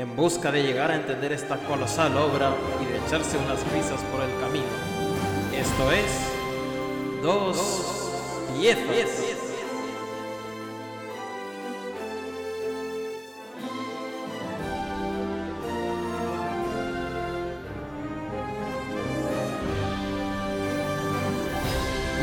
en 0.00 0.16
busca 0.16 0.50
de 0.50 0.62
llegar 0.62 0.90
a 0.90 0.96
entender 0.96 1.30
esta 1.30 1.58
colosal 1.58 2.16
obra 2.16 2.54
y 2.80 2.90
de 2.90 3.06
echarse 3.06 3.36
unas 3.36 3.60
risas 3.70 4.00
por 4.10 4.22
el 4.22 4.30
camino. 4.40 4.64
Esto 5.54 5.92
es 5.92 7.22
Dos 7.22 8.08
Piezas. 8.58 9.36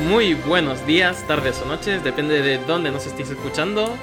Muy 0.09 0.33
buenos 0.33 0.83
días, 0.87 1.23
tardes 1.27 1.61
o 1.61 1.65
noches, 1.65 2.03
depende 2.03 2.41
de 2.41 2.57
dónde 2.59 2.91
nos 2.91 3.05
estéis 3.05 3.29
escuchando, 3.29 3.93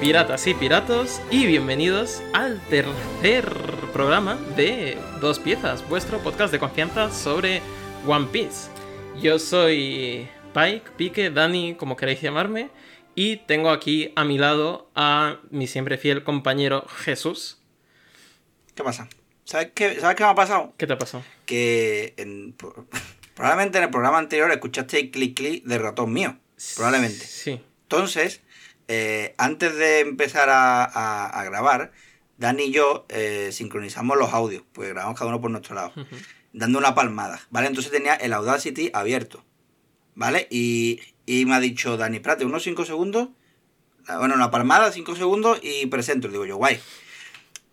piratas 0.00 0.46
y 0.46 0.54
piratos, 0.54 1.20
y 1.30 1.46
bienvenidos 1.46 2.22
al 2.32 2.60
tercer 2.68 3.46
programa 3.92 4.36
de 4.56 4.98
Dos 5.20 5.38
Piezas, 5.38 5.86
vuestro 5.88 6.18
podcast 6.18 6.52
de 6.52 6.58
confianza 6.58 7.10
sobre 7.10 7.62
One 8.06 8.26
Piece. 8.30 8.68
Yo 9.20 9.38
soy 9.38 10.28
Pike, 10.52 10.82
Pique, 10.96 11.30
Dani, 11.30 11.74
como 11.76 11.96
queréis 11.96 12.20
llamarme, 12.20 12.70
y 13.14 13.36
tengo 13.38 13.70
aquí 13.70 14.12
a 14.16 14.24
mi 14.24 14.38
lado 14.38 14.90
a 14.94 15.38
mi 15.50 15.66
siempre 15.66 15.98
fiel 15.98 16.24
compañero 16.24 16.86
Jesús. 17.04 17.58
¿Qué 18.74 18.82
pasa? 18.82 19.08
¿Sabes 19.44 19.70
qué, 19.74 20.00
¿Sabes 20.00 20.16
qué 20.16 20.24
me 20.24 20.30
ha 20.30 20.34
pasado? 20.34 20.74
¿Qué 20.76 20.86
te 20.86 20.92
ha 20.94 20.98
pasado? 20.98 21.22
Que 21.46 22.14
en- 22.16 22.56
probablemente 23.34 23.78
en 23.78 23.84
el 23.84 23.90
programa 23.90 24.18
anterior 24.18 24.50
escuchaste 24.50 24.98
el 24.98 25.10
clic 25.10 25.36
clic 25.36 25.64
de 25.64 25.78
ratón 25.78 26.12
mío. 26.12 26.36
Probablemente. 26.76 27.24
Sí. 27.26 27.60
Entonces, 27.82 28.40
eh, 28.88 29.34
antes 29.38 29.74
de 29.76 30.00
empezar 30.00 30.48
a, 30.50 30.84
a- 30.84 31.26
a 31.26 31.44
grabar, 31.44 31.92
Dani 32.38 32.64
y 32.64 32.72
yo 32.72 33.06
eh, 33.08 33.50
sincronizamos 33.52 34.16
los 34.18 34.32
audios, 34.32 34.62
pues 34.72 34.88
grabamos 34.90 35.18
cada 35.18 35.28
uno 35.30 35.40
por 35.40 35.50
nuestro 35.50 35.74
lado, 35.74 35.92
dando 36.52 36.78
una 36.78 36.94
palmada, 36.94 37.40
¿vale? 37.50 37.68
Entonces 37.68 37.92
tenía 37.92 38.14
el 38.14 38.32
Audacity 38.32 38.90
abierto, 38.92 39.44
¿vale? 40.14 40.46
Y, 40.50 41.00
y 41.26 41.44
me 41.46 41.54
ha 41.54 41.60
dicho 41.60 41.96
Dani, 41.96 42.16
espérate, 42.16 42.44
unos 42.44 42.62
5 42.64 42.84
segundos, 42.84 43.28
bueno, 44.18 44.34
una 44.34 44.50
palmada, 44.50 44.92
5 44.92 45.16
segundos 45.16 45.60
y 45.62 45.86
presento. 45.86 46.28
Digo 46.28 46.44
yo, 46.44 46.56
guay. 46.56 46.78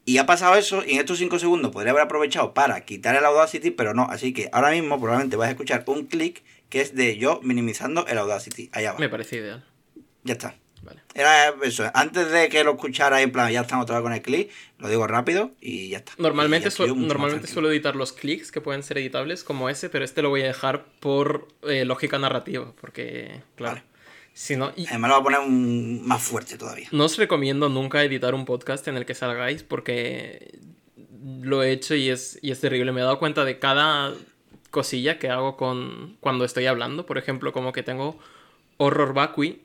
Y 0.05 0.17
ha 0.17 0.25
pasado 0.25 0.55
eso, 0.55 0.83
y 0.85 0.93
en 0.93 0.99
estos 0.99 1.17
5 1.19 1.37
segundos 1.39 1.71
podría 1.71 1.91
haber 1.91 2.03
aprovechado 2.03 2.53
para 2.53 2.79
quitar 2.85 3.15
el 3.15 3.25
Audacity, 3.25 3.69
pero 3.71 3.93
no. 3.93 4.03
Así 4.09 4.31
que 4.33 4.49
ahora 4.53 4.71
mismo 4.71 4.97
probablemente 4.99 5.35
vas 5.35 5.47
a 5.47 5.51
escuchar 5.51 5.83
un 5.87 6.05
clic 6.07 6.43
que 6.69 6.81
es 6.81 6.95
de 6.95 7.17
yo 7.17 7.39
minimizando 7.43 8.07
el 8.07 8.17
Audacity. 8.17 8.69
Allá 8.73 8.93
va. 8.93 8.99
Me 8.99 9.09
parece 9.09 9.37
ideal. 9.37 9.65
Ya 10.23 10.33
está. 10.33 10.55
Vale. 10.83 10.99
Era 11.13 11.53
eso. 11.63 11.89
Antes 11.93 12.31
de 12.31 12.49
que 12.49 12.63
lo 12.63 12.71
escuchara, 12.71 13.21
en 13.21 13.31
plan, 13.31 13.51
ya 13.51 13.61
estamos 13.61 13.83
otra 13.83 13.97
vez 13.97 14.03
con 14.03 14.13
el 14.13 14.21
clic, 14.21 14.49
lo 14.79 14.89
digo 14.89 15.05
rápido 15.07 15.51
y 15.61 15.89
ya 15.89 15.99
está. 15.99 16.13
Normalmente, 16.17 16.69
ya 16.69 16.75
su- 16.75 16.95
normalmente 16.95 17.47
suelo 17.47 17.69
editar 17.71 17.95
los 17.95 18.13
clics 18.13 18.51
que 18.51 18.61
pueden 18.61 18.81
ser 18.83 18.97
editables 18.97 19.43
como 19.43 19.69
ese, 19.69 19.89
pero 19.89 20.03
este 20.05 20.21
lo 20.21 20.29
voy 20.29 20.41
a 20.41 20.47
dejar 20.47 20.85
por 20.99 21.47
eh, 21.67 21.85
lógica 21.85 22.17
narrativa, 22.17 22.73
porque, 22.81 23.41
claro, 23.55 23.75
Vale. 23.75 23.85
si 24.33 24.55
no... 24.55 24.71
y 24.75 24.87
Además 24.87 25.09
lo 25.11 25.15
voy 25.15 25.21
a 25.21 25.23
poner 25.37 25.39
un- 25.49 26.07
más 26.07 26.21
fuerte 26.23 26.57
todavía. 26.57 26.87
no 26.91 27.05
os 27.05 27.17
recomiendo 27.17 27.69
nunca 27.69 28.03
editar 28.03 28.33
un 28.33 28.45
podcast 28.45 28.87
en 28.87 28.97
el 28.97 29.05
que 29.05 29.13
salgáis 29.13 29.61
porque 29.63 30.57
lo 31.41 31.61
he 31.61 31.71
hecho 31.71 31.93
y 31.93 32.09
es, 32.09 32.39
y 32.41 32.49
es 32.51 32.59
terrible. 32.59 32.91
Me 32.91 33.01
he 33.01 33.03
dado 33.03 33.19
cuenta 33.19 33.45
de 33.45 33.59
cada 33.59 34.13
cosilla 34.71 35.19
que 35.19 35.29
hago 35.29 35.57
con 35.57 36.17
cuando 36.21 36.45
estoy 36.45 36.65
hablando. 36.65 37.05
Por 37.05 37.17
ejemplo, 37.19 37.51
como 37.53 37.71
que 37.73 37.83
tengo 37.83 38.17
horror 38.77 39.13
vacui 39.13 39.61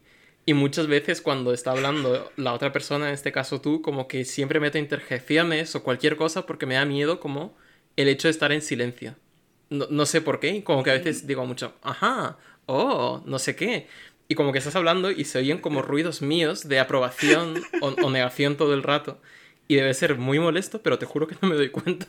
y 0.47 0.55
muchas 0.55 0.87
veces 0.87 1.21
cuando 1.21 1.53
está 1.53 1.73
hablando 1.73 2.31
la 2.37 2.53
otra 2.55 2.73
persona, 2.73 3.09
en 3.09 3.15
este 3.15 3.33
caso 3.33 3.61
tú, 3.61 3.83
como 3.83 4.07
que 4.09 4.25
siempre 4.25 4.61
meto 4.61 4.79
interjecciones 4.79 5.75
o 5.75 5.83
cualquier 5.83 6.17
cosa 6.17 6.47
porque 6.47 6.67
me 6.67 6.77
da 6.77 6.85
miedo 6.85 7.21
como 7.21 7.57
el 7.97 8.09
hecho 8.09 8.29
de 8.29 8.33
estar 8.33 8.53
en 8.53 8.63
silencio. 8.63 9.17
No, 9.71 9.87
no 9.91 10.07
sé 10.07 10.21
por 10.21 10.39
qué, 10.39 10.63
como 10.63 10.83
que 10.85 10.91
a 10.91 10.95
veces 10.95 11.27
digo 11.27 11.45
mucho, 11.45 11.75
ajá, 11.83 12.39
oh, 12.67 13.23
no 13.27 13.39
sé 13.41 13.57
qué. 13.57 13.89
Y 14.29 14.35
como 14.37 14.53
que 14.53 14.59
estás 14.59 14.77
hablando 14.77 15.11
y 15.11 15.25
se 15.25 15.39
oyen 15.39 15.59
como 15.59 15.83
ruidos 15.83 16.23
míos 16.23 16.69
de 16.69 16.79
aprobación 16.81 17.63
o, 17.81 17.89
o 17.89 18.11
negación 18.11 18.57
todo 18.57 18.75
el 18.75 18.83
rato. 18.85 19.21
Y 19.69 19.75
debe 19.75 19.95
ser 19.95 20.17
muy 20.17 20.39
molesto, 20.39 20.81
pero 20.81 20.97
te 20.97 21.07
juro 21.07 21.27
que 21.27 21.35
no 21.43 21.49
me 21.49 21.57
doy 21.57 21.71
cuenta. 21.71 22.07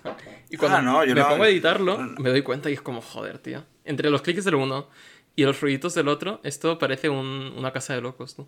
Y 0.52 0.58
cuando 0.58 0.78
Ah, 0.78 0.81
no, 0.84 1.03
yo 1.03 1.16
me 1.16 1.22
no- 1.22 1.30
pongo 1.30 1.44
a 1.44 1.50
editarlo, 1.50 1.97
me 1.97 2.30
doy 2.30 2.44
cuenta 2.44 2.70
y 2.70 2.74
es 2.74 2.81
como, 2.81 3.02
joder, 3.02 3.40
tío. 3.40 3.64
Entre 3.84 4.12
los 4.12 4.22
clics 4.22 4.46
del 4.46 4.56
uno 4.56 4.90
y 5.38 5.44
los 5.46 5.62
ruiditos 5.62 5.94
del 5.94 6.09
otro, 6.09 6.42
esto 6.44 6.78
parece 6.78 7.08
un- 7.08 7.53
una 7.58 7.72
casa 7.72 7.94
de 7.96 8.02
locos, 8.02 8.36
tú. 8.36 8.46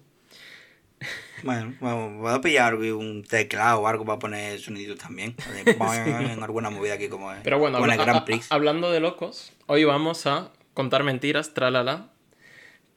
Bueno, 1.43 1.73
bueno, 1.79 2.17
voy 2.17 2.33
a 2.33 2.41
pillar 2.41 2.75
un 2.75 3.23
teclado 3.23 3.79
o 3.79 3.87
algo 3.87 4.03
para 4.05 4.19
poner 4.19 4.59
sonidos 4.59 4.99
también. 4.99 5.35
En 5.65 6.43
alguna 6.43 6.69
movida 6.69 6.95
aquí 6.95 7.07
como 7.07 7.31
es. 7.31 7.39
Pero 7.43 7.57
bueno, 7.59 7.77
el 7.83 7.97
Grand 7.97 8.25
Prix. 8.25 8.51
hablando 8.51 8.91
de 8.91 8.99
locos, 8.99 9.53
hoy 9.67 9.85
vamos 9.85 10.25
a 10.27 10.51
contar 10.73 11.03
mentiras, 11.03 11.53
tralala, 11.53 12.09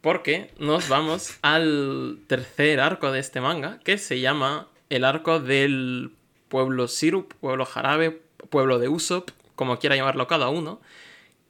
porque 0.00 0.50
nos 0.58 0.88
vamos 0.88 1.38
al 1.42 2.18
tercer 2.26 2.80
arco 2.80 3.12
de 3.12 3.20
este 3.20 3.40
manga, 3.40 3.78
que 3.84 3.98
se 3.98 4.18
llama 4.18 4.66
el 4.90 5.04
arco 5.04 5.38
del 5.38 6.10
pueblo 6.48 6.88
Sirup, 6.88 7.34
pueblo 7.34 7.64
Jarabe, 7.64 8.20
pueblo 8.50 8.80
de 8.80 8.88
Usopp, 8.88 9.30
como 9.54 9.78
quiera 9.78 9.94
llamarlo 9.94 10.26
cada 10.26 10.48
uno, 10.48 10.80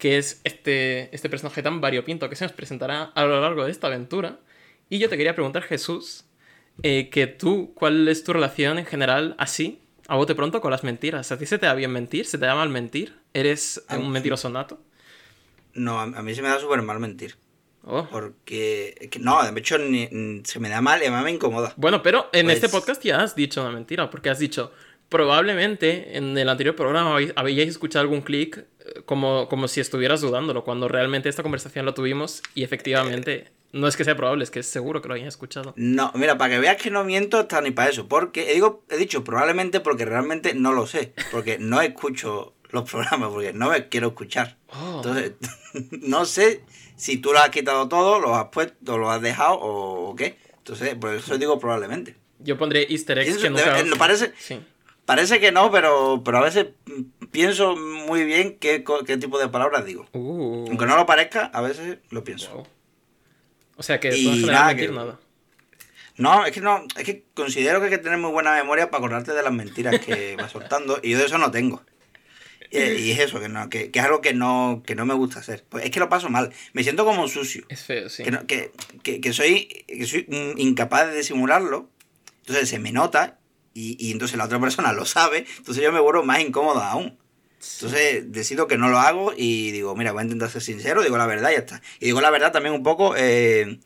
que 0.03 0.19
es 0.19 0.41
este, 0.43 1.15
este 1.15 1.31
personaje 1.31 1.63
tan 1.63 1.81
variopinto 1.81 2.29
que 2.29 2.35
se 2.35 2.45
nos 2.45 2.51
presentará 2.53 3.13
a 3.15 3.25
lo 3.25 3.41
largo 3.41 3.65
de 3.65 3.71
esta 3.71 3.87
aventura. 3.87 4.41
Y 4.89 4.99
yo 4.99 5.09
te 5.09 5.17
quería 5.17 5.37
preguntar, 5.37 5.63
Jesús, 5.63 6.25
eh, 6.83 7.09
que 7.09 7.29
tú, 7.29 7.73
¿cuál 7.77 8.09
es 8.09 8.25
tu 8.25 8.33
relación 8.33 8.81
en 8.81 8.85
general 8.85 9.37
así, 9.39 9.81
a 10.09 10.17
bote 10.17 10.35
pronto, 10.35 10.61
con 10.61 10.73
las 10.73 10.83
mentiras? 10.83 11.31
¿A 11.31 11.39
ti 11.39 11.47
se 11.47 11.57
te 11.57 11.67
da 11.67 11.75
bien 11.75 11.93
mentir? 11.93 12.27
¿Se 12.27 12.37
te 12.37 12.47
da 12.47 12.57
mal 12.57 12.69
mentir? 12.69 13.17
¿Eres 13.33 13.85
un 13.97 14.11
mentiroso 14.11 14.51
nato? 14.51 14.81
No, 15.73 16.01
a, 16.01 16.07
mí 16.09 16.35
se 16.35 16.43
me 16.43 16.49
da 16.49 16.59
súper 16.59 16.83
mal 16.83 16.99
mentir. 16.99 17.37
Oh. 17.85 18.09
Porque, 18.11 19.09
no, 19.21 19.41
de 19.49 19.61
hecho 19.61 19.79
ni- 19.79 20.43
se 20.43 20.59
me 20.59 20.69
da 20.69 20.81
mal 20.81 20.99
y 20.99 21.03
además 21.05 21.23
me 21.23 21.31
incomoda. 21.31 21.75
Bueno, 21.77 22.03
pero 22.03 22.29
en 22.33 22.47
Pues- 22.47 22.57
este 22.57 22.69
podcast 22.69 23.05
ya 23.05 23.23
has 23.23 23.37
dicho 23.37 23.63
una 23.63 23.71
mentira, 23.71 24.11
porque 24.11 24.31
has 24.31 24.41
dicho, 24.41 24.73
probablemente 25.13 26.17
en 26.17 26.37
el 26.37 26.49
anterior 26.49 26.75
programa 26.75 27.13
habéis, 27.13 27.33
habíais 27.37 27.69
escuchado 27.69 28.01
algún 28.03 28.23
clic 28.23 28.57
eh, 28.59 29.03
como, 29.07 29.49
como 29.49 29.69
si 29.69 29.81
estuvieras 29.81 30.21
dudándolo, 30.23 30.65
cuando 30.65 30.89
realmente 30.89 31.29
esta 31.29 31.43
conversación 31.43 31.87
la 31.87 31.95
tuvimos 31.95 32.43
y 32.55 32.65
efectivamente 32.65 33.53
no 33.73 33.87
es 33.87 33.97
que 33.97 34.05
sea 34.05 34.17
probable, 34.17 34.45
es 34.45 34.51
que 34.51 34.61
es 34.61 34.67
seguro 34.67 35.01
que 35.01 35.09
lo 35.09 35.15
hayáis 35.15 35.29
escuchado. 35.29 35.73
No, 35.77 36.11
mira, 36.15 36.37
para 36.37 36.55
que 36.55 36.61
veas 36.61 36.77
que 36.77 36.91
no 36.91 37.05
miento 37.05 37.39
hasta 37.39 37.61
ni 37.61 37.71
para 37.71 37.89
eso. 37.91 38.07
Porque, 38.09 38.51
he, 38.51 38.55
digo, 38.55 38.83
he 38.91 38.97
dicho 38.97 39.25
probablemente 39.25 39.81
porque 39.81 40.05
realmente 40.05 40.55
no 40.55 40.73
lo 40.73 40.87
sé. 40.87 41.13
Porque 41.31 41.59
no 41.59 41.81
escucho 41.81 42.55
los 42.71 42.83
programas, 42.91 43.31
porque 43.31 43.53
no 43.53 43.71
me 43.71 43.89
quiero 43.89 44.09
escuchar. 44.09 44.57
Oh. 44.69 44.97
Entonces, 44.97 45.33
no 46.03 46.25
sé 46.27 46.63
si 46.97 47.17
tú 47.19 47.33
lo 47.33 47.39
has 47.39 47.51
quitado 47.51 47.89
todo, 47.89 48.21
lo 48.21 48.35
has 48.35 48.49
puesto, 48.49 48.99
lo 48.99 49.11
has 49.11 49.23
dejado 49.23 49.59
o, 49.61 50.15
qué. 50.17 50.37
Entonces, 50.59 50.95
por 50.97 51.15
eso 51.15 51.39
digo 51.39 51.59
probablemente. 51.59 52.17
Yo 52.41 52.59
pondré 52.59 52.87
easter 52.91 53.19
eggs 53.19 53.31
Eso 53.37 53.41
que 53.43 53.51
nunca... 53.51 53.79
eh, 53.81 53.85
parece- 53.97 54.33
Sí. 54.39 54.61
Parece 55.15 55.41
que 55.41 55.53
no, 55.53 55.71
pero, 55.71 56.23
pero 56.25 56.39
a 56.39 56.43
veces 56.43 56.69
pienso 57.31 57.77
muy 57.77 58.25
bien 58.25 58.57
qué, 58.59 58.83
qué 59.07 59.17
tipo 59.19 59.39
de 59.39 59.49
palabras 59.49 59.85
digo. 59.85 60.07
Uh, 60.13 60.67
Aunque 60.69 60.87
no 60.87 60.97
lo 60.97 61.05
parezca, 61.07 61.47
a 61.53 61.61
veces 61.61 61.99
lo 62.11 62.25
pienso. 62.25 62.51
wow. 62.55 62.67
O 63.77 63.83
sea 63.83 64.01
que 64.01 64.17
Y 64.17 64.25
general 64.25 64.53
nada, 64.53 64.67
mentir 64.69 64.89
que- 64.89 64.95
nada. 64.95 65.21
No, 66.17 66.45
es 66.47 66.53
que 66.53 66.61
no, 66.61 66.85
es 66.97 67.05
que 67.05 67.25
considero 67.35 67.79
que 67.81 67.87
hay 67.87 67.91
que 67.91 67.99
tener 67.99 68.19
muy 68.19 68.31
buena 68.31 68.53
memoria 68.55 68.91
para 68.91 68.99
acordarte 68.99 69.33
de 69.33 69.43
las 69.43 69.53
mentiras 69.53 69.99
que 70.01 70.37
vas 70.41 70.53
soltando. 70.53 70.99
Y 71.03 71.11
yo 71.11 71.19
de 71.19 71.25
eso 71.27 71.39
no 71.39 71.51
tengo. 71.51 71.83
Y, 72.71 72.79
y 72.79 73.11
es 73.13 73.19
eso, 73.19 73.39
que, 73.41 73.49
no, 73.51 73.69
que, 73.69 73.91
que 73.91 73.99
es 73.99 74.05
algo 74.05 74.21
que 74.23 74.33
no, 74.33 74.83
que 74.87 74.95
no 74.95 75.05
me 75.05 75.13
gusta 75.15 75.41
hacer. 75.41 75.65
Pues 75.69 75.85
es 75.85 75.91
que 75.91 76.01
lo 76.01 76.09
paso 76.09 76.31
mal. 76.31 76.53
Me 76.73 76.83
siento 76.83 77.05
como 77.05 77.29
sucio. 77.29 77.65
Es 77.69 77.83
feo, 77.83 78.09
sí. 78.09 78.23
Que, 78.23 78.31
no- 78.31 78.47
que, 78.47 78.73
que, 79.03 79.21
que 79.21 79.33
soy, 79.35 79.67
que 79.89 80.07
soy 80.07 80.27
incapaz 80.57 81.09
de 81.11 81.17
disimularlo. 81.19 81.89
Entonces 82.41 82.69
se 82.71 82.79
me 82.79 82.93
nota. 82.93 83.39
Y, 83.75 83.97
y 83.99 84.13
entonces 84.13 84.37
la 84.37 84.45
otra 84.45 84.61
persona 84.61 84.93
lo 84.93 85.05
sabe. 85.05 85.47
Entonces 85.59 85.83
yo 85.83 85.93
me 85.93 86.01
vuelvo 86.01 86.25
más 86.25 86.41
incómodo 86.41 86.81
aún. 86.81 87.19
Entonces 87.75 88.33
decido 88.33 88.67
que 88.67 88.77
no 88.77 88.89
lo 88.89 88.99
hago 88.99 89.33
y 89.37 89.71
digo, 89.71 89.95
mira, 89.95 90.11
voy 90.11 90.23
a 90.23 90.25
intentar 90.25 90.51
ser 90.51 90.63
sincero, 90.63 91.03
digo 91.03 91.17
la 91.17 91.27
verdad 91.27 91.51
y 91.51 91.55
ya 91.55 91.59
está. 91.61 91.83
Y 92.01 92.07
digo 92.07 92.21
la 92.21 92.31
verdad 92.31 92.51
también 92.51 92.75
un 92.75 92.83
poco, 92.83 93.15
eh, 93.17 93.79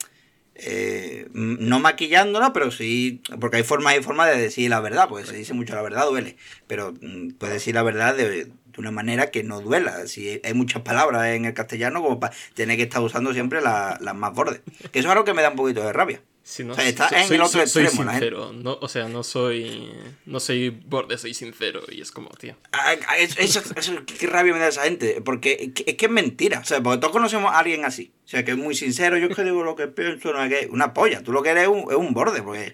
eh, 0.55 1.29
no 1.35 1.79
maquillándola, 1.79 2.55
pero 2.55 2.71
sí, 2.71 3.21
porque 3.39 3.59
hay 3.59 3.65
formas 3.65 3.99
y 3.99 4.03
formas 4.03 4.31
de 4.31 4.41
decir 4.41 4.71
la 4.71 4.81
verdad, 4.81 5.09
porque 5.11 5.27
se 5.27 5.37
dice 5.37 5.53
mucho 5.53 5.75
la 5.75 5.83
verdad 5.83 6.07
duele, 6.07 6.39
pero 6.67 6.95
mm, 6.99 7.33
puedes 7.33 7.55
decir 7.55 7.75
la 7.75 7.83
verdad 7.83 8.15
de, 8.15 8.47
de 8.47 8.53
una 8.79 8.91
manera 8.91 9.31
que 9.31 9.43
no 9.43 9.61
duela. 9.61 10.07
Si 10.07 10.41
hay 10.43 10.55
muchas 10.55 10.81
palabras 10.81 11.27
en 11.27 11.45
el 11.45 11.53
castellano, 11.53 12.03
como 12.03 12.19
para 12.19 12.35
tener 12.55 12.79
que 12.79 12.85
estar 12.85 13.03
usando 13.03 13.35
siempre 13.35 13.61
las 13.61 14.15
más 14.15 14.33
bordes. 14.33 14.63
Que 14.91 15.01
eso 15.01 15.09
es 15.09 15.13
algo 15.13 15.25
que 15.25 15.35
me 15.35 15.43
da 15.43 15.51
un 15.51 15.57
poquito 15.57 15.83
de 15.83 15.93
rabia. 15.93 16.23
Sí, 16.49 16.63
no, 16.63 16.75
O 16.75 16.77
sea, 16.77 16.87
está 16.87 17.09
soy, 17.09 17.19
en 17.23 17.33
el 17.35 17.41
otro 17.41 17.61
soy- 17.63 17.69
soy 17.69 17.83
extremo, 17.87 18.09
sincero, 18.09 18.53
no, 18.53 18.79
o 18.81 18.87
sea, 18.89 19.09
no 19.09 19.25
soy, 19.25 19.91
no 20.27 20.39
soy 20.39 20.71
borde, 20.71 21.19
soy 21.19 21.35
sincero 21.35 21.81
y 21.91 22.01
es 22.01 22.13
como, 22.13 22.29
tío. 22.29 22.55
Ah, 22.71 22.95
ah, 23.09 23.19
es- 23.19 23.37
Eso, 23.37 23.61
eso- 23.75 23.93
qué 24.07 24.29
rabia 24.29 24.53
me 24.53 24.61
da 24.61 24.69
esa 24.69 24.85
gente, 24.85 25.21
porque 25.25 25.73
es 25.77 25.97
que, 25.97 26.07
es 26.07 26.11
mentira. 26.11 26.61
O 26.61 26.65
sea, 26.65 26.81
porque 26.81 26.99
todos 27.01 27.11
conocemos 27.13 27.53
a 27.53 27.59
alguien 27.59 27.85
así. 27.85 28.13
O 28.25 28.29
sea, 28.29 28.45
que 28.45 28.53
es 28.53 28.57
muy 28.57 28.77
sincero, 28.77 29.19
yo 29.19 29.27
es 29.27 29.35
que 29.35 29.43
digo 29.43 29.65
lo 29.65 29.75
que 29.75 29.89
pienso, 29.89 30.33
no 30.33 30.41
es 30.45 30.49
que 30.49 30.69
una 30.71 30.95
polla. 30.95 31.21
Tú 31.25 31.33
lo 31.33 31.43
que 31.43 31.49
eres 31.51 31.65
es 31.65 31.69
un, 31.69 31.81
es 31.91 31.97
un 31.97 32.15
borde, 32.15 32.43
porque 32.43 32.73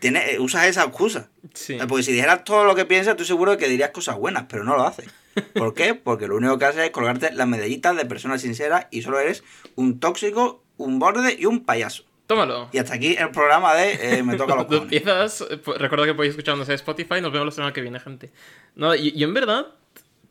tienes, 0.00 0.38
usas 0.38 0.66
esa 0.66 0.84
excusa. 0.84 1.28
Sí. 1.52 1.74
O 1.74 1.78
sea, 1.78 1.86
Porque 1.86 2.04
si 2.04 2.12
dijeras 2.12 2.44
todo 2.44 2.64
lo 2.64 2.74
que 2.74 2.86
piensas, 2.86 3.12
estoy 3.12 3.26
seguro 3.26 3.50
de 3.52 3.56
que 3.58 3.68
dirías 3.68 3.90
cosas 3.90 4.16
buenas, 4.16 4.46
pero 4.48 4.64
no 4.64 4.74
lo 4.74 4.84
haces. 4.86 5.10
¿Por 5.52 5.74
qué? 5.74 5.94
Porque 6.02 6.26
lo 6.28 6.36
único 6.36 6.58
que 6.58 6.64
haces 6.64 6.84
es 6.84 6.90
colgarte 6.90 7.30
las 7.32 7.46
medallitas 7.46 7.94
de 7.94 8.06
persona 8.06 8.38
sincera 8.38 8.88
y 8.90 9.02
solo 9.02 9.20
eres 9.20 9.44
un 9.76 10.00
tóxico, 10.00 10.62
un 10.78 10.98
borde 10.98 11.36
y 11.38 11.44
un 11.44 11.64
payaso. 11.64 12.04
Tómalo. 12.32 12.68
Y 12.72 12.78
hasta 12.78 12.94
aquí 12.94 13.14
el 13.18 13.30
programa 13.30 13.74
de 13.74 14.18
eh, 14.18 14.22
Me 14.22 14.36
toca 14.36 14.54
los 14.54 14.64
cojones. 14.66 14.84
empiezas, 14.84 15.44
eh, 15.50 15.58
pues, 15.58 15.78
recuerda 15.78 16.06
que 16.06 16.14
podéis 16.14 16.30
escucharnos 16.30 16.68
en 16.68 16.76
Spotify, 16.76 17.20
nos 17.20 17.30
vemos 17.32 17.46
la 17.46 17.52
semana 17.52 17.72
que 17.72 17.82
viene, 17.82 18.00
gente. 18.00 18.30
No, 18.74 18.94
y, 18.94 19.12
y 19.14 19.22
en 19.22 19.34
verdad, 19.34 19.66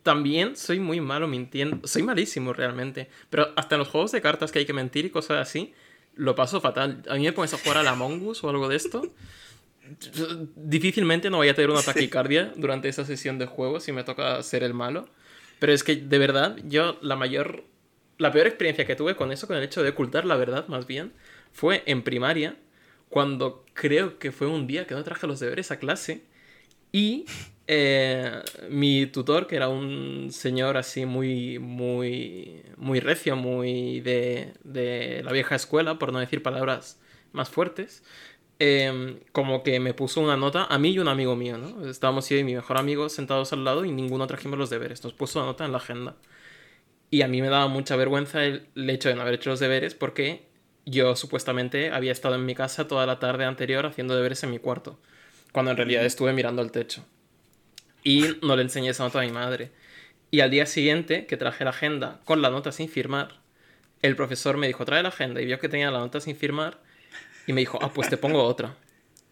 también 0.02 0.56
soy 0.56 0.80
muy 0.80 1.00
malo 1.00 1.28
mintiendo, 1.28 1.88
soy 1.88 2.02
malísimo 2.02 2.54
realmente, 2.54 3.10
pero 3.30 3.52
hasta 3.56 3.76
en 3.76 3.80
los 3.80 3.88
juegos 3.88 4.12
de 4.12 4.22
cartas 4.22 4.52
que 4.52 4.60
hay 4.60 4.66
que 4.66 4.74
mentir 4.74 5.06
y 5.06 5.10
cosas 5.12 5.38
así, 5.38 5.74
lo 6.16 6.34
paso 6.34 6.60
fatal. 6.60 7.04
A 7.08 7.16
mí 7.16 7.22
me 7.22 7.34
pones 7.34 7.54
a 7.54 7.58
jugar 7.58 7.78
a 7.78 7.84
la 7.84 7.92
Among 7.92 8.26
Us 8.28 8.44
o 8.44 8.50
algo 8.50 8.68
de 8.68 8.78
esto, 8.78 9.04
difícilmente 10.56 11.30
no 11.30 11.38
voy 11.38 11.50
a 11.50 11.54
tener 11.54 11.70
una 11.70 11.82
taquicardia 11.82 12.52
durante 12.56 12.90
esa 12.90 13.06
sesión 13.06 13.38
de 13.38 13.46
juego 13.46 13.80
si 13.80 13.92
me 13.92 14.04
toca 14.04 14.42
ser 14.42 14.64
el 14.64 14.74
malo, 14.74 15.08
pero 15.60 15.74
es 15.74 15.84
que 15.84 15.96
de 15.96 16.18
verdad, 16.18 16.58
yo 16.64 16.98
la 17.02 17.16
mayor, 17.16 17.64
la 18.18 18.32
peor 18.32 18.48
experiencia 18.48 18.86
que 18.86 18.96
tuve 18.96 19.16
con 19.16 19.32
eso, 19.32 19.48
con 19.48 19.58
el 19.58 19.64
hecho 19.64 19.84
de 19.84 19.90
ocultar 19.90 20.26
la 20.26 20.36
verdad 20.36 20.68
más 20.68 20.88
bien, 20.88 21.14
fue 21.52 21.84
en 21.86 22.04
primaria, 22.04 22.58
cuando 23.10 23.66
creo 23.74 24.20
que 24.20 24.32
fue 24.32 24.48
un 24.48 24.68
día 24.68 24.88
que 24.88 24.96
no 24.96 25.04
traje 25.04 25.28
los 25.28 25.40
deberes 25.40 25.72
a 25.72 25.80
clase 25.80 26.24
y 26.92 27.26
eh, 27.68 28.42
mi 28.70 29.06
tutor, 29.06 29.48
que 29.48 29.56
era 29.56 29.70
un 29.70 30.30
señor 30.32 30.78
así 30.78 31.06
muy, 31.06 31.60
muy, 31.60 32.64
muy 32.78 33.00
recio, 33.00 33.36
muy 33.36 34.02
de, 34.02 34.54
de 34.64 35.22
la 35.24 35.32
vieja 35.32 35.56
escuela, 35.56 35.98
por 36.00 36.12
no 36.12 36.20
decir 36.20 36.44
palabras 36.44 37.00
más 37.32 37.50
fuertes, 37.50 38.04
eh, 38.60 39.20
como 39.32 39.64
que 39.64 39.80
me 39.80 39.94
puso 39.94 40.22
una 40.22 40.38
nota 40.38 40.66
a 40.66 40.78
mí 40.78 40.92
y 40.92 41.00
un 41.00 41.08
amigo 41.08 41.36
mío, 41.36 41.58
¿no? 41.58 41.90
Estábamos 41.90 42.30
yo 42.30 42.38
y 42.38 42.44
mi 42.44 42.56
mejor 42.56 42.78
amigo 42.78 43.10
sentados 43.10 43.54
al 43.54 43.64
lado 43.64 43.86
y 43.86 43.92
ninguno 43.92 44.28
trajimos 44.28 44.60
los 44.60 44.70
deberes, 44.70 45.04
nos 45.04 45.14
puso 45.14 45.40
una 45.40 45.48
nota 45.48 45.66
en 45.66 45.72
la 45.72 45.78
agenda. 45.78 46.16
Y 47.10 47.24
a 47.24 47.28
mí 47.28 47.42
me 47.42 47.50
daba 47.50 47.68
mucha 47.68 47.96
vergüenza 47.96 48.46
el 48.46 48.90
hecho 48.90 49.10
de 49.10 49.16
no 49.16 49.22
haber 49.22 49.36
hecho 49.36 49.50
los 49.50 49.60
deberes 49.60 49.96
porque 49.96 50.51
yo 50.92 51.16
supuestamente 51.16 51.92
había 51.92 52.12
estado 52.12 52.36
en 52.36 52.46
mi 52.46 52.54
casa 52.54 52.88
toda 52.88 53.06
la 53.06 53.18
tarde 53.20 53.46
anterior 53.46 53.86
haciendo 53.86 54.16
deberes 54.16 54.44
en 54.44 54.52
mi 54.52 54.60
cuarto, 54.60 55.00
cuando 55.52 55.72
en 55.72 55.78
realidad 55.78 56.06
estuve 56.06 56.34
mirando 56.34 56.62
al 56.62 56.72
techo. 56.72 57.06
Y 58.04 58.26
no 58.42 58.56
le 58.56 58.64
enseñé 58.64 58.90
esa 58.90 59.04
nota 59.04 59.20
a 59.20 59.24
mi 59.24 59.32
madre. 59.32 59.72
Y 60.32 60.42
al 60.42 60.52
día 60.52 60.66
siguiente, 60.66 61.26
que 61.26 61.38
traje 61.38 61.64
la 61.64 61.70
agenda 61.70 62.20
con 62.26 62.42
la 62.42 62.50
nota 62.50 62.72
sin 62.72 62.90
firmar, 62.90 63.40
el 64.02 64.16
profesor 64.16 64.58
me 64.58 64.68
dijo, 64.68 64.86
trae 64.86 65.02
la 65.02 65.10
agenda, 65.10 65.42
y 65.42 65.46
vio 65.46 65.60
que 65.60 65.70
tenía 65.70 65.92
la 65.92 66.00
nota 66.00 66.20
sin 66.20 66.36
firmar, 66.36 66.80
y 67.48 67.54
me 67.54 67.62
dijo, 67.62 67.80
ah, 67.82 67.92
pues 67.94 68.10
te 68.10 68.18
pongo 68.18 68.44
otra. 68.44 68.76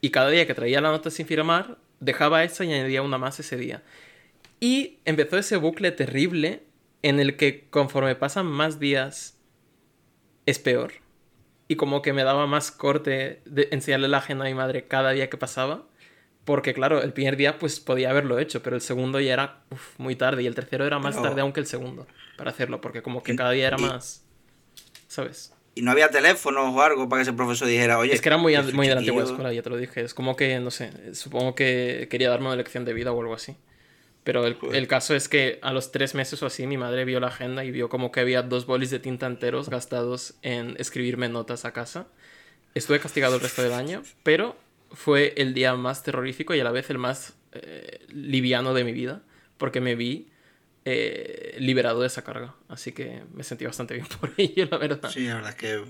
Y 0.01 0.11
cada 0.11 0.29
día 0.29 0.47
que 0.47 0.53
traía 0.53 0.81
la 0.81 0.91
nota 0.91 1.09
sin 1.09 1.25
firmar, 1.25 1.77
dejaba 2.00 2.44
esa 2.44 2.63
y 2.63 2.73
añadía 2.73 3.01
una 3.01 3.17
más 3.17 3.39
ese 3.39 3.57
día. 3.57 3.83
Y 4.59 5.00
empezó 5.06 5.38
ese 5.38 5.57
bucle 5.57 5.91
terrible 5.91 6.63
en 7.01 7.19
el 7.19 7.35
que 7.35 7.67
conforme 7.69 8.15
pasan 8.15 8.45
más 8.45 8.79
días 8.79 9.38
es 10.45 10.59
peor. 10.59 10.94
Y 11.69 11.75
como 11.77 12.01
que 12.01 12.12
me 12.12 12.24
daba 12.25 12.48
más 12.48 12.71
corte 12.71 13.42
de 13.45 13.69
enseñarle 13.71 14.10
la 14.10 14.18
agenda 14.18 14.44
a 14.44 14.48
mi 14.50 14.56
madre 14.56 14.88
cada 14.88 15.12
día 15.12 15.30
que 15.30 15.38
pasaba. 15.38 15.83
Porque 16.44 16.74
claro, 16.74 17.01
el 17.04 17.13
primer 17.13 17.38
día 17.38 17.60
pues 17.60 17.80
podía 17.80 18.10
haberlo 18.10 18.39
hecho, 18.39 18.63
pero 18.63 18.75
el 18.75 18.81
segundo 18.81 19.19
ya 19.19 19.33
era 19.33 19.62
uf, 19.69 20.00
muy 20.00 20.16
tarde 20.16 20.42
y 20.42 20.48
el 20.48 20.56
tercero 20.56 20.83
era 20.86 20.98
más 20.98 21.16
Pero- 21.16 21.27
tarde 21.30 21.42
aún 21.42 21.54
que 21.54 21.60
el 21.60 21.68
segundo 21.68 22.07
para 22.38 22.50
hacerlo, 22.51 22.81
porque 22.81 23.01
como 23.04 23.21
que 23.21 23.36
cada 23.36 23.51
día 23.51 23.68
era 23.68 23.77
más... 23.77 24.25
¿Sabes? 25.07 25.54
Y 25.75 25.81
no 25.83 25.92
había 25.92 26.10
teléfonos 26.10 26.74
o 26.75 26.81
algo 26.81 27.07
para 27.07 27.19
que 27.19 27.24
ese 27.30 27.33
profesor 27.33 27.68
dijera, 27.68 28.00
oye. 28.00 28.13
es 28.13 28.21
que 28.21 28.30
era 28.30 28.38
muy, 28.38 28.57
muy 28.74 28.88
de 28.88 28.94
la 28.95 29.00
antigua 29.00 29.24
escuela, 29.24 29.54
ya 29.54 29.62
te 29.62 29.69
lo 29.69 29.77
dije. 29.77 30.01
Es 30.01 30.13
como 30.13 30.36
que, 30.36 30.60
no 30.60 30.71
sé, 30.71 31.13
supongo 31.13 31.54
que 31.54 32.07
quería 32.10 32.30
darme 32.30 32.48
una 32.48 32.56
lección 32.56 32.83
de 32.83 32.94
vida 32.94 33.12
o 33.12 33.21
algo 33.21 33.33
así. 33.36 33.56
Pero 34.30 34.46
el, 34.46 34.58
el 34.74 34.88
caso 34.88 35.16
es 35.16 35.28
que 35.28 35.58
a 35.64 35.74
los 35.74 35.92
tres 35.92 36.14
meses 36.14 36.44
o 36.44 36.46
así 36.46 36.68
mi 36.68 36.78
madre 36.78 37.04
vio 37.04 37.20
la 37.20 37.30
agenda 37.30 37.66
y 37.66 37.72
vio 37.72 37.90
como 37.90 38.12
que 38.12 38.20
había 38.20 38.44
dos 38.44 38.68
bolis 38.68 38.92
de 38.92 39.00
tinta 39.00 39.26
enteros 39.26 39.72
gastados 39.72 40.36
en 40.44 40.76
escribirme 40.78 41.30
notas 41.30 41.66
a 41.66 41.74
casa. 41.74 42.06
Estuve 42.76 43.00
castigado 43.00 43.38
el 43.38 43.42
resto 43.42 43.64
del 43.64 43.74
año, 43.74 44.04
pero 44.22 44.56
fue 44.92 45.34
el 45.38 45.56
día 45.56 45.74
más 45.74 46.04
terrorífico 46.04 46.54
y 46.54 46.60
a 46.60 46.64
la 46.64 46.70
vez 46.70 46.92
el 46.92 47.00
más 47.00 47.38
eh, 47.54 48.06
liviano 48.10 48.76
de 48.76 48.84
mi 48.84 48.92
vida, 48.92 49.24
porque 49.58 49.81
me 49.81 49.96
vi 49.96 50.30
eh, 50.86 51.56
liberado 51.58 52.02
de 52.02 52.06
esa 52.06 52.24
carga. 52.24 52.54
Así 52.68 52.92
que 52.92 53.24
me 53.34 53.44
sentí 53.44 53.66
bastante 53.66 53.96
bien 53.96 54.06
por 54.20 54.31
ello, 54.38 54.68
la 54.70 54.78
verdad. 54.78 55.10
Sí, 55.10 55.26
la 55.26 55.38
verdad 55.38 55.50
es 55.50 55.56
que. 55.56 55.84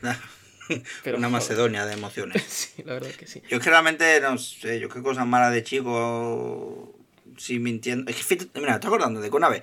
Pero, 1.04 1.18
una. 1.18 1.28
Macedonia 1.28 1.84
de 1.84 1.92
emociones. 1.92 2.42
Sí, 2.48 2.82
la 2.84 2.94
verdad 2.94 3.10
que 3.10 3.26
sí. 3.26 3.42
Yo 3.50 3.58
es 3.58 3.62
que 3.62 3.68
realmente, 3.68 4.18
no 4.22 4.38
sé, 4.38 4.80
yo 4.80 4.88
qué 4.88 5.02
cosas 5.02 5.26
malas 5.26 5.52
de 5.52 5.62
chico. 5.62 7.01
Sí, 7.38 7.58
mintiendo. 7.58 8.10
Es 8.10 8.16
que, 8.16 8.22
fíjate, 8.22 8.60
mira, 8.60 8.74
estoy 8.74 8.88
acordando 8.88 9.20
de 9.20 9.30
que 9.30 9.48
vez. 9.48 9.62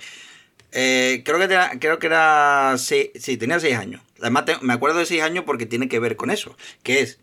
eh, 0.72 1.22
creo, 1.24 1.38
que 1.38 1.48
tenía- 1.48 1.70
creo 1.80 1.98
que 1.98 2.06
era. 2.06 2.74
seis- 2.78 3.10
sí, 3.18 3.36
tenía 3.36 3.58
seis 3.60 3.76
años. 3.76 4.02
Además, 4.20 4.44
me 4.62 4.72
acuerdo 4.72 4.98
de 5.00 5.06
seis 5.06 5.22
años 5.22 5.44
porque 5.44 5.66
tiene 5.66 5.88
que 5.88 5.98
ver 5.98 6.16
con 6.16 6.30
eso. 6.30 6.56
Que 6.82 7.00
es. 7.00 7.18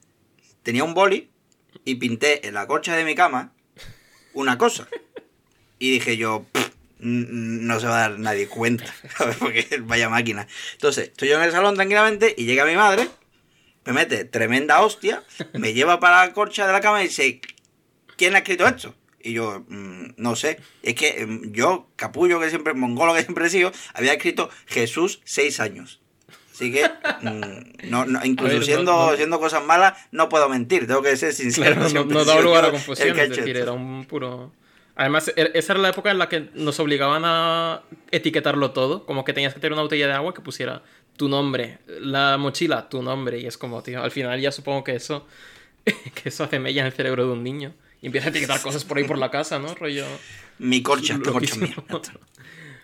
Tenía 0.63 0.83
un 0.83 0.93
boli 0.93 1.29
y 1.85 1.95
pinté 1.95 2.45
en 2.47 2.53
la 2.55 2.67
colcha 2.67 2.95
de 2.95 3.05
mi 3.05 3.15
cama 3.15 3.53
una 4.33 4.57
cosa. 4.57 4.87
Y 5.79 5.91
dije 5.91 6.17
yo. 6.17 6.45
"Pff, 6.51 6.67
mm, 6.99 7.65
No 7.67 7.79
se 7.79 7.87
va 7.87 7.97
a 8.05 8.09
dar 8.09 8.19
nadie 8.19 8.47
cuenta. 8.47 8.85
Porque 9.39 9.65
vaya 9.83 10.09
máquina. 10.09 10.47
Entonces, 10.73 11.05
estoy 11.09 11.29
yo 11.29 11.37
en 11.37 11.43
el 11.43 11.51
salón 11.51 11.75
tranquilamente 11.75 12.33
y 12.37 12.45
llega 12.45 12.65
mi 12.65 12.75
madre, 12.75 13.07
me 13.85 13.93
mete 13.93 14.25
tremenda 14.25 14.81
hostia, 14.81 15.23
me 15.53 15.73
lleva 15.73 15.99
para 16.01 16.25
la 16.25 16.33
corcha 16.33 16.67
de 16.67 16.73
la 16.73 16.81
cama 16.81 17.01
y 17.03 17.07
dice, 17.07 17.39
¿quién 18.17 18.35
ha 18.35 18.39
escrito 18.39 18.67
esto? 18.67 18.93
Y 19.27 19.33
yo, 19.33 19.63
"Mm, 19.67 20.13
no 20.17 20.35
sé. 20.37 20.57
Es 20.83 20.95
que 20.95 21.25
mm, 21.25 21.51
yo, 21.51 21.87
capullo 21.97 22.39
que 22.39 22.49
siempre, 22.49 22.73
mongolo 22.73 23.13
que 23.13 23.21
siempre 23.23 23.47
he 23.47 23.49
sido, 23.49 23.71
había 23.93 24.13
escrito 24.13 24.49
Jesús 24.67 25.19
seis 25.25 25.59
años. 25.59 25.99
Así 26.53 26.71
que, 26.71 26.85
mm, 27.21 27.83
no, 27.91 28.05
no, 28.05 28.23
incluso 28.23 28.53
ver, 28.55 28.63
siendo, 28.63 28.91
no- 29.11 29.15
siendo 29.17 29.39
cosas 29.39 29.63
malas, 29.65 29.93
no 30.11 30.29
puedo 30.29 30.47
mentir, 30.49 30.87
tengo 30.87 31.01
que 31.01 31.15
ser 31.17 31.33
sincero. 31.33 31.75
Claro, 31.75 31.89
no, 31.89 32.05
no 32.05 32.23
sido 32.23 32.41
lugar 32.41 32.65
a 32.65 32.71
confusión, 32.71 33.19
es 33.19 33.29
decir, 33.29 33.57
era 33.57 33.73
un 33.73 34.05
puro... 34.05 34.51
Además, 34.95 35.31
e- 35.35 35.51
esa 35.53 35.73
era 35.73 35.81
la 35.81 35.89
época 35.89 36.09
en 36.09 36.17
la 36.17 36.27
que 36.29 36.49
nos 36.55 36.79
obligaban 36.79 37.21
a 37.25 37.83
etiquetarlo 38.11 38.71
todo, 38.71 39.05
como 39.05 39.23
que 39.25 39.33
tenías 39.33 39.53
que 39.53 39.59
tener 39.59 39.73
una 39.73 39.83
botella 39.83 40.07
de 40.07 40.13
agua 40.13 40.33
que 40.33 40.41
pusiera 40.41 40.81
tu 41.17 41.27
nombre, 41.29 41.79
la 41.87 42.37
mochila, 42.39 42.89
tu 42.89 43.03
nombre, 43.03 43.39
y 43.39 43.45
es 43.45 43.57
como, 43.57 43.83
tío, 43.83 44.01
al 44.01 44.09
final 44.11 44.39
ya 44.39 44.51
supongo 44.51 44.83
que 44.83 44.95
eso, 44.95 45.27
que 45.85 46.29
eso 46.29 46.45
hace 46.45 46.59
mella 46.59 46.81
en 46.81 46.87
el 46.87 46.93
cerebro 46.93 47.25
de 47.27 47.33
un 47.33 47.43
niño, 47.43 47.73
y 48.01 48.07
empieza 48.07 48.27
a 48.27 48.29
etiquetar 48.31 48.61
cosas 48.61 48.83
por 48.85 48.97
ahí 48.97 49.03
por 49.03 49.17
la 49.17 49.31
casa, 49.31 49.59
¿no? 49.59 49.73
Rollo... 49.75 50.05
Mi 50.59 50.81
corcha, 50.81 51.19
tu 51.23 51.31
corcha 51.31 51.55
mía. 51.55 51.75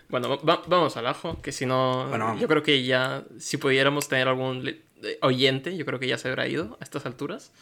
Bueno, 0.08 0.38
va- 0.46 0.62
vamos 0.68 0.96
al 0.96 1.06
ajo, 1.08 1.40
que 1.42 1.50
si 1.50 1.66
no, 1.66 2.06
Bueno, 2.08 2.38
yo 2.38 2.46
creo 2.46 2.62
que 2.62 2.84
ya, 2.84 3.24
si 3.38 3.56
pudiéramos 3.56 4.06
tener 4.08 4.28
algún 4.28 4.76
oyente, 5.22 5.76
yo 5.76 5.84
creo 5.84 5.98
que 5.98 6.06
ya 6.06 6.18
se 6.18 6.28
habrá 6.28 6.46
ido 6.46 6.76
a 6.80 6.84
estas 6.84 7.04
alturas. 7.06 7.52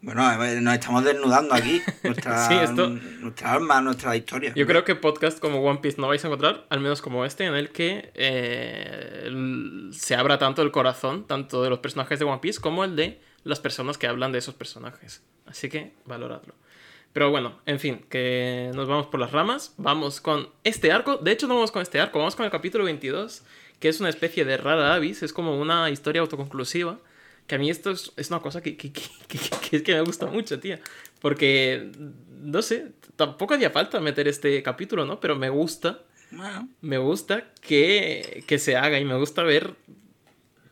Bueno, 0.00 0.22
nos 0.60 0.74
estamos 0.74 1.02
desnudando 1.04 1.54
aquí. 1.54 1.80
Nuestra, 2.04 2.46
Sí, 2.48 2.54
esto- 2.54 2.88
nuestra 2.88 3.52
alma, 3.54 3.80
nuestra 3.80 4.14
historia. 4.16 4.52
Yo 4.54 4.66
creo 4.66 4.84
que 4.84 4.94
podcast 4.94 5.38
como 5.40 5.60
One 5.60 5.80
Piece 5.80 6.00
no 6.00 6.08
vais 6.08 6.22
a 6.24 6.28
encontrar, 6.28 6.66
al 6.70 6.80
menos 6.80 7.00
como 7.02 7.24
este, 7.24 7.46
en 7.46 7.54
el 7.54 7.70
que 7.70 8.12
eh, 8.14 9.90
se 9.92 10.14
abra 10.14 10.38
tanto 10.38 10.62
el 10.62 10.70
corazón, 10.70 11.26
tanto 11.26 11.62
de 11.64 11.70
los 11.70 11.78
personajes 11.80 12.18
de 12.18 12.24
One 12.26 12.38
Piece 12.40 12.60
como 12.60 12.84
el 12.84 12.94
de 12.96 13.20
las 13.44 13.60
personas 13.60 13.98
que 13.98 14.06
hablan 14.06 14.30
de 14.30 14.38
esos 14.38 14.54
personajes. 14.54 15.22
Así 15.46 15.68
que 15.68 15.94
valoradlo. 16.06 16.54
Pero 17.12 17.30
bueno, 17.30 17.58
en 17.66 17.78
fin, 17.78 18.04
que 18.08 18.70
nos 18.74 18.88
vamos 18.88 19.06
por 19.06 19.20
las 19.20 19.32
ramas. 19.32 19.74
Vamos 19.76 20.20
con 20.20 20.48
este 20.64 20.92
arco. 20.92 21.16
De 21.18 21.32
hecho, 21.32 21.46
no 21.46 21.54
vamos 21.54 21.70
con 21.70 21.82
este 21.82 22.00
arco, 22.00 22.18
vamos 22.18 22.36
con 22.36 22.44
el 22.46 22.50
capítulo 22.50 22.84
22, 22.84 23.42
que 23.80 23.88
es 23.88 24.00
una 24.00 24.08
especie 24.08 24.44
de 24.46 24.56
rara 24.56 24.94
avis, 24.94 25.22
es 25.22 25.32
como 25.32 25.58
una 25.60 25.90
historia 25.90 26.22
autoconclusiva. 26.22 26.98
Que 27.46 27.56
a 27.56 27.58
mí 27.58 27.68
esto 27.68 27.90
es, 27.90 28.12
es 28.16 28.30
una 28.30 28.40
cosa 28.40 28.62
que, 28.62 28.76
que, 28.76 28.92
que, 28.92 29.02
que- 29.28 29.38
que- 29.70 29.82
que 29.82 29.94
me 29.94 30.00
gusta 30.02 30.26
mucho, 30.26 30.58
tía. 30.60 30.80
Porque, 31.20 31.90
no 32.40 32.62
sé, 32.62 32.92
tampoco 33.16 33.54
hacía 33.54 33.70
falta 33.70 34.00
meter 34.00 34.26
este 34.28 34.62
capítulo, 34.62 35.04
¿no? 35.04 35.20
Pero 35.20 35.36
me 35.36 35.50
gusta, 35.50 36.00
Bueno, 36.30 36.68
me 36.80 36.98
gusta 36.98 37.52
que, 37.60 38.42
que 38.46 38.58
se 38.58 38.76
haga 38.76 38.98
y 39.00 39.04
me 39.04 39.18
gusta 39.18 39.42
ver 39.42 39.74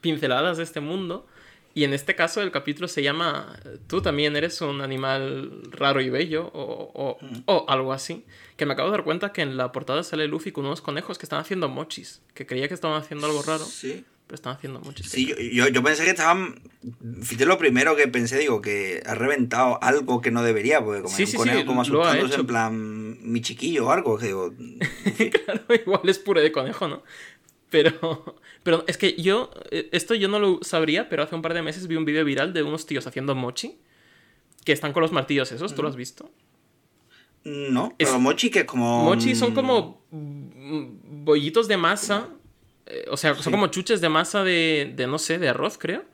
pinceladas 0.01 0.57
de 0.59 0.63
este 0.65 0.81
mundo 0.81 1.27
Y 1.73 1.85
en 1.85 1.93
este 1.95 2.17
caso 2.17 2.43
el 2.43 2.51
capítulo 2.51 2.89
se 2.89 3.03
llama 3.03 3.57
Tú 3.87 4.03
también 4.03 4.35
eres 4.37 4.61
un 4.61 4.81
animal 4.81 5.63
raro 5.71 6.01
y 6.01 6.11
bello 6.11 6.51
o, 6.53 6.91
o, 6.95 7.19
o 7.47 7.65
algo 7.69 7.93
así. 7.93 8.25
Que 8.57 8.67
me 8.67 8.73
acabo 8.75 8.91
de 8.91 8.97
dar 8.97 9.05
cuenta 9.05 9.33
que 9.33 9.43
en 9.43 9.57
la 9.57 9.71
portada 9.73 10.03
sale 10.03 10.27
Luffy 10.27 10.51
con 10.53 10.67
unos 10.67 10.81
conejos 10.83 11.17
que 11.19 11.27
están 11.27 11.39
haciendo 11.41 11.69
mochis. 11.69 12.23
Que 12.35 12.45
creía 12.47 12.67
que 12.69 12.75
estaban 12.75 13.01
haciendo 13.01 13.27
algo 13.27 13.43
raro, 13.43 13.65
Sí. 13.65 14.05
pero 14.27 14.35
están 14.35 14.55
haciendo 14.55 14.81
mochis. 14.81 15.09
Sí, 15.11 15.27
yo, 15.29 15.37
yo, 15.39 15.69
yo 15.69 15.83
pensé 15.83 16.05
que 16.05 16.11
estaban. 16.11 16.61
Fíjate 17.23 17.47
lo 17.47 17.57
primero 17.57 17.95
que 17.97 18.09
pensé, 18.09 18.39
digo, 18.39 18.61
que 18.61 19.03
ha 19.07 19.15
reventado 19.15 19.79
algo 19.83 20.21
que 20.21 20.31
no 20.31 20.43
debería, 20.43 20.85
porque 20.85 21.03
como 21.03 21.17
Sí, 21.17 21.23
un 21.25 21.33
conejo 21.35 21.59
sí, 21.61 21.65
como 21.67 21.83
asustándose 21.83 22.35
en 22.41 22.47
plan 22.47 23.19
mi 23.23 23.41
chiquillo 23.43 23.87
o 23.87 23.91
algo, 23.93 24.19
que 24.19 24.27
digo, 24.27 24.53
claro, 25.45 25.63
igual 25.75 26.01
es 26.09 26.19
puré 26.19 26.41
de 26.43 26.51
conejo, 26.53 26.89
¿no? 26.89 27.03
Pero, 27.71 28.37
pero 28.63 28.85
es 28.87 28.97
que 28.99 29.15
yo, 29.15 29.51
eh, 29.71 29.89
esto 29.93 30.15
yo 30.15 30.29
no 30.29 30.39
lo 30.39 30.59
sabría, 30.63 31.09
pero 31.09 31.23
hace 31.23 31.35
un 31.35 31.43
par 31.43 31.55
de 31.55 31.63
meses 31.63 31.87
vi 31.87 31.97
un 31.97 32.05
vídeo 32.05 32.25
viral 32.25 32.53
de 32.53 32.63
unos 32.63 32.85
tíos 32.87 33.07
haciendo 33.07 33.35
mochi, 33.35 33.79
que 34.65 34.73
están 34.73 34.93
con 34.93 35.03
los 35.03 35.13
martillos 35.13 35.51
esos, 35.53 35.75
¿tú 35.75 35.83
lo 35.83 35.89
has 35.89 35.97
visto? 35.97 36.31
no, 37.45 37.95
Es- 37.99 38.09
pero 38.09 38.21
mochi 38.21 38.51
que 38.51 38.61
es 38.61 38.65
como. 38.67 39.05
Mochi 39.05 39.35
son 39.35 39.55
como 39.55 40.05
mm, 40.11 41.25
bollitos 41.25 41.69
de 41.69 41.77
masa, 41.79 42.29
eh, 42.87 43.07
o 43.11 43.17
sea, 43.17 43.35
Sí. 43.35 43.43
son 43.43 43.53
como 43.53 43.69
chuches 43.69 44.01
de 44.01 44.09
masa 44.09 44.45
de, 44.45 44.93
de, 44.95 45.07
no 45.07 45.19
sé, 45.19 45.39
de 45.39 45.49
arroz, 45.49 45.79
creo. 45.79 46.05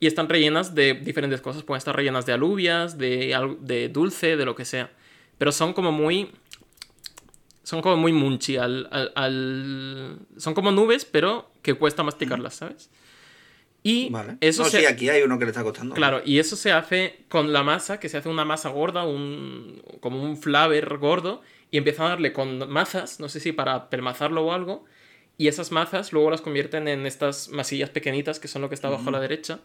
Y 0.00 0.06
están 0.06 0.28
rellenas 0.28 0.74
de 0.74 0.92
diferentes 0.94 1.40
cosas. 1.40 1.62
Pueden 1.62 1.78
estar 1.78 1.94
rellenas 1.96 2.26
de 2.26 2.32
alubias, 2.32 2.98
de, 2.98 3.34
de 3.60 3.88
dulce, 3.88 4.36
de 4.36 4.44
lo 4.44 4.54
que 4.54 4.64
sea. 4.66 4.90
Pero 5.38 5.52
son 5.52 5.72
como 5.72 5.92
muy... 5.92 6.32
Son 7.64 7.82
como 7.82 7.96
muy 7.96 8.12
munchi 8.12 8.56
al, 8.56 8.88
al- 8.92 9.12
al- 9.16 10.18
Son 10.36 10.54
como 10.54 10.70
nubes, 10.70 11.04
pero 11.04 11.50
que 11.62 11.74
cuesta 11.74 12.04
masticarlas, 12.04 12.54
¿sabes? 12.54 12.90
Y 13.82 14.08
Vale. 14.10 14.38
eso 14.40 14.62
no, 14.62 14.68
se... 14.70 14.80
sí, 14.80 14.86
aquí 14.86 15.08
hay 15.10 15.22
uno 15.22 15.38
que 15.38 15.44
le 15.44 15.50
está 15.50 15.62
costando. 15.62 15.94
Claro, 15.94 16.22
y 16.24 16.38
eso 16.38 16.56
se 16.56 16.72
hace 16.72 17.24
con 17.28 17.52
la 17.52 17.62
masa, 17.62 18.00
que 18.00 18.08
se 18.08 18.16
hace 18.16 18.28
una 18.28 18.44
masa 18.44 18.70
gorda, 18.70 19.04
un, 19.04 19.82
como 20.00 20.22
un 20.22 20.36
flaver 20.38 20.96
gordo, 20.98 21.42
y 21.70 21.76
empiezan 21.78 22.06
a 22.06 22.08
darle 22.10 22.32
con 22.32 22.70
mazas, 22.70 23.20
no 23.20 23.28
sé 23.28 23.40
si 23.40 23.52
para 23.52 23.90
pelmazarlo 23.90 24.46
o 24.46 24.52
algo, 24.52 24.84
y 25.36 25.48
esas 25.48 25.72
mazas 25.72 26.12
luego 26.12 26.30
las 26.30 26.40
convierten 26.40 26.88
en 26.88 27.04
estas 27.04 27.48
masillas 27.50 27.90
pequeñitas, 27.90 28.38
que 28.40 28.48
son 28.48 28.62
lo 28.62 28.68
que 28.68 28.74
está 28.74 28.88
abajo 28.88 29.08
a 29.08 29.12
la 29.12 29.20
derecha, 29.20 29.60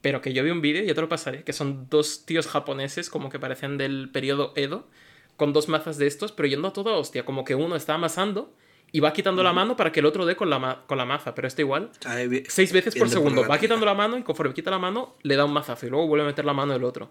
pero 0.00 0.20
que 0.20 0.32
yo 0.32 0.44
vi 0.44 0.50
un 0.50 0.60
vídeo, 0.60 0.84
y 0.84 0.86
ya 0.86 0.94
te 0.94 1.00
lo 1.00 1.08
pasaré, 1.08 1.42
que 1.42 1.52
son 1.52 1.88
dos 1.90 2.24
tíos 2.26 2.46
japoneses, 2.46 3.10
como 3.10 3.30
que 3.30 3.38
parecen 3.40 3.78
del 3.78 4.10
periodo 4.12 4.52
Edo, 4.54 4.86
con 5.36 5.52
dos 5.52 5.68
mazas 5.68 5.98
de 5.98 6.06
estos, 6.06 6.32
pero 6.32 6.48
yendo 6.48 6.68
a 6.68 6.72
toda 6.72 6.92
hostia, 6.92 7.24
como 7.24 7.44
que 7.44 7.54
uno 7.54 7.76
está 7.76 7.94
amasando 7.94 8.52
y 8.92 9.00
va 9.00 9.12
quitando 9.12 9.42
la 9.42 9.52
mano 9.52 9.76
para 9.76 9.92
que 9.92 10.00
el 10.00 10.06
otro 10.06 10.24
dé 10.24 10.36
con 10.36 10.48
la, 10.48 10.58
ma- 10.58 10.84
con 10.86 10.96
la 10.96 11.04
maza, 11.04 11.34
pero 11.34 11.46
esto 11.48 11.60
igual 11.60 11.90
seis 12.48 12.72
veces 12.72 12.94
por 12.94 13.08
segundo. 13.08 13.46
Va 13.46 13.58
quitando 13.58 13.84
la 13.84 13.94
mano 13.94 14.16
y 14.16 14.22
conforme 14.22 14.54
quita 14.54 14.70
la 14.70 14.78
mano, 14.78 15.14
le 15.22 15.36
da 15.36 15.44
un 15.44 15.52
mazazo 15.52 15.86
y 15.86 15.90
luego 15.90 16.06
vuelve 16.06 16.24
a 16.24 16.28
meter 16.28 16.44
la 16.44 16.52
mano 16.54 16.74
el 16.74 16.84
otro. 16.84 17.10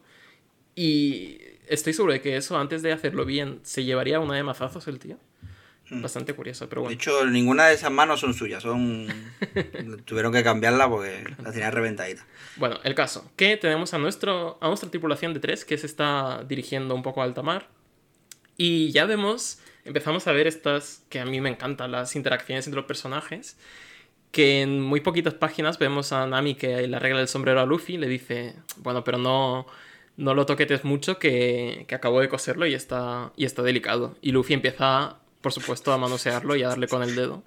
Y 0.76 1.38
estoy 1.68 1.94
seguro 1.94 2.14
de 2.14 2.22
que 2.22 2.36
eso, 2.38 2.58
antes 2.58 2.82
de 2.82 2.92
hacerlo 2.92 3.26
bien, 3.26 3.60
se 3.64 3.84
llevaría 3.84 4.20
una 4.20 4.36
de 4.36 4.44
mazazos 4.44 4.88
el 4.88 5.00
tío. 5.00 5.18
Bastante 5.88 6.34
curioso, 6.34 6.68
pero 6.68 6.82
De 6.82 6.86
bueno. 6.86 6.96
hecho, 6.96 7.26
ninguna 7.28 7.68
de 7.68 7.76
esas 7.76 7.92
manos 7.92 8.20
son 8.20 8.34
suyas, 8.34 8.64
son. 8.64 9.08
Tuvieron 10.06 10.34
que 10.34 10.44
cambiarla 10.44 10.90
porque 10.90 11.24
la 11.44 11.52
tenía 11.52 11.70
reventadita. 11.70 12.26
Bueno, 12.56 12.80
el 12.84 12.96
caso, 12.96 13.30
que 13.36 13.56
tenemos 13.56 13.94
a, 13.94 14.00
nuestro, 14.00 14.58
a 14.62 14.68
nuestra 14.68 14.90
tripulación 14.90 15.36
de 15.36 15.40
tres 15.40 15.64
que 15.64 15.78
se 15.78 15.86
está 15.86 16.44
dirigiendo 16.48 16.96
un 16.96 17.04
poco 17.04 17.22
a 17.22 17.26
alta 17.26 17.44
mar. 17.44 17.68
Y 18.58 18.92
ya 18.92 19.06
vemos, 19.06 19.60
empezamos 19.84 20.28
a 20.28 20.32
ver 20.32 20.48
estas, 20.48 21.04
que 21.10 21.20
a 21.20 21.26
mí 21.26 21.42
me 21.42 21.50
encantan, 21.50 21.92
las 21.92 22.16
interacciones 22.16 22.66
entre 22.68 22.78
los 22.78 22.86
personajes. 22.86 23.58
Que 24.32 24.62
en 24.62 24.82
muy 24.82 25.00
poquitas 25.00 25.34
páginas 25.34 25.80
vemos 25.80 26.12
a 26.12 26.28
Nami 26.28 26.56
que 26.56 26.88
le 26.88 26.96
arregla 26.96 27.22
el 27.22 27.28
sombrero 27.28 27.62
a 27.62 27.66
Luffy, 27.66 27.98
le 27.98 28.08
dice, 28.08 28.56
bueno, 28.78 29.04
pero 29.04 29.18
no, 29.18 29.66
no 30.18 30.34
lo 30.34 30.46
toquetes 30.46 30.84
mucho, 30.84 31.20
que, 31.20 31.86
que 31.88 31.96
acabo 31.96 32.20
de 32.20 32.28
coserlo 32.28 32.66
y 32.66 32.74
está, 32.74 33.32
y 33.38 33.46
está 33.46 33.62
delicado. 33.62 34.18
Y 34.22 34.32
Luffy 34.32 34.54
empieza, 34.54 35.18
por 35.42 35.54
supuesto, 35.54 35.94
a 35.94 35.98
manosearlo 35.98 36.56
y 36.56 36.64
a 36.64 36.70
darle 36.70 36.88
con 36.88 37.02
el 37.02 37.16
dedo. 37.16 37.44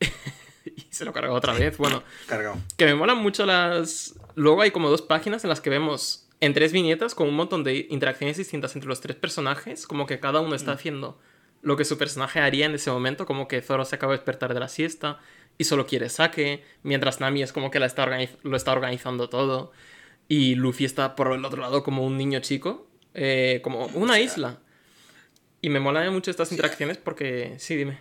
y 0.64 0.86
se 0.90 1.04
lo 1.04 1.12
carga 1.12 1.32
otra 1.32 1.52
vez. 1.52 1.76
Bueno, 1.78 2.02
Cargado. 2.26 2.56
que 2.76 2.84
me 2.84 2.94
molan 2.94 3.18
mucho 3.18 3.46
las... 3.46 4.14
Luego 4.34 4.62
hay 4.62 4.70
como 4.70 4.90
dos 4.90 5.02
páginas 5.02 5.44
en 5.44 5.50
las 5.50 5.60
que 5.60 5.70
vemos 5.70 6.21
en 6.42 6.54
tres 6.54 6.72
viñetas 6.72 7.14
con 7.14 7.28
un 7.28 7.36
montón 7.36 7.62
de 7.62 7.86
interacciones 7.88 8.36
distintas 8.36 8.74
entre 8.74 8.88
los 8.88 9.00
tres 9.00 9.16
personajes, 9.16 9.86
como 9.86 10.06
que 10.06 10.18
cada 10.18 10.40
uno 10.40 10.56
está 10.56 10.72
haciendo 10.72 11.16
lo 11.62 11.76
que 11.76 11.84
su 11.84 11.96
personaje 11.96 12.40
haría 12.40 12.66
en 12.66 12.74
ese 12.74 12.90
momento, 12.90 13.26
como 13.26 13.46
que 13.46 13.62
Zoro 13.62 13.84
se 13.84 13.94
acaba 13.94 14.12
de 14.12 14.18
despertar 14.18 14.52
de 14.52 14.58
la 14.58 14.66
siesta 14.66 15.20
y 15.56 15.62
solo 15.62 15.86
quiere 15.86 16.08
saque, 16.08 16.64
mientras 16.82 17.20
Nami 17.20 17.44
es 17.44 17.52
como 17.52 17.70
que 17.70 17.78
la 17.78 17.86
está 17.86 18.08
lo 18.42 18.56
está 18.56 18.72
organizando 18.72 19.28
todo 19.28 19.70
y 20.26 20.56
Luffy 20.56 20.84
está 20.84 21.14
por 21.14 21.32
el 21.32 21.44
otro 21.44 21.62
lado 21.62 21.84
como 21.84 22.04
un 22.04 22.18
niño 22.18 22.40
chico, 22.40 22.88
eh, 23.14 23.60
como 23.62 23.86
una 23.94 24.18
isla. 24.18 24.58
Y 25.60 25.68
me 25.68 25.78
molan 25.78 26.12
mucho 26.12 26.32
estas 26.32 26.50
interacciones 26.50 26.98
porque... 26.98 27.54
Sí, 27.58 27.76
dime. 27.76 27.98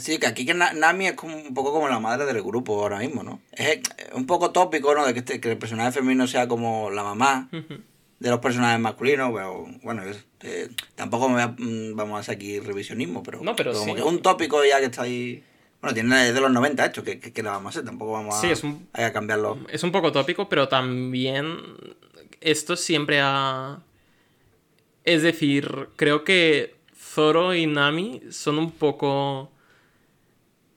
Así 0.00 0.18
que 0.18 0.26
aquí 0.26 0.46
que 0.46 0.54
Na- 0.54 0.72
Nami 0.72 1.08
es 1.08 1.12
como 1.14 1.36
un 1.36 1.52
poco 1.54 1.72
como 1.72 1.88
la 1.88 2.00
madre 2.00 2.24
del 2.26 2.42
grupo 2.42 2.80
ahora 2.80 2.98
mismo, 2.98 3.22
¿no? 3.22 3.40
Es 3.52 3.68
eh, 3.68 3.80
un 4.14 4.26
poco 4.26 4.50
tópico, 4.50 4.94
¿no? 4.94 5.06
De 5.06 5.12
que, 5.12 5.18
este- 5.20 5.40
que 5.40 5.50
el 5.52 5.58
personaje 5.58 5.92
femenino 5.92 6.26
sea 6.26 6.48
como 6.48 6.90
la 6.90 7.02
mamá 7.02 7.48
de 8.18 8.30
los 8.30 8.38
personajes 8.40 8.80
masculinos, 8.80 9.30
pero 9.34 9.66
bueno, 9.82 10.02
es- 10.04 10.24
eh, 10.40 10.68
tampoco 10.94 11.28
me 11.28 11.34
voy 11.34 11.42
a- 11.42 11.54
mm, 11.56 11.96
vamos 11.96 12.16
a 12.16 12.20
hacer 12.20 12.36
aquí 12.36 12.60
revisionismo, 12.60 13.22
pero, 13.22 13.40
No, 13.42 13.54
pero 13.56 13.72
como 13.72 13.84
sí. 13.84 13.92
que 13.94 14.00
es 14.00 14.06
un 14.06 14.22
tópico 14.22 14.64
ya 14.64 14.78
que 14.78 14.86
está 14.86 15.02
ahí. 15.02 15.44
Bueno, 15.82 15.94
tiene 15.94 16.32
de 16.32 16.40
los 16.40 16.50
90 16.50 16.84
esto, 16.86 17.02
que, 17.02 17.18
que, 17.20 17.32
que 17.32 17.42
la 17.42 17.52
vamos 17.52 17.66
a 17.66 17.70
hacer, 17.70 17.84
tampoco 17.84 18.12
vamos 18.12 18.34
a, 18.36 18.40
Sí, 18.40 18.48
es 18.48 18.62
un- 18.64 18.88
a 18.92 19.12
cambiarlo. 19.12 19.58
Es 19.70 19.82
un 19.82 19.92
poco 19.92 20.12
tópico, 20.12 20.48
pero 20.48 20.68
también 20.68 21.58
esto 22.40 22.76
siempre 22.76 23.20
ha... 23.22 23.80
Es 25.04 25.22
decir, 25.22 25.88
creo 25.96 26.24
que 26.24 26.74
Zoro 26.98 27.54
y 27.54 27.66
Nami 27.66 28.22
son 28.30 28.58
un 28.58 28.70
poco... 28.70 29.50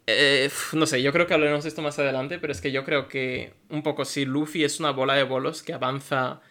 eh, 0.08 0.50
no 0.74 0.86
sé, 0.86 1.02
yo 1.02 1.14
creo 1.14 1.28
que 1.28 1.34
hablaremos 1.34 1.64
de 1.64 1.70
esto 1.70 1.82
más 1.82 1.98
adelante, 2.00 2.40
pero 2.40 2.52
es 2.52 2.62
que 2.62 2.72
yo 2.72 2.84
creo 2.84 3.08
que 3.08 3.54
un 3.70 3.84
poco 3.84 4.06
si 4.06 4.26
Luffy 4.26 4.64
es 4.64 4.80
una 4.80 4.92
bola 4.92 5.16
de 5.16 5.24
bolos 5.24 5.64
que 5.64 5.74
avanza 5.74 6.42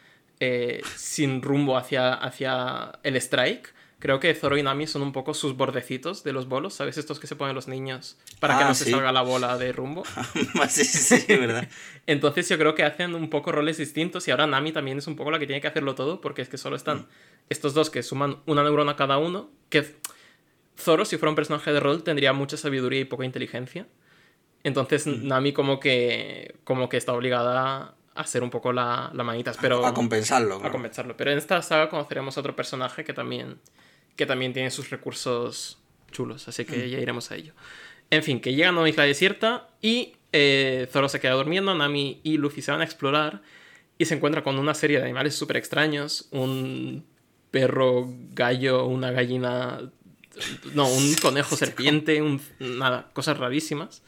eh, 0.41 0.81
sin 0.97 1.43
rumbo 1.43 1.77
hacia, 1.77 2.15
hacia 2.15 2.93
el 3.03 3.17
strike, 3.17 3.75
creo 3.99 4.19
que 4.19 4.35
Zoro 4.35 4.57
y 4.57 4.63
Nami 4.65 4.89
son 4.89 5.03
un 5.03 5.13
poco 5.13 5.35
sus 5.35 5.57
bordecitos 5.57 6.25
de 6.25 6.33
los 6.33 6.49
bolos, 6.49 6.75
¿sabes? 6.75 6.99
Estos 6.99 7.21
que 7.21 7.29
se 7.29 7.37
ponen 7.37 7.55
los 7.55 7.69
niños 7.69 8.19
para 8.41 8.59
que 8.59 8.65
Ah, 8.65 8.69
no 8.69 8.75
se 8.75 8.91
salga 8.91 9.13
la 9.13 9.23
bola 9.23 9.57
de 9.59 9.71
rumbo. 9.73 10.03
sí, 10.69 10.85
sí, 10.85 11.19
sí, 11.19 11.37
¿verdad? 11.37 11.69
Entonces 12.09 12.49
yo 12.49 12.59
creo 12.59 12.75
que 12.75 12.83
hacen 12.83 13.15
un 13.15 13.31
poco 13.31 13.53
roles 13.53 13.77
distintos 13.77 14.27
y 14.27 14.33
ahora 14.33 14.49
Nami 14.49 14.73
también 14.73 14.99
es 14.99 15.07
un 15.07 15.15
poco 15.15 15.31
la 15.31 15.39
que 15.39 15.47
tiene 15.47 15.61
que 15.61 15.69
hacerlo 15.69 15.95
todo 15.95 16.21
porque 16.21 16.43
es 16.43 16.49
que 16.49 16.59
solo 16.59 16.75
están 16.75 17.07
estos 17.49 17.75
dos 17.75 17.91
que 17.91 18.03
suman 18.03 18.39
una 18.47 18.65
neurona 18.65 18.97
cada 18.97 19.19
uno, 19.19 19.51
que 19.69 19.95
Zoro 20.79 21.05
si 21.05 21.17
fuera 21.17 21.31
un 21.31 21.37
personaje 21.37 21.73
de 21.73 21.81
rol 21.81 22.03
tendría 22.03 22.33
mucha 22.33 22.57
sabiduría 22.57 23.01
y 23.01 23.05
poca 23.05 23.25
inteligencia. 23.25 23.87
Entonces 24.65 25.07
Nami 25.07 25.53
como 25.53 25.81
que 25.81 26.57
como 26.65 26.89
que 26.89 26.97
está 26.97 27.13
obligada 27.13 27.95
a 28.15 28.27
ser 28.27 28.43
un 28.43 28.51
poco 28.51 28.73
la, 28.73 29.11
la 29.15 29.25
manitas, 29.25 29.57
pero 29.61 29.85
a 29.87 29.95
compensarlo. 29.95 30.57
a 30.57 30.71
compensarlo. 30.71 31.17
Pero 31.17 31.33
en 31.33 31.39
esta 31.39 31.61
saga 31.63 31.89
conoceremos 31.89 32.37
a 32.37 32.41
otro 32.41 32.55
personaje 32.55 33.05
que 33.05 33.13
también, 33.13 33.59
que 34.17 34.27
también 34.27 34.53
tiene 34.53 34.71
sus 34.71 34.91
recursos 34.91 35.79
chulos, 36.11 36.47
así 36.47 36.65
que 36.65 36.91
ya 36.91 36.99
iremos 36.99 37.31
a 37.31 37.37
ello. 37.37 37.55
En 38.11 38.23
fin, 38.23 38.41
que 38.41 38.55
llegan 38.55 38.77
a 38.77 38.81
una 38.81 38.89
isla 38.91 39.05
desierta 39.05 39.69
y 39.81 40.17
eh, 40.33 40.87
Zoro 40.93 41.09
se 41.09 41.21
queda 41.21 41.33
durmiendo, 41.33 41.75
Nami 41.75 42.21
y 42.23 42.37
Luffy 42.37 42.61
se 42.61 42.71
van 42.71 42.83
a 42.83 42.85
explorar 42.85 43.43
y 43.99 44.05
se 44.05 44.15
encuentra 44.15 44.43
con 44.43 44.59
una 44.59 44.75
serie 44.75 44.99
de 44.99 45.05
animales 45.05 45.35
súper 45.35 45.57
extraños, 45.57 46.29
un 46.31 47.07
perro, 47.51 48.09
gallo, 48.33 48.87
una 48.87 49.11
gallina, 49.13 49.91
no, 50.75 50.89
un 50.89 51.15
conejo 51.17 51.57
serpiente, 51.57 52.21
un, 52.23 52.41
nada, 52.59 53.11
cosas 53.13 53.37
rarísimas. 53.39 54.03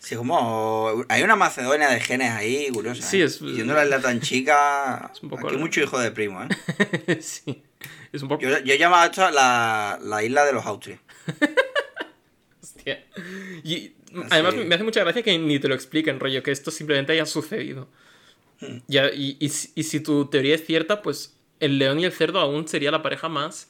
Sí, 0.00 0.16
como. 0.16 1.04
Hay 1.08 1.22
una 1.22 1.36
Macedonia 1.36 1.88
de 1.88 2.00
genes 2.00 2.30
ahí, 2.32 2.68
curiosa. 2.72 3.02
Sí, 3.08 3.20
¿eh? 3.20 3.24
es- 3.24 3.40
la 3.40 3.84
isla 3.84 4.00
tan 4.00 4.20
chica. 4.20 5.12
un 5.22 5.28
poco 5.28 5.46
aquí 5.48 5.56
mucho 5.56 5.80
hijo 5.80 5.98
de 5.98 6.10
primo, 6.10 6.42
¿eh? 6.42 7.18
sí, 7.22 7.62
es 8.12 8.22
un 8.22 8.28
poco... 8.28 8.42
Yo, 8.42 8.58
yo 8.60 8.74
he 8.74 8.78
llamado 8.78 9.08
esto 9.08 9.30
la, 9.30 9.98
la 10.02 10.24
isla 10.24 10.44
de 10.44 10.52
los 10.52 10.66
Austrias. 10.66 10.98
Hostia. 12.62 13.04
Y 13.64 13.92
Así. 14.14 14.26
además 14.30 14.54
me 14.56 14.74
hace 14.74 14.84
mucha 14.84 15.00
gracia 15.04 15.22
que 15.22 15.38
ni 15.38 15.58
te 15.58 15.68
lo 15.68 15.74
expliquen, 15.74 16.20
rollo, 16.20 16.42
que 16.42 16.50
esto 16.50 16.70
simplemente 16.70 17.12
haya 17.12 17.26
sucedido. 17.26 17.88
Hmm. 18.60 18.78
Ya, 18.88 19.06
y, 19.12 19.36
y 19.40 19.48
si- 19.50 19.70
y 19.74 19.82
si 19.84 20.00
tu 20.00 20.26
teoría 20.26 20.54
es 20.54 20.64
cierta, 20.66 21.02
pues 21.02 21.34
el 21.60 21.78
león 21.78 22.00
y 22.00 22.04
el 22.04 22.12
cerdo 22.12 22.40
aún 22.40 22.66
sería 22.68 22.90
la 22.90 23.02
pareja 23.02 23.28
más 23.28 23.68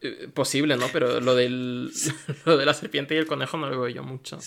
eh, 0.00 0.28
posible, 0.32 0.76
¿no? 0.76 0.86
Pero 0.92 1.20
lo, 1.20 1.34
del, 1.34 1.90
lo 2.44 2.56
de 2.56 2.66
la 2.66 2.74
serpiente 2.74 3.14
y 3.14 3.18
el 3.18 3.26
conejo 3.26 3.56
no 3.56 3.68
lo 3.68 3.80
veo 3.80 3.88
yo 3.88 4.02
mucho. 4.02 4.38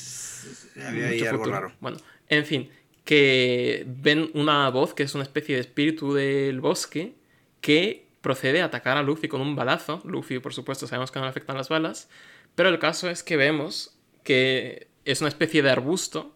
Había 0.86 1.08
ahí 1.08 1.22
algo 1.24 1.46
raro. 1.46 1.74
Bueno, 1.79 1.98
en 2.29 2.46
fin, 2.46 2.70
que 3.03 3.86
ven 3.88 4.29
una 4.34 4.70
voz 4.70 4.93
que 4.93 5.03
es 5.03 5.13
una 5.15 5.24
especie 5.24 5.55
de 5.55 5.62
espíritu 5.62 6.13
del 6.13 6.62
bosque 6.62 7.15
que 7.60 8.08
procede 8.22 8.62
a 8.62 8.65
atacar 8.65 8.98
a 8.98 9.03
Luffy 9.03 9.27
con 9.27 9.41
un 9.41 9.55
balazo. 9.55 10.01
Luffy, 10.05 10.39
por 10.39 10.53
supuesto, 10.53 10.88
sabemos 10.88 11.12
que 11.12 11.20
no 11.20 11.25
le 11.25 11.31
afectan 11.31 11.58
las 11.58 11.70
balas. 11.70 12.10
Pero 12.55 12.70
el 12.70 12.79
caso 12.79 13.10
es 13.10 13.24
que 13.24 13.38
vemos 13.38 13.98
que 14.24 14.88
es 15.05 15.22
una 15.22 15.29
especie 15.29 15.63
de 15.63 15.72
arbusto 15.72 16.36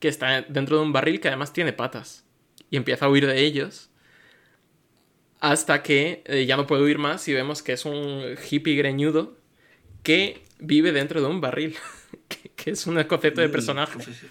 que 0.00 0.08
está 0.08 0.42
dentro 0.42 0.76
de 0.76 0.82
un 0.82 0.92
barril 0.92 1.20
que 1.20 1.28
además 1.28 1.52
tiene 1.52 1.72
patas. 1.72 2.24
y 2.70 2.76
empieza 2.76 3.06
a 3.06 3.08
huir 3.08 3.26
de 3.26 3.40
ellos. 3.40 3.90
Hasta 5.44 5.82
que 5.82 6.22
eh, 6.26 6.46
ya 6.46 6.56
no 6.56 6.68
puede 6.68 6.84
huir 6.84 6.98
más 6.98 7.26
y 7.26 7.32
vemos 7.34 7.62
que 7.64 7.72
es 7.72 7.84
un 7.84 8.36
hippie 8.48 8.76
greñudo 8.76 9.36
que 10.04 10.40
vive 10.60 10.92
dentro 10.92 11.20
de 11.20 11.26
un 11.26 11.40
barril. 11.40 11.76
que, 12.28 12.50
que 12.50 12.70
es 12.70 12.86
un 12.86 13.02
concepto 13.04 13.40
de 13.40 13.48
Mm, 13.48 13.52
personaje. 13.52 13.98
Sí, 14.04 14.12
sí. 14.14 14.26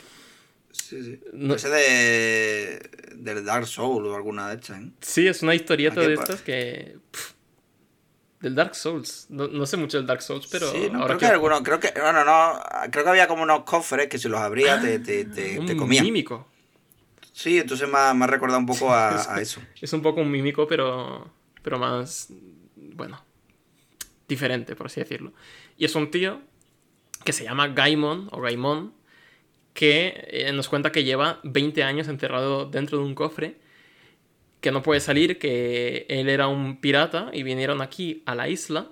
Sí, 0.71 1.03
sí. 1.03 1.19
No- 1.33 1.55
Ese 1.55 1.67
de. 1.69 2.89
del 3.15 3.43
Dark 3.43 3.67
Soul 3.67 4.05
o 4.07 4.15
alguna 4.15 4.47
de 4.49 4.55
estas, 4.55 4.81
¿eh? 4.81 4.87
Sí, 5.01 5.27
es 5.27 5.41
una 5.43 5.53
historieta 5.53 5.99
¿A 5.99 6.03
qué 6.03 6.07
de 6.07 6.13
estas 6.13 6.41
que. 6.41 6.97
pf, 7.11 7.33
del 8.39 8.55
Dark 8.55 8.73
Souls. 8.75 9.25
No, 9.29 9.49
no 9.49 9.65
sé 9.65 9.75
mucho 9.75 9.97
del 9.97 10.07
Dark 10.07 10.21
Souls, 10.21 10.47
pero. 10.49 10.71
sí, 10.71 10.89
no, 10.91 11.01
ahora 11.01 11.17
creo 11.17 11.19
que, 11.19 11.25
que- 11.25 11.31
algunos, 11.33 11.61
creo 11.61 11.79
que, 11.81 11.91
bueno, 11.99 12.23
no, 12.23 12.57
creo 12.89 13.03
que 13.03 13.09
había 13.09 13.27
como 13.27 13.43
unos 13.43 13.63
cofres 13.63 14.07
que 14.07 14.17
si 14.17 14.29
los 14.29 14.39
abrías 14.39 14.81
te, 14.81 14.99
te, 14.99 15.25
te, 15.25 15.59
un 15.59 15.65
te 15.65 15.75
comían. 15.75 16.05
mímico. 16.05 16.47
Sí, 17.41 17.57
entonces 17.57 17.89
me 17.89 17.97
ha, 17.97 18.13
me 18.13 18.25
ha 18.25 18.27
recordado 18.27 18.59
un 18.59 18.67
poco 18.67 18.93
a, 18.93 19.33
a 19.33 19.41
eso. 19.41 19.61
Es 19.81 19.91
un 19.93 20.03
poco 20.03 20.21
un 20.21 20.29
mímico, 20.29 20.67
pero. 20.67 21.27
Pero 21.63 21.79
más. 21.79 22.31
Bueno. 22.75 23.19
Diferente, 24.27 24.75
por 24.75 24.85
así 24.85 24.99
decirlo. 24.99 25.33
Y 25.75 25.85
es 25.85 25.95
un 25.95 26.11
tío 26.11 26.39
que 27.25 27.33
se 27.33 27.43
llama 27.43 27.69
Gaimon 27.69 28.29
o 28.31 28.41
Gaimon. 28.41 28.93
Que 29.73 30.27
eh, 30.27 30.51
nos 30.53 30.69
cuenta 30.69 30.91
que 30.91 31.03
lleva 31.03 31.39
20 31.43 31.81
años 31.81 32.07
encerrado 32.09 32.65
dentro 32.65 32.99
de 32.99 33.05
un 33.05 33.15
cofre. 33.15 33.55
Que 34.59 34.71
no 34.71 34.83
puede 34.83 34.99
salir, 34.99 35.39
que 35.39 36.05
él 36.09 36.29
era 36.29 36.47
un 36.47 36.79
pirata 36.79 37.31
y 37.33 37.41
vinieron 37.41 37.81
aquí 37.81 38.21
a 38.27 38.35
la 38.35 38.49
isla. 38.49 38.91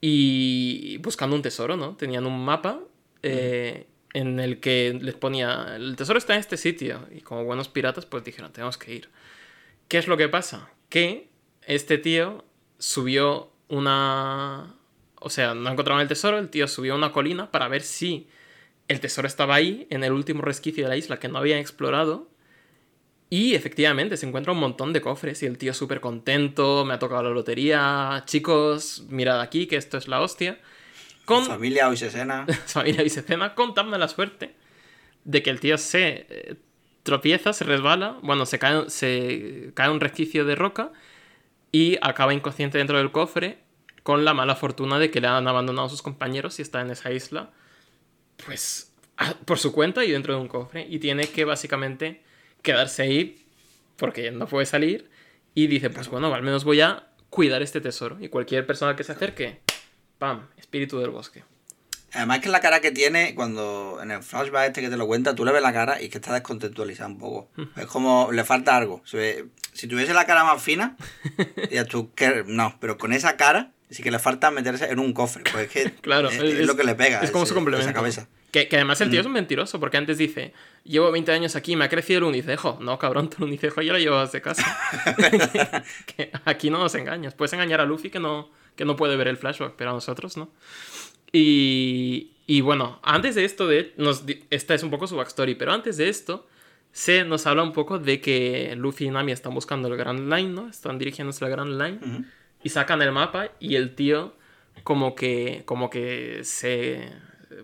Y 0.00 0.96
buscando 0.96 1.36
un 1.36 1.42
tesoro, 1.42 1.76
¿no? 1.76 1.94
Tenían 1.94 2.26
un 2.26 2.44
mapa 2.44 2.80
eh, 3.22 3.86
en 4.12 4.40
el 4.40 4.60
que 4.60 4.98
les 5.00 5.14
ponía, 5.14 5.76
el 5.76 5.96
tesoro 5.96 6.18
está 6.18 6.34
en 6.34 6.40
este 6.40 6.56
sitio. 6.56 7.06
Y 7.14 7.20
como 7.20 7.44
buenos 7.44 7.68
piratas, 7.68 8.06
pues 8.06 8.24
dijeron, 8.24 8.52
tenemos 8.52 8.78
que 8.78 8.94
ir. 8.94 9.10
¿Qué 9.88 9.98
es 9.98 10.06
lo 10.06 10.16
que 10.16 10.28
pasa? 10.28 10.70
Que 10.88 11.28
este 11.66 11.98
tío 11.98 12.44
subió 12.78 13.52
una... 13.68 14.74
O 15.22 15.30
sea, 15.30 15.54
no 15.54 15.70
encontraron 15.70 16.00
el 16.00 16.08
tesoro, 16.08 16.38
el 16.38 16.48
tío 16.48 16.66
subió 16.66 16.94
una 16.94 17.12
colina 17.12 17.50
para 17.50 17.68
ver 17.68 17.82
si 17.82 18.28
el 18.88 19.00
tesoro 19.00 19.28
estaba 19.28 19.54
ahí, 19.54 19.86
en 19.90 20.02
el 20.02 20.12
último 20.12 20.42
resquicio 20.42 20.84
de 20.84 20.88
la 20.88 20.96
isla 20.96 21.18
que 21.18 21.28
no 21.28 21.38
habían 21.38 21.58
explorado. 21.58 22.28
Y 23.28 23.54
efectivamente, 23.54 24.16
se 24.16 24.26
encuentra 24.26 24.52
un 24.52 24.58
montón 24.58 24.92
de 24.92 25.00
cofres 25.00 25.42
y 25.42 25.46
el 25.46 25.58
tío 25.58 25.72
súper 25.74 26.00
contento, 26.00 26.84
me 26.84 26.94
ha 26.94 26.98
tocado 26.98 27.22
la 27.22 27.30
lotería, 27.30 28.24
chicos, 28.26 29.04
mirad 29.08 29.40
aquí 29.40 29.66
que 29.68 29.76
esto 29.76 29.98
es 29.98 30.08
la 30.08 30.20
hostia. 30.20 30.58
Con 31.24 31.44
Familia 31.44 31.88
hoy 31.88 31.96
se 31.96 32.10
cena. 32.10 32.46
familia 32.66 33.02
Vicecena, 33.02 33.54
contadme 33.54 33.98
la 33.98 34.08
suerte 34.08 34.54
de 35.24 35.42
que 35.42 35.50
el 35.50 35.60
tío 35.60 35.78
se 35.78 36.26
eh, 36.28 36.56
tropieza, 37.02 37.52
se 37.52 37.64
resbala, 37.64 38.18
bueno, 38.22 38.46
se 38.46 38.58
cae, 38.58 38.88
se 38.90 39.70
cae 39.74 39.90
un 39.90 40.00
resquicio 40.00 40.44
de 40.44 40.54
roca 40.54 40.92
y 41.72 41.98
acaba 42.02 42.34
inconsciente 42.34 42.78
dentro 42.78 42.98
del 42.98 43.12
cofre 43.12 43.58
con 44.02 44.24
la 44.24 44.34
mala 44.34 44.56
fortuna 44.56 44.98
de 44.98 45.10
que 45.10 45.20
le 45.20 45.28
han 45.28 45.46
abandonado 45.46 45.88
sus 45.88 46.02
compañeros 46.02 46.58
y 46.58 46.62
está 46.62 46.80
en 46.80 46.90
esa 46.90 47.12
isla, 47.12 47.50
pues 48.44 48.92
por 49.44 49.58
su 49.58 49.72
cuenta 49.72 50.04
y 50.04 50.10
dentro 50.10 50.34
de 50.34 50.40
un 50.40 50.48
cofre. 50.48 50.86
Y 50.88 50.98
tiene 50.98 51.28
que 51.28 51.44
básicamente 51.44 52.22
quedarse 52.62 53.02
ahí 53.02 53.44
porque 53.96 54.30
no 54.30 54.46
puede 54.46 54.66
salir 54.66 55.10
y 55.54 55.66
dice, 55.66 55.90
pues 55.90 56.08
bueno, 56.08 56.32
al 56.34 56.42
menos 56.42 56.64
voy 56.64 56.80
a 56.80 57.06
cuidar 57.28 57.62
este 57.62 57.80
tesoro 57.80 58.16
y 58.20 58.28
cualquier 58.28 58.66
persona 58.66 58.96
que 58.96 59.04
se 59.04 59.12
acerque, 59.12 59.60
¡pam! 60.20 60.46
Espíritu 60.56 61.00
del 61.00 61.10
bosque. 61.10 61.42
Además 62.12 62.40
que 62.40 62.48
la 62.48 62.60
cara 62.60 62.80
que 62.80 62.90
tiene, 62.90 63.34
cuando 63.36 63.98
en 64.02 64.10
el 64.10 64.22
flashback 64.22 64.68
este 64.68 64.80
que 64.80 64.88
te 64.88 64.96
lo 64.96 65.06
cuenta, 65.06 65.34
tú 65.34 65.44
le 65.44 65.52
ves 65.52 65.62
la 65.62 65.72
cara 65.72 66.02
y 66.02 66.08
que 66.08 66.18
está 66.18 66.32
descontextualizada 66.34 67.08
un 67.08 67.18
poco. 67.18 67.48
Es 67.76 67.86
como, 67.86 68.30
le 68.32 68.42
falta 68.44 68.76
algo. 68.76 69.02
Ve- 69.12 69.46
si 69.72 69.86
tuviese 69.86 70.12
la 70.12 70.26
cara 70.26 70.42
más 70.44 70.60
fina, 70.62 70.96
ya 71.70 71.84
tú, 71.84 72.12
que 72.14 72.42
no, 72.46 72.76
pero 72.80 72.98
con 72.98 73.12
esa 73.12 73.36
cara, 73.36 73.70
sí 73.90 74.02
que 74.02 74.10
le 74.10 74.18
falta 74.18 74.50
meterse 74.50 74.90
en 74.90 74.98
un 74.98 75.12
cofre. 75.12 75.44
Pues 75.52 75.66
es 75.66 75.70
que 75.70 75.92
Claro, 76.00 76.28
es, 76.30 76.38
es 76.40 76.66
lo 76.66 76.74
que 76.76 76.82
le 76.84 76.96
pega. 76.96 77.20
Es 77.20 77.30
como 77.30 77.44
ese- 77.44 77.50
su 77.50 77.54
complemento. 77.54 77.88
Esa 77.88 77.94
cabeza. 77.94 78.26
Que, 78.50 78.66
que 78.66 78.74
además 78.74 79.00
el 79.00 79.10
tío 79.10 79.20
es 79.20 79.26
un 79.26 79.32
mentiroso, 79.32 79.78
porque 79.78 79.96
antes 79.96 80.18
dice, 80.18 80.52
llevo 80.82 81.12
20 81.12 81.30
años 81.30 81.54
aquí, 81.54 81.76
me 81.76 81.84
ha 81.84 81.88
crecido 81.88 82.18
el 82.18 82.24
unicejo. 82.24 82.78
No, 82.80 82.98
cabrón, 82.98 83.30
tu 83.30 83.44
unicejo 83.44 83.80
ya 83.82 83.92
lo 83.92 84.00
llevas 84.00 84.32
de 84.32 84.42
casa. 84.42 84.76
que 86.06 86.32
aquí 86.44 86.70
no 86.70 86.78
nos 86.78 86.94
engañas. 86.96 87.34
Puedes 87.34 87.52
engañar 87.52 87.80
a 87.80 87.84
Luffy 87.84 88.10
que 88.10 88.18
no, 88.18 88.50
que 88.76 88.84
no 88.84 88.96
puede 88.96 89.16
ver 89.16 89.28
el 89.28 89.36
flashback, 89.36 89.74
pero 89.76 89.90
a 89.90 89.94
nosotros 89.94 90.36
no. 90.36 90.50
Y, 91.32 92.32
y 92.46 92.60
bueno, 92.60 92.98
antes 93.02 93.34
de 93.34 93.44
esto, 93.44 93.68
de, 93.68 93.92
nos, 93.96 94.24
esta 94.50 94.74
es 94.74 94.82
un 94.82 94.90
poco 94.90 95.06
su 95.06 95.16
backstory, 95.16 95.54
pero 95.54 95.72
antes 95.72 95.96
de 95.96 96.08
esto, 96.08 96.46
se 96.92 97.24
nos 97.24 97.46
habla 97.46 97.62
un 97.62 97.72
poco 97.72 97.98
de 97.98 98.20
que 98.20 98.74
Luffy 98.76 99.06
y 99.06 99.10
Nami 99.10 99.32
están 99.32 99.54
buscando 99.54 99.88
el 99.88 99.96
Grand 99.96 100.32
Line, 100.32 100.48
¿no? 100.48 100.68
Están 100.68 100.98
dirigiéndose 100.98 101.44
al 101.44 101.50
Grand 101.50 101.80
Line 101.80 102.24
y 102.62 102.68
sacan 102.68 103.02
el 103.02 103.12
mapa 103.12 103.50
y 103.60 103.76
el 103.76 103.94
tío 103.94 104.34
como 104.82 105.14
que 105.14 105.62
como 105.66 105.90
que 105.90 106.40
se 106.42 107.12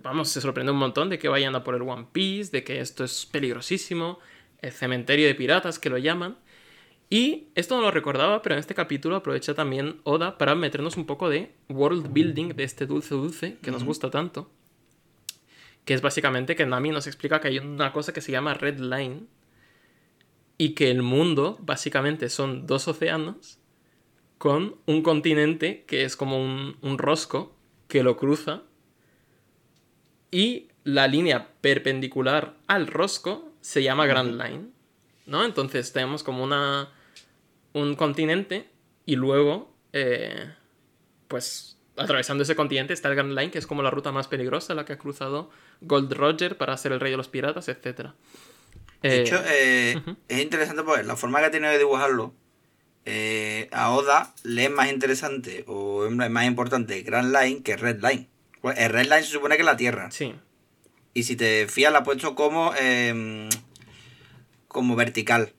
vamos 0.03 0.29
se 0.29 0.40
sorprende 0.40 0.73
un 0.73 0.79
montón 0.79 1.09
de 1.09 1.19
que 1.19 1.29
vayan 1.29 1.55
a 1.55 1.64
por 1.64 1.75
el 1.75 1.83
One 1.83 2.07
Piece 2.12 2.51
de 2.51 2.64
que 2.64 2.81
esto 2.81 3.05
es 3.05 3.27
peligrosísimo 3.27 4.19
el 4.61 4.73
cementerio 4.73 5.27
de 5.27 5.35
piratas 5.35 5.79
que 5.79 5.90
lo 5.90 5.99
llaman 5.99 6.37
y 7.09 7.49
esto 7.55 7.77
no 7.77 7.83
lo 7.83 7.90
recordaba 7.90 8.42
pero 8.42 8.55
en 8.55 8.59
este 8.59 8.75
capítulo 8.75 9.16
aprovecha 9.16 9.55
también 9.55 10.01
Oda 10.05 10.38
para 10.38 10.55
meternos 10.55 10.97
un 10.97 11.07
poco 11.07 11.29
de 11.29 11.53
world 11.69 12.12
building 12.12 12.49
de 12.49 12.64
este 12.64 12.87
dulce 12.87 13.14
dulce 13.14 13.57
que 13.62 13.71
nos 13.71 13.85
gusta 13.85 14.11
tanto. 14.11 14.51
Que 15.85 15.95
es 15.95 16.03
básicamente 16.03 16.57
que 16.57 16.66
Nami 16.66 16.90
nos 16.90 17.07
explica 17.07 17.40
que 17.40 17.49
hay 17.49 17.59
una 17.59 17.92
cosa 17.92 18.12
que 18.12 18.21
se 18.21 18.33
llama 18.33 18.55
Red 18.55 18.81
Line 18.81 19.23
y 20.59 20.71
que 20.71 20.90
el 20.90 21.03
mundo 21.03 21.59
básicamente 21.61 22.29
son 22.29 22.66
dos 22.66 22.88
océanos 22.88 23.59
con 24.38 24.77
un 24.87 25.03
continente 25.03 25.85
que 25.87 26.05
es 26.05 26.16
como 26.16 26.42
un, 26.42 26.77
un 26.83 26.99
rosco 26.99 27.55
que 27.87 28.03
lo 28.03 28.16
cruza 28.16 28.62
y 30.31 30.69
la 30.83 31.07
línea 31.07 31.53
perpendicular 31.61 32.57
al 32.66 32.87
rosco 32.87 33.53
se 33.61 33.83
llama 33.83 34.07
Grand 34.07 34.40
Line, 34.40 34.69
¿no? 35.27 35.45
Entonces 35.45 35.93
tenemos 35.93 36.23
como 36.23 36.43
una 36.43 36.91
un 37.73 37.95
continente 37.95 38.69
y 39.05 39.17
luego 39.17 39.75
eh, 39.93 40.51
pues 41.29 41.79
atravesando 41.97 42.43
ese 42.43 42.57
continente 42.57 42.93
está 42.93 43.09
el 43.09 43.17
Grand 43.17 43.37
Line 43.37 43.51
que 43.51 43.59
es 43.59 43.67
como 43.67 43.83
la 43.83 43.91
ruta 43.91 44.12
más 44.12 44.29
peligrosa 44.29 44.75
la 44.75 44.85
que 44.85 44.95
ha 44.95 44.99
cruzado 44.99 45.51
Gold 45.81 46.12
Roger 46.12 46.57
para 46.57 46.77
ser 46.77 46.93
el 46.93 47.01
rey 47.01 47.11
de 47.11 47.17
los 47.17 47.29
piratas, 47.29 47.69
etc. 47.69 48.11
De 49.03 49.21
hecho, 49.21 49.41
eh, 49.47 50.01
es 50.29 50.43
interesante 50.43 50.83
porque 50.83 51.05
la 51.05 51.17
forma 51.17 51.41
que 51.41 51.47
ha 51.47 51.51
tenido 51.51 51.71
de 51.71 51.79
dibujarlo, 51.79 52.35
eh, 53.05 53.69
a 53.73 53.93
Oda 53.93 54.35
le 54.43 54.65
es 54.65 54.71
más 54.71 54.91
interesante 54.91 55.65
o 55.69 56.07
es 56.07 56.12
más 56.12 56.47
importante 56.47 57.03
Grand 57.03 57.35
Line 57.35 57.62
que 57.62 57.77
Red 57.77 58.03
Line. 58.03 58.29
Pues 58.61 58.79
el 58.79 58.91
Red 58.91 59.05
Line 59.05 59.23
se 59.23 59.31
supone 59.31 59.57
que 59.57 59.62
es 59.62 59.67
la 59.67 59.77
Tierra. 59.77 60.11
sí, 60.11 60.35
Y 61.15 61.23
si 61.23 61.37
te 61.37 61.69
fías, 61.69 61.93
la 61.93 62.01
ha 62.01 62.05
puesto 62.05 62.35
como, 62.35 62.73
eh, 62.79 63.49
como 64.77 64.95
vertical. 64.97 65.53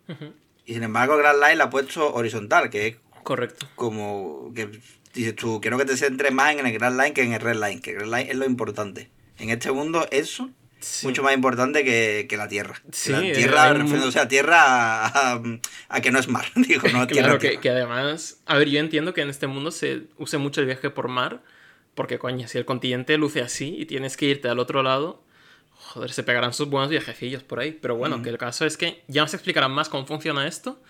Y 0.66 0.74
sin 0.74 0.84
embargo, 0.84 1.18
Grand 1.18 1.40
Line 1.42 1.56
la 1.56 1.66
ha 1.66 1.70
puesto 1.70 2.14
horizontal, 2.14 2.70
que 2.70 2.88
es 2.88 2.96
correcto. 3.24 3.68
como 3.76 4.52
que 4.56 4.70
dices 5.14 5.36
tú, 5.36 5.60
quiero 5.62 5.78
que 5.78 5.86
te 5.86 5.98
centres 5.98 6.32
más 6.32 6.54
en 6.56 6.66
el 6.66 6.72
Grand 6.74 7.00
Line 7.00 7.14
que 7.14 7.24
en 7.24 7.34
el 7.34 7.42
Red 7.42 7.56
Line, 7.56 7.82
que 7.82 7.92
el 7.92 8.00
Red 8.02 8.06
Line 8.08 8.32
es 8.32 8.36
lo 8.38 8.46
importante. 8.46 9.10
En 9.40 9.50
este 9.50 9.72
mundo, 9.72 10.08
eso 10.12 10.50
Sí. 10.80 11.08
mucho 11.08 11.24
más 11.24 11.34
importante 11.34 11.84
que, 11.84 12.28
que 12.30 12.38
la 12.38 12.48
Tierra. 12.48 12.80
Sí, 12.92 13.12
la 13.12 13.20
Tierra, 13.22 13.74
refiriéndose 13.74 14.20
a 14.20 14.28
Tierra 14.28 14.58
a, 14.62 15.08
a- 15.34 15.42
a 15.90 16.02
que 16.02 16.12
no 16.12 16.20
es 16.20 16.28
mar, 16.28 16.46
digo, 16.56 16.88
no 16.94 17.08
tierra. 17.08 17.28
Claro, 17.30 17.40
que, 17.40 17.48
tierra. 17.50 17.62
que 17.62 17.70
además, 17.72 18.42
a 18.46 18.58
ver, 18.58 18.70
yo 18.70 18.80
entiendo 18.80 19.14
que 19.16 19.22
en 19.22 19.30
este 19.30 19.48
mundo 19.48 19.72
se 19.72 20.04
use 20.18 20.38
mucho 20.38 20.62
el 20.62 20.68
viaje 20.68 20.92
por 20.92 21.08
mar, 21.08 21.42
porque 21.96 22.20
coño, 22.20 22.48
si 22.48 22.60
el 22.60 22.66
continente 22.66 23.18
luce 23.18 23.42
así 23.42 23.76
y 23.76 23.88
tienes 23.88 24.18
que 24.18 24.28
irte 24.28 24.50
al 24.50 24.60
otro 24.60 24.84
lado, 24.84 25.24
joder, 25.88 26.12
se 26.12 26.24
pegarán 26.24 26.54
sus 26.54 26.70
buenos 26.70 26.90
viajecillos 26.90 27.44
por 27.44 27.60
ahí. 27.60 27.72
Pero 27.72 27.96
bueno, 27.96 28.18
Mm. 28.18 28.24
que 28.24 28.30
el 28.30 28.38
caso 28.38 28.66
es 28.66 28.78
que 28.78 29.04
ya 29.08 29.22
nos 29.24 29.34
explicarán 29.34 29.72
más 29.72 29.90
cómo 29.90 30.06
funciona 30.06 30.48
esto. 30.48 30.82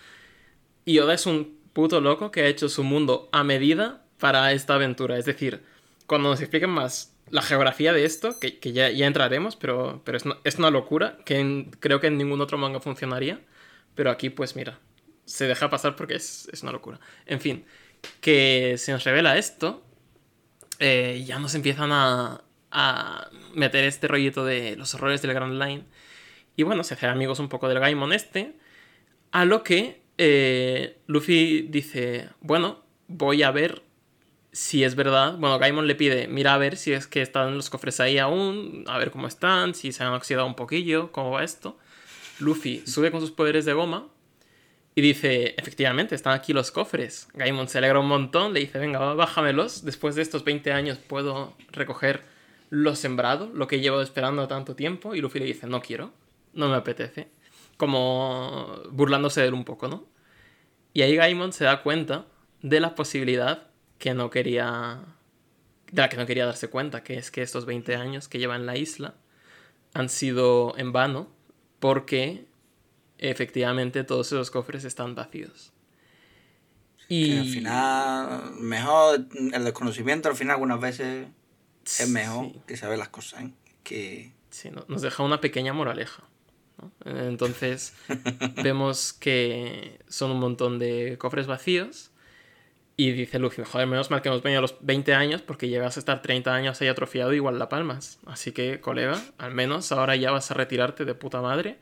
Y 0.84 0.98
Oda 1.00 1.14
es 1.14 1.26
un 1.26 1.58
puto 1.72 2.00
loco 2.00 2.30
que 2.30 2.42
ha 2.42 2.46
hecho 2.46 2.68
su 2.68 2.82
mundo 2.84 3.28
a 3.32 3.44
medida 3.44 4.04
para 4.18 4.52
esta 4.52 4.74
aventura. 4.74 5.16
Es 5.18 5.24
decir, 5.24 5.62
cuando 6.06 6.28
nos 6.30 6.40
expliquen 6.40 6.70
más 6.70 7.14
la 7.30 7.42
geografía 7.42 7.92
de 7.92 8.04
esto, 8.04 8.40
que, 8.40 8.58
que 8.58 8.72
ya, 8.72 8.90
ya 8.90 9.06
entraremos, 9.06 9.54
pero, 9.56 10.00
pero 10.04 10.16
es, 10.16 10.24
una, 10.24 10.38
es 10.44 10.56
una 10.56 10.70
locura 10.70 11.18
que 11.26 11.38
en- 11.38 11.70
creo 11.78 12.00
que 12.00 12.06
en 12.06 12.16
ningún 12.18 12.40
otro 12.40 12.56
manga 12.58 12.80
funcionaría. 12.80 13.40
Pero 13.94 14.10
aquí, 14.10 14.30
pues 14.30 14.56
mira, 14.56 14.78
se 15.26 15.46
deja 15.46 15.68
pasar 15.68 15.94
porque 15.94 16.14
es, 16.14 16.48
es 16.52 16.62
una 16.62 16.72
locura. 16.72 16.98
En 17.26 17.40
fin, 17.40 17.64
que 18.22 18.76
se 18.78 18.92
nos 18.92 19.04
revela 19.04 19.36
esto, 19.36 19.84
eh, 20.78 21.22
ya 21.26 21.38
nos 21.38 21.54
empiezan 21.54 21.90
a, 21.92 22.40
a 22.70 23.28
meter 23.54 23.84
este 23.84 24.08
rollito 24.08 24.44
de 24.44 24.76
los 24.76 24.94
horrores 24.94 25.22
del 25.22 25.34
Grand 25.34 25.62
Line. 25.62 25.84
Y 26.56 26.64
bueno, 26.64 26.84
se 26.84 26.94
hacen 26.94 27.10
amigos 27.10 27.38
un 27.38 27.48
poco 27.48 27.68
del 27.68 27.80
Gaimon 27.80 28.12
este. 28.12 28.54
A 29.30 29.44
lo 29.44 29.62
que 29.62 30.02
eh, 30.18 30.98
Luffy 31.06 31.62
dice, 31.62 32.28
bueno, 32.40 32.82
voy 33.06 33.42
a 33.42 33.50
ver 33.50 33.82
si 34.52 34.84
es 34.84 34.94
verdad. 34.96 35.36
Bueno, 35.38 35.58
Gaimon 35.58 35.86
le 35.86 35.94
pide, 35.94 36.26
mira 36.28 36.54
a 36.54 36.58
ver 36.58 36.76
si 36.76 36.92
es 36.92 37.06
que 37.06 37.22
están 37.22 37.56
los 37.56 37.70
cofres 37.70 38.00
ahí 38.00 38.18
aún, 38.18 38.84
a 38.88 38.98
ver 38.98 39.10
cómo 39.10 39.28
están, 39.28 39.74
si 39.74 39.92
se 39.92 40.02
han 40.02 40.12
oxidado 40.12 40.46
un 40.46 40.56
poquillo, 40.56 41.12
cómo 41.12 41.30
va 41.30 41.44
esto. 41.44 41.78
Luffy 42.40 42.82
sube 42.86 43.10
con 43.10 43.20
sus 43.20 43.30
poderes 43.30 43.64
de 43.64 43.72
goma 43.72 44.08
y 44.94 45.00
dice, 45.00 45.54
efectivamente, 45.56 46.16
están 46.16 46.32
aquí 46.34 46.52
los 46.52 46.72
cofres. 46.72 47.28
Gaimon 47.34 47.68
se 47.68 47.78
alegra 47.78 48.00
un 48.00 48.08
montón, 48.08 48.52
le 48.52 48.60
dice, 48.60 48.80
venga, 48.80 49.14
bájamelos. 49.14 49.84
Después 49.84 50.16
de 50.16 50.22
estos 50.22 50.42
20 50.42 50.72
años 50.72 50.98
puedo 50.98 51.54
recoger 51.70 52.22
lo 52.70 52.94
sembrado, 52.94 53.50
lo 53.52 53.66
que 53.66 53.76
he 53.76 53.80
llevado 53.80 54.02
esperando 54.02 54.46
tanto 54.48 54.74
tiempo. 54.74 55.14
Y 55.14 55.20
Luffy 55.20 55.38
le 55.38 55.46
dice, 55.46 55.66
no 55.66 55.80
quiero, 55.80 56.12
no 56.52 56.68
me 56.68 56.76
apetece. 56.76 57.28
Como 57.76 58.82
burlándose 58.90 59.40
de 59.40 59.48
él 59.48 59.54
un 59.54 59.64
poco, 59.64 59.88
¿no? 59.88 60.06
Y 60.92 61.02
ahí 61.02 61.16
Gaimon 61.16 61.52
se 61.52 61.64
da 61.64 61.82
cuenta 61.82 62.26
de 62.62 62.80
la 62.80 62.94
posibilidad 62.94 63.68
que 63.98 64.14
no 64.14 64.30
quería... 64.30 65.00
De 65.90 66.02
la 66.02 66.08
que 66.08 66.18
no 66.18 66.26
quería 66.26 66.44
darse 66.44 66.68
cuenta, 66.68 67.02
que 67.02 67.16
es 67.16 67.30
que 67.30 67.40
estos 67.40 67.64
20 67.64 67.96
años 67.96 68.28
que 68.28 68.38
lleva 68.38 68.56
en 68.56 68.66
la 68.66 68.76
isla 68.76 69.14
han 69.94 70.10
sido 70.10 70.76
en 70.76 70.92
vano 70.92 71.28
porque 71.78 72.46
efectivamente 73.16 74.04
todos 74.04 74.26
esos 74.26 74.50
cofres 74.50 74.84
están 74.84 75.14
vacíos. 75.14 75.72
Y 77.08 77.38
al 77.38 77.46
final, 77.46 78.52
mejor 78.60 79.26
el 79.52 79.64
desconocimiento, 79.64 80.28
al 80.28 80.36
final 80.36 80.56
algunas 80.56 80.78
veces 80.78 81.28
es 81.98 82.08
mejor 82.08 82.52
que 82.66 82.76
saber 82.76 82.98
las 82.98 83.08
cosas. 83.08 83.44
¿eh? 83.44 83.50
Que... 83.82 84.32
Sí, 84.50 84.70
nos 84.88 85.02
deja 85.02 85.22
una 85.22 85.40
pequeña 85.40 85.72
moraleja. 85.72 86.22
Entonces 87.04 87.94
vemos 88.62 89.12
que 89.12 89.98
son 90.08 90.30
un 90.30 90.40
montón 90.40 90.78
de 90.78 91.16
cofres 91.18 91.46
vacíos. 91.46 92.10
Y 92.96 93.12
dice 93.12 93.38
Luffy, 93.38 93.62
joder, 93.62 93.86
menos 93.86 94.10
mal 94.10 94.22
que 94.22 94.28
hemos 94.28 94.42
venido 94.42 94.58
a 94.58 94.62
los 94.62 94.74
20 94.80 95.14
años 95.14 95.40
porque 95.40 95.68
llegas 95.68 95.96
a 95.96 96.00
estar 96.00 96.20
30 96.20 96.52
años 96.52 96.80
ahí 96.80 96.88
atrofiado 96.88 97.32
igual 97.32 97.56
la 97.58 97.68
palmas. 97.68 98.18
Así 98.26 98.50
que, 98.50 98.80
colega, 98.80 99.22
al 99.38 99.54
menos 99.54 99.92
ahora 99.92 100.16
ya 100.16 100.32
vas 100.32 100.50
a 100.50 100.54
retirarte 100.54 101.04
de 101.04 101.14
puta 101.14 101.40
madre 101.40 101.78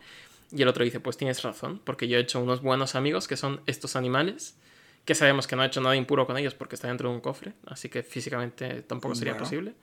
y 0.53 0.63
el 0.63 0.69
otro 0.69 0.85
dice, 0.85 1.01
pues 1.01 1.17
tienes 1.17 1.43
razón, 1.43 1.81
porque 1.85 2.09
yo 2.09 2.19
he 2.19 2.21
hecho 2.21 2.41
unos 2.41 2.63
buenos 2.63 2.95
amigos 2.95 3.27
que 3.27 3.37
son 3.37 3.61
estos 3.67 3.97
animales, 3.97 4.57
que 5.05 5.15
sabemos 5.15 5.47
que 5.47 5.57
no 5.57 5.65
he 5.65 5.67
hecho 5.67 5.81
nada 5.81 5.97
impuro 5.97 6.27
con 6.27 6.37
ellos 6.37 6.55
porque 6.55 6.75
está 6.75 6.89
dentro 6.89 7.09
de 7.09 7.15
un 7.15 7.21
cofre, 7.21 7.55
así 7.67 7.89
que 7.89 8.03
físicamente 8.03 8.83
tampoco 8.83 9.15
sería 9.15 9.37
posible. 9.37 9.75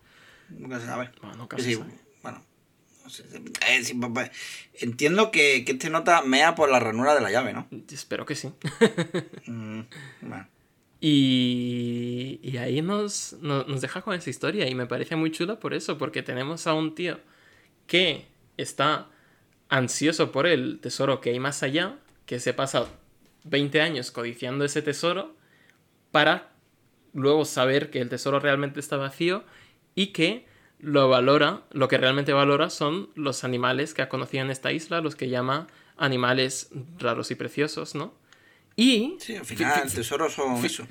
Nunca 0.49 0.79
se 0.79 0.85
sabe. 0.85 1.11
Bueno, 1.21 1.37
nunca 1.37 1.57
se 1.57 1.75
sabe. 1.75 1.93
Bueno, 2.21 2.41
eh, 3.67 4.31
entiendo 4.79 5.31
que, 5.31 5.65
que 5.65 5.73
este 5.73 5.89
nota 5.89 6.21
mea 6.21 6.55
por 6.55 6.69
la 6.69 6.79
ranura 6.79 7.15
de 7.15 7.21
la 7.21 7.31
llave, 7.31 7.53
¿no? 7.53 7.67
Espero 7.91 8.25
que 8.25 8.35
sí. 8.35 8.51
Mm, 9.45 9.81
y, 11.01 12.39
y, 12.41 12.57
ahí 12.57 12.81
nos, 12.81 13.33
nos, 13.41 13.67
nos 13.67 13.81
deja 13.81 14.01
con 14.01 14.15
esa 14.15 14.29
historia 14.29 14.69
y 14.69 14.73
me 14.73 14.85
parece 14.85 15.17
muy 15.17 15.31
chula 15.31 15.59
por 15.59 15.73
eso, 15.73 15.97
porque 15.97 16.23
tenemos 16.23 16.65
a 16.65 16.73
un 16.73 16.95
tío 16.95 17.19
que 17.87 18.25
está 18.55 19.09
ansioso 19.67 20.31
por 20.31 20.47
el 20.47 20.79
tesoro 20.79 21.19
que 21.19 21.31
hay 21.31 21.39
más 21.39 21.61
allá, 21.61 21.97
que 22.25 22.39
se 22.39 22.53
pasa 22.53 22.87
20 23.43 23.81
años 23.81 24.11
codiciando 24.11 24.63
ese 24.63 24.81
tesoro 24.81 25.35
para 26.11 26.51
luego 27.13 27.43
saber 27.43 27.89
que 27.89 27.99
el 27.99 28.09
tesoro 28.09 28.39
realmente 28.39 28.79
está 28.79 28.97
vacío 28.97 29.43
y 29.95 30.07
que 30.07 30.45
lo 30.79 31.07
valora, 31.07 31.63
lo 31.71 31.87
que 31.87 31.97
realmente 31.97 32.33
valora 32.33 32.69
son 32.69 33.09
los 33.15 33.43
animales 33.43 33.93
que 33.93 34.01
ha 34.01 34.09
conocido 34.09 34.43
en 34.43 34.51
esta 34.51 34.71
isla, 34.71 35.01
los 35.01 35.15
que 35.15 35.29
llama 35.29 35.67
animales 35.97 36.69
raros 36.97 37.31
y 37.31 37.35
preciosos, 37.35 37.95
¿no? 37.95 38.13
Y... 38.75 39.15
Sí, 39.19 39.35
al 39.35 39.45
final 39.45 39.83
el 39.85 39.93
tesoro 39.93 40.29
son 40.29 40.63
eso. 40.65 40.85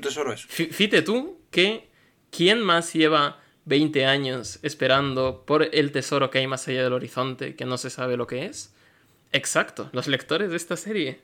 tesoro 0.00 0.34
Fíjate 0.36 1.02
tú 1.02 1.40
que 1.50 1.90
quién 2.30 2.60
más 2.60 2.92
lleva 2.92 3.40
20 3.66 4.06
años 4.06 4.58
esperando 4.62 5.44
por 5.44 5.68
el 5.74 5.92
tesoro 5.92 6.30
que 6.30 6.38
hay 6.38 6.46
más 6.46 6.66
allá 6.68 6.82
del 6.84 6.92
horizonte 6.92 7.56
que 7.56 7.64
no 7.64 7.78
se 7.78 7.90
sabe 7.90 8.16
lo 8.16 8.26
que 8.26 8.46
es. 8.46 8.72
Exacto, 9.32 9.90
los 9.92 10.08
lectores 10.08 10.50
de 10.50 10.56
esta 10.56 10.76
serie. 10.76 11.20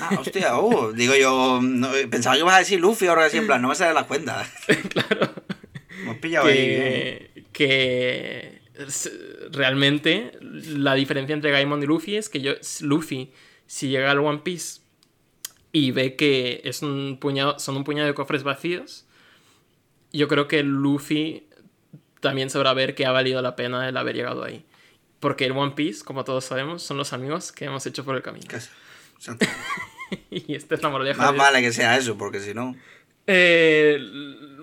Ah, 0.00 0.18
hostia, 0.18 0.58
uh, 0.58 0.92
digo 0.92 1.14
yo, 1.14 1.58
pensaba 2.10 2.34
que 2.34 2.40
ibas 2.40 2.54
a 2.54 2.58
decir 2.58 2.80
Luffy 2.80 3.06
ahora 3.06 3.24
así 3.24 3.38
en 3.38 3.46
plan, 3.46 3.62
no 3.62 3.68
me 3.68 3.74
sale 3.74 3.94
la 3.94 4.04
cuenta. 4.04 4.46
claro. 4.90 5.32
Pillado 6.24 6.46
que, 6.46 7.30
ahí. 7.34 7.44
Que 7.52 8.62
realmente 9.50 10.32
la 10.40 10.94
diferencia 10.94 11.34
entre 11.34 11.50
Gaimon 11.50 11.82
y 11.82 11.86
Luffy 11.86 12.16
es 12.16 12.30
que 12.30 12.40
yo, 12.40 12.54
Luffy, 12.80 13.30
si 13.66 13.88
llega 13.88 14.10
al 14.10 14.20
One 14.20 14.40
Piece 14.42 14.80
y 15.70 15.90
ve 15.90 16.16
que 16.16 16.62
es 16.64 16.80
un 16.80 17.18
puñado, 17.20 17.58
son 17.58 17.76
un 17.76 17.84
puñado 17.84 18.08
de 18.08 18.14
cofres 18.14 18.42
vacíos, 18.42 19.04
yo 20.12 20.28
creo 20.28 20.48
que 20.48 20.62
Luffy 20.62 21.46
también 22.20 22.48
sabrá 22.48 22.72
ver 22.72 22.94
que 22.94 23.04
ha 23.04 23.12
valido 23.12 23.42
la 23.42 23.54
pena 23.54 23.86
el 23.86 23.96
haber 23.98 24.16
llegado 24.16 24.44
ahí. 24.44 24.64
Porque 25.20 25.44
el 25.44 25.52
One 25.52 25.72
Piece, 25.72 26.02
como 26.04 26.24
todos 26.24 26.46
sabemos, 26.46 26.82
son 26.82 26.96
los 26.96 27.12
amigos 27.12 27.52
que 27.52 27.66
hemos 27.66 27.84
hecho 27.84 28.02
por 28.02 28.16
el 28.16 28.22
camino. 28.22 28.46
y 30.30 30.54
esta 30.54 30.74
es 30.74 30.82
la 30.82 30.88
moraleja. 30.88 31.22
Más 31.22 31.36
vale 31.36 31.60
que 31.60 31.72
sea 31.72 31.98
eso, 31.98 32.16
porque 32.16 32.40
si 32.40 32.54
no. 32.54 32.74
Eh, 33.26 33.98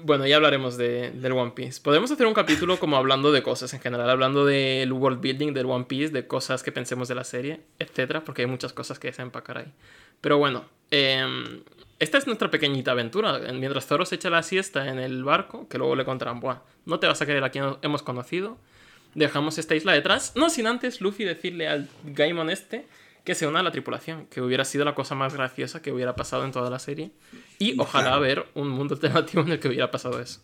bueno, 0.04 0.26
ya 0.28 0.36
hablaremos 0.36 0.78
de, 0.78 1.12
del 1.12 1.32
One 1.34 1.52
Piece. 1.52 1.82
Podemos 1.82 2.12
hacer 2.12 2.26
un 2.26 2.34
capítulo 2.34 2.80
como 2.80 2.98
hablando 2.98 3.32
de 3.32 3.44
cosas 3.44 3.74
en 3.74 3.80
general, 3.80 4.10
hablando 4.10 4.46
del 4.46 4.92
world 4.92 5.22
building 5.22 5.54
del 5.54 5.66
One 5.66 5.86
Piece, 5.86 6.12
de 6.12 6.28
cosas 6.28 6.64
que 6.64 6.72
pensemos 6.72 7.08
de 7.08 7.16
la 7.16 7.24
serie, 7.24 7.62
etcétera, 7.80 8.24
porque 8.24 8.44
hay 8.44 8.48
muchas 8.48 8.74
cosas 8.74 9.00
que 9.00 9.12
se 9.14 9.22
empacar 9.22 9.58
ahí. 9.58 9.74
Pero 10.22 10.38
bueno, 10.38 10.66
eh, 10.92 11.24
esta 12.02 12.18
es 12.18 12.26
nuestra 12.26 12.50
pequeñita 12.50 12.92
aventura. 12.92 13.40
Mientras 13.54 13.86
Zoro 13.86 14.06
se 14.06 14.16
echa 14.16 14.32
la 14.32 14.42
siesta 14.42 14.88
en 14.88 14.98
el 14.98 15.24
barco, 15.24 15.68
que 15.68 15.78
luego 15.78 15.96
le 15.96 16.04
contarán, 16.04 16.40
Buah, 16.40 16.62
no 16.86 17.00
te 17.00 17.06
vas 17.06 17.22
a 17.22 17.26
querer 17.28 17.44
a 17.44 17.52
quien 17.52 17.76
hemos 17.84 18.02
conocido. 18.02 18.58
Dejamos 19.14 19.58
esta 19.58 19.76
isla 19.76 19.94
detrás. 19.94 20.34
No 20.36 20.50
sin 20.50 20.66
antes 20.66 21.00
Luffy 21.00 21.26
decirle 21.26 21.68
al 21.68 21.90
Gaimon 22.04 22.50
este 22.50 22.88
que 23.24 23.36
se 23.36 23.48
una 23.48 23.60
a 23.60 23.64
la 23.64 23.72
tripulación, 23.72 24.26
que 24.28 24.42
hubiera 24.42 24.66
sido 24.66 24.86
la 24.86 24.96
cosa 24.96 25.16
más 25.16 25.34
graciosa 25.34 25.82
que 25.82 25.92
hubiera 25.92 26.16
pasado 26.16 26.44
en 26.46 26.52
toda 26.52 26.70
la 26.70 26.80
serie. 26.80 27.12
Y 27.60 27.80
ojalá 27.80 28.18
ver 28.18 28.48
un 28.56 28.70
mundo 28.70 28.94
alternativo 28.96 29.44
en 29.44 29.52
el 29.52 29.60
que 29.60 29.68
hubiera 29.68 29.92
pasado 29.92 30.20
eso 30.20 30.42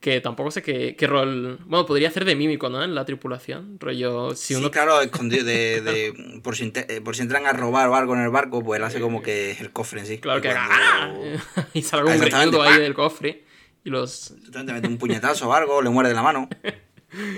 que 0.00 0.20
tampoco 0.22 0.50
sé 0.50 0.62
qué, 0.62 0.96
qué, 0.96 1.06
rol. 1.06 1.58
Bueno, 1.66 1.84
podría 1.84 2.08
hacer 2.08 2.24
de 2.24 2.34
mímico, 2.34 2.70
¿no? 2.70 2.82
En 2.82 2.94
la 2.94 3.04
tripulación. 3.04 3.78
Rollo. 3.78 4.34
Si 4.34 4.54
uno... 4.54 4.68
Sí, 4.68 4.72
claro, 4.72 5.00
escondido 5.02 5.44
de. 5.44 5.82
de 5.82 6.40
por, 6.42 6.56
si, 6.56 6.72
eh, 6.74 7.00
por, 7.02 7.14
si, 7.14 7.22
entran 7.22 7.46
a 7.46 7.52
robar 7.52 7.88
o 7.88 7.94
algo 7.94 8.14
en 8.14 8.22
el 8.22 8.30
barco, 8.30 8.64
pues 8.64 8.78
él 8.78 8.84
hace 8.84 9.00
como 9.00 9.22
que 9.22 9.50
es 9.50 9.60
el 9.60 9.72
cofre 9.72 10.00
en 10.00 10.06
sí. 10.06 10.18
Claro 10.18 10.40
que. 10.40 10.50
¡Ah! 10.50 11.12
y 11.74 11.82
salga 11.82 12.12
un 12.12 12.18
greñudo 12.18 12.62
ahí 12.62 12.80
del 12.80 12.94
cofre. 12.94 13.44
Y 13.84 13.90
los. 13.90 14.30
Exactamente, 14.30 14.72
mete 14.72 14.88
un 14.88 14.98
puñetazo 14.98 15.48
o 15.48 15.52
algo, 15.52 15.82
le 15.82 15.90
muerde 15.90 16.14
la 16.14 16.22
mano. 16.22 16.48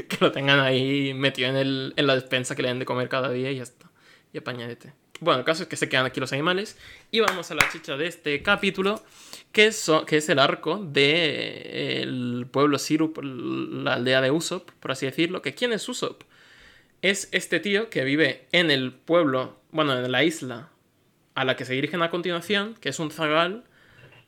que 0.08 0.16
lo 0.20 0.30
tengan 0.30 0.60
ahí 0.60 1.14
metido 1.14 1.48
en, 1.48 1.56
el, 1.56 1.94
en 1.96 2.06
la 2.06 2.14
despensa 2.14 2.54
que 2.54 2.62
le 2.62 2.68
den 2.68 2.78
de 2.78 2.84
comer 2.84 3.08
cada 3.08 3.30
día 3.30 3.50
y 3.50 3.56
ya 3.56 3.64
está. 3.64 3.90
Y 4.32 4.38
apañadete. 4.38 4.92
Bueno, 5.20 5.40
el 5.40 5.44
caso 5.44 5.62
es 5.62 5.68
que 5.68 5.76
se 5.76 5.88
quedan 5.88 6.06
aquí 6.06 6.18
los 6.18 6.32
animales. 6.32 6.76
Y 7.10 7.20
vamos 7.20 7.50
a 7.50 7.54
la 7.54 7.68
chicha 7.70 7.96
de 7.96 8.06
este 8.06 8.42
capítulo, 8.42 9.02
que 9.52 9.66
es, 9.66 9.90
que 10.06 10.16
es 10.16 10.28
el 10.28 10.38
arco 10.38 10.78
del 10.78 12.40
de, 12.40 12.46
pueblo 12.50 12.78
Sirup, 12.78 13.18
la 13.22 13.94
aldea 13.94 14.20
de 14.20 14.30
Usopp, 14.30 14.70
por 14.80 14.90
así 14.90 15.06
decirlo. 15.06 15.40
Que 15.42 15.54
¿Quién 15.54 15.72
es 15.72 15.88
Usopp? 15.88 16.22
Es 17.02 17.28
este 17.32 17.60
tío 17.60 17.88
que 17.90 18.04
vive 18.04 18.46
en 18.52 18.70
el 18.70 18.92
pueblo, 18.92 19.58
bueno, 19.70 19.96
en 19.96 20.10
la 20.10 20.24
isla 20.24 20.70
a 21.34 21.44
la 21.44 21.56
que 21.56 21.64
se 21.64 21.74
dirigen 21.74 22.02
a 22.02 22.10
continuación, 22.10 22.74
que 22.80 22.88
es 22.88 22.98
un 22.98 23.10
zagal 23.10 23.64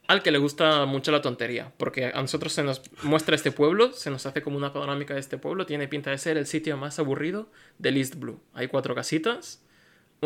al 0.06 0.22
que 0.22 0.30
le 0.30 0.38
gusta 0.38 0.84
mucho 0.84 1.10
la 1.12 1.22
tontería, 1.22 1.72
porque 1.76 2.06
a 2.06 2.20
nosotros 2.20 2.52
se 2.52 2.62
nos 2.62 2.82
muestra 3.02 3.34
este 3.34 3.52
pueblo, 3.52 3.92
se 3.92 4.10
nos 4.10 4.26
hace 4.26 4.42
como 4.42 4.56
una 4.56 4.72
panorámica 4.72 5.14
de 5.14 5.20
este 5.20 5.38
pueblo, 5.38 5.66
tiene 5.66 5.88
pinta 5.88 6.10
de 6.10 6.18
ser 6.18 6.36
el 6.36 6.46
sitio 6.46 6.76
más 6.76 6.98
aburrido 6.98 7.48
del 7.78 7.96
East 7.96 8.16
Blue. 8.16 8.40
Hay 8.52 8.68
cuatro 8.68 8.94
casitas, 8.94 9.63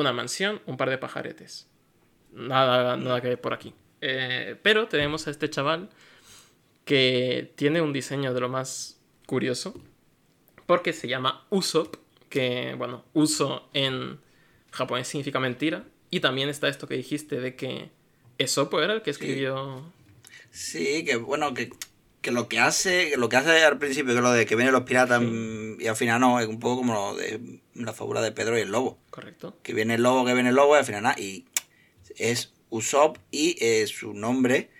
una 0.00 0.12
mansión, 0.12 0.60
un 0.66 0.76
par 0.76 0.90
de 0.90 0.98
pajaretes. 0.98 1.68
Nada, 2.32 2.96
nada 2.96 3.20
que 3.20 3.28
ver 3.28 3.40
por 3.40 3.52
aquí. 3.52 3.74
Eh, 4.00 4.56
pero 4.62 4.88
tenemos 4.88 5.26
a 5.26 5.30
este 5.30 5.50
chaval 5.50 5.88
que 6.84 7.52
tiene 7.56 7.80
un 7.80 7.92
diseño 7.92 8.32
de 8.32 8.40
lo 8.40 8.48
más 8.48 9.00
curioso, 9.26 9.74
porque 10.66 10.92
se 10.92 11.08
llama 11.08 11.46
Usopp, 11.50 11.96
que, 12.28 12.74
bueno, 12.78 13.04
uso 13.12 13.68
en 13.74 14.18
japonés 14.70 15.08
significa 15.08 15.40
mentira, 15.40 15.84
y 16.10 16.20
también 16.20 16.48
está 16.48 16.68
esto 16.68 16.86
que 16.86 16.96
dijiste 16.96 17.40
de 17.40 17.56
que 17.56 17.90
Esopo 18.38 18.80
era 18.80 18.94
el 18.94 19.02
que 19.02 19.10
escribió... 19.10 19.92
Sí, 20.50 21.04
que 21.04 21.16
bueno, 21.16 21.52
que, 21.52 21.70
que, 22.20 22.30
lo 22.30 22.48
que 22.48 22.58
hace, 22.58 23.16
lo 23.16 23.28
que 23.28 23.36
hace 23.36 23.64
al 23.64 23.78
principio, 23.78 24.14
que 24.14 24.20
lo 24.20 24.32
de 24.32 24.46
que 24.46 24.56
vienen 24.56 24.72
los 24.72 24.82
piratas 24.82 25.22
y 25.22 25.86
al 25.86 25.96
final 25.96 26.20
no, 26.20 26.40
es 26.40 26.46
un 26.46 26.58
poco 26.58 26.76
como 26.78 26.94
lo 26.94 27.16
de 27.16 27.60
la 27.74 27.92
fábula 27.92 28.20
de 28.20 28.32
Pedro 28.32 28.58
y 28.58 28.62
el 28.62 28.70
lobo. 28.70 28.98
Correcto. 29.10 29.56
Que 29.62 29.74
viene 29.74 29.94
el 29.94 30.02
lobo, 30.02 30.24
que 30.24 30.34
viene 30.34 30.50
el 30.50 30.56
lobo, 30.56 30.74
y 30.74 30.78
al 30.78 30.84
final 30.84 31.02
nada. 31.04 31.18
Y 31.18 31.46
es 32.16 32.52
Usopp 32.70 33.18
y 33.30 33.56
eh, 33.60 33.86
su 33.86 34.14
nombre 34.14 34.70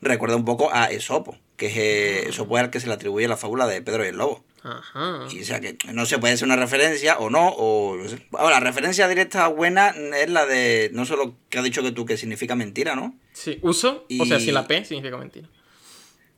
recuerda 0.00 0.36
un 0.36 0.44
poco 0.44 0.72
a 0.72 0.86
Esopo, 0.86 1.38
que 1.56 1.66
es 1.66 1.76
eh, 1.76 2.28
Esopo 2.28 2.58
es 2.58 2.64
el 2.64 2.70
que 2.70 2.80
se 2.80 2.86
le 2.86 2.94
atribuye 2.94 3.28
la 3.28 3.36
fábula 3.36 3.66
de 3.66 3.82
Pedro 3.82 4.04
y 4.04 4.08
el 4.08 4.16
lobo. 4.16 4.44
Ajá. 4.62 5.28
Y, 5.30 5.42
o 5.42 5.44
sea 5.44 5.60
que 5.60 5.76
no 5.92 6.06
se 6.06 6.18
puede 6.18 6.36
ser 6.36 6.46
una 6.46 6.56
referencia 6.56 7.18
o 7.18 7.30
no, 7.30 7.48
o 7.56 7.96
Ahora, 8.32 8.58
la 8.58 8.60
referencia 8.60 9.06
directa 9.06 9.46
buena 9.48 9.90
es 9.90 10.28
la 10.28 10.44
de, 10.44 10.90
no 10.92 11.06
solo 11.06 11.36
que 11.48 11.58
ha 11.58 11.62
dicho 11.62 11.82
que 11.82 11.92
tú, 11.92 12.04
que 12.04 12.16
significa 12.16 12.56
mentira, 12.56 12.96
¿no? 12.96 13.16
Sí, 13.32 13.58
uso, 13.62 14.06
o 14.18 14.26
sea, 14.26 14.40
sin 14.40 14.54
la 14.54 14.66
P 14.66 14.84
significa 14.84 15.16
mentira. 15.16 15.48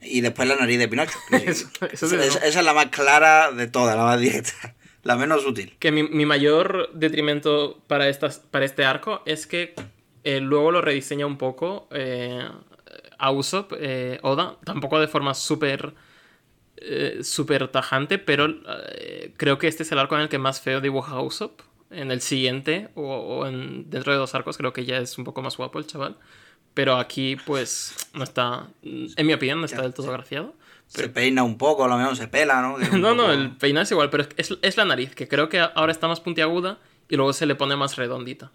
Y 0.01 0.21
después 0.21 0.49
la 0.49 0.57
nariz 0.57 0.79
de 0.79 0.89
Pinocho. 0.89 1.19
esa, 1.31 2.47
es 2.47 2.65
la 2.65 2.75
más 2.75 2.87
clara 2.87 3.53
de 3.53 3.67
todas, 3.67 3.97
la 3.97 4.05
más 4.05 4.21
directa. 4.21 4.53
la 5.03 5.17
menos 5.17 5.45
útil. 5.47 5.77
Que 5.79 5.93
mi, 5.93 6.03
mi 6.03 6.27
mayor 6.27 6.91
detrimento 6.95 7.83
para, 7.87 8.09
estas, 8.09 8.39
para 8.39 8.65
este 8.65 8.85
arco 8.85 9.23
es 9.27 9.47
que 9.47 9.75
eh, 10.25 10.41
luego 10.41 10.73
lo 10.73 10.81
rediseña 10.81 11.27
un 11.27 11.39
poco 11.39 11.89
eh, 11.91 12.47
a 13.19 13.31
Usopp, 13.31 13.73
eh, 13.79 14.19
Oda, 14.23 14.57
tampoco 14.65 15.01
de 15.01 15.09
forma 15.09 15.35
súper 15.35 15.95
eh, 16.81 17.21
súper 17.23 17.69
tajante, 17.69 18.19
pero 18.19 18.47
eh, 18.47 19.35
creo 19.37 19.59
que 19.59 19.67
este 19.67 19.83
es 19.83 19.91
el 19.91 19.99
arco 19.99 20.15
en 20.15 20.23
el 20.23 20.29
que 20.29 20.39
más 20.39 20.61
feo 20.61 20.81
dibuja 20.81 21.13
a 21.13 21.23
Usopp. 21.23 21.61
En 21.91 22.11
el 22.11 22.21
siguiente, 22.21 22.91
o, 22.95 23.03
o 23.03 23.47
en, 23.47 23.89
dentro 23.89 24.13
de 24.13 24.19
dos 24.19 24.35
arcos, 24.35 24.59
creo 24.59 24.75
que 24.75 24.85
ya 24.85 24.99
es 24.99 25.17
un 25.17 25.25
poco 25.25 25.41
más 25.41 25.57
guapo 25.57 25.79
el 25.79 25.87
chaval. 25.87 26.17
Pero 26.79 26.95
aquí, 26.97 27.35
pues, 27.45 27.93
no 28.15 28.23
está, 28.23 28.69
en 28.85 29.27
mi 29.27 29.33
opinión, 29.33 29.59
no 29.59 29.67
está 29.67 29.83
del 29.83 29.93
todo 29.93 30.11
agraciado. 30.11 30.55
Se 30.87 31.09
peina 31.09 31.43
un 31.43 31.59
poco, 31.59 31.83
a 31.85 31.89
lo 31.89 31.99
mejor 31.99 32.17
se 32.17 32.29
pela, 32.29 32.63
¿no? 32.63 32.79
No, 32.97 33.17
no, 33.17 33.33
el 33.33 33.57
peinado 33.57 33.83
es 33.83 33.91
igual, 33.91 34.11
pero 34.11 34.29
es, 34.37 34.57
es 34.63 34.77
la 34.77 34.85
nariz, 34.85 35.13
que 35.13 35.27
creo 35.27 35.49
que 35.49 35.59
ahora 35.59 35.91
está 35.91 36.07
más 36.07 36.21
puntiaguda 36.21 36.79
y 37.09 37.17
luego 37.17 37.33
se 37.33 37.47
le 37.47 37.57
pone 37.57 37.75
más 37.75 37.97
redondita. 37.97 38.53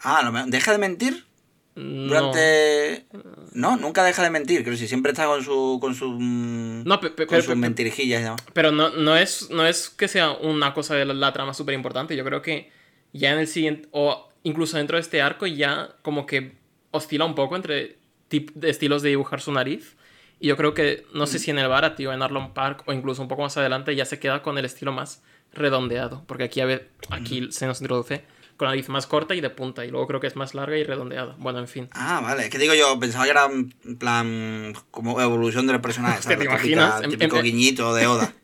Ah, 0.00 0.22
mejor- 0.32 0.50
¿deja 0.50 0.72
de 0.72 0.78
mentir? 0.78 1.26
No. 1.74 2.06
Durante... 2.08 3.04
No, 3.52 3.76
nunca 3.76 4.02
deja 4.04 4.22
de 4.22 4.30
mentir, 4.30 4.62
creo 4.62 4.72
que 4.72 4.78
si 4.78 4.88
siempre 4.88 5.12
está 5.12 5.26
con 5.26 5.44
su... 5.44 5.76
con 5.82 5.94
su... 5.94 6.16
No, 6.18 6.98
pe- 6.98 7.10
pe- 7.10 7.26
con 7.26 7.32
pero- 7.34 7.42
sus 7.42 7.50
pe- 7.52 7.56
mentirijillas. 7.56 8.40
Pero 8.54 8.72
no, 8.72 8.88
no, 8.88 9.18
es, 9.18 9.50
no 9.50 9.66
es 9.66 9.90
que 9.90 10.08
sea 10.08 10.30
una 10.30 10.72
cosa 10.72 10.94
de 10.94 11.04
la, 11.04 11.12
la 11.12 11.34
trama 11.34 11.52
súper 11.52 11.74
importante. 11.74 12.16
Yo 12.16 12.24
creo 12.24 12.40
que 12.40 12.72
ya 13.12 13.32
en 13.34 13.38
el 13.40 13.48
siguiente, 13.48 13.86
o 13.92 14.30
incluso 14.44 14.78
dentro 14.78 14.96
de 14.96 15.02
este 15.02 15.20
arco, 15.20 15.46
ya 15.46 15.90
como 16.00 16.24
que 16.24 16.63
oscila 16.94 17.24
un 17.24 17.34
poco 17.34 17.56
entre 17.56 17.98
de 18.30 18.70
estilos 18.70 19.02
de 19.02 19.10
dibujar 19.10 19.40
su 19.40 19.52
nariz. 19.52 19.96
Y 20.40 20.48
yo 20.48 20.56
creo 20.56 20.74
que, 20.74 21.06
no 21.14 21.26
sé 21.26 21.38
si 21.38 21.50
en 21.50 21.58
el 21.58 21.68
Barat, 21.68 21.96
tío, 21.96 22.12
en 22.12 22.20
Arlon 22.22 22.52
Park, 22.54 22.82
o 22.86 22.92
incluso 22.92 23.22
un 23.22 23.28
poco 23.28 23.42
más 23.42 23.56
adelante, 23.56 23.94
ya 23.94 24.04
se 24.04 24.18
queda 24.18 24.42
con 24.42 24.58
el 24.58 24.64
estilo 24.64 24.92
más 24.92 25.22
redondeado. 25.52 26.24
Porque 26.26 26.44
aquí, 26.44 26.60
a 26.60 26.66
ver, 26.66 26.90
aquí 27.10 27.48
se 27.50 27.66
nos 27.66 27.80
introduce 27.80 28.24
con 28.56 28.66
la 28.66 28.72
nariz 28.72 28.88
más 28.88 29.06
corta 29.06 29.34
y 29.34 29.40
de 29.40 29.50
punta. 29.50 29.84
Y 29.84 29.90
luego 29.90 30.06
creo 30.06 30.20
que 30.20 30.26
es 30.26 30.36
más 30.36 30.54
larga 30.54 30.76
y 30.76 30.84
redondeada. 30.84 31.34
Bueno, 31.38 31.60
en 31.60 31.68
fin. 31.68 31.88
Ah, 31.92 32.20
vale. 32.22 32.44
Es 32.44 32.50
que 32.50 32.58
digo 32.58 32.74
yo, 32.74 32.98
pensaba 32.98 33.24
que 33.24 33.30
era 33.30 33.46
en 33.46 33.70
plan 33.98 34.74
como 34.90 35.20
evolución 35.20 35.66
del 35.66 35.80
personaje. 35.80 36.22
¿sabes? 36.22 36.38
¿te 36.38 36.44
imaginas? 36.44 37.02
En- 37.02 37.10
típico 37.10 37.36
en- 37.38 37.42
guiñito 37.44 37.94
de 37.94 38.06
Oda. 38.06 38.32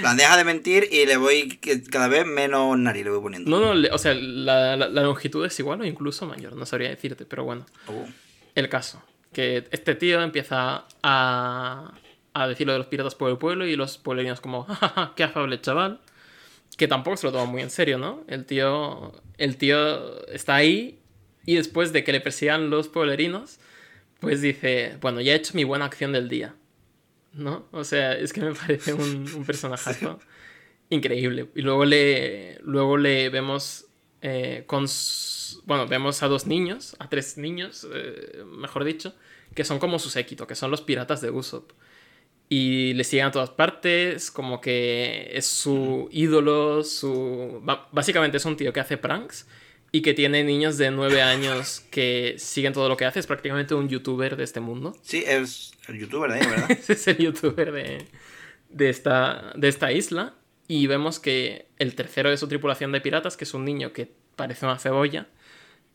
Plan, 0.00 0.16
deja 0.16 0.36
de 0.36 0.44
mentir 0.44 0.88
y 0.90 1.06
le 1.06 1.16
voy 1.16 1.58
cada 1.90 2.08
vez 2.08 2.26
menos 2.26 2.76
nariz 2.78 3.04
le 3.04 3.10
voy 3.10 3.20
poniendo. 3.20 3.50
No, 3.50 3.60
no, 3.64 3.74
le- 3.74 3.90
o 3.90 3.98
sea, 3.98 4.14
la, 4.14 4.76
la- 4.76 4.88
la 4.88 5.02
longitud 5.02 5.44
es 5.46 5.58
igual 5.60 5.80
o 5.80 5.84
incluso 5.84 6.26
mayor. 6.26 6.54
No 6.56 6.66
sabría 6.66 6.88
decirte, 6.90 7.24
pero 7.24 7.44
bueno. 7.44 7.64
Oh. 7.86 8.04
El 8.54 8.68
caso, 8.68 9.02
que 9.32 9.66
este 9.70 9.94
tío 9.94 10.22
empieza 10.22 10.84
a, 11.02 11.92
a 12.34 12.48
decir 12.48 12.66
lo 12.66 12.72
de 12.72 12.78
los 12.78 12.88
piratas 12.88 13.14
por 13.14 13.30
el 13.30 13.38
pueblo 13.38 13.66
y 13.66 13.76
los 13.76 13.98
pueblerinos 13.98 14.40
como, 14.40 14.64
jajaja, 14.64 15.12
qué 15.14 15.24
afable 15.24 15.60
chaval. 15.60 16.00
Que 16.76 16.88
tampoco 16.88 17.16
se 17.16 17.26
lo 17.26 17.32
toma 17.32 17.44
muy 17.44 17.62
en 17.62 17.70
serio, 17.70 17.96
¿no? 17.96 18.22
El 18.28 18.44
tío, 18.44 19.12
el 19.38 19.56
tío 19.56 20.26
está 20.28 20.56
ahí 20.56 20.98
y 21.46 21.54
después 21.54 21.92
de 21.92 22.02
que 22.02 22.12
le 22.12 22.20
persigan 22.20 22.70
los 22.70 22.88
pueblerinos, 22.88 23.58
pues 24.20 24.42
dice, 24.42 24.96
bueno, 25.00 25.20
ya 25.20 25.32
he 25.32 25.36
hecho 25.36 25.52
mi 25.54 25.64
buena 25.64 25.84
acción 25.84 26.12
del 26.12 26.28
día. 26.28 26.54
¿No? 27.36 27.68
O 27.70 27.84
sea, 27.84 28.14
es 28.14 28.32
que 28.32 28.40
me 28.40 28.54
parece 28.54 28.94
un, 28.94 29.26
un 29.34 29.44
personajazo 29.44 30.18
increíble. 30.90 31.50
Y 31.54 31.62
luego 31.62 31.84
le, 31.84 32.58
luego 32.62 32.96
le 32.96 33.28
vemos 33.28 33.86
eh, 34.22 34.64
con... 34.66 34.86
Bueno, 35.64 35.86
vemos 35.86 36.22
a 36.22 36.28
dos 36.28 36.46
niños, 36.46 36.96
a 36.98 37.08
tres 37.08 37.38
niños, 37.38 37.86
eh, 37.92 38.44
mejor 38.44 38.84
dicho, 38.84 39.14
que 39.54 39.64
son 39.64 39.78
como 39.78 39.98
su 39.98 40.10
séquito, 40.10 40.46
que 40.46 40.54
son 40.54 40.70
los 40.70 40.82
piratas 40.82 41.20
de 41.20 41.30
Usopp. 41.30 41.72
Y 42.48 42.94
le 42.94 43.04
siguen 43.04 43.26
a 43.26 43.30
todas 43.32 43.50
partes, 43.50 44.30
como 44.30 44.60
que 44.60 45.30
es 45.32 45.46
su 45.46 46.08
ídolo, 46.12 46.84
su... 46.84 47.60
Básicamente 47.92 48.36
es 48.36 48.44
un 48.44 48.56
tío 48.56 48.72
que 48.72 48.80
hace 48.80 48.96
pranks 48.96 49.46
y 49.96 50.02
que 50.02 50.12
tiene 50.12 50.44
niños 50.44 50.76
de 50.76 50.90
nueve 50.90 51.22
años 51.22 51.82
que 51.90 52.34
siguen 52.36 52.74
todo 52.74 52.86
lo 52.90 52.98
que 52.98 53.06
hace. 53.06 53.18
Es 53.18 53.26
prácticamente 53.26 53.74
un 53.74 53.88
youtuber 53.88 54.36
de 54.36 54.44
este 54.44 54.60
mundo. 54.60 54.94
Sí, 55.00 55.24
es 55.26 55.72
el 55.88 55.98
youtuber 55.98 56.30
de 56.32 56.38
ahí, 56.38 56.46
¿verdad? 56.46 56.78
Es 56.88 57.08
el 57.08 57.16
youtuber 57.16 57.72
de, 57.72 58.04
de, 58.68 58.90
esta, 58.90 59.54
de 59.56 59.68
esta 59.68 59.92
isla. 59.92 60.34
Y 60.68 60.86
vemos 60.86 61.18
que 61.18 61.68
el 61.78 61.94
tercero 61.94 62.28
de 62.28 62.36
su 62.36 62.46
tripulación 62.46 62.92
de 62.92 63.00
piratas, 63.00 63.38
que 63.38 63.44
es 63.44 63.54
un 63.54 63.64
niño 63.64 63.94
que 63.94 64.12
parece 64.36 64.66
una 64.66 64.78
cebolla, 64.78 65.28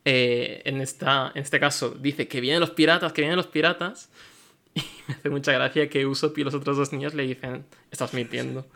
eh, 0.04 0.62
en, 0.64 0.80
esta, 0.80 1.30
en 1.36 1.42
este 1.44 1.60
caso 1.60 1.90
dice 1.90 2.26
que 2.26 2.40
vienen 2.40 2.58
los 2.58 2.70
piratas, 2.70 3.12
que 3.12 3.20
vienen 3.22 3.36
los 3.36 3.46
piratas. 3.46 4.10
Y 4.74 4.82
me 5.06 5.14
hace 5.14 5.30
mucha 5.30 5.52
gracia 5.52 5.88
que 5.88 6.06
Usopp 6.06 6.36
y 6.38 6.42
los 6.42 6.54
otros 6.54 6.76
dos 6.76 6.92
niños 6.92 7.14
le 7.14 7.22
dicen, 7.22 7.64
estás 7.92 8.14
mintiendo. 8.14 8.66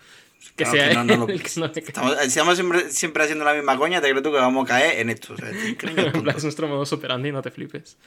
Que 0.56 0.64
Claro 0.64 0.70
sea 0.72 0.88
que 0.88 0.94
no, 0.94 1.04
no 1.04 1.16
lo- 1.16 1.28
él 1.28 1.30
el 1.36 1.42
que 1.42 1.50
no 1.60 1.66
le 1.66 1.84
cree. 1.84 1.84
Estamos, 1.86 2.18
estamos 2.22 2.54
siempre, 2.56 2.90
siempre 2.90 3.22
haciendo 3.24 3.44
la 3.44 3.54
misma 3.54 3.76
coña, 3.76 4.00
te 4.00 4.10
creo 4.10 4.22
tú 4.22 4.30
que 4.32 4.38
vamos 4.38 4.64
a 4.64 4.68
caer 4.68 5.00
en 5.00 5.10
esto. 5.10 5.34
O 5.34 5.36
sea, 5.36 5.50
este 5.50 5.76
es 6.36 6.42
nuestro 6.44 6.68
modo 6.68 6.86
superandi, 6.86 7.32
no 7.32 7.42
te 7.42 7.50
flipes. 7.50 7.98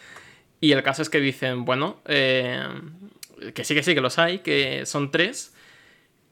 Y 0.62 0.72
el 0.72 0.84
caso 0.84 1.02
es 1.02 1.10
que 1.10 1.20
dicen, 1.20 1.66
bueno, 1.66 2.02
eh, 2.06 2.68
que 3.54 3.64
sí, 3.64 3.74
que 3.76 3.84
sí, 3.84 3.94
que 3.96 4.02
los 4.02 4.18
hay, 4.20 4.40
que 4.40 4.86
son 4.86 5.12
tres. 5.12 5.54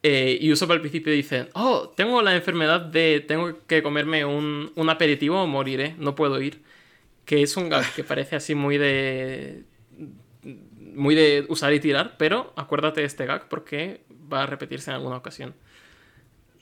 Eh, 0.03 0.37
y 0.41 0.51
Usopp 0.51 0.71
al 0.71 0.81
principio 0.81 1.11
dice, 1.13 1.49
oh, 1.53 1.89
tengo 1.95 2.21
la 2.21 2.35
enfermedad 2.35 2.81
de, 2.81 3.23
tengo 3.27 3.65
que 3.67 3.83
comerme 3.83 4.25
un, 4.25 4.71
un 4.75 4.89
aperitivo 4.89 5.41
o 5.43 5.47
moriré, 5.47 5.95
no 5.97 6.15
puedo 6.15 6.41
ir. 6.41 6.63
Que 7.25 7.41
es 7.43 7.57
un 7.57 7.69
gag 7.69 7.93
que 7.95 8.03
parece 8.05 8.35
así 8.35 8.55
muy 8.55 8.77
de... 8.77 9.63
Muy 10.95 11.13
de 11.15 11.45
usar 11.49 11.73
y 11.73 11.79
tirar, 11.79 12.15
pero 12.17 12.53
acuérdate 12.55 13.01
de 13.01 13.07
este 13.07 13.25
gag 13.25 13.47
porque 13.49 14.01
va 14.31 14.43
a 14.43 14.45
repetirse 14.47 14.89
en 14.89 14.95
alguna 14.95 15.17
ocasión. 15.17 15.55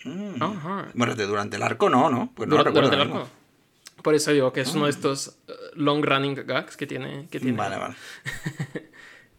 Mm. 0.05 0.41
Ajá. 0.41 0.87
Bueno, 0.93 1.15
de- 1.15 1.25
durante 1.25 1.57
el 1.57 1.63
arco 1.63 1.89
no, 1.89 2.09
¿no? 2.09 2.31
Pues 2.35 2.47
no 2.47 2.57
recuerdo 2.57 2.89
durante 2.89 2.95
el 2.95 3.01
arco. 3.17 3.29
Por 4.03 4.13
eso 4.15 4.31
digo 4.31 4.53
que 4.53 4.61
es 4.61 4.73
uno 4.75 4.85
de 4.85 4.91
estos 4.91 5.37
eh, 5.47 5.53
long 5.73 6.03
running 6.05 6.35
gags 6.45 6.77
que 6.77 6.85
tiene. 6.87 7.27
Que 7.31 7.39
tiene. 7.39 7.57
Vale, 7.57 7.77
vale. 7.77 7.95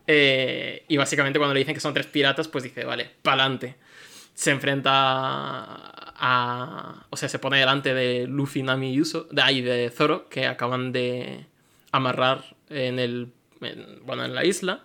Eh, 0.09 0.85
y 0.87 0.97
básicamente 0.97 1.39
cuando 1.41 1.53
le 1.53 1.59
dicen 1.59 1.75
que 1.75 1.81
son 1.81 1.93
tres 1.93 2.07
piratas, 2.07 2.47
pues 2.47 2.63
dice, 2.63 2.85
vale, 2.85 3.11
pa'lante. 3.23 3.75
Se 4.35 4.53
enfrenta 4.53 4.93
a, 4.93 6.15
a- 6.17 7.07
O 7.11 7.17
sea, 7.17 7.29
se 7.29 7.39
pone 7.41 7.59
delante 7.59 7.93
de 7.95 8.27
Luffy, 8.29 8.63
Nami 8.63 8.93
y 8.93 9.01
Uso. 9.01 9.27
De 9.33 9.43
ahí, 9.43 9.63
de 9.63 9.91
Zoro, 9.91 10.29
que 10.29 10.47
acaban 10.47 10.93
de 10.93 11.47
amarrar 11.91 12.55
en 12.71 12.99
el. 13.01 13.33
en- 13.61 14.01
bueno, 14.05 14.25
en 14.25 14.35
la 14.35 14.45
isla. 14.45 14.85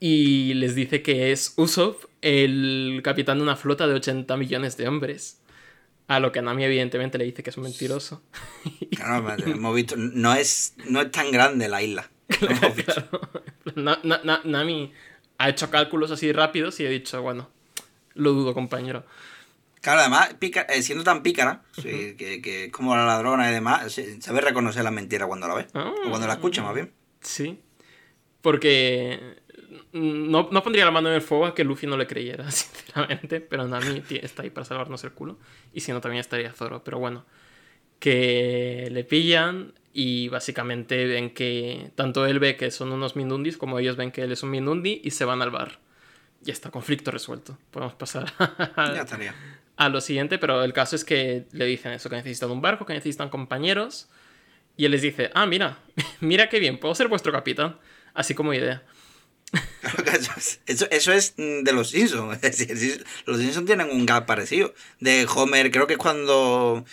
Y 0.00 0.54
les 0.54 0.74
dice 0.74 1.02
que 1.02 1.30
es 1.30 1.52
Usopp, 1.56 2.04
el 2.22 3.00
capitán 3.04 3.38
de 3.38 3.42
una 3.44 3.56
flota 3.56 3.86
de 3.86 3.94
80 3.94 4.36
millones 4.36 4.76
de 4.76 4.88
hombres. 4.88 5.40
A 6.08 6.18
lo 6.18 6.32
que 6.32 6.42
Nami, 6.42 6.64
evidentemente, 6.64 7.18
le 7.18 7.24
dice 7.24 7.42
que 7.44 7.50
es 7.50 7.56
un 7.56 7.62
mentiroso. 7.64 8.22
Claro, 8.96 9.34
hemos 9.46 9.74
visto, 9.74 9.94
no 9.96 10.34
es, 10.34 10.74
no 10.88 11.00
es 11.00 11.10
tan 11.10 11.30
grande 11.30 11.68
la 11.68 11.80
isla. 11.82 12.10
Na- 13.76 14.00
na- 14.02 14.20
na- 14.24 14.40
Nami 14.44 14.92
ha 15.38 15.48
hecho 15.48 15.70
cálculos 15.70 16.10
así 16.10 16.32
rápidos 16.32 16.80
y 16.80 16.86
he 16.86 16.90
dicho, 16.90 17.22
bueno, 17.22 17.48
lo 18.14 18.32
dudo, 18.32 18.52
compañero. 18.52 19.04
Claro, 19.80 20.00
además, 20.00 20.34
pica- 20.38 20.66
eh, 20.68 20.82
siendo 20.82 21.04
tan 21.04 21.22
pícara, 21.22 21.62
sí, 21.80 22.14
que, 22.18 22.42
que 22.42 22.64
es 22.66 22.72
como 22.72 22.94
la 22.94 23.06
ladrona 23.06 23.48
y 23.50 23.54
demás, 23.54 23.98
sabe 24.20 24.40
reconocer 24.42 24.84
la 24.84 24.90
mentira 24.90 25.26
cuando 25.26 25.48
la 25.48 25.54
ve. 25.54 25.66
Ah. 25.72 25.92
O 26.04 26.10
cuando 26.10 26.26
la 26.26 26.34
escucha, 26.34 26.62
más 26.62 26.74
bien. 26.74 26.92
Sí. 27.22 27.58
Porque 28.42 29.38
no, 29.92 30.48
no 30.50 30.62
pondría 30.62 30.84
la 30.84 30.90
mano 30.90 31.08
en 31.08 31.16
el 31.16 31.22
fuego 31.22 31.46
a 31.46 31.54
que 31.54 31.64
Luffy 31.64 31.86
no 31.86 31.96
le 31.96 32.06
creyera, 32.06 32.50
sinceramente. 32.50 33.40
Pero 33.40 33.66
Nami 33.66 34.02
está 34.10 34.42
ahí 34.42 34.50
para 34.50 34.64
salvarnos 34.64 35.02
el 35.04 35.12
culo. 35.12 35.38
Y 35.72 35.80
si 35.80 35.92
no, 35.92 36.00
también 36.00 36.20
estaría 36.20 36.52
Zoro. 36.52 36.84
Pero 36.84 36.98
bueno, 36.98 37.24
que 37.98 38.88
le 38.90 39.04
pillan 39.04 39.74
y 39.92 40.28
básicamente 40.28 41.06
ven 41.06 41.30
que 41.34 41.90
tanto 41.96 42.26
él 42.26 42.38
ve 42.38 42.56
que 42.56 42.70
son 42.70 42.92
unos 42.92 43.16
Mindundis 43.16 43.56
como 43.56 43.78
ellos 43.78 43.96
ven 43.96 44.12
que 44.12 44.22
él 44.22 44.32
es 44.32 44.42
un 44.42 44.50
Mindundi 44.50 45.00
y 45.04 45.10
se 45.10 45.24
van 45.24 45.42
al 45.42 45.50
bar. 45.50 45.78
Ya 46.42 46.52
está, 46.52 46.70
conflicto 46.70 47.10
resuelto. 47.10 47.58
Podemos 47.70 47.94
pasar 47.94 48.32
a, 48.38 48.94
Ya 48.94 49.02
estaría. 49.02 49.34
a 49.76 49.88
lo 49.88 50.00
siguiente, 50.00 50.38
pero 50.38 50.62
el 50.64 50.72
caso 50.72 50.96
es 50.96 51.04
que 51.04 51.46
le 51.52 51.64
dicen 51.66 51.92
eso, 51.92 52.08
que 52.08 52.16
necesitan 52.16 52.50
un 52.50 52.62
barco, 52.62 52.86
que 52.86 52.94
necesitan 52.94 53.28
compañeros. 53.28 54.08
Y 54.76 54.84
él 54.86 54.92
les 54.92 55.02
dice, 55.02 55.30
ah, 55.34 55.46
mira, 55.46 55.78
mira 56.20 56.48
qué 56.48 56.60
bien, 56.60 56.78
puedo 56.78 56.94
ser 56.94 57.08
vuestro 57.08 57.32
capitán. 57.32 57.76
Así 58.14 58.34
como 58.34 58.54
idea. 58.54 58.82
Eso, 60.12 60.32
es- 60.36 60.88
eso, 60.90 61.12
es 61.12 61.34
mm, 61.36 61.62
de 61.64 61.72
los 61.72 61.90
Simpsons. 61.90 62.38
Es 62.42 62.58
decir, 62.58 62.76
sí, 62.78 63.00
los 63.26 63.38
Simpsons 63.38 63.66
tienen 63.66 63.90
un 63.90 64.06
gag 64.06 64.26
parecido. 64.26 64.74
De 65.00 65.26
Homer, 65.34 65.70
creo 65.70 65.86
que 65.86 65.94
es 65.94 65.98
cuando, 65.98 66.84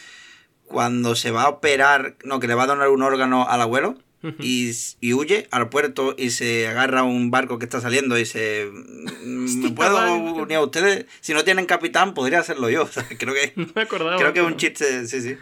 cuando 0.66 1.16
se 1.16 1.32
va 1.32 1.44
a 1.44 1.50
operar, 1.50 2.16
no, 2.24 2.40
que 2.40 2.48
le 2.48 2.56
va 2.56 2.64
a 2.64 2.68
donar 2.68 2.90
un 2.90 3.02
órgano 3.04 3.48
al 3.48 3.62
abuelo. 3.62 3.98
Y, 4.40 4.72
y 5.00 5.14
huye 5.14 5.48
al 5.52 5.70
puerto 5.70 6.14
y 6.18 6.32
se 6.32 6.68
agarra 6.68 7.02
a 7.02 7.04
un 7.04 7.32
barco 7.32 7.60
que 7.60 7.66
está 7.66 7.80
saliendo 7.80 8.18
y 8.20 8.26
se... 8.26 8.70
¿Me 9.24 9.70
puedo 9.72 10.16
unir 10.16 10.58
a 10.58 10.62
ustedes? 10.62 11.06
Si 11.22 11.34
no 11.34 11.46
tienen 11.46 11.66
capitán, 11.66 12.14
podría 12.14 12.40
hacerlo 12.40 12.70
yo. 12.70 12.84
O 12.84 12.88
sea, 12.88 13.08
creo 13.18 13.34
que, 13.34 13.54
No 13.56 13.68
me 13.74 13.84
acordaba. 13.84 14.18
creo 14.18 14.34
que 14.34 14.40
es 14.42 14.46
un 14.46 14.58
chiste, 14.58 15.08
sí, 15.08 15.22
sí. 15.22 15.38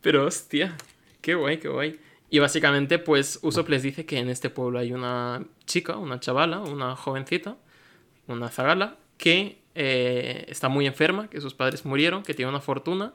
Pero 0.00 0.26
hostia, 0.26 0.76
qué 1.22 1.34
guay, 1.34 1.58
qué 1.58 1.68
guay. 1.68 1.98
Y 2.30 2.40
básicamente, 2.40 2.98
pues 2.98 3.38
Usopp 3.42 3.68
les 3.70 3.82
dice 3.82 4.04
que 4.04 4.18
en 4.18 4.28
este 4.28 4.50
pueblo 4.50 4.78
hay 4.78 4.92
una 4.92 5.44
chica, 5.64 5.96
una 5.96 6.20
chavala, 6.20 6.60
una 6.60 6.94
jovencita, 6.94 7.56
una 8.26 8.48
zagala, 8.48 8.96
que 9.16 9.60
eh, 9.74 10.44
está 10.48 10.68
muy 10.68 10.86
enferma, 10.86 11.28
que 11.30 11.40
sus 11.40 11.54
padres 11.54 11.84
murieron, 11.84 12.22
que 12.22 12.34
tiene 12.34 12.50
una 12.50 12.60
fortuna 12.60 13.14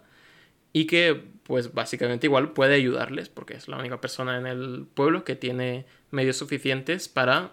y 0.72 0.86
que 0.86 1.24
pues 1.44 1.74
básicamente 1.74 2.26
igual 2.26 2.54
puede 2.54 2.76
ayudarles 2.76 3.30
porque 3.30 3.54
es 3.54 3.68
la 3.68 3.78
única 3.78 4.02
persona 4.02 4.38
en 4.38 4.48
el 4.48 4.88
pueblo 4.92 5.24
que 5.24 5.36
tiene 5.36 5.86
medios 6.10 6.38
suficientes 6.38 7.08
para 7.08 7.52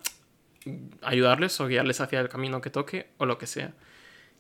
ayudarles 1.03 1.61
o 1.61 1.66
guiarles 1.66 2.01
hacia 2.01 2.20
el 2.20 2.29
camino 2.29 2.61
que 2.61 2.70
toque 2.70 3.09
o 3.18 3.27
lo 3.27 3.37
que 3.37 3.46
sea. 3.46 3.75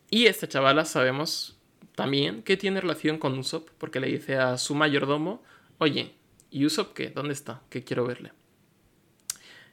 Y 0.08 0.26
esta 0.26 0.48
chavala 0.48 0.84
sabemos 0.84 1.58
también 1.94 2.42
que 2.42 2.56
tiene 2.56 2.80
relación 2.80 3.18
con 3.18 3.38
Usopp 3.38 3.68
porque 3.78 4.00
le 4.00 4.08
dice 4.08 4.36
a 4.36 4.56
su 4.56 4.74
mayordomo, 4.74 5.42
oye, 5.78 6.14
¿y 6.50 6.66
Usopp 6.66 6.94
qué? 6.94 7.10
¿Dónde 7.10 7.32
está? 7.32 7.62
Que 7.70 7.84
quiero 7.84 8.06
verle. 8.06 8.32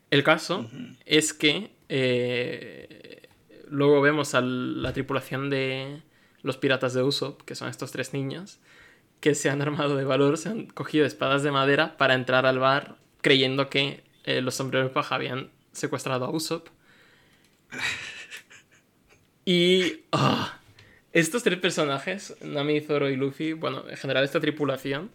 El 0.09 0.23
caso 0.23 0.69
es 1.05 1.33
que 1.33 1.71
eh, 1.89 3.27
luego 3.69 4.01
vemos 4.01 4.35
a 4.35 4.41
la 4.41 4.93
tripulación 4.93 5.49
de 5.49 6.01
los 6.41 6.57
piratas 6.57 6.93
de 6.93 7.03
Usopp, 7.03 7.41
que 7.41 7.55
son 7.55 7.69
estos 7.69 7.91
tres 7.91 8.13
niños, 8.13 8.59
que 9.19 9.35
se 9.35 9.49
han 9.49 9.61
armado 9.61 9.95
de 9.95 10.05
valor, 10.05 10.37
se 10.37 10.49
han 10.49 10.67
cogido 10.67 11.05
espadas 11.05 11.43
de 11.43 11.51
madera 11.51 11.97
para 11.97 12.13
entrar 12.13 12.45
al 12.45 12.59
bar 12.59 12.97
creyendo 13.21 13.69
que 13.69 14.03
eh, 14.23 14.41
los 14.41 14.55
sombreros 14.55 14.91
paja 14.91 15.15
habían 15.15 15.49
secuestrado 15.71 16.25
a 16.25 16.29
Usopp. 16.29 16.69
Y 19.49 20.03
ah, 20.11 20.59
estos 21.13 21.41
tres 21.41 21.57
personajes, 21.57 22.35
Nami, 22.41 22.81
Zoro 22.81 23.09
y 23.09 23.15
Luffy, 23.15 23.53
bueno, 23.53 23.87
en 23.89 23.95
general 23.95 24.25
esta 24.25 24.41
tripulación, 24.41 25.09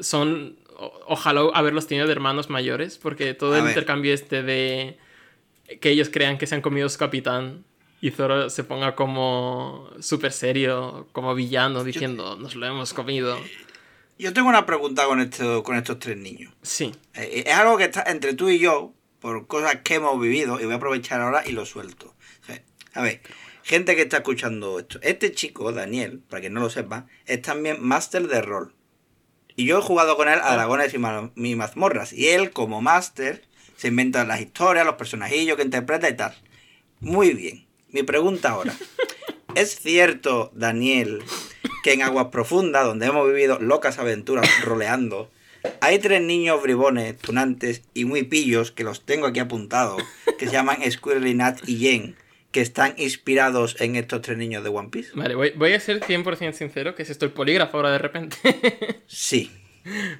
son, 0.00 0.56
ojalá 1.06 1.42
haberlos 1.54 1.86
tenido 1.86 2.06
de 2.06 2.12
hermanos 2.12 2.50
mayores, 2.50 2.98
porque 2.98 3.34
todo 3.34 3.56
el 3.56 3.66
intercambio 3.66 4.14
este 4.14 4.42
de 4.42 4.98
que 5.80 5.90
ellos 5.90 6.08
crean 6.10 6.38
que 6.38 6.46
se 6.46 6.54
han 6.54 6.62
comido 6.62 6.88
su 6.88 6.98
capitán 6.98 7.64
y 8.00 8.10
Zoro 8.10 8.48
se 8.48 8.64
ponga 8.64 8.94
como 8.94 9.90
súper 10.00 10.32
serio, 10.32 11.08
como 11.12 11.34
villano, 11.34 11.84
diciendo, 11.84 12.36
nos 12.36 12.54
lo 12.54 12.66
hemos 12.66 12.94
comido. 12.94 13.38
Yo 14.18 14.32
tengo 14.32 14.48
una 14.48 14.66
pregunta 14.66 15.06
con, 15.06 15.20
esto, 15.20 15.62
con 15.62 15.76
estos 15.76 15.98
tres 15.98 16.16
niños. 16.16 16.52
Sí. 16.62 16.92
Eh, 17.14 17.44
es 17.46 17.54
algo 17.54 17.76
que 17.76 17.84
está 17.84 18.02
entre 18.06 18.34
tú 18.34 18.48
y 18.48 18.58
yo, 18.58 18.94
por 19.20 19.46
cosas 19.46 19.76
que 19.84 19.96
hemos 19.96 20.18
vivido, 20.20 20.58
y 20.60 20.64
voy 20.64 20.72
a 20.72 20.76
aprovechar 20.76 21.20
ahora 21.20 21.42
y 21.46 21.52
lo 21.52 21.66
suelto. 21.66 22.14
A 22.92 23.02
ver, 23.02 23.20
gente 23.62 23.94
que 23.94 24.02
está 24.02 24.18
escuchando 24.18 24.78
esto. 24.78 24.98
Este 25.02 25.32
chico, 25.32 25.70
Daniel, 25.72 26.20
para 26.28 26.40
quien 26.40 26.54
no 26.54 26.60
lo 26.60 26.70
sepa, 26.70 27.06
es 27.26 27.40
también 27.42 27.76
máster 27.80 28.26
de 28.26 28.42
rol. 28.42 28.74
Y 29.60 29.66
yo 29.66 29.80
he 29.80 29.82
jugado 29.82 30.16
con 30.16 30.26
él 30.26 30.38
a 30.42 30.54
dragones 30.54 30.94
y, 30.94 30.98
mazmorras. 31.54 32.14
Y 32.14 32.28
él, 32.28 32.50
como 32.50 32.80
máster, 32.80 33.44
se 33.76 33.88
inventa 33.88 34.24
las 34.24 34.40
historias, 34.40 34.86
los 34.86 34.94
personajillos 34.94 35.58
que 35.58 35.64
interpreta 35.64 36.08
y 36.08 36.16
tal. 36.16 36.34
Muy 37.00 37.34
bien. 37.34 37.66
Mi 37.90 38.02
pregunta 38.02 38.52
ahora. 38.52 38.72
¿Es 39.54 39.78
cierto, 39.78 40.50
Daniel, 40.54 41.22
que 41.84 41.92
en 41.92 42.00
Aguas 42.00 42.28
Profundas, 42.32 42.86
donde 42.86 43.04
hemos 43.04 43.28
vivido 43.28 43.58
locas 43.58 43.98
aventuras 43.98 44.48
roleando, 44.64 45.30
hay 45.82 45.98
tres 45.98 46.22
niños 46.22 46.62
bribones, 46.62 47.18
tunantes 47.18 47.82
y 47.92 48.06
muy 48.06 48.22
pillos, 48.22 48.72
que 48.72 48.82
los 48.82 49.04
tengo 49.04 49.26
aquí 49.26 49.40
apuntados, 49.40 50.02
que 50.38 50.46
se 50.46 50.52
llaman 50.52 50.90
Squirrely, 50.90 51.34
Nat 51.34 51.58
y 51.68 51.76
Jen, 51.76 52.16
que 52.52 52.60
están 52.60 52.94
inspirados 52.96 53.80
en 53.80 53.96
estos 53.96 54.22
tres 54.22 54.36
niños 54.38 54.64
de 54.64 54.70
One 54.70 54.88
Piece? 54.90 55.10
Vale, 55.14 55.34
voy, 55.34 55.72
a 55.72 55.80
ser 55.80 56.00
100% 56.00 56.52
sincero, 56.52 56.94
que 56.94 57.02
es 57.02 57.10
esto 57.10 57.24
el 57.24 57.32
polígrafo 57.32 57.76
ahora 57.76 57.92
de 57.92 57.98
repente. 57.98 58.36
sí. 59.06 59.50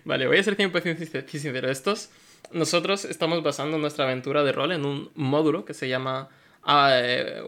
Vale, 0.05 0.27
voy 0.27 0.39
a 0.39 0.43
ser 0.43 0.57
100% 0.57 1.27
sincero. 1.29 1.71
Estos, 1.71 2.11
nosotros 2.53 3.05
estamos 3.05 3.43
basando 3.43 3.79
nuestra 3.79 4.05
aventura 4.05 4.45
de 4.45 4.53
rol 4.53 4.73
en 4.73 4.85
un 4.85 5.11
módulo 5.15 5.65
que 5.65 5.75
se 5.75 5.89
llama 5.89 6.29
ah, 6.63 6.93
eh, 6.95 7.43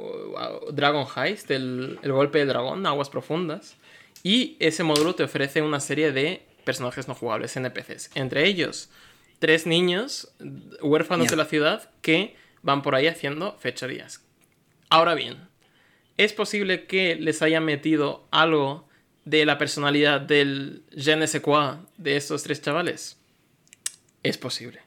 Dragon 0.73 1.07
Heist, 1.17 1.51
el, 1.51 1.99
el 2.03 2.13
golpe 2.13 2.39
del 2.39 2.49
dragón, 2.49 2.85
aguas 2.87 3.09
profundas. 3.09 3.77
Y 4.23 4.57
ese 4.61 4.83
módulo 4.83 5.15
te 5.15 5.25
ofrece 5.25 5.63
una 5.63 5.81
serie 5.81 6.13
de 6.13 6.43
personajes 6.65 7.09
no 7.09 7.15
jugables, 7.15 7.57
NPCs. 7.57 8.11
Entre 8.15 8.47
ellos, 8.47 8.91
tres 9.39 9.67
niños 9.67 10.33
huérfanos 10.81 11.29
de 11.29 11.37
la 11.37 11.45
ciudad 11.45 11.91
que 12.01 12.37
van 12.63 12.83
por 12.83 12.95
ahí 12.95 13.09
haciendo 13.09 13.57
fechorías. 13.59 14.22
Ahora 14.93 15.15
bien, 15.15 15.49
¿es 16.19 16.35
posible 16.35 16.85
que 16.85 17.17
les 17.17 17.41
haya 17.41 17.63
metido 17.63 18.29
algo 18.31 18.87
de 19.25 19.47
la 19.47 19.57
personalidad 19.57 20.21
del 20.21 20.83
je 20.95 21.17
ne 21.17 21.27
sais 21.27 21.43
quoi 21.43 21.79
de 21.97 22.19
estos 22.19 22.43
tres 22.43 22.61
chavales? 22.61 23.17
Es 24.23 24.37
posible. 24.37 24.83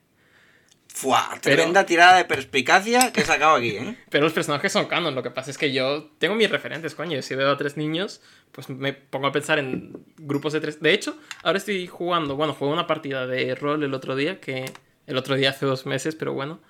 Fua, 0.87 1.39
tremenda 1.41 1.87
tirada 1.87 2.17
de 2.17 2.25
perspicacia 2.25 3.11
que 3.11 3.21
he 3.21 3.25
sacado 3.25 3.55
aquí, 3.55 3.69
¿eh? 3.77 3.97
Pero 4.11 4.25
los 4.25 4.33
personajes 4.33 4.71
son 4.71 4.85
canon, 4.85 5.15
lo 5.15 5.23
que 5.23 5.31
pasa 5.31 5.49
es 5.49 5.57
que 5.57 5.73
yo 5.73 6.11
tengo 6.19 6.35
mis 6.35 6.51
referentes, 6.51 6.93
coño. 6.93 7.19
Si 7.23 7.33
veo 7.33 7.49
a 7.49 7.57
tres 7.57 7.75
niños, 7.75 8.21
pues 8.51 8.69
me 8.69 8.93
pongo 8.93 9.25
a 9.25 9.31
pensar 9.31 9.57
en 9.57 10.05
grupos 10.17 10.53
de 10.53 10.61
tres. 10.61 10.83
De 10.83 10.93
hecho, 10.93 11.17
ahora 11.41 11.57
estoy 11.57 11.87
jugando, 11.87 12.35
bueno, 12.35 12.53
jugué 12.53 12.71
una 12.71 12.85
partida 12.85 13.25
de 13.25 13.55
rol 13.55 13.81
el 13.81 13.95
otro 13.95 14.15
día, 14.15 14.39
que 14.39 14.71
el 15.07 15.17
otro 15.17 15.33
día 15.33 15.49
hace 15.49 15.65
dos 15.65 15.87
meses, 15.87 16.13
pero 16.13 16.31
bueno, 16.33 16.61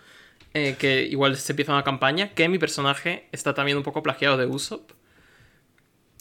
eh, 0.56 0.78
que 0.80 1.04
igual 1.04 1.36
se 1.36 1.52
empieza 1.52 1.74
una 1.74 1.84
campaña, 1.84 2.34
que 2.34 2.48
mi 2.48 2.58
personaje 2.58 3.28
está 3.34 3.54
también 3.54 3.78
un 3.78 3.84
poco 3.84 4.02
plagiado 4.02 4.38
de 4.38 4.46
Usopp. 4.46 4.92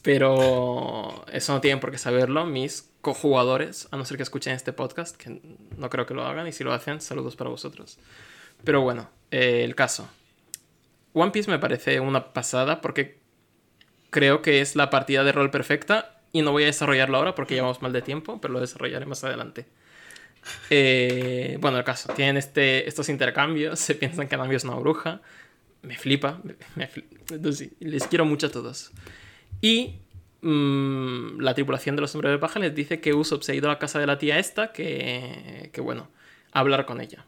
Pero 0.02 1.24
eso 1.32 1.52
no 1.52 1.60
tienen 1.60 1.78
por 1.78 1.92
qué 1.92 1.98
saberlo 1.98 2.44
mis 2.44 2.90
cojugadores, 3.00 3.86
a 3.92 3.96
no 3.96 4.04
ser 4.04 4.16
que 4.16 4.24
escuchen 4.24 4.52
este 4.52 4.72
podcast, 4.72 5.16
que 5.16 5.40
no 5.78 5.88
creo 5.88 6.04
que 6.04 6.14
lo 6.14 6.24
hagan, 6.26 6.48
y 6.48 6.52
si 6.52 6.64
lo 6.64 6.72
hacen, 6.72 7.00
saludos 7.00 7.36
para 7.36 7.48
vosotros. 7.48 7.98
Pero 8.64 8.80
bueno, 8.80 9.08
eh, 9.30 9.62
el 9.62 9.76
caso. 9.76 10.08
One 11.12 11.30
Piece 11.30 11.48
me 11.48 11.60
parece 11.60 12.00
una 12.00 12.32
pasada 12.32 12.80
porque 12.80 13.20
creo 14.10 14.42
que 14.42 14.60
es 14.60 14.74
la 14.74 14.90
partida 14.90 15.22
de 15.22 15.30
rol 15.30 15.52
perfecta 15.52 16.20
y 16.32 16.42
no 16.42 16.50
voy 16.50 16.64
a 16.64 16.66
desarrollarlo 16.66 17.18
ahora 17.18 17.36
porque 17.36 17.54
llevamos 17.54 17.82
mal 17.82 17.92
de 17.92 18.02
tiempo, 18.02 18.40
pero 18.40 18.52
lo 18.52 18.60
desarrollaré 18.60 19.06
más 19.06 19.22
adelante. 19.22 19.66
Eh, 20.70 21.58
bueno, 21.60 21.78
el 21.78 21.84
caso, 21.84 22.12
tienen 22.14 22.36
este, 22.36 22.88
estos 22.88 23.08
intercambios, 23.08 23.78
se 23.80 23.94
piensan 23.94 24.28
que 24.28 24.36
Nami 24.36 24.54
es 24.54 24.64
una 24.64 24.74
bruja, 24.74 25.20
me 25.82 25.96
flipa, 25.96 26.40
les 27.80 28.06
quiero 28.06 28.24
mucho 28.24 28.46
a 28.46 28.50
todos. 28.50 28.92
Y 29.60 30.00
mm, 30.42 31.40
la 31.40 31.54
tripulación 31.54 31.96
de 31.96 32.02
los 32.02 32.14
hombres 32.14 32.32
de 32.32 32.38
paja 32.38 32.58
les 32.58 32.74
dice 32.74 33.00
que 33.00 33.14
Usopp 33.14 33.42
se 33.42 33.52
ha 33.52 33.54
ido 33.54 33.68
a 33.68 33.72
la 33.72 33.78
casa 33.78 33.98
de 33.98 34.06
la 34.06 34.18
tía 34.18 34.38
esta, 34.38 34.72
que, 34.72 35.70
que 35.72 35.80
bueno, 35.80 36.08
a 36.52 36.60
hablar 36.60 36.86
con 36.86 37.00
ella. 37.00 37.26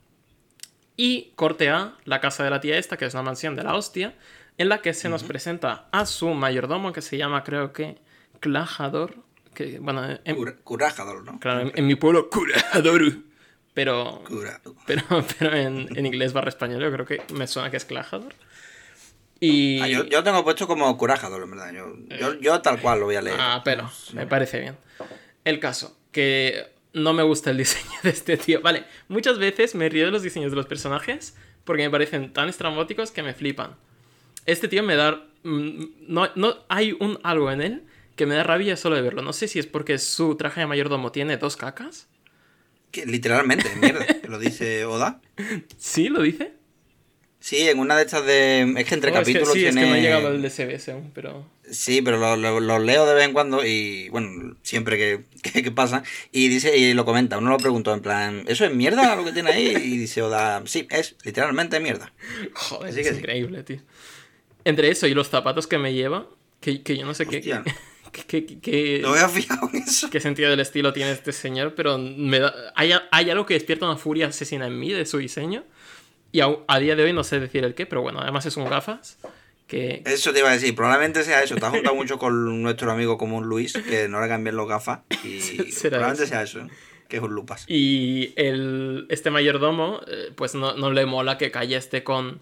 Y 0.96 1.32
corte 1.34 1.68
a 1.68 1.94
la 2.04 2.20
casa 2.20 2.44
de 2.44 2.50
la 2.50 2.60
tía 2.60 2.78
esta, 2.78 2.96
que 2.96 3.04
es 3.04 3.14
una 3.14 3.22
mansión 3.22 3.54
de 3.54 3.62
la 3.62 3.74
hostia, 3.74 4.14
en 4.58 4.68
la 4.70 4.80
que 4.80 4.94
se 4.94 5.08
nos 5.08 5.22
presenta 5.22 5.88
a 5.92 6.06
su 6.06 6.28
mayordomo, 6.30 6.92
que 6.92 7.02
se 7.02 7.18
llama 7.18 7.44
creo 7.44 7.72
que 7.72 7.98
Clajador. 8.40 9.25
Que, 9.56 9.78
bueno, 9.78 10.06
en, 10.22 10.52
Curajador, 10.62 11.24
¿no? 11.24 11.40
Claro, 11.40 11.72
en, 11.74 11.86
mi 11.86 11.94
pueblo, 11.94 12.28
Curajador. 12.28 13.14
Pero, 13.72 14.22
pero, 14.86 15.02
pero 15.38 15.54
en, 15.54 15.88
en, 15.96 16.04
inglés 16.04 16.34
barra 16.34 16.50
español 16.50 16.82
yo 16.82 16.92
creo 16.92 17.06
que 17.06 17.22
me 17.32 17.46
suena 17.46 17.70
que 17.70 17.78
es 17.78 17.86
Clajador. 17.86 18.34
Y... 19.40 19.80
Ah, 19.80 19.88
yo, 19.88 20.04
yo, 20.04 20.22
tengo 20.22 20.44
puesto 20.44 20.66
como 20.66 20.94
Curajador, 20.98 21.42
en 21.42 21.50
verdad. 21.50 21.72
Yo, 21.72 21.96
yo, 22.18 22.34
yo, 22.38 22.60
tal 22.60 22.82
cual 22.82 23.00
lo 23.00 23.06
voy 23.06 23.16
a 23.16 23.22
leer. 23.22 23.38
Ah, 23.40 23.62
pero 23.64 23.90
me 24.12 24.26
parece 24.26 24.60
bien. 24.60 24.76
El 25.44 25.58
caso, 25.58 25.96
que 26.12 26.66
no 26.92 27.14
me 27.14 27.22
gusta 27.22 27.50
el 27.50 27.56
diseño 27.56 27.98
de 28.02 28.10
este 28.10 28.36
tío. 28.36 28.60
Vale, 28.60 28.84
muchas 29.08 29.38
veces 29.38 29.74
me 29.74 29.88
río 29.88 30.04
de 30.04 30.10
los 30.10 30.22
diseños 30.22 30.50
de 30.50 30.56
los 30.56 30.66
personajes 30.66 31.34
porque 31.64 31.82
me 31.82 31.90
parecen 31.90 32.30
tan 32.30 32.50
estrambóticos 32.50 33.10
que 33.10 33.22
me 33.22 33.32
flipan. 33.32 33.74
Este 34.44 34.68
tío 34.68 34.82
me 34.82 34.96
da... 34.96 35.24
Mm, 35.44 35.84
no, 36.08 36.28
no 36.34 36.56
hay 36.68 36.94
un 37.00 37.18
algo 37.22 37.50
en 37.50 37.62
él 37.62 37.82
que 38.16 38.26
me 38.26 38.34
da 38.34 38.42
rabia 38.42 38.76
solo 38.76 38.96
de 38.96 39.02
verlo. 39.02 39.22
No 39.22 39.32
sé 39.32 39.46
si 39.46 39.58
es 39.58 39.66
porque 39.66 39.98
su 39.98 40.36
traje 40.36 40.60
de 40.60 40.66
mayordomo 40.66 41.12
tiene 41.12 41.36
dos 41.36 41.56
cacas. 41.56 42.08
Que, 42.90 43.06
literalmente, 43.06 43.68
mierda. 43.76 44.06
lo 44.28 44.38
dice 44.38 44.84
Oda. 44.84 45.20
¿Sí? 45.78 46.08
¿Lo 46.08 46.22
dice? 46.22 46.54
Sí, 47.46 47.68
en 47.68 47.78
una 47.78 47.96
de 47.96 48.02
estas 48.02 48.26
de. 48.26 48.74
Es 48.76 48.86
que 48.86 48.94
entre 48.94 49.12
capítulos 49.12 49.52
sí, 49.52 49.60
tiene. 49.60 49.68
Es 49.68 49.76
que 49.76 49.90
no 49.90 49.94
he 49.94 50.00
llegado 50.00 50.28
al 50.28 50.42
de 50.42 50.50
CBS 50.50 50.90
aún, 50.90 51.12
pero. 51.14 51.46
Sí, 51.70 52.02
pero 52.02 52.36
los 52.36 52.62
lo, 52.62 52.78
leo 52.78 53.06
de 53.06 53.14
vez 53.14 53.24
en 53.24 53.32
cuando 53.32 53.64
y. 53.64 54.08
Bueno, 54.08 54.56
siempre 54.62 54.96
que, 54.96 55.22
que, 55.62 55.70
pasa. 55.70 56.02
Y 56.32 56.48
dice, 56.48 56.76
y 56.76 56.94
lo 56.94 57.04
comenta. 57.04 57.38
Uno 57.38 57.50
lo 57.50 57.58
preguntó 57.58 57.94
en 57.94 58.00
plan, 58.00 58.44
¿eso 58.48 58.64
es 58.64 58.74
mierda 58.74 59.14
lo 59.14 59.24
que 59.24 59.30
tiene 59.30 59.52
ahí? 59.52 59.68
Y 59.68 59.96
dice 59.96 60.22
Oda, 60.22 60.62
sí, 60.66 60.88
es 60.90 61.14
literalmente 61.22 61.78
mierda. 61.78 62.12
Joder, 62.52 62.98
es 62.98 63.16
increíble, 63.16 63.62
tío. 63.62 63.78
Entre 64.64 64.88
eso 64.90 65.06
y 65.06 65.14
los 65.14 65.28
zapatos 65.28 65.68
que 65.68 65.78
me 65.78 65.94
lleva, 65.94 66.26
que, 66.60 66.82
que 66.82 66.96
yo 66.96 67.06
no 67.06 67.14
sé 67.14 67.26
qué, 67.26 67.40
qué, 68.24 69.00
no 69.02 69.28
fijado 69.28 69.68
en 69.72 69.82
eso. 69.82 70.10
qué 70.10 70.20
sentido 70.20 70.50
del 70.50 70.60
estilo 70.60 70.92
tiene 70.92 71.12
este 71.12 71.32
señor, 71.32 71.74
pero 71.74 71.98
me 71.98 72.40
da, 72.40 72.54
hay, 72.74 72.92
hay, 73.10 73.30
algo 73.30 73.46
que 73.46 73.54
despierta 73.54 73.86
una 73.86 73.96
furia 73.96 74.28
asesina 74.28 74.66
en 74.66 74.78
mí 74.78 74.92
de 74.92 75.06
su 75.06 75.18
diseño. 75.18 75.64
Y 76.32 76.40
a, 76.40 76.48
a, 76.66 76.78
día 76.78 76.96
de 76.96 77.04
hoy 77.04 77.12
no 77.12 77.24
sé 77.24 77.40
decir 77.40 77.64
el 77.64 77.74
qué, 77.74 77.86
pero 77.86 78.02
bueno, 78.02 78.20
además 78.20 78.46
es 78.46 78.56
un 78.56 78.68
gafas. 78.68 79.18
Que... 79.66 80.02
Eso 80.06 80.32
te 80.32 80.40
iba 80.40 80.50
a 80.50 80.52
decir, 80.52 80.74
probablemente 80.74 81.24
sea 81.24 81.42
eso. 81.42 81.54
Te 81.56 81.64
has 81.64 81.72
juntado 81.72 81.94
mucho 81.94 82.18
con 82.18 82.62
nuestro 82.62 82.90
amigo 82.90 83.18
común 83.18 83.46
Luis, 83.46 83.72
que 83.72 84.08
no 84.08 84.20
le 84.20 84.28
cambian 84.28 84.56
los 84.56 84.68
gafas. 84.68 85.00
Y 85.24 85.40
probablemente 85.82 86.26
sea 86.26 86.42
eso, 86.42 86.60
que 87.08 87.16
es 87.16 87.22
un 87.22 87.34
lupas. 87.34 87.64
Y 87.68 88.32
el, 88.36 89.06
este 89.08 89.30
mayordomo, 89.30 90.00
eh, 90.06 90.32
pues 90.34 90.54
no, 90.54 90.74
no 90.74 90.90
le 90.92 91.06
mola 91.06 91.38
que 91.38 91.50
Calle 91.50 91.76
esté 91.76 92.04
con 92.04 92.40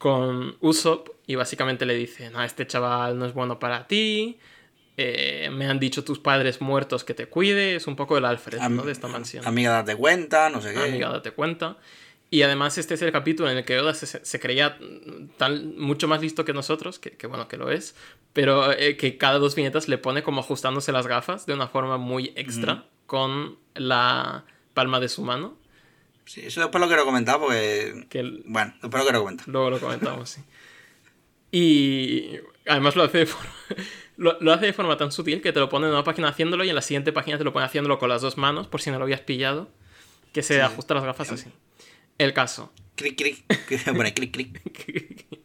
con 0.00 0.56
Usopp 0.60 1.10
y 1.26 1.34
básicamente 1.34 1.84
le 1.84 1.94
dice, 1.94 2.30
no, 2.30 2.42
este 2.42 2.66
chaval 2.66 3.18
no 3.18 3.26
es 3.26 3.34
bueno 3.34 3.58
para 3.58 3.86
ti, 3.86 4.38
eh, 5.02 5.50
me 5.50 5.66
han 5.66 5.78
dicho 5.80 6.04
tus 6.04 6.18
padres 6.18 6.60
muertos 6.60 7.04
que 7.04 7.14
te 7.14 7.26
cuide, 7.26 7.74
es 7.76 7.86
un 7.86 7.96
poco 7.96 8.18
el 8.18 8.24
Alfred, 8.24 8.58
¿no? 8.68 8.82
De 8.82 8.92
esta 8.92 9.08
mansión. 9.08 9.46
Amiga, 9.46 9.70
date 9.72 9.96
cuenta, 9.96 10.50
no 10.50 10.60
sé 10.60 10.72
qué. 10.74 10.80
Amiga, 10.80 11.08
date 11.10 11.30
cuenta. 11.30 11.76
Y 12.32 12.42
además 12.42 12.78
este 12.78 12.94
es 12.94 13.02
el 13.02 13.10
capítulo 13.10 13.50
en 13.50 13.56
el 13.58 13.64
que 13.64 13.78
Oda 13.80 13.92
se, 13.94 14.06
se 14.06 14.38
creía 14.40 14.78
tan, 15.36 15.76
mucho 15.76 16.06
más 16.06 16.20
listo 16.20 16.44
que 16.44 16.52
nosotros, 16.52 16.98
que, 17.00 17.10
que 17.12 17.26
bueno, 17.26 17.48
que 17.48 17.56
lo 17.56 17.70
es, 17.72 17.96
pero 18.32 18.70
eh, 18.72 18.96
que 18.96 19.16
cada 19.18 19.38
dos 19.38 19.54
viñetas 19.56 19.88
le 19.88 19.98
pone 19.98 20.22
como 20.22 20.40
ajustándose 20.40 20.92
las 20.92 21.06
gafas 21.08 21.46
de 21.46 21.54
una 21.54 21.66
forma 21.66 21.96
muy 21.96 22.32
extra 22.36 22.84
con 23.06 23.58
la 23.74 24.44
palma 24.74 25.00
de 25.00 25.08
su 25.08 25.22
mano. 25.22 25.56
Sí, 26.24 26.42
eso 26.46 26.60
después 26.60 26.80
lo 26.80 26.86
quiero 26.86 27.04
comentar 27.04 27.40
porque... 27.40 28.06
Que 28.08 28.20
el- 28.20 28.42
Bueno, 28.46 28.74
después 28.80 29.00
lo 29.02 29.08
quiero 29.08 29.20
comentar. 29.24 29.48
Luego 29.48 29.70
lo 29.70 29.80
comentamos, 29.80 30.30
sí. 30.30 30.40
Y 31.52 32.38
además 32.68 32.94
lo 32.94 33.02
hace, 33.02 33.18
de 33.18 33.26
forma, 33.26 33.52
lo, 34.20 34.36
lo 34.38 34.52
hace 34.52 34.66
de 34.66 34.74
forma 34.74 34.98
tan 34.98 35.10
sutil 35.10 35.40
que 35.40 35.50
te 35.50 35.60
lo 35.60 35.70
pone 35.70 35.86
en 35.86 35.94
una 35.94 36.04
página 36.04 36.28
haciéndolo 36.28 36.62
y 36.62 36.68
en 36.68 36.74
la 36.74 36.82
siguiente 36.82 37.10
página 37.10 37.38
te 37.38 37.44
lo 37.44 37.54
pone 37.54 37.64
haciéndolo 37.64 37.98
con 37.98 38.10
las 38.10 38.20
dos 38.20 38.36
manos, 38.36 38.66
por 38.66 38.82
si 38.82 38.90
no 38.90 38.98
lo 38.98 39.04
habías 39.04 39.22
pillado, 39.22 39.70
que 40.32 40.42
se 40.42 40.60
ajusta 40.60 40.92
las 40.92 41.04
gafas 41.04 41.32
así. 41.32 41.46
El 42.18 42.34
caso. 42.34 42.70
Cric, 42.96 43.16
cric. 43.16 43.86
Pone 43.86 44.12
cric, 44.14 44.30
cric. 44.30 45.40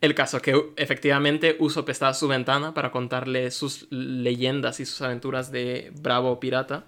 El 0.00 0.14
caso 0.14 0.40
que 0.40 0.54
efectivamente 0.76 1.56
Usopp 1.58 1.88
está 1.88 2.06
a 2.06 2.14
su 2.14 2.28
ventana 2.28 2.74
para 2.74 2.92
contarle 2.92 3.50
sus 3.50 3.88
leyendas 3.90 4.78
y 4.78 4.86
sus 4.86 5.02
aventuras 5.02 5.50
de 5.50 5.90
bravo 6.00 6.38
pirata, 6.38 6.84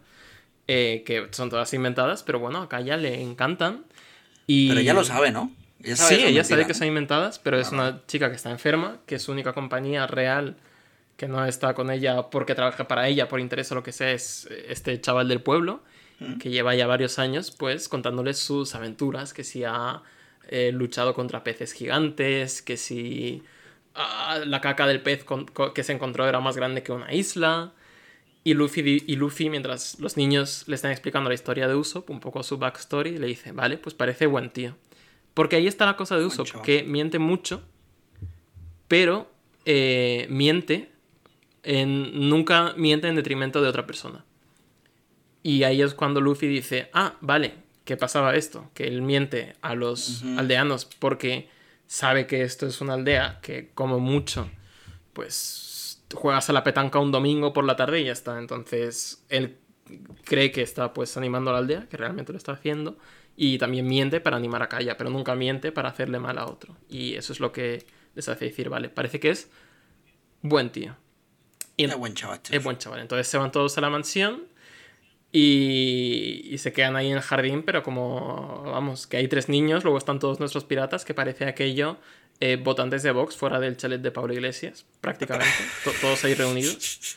eh, 0.69 1.03
que 1.05 1.27
son 1.33 1.51
todas 1.51 1.75
inventadas, 1.75 2.23
pero 2.23 2.39
bueno, 2.39 2.62
acá 2.62 2.81
ya 2.81 2.97
le 2.97 3.21
encantan. 3.21 3.87
Y... 4.47 4.69
Pero 4.69 4.81
ella 4.81 4.95
lo 4.95 5.03
sabe, 5.03 5.33
¿no? 5.33 5.51
Ella 5.83 5.97
Sí, 5.97 6.14
ella 6.14 6.45
sabe 6.45 6.62
que 6.62 6.75
¿no? 6.75 6.79
son 6.79 6.87
inventadas, 6.87 7.41
pero 7.41 7.59
es 7.59 7.73
una 7.73 8.07
chica 8.07 8.31
que 8.31 8.37
está 8.37 8.53
enferma, 8.53 8.99
que 9.05 9.19
su 9.19 9.33
única 9.33 9.53
compañía 9.53 10.07
real 10.07 10.59
que 11.19 11.29
no 11.29 11.45
está 11.45 11.75
con 11.75 11.91
ella 11.91 12.31
porque 12.31 12.55
trabaja 12.55 12.89
para 12.89 13.09
ella, 13.09 13.29
por 13.29 13.41
interés 13.41 13.71
o 13.73 13.75
lo 13.75 13.83
que 13.83 13.93
sea, 13.93 14.12
es 14.12 14.47
eh, 14.51 14.66
este 14.71 14.99
chaval 15.01 15.29
del 15.29 15.43
pueblo, 15.43 15.83
que 16.41 16.51
lleva 16.51 16.75
ya 16.75 16.89
varios 16.89 17.21
años, 17.21 17.53
pues, 17.53 17.89
contándoles 17.89 18.39
sus 18.39 18.75
aventuras, 18.75 19.33
que 19.33 19.45
si 19.45 19.62
ha 19.62 20.03
eh, 20.49 20.73
luchado 20.73 21.14
contra 21.14 21.45
peces 21.45 21.73
gigantes, 21.73 22.61
que 22.62 22.77
si 22.77 23.45
ah, 23.95 24.41
la 24.45 24.61
caca 24.61 24.87
del 24.89 25.01
pez 25.01 25.23
con- 25.23 25.47
que 25.47 25.85
se 25.85 25.93
encontró 25.93 26.27
era 26.27 26.41
más 26.41 26.57
grande 26.57 26.83
que 26.83 26.91
una 26.91 27.12
isla. 27.14 27.73
Y 28.43 28.55
Luffy, 28.55 29.05
y 29.07 29.14
Luffy, 29.16 29.49
mientras 29.51 30.01
los 30.01 30.16
niños 30.16 30.64
le 30.66 30.75
están 30.75 30.91
explicando 30.91 31.29
la 31.29 31.35
historia 31.35 31.69
de 31.69 31.75
Usopp, 31.77 32.11
un 32.11 32.19
poco 32.19 32.43
su 32.43 32.59
backstory, 32.59 33.19
le 33.19 33.27
dice, 33.29 33.53
vale, 33.53 33.77
pues 33.79 33.95
parece 33.95 34.27
buen 34.27 34.51
tío. 34.51 34.77
Porque 35.35 35.55
ahí 35.57 35.66
está 35.69 35.85
la 35.87 35.97
cosa 35.97 36.16
de 36.16 36.25
Usopp, 36.25 36.47
que 36.62 36.83
miente 36.83 37.19
mucho, 37.21 37.62
pero 38.89 39.31
eh, 39.64 40.27
miente, 40.31 40.91
en, 41.69 42.31
nunca 42.31 42.73
miente 42.79 43.09
en 43.09 43.14
detrimento 43.14 43.61
de 43.61 43.69
otra 43.69 43.87
persona. 43.87 44.25
Y 45.43 45.64
ahí 45.64 45.83
es 45.83 45.93
cuando 45.93 46.23
Luffy 46.23 46.47
dice, 46.47 46.89
ah, 46.95 47.16
vale, 47.21 47.57
¿qué 47.85 47.99
pasaba 47.99 48.35
esto? 48.35 48.71
Que 48.73 48.85
él 48.89 49.03
miente 49.03 49.55
a 49.61 49.75
los 49.75 50.25
aldeanos 50.39 50.87
porque 50.87 51.51
sabe 51.87 52.27
que 52.27 52.43
esto 52.43 52.66
es 52.66 52.81
una 52.81 52.95
aldea 52.95 53.41
que 53.43 53.71
como 53.75 54.01
mucho, 54.01 54.51
pues 55.12 56.03
juegas 56.14 56.49
a 56.49 56.55
la 56.55 56.64
petanca 56.64 57.01
un 57.01 57.12
domingo 57.12 57.53
por 57.53 57.64
la 57.64 57.77
tarde 57.77 58.01
y 58.01 58.05
ya 58.05 58.12
está. 58.12 58.39
Entonces 58.39 59.23
él 59.29 59.59
cree 60.25 60.51
que 60.51 60.62
está 60.62 60.95
pues 60.95 61.19
animando 61.19 61.51
a 61.51 61.53
la 61.53 61.59
aldea, 61.59 61.87
que 61.91 61.99
realmente 61.99 62.33
lo 62.33 62.39
está 62.39 62.53
haciendo, 62.53 62.97
y 63.37 63.59
también 63.59 63.87
miente 63.87 64.21
para 64.21 64.39
animar 64.39 64.62
a 64.62 64.71
Kaya, 64.71 64.97
pero 64.97 65.11
nunca 65.11 65.35
miente 65.35 65.71
para 65.71 65.91
hacerle 65.91 66.19
mal 66.19 66.39
a 66.39 66.47
otro. 66.47 66.79
Y 66.89 67.14
eso 67.14 67.35
es 67.35 67.41
lo 67.41 67.53
que 67.53 67.85
les 68.14 68.27
hace 68.31 68.47
decir, 68.47 68.71
vale, 68.71 68.89
parece 68.89 69.21
que 69.21 69.29
es 69.29 69.51
buen 70.41 70.71
tío. 70.71 70.97
Y 71.79 71.85
Es 71.85 71.97
buen 71.97 72.12
chaval. 72.12 72.41
es 72.51 72.62
buen 72.62 72.76
chaval. 72.76 73.01
Entonces 73.01 73.26
se 73.26 73.39
van 73.39 73.51
todos 73.53 73.79
a 73.79 73.81
la 73.81 73.89
mansión 73.89 74.43
y, 75.33 76.43
y 76.51 76.59
se 76.59 76.72
quedan 76.72 76.97
ahí 76.97 77.09
en 77.11 77.16
el 77.16 77.22
jardín, 77.22 77.62
pero 77.62 77.83
como, 77.83 78.62
vamos, 78.66 79.07
que 79.07 79.16
hay 79.18 79.29
tres 79.29 79.49
niños, 79.49 79.85
luego 79.85 79.97
están 79.99 80.18
todos 80.18 80.41
nuestros 80.41 80.64
piratas, 80.64 81.05
que 81.05 81.14
parece 81.14 81.45
aquello, 81.47 81.97
eh, 82.41 82.57
votantes 82.57 83.03
de 83.03 83.11
Vox 83.12 83.37
fuera 83.37 83.61
del 83.61 83.76
chalet 83.76 84.01
de 84.01 84.11
Pablo 84.11 84.33
Iglesias, 84.33 84.87
prácticamente, 85.01 85.53
to- 85.85 85.93
todos 86.01 86.24
ahí 86.24 86.35
reunidos. 86.35 87.16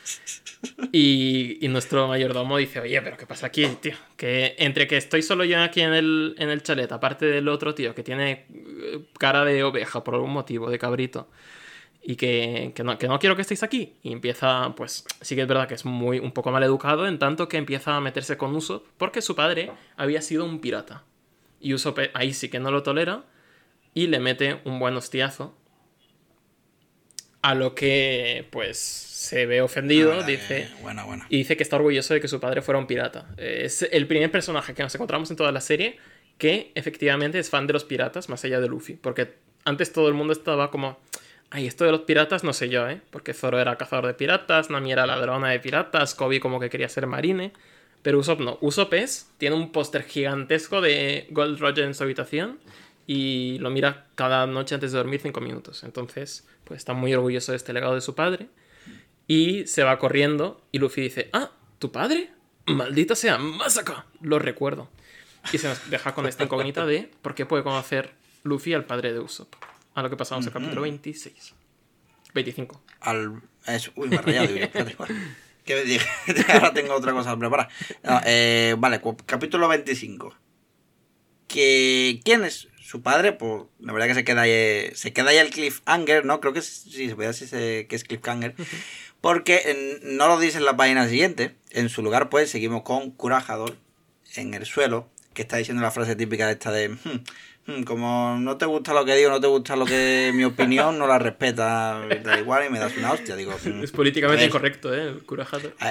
Y, 0.91 1.57
y 1.65 1.67
nuestro 1.69 2.07
mayordomo 2.07 2.57
dice, 2.57 2.79
oye, 2.81 3.01
pero 3.01 3.17
¿qué 3.17 3.25
pasa 3.25 3.47
aquí, 3.47 3.65
tío? 3.81 3.93
Que 4.17 4.55
entre 4.59 4.87
que 4.87 4.97
estoy 4.97 5.21
solo 5.23 5.43
yo 5.43 5.59
aquí 5.61 5.81
en 5.81 5.93
el, 5.93 6.35
en 6.37 6.49
el 6.49 6.61
chalet, 6.61 6.91
aparte 6.91 7.25
del 7.25 7.47
otro 7.47 7.73
tío 7.73 7.95
que 7.95 8.03
tiene 8.03 8.45
eh, 8.53 8.99
cara 9.17 9.43
de 9.45 9.63
oveja 9.63 10.03
por 10.03 10.15
algún 10.15 10.31
motivo, 10.31 10.69
de 10.69 10.77
cabrito, 10.77 11.29
y 12.03 12.15
que, 12.15 12.71
que 12.75 12.83
no, 12.83 12.97
que 12.97 13.07
no 13.07 13.19
quiero 13.19 13.35
que 13.35 13.41
estéis 13.43 13.63
aquí. 13.63 13.93
Y 14.01 14.11
empieza, 14.11 14.73
pues 14.75 15.05
sí 15.21 15.35
que 15.35 15.41
es 15.41 15.47
verdad 15.47 15.67
que 15.67 15.75
es 15.75 15.85
muy 15.85 16.19
un 16.19 16.31
poco 16.31 16.51
mal 16.51 16.63
educado, 16.63 17.07
en 17.07 17.19
tanto 17.19 17.47
que 17.47 17.57
empieza 17.57 17.95
a 17.95 18.01
meterse 18.01 18.37
con 18.37 18.55
Usopp, 18.55 18.85
porque 18.97 19.21
su 19.21 19.35
padre 19.35 19.71
había 19.97 20.21
sido 20.21 20.45
un 20.45 20.59
pirata. 20.59 21.03
Y 21.59 21.73
Usopp 21.73 21.99
eh, 21.99 22.11
ahí 22.13 22.33
sí 22.33 22.49
que 22.49 22.59
no 22.59 22.71
lo 22.71 22.81
tolera 22.83 23.23
y 23.93 24.07
le 24.07 24.19
mete 24.19 24.61
un 24.65 24.79
buen 24.79 24.95
hostiazo. 24.95 25.55
A 27.43 27.55
lo 27.55 27.73
que, 27.73 28.47
pues, 28.51 28.77
se 28.77 29.47
ve 29.47 29.61
ofendido, 29.61 30.13
Ah, 30.13 30.23
dice... 30.23 30.59
eh, 30.59 30.69
Bueno, 30.83 31.05
bueno. 31.07 31.25
Y 31.27 31.37
dice 31.37 31.57
que 31.57 31.63
está 31.63 31.75
orgulloso 31.77 32.13
de 32.13 32.21
que 32.21 32.27
su 32.27 32.39
padre 32.39 32.61
fuera 32.61 32.77
un 32.77 32.85
pirata. 32.85 33.29
Es 33.37 33.81
el 33.81 34.05
primer 34.05 34.29
personaje 34.29 34.75
que 34.75 34.83
nos 34.83 34.93
encontramos 34.93 35.31
en 35.31 35.37
toda 35.37 35.51
la 35.51 35.59
serie 35.61 35.97
que 36.37 36.71
efectivamente 36.75 37.39
es 37.39 37.49
fan 37.49 37.65
de 37.65 37.73
los 37.73 37.83
piratas, 37.83 38.29
más 38.29 38.43
allá 38.45 38.59
de 38.59 38.67
Luffy. 38.67 38.93
Porque 38.93 39.35
antes 39.65 39.91
todo 39.91 40.07
el 40.07 40.13
mundo 40.13 40.33
estaba 40.33 40.69
como. 40.69 40.99
Ay, 41.53 41.67
esto 41.67 41.83
de 41.83 41.91
los 41.91 42.01
piratas 42.01 42.45
no 42.45 42.53
sé 42.53 42.69
yo, 42.69 42.87
¿eh? 42.89 43.01
Porque 43.11 43.33
Zoro 43.33 43.59
era 43.59 43.75
cazador 43.75 44.07
de 44.07 44.13
piratas, 44.13 44.69
Nami 44.69 44.93
era 44.93 45.05
ladrona 45.05 45.49
de 45.49 45.59
piratas, 45.59 46.15
Kobe 46.15 46.39
como 46.39 46.61
que 46.61 46.69
quería 46.69 46.87
ser 46.87 47.07
marine. 47.07 47.51
Pero 48.01 48.19
Usopp 48.19 48.39
no. 48.39 48.57
Usopp 48.61 48.93
es, 48.93 49.29
tiene 49.37 49.57
un 49.57 49.73
póster 49.73 50.03
gigantesco 50.03 50.79
de 50.79 51.27
Gold 51.29 51.59
Roger 51.59 51.83
en 51.83 51.93
su 51.93 52.03
habitación 52.03 52.59
y 53.05 53.57
lo 53.59 53.69
mira 53.69 54.07
cada 54.15 54.47
noche 54.47 54.75
antes 54.75 54.93
de 54.93 54.97
dormir 54.97 55.19
cinco 55.21 55.41
minutos. 55.41 55.83
Entonces, 55.83 56.47
pues 56.63 56.77
está 56.77 56.93
muy 56.93 57.13
orgulloso 57.13 57.51
de 57.51 57.57
este 57.57 57.73
legado 57.73 57.95
de 57.95 58.01
su 58.01 58.15
padre. 58.15 58.47
Y 59.27 59.67
se 59.67 59.83
va 59.83 59.99
corriendo 59.99 60.61
y 60.71 60.79
Luffy 60.79 61.01
dice, 61.01 61.29
ah, 61.33 61.51
¿tu 61.79 61.91
padre? 61.91 62.31
Maldita 62.65 63.13
sea, 63.13 63.37
Masaka. 63.37 64.05
Lo 64.21 64.39
recuerdo. 64.39 64.89
Y 65.51 65.57
se 65.57 65.67
nos 65.67 65.89
deja 65.89 66.15
con 66.15 66.27
esta 66.27 66.45
incógnita 66.45 66.85
de 66.85 67.11
por 67.21 67.35
qué 67.35 67.45
puede 67.45 67.63
conocer 67.63 68.13
Luffy 68.43 68.73
al 68.73 68.85
padre 68.85 69.11
de 69.11 69.19
Usopp. 69.19 69.53
A 69.93 70.01
lo 70.01 70.09
que 70.09 70.17
pasamos 70.17 70.45
en 70.45 70.49
el 70.49 70.53
capítulo 70.53 70.81
26. 70.81 71.53
25. 72.33 72.81
Al... 73.01 73.41
es- 73.67 73.91
Uy, 73.95 74.07
me 74.09 74.15
he 74.15 74.21
rayado. 74.21 74.47
Que 75.65 75.83
dije, 75.83 76.07
ahora 76.53 76.73
tengo 76.73 76.93
otra 76.95 77.11
cosa 77.11 77.37
preparada. 77.37 77.69
No, 78.03 78.19
eh, 78.25 78.75
vale, 78.77 79.01
capítulo 79.25 79.67
25. 79.67 80.33
Que, 81.47 82.19
¿Quién 82.23 82.43
es 82.45 82.69
su 82.81 83.01
padre? 83.01 83.33
Pues 83.33 83.63
la 83.79 83.91
verdad 83.93 84.07
que 84.07 84.15
se 84.15 84.23
queda 84.23 84.41
ahí, 84.41 84.89
se 84.95 85.11
queda 85.13 85.29
ahí 85.31 85.37
el 85.37 85.49
cliffhanger, 85.49 86.25
¿no? 86.25 86.39
Creo 86.39 86.53
que 86.53 86.61
sí, 86.61 87.09
se 87.09 87.15
puede 87.15 87.27
decir 87.29 87.49
que 87.87 87.95
es 87.95 88.03
cliffhanger. 88.05 88.55
Porque 89.19 89.99
no 90.03 90.27
lo 90.27 90.39
dice 90.39 90.57
en 90.57 90.65
la 90.65 90.75
página 90.77 91.07
siguiente. 91.07 91.55
En 91.69 91.89
su 91.89 92.01
lugar, 92.01 92.29
pues, 92.29 92.49
seguimos 92.49 92.83
con 92.83 93.11
Curajador 93.11 93.75
en 94.35 94.53
el 94.53 94.65
suelo, 94.65 95.09
que 95.33 95.41
está 95.43 95.57
diciendo 95.57 95.83
la 95.83 95.91
frase 95.91 96.15
típica 96.15 96.49
esta 96.49 96.71
de... 96.71 96.89
"Hmm, 96.89 96.97
hmm, 97.03 97.23
como 97.85 98.37
no 98.39 98.57
te 98.57 98.65
gusta 98.65 98.93
lo 98.93 99.05
que 99.05 99.15
digo, 99.15 99.29
no 99.29 99.39
te 99.39 99.47
gusta 99.47 99.75
lo 99.75 99.85
que 99.85 100.31
mi 100.33 100.43
opinión, 100.43 100.97
no 100.97 101.07
la 101.07 101.19
respeta, 101.19 102.01
da 102.23 102.39
igual 102.39 102.65
y 102.65 102.69
me 102.69 102.79
das 102.79 102.97
una 102.97 103.11
hostia. 103.11 103.35
Digo, 103.35 103.53
"Hmm, 103.63 103.83
Es 103.83 103.91
políticamente 103.91 104.45
incorrecto, 104.45 104.93
¿eh? 104.93 105.09
El 105.09 105.23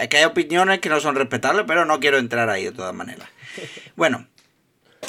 es 0.03 0.09
que 0.09 0.19
hay 0.19 0.25
opiniones 0.25 0.81
que 0.81 0.89
no 0.89 1.01
son 1.01 1.15
respetables, 1.15 1.65
pero 1.67 1.85
no 1.85 2.01
quiero 2.01 2.19
entrar 2.19 2.51
ahí 2.51 2.65
de 2.65 2.73
todas 2.73 2.95
maneras. 2.95 3.29
Bueno, 3.97 4.27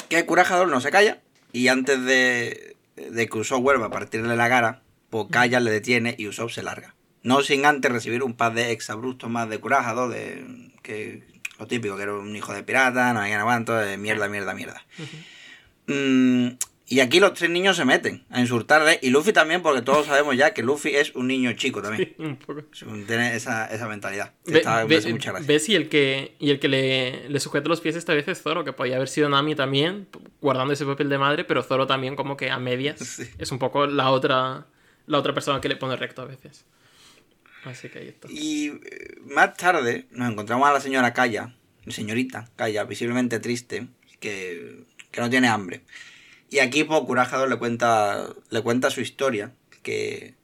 que 0.08 0.24
Curajador 0.24 0.68
no 0.68 0.80
se 0.80 0.90
calla 0.90 1.20
y 1.52 1.68
antes 1.68 2.02
de, 2.04 2.76
de 2.96 3.28
que 3.28 3.38
Usopp 3.38 3.62
vuelva 3.62 3.86
a 3.86 3.90
partirle 3.90 4.36
la 4.36 4.48
cara, 4.48 4.82
pues 5.10 5.26
calla, 5.30 5.60
le 5.60 5.70
detiene 5.70 6.14
y 6.18 6.26
Usopp 6.28 6.50
se 6.50 6.62
larga. 6.62 6.94
No 7.22 7.42
sin 7.42 7.66
antes 7.66 7.92
recibir 7.92 8.22
un 8.22 8.34
par 8.34 8.54
de 8.54 8.72
exabruptos 8.72 9.28
más 9.30 9.48
de 9.48 9.58
Curajador, 9.58 10.10
de 10.10 10.70
que 10.82 11.22
lo 11.58 11.66
típico, 11.66 11.96
que 11.96 12.02
era 12.02 12.14
un 12.14 12.34
hijo 12.34 12.52
de 12.52 12.62
pirata, 12.64 13.12
no 13.12 13.20
hay 13.20 13.32
aguanto, 13.32 13.76
de 13.76 13.96
mierda, 13.96 14.28
mierda, 14.28 14.54
mierda. 14.54 14.82
Mm, 14.98 15.02
y 16.86 17.00
aquí 17.00 17.20
los 17.20 17.32
tres 17.34 17.48
niños 17.50 17.76
se 17.76 17.84
meten 17.86 18.24
a 18.30 18.40
insultarle 18.40 18.98
y 19.00 19.10
Luffy 19.10 19.32
también, 19.32 19.62
porque 19.62 19.80
todos 19.82 20.06
sabemos 20.06 20.36
ya 20.36 20.52
que 20.52 20.62
Luffy 20.62 20.94
es 20.94 21.14
un 21.14 21.26
niño 21.28 21.52
chico 21.54 21.80
también. 21.80 22.14
Un 22.18 22.36
poco. 22.36 22.62
Tiene 23.06 23.34
esa, 23.34 23.66
esa 23.66 23.88
mentalidad. 23.88 24.34
Ve- 24.44 24.58
Está- 24.58 24.84
ve- 24.84 25.00
mucha 25.12 25.30
gracia. 25.32 25.46
¿Ves? 25.48 25.68
Y 25.70 25.74
el 25.74 25.88
que, 25.88 26.34
y 26.38 26.50
el 26.50 26.60
que 26.60 26.68
le, 26.68 27.28
le 27.30 27.40
sujeta 27.40 27.68
los 27.68 27.80
pies 27.80 27.96
esta 27.96 28.12
vez 28.14 28.28
es 28.28 28.42
Zoro, 28.42 28.64
que 28.64 28.72
podía 28.74 28.96
haber 28.96 29.08
sido 29.08 29.28
Nami 29.30 29.54
también, 29.54 30.06
guardando 30.40 30.74
ese 30.74 30.84
papel 30.84 31.08
de 31.08 31.16
madre, 31.18 31.44
pero 31.44 31.62
Zoro 31.62 31.86
también 31.86 32.14
como 32.16 32.36
que 32.36 32.50
a 32.50 32.58
medias. 32.58 32.98
Sí. 33.00 33.24
Es 33.38 33.50
un 33.52 33.58
poco 33.58 33.86
la 33.86 34.10
otra, 34.10 34.66
la 35.06 35.18
otra 35.18 35.32
persona 35.32 35.60
que 35.60 35.68
le 35.68 35.76
pone 35.76 35.96
recto 35.96 36.20
a 36.22 36.26
veces. 36.26 36.66
Así 37.64 37.88
que 37.88 38.00
ahí 38.00 38.08
está. 38.08 38.28
Y 38.30 38.66
eh, 38.68 39.16
más 39.24 39.56
tarde 39.56 40.06
nos 40.10 40.30
encontramos 40.30 40.68
a 40.68 40.72
la 40.72 40.80
señora 40.80 41.12
Kaya, 41.14 41.54
señorita 41.88 42.50
Kaya, 42.56 42.84
visiblemente 42.84 43.38
triste, 43.38 43.86
que, 44.20 44.84
que 45.12 45.20
no 45.20 45.30
tiene 45.30 45.46
hambre. 45.46 45.82
Y 46.50 46.58
aquí 46.58 46.82
pues, 46.84 47.00
Curajador 47.02 47.48
le 47.48 47.56
cuenta, 47.56 48.28
le 48.50 48.62
cuenta 48.62 48.90
su 48.90 49.00
historia, 49.00 49.54
que, 49.82 50.34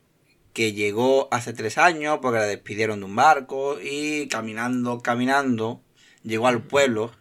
que 0.53 0.73
llegó 0.73 1.29
hace 1.33 1.53
tres 1.53 1.79
años 1.79 2.21
porque 2.23 2.39
la 2.39 2.47
despidieron 2.47 3.01
de 3.01 3.07
un 3.07 3.17
barco 3.17 3.79
y 3.83 4.29
caminando, 4.29 5.01
caminando, 5.01 5.83
llegó 6.23 6.47
al 6.47 6.63
pueblo 6.63 7.13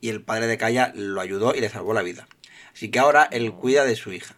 y 0.00 0.08
el 0.08 0.22
padre 0.22 0.46
de 0.46 0.58
Calla 0.58 0.92
lo 0.94 1.20
ayudó 1.20 1.54
y 1.54 1.60
le 1.60 1.68
salvó 1.68 1.94
la 1.94 2.02
vida. 2.02 2.26
Así 2.74 2.90
que 2.90 2.98
ahora 2.98 3.28
él 3.30 3.52
cuida 3.52 3.84
de 3.84 3.96
su 3.96 4.12
hija, 4.12 4.36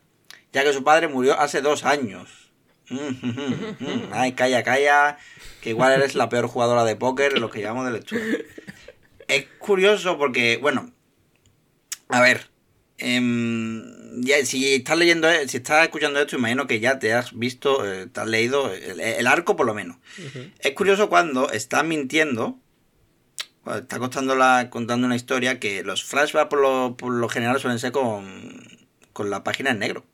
ya 0.52 0.62
que 0.62 0.72
su 0.72 0.84
padre 0.84 1.08
murió 1.08 1.38
hace 1.40 1.60
dos 1.60 1.84
años. 1.84 2.52
Ay, 4.12 4.32
calla, 4.32 4.62
calla, 4.62 5.18
que 5.60 5.70
igual 5.70 5.92
eres 5.92 6.14
la 6.14 6.28
peor 6.28 6.46
jugadora 6.46 6.84
de 6.84 6.96
póker 6.96 7.32
en 7.34 7.40
lo 7.40 7.50
que 7.50 7.60
llamamos 7.60 7.86
de 7.86 7.92
lectura. 7.92 8.22
Es 9.26 9.46
curioso 9.58 10.18
porque, 10.18 10.58
bueno, 10.58 10.92
a 12.08 12.20
ver, 12.20 12.48
em, 12.98 14.22
ya, 14.22 14.44
si 14.44 14.74
estás 14.74 14.96
leyendo, 14.98 15.28
eh, 15.28 15.48
si 15.48 15.58
estás 15.58 15.84
escuchando 15.84 16.20
esto, 16.20 16.36
imagino 16.36 16.66
que 16.66 16.80
ya 16.80 16.98
te 16.98 17.12
has 17.12 17.36
visto, 17.36 17.86
eh, 17.86 18.06
te 18.06 18.20
has 18.20 18.26
leído 18.26 18.72
el, 18.72 19.00
el 19.00 19.26
arco 19.26 19.56
por 19.56 19.66
lo 19.66 19.74
menos. 19.74 19.96
Es 20.58 20.72
curioso 20.72 21.08
cuando 21.08 21.50
estás 21.50 21.84
mintiendo, 21.84 22.58
cuando 23.62 23.82
está 23.82 23.98
contando, 23.98 24.34
la, 24.36 24.70
contando 24.70 25.06
una 25.06 25.16
historia 25.16 25.58
que 25.58 25.82
los 25.82 26.04
flashbacks 26.04 26.48
por 26.48 26.60
lo, 26.60 26.96
por 26.96 27.12
lo 27.12 27.28
general 27.28 27.60
suelen 27.60 27.78
ser 27.78 27.92
con, 27.92 28.62
con 29.12 29.30
la 29.30 29.42
página 29.44 29.70
en 29.70 29.80
negro. 29.80 30.04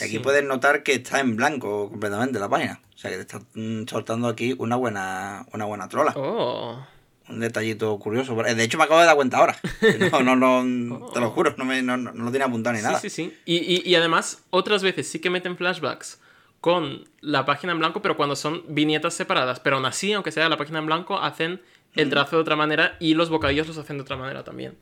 Y 0.00 0.04
aquí 0.04 0.18
puedes 0.18 0.44
notar 0.44 0.82
que 0.82 0.94
está 0.94 1.20
en 1.20 1.36
blanco 1.36 1.88
completamente 1.88 2.38
la 2.38 2.48
página. 2.48 2.82
O 2.94 2.98
sea 2.98 3.10
que 3.10 3.16
te 3.16 3.22
está 3.22 3.40
mm, 3.54 3.86
soltando 3.86 4.28
aquí 4.28 4.54
una 4.58 4.76
buena, 4.76 5.46
una 5.52 5.64
buena 5.64 5.88
trola. 5.88 6.12
Oh. 6.16 6.84
Un 7.32 7.40
detallito 7.40 7.98
curioso. 7.98 8.34
De 8.34 8.62
hecho, 8.64 8.78
me 8.78 8.84
acabo 8.84 9.00
de 9.00 9.06
dar 9.06 9.16
cuenta 9.16 9.38
ahora. 9.38 9.56
No, 10.10 10.22
no, 10.36 10.62
no, 10.64 11.10
te 11.12 11.20
lo 11.20 11.30
juro, 11.30 11.54
no, 11.56 11.64
me, 11.64 11.82
no, 11.82 11.96
no, 11.96 12.12
lo 12.12 12.30
tenía 12.30 12.46
apuntado 12.46 12.76
ni 12.76 12.82
nada. 12.82 12.98
Sí, 13.00 13.10
sí, 13.10 13.24
sí. 13.30 13.38
Y, 13.44 13.56
y- 13.56 13.82
y 13.88 13.94
además, 13.94 14.42
otras 14.50 14.82
veces 14.82 15.08
sí 15.08 15.18
que 15.20 15.30
meten 15.30 15.56
flashbacks 15.56 16.20
con 16.60 17.08
la 17.20 17.44
página 17.44 17.72
en 17.72 17.78
blanco, 17.80 18.02
pero 18.02 18.16
cuando 18.16 18.36
son 18.36 18.62
viñetas 18.68 19.14
separadas. 19.14 19.58
Pero 19.60 19.76
aún 19.76 19.84
así, 19.86 20.12
aunque 20.12 20.30
sea 20.30 20.48
la 20.48 20.56
página 20.56 20.78
en 20.78 20.86
blanco, 20.86 21.18
hacen 21.18 21.60
el 21.94 22.08
trazo 22.10 22.36
de 22.36 22.42
otra 22.42 22.56
manera 22.56 22.96
y 23.00 23.14
los 23.14 23.30
bocadillos 23.30 23.66
los 23.66 23.78
hacen 23.78 23.96
de 23.96 24.02
otra 24.02 24.16
manera 24.16 24.44
también. 24.44 24.76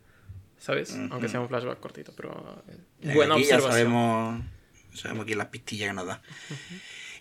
¿Sabes? 0.59 0.95
Aunque 1.11 1.29
sea 1.29 1.41
un 1.41 1.49
flashback 1.49 1.81
cortito, 1.81 2.13
pero... 2.15 2.63
eh, 2.69 2.77
Ya 3.01 3.15
Buena 3.15 3.35
aquí 3.35 3.45
ya 3.45 3.57
observación. 3.57 3.73
sabemos, 3.73 4.43
sabemos 4.95 5.23
aquí 5.25 5.35
las 5.35 5.47
pistillas 5.47 5.89
que 5.89 5.95
nos 5.95 6.07
da. 6.07 6.21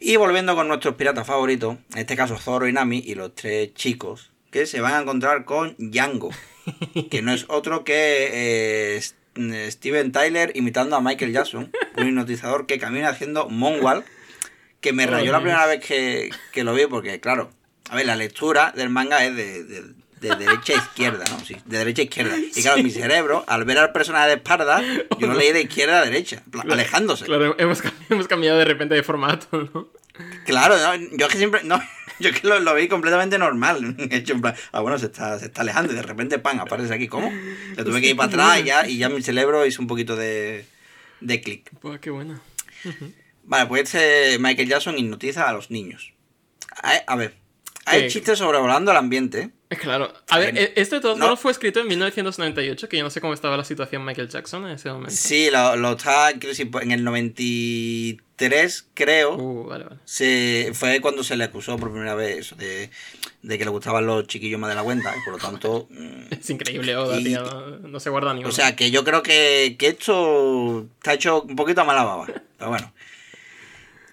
Y 0.01 0.17
volviendo 0.17 0.55
con 0.55 0.67
nuestros 0.67 0.95
piratas 0.95 1.25
favoritos, 1.25 1.77
en 1.93 1.99
este 1.99 2.17
caso 2.17 2.37
Zoro 2.37 2.67
y 2.67 2.73
Nami 2.73 3.01
y 3.05 3.15
los 3.15 3.33
tres 3.35 3.73
chicos, 3.75 4.31
que 4.51 4.65
se 4.65 4.81
van 4.81 4.93
a 4.93 4.99
encontrar 5.01 5.45
con 5.45 5.75
Django, 5.77 6.29
que 7.09 7.21
no 7.21 7.31
es 7.33 7.45
otro 7.49 7.83
que 7.83 8.29
eh, 8.97 9.01
Steven 9.71 10.11
Tyler 10.11 10.51
imitando 10.55 10.95
a 10.95 11.01
Michael 11.01 11.31
Jackson, 11.33 11.71
un 11.97 12.07
hipnotizador 12.07 12.65
que 12.65 12.79
camina 12.79 13.09
haciendo 13.09 13.47
Moonwalk, 13.49 14.05
que 14.81 14.93
me 14.93 15.05
Oh, 15.05 15.11
rayó 15.11 15.31
la 15.31 15.39
primera 15.41 15.65
vez 15.65 15.83
que, 15.85 16.29
que 16.51 16.63
lo 16.63 16.73
vi, 16.73 16.85
porque 16.87 17.19
claro, 17.19 17.51
a 17.89 17.95
ver, 17.95 18.05
la 18.05 18.15
lectura 18.15 18.71
del 18.75 18.89
manga 18.89 19.23
es 19.25 19.35
de, 19.35 19.63
de- 19.63 19.99
de 20.19 20.35
derecha 20.35 20.73
a 20.73 20.75
izquierda, 20.75 21.23
¿no? 21.31 21.39
Sí, 21.45 21.55
de 21.65 21.77
derecha 21.77 22.01
a 22.01 22.03
izquierda. 22.03 22.35
Y 22.37 22.61
claro, 22.61 22.83
mi 22.83 22.91
cerebro, 22.91 23.45
al 23.47 23.63
ver 23.63 23.77
al 23.77 23.93
personaje 23.93 24.27
de 24.27 24.33
espalda, 24.33 24.81
yo 25.17 25.27
lo 25.27 25.33
leí 25.33 25.53
de 25.53 25.61
izquierda 25.61 26.01
a 26.01 26.03
derecha, 26.03 26.43
alejándose. 26.69 27.23
Claro, 27.23 27.55
hemos, 27.57 27.81
hemos 28.09 28.27
cambiado 28.27 28.57
de 28.59 28.65
repente 28.65 28.95
de 28.95 29.03
formato, 29.03 29.69
¿no? 29.73 29.87
Claro, 30.45 30.75
no, 30.77 30.93
yo 31.17 31.25
es 31.27 31.31
que 31.31 31.37
siempre. 31.37 31.61
No, 31.63 31.81
yo 32.23 32.31
que 32.31 32.47
lo, 32.47 32.59
lo 32.59 32.75
vi 32.75 32.87
completamente 32.87 33.37
normal. 33.37 33.95
Hecho 34.11 34.33
en 34.33 34.41
plan, 34.41 34.55
ah, 34.71 34.81
bueno, 34.81 34.97
se 34.97 35.07
está, 35.07 35.39
se 35.39 35.45
está 35.45 35.61
alejando 35.61 35.93
y 35.93 35.95
de 35.95 36.01
repente, 36.01 36.39
pan, 36.39 36.59
aparece 36.59 36.93
aquí. 36.93 37.07
¿Cómo? 37.07 37.31
Le 37.75 37.83
tuve 37.83 38.01
que 38.01 38.09
ir 38.09 38.15
para 38.15 38.27
atrás 38.27 38.59
y 38.59 38.63
ya, 38.63 38.87
y 38.87 38.97
ya 38.97 39.09
mi 39.09 39.21
cerebro 39.21 39.65
hizo 39.65 39.81
un 39.81 39.87
poquito 39.87 40.15
de, 40.15 40.65
de 41.21 41.41
clic. 41.41 41.71
Buah, 41.81 41.99
qué 41.99 42.09
buena. 42.09 42.41
Vale, 43.43 43.65
pues 43.65 43.83
este 43.83 44.37
Michael 44.39 44.67
Jackson 44.67 44.97
hipnotiza 44.97 45.49
a 45.49 45.53
los 45.53 45.71
niños. 45.71 46.13
A, 46.83 46.93
a 47.07 47.15
ver, 47.15 47.35
hay 47.85 48.07
chistes 48.09 48.37
sobrevolando 48.37 48.91
el 48.91 48.97
ambiente. 48.97 49.51
Eh, 49.71 49.75
Claro. 49.77 50.11
A 50.29 50.39
ver, 50.39 50.57
Eh, 50.57 50.73
esto 50.77 50.95
de 50.95 51.01
todos 51.01 51.17
no. 51.19 51.25
modos 51.25 51.39
fue 51.39 51.51
escrito 51.51 51.79
en 51.79 51.87
1998, 51.87 52.89
que 52.89 52.97
yo 52.97 53.03
no 53.03 53.09
sé 53.11 53.21
cómo 53.21 53.33
estaba 53.35 53.55
la 53.55 53.63
situación 53.63 54.03
Michael 54.03 54.27
Jackson 54.29 54.65
en 54.65 54.71
ese 54.71 54.89
momento. 54.89 55.15
Sí, 55.15 55.49
lo, 55.51 55.75
lo 55.75 55.91
está, 55.91 56.31
en 56.31 56.91
el 56.91 57.03
93, 57.03 58.87
creo. 58.93 59.35
Uh, 59.35 59.65
vale, 59.67 59.83
vale. 59.85 59.97
se, 60.05 60.71
fue 60.73 60.99
cuando 61.01 61.23
se 61.23 61.35
le 61.37 61.43
acusó 61.43 61.77
por 61.77 61.91
primera 61.91 62.15
vez 62.15 62.37
eso 62.39 62.55
de, 62.55 62.89
de 63.43 63.57
que 63.57 63.63
le 63.65 63.69
gustaban 63.71 64.05
los 64.05 64.25
chiquillos 64.27 64.59
más 64.59 64.69
de 64.69 64.75
la 64.75 64.83
cuenta. 64.83 65.13
Y 65.15 65.23
por 65.23 65.33
lo 65.33 65.39
tanto. 65.39 65.87
mm, 65.91 66.33
Es 66.39 66.49
increíble, 66.49 66.95
Oda, 66.95 67.19
Y- 67.19 67.23
tío. 67.25 67.43
No, 67.43 67.87
no 67.89 67.99
se 67.99 68.09
guarda 68.09 68.33
ni 68.33 68.43
O 68.45 68.51
sea, 68.51 68.75
que 68.75 68.91
yo 68.91 69.03
creo 69.03 69.21
que, 69.23 69.75
que 69.77 69.87
esto 69.89 70.87
está 70.97 71.13
hecho 71.13 71.41
un 71.43 71.55
poquito 71.55 71.81
a 71.81 71.85
mala 71.85 72.03
baba. 72.03 72.25
Pero 72.57 72.69
bueno. 72.71 72.91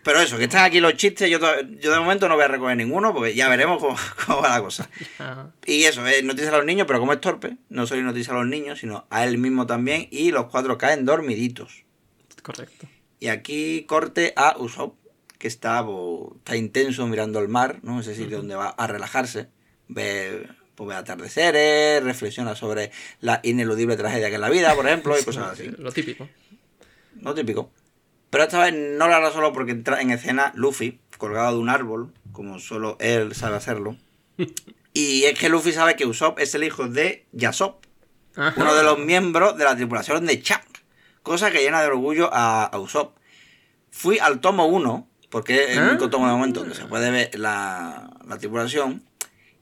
Pero 0.07 0.21
eso, 0.21 0.39
que 0.39 0.45
están 0.45 0.65
aquí 0.65 0.79
los 0.79 0.95
chistes, 0.95 1.29
yo, 1.29 1.41
yo 1.41 1.91
de 1.91 1.99
momento 1.99 2.29
no 2.29 2.37
voy 2.37 2.45
a 2.45 2.47
recoger 2.47 2.77
ninguno 2.77 3.13
porque 3.13 3.35
ya 3.35 3.49
veremos 3.49 3.83
cómo, 3.83 3.97
cómo 4.27 4.41
va 4.41 4.51
la 4.51 4.63
cosa. 4.63 4.89
Ajá. 5.19 5.51
Y 5.67 5.83
eso, 5.83 6.07
es 6.07 6.23
noticia 6.23 6.51
a 6.51 6.59
los 6.59 6.65
niños, 6.65 6.87
pero 6.87 7.01
como 7.01 7.13
es 7.13 7.21
torpe, 7.21 7.57
no 7.71 7.89
solo 7.89 8.03
noticia 8.03 8.33
a 8.33 8.37
los 8.37 8.47
niños, 8.47 8.79
sino 8.79 9.09
a 9.11 9.25
él 9.25 9.37
mismo 9.39 9.67
también. 9.67 10.07
Y 10.13 10.31
los 10.31 10.47
cuatro 10.47 10.79
caen 10.79 11.07
dormiditos. 11.07 11.83
correcto. 12.41 12.87
Y 13.19 13.27
aquí 13.27 13.83
corte 13.89 14.33
a 14.37 14.55
Usopp, 14.57 14.95
que 15.39 15.49
está, 15.49 15.85
pues, 15.85 16.37
está 16.37 16.57
intenso 16.57 17.05
mirando 17.09 17.41
el 17.41 17.49
mar, 17.49 17.81
¿no? 17.83 17.99
Ese 17.99 18.15
sitio 18.15 18.37
donde 18.37 18.55
va 18.55 18.69
a 18.69 18.87
relajarse. 18.87 19.49
Ve, 19.89 20.47
pues, 20.77 20.89
ve 20.89 20.95
atardeceres, 20.95 22.05
reflexiona 22.05 22.55
sobre 22.55 22.93
la 23.19 23.41
ineludible 23.43 23.97
tragedia 23.97 24.29
que 24.29 24.37
es 24.37 24.41
la 24.41 24.51
vida, 24.51 24.73
por 24.77 24.87
ejemplo, 24.87 25.19
y 25.19 25.25
cosas 25.25 25.49
así. 25.55 25.69
Lo 25.79 25.91
típico. 25.91 26.29
No 27.17 27.35
típico. 27.35 27.73
Pero 28.37 28.45
esta 28.45 28.61
vez 28.65 28.75
no 28.75 29.09
lo 29.09 29.15
hará 29.15 29.31
solo 29.33 29.55
porque 29.55 29.73
entra 29.73 30.03
en 30.03 30.11
escena 30.11 30.53
Luffy, 30.55 31.01
colgado 31.17 31.53
de 31.57 31.59
un 31.63 31.71
árbol, 31.71 32.13
como 32.33 32.59
solo 32.59 32.99
él 33.01 33.35
sabe 33.35 33.57
hacerlo. 33.57 33.97
Y 34.93 35.25
es 35.25 35.39
que 35.39 35.49
Luffy 35.49 35.73
sabe 35.73 35.97
que 35.97 36.05
Usopp 36.05 36.39
es 36.39 36.55
el 36.55 36.63
hijo 36.65 36.87
de 36.87 37.25
Yasop, 37.33 37.83
uno 38.57 38.75
de 38.75 38.83
los 38.83 38.99
miembros 38.99 39.57
de 39.57 39.65
la 39.65 39.75
tripulación 39.75 40.27
de 40.27 40.43
Chang. 40.43 40.61
Cosa 41.23 41.51
que 41.51 41.63
llena 41.63 41.81
de 41.81 41.87
orgullo 41.87 42.29
a, 42.31 42.65
a 42.65 42.79
Usopp. 42.79 43.17
Fui 43.91 44.19
al 44.19 44.41
tomo 44.41 44.67
1, 44.67 45.09
porque 45.31 45.65
es 45.65 45.71
el 45.79 45.79
Ah. 45.85 45.89
único 45.91 46.11
tomo 46.11 46.27
de 46.27 46.33
momento 46.35 46.61
donde 46.61 46.75
se 46.75 46.85
puede 46.85 47.11
ver 47.11 47.39
la, 47.39 48.11
la 48.27 48.37
tripulación. 48.37 49.03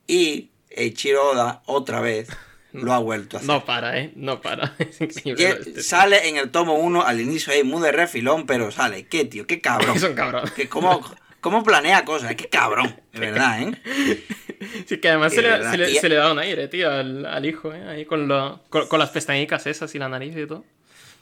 Y 0.08 0.50
Eiichiro 0.70 1.30
Oda, 1.30 1.62
otra 1.66 2.00
vez, 2.00 2.28
lo 2.74 2.92
ha 2.92 2.98
vuelto 2.98 3.36
a 3.36 3.40
hacer. 3.40 3.48
No 3.48 3.64
para, 3.64 3.98
¿eh? 3.98 4.12
No 4.16 4.40
para. 4.40 4.74
Es 4.78 5.00
increíble. 5.00 5.48
Este 5.66 5.82
sale 5.82 6.28
en 6.28 6.36
el 6.36 6.50
tomo 6.50 6.74
1, 6.74 7.02
al 7.02 7.20
inicio 7.20 7.52
ahí 7.52 7.62
muy 7.64 7.80
de 7.82 7.92
refilón, 7.92 8.46
pero 8.46 8.70
sale. 8.70 9.06
¿Qué, 9.06 9.24
tío? 9.24 9.46
¿Qué 9.46 9.60
cabrón? 9.60 9.96
Es 9.96 10.02
un 10.02 10.14
cabrón. 10.14 10.44
Que 10.54 10.68
cómo, 10.68 11.00
cómo 11.40 11.62
planea 11.62 12.04
cosas? 12.04 12.34
¡Qué 12.34 12.48
cabrón! 12.48 12.94
De 13.12 13.20
verdad, 13.20 13.62
¿eh? 13.62 14.22
Sí, 14.86 14.98
que 14.98 15.08
además 15.08 15.32
se 15.34 15.42
le, 15.42 15.70
se, 15.70 15.76
le, 15.76 15.90
Y- 15.90 15.94
se 15.96 16.08
le 16.08 16.14
da 16.16 16.32
un 16.32 16.38
aire, 16.38 16.68
tío, 16.68 16.90
al, 16.90 17.26
al 17.26 17.44
hijo, 17.46 17.72
¿eh? 17.74 17.82
Ahí 17.88 18.04
con, 18.06 18.26
lo, 18.28 18.60
con, 18.70 18.86
con 18.88 18.98
las 18.98 19.10
pestañicas 19.10 19.66
esas 19.66 19.94
y 19.94 19.98
la 19.98 20.08
nariz 20.08 20.34
y 20.36 20.46
todo. 20.46 20.64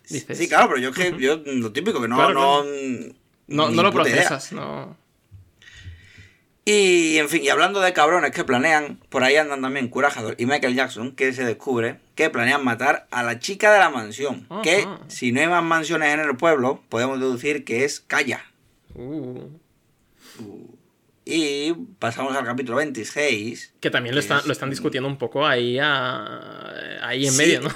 Dices, 0.09 0.39
Sí, 0.39 0.49
claro, 0.49 0.69
pero 0.69 0.81
yo 0.81 0.89
es 0.91 0.97
que 0.97 1.15
yo 1.19 1.41
lo 1.45 1.73
típico, 1.73 2.01
que 2.01 2.09
no... 2.09 2.17
Claro, 2.17 2.33
no, 2.35 2.65
No, 3.49 3.69
no 3.71 3.83
lo 3.83 3.89
idea. 3.89 3.93
procesas, 3.93 4.53
no. 4.53 4.97
Y, 6.65 7.19
en 7.19 7.29
fin, 7.29 7.43
y 7.43 7.49
hablando 7.49 7.81
de 7.81 7.93
cabrones 7.93 8.31
que 8.31 8.45
planean, 8.45 9.01
por 9.09 9.25
ahí 9.25 9.35
andan 9.35 9.63
también 9.63 9.89
Curajador 9.89 10.37
y 10.39 10.47
Michael 10.47 10.77
Jackson, 10.77 11.11
que 11.13 11.33
se 11.33 11.45
descubre 11.45 11.99
que 12.15 12.31
planean 12.31 12.65
matar 12.65 13.09
a 13.11 13.25
la 13.25 13.41
chica 13.41 13.73
de 13.73 13.81
la 13.81 13.91
mansión. 13.91 14.47
Que, 14.63 14.87
si 15.09 15.33
no 15.33 15.41
hay 15.41 15.49
más 15.49 15.65
mansiones 15.65 16.15
en 16.15 16.21
el 16.21 16.37
pueblo, 16.37 16.81
podemos 16.89 17.19
deducir 17.19 17.65
que 17.65 17.85
es 17.85 17.99
Calla. 18.01 18.45
Uh. 18.95 19.49
Y 21.25 21.73
pasamos 21.99 22.37
al 22.37 22.45
capítulo 22.45 22.79
26. 22.79 23.75
Que 23.81 23.91
también 23.91 24.15
lo 24.15 24.21
es- 24.21 24.29
lo 24.29 24.53
están 24.53 24.71
discutiendo 24.71 25.09
un 25.09 25.19
poco 25.19 25.47
ahí, 25.47 25.79
a- 25.81 26.99
ahí 27.07 27.27
en 27.27 27.33
Sí. 27.33 27.39
medio, 27.39 27.61
¿no? 27.63 27.71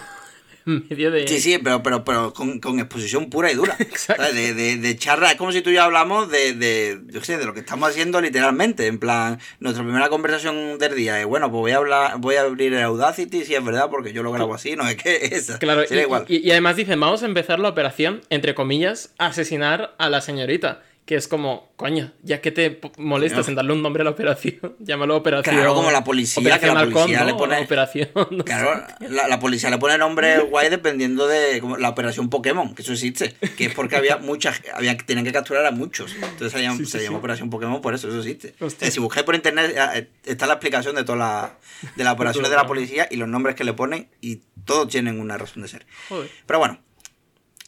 En 0.67 0.87
medio 0.91 1.11
de... 1.11 1.29
Sí, 1.29 1.41
sí, 1.41 1.59
pero, 1.62 1.83
pero, 1.83 2.05
pero 2.05 2.33
con, 2.33 2.59
con 2.61 2.79
exposición 2.81 3.31
pura 3.31 3.51
y 3.53 3.55
dura. 3.55 3.77
Exacto. 3.79 4.23
De, 4.33 4.53
de, 4.55 4.77
de 4.77 4.97
charla, 4.97 5.31
es 5.31 5.37
como 5.37 5.53
si 5.53 5.62
tú 5.62 5.71
y 5.71 5.75
yo 5.75 5.83
hablamos 5.83 6.31
de, 6.31 6.53
de, 6.55 7.01
yo 7.07 7.21
qué 7.21 7.27
sé, 7.27 7.39
de 7.39 7.45
lo 7.47 7.55
que 7.55 7.61
estamos 7.61 7.89
haciendo 7.89 8.21
literalmente. 8.21 8.87
En 8.87 8.99
plan, 8.99 9.39
nuestra 9.61 9.85
primera 9.85 10.09
conversación 10.09 10.79
del 10.79 10.95
día 10.97 11.21
es, 11.21 11.27
bueno, 11.27 11.51
pues 11.51 11.61
voy 11.61 11.71
a 11.73 11.77
hablar, 11.77 12.19
voy 12.19 12.35
a 12.37 12.43
abrir 12.43 12.73
el 12.75 12.83
Audacity, 12.83 13.45
si 13.45 13.55
es 13.55 13.64
verdad, 13.64 13.89
porque 13.91 14.12
yo 14.12 14.23
lo 14.23 14.33
grabo 14.33 14.55
así, 14.55 14.75
no 14.77 14.87
es 14.89 14.97
que 14.97 15.17
esa. 15.33 15.59
Claro, 15.59 15.85
y, 15.89 15.95
igual. 15.95 16.25
y- 16.29 16.47
y 16.47 16.51
además 16.51 16.77
dicen, 16.77 16.99
vamos 17.01 17.23
a 17.23 17.27
empezar 17.27 17.59
la 17.61 17.69
operación, 17.69 18.21
entre 18.31 18.55
comillas, 18.55 19.14
asesinar 19.19 19.95
a 19.99 20.11
la 20.11 20.21
señorita. 20.21 20.83
Que 21.07 21.14
es 21.14 21.28
como, 21.28 21.70
coño, 21.76 22.12
ya 22.24 22.40
que 22.40 22.50
te 22.50 22.80
molestas 22.98 23.46
en 23.46 23.54
darle 23.54 23.72
un 23.72 23.80
nombre 23.80 24.00
a 24.00 24.04
la 24.04 24.11
operación, 24.11 24.74
llámalo 24.80 25.14
operación. 25.16 25.54
Claro, 25.54 25.72
como 25.72 25.92
la 25.92 26.02
policía, 26.02 26.59
que 26.59 26.66
la 26.66 26.74
policía 26.84 27.20
¿no? 27.20 27.26
le 27.26 27.34
pone- 27.34 27.61
Operación. 27.62 28.09
no 28.32 28.44
Claro, 28.44 28.84
la, 29.09 29.28
la 29.28 29.38
policía 29.38 29.70
le 29.70 29.78
pone 29.78 29.96
nombre 29.98 30.40
guay 30.40 30.68
dependiendo 30.68 31.28
de 31.28 31.61
como 31.61 31.76
la 31.76 31.90
operación 31.90 32.28
Pokémon, 32.28 32.74
que 32.74 32.82
eso 32.82 32.92
existe, 32.92 33.36
que 33.57 33.66
es 33.66 33.74
porque 33.74 33.94
había 33.94 34.16
muchas, 34.16 34.61
había, 34.74 34.96
tenían 34.96 35.24
que 35.24 35.30
capturar 35.30 35.64
a 35.64 35.70
muchos. 35.70 36.12
Entonces 36.12 36.50
se 36.50 36.61
llama, 36.61 36.76
Sí, 36.78 36.86
sí, 36.86 36.90
se 36.90 37.04
llama 37.04 37.18
sí. 37.18 37.20
operación 37.20 37.50
Pokémon, 37.50 37.80
por 37.80 37.94
eso 37.94 38.09
eso 38.09 38.18
existe. 38.18 38.54
Eh, 38.80 38.90
si 38.90 38.98
buscáis 38.98 39.24
por 39.24 39.36
internet 39.36 39.76
eh, 39.94 40.09
está 40.24 40.48
la 40.48 40.54
explicación 40.54 40.96
de 40.96 41.04
toda 41.04 41.18
la, 41.18 41.59
de 41.94 42.02
las 42.02 42.14
operaciones 42.14 42.50
de 42.50 42.57
la 42.57 42.66
policía 42.66 43.07
y 43.09 43.14
los 43.16 43.28
nombres 43.28 43.54
que 43.54 43.62
le 43.62 43.74
ponen 43.74 44.09
y 44.20 44.40
todos 44.64 44.88
tienen 44.88 45.20
una 45.20 45.38
razón 45.38 45.62
de 45.62 45.68
ser. 45.68 45.86
Joder. 46.09 46.28
Pero 46.46 46.59
bueno, 46.59 46.80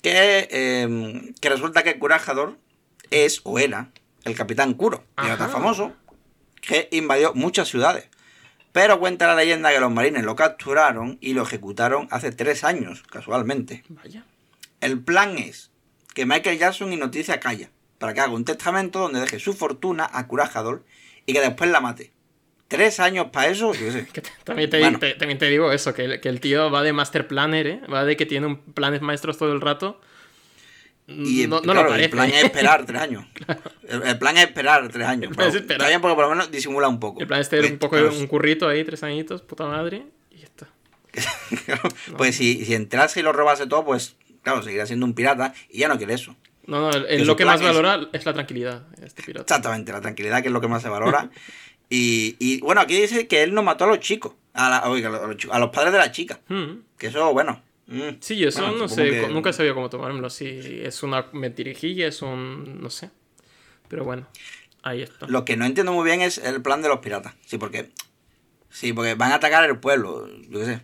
que, 0.02 0.48
eh, 0.50 1.32
que 1.40 1.48
resulta 1.48 1.84
que 1.84 2.00
Curajador 2.00 2.58
es 3.10 3.40
o 3.44 3.58
era 3.58 3.90
el 4.24 4.34
capitán 4.34 4.74
Kuro, 4.74 5.04
pirata 5.16 5.48
famoso, 5.48 5.92
que 6.60 6.88
invadió 6.92 7.32
muchas 7.34 7.68
ciudades. 7.68 8.08
Pero 8.72 8.98
cuenta 9.00 9.26
la 9.26 9.34
leyenda 9.34 9.70
que 9.72 9.80
los 9.80 9.90
marines 9.90 10.24
lo 10.24 10.36
capturaron 10.36 11.18
y 11.20 11.32
lo 11.32 11.42
ejecutaron 11.42 12.06
hace 12.10 12.30
tres 12.32 12.64
años, 12.64 13.02
casualmente. 13.10 13.82
Vaya. 13.88 14.24
El 14.80 15.00
plan 15.00 15.38
es 15.38 15.70
que 16.14 16.26
Michael 16.26 16.58
Jackson 16.58 16.92
hipnotice 16.92 17.32
a 17.32 17.40
Kaya 17.40 17.70
para 17.98 18.14
que 18.14 18.20
haga 18.20 18.32
un 18.32 18.44
testamento 18.44 19.00
donde 19.00 19.20
deje 19.20 19.38
su 19.40 19.54
fortuna 19.54 20.08
a 20.12 20.26
Curajador 20.28 20.84
y 21.26 21.32
que 21.32 21.40
después 21.40 21.70
la 21.70 21.80
mate. 21.80 22.12
Tres 22.68 23.00
años 23.00 23.28
para 23.32 23.48
eso, 23.48 23.72
yo 23.72 23.90
sé. 23.90 24.06
Que 24.12 24.20
te- 24.20 24.30
también, 24.44 24.68
te, 24.70 24.78
Bueno. 24.78 24.98
te- 24.98 25.14
también 25.14 25.38
te 25.38 25.46
digo 25.48 25.72
eso, 25.72 25.94
que 25.94 26.04
el, 26.04 26.20
que 26.20 26.28
el 26.28 26.40
tío 26.40 26.70
va 26.70 26.82
de 26.82 26.92
master 26.92 27.26
planner, 27.26 27.66
¿eh? 27.66 27.80
Va 27.92 28.04
de 28.04 28.16
que 28.16 28.26
tiene 28.26 28.46
un 28.46 28.58
planes 28.58 29.00
maestros 29.00 29.38
todo 29.38 29.52
el 29.52 29.60
rato. 29.62 30.00
Y 31.08 31.46
no, 31.46 31.56
no 31.56 31.62
claro, 31.62 31.82
lo 31.84 31.88
parece. 31.88 32.04
el 32.04 32.10
plan 32.10 32.28
es 32.30 32.44
esperar 32.44 32.84
tres 32.84 33.00
años. 33.00 33.24
El, 33.88 34.02
el 34.02 34.18
plan 34.18 34.36
es 34.36 34.44
esperar 34.44 34.86
tres 34.88 35.06
años. 35.06 35.30
Es 35.30 35.36
Pero 35.38 35.48
esperar. 35.48 35.72
Está 35.80 35.88
bien 35.88 36.00
porque 36.02 36.14
por 36.14 36.24
lo 36.24 36.30
menos 36.30 36.50
disimula 36.50 36.86
un 36.88 37.00
poco. 37.00 37.20
El 37.20 37.26
plan 37.26 37.40
es 37.40 37.48
tener 37.48 37.72
un 37.72 37.78
poco 37.78 37.96
claro, 37.96 38.12
un 38.14 38.26
currito 38.26 38.68
ahí, 38.68 38.84
tres 38.84 39.02
añitos, 39.02 39.40
puta 39.40 39.64
madre, 39.66 40.04
y 40.30 40.36
ya 40.40 40.44
está. 40.44 40.68
Pues 42.18 42.36
si, 42.36 42.64
si 42.64 42.74
entrase 42.74 43.20
y 43.20 43.22
lo 43.22 43.32
robase 43.32 43.66
todo, 43.66 43.84
pues 43.86 44.16
claro, 44.42 44.62
seguirá 44.62 44.84
siendo 44.86 45.06
un 45.06 45.14
pirata 45.14 45.54
y 45.70 45.78
ya 45.78 45.88
no 45.88 45.96
quiere 45.96 46.12
eso. 46.14 46.36
No, 46.66 46.80
no, 46.82 46.90
el- 46.90 47.26
lo 47.26 47.36
que 47.36 47.46
más 47.46 47.60
es- 47.60 47.66
valora 47.66 48.08
es 48.12 48.26
la 48.26 48.34
tranquilidad, 48.34 48.82
este 49.02 49.22
pirata. 49.22 49.42
Exactamente, 49.42 49.90
la 49.92 50.02
tranquilidad 50.02 50.42
que 50.42 50.48
es 50.48 50.52
lo 50.52 50.60
que 50.60 50.68
más 50.68 50.82
se 50.82 50.88
valora. 50.88 51.30
Y, 51.90 52.36
y, 52.38 52.60
bueno, 52.60 52.82
aquí 52.82 53.00
dice 53.00 53.26
que 53.28 53.42
él 53.42 53.54
no 53.54 53.62
mató 53.62 53.84
a 53.84 53.86
los 53.86 54.00
chicos, 54.00 54.34
a, 54.52 54.68
la- 54.68 54.90
oiga, 54.90 55.08
a, 55.08 55.26
los, 55.26 55.36
a 55.50 55.58
los 55.58 55.70
padres 55.70 55.90
de 55.94 55.98
la 55.98 56.12
chica. 56.12 56.38
Hmm. 56.46 56.80
Que 56.98 57.06
eso, 57.06 57.32
bueno. 57.32 57.62
Mm, 57.88 58.18
Sí, 58.20 58.36
yo 58.38 58.48
eso 58.48 58.62
bueno, 58.62 58.78
no 58.78 58.88
sé, 58.88 59.10
que- 59.10 59.28
nunca 59.28 59.52
sabido 59.52 59.74
cómo 59.74 59.90
tomármelo. 59.90 60.30
Si 60.30 60.46
es 60.82 61.02
una 61.02 61.26
mentirijilla, 61.32 62.06
es 62.06 62.22
un. 62.22 62.80
no 62.80 62.88
sé. 62.90 63.10
Pero 63.88 64.04
bueno, 64.04 64.26
ahí 64.82 65.02
está. 65.02 65.26
Lo 65.26 65.44
que 65.44 65.56
no 65.56 65.64
entiendo 65.66 65.92
muy 65.92 66.04
bien 66.04 66.20
es 66.20 66.38
el 66.38 66.62
plan 66.62 66.82
de 66.82 66.88
los 66.88 66.98
piratas. 67.00 67.34
Sí, 67.46 67.58
porque. 67.58 67.90
Sí, 68.70 68.92
porque 68.92 69.14
van 69.14 69.32
a 69.32 69.36
atacar 69.36 69.68
el 69.68 69.78
pueblo. 69.78 70.28
Yo 70.48 70.60
qué 70.60 70.64
sé. 70.66 70.80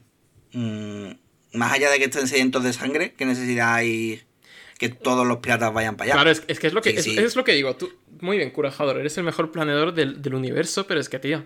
Mm, 0.53 1.13
más 1.53 1.73
allá 1.73 1.91
de 1.91 1.99
que 1.99 2.05
estén 2.05 2.27
sedientos 2.27 2.65
de 2.65 2.73
sangre, 2.73 3.13
¿qué 3.17 3.27
necesidad 3.27 3.75
hay 3.75 4.23
que 4.79 4.89
todos 4.89 5.27
los 5.27 5.39
piratas 5.39 5.73
vayan 5.73 5.97
para 5.97 6.07
allá? 6.07 6.15
Claro, 6.15 6.31
es, 6.31 6.43
es 6.49 6.59
que 6.59 6.67
es 6.67 6.73
lo 6.73 6.81
que, 6.83 6.91
Sí, 6.91 6.97
es, 6.97 7.05
sí. 7.05 7.19
es 7.19 7.37
lo 7.37 7.45
que 7.45 7.53
digo. 7.53 7.77
Tú, 7.77 7.93
muy 8.21 8.39
bien, 8.39 8.51
Curajador, 8.51 8.99
eres 8.99 9.17
el 9.19 9.25
mejor 9.25 9.53
planeador 9.53 9.93
del, 9.95 10.21
del 10.23 10.35
universo, 10.35 10.87
pero 10.87 10.99
es 10.99 11.09
que, 11.09 11.19
tío. 11.19 11.45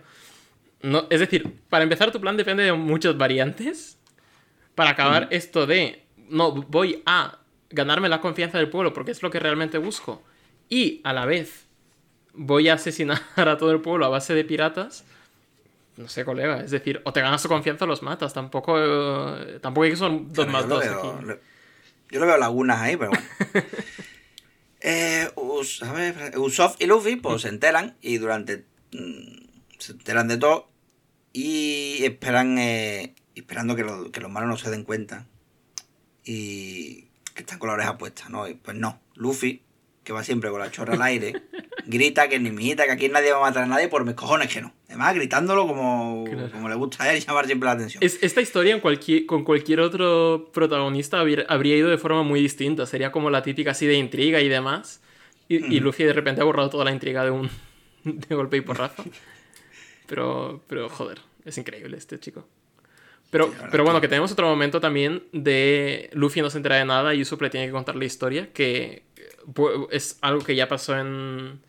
No, 0.81 1.07
es 1.11 1.19
decir, 1.21 1.53
para 1.69 1.83
empezar, 1.83 2.13
tu 2.13 2.21
plan 2.21 2.37
depende 2.37 2.63
de 2.63 2.73
muchas 2.73 3.19
variantes. 3.19 3.98
Para 4.79 4.91
acabar 4.91 5.25
Mm. 5.27 5.29
esto 5.33 5.67
de. 5.67 6.05
No, 6.31 6.53
voy 6.53 7.03
a 7.05 7.39
ganarme 7.71 8.09
la 8.09 8.21
confianza 8.21 8.59
del 8.59 8.71
pueblo 8.71 8.93
porque 8.95 9.11
es 9.11 9.23
lo 9.23 9.31
que 9.31 9.41
realmente 9.41 9.77
busco. 9.79 10.23
Y 10.69 11.01
a 11.05 11.13
la 11.13 11.27
vez 11.27 11.67
voy 12.33 12.69
a 12.69 12.75
asesinar 12.75 13.21
a 13.37 13.57
todo 13.59 13.73
el 13.73 13.81
pueblo 13.81 14.07
a 14.07 14.09
base 14.09 14.35
de 14.35 14.45
piratas. 14.45 15.05
No 15.97 16.09
sé, 16.09 16.25
colega. 16.25 16.61
Es 16.61 16.71
decir, 16.71 17.01
o 17.05 17.13
te 17.13 17.21
ganas 17.21 17.43
su 17.43 17.49
confianza 17.49 17.85
o 17.87 17.89
los 17.89 18.03
matas. 18.03 18.33
Tampoco. 18.33 18.77
eh, 18.79 19.59
tampoco 19.61 19.85
hay 19.85 19.91
que 19.91 19.97
son 19.97 20.29
dos 20.33 20.47
Claro, 20.47 20.51
más 20.53 20.69
dos 20.69 20.81
veo, 20.85 21.13
aquí. 21.13 21.27
lo- 21.27 21.39
yo 22.11 22.21
lo 22.21 22.27
veo 22.27 22.37
lagunas 22.39 22.79
ahí, 22.81 22.97
pero 22.97 23.11
bueno. 23.11 23.27
Eh, 24.81 25.29
Us- 25.35 25.83
a 25.83 25.93
ver, 25.93 26.39
Usopp 26.39 26.81
y 26.81 26.87
Luffy 26.87 27.17
pues 27.17 27.43
se 27.43 27.49
enteran 27.49 27.97
y 28.01 28.19
durante 28.19 28.65
mm, 28.93 29.39
se 29.79 29.93
enteran 29.93 30.29
de 30.29 30.37
todo 30.37 30.69
y 31.33 32.05
esperan 32.05 32.59
eh, 32.59 33.15
esperando 33.41 33.75
que, 33.77 33.83
lo- 33.85 34.11
que 34.13 34.21
los 34.21 34.31
malos 34.31 34.49
no 34.49 34.57
se 34.57 34.71
den 34.71 34.85
cuenta 34.85 35.27
y 36.25 37.03
que 37.35 37.41
están 37.43 37.59
con 37.59 37.69
la 37.69 37.75
oreja 37.75 37.99
puesta, 37.99 38.29
¿no? 38.29 38.49
Y 38.49 38.55
pues 38.55 38.77
no, 38.77 39.01
Luffy, 39.15 39.63
que 40.05 40.13
va 40.13 40.25
siempre 40.25 40.51
con 40.51 40.61
la 40.61 40.71
chorra 40.71 40.95
al 40.95 41.03
aire, 41.03 41.33
grita 41.87 42.29
que 42.29 42.39
ni 42.39 42.51
mijita, 42.51 42.85
que 42.87 42.93
aquí 42.93 43.09
nadie 43.09 43.33
va 43.33 43.39
a 43.39 43.43
matar 43.43 43.65
a 43.65 43.67
nadie 43.67 43.89
por 43.89 44.05
mis 44.05 44.15
cojones 44.15 44.53
que 44.53 44.61
no. 44.61 44.75
Además, 44.89 45.15
gritándolo 45.15 45.67
como, 45.67 46.25
Claro. 46.25 46.51
como 46.51 46.69
le 46.69 46.75
gusta 46.75 47.05
a 47.05 47.13
él 47.13 47.19
y 47.19 47.21
llamar 47.27 47.47
siempre 47.47 47.67
la 47.67 47.73
atención. 47.73 48.03
Es- 48.03 48.19
esta 48.23 48.41
historia 48.41 48.75
en 48.75 48.81
cualquier, 48.81 49.27
con 49.27 49.45
cualquier 49.45 49.81
otro 49.81 50.51
protagonista 50.53 51.21
habría, 51.21 51.45
habría 51.49 51.77
ido 51.77 51.89
de 51.89 51.99
forma 51.99 52.23
muy 52.23 52.41
distinta. 52.41 52.87
Sería 52.87 53.13
como 53.13 53.31
la 53.31 53.43
típica 53.43 53.73
así 53.73 53.87
de 53.87 53.95
intriga 53.95 54.41
y 54.41 54.49
demás. 54.49 55.01
Y, 55.49 55.57
y 55.77 55.81
Luffy 55.81 56.05
de 56.05 56.13
repente 56.13 56.41
ha 56.41 56.45
borrado 56.45 56.69
toda 56.71 56.85
la 56.85 56.93
intriga 56.93 57.25
de 57.25 57.31
un 57.31 57.49
de 58.05 58.35
golpe 58.35 58.57
y 58.57 58.61
porrazo. 58.63 59.05
Pero, 60.07 60.63
pero 60.67 60.89
joder, 60.89 61.19
es 61.45 61.59
increíble 61.59 61.99
este 61.99 62.19
chico. 62.19 62.49
Pero, 63.31 63.53
pero 63.71 63.85
bueno, 63.85 64.01
que- 64.01 64.09
tenemos 64.09 64.33
otro 64.33 64.47
momento 64.49 64.81
también 64.81 65.25
de 65.33 66.09
Luffy 66.15 66.41
no 66.41 66.49
se 66.51 66.57
entera 66.59 66.77
de 66.77 66.85
nada 66.87 67.15
y 67.15 67.21
Usopp 67.23 67.43
le 67.43 67.51
tiene 67.51 67.67
que 67.67 67.73
contar 67.73 67.95
la 67.97 68.05
historia, 68.07 68.53
que 68.53 69.03
es 69.91 70.19
algo 70.23 70.43
que 70.45 70.55
ya 70.57 70.67
pasó 70.69 70.99
en, 70.99 71.61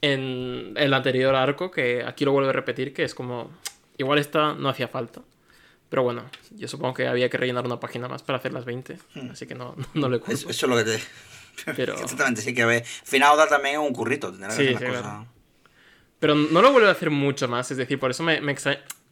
en 0.00 0.74
el 0.76 0.94
anterior 0.94 1.34
arco, 1.34 1.70
que 1.70 2.02
aquí 2.04 2.24
lo 2.24 2.32
vuelvo 2.32 2.50
a 2.50 2.52
repetir, 2.52 2.92
que 2.92 3.04
es 3.04 3.14
como, 3.14 3.50
igual 3.96 4.18
esta 4.18 4.54
no 4.54 4.68
hacía 4.68 4.88
falta. 4.88 5.22
Pero 5.88 6.02
bueno, 6.02 6.24
yo 6.50 6.68
supongo 6.68 6.94
que 6.94 7.06
había 7.06 7.28
que 7.30 7.38
rellenar 7.38 7.64
una 7.64 7.80
página 7.80 8.08
más 8.08 8.22
para 8.22 8.38
hacer 8.38 8.52
las 8.52 8.64
20, 8.64 8.98
así 9.30 9.46
que 9.46 9.54
no, 9.54 9.74
no 9.94 10.08
le 10.08 10.18
culpo. 10.20 10.32
eso 10.32 10.50
es 10.50 10.62
lo 10.62 10.76
que 10.76 10.84
te. 10.84 11.00
Pero, 11.76 11.94
Exactamente, 12.00 12.42
sí 12.42 12.52
que 12.54 12.64
ve. 12.64 12.82
Finauda 12.84 13.46
también 13.48 13.76
es 13.80 13.86
un 13.86 13.92
currito, 13.94 14.30
tendrá 14.30 14.48
que 14.48 14.54
Sí, 14.54 14.62
hacer 14.74 14.78
sí, 14.78 14.84
las 14.84 14.92
claro. 15.00 15.18
cosas. 15.20 15.28
pero 16.18 16.34
no 16.34 16.60
lo 16.60 16.72
vuelve 16.72 16.88
a 16.88 16.92
hacer 16.92 17.10
mucho 17.10 17.48
más, 17.48 17.70
es 17.70 17.76
decir, 17.78 17.98
por 17.98 18.10
eso 18.10 18.22
me, 18.22 18.40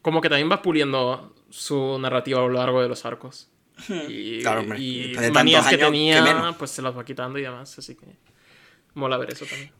Como 0.02 0.20
que 0.20 0.28
también 0.28 0.50
va 0.50 0.60
puliendo 0.62 1.34
su 1.50 1.98
narrativa 1.98 2.40
a 2.40 2.42
lo 2.42 2.50
largo 2.50 2.82
de 2.82 2.88
los 2.88 3.04
arcos. 3.04 3.50
Y. 4.08 4.40
Claro, 4.40 4.60
hombre, 4.60 4.78
y 4.80 5.14
manías 5.32 5.66
que 5.66 5.78
tenía, 5.78 6.54
pues 6.58 6.70
se 6.70 6.82
las 6.82 6.96
va 6.96 7.04
quitando 7.04 7.38
y 7.38 7.42
demás, 7.42 7.78
así 7.78 7.94
que 7.94 8.06
mola 8.94 9.18
ver 9.18 9.32
eso 9.32 9.44
también. 9.44 9.72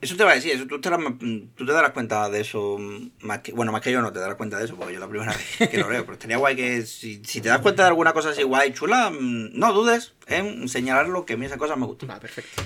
Eso 0.00 0.16
te 0.16 0.24
va 0.24 0.32
a 0.32 0.34
decir, 0.34 0.50
eso, 0.50 0.66
tú, 0.66 0.80
te 0.80 0.90
darás, 0.90 1.06
tú 1.54 1.64
te 1.64 1.72
darás 1.72 1.92
cuenta 1.92 2.28
de 2.28 2.40
eso 2.40 2.76
más 3.20 3.38
que. 3.38 3.52
Bueno, 3.52 3.70
más 3.70 3.82
que 3.82 3.92
yo 3.92 4.02
no 4.02 4.12
te 4.12 4.18
darás 4.18 4.34
cuenta 4.34 4.58
de 4.58 4.64
eso, 4.64 4.74
porque 4.74 4.94
yo 4.94 4.98
la 4.98 5.08
primera 5.08 5.32
vez 5.32 5.70
que 5.70 5.78
lo 5.78 5.88
leo. 5.88 6.02
Pero 6.02 6.14
estaría 6.14 6.38
guay 6.38 6.56
que 6.56 6.82
si, 6.82 7.22
si 7.24 7.40
te 7.40 7.48
das 7.48 7.60
cuenta 7.60 7.84
de 7.84 7.88
alguna 7.88 8.12
cosa 8.12 8.30
así 8.30 8.42
guay, 8.42 8.72
chula, 8.72 9.10
mm, 9.10 9.50
no 9.52 9.72
dudes 9.72 10.14
en 10.26 10.68
señalarlo, 10.68 11.24
que 11.24 11.34
a 11.34 11.36
mí 11.36 11.46
esa 11.46 11.56
cosa 11.56 11.76
me 11.76 11.86
gusta. 11.86 12.06
Va, 12.06 12.18
perfecto. 12.18 12.62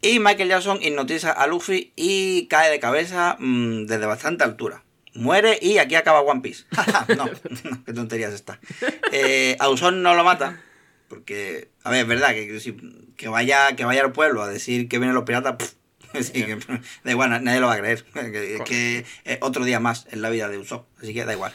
Y 0.00 0.20
Michael 0.20 0.50
Jackson 0.50 0.78
hipnotiza 0.80 1.32
a 1.32 1.46
Luffy 1.48 1.92
y 1.96 2.46
cae 2.46 2.70
de 2.70 2.78
cabeza 2.78 3.36
mm, 3.40 3.86
desde 3.86 4.06
bastante 4.06 4.44
altura. 4.44 4.84
Muere 5.14 5.58
y 5.62 5.78
aquí 5.78 5.94
acaba 5.94 6.20
One 6.20 6.40
Piece. 6.40 6.64
no, 7.16 7.26
no, 7.26 7.84
qué 7.84 7.92
tonterías 7.92 8.32
está. 8.32 8.60
Eh, 9.12 9.56
a 9.60 9.90
no 9.90 10.14
lo 10.14 10.24
mata. 10.24 10.60
Porque, 11.08 11.68
a 11.84 11.90
ver, 11.90 12.00
es 12.00 12.06
verdad 12.08 12.30
que, 12.30 12.58
que 13.16 13.28
vaya, 13.28 13.76
que 13.76 13.84
vaya 13.84 14.02
al 14.02 14.12
pueblo 14.12 14.42
a 14.42 14.48
decir 14.48 14.88
que 14.88 14.98
vienen 14.98 15.14
los 15.14 15.24
piratas, 15.24 15.54
pff, 15.56 15.74
sí, 16.22 16.32
que- 16.44 16.58
da 17.04 17.10
igual, 17.10 17.30
na- 17.30 17.40
nadie 17.40 17.60
lo 17.60 17.68
va 17.68 17.74
a 17.74 17.78
creer. 17.78 18.04
Que- 18.04 18.56
Es 18.56 18.62
que 18.62 19.04
es 19.24 19.38
otro 19.40 19.64
día 19.64 19.78
más 19.80 20.06
en 20.10 20.22
la 20.22 20.30
vida 20.30 20.48
de 20.48 20.58
Usopp, 20.58 20.88
así 21.00 21.14
que 21.14 21.24
da 21.24 21.32
igual. 21.32 21.52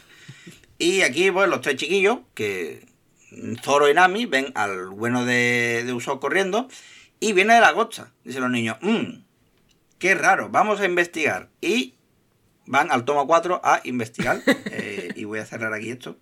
Y 0.77 1.01
aquí, 1.01 1.29
pues, 1.31 1.49
los 1.49 1.59
tres 1.61 1.75
chiquillos, 1.75 2.19
que 2.33 2.85
Zoro 3.63 3.89
y 3.89 3.93
Nami, 3.93 4.25
ven 4.27 4.51
al 4.55 4.87
bueno 4.89 5.25
de, 5.25 5.83
de 5.85 5.91
Usopp 5.93 6.21
corriendo 6.21 6.69
y 7.19 7.33
viene 7.33 7.55
de 7.55 7.61
la 7.61 7.71
gocha. 7.71 8.13
Dicen 8.23 8.41
los 8.43 8.51
niños, 8.51 8.77
mmm, 8.81 9.23
qué 9.97 10.15
raro, 10.15 10.47
vamos 10.49 10.79
a 10.79 10.85
investigar. 10.85 11.49
Y 11.59 11.95
van 12.69 12.91
al 12.91 13.03
tomo 13.03 13.25
4 13.27 13.59
a 13.63 13.81
investigar. 13.83 14.41
Eh, 14.71 15.09
y 15.15 15.23
voy 15.25 15.39
a 15.39 15.45
cerrar 15.45 15.73
aquí 15.73 15.89
esto, 15.89 16.17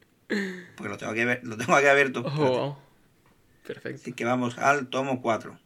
porque 0.75 0.89
lo 0.89 0.97
tengo 0.97 1.13
que 1.13 1.25
ver, 1.25 1.41
lo 1.43 1.57
tengo 1.57 1.75
aquí 1.75 1.87
abierto. 1.87 2.23
Oh, 2.25 2.29
wow. 2.31 2.77
Perfecto. 3.65 3.99
Así 4.01 4.13
que 4.13 4.23
vamos 4.25 4.57
al 4.57 4.87
tomo 4.87 5.21
4. 5.21 5.59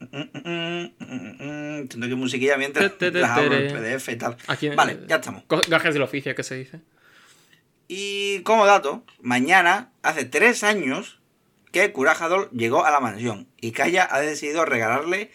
Mm, 0.00 0.06
mm, 0.16 0.90
mm. 0.98 1.88
Tendré 1.88 2.08
que 2.10 2.16
musiquilla 2.16 2.56
mientras 2.58 2.84
Te, 2.90 2.96
te, 2.98 3.12
te, 3.12 3.20
las 3.20 3.30
abro 3.30 3.54
el. 3.54 3.72
PDF 3.72 4.08
y 4.10 4.16
tal. 4.16 4.36
Aquí- 4.48 4.68
Vale, 4.70 4.98
ya 5.06 5.16
estamos. 5.16 5.44
Gajes 5.68 5.94
del 5.94 6.02
oficio, 6.02 6.34
que 6.34 6.42
se 6.42 6.56
dice. 6.56 6.80
Y 7.86 8.40
como 8.40 8.66
dato, 8.66 9.04
mañana, 9.20 9.92
hace 10.02 10.24
tres 10.24 10.64
años, 10.64 11.20
que 11.70 11.92
Curajador 11.92 12.50
llegó 12.50 12.84
a 12.84 12.90
la 12.90 12.98
mansión 13.00 13.46
y 13.60 13.70
Kaya 13.72 14.08
ha 14.10 14.20
decidido 14.20 14.64
regalarle 14.64 15.30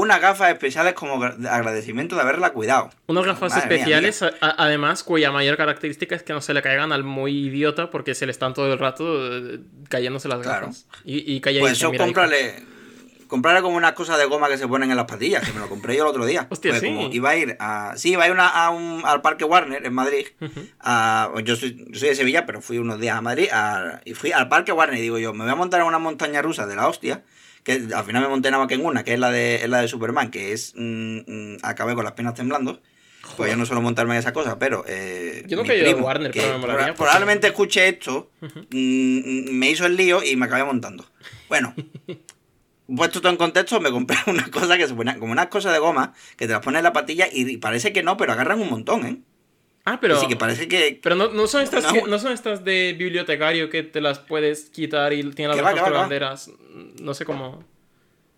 unas 0.00 0.20
gafas 0.20 0.50
especiales 0.52 0.94
como 0.94 1.18
gra- 1.18 1.34
de 1.36 1.48
agradecimiento 1.48 2.14
de 2.14 2.22
haberla 2.22 2.50
cuidado. 2.50 2.90
Unas 3.06 3.24
gafas 3.26 3.50
Madre 3.52 3.74
especiales, 3.76 4.24
además, 4.40 5.02
cuya 5.02 5.32
mayor 5.32 5.56
característica 5.56 6.14
es 6.14 6.22
que 6.22 6.32
no 6.32 6.40
se 6.40 6.54
le 6.54 6.62
caigan 6.62 6.92
al 6.92 7.02
muy 7.02 7.32
idiota 7.48 7.90
porque 7.90 8.14
se 8.14 8.24
le 8.26 8.30
están 8.32 8.54
todo 8.54 8.72
el 8.72 8.78
rato 8.78 9.04
eh, 9.36 9.60
cayéndose 9.88 10.28
las 10.28 10.38
Claro. 10.40 10.66
gafas. 10.68 10.86
Y, 11.04 11.34
y 11.34 11.40
Pues 11.40 11.72
eso, 11.72 11.92
cómprale, 11.92 12.62
comprarle 13.26 13.60
como 13.60 13.76
unas 13.76 13.92
cosas 13.92 14.18
de 14.18 14.24
goma 14.26 14.48
que 14.48 14.56
se 14.56 14.68
ponen 14.68 14.90
en 14.90 14.96
las 14.96 15.06
patillas, 15.06 15.44
que 15.44 15.52
me 15.52 15.58
lo 15.60 15.68
compré 15.68 15.96
yo 15.96 16.04
el 16.04 16.08
otro 16.10 16.24
día. 16.26 16.46
Hostia, 16.48 16.78
sí. 16.78 16.86
como 16.86 17.08
iba 17.12 17.30
a 17.30 17.36
ir 17.36 17.56
a. 17.58 17.94
Sí, 17.96 18.12
iba 18.12 18.22
a 18.22 18.26
ir 18.28 18.32
una- 18.32 18.48
a 18.48 18.70
un- 18.70 19.02
al 19.04 19.20
Parque 19.20 19.44
Warner 19.44 19.84
en 19.84 19.92
Madrid. 19.94 20.26
a- 20.80 21.30
yo, 21.44 21.56
soy, 21.56 21.76
yo 21.90 21.98
soy 21.98 22.08
de 22.10 22.14
Sevilla, 22.14 22.46
pero 22.46 22.62
fui 22.62 22.78
unos 22.78 23.00
días 23.00 23.16
a 23.16 23.20
Madrid 23.20 23.48
a- 23.52 24.00
y 24.04 24.14
fui 24.14 24.30
al 24.32 24.48
Parque 24.48 24.70
Warner 24.72 24.96
y 24.98 25.02
digo 25.02 25.18
yo, 25.18 25.34
me 25.34 25.42
voy 25.44 25.52
a 25.52 25.56
montar 25.56 25.80
en 25.80 25.86
una 25.88 25.98
montaña 25.98 26.40
rusa 26.40 26.66
de 26.66 26.76
la 26.76 26.86
hostia. 26.88 27.22
Que 27.68 27.94
al 27.94 28.04
final 28.04 28.22
me 28.22 28.28
monté 28.28 28.50
nada 28.50 28.62
más 28.62 28.68
que 28.68 28.74
en 28.74 28.84
una, 28.84 29.04
que 29.04 29.12
es 29.14 29.20
la 29.20 29.30
de, 29.30 29.56
es 29.56 29.68
la 29.68 29.80
de 29.82 29.88
Superman, 29.88 30.30
que 30.30 30.52
es. 30.52 30.72
mm, 30.76 31.18
mm, 31.26 31.56
acabé 31.62 31.94
con 31.94 32.04
las 32.04 32.14
piernas 32.14 32.34
temblando. 32.34 32.80
Pues 33.36 33.50
yo 33.50 33.56
no 33.58 33.66
suelo 33.66 33.82
montarme 33.82 34.14
en 34.14 34.20
esa 34.20 34.32
cosa, 34.32 34.58
pero. 34.58 34.84
Eh, 34.88 35.44
Yo 35.46 35.62
ido 35.62 35.62
a 35.62 35.66
primo, 35.66 36.06
Warner, 36.06 36.30
que 36.30 36.40
pero 36.40 36.54
me 36.54 36.58
molaría 36.60 36.78
proba- 36.82 36.86
porque- 36.88 37.02
Probablemente 37.02 37.46
escuche 37.48 37.86
esto, 37.88 38.30
mm, 38.40 39.50
me 39.52 39.70
hizo 39.70 39.84
el 39.86 39.96
lío 39.96 40.22
y 40.24 40.34
me 40.36 40.46
acabé 40.46 40.64
montando. 40.64 41.04
Bueno, 41.48 41.74
puesto 42.96 43.20
todo 43.20 43.30
en 43.32 43.36
contexto, 43.38 43.80
me 43.80 43.90
compré 43.90 44.16
una 44.26 44.50
cosa 44.50 44.78
que 44.78 44.86
se 44.88 44.94
ponía 44.94 45.18
como 45.18 45.32
unas 45.32 45.48
cosas 45.48 45.72
de 45.72 45.78
goma 45.78 46.14
que 46.36 46.46
te 46.46 46.52
las 46.54 46.62
pones 46.62 46.78
en 46.78 46.84
la 46.84 46.92
patilla 46.92 47.28
y 47.30 47.58
parece 47.58 47.92
que 47.92 48.02
no, 48.02 48.16
pero 48.16 48.32
agarran 48.32 48.60
un 48.60 48.70
montón, 48.70 49.04
¿eh? 49.06 49.18
Ah, 49.92 49.98
pero. 50.00 50.16
Así 50.16 50.26
que 50.28 50.36
parece 50.36 50.68
que. 50.68 50.98
Pero 51.02 51.14
no, 51.16 51.28
no 51.28 51.46
son 51.46 51.62
estas 51.62 51.84
No. 51.84 51.92
que- 51.92 52.02
no 52.02 52.18
son 52.18 52.32
estas 52.32 52.64
de 52.64 52.94
bibliotecario 52.98 53.70
que 53.70 53.82
te 53.82 54.00
las 54.00 54.18
puedes 54.18 54.70
quitar 54.70 55.12
y 55.12 55.22
tienen 55.32 55.56
las 55.56 55.64
va, 55.64 55.72
va, 55.74 55.90
va. 55.90 56.00
banderas. 56.00 56.50
No 57.00 57.14
sé 57.14 57.24
cómo. 57.24 57.64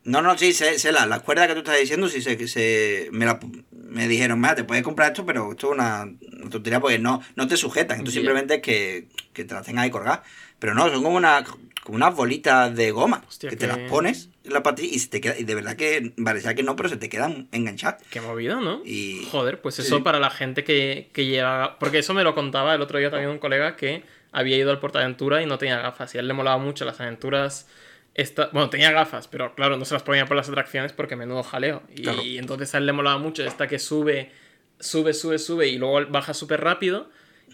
No, 0.03 0.23
no, 0.23 0.37
sí, 0.39 0.53
sé, 0.55 0.79
sé 0.79 0.93
la, 0.93 1.05
las 1.05 1.21
cuerdas 1.23 1.47
que 1.47 1.53
tú 1.53 1.59
estás 1.61 1.79
diciendo, 1.79 2.09
sí 2.09 2.23
sé 2.23 2.37
que 2.39 2.49
se. 2.49 3.09
Me, 3.13 3.27
la- 3.27 3.39
me 3.71 4.09
dijeron, 4.09 4.41
mira, 4.41 4.55
te 4.55 4.65
puedes 4.65 4.83
comprar 4.83 5.11
esto, 5.13 5.27
pero 5.27 5.51
esto 5.53 5.67
es 5.69 5.73
una, 5.75 6.05
una 6.05 6.51
tontería 6.51 6.81
porque 6.81 6.99
no, 6.99 7.21
no 7.37 7.47
te 7.47 7.57
sujetan. 7.57 7.99
Esto 7.99 8.11
Ya. 8.11 8.15
simplemente 8.15 8.55
es 8.57 8.63
que, 8.63 9.09
que 9.33 9.45
te 9.45 9.53
las 9.55 9.67
tengas 9.67 9.85
ahí 9.85 9.91
colgadas. 9.91 10.21
Pero 10.59 10.75
no, 10.75 10.89
son 10.89 11.03
como, 11.03 11.17
una, 11.17 11.45
como 11.83 11.97
unas 11.97 12.15
bolitas 12.15 12.75
de 12.75 12.91
goma 12.93 13.23
Hostia, 13.29 13.51
que 13.51 13.57
te 13.57 13.67
las 13.67 13.79
pones 13.91 14.29
la 14.53 14.63
patilla 14.63 14.95
y, 14.95 14.99
se 14.99 15.09
te 15.09 15.21
queda, 15.21 15.39
y 15.39 15.45
de 15.45 15.55
verdad 15.55 15.77
que 15.77 16.13
parecía 16.23 16.55
que 16.55 16.63
no, 16.63 16.77
pero 16.77 16.89
se 16.89 16.97
te 16.97 17.09
quedan 17.09 17.49
enganchadas. 17.53 18.03
Qué 18.11 18.21
movida, 18.21 18.57
¿no? 18.57 18.83
Y- 18.85 19.27
Joder, 19.31 19.61
pues 19.61 19.79
eso 19.79 19.97
sí. 19.97 20.03
para 20.03 20.19
la 20.21 20.31
gente 20.31 20.65
que, 20.65 21.09
que 21.13 21.27
lleva. 21.27 21.79
Porque 21.79 21.99
eso 21.99 22.15
me 22.15 22.25
lo 22.25 22.35
contaba 22.35 22.75
el 22.75 22.81
otro 22.83 22.99
día 22.99 23.11
también 23.11 23.31
un 23.31 23.39
colega 23.39 23.77
que 23.77 24.03
había 24.33 24.57
ido 24.57 24.71
al 24.71 24.79
Portaventura 24.81 25.43
y 25.43 25.47
no 25.47 25.59
tenía 25.59 25.79
gafas. 25.79 26.15
Y 26.15 26.19
a 26.19 26.21
él 26.21 26.29
le 26.29 26.35
molaba 26.35 26.59
mucho 26.59 26.85
las 26.85 27.01
aventuras. 27.01 27.69
Esta... 28.15 28.51
Bueno, 28.53 28.71
tenía 28.71 28.91
gafas, 28.93 29.29
pero 29.29 29.55
claro, 29.55 29.77
no 29.77 29.85
se 29.85 29.95
las 29.95 30.03
ponía 30.03 30.27
por 30.27 30.37
las 30.37 30.49
atracciones 30.49 30.93
porque 30.93 31.17
menudo 31.17 31.43
jaleo. 31.43 31.83
Y 31.95 32.03
Claro. 32.03 32.21
entonces 32.25 32.75
a 32.75 32.79
él 32.79 32.87
le 32.87 32.93
molaba 32.93 33.19
mucho 33.19 33.45
esta 33.45 33.69
que 33.69 33.79
sube, 33.79 34.31
sube, 34.79 35.15
sube, 35.15 35.39
sube 35.39 35.69
y 35.69 35.79
luego 35.79 36.05
baja 36.11 36.35
súper 36.35 36.61
rápido. 36.61 37.09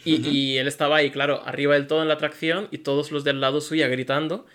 Y, 0.05 0.27
y 0.29 0.59
él 0.59 0.69
estaba 0.69 0.97
ahí, 0.97 1.11
claro, 1.11 1.43
arriba 1.47 1.75
del 1.75 1.87
todo 1.87 2.03
en 2.03 2.09
la 2.09 2.15
atracción 2.15 2.69
y 2.71 2.79
todos 2.79 3.11
los 3.11 3.25
del 3.25 3.41
lado 3.41 3.61
suya 3.61 3.89
gritando. 3.89 4.47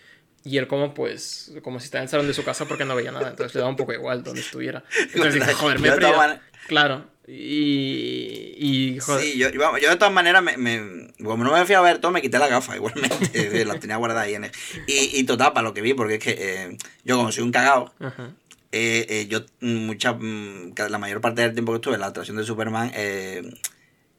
Y 0.44 0.58
él 0.58 0.68
como 0.68 0.94
pues, 0.94 1.52
como 1.64 1.80
si 1.80 1.86
estaba 1.86 2.02
en 2.02 2.06
el 2.06 2.10
salón 2.10 2.28
de 2.28 2.34
su 2.34 2.44
casa 2.44 2.66
porque 2.66 2.84
no 2.86 2.96
veía 2.96 3.12
nada. 3.12 3.30
Entonces 3.30 3.54
le 3.54 3.60
daba 3.60 3.70
un 3.70 3.76
poco 3.76 3.94
igual 3.94 4.24
donde 4.24 4.42
estuviera. 4.42 4.84
Entonces 5.14 5.36
dije, 5.36 5.54
joder, 5.54 5.80
me 5.80 5.90
maneras- 5.90 6.40
Claro. 6.68 7.06
Y, 7.28 8.56
y 8.58 9.00
joder. 9.00 9.24
Sí, 9.24 9.38
yo, 9.38 9.50
yo, 9.50 9.90
de 9.90 9.96
todas 9.96 10.14
maneras, 10.14 10.42
me, 10.44 10.58
me- 10.58 11.12
como 11.24 11.44
no 11.44 11.52
me 11.54 11.66
fui 11.66 11.76
a 11.76 11.82
ver 11.82 12.00
todo, 12.00 12.12
me 12.12 12.22
quité 12.22 12.40
la 12.40 12.48
gafa 12.48 12.76
igualmente. 12.76 13.66
las 13.66 13.80
tenía 13.80 13.98
guardadas 13.98 14.26
ahí 14.28 14.36
en 14.36 14.46
el- 14.46 14.52
Y, 14.88 15.20
y 15.20 15.24
total, 15.24 15.54
para 15.54 15.64
lo 15.68 15.74
que 15.74 15.82
vi, 15.82 15.94
porque 15.94 16.16
es 16.16 16.20
que 16.24 16.36
eh, 16.38 16.78
yo, 17.04 17.18
como 17.18 17.32
soy 17.32 17.44
un 17.44 17.52
cagao, 17.52 17.94
Ajá. 18.00 18.32
eh, 18.72 19.06
eh, 19.10 19.28
yo 19.28 19.42
mm, 19.62 19.86
mucha, 19.86 20.14
mm, 20.14 20.74
la 20.90 20.98
mayor 20.98 21.22
parte 21.22 21.42
del 21.42 21.54
tiempo 21.54 21.72
que 21.72 21.78
estuve 21.78 21.96
en 21.96 22.02
la 22.02 22.08
atracción 22.08 22.38
de 22.38 22.44
Superman, 22.44 22.92
eh, 22.96 23.44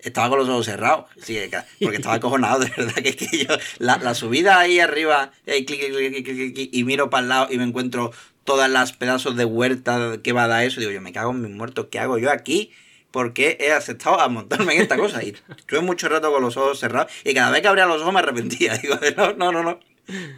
estaba 0.02 0.28
con 0.28 0.38
los 0.38 0.48
ojos 0.48 0.66
cerrados. 0.66 1.06
Sí, 1.20 1.38
porque 1.80 1.96
estaba 1.96 2.16
acojonado, 2.16 2.60
de 2.60 2.70
verdad, 2.76 2.94
que, 2.94 3.08
es 3.10 3.16
que 3.16 3.44
yo, 3.44 3.54
la, 3.78 3.98
la 3.98 4.14
subida 4.14 4.58
ahí 4.58 4.80
arriba, 4.80 5.32
eh, 5.46 5.64
clic, 5.64 5.80
clic, 5.80 6.24
clic, 6.24 6.68
y 6.72 6.84
miro 6.84 7.10
para 7.10 7.22
el 7.22 7.28
lado 7.28 7.46
y 7.50 7.58
me 7.58 7.64
encuentro 7.64 8.12
todas 8.44 8.70
las 8.70 8.92
pedazos 8.92 9.36
de 9.36 9.44
huerta 9.44 10.18
que 10.22 10.32
va 10.32 10.44
a 10.44 10.48
dar 10.48 10.64
eso. 10.64 10.80
Digo, 10.80 10.92
yo 10.92 11.00
me 11.00 11.12
cago 11.12 11.30
en 11.30 11.42
mis 11.42 11.52
muertos, 11.52 11.86
¿qué 11.90 11.98
hago 11.98 12.18
yo 12.18 12.30
aquí? 12.30 12.72
porque 13.12 13.58
he 13.60 13.72
aceptado 13.72 14.18
a 14.18 14.28
montarme 14.28 14.74
en 14.74 14.82
esta 14.82 14.96
cosa. 14.96 15.22
Y 15.22 15.36
estuve 15.56 15.80
mucho 15.82 16.08
rato 16.08 16.32
con 16.32 16.42
los 16.42 16.56
ojos 16.56 16.80
cerrados 16.80 17.12
y 17.22 17.34
cada 17.34 17.50
vez 17.50 17.60
que 17.60 17.68
abría 17.68 17.86
los 17.86 18.00
ojos 18.00 18.12
me 18.12 18.18
arrepentía. 18.18 18.76
Digo, 18.82 18.98
no, 19.16 19.34
no, 19.34 19.52
no, 19.52 19.62
no. 19.62 19.80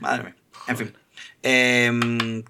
Madre 0.00 0.24
mía. 0.24 0.36
En 0.66 0.76
fin. 0.76 0.94
Em, 1.42 2.42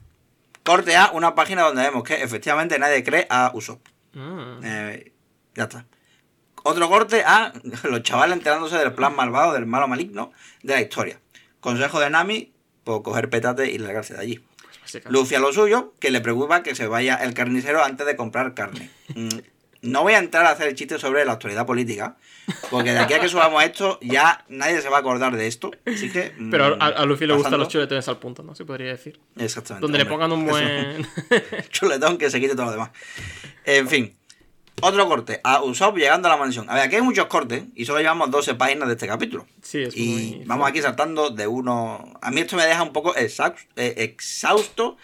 corte 0.65 0.97
A, 0.97 1.11
una 1.13 1.35
página 1.35 1.63
donde 1.63 1.83
vemos 1.83 2.03
que 2.03 2.23
efectivamente 2.23 2.79
nadie 2.79 3.05
cree 3.05 3.27
a 3.31 3.53
Usopp. 3.55 3.87
Mm. 4.15 4.61
Eh, 4.65 5.13
ya 5.55 5.65
está. 5.65 5.85
Otro 6.67 6.89
corte 6.89 7.23
a 7.25 7.53
los 7.85 8.03
chavales 8.03 8.37
enterándose 8.37 8.77
del 8.79 8.93
plan 8.95 9.15
malvado, 9.15 9.53
del 9.53 9.67
malo 9.67 9.87
maligno 9.87 10.33
de 10.63 10.75
la 10.75 10.81
historia. 10.81 11.21
Consejo 11.61 12.01
de 12.01 12.09
Nami, 12.11 12.53
por 12.85 13.03
coger 13.03 13.29
petate 13.31 13.71
y 13.71 13.79
largarse 13.79 14.15
de 14.15 14.21
allí. 14.21 14.41
Pues. 14.91 15.05
Luffy 15.11 15.35
a 15.35 15.41
lo 15.41 15.53
suyo, 15.53 15.93
que 16.01 16.11
le 16.11 16.21
preocupa 16.21 16.63
que 16.63 16.75
se 16.75 16.87
vaya 16.87 17.17
el 17.17 17.35
carnicero 17.35 17.85
antes 17.85 18.07
de 18.07 18.17
comprar 18.17 18.55
carne. 18.55 18.91
Mm, 19.15 19.29
No 19.83 20.03
voy 20.03 20.15
a 20.15 20.19
entrar 20.19 20.47
a 20.47 20.51
hacer 20.53 20.69
el 20.69 20.75
chiste 20.75 20.99
sobre 20.99 21.25
la 21.27 21.33
actualidad 21.33 21.67
política, 21.67 22.17
porque 22.71 22.93
de 22.93 22.99
aquí 23.01 23.13
a 23.13 23.21
que 23.21 23.29
subamos 23.29 23.63
esto, 23.63 23.99
ya 24.01 24.43
nadie 24.49 24.81
se 24.81 24.89
va 24.89 24.97
a 24.97 25.01
acordar 25.01 25.37
de 25.37 25.47
esto. 25.47 25.71
Así 25.87 26.11
que. 26.11 26.33
mm, 26.39 26.51
Pero 26.51 26.77
a, 26.81 26.87
a 26.87 27.05
Luffy 27.05 27.27
le 27.27 27.35
gustan 27.35 27.59
los 27.59 27.69
chuletones 27.69 28.09
al 28.09 28.19
punto, 28.19 28.43
¿no? 28.43 28.55
Se 28.55 28.65
podría 28.65 28.89
decir. 28.89 29.21
Exactamente. 29.37 29.83
Donde 29.83 29.99
le 29.99 30.07
pongan 30.07 30.33
un 30.33 30.47
buen. 30.47 31.07
chuletón 31.71 32.17
que 32.17 32.31
se 32.31 32.41
quite 32.41 32.55
todo 32.55 32.65
lo 32.67 32.73
demás. 32.73 32.91
En 33.67 33.87
fin. 33.89 34.17
Otro 34.81 35.09
corte. 35.09 35.41
A 35.45 35.63
Usopp 35.63 35.97
llegando 35.97 36.29
a 36.29 36.33
la 36.33 36.37
mansión. 36.37 36.69
A 36.69 36.75
ver, 36.75 36.83
aquí 36.85 36.97
hay 36.97 37.03
muchos 37.03 37.27
cortes 37.27 37.65
y 37.75 37.85
solo 37.85 38.01
llevamos 38.01 38.31
12 38.31 38.55
páginas 38.55 38.89
de 38.89 38.95
este 38.95 39.07
capítulo. 39.07 39.47
sí, 39.63 39.83
es 39.83 39.97
Y 39.97 40.07
muy. 40.39 40.43
vamos 40.47 40.69
aquí 40.69 40.83
saltando 40.83 41.31
de 41.31 41.47
uno. 41.47 42.13
A 42.21 42.31
mí 42.31 42.41
esto 42.41 42.57
me 42.57 42.65
deja 42.67 42.83
un 42.83 42.93
poco 42.93 43.15
eh, 43.17 43.29
exhausto 43.99 44.97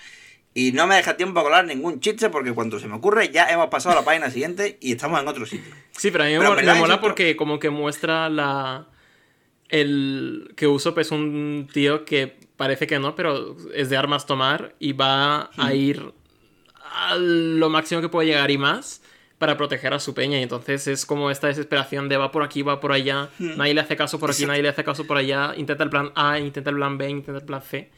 y 0.52 0.72
no 0.72 0.86
me 0.88 0.96
deja 0.96 1.16
tiempo 1.16 1.40
a 1.40 1.44
colar 1.44 1.64
ningún 1.64 2.00
chiste 2.00 2.28
porque 2.28 2.52
cuando 2.52 2.78
se 2.80 2.88
me 2.88 2.96
ocurre 2.96 3.28
ya 3.30 3.46
hemos 3.48 3.68
pasado 3.68 3.96
a 3.96 4.00
la 4.00 4.04
página 4.04 4.30
siguiente 4.30 4.76
y 4.80 4.92
estamos 4.92 5.20
en 5.20 5.28
otro 5.28 5.46
sitio. 5.46 5.72
Sí, 5.92 6.10
pero 6.10 6.24
a 6.24 6.26
mí 6.26 6.32
me, 6.34 6.38
Pero 6.40 6.50
me 6.50 6.56
verdad, 6.56 6.76
mola 6.76 7.00
porque 7.00 7.36
como 7.36 7.58
que 7.58 7.70
muestra 7.70 8.28
la... 8.28 8.86
El 9.68 10.52
que 10.56 10.66
Usopp 10.66 10.98
es 10.98 11.12
un 11.12 11.68
tío 11.72 12.04
que 12.04 12.36
parece 12.56 12.88
que 12.88 12.98
no, 12.98 13.14
pero 13.14 13.56
es 13.72 13.88
de 13.88 13.96
armas 13.96 14.26
tomar 14.26 14.74
y 14.80 14.92
va 14.92 15.50
Hmm. 15.56 15.60
a 15.60 15.74
ir 15.74 16.12
a 16.92 17.14
lo 17.14 17.70
máximo 17.70 18.00
que 18.00 18.08
puede 18.08 18.26
llegar 18.28 18.50
y 18.50 18.58
más 18.58 19.00
para 19.40 19.56
proteger 19.56 19.94
a 19.94 19.98
su 19.98 20.12
peña. 20.12 20.38
Y 20.38 20.42
entonces 20.42 20.86
es 20.86 21.06
como 21.06 21.30
esta 21.30 21.46
desesperación 21.46 22.10
de 22.10 22.18
va 22.18 22.30
por 22.30 22.42
aquí, 22.42 22.60
va 22.60 22.78
por 22.78 22.92
allá, 22.92 23.30
nadie 23.38 23.72
le 23.72 23.80
hace 23.80 23.96
caso 23.96 24.20
por 24.20 24.28
aquí, 24.30 24.42
Hmm. 24.42 24.44
Exacto. 24.44 24.48
nadie 24.52 24.62
le 24.62 24.68
hace 24.68 24.84
caso 24.84 25.06
por 25.06 25.16
allá, 25.16 25.54
intenta 25.56 25.82
el 25.82 25.88
plan 25.88 26.12
A, 26.14 26.38
intenta 26.38 26.68
el 26.68 26.76
plan 26.76 26.98
B, 26.98 27.08
intenta 27.08 27.40
el 27.40 27.46
plan 27.46 27.62
C. 27.62 27.90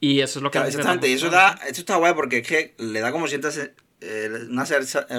Y 0.00 0.20
eso 0.20 0.38
es 0.38 0.42
lo 0.42 0.50
que... 0.50 0.58
Claro, 0.58 0.68
exactamente. 0.68 1.08
Y 1.08 1.14
eso 1.14 1.30
da, 1.30 1.58
esto 1.66 1.80
está 1.80 1.96
guay 1.96 2.12
porque 2.12 2.38
es 2.38 2.46
que 2.46 2.74
le 2.76 3.00
da 3.00 3.10
como 3.10 3.26
cierta 3.26 3.48
eh, 4.02 4.30
una, 4.50 4.64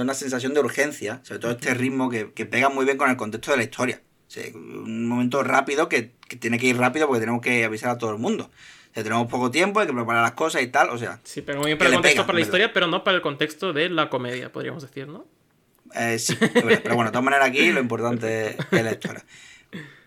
una 0.01 0.13
sensación 0.13 0.53
de 0.53 0.59
urgencia, 0.59 1.21
sobre 1.23 1.39
todo 1.39 1.51
este 1.53 1.73
ritmo 1.73 2.07
que, 2.07 2.33
que 2.33 2.45
pega 2.45 2.69
muy 2.69 2.85
bien 2.85 2.97
con 2.97 3.09
el 3.09 3.17
contexto 3.17 3.49
de 3.49 3.57
la 3.57 3.63
historia. 3.63 3.99
O 4.27 4.31
sea, 4.31 4.43
un 4.53 5.07
momento 5.07 5.41
rápido 5.41 5.89
que, 5.89 6.11
que 6.29 6.35
tiene 6.35 6.59
que 6.59 6.67
ir 6.67 6.77
rápido 6.77 7.07
porque 7.07 7.21
tenemos 7.21 7.41
que 7.41 7.65
avisar 7.65 7.89
a 7.89 7.97
todo 7.97 8.11
el 8.11 8.19
mundo. 8.19 8.51
O 8.91 8.93
sea, 8.93 9.01
tenemos 9.01 9.27
poco 9.27 9.49
tiempo, 9.49 9.79
hay 9.79 9.87
que 9.87 9.93
preparar 9.93 10.21
las 10.21 10.33
cosas 10.33 10.61
y 10.61 10.67
tal. 10.67 10.91
O 10.91 10.99
sea, 10.99 11.19
Sí, 11.23 11.41
pero 11.41 11.57
muy 11.61 11.67
bien 11.69 11.79
para 11.79 11.89
el 11.89 11.95
contexto, 11.95 12.17
pega, 12.17 12.27
para 12.27 12.37
la 12.37 12.41
historia, 12.45 12.73
pero 12.73 12.85
no 12.85 13.03
para 13.03 13.15
el 13.15 13.23
contexto 13.23 13.73
de 13.73 13.89
la 13.89 14.07
comedia, 14.09 14.51
podríamos 14.51 14.83
decir, 14.83 15.07
¿no? 15.07 15.25
Eh, 15.95 16.17
sí, 16.19 16.35
pero 16.39 16.95
bueno, 16.95 17.05
de 17.05 17.11
todas 17.11 17.23
maneras 17.23 17.47
aquí 17.49 17.71
lo 17.71 17.79
importante 17.79 18.57
es 18.71 18.83
la 18.83 18.91
historia. 18.91 19.23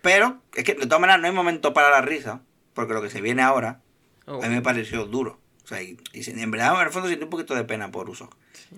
Pero 0.03 0.41
es 0.55 0.65
que 0.65 0.75
de 0.75 0.87
todas 0.87 1.01
maneras 1.01 1.21
no 1.21 1.27
hay 1.29 1.33
momento 1.33 1.73
para 1.75 1.91
la 1.91 2.01
risa, 2.01 2.41
porque 2.75 2.93
lo 2.95 3.03
que 3.03 3.11
se 3.11 3.21
viene 3.21 3.43
ahora 3.43 3.81
Oh. 4.29 4.43
a 4.43 4.49
mí 4.49 4.55
me 4.57 4.63
pareció 4.63 5.05
duro. 5.07 5.39
O 5.65 5.69
sea, 5.69 5.81
y, 5.83 5.97
y 6.13 6.29
en 6.29 6.51
verdad 6.51 6.75
en 6.81 6.87
el 6.89 6.93
fondo 6.93 7.09
sentí 7.09 7.23
un 7.23 7.31
poquito 7.31 7.55
de 7.55 7.63
pena 7.63 7.93
por 7.93 8.11
Uso. 8.11 8.29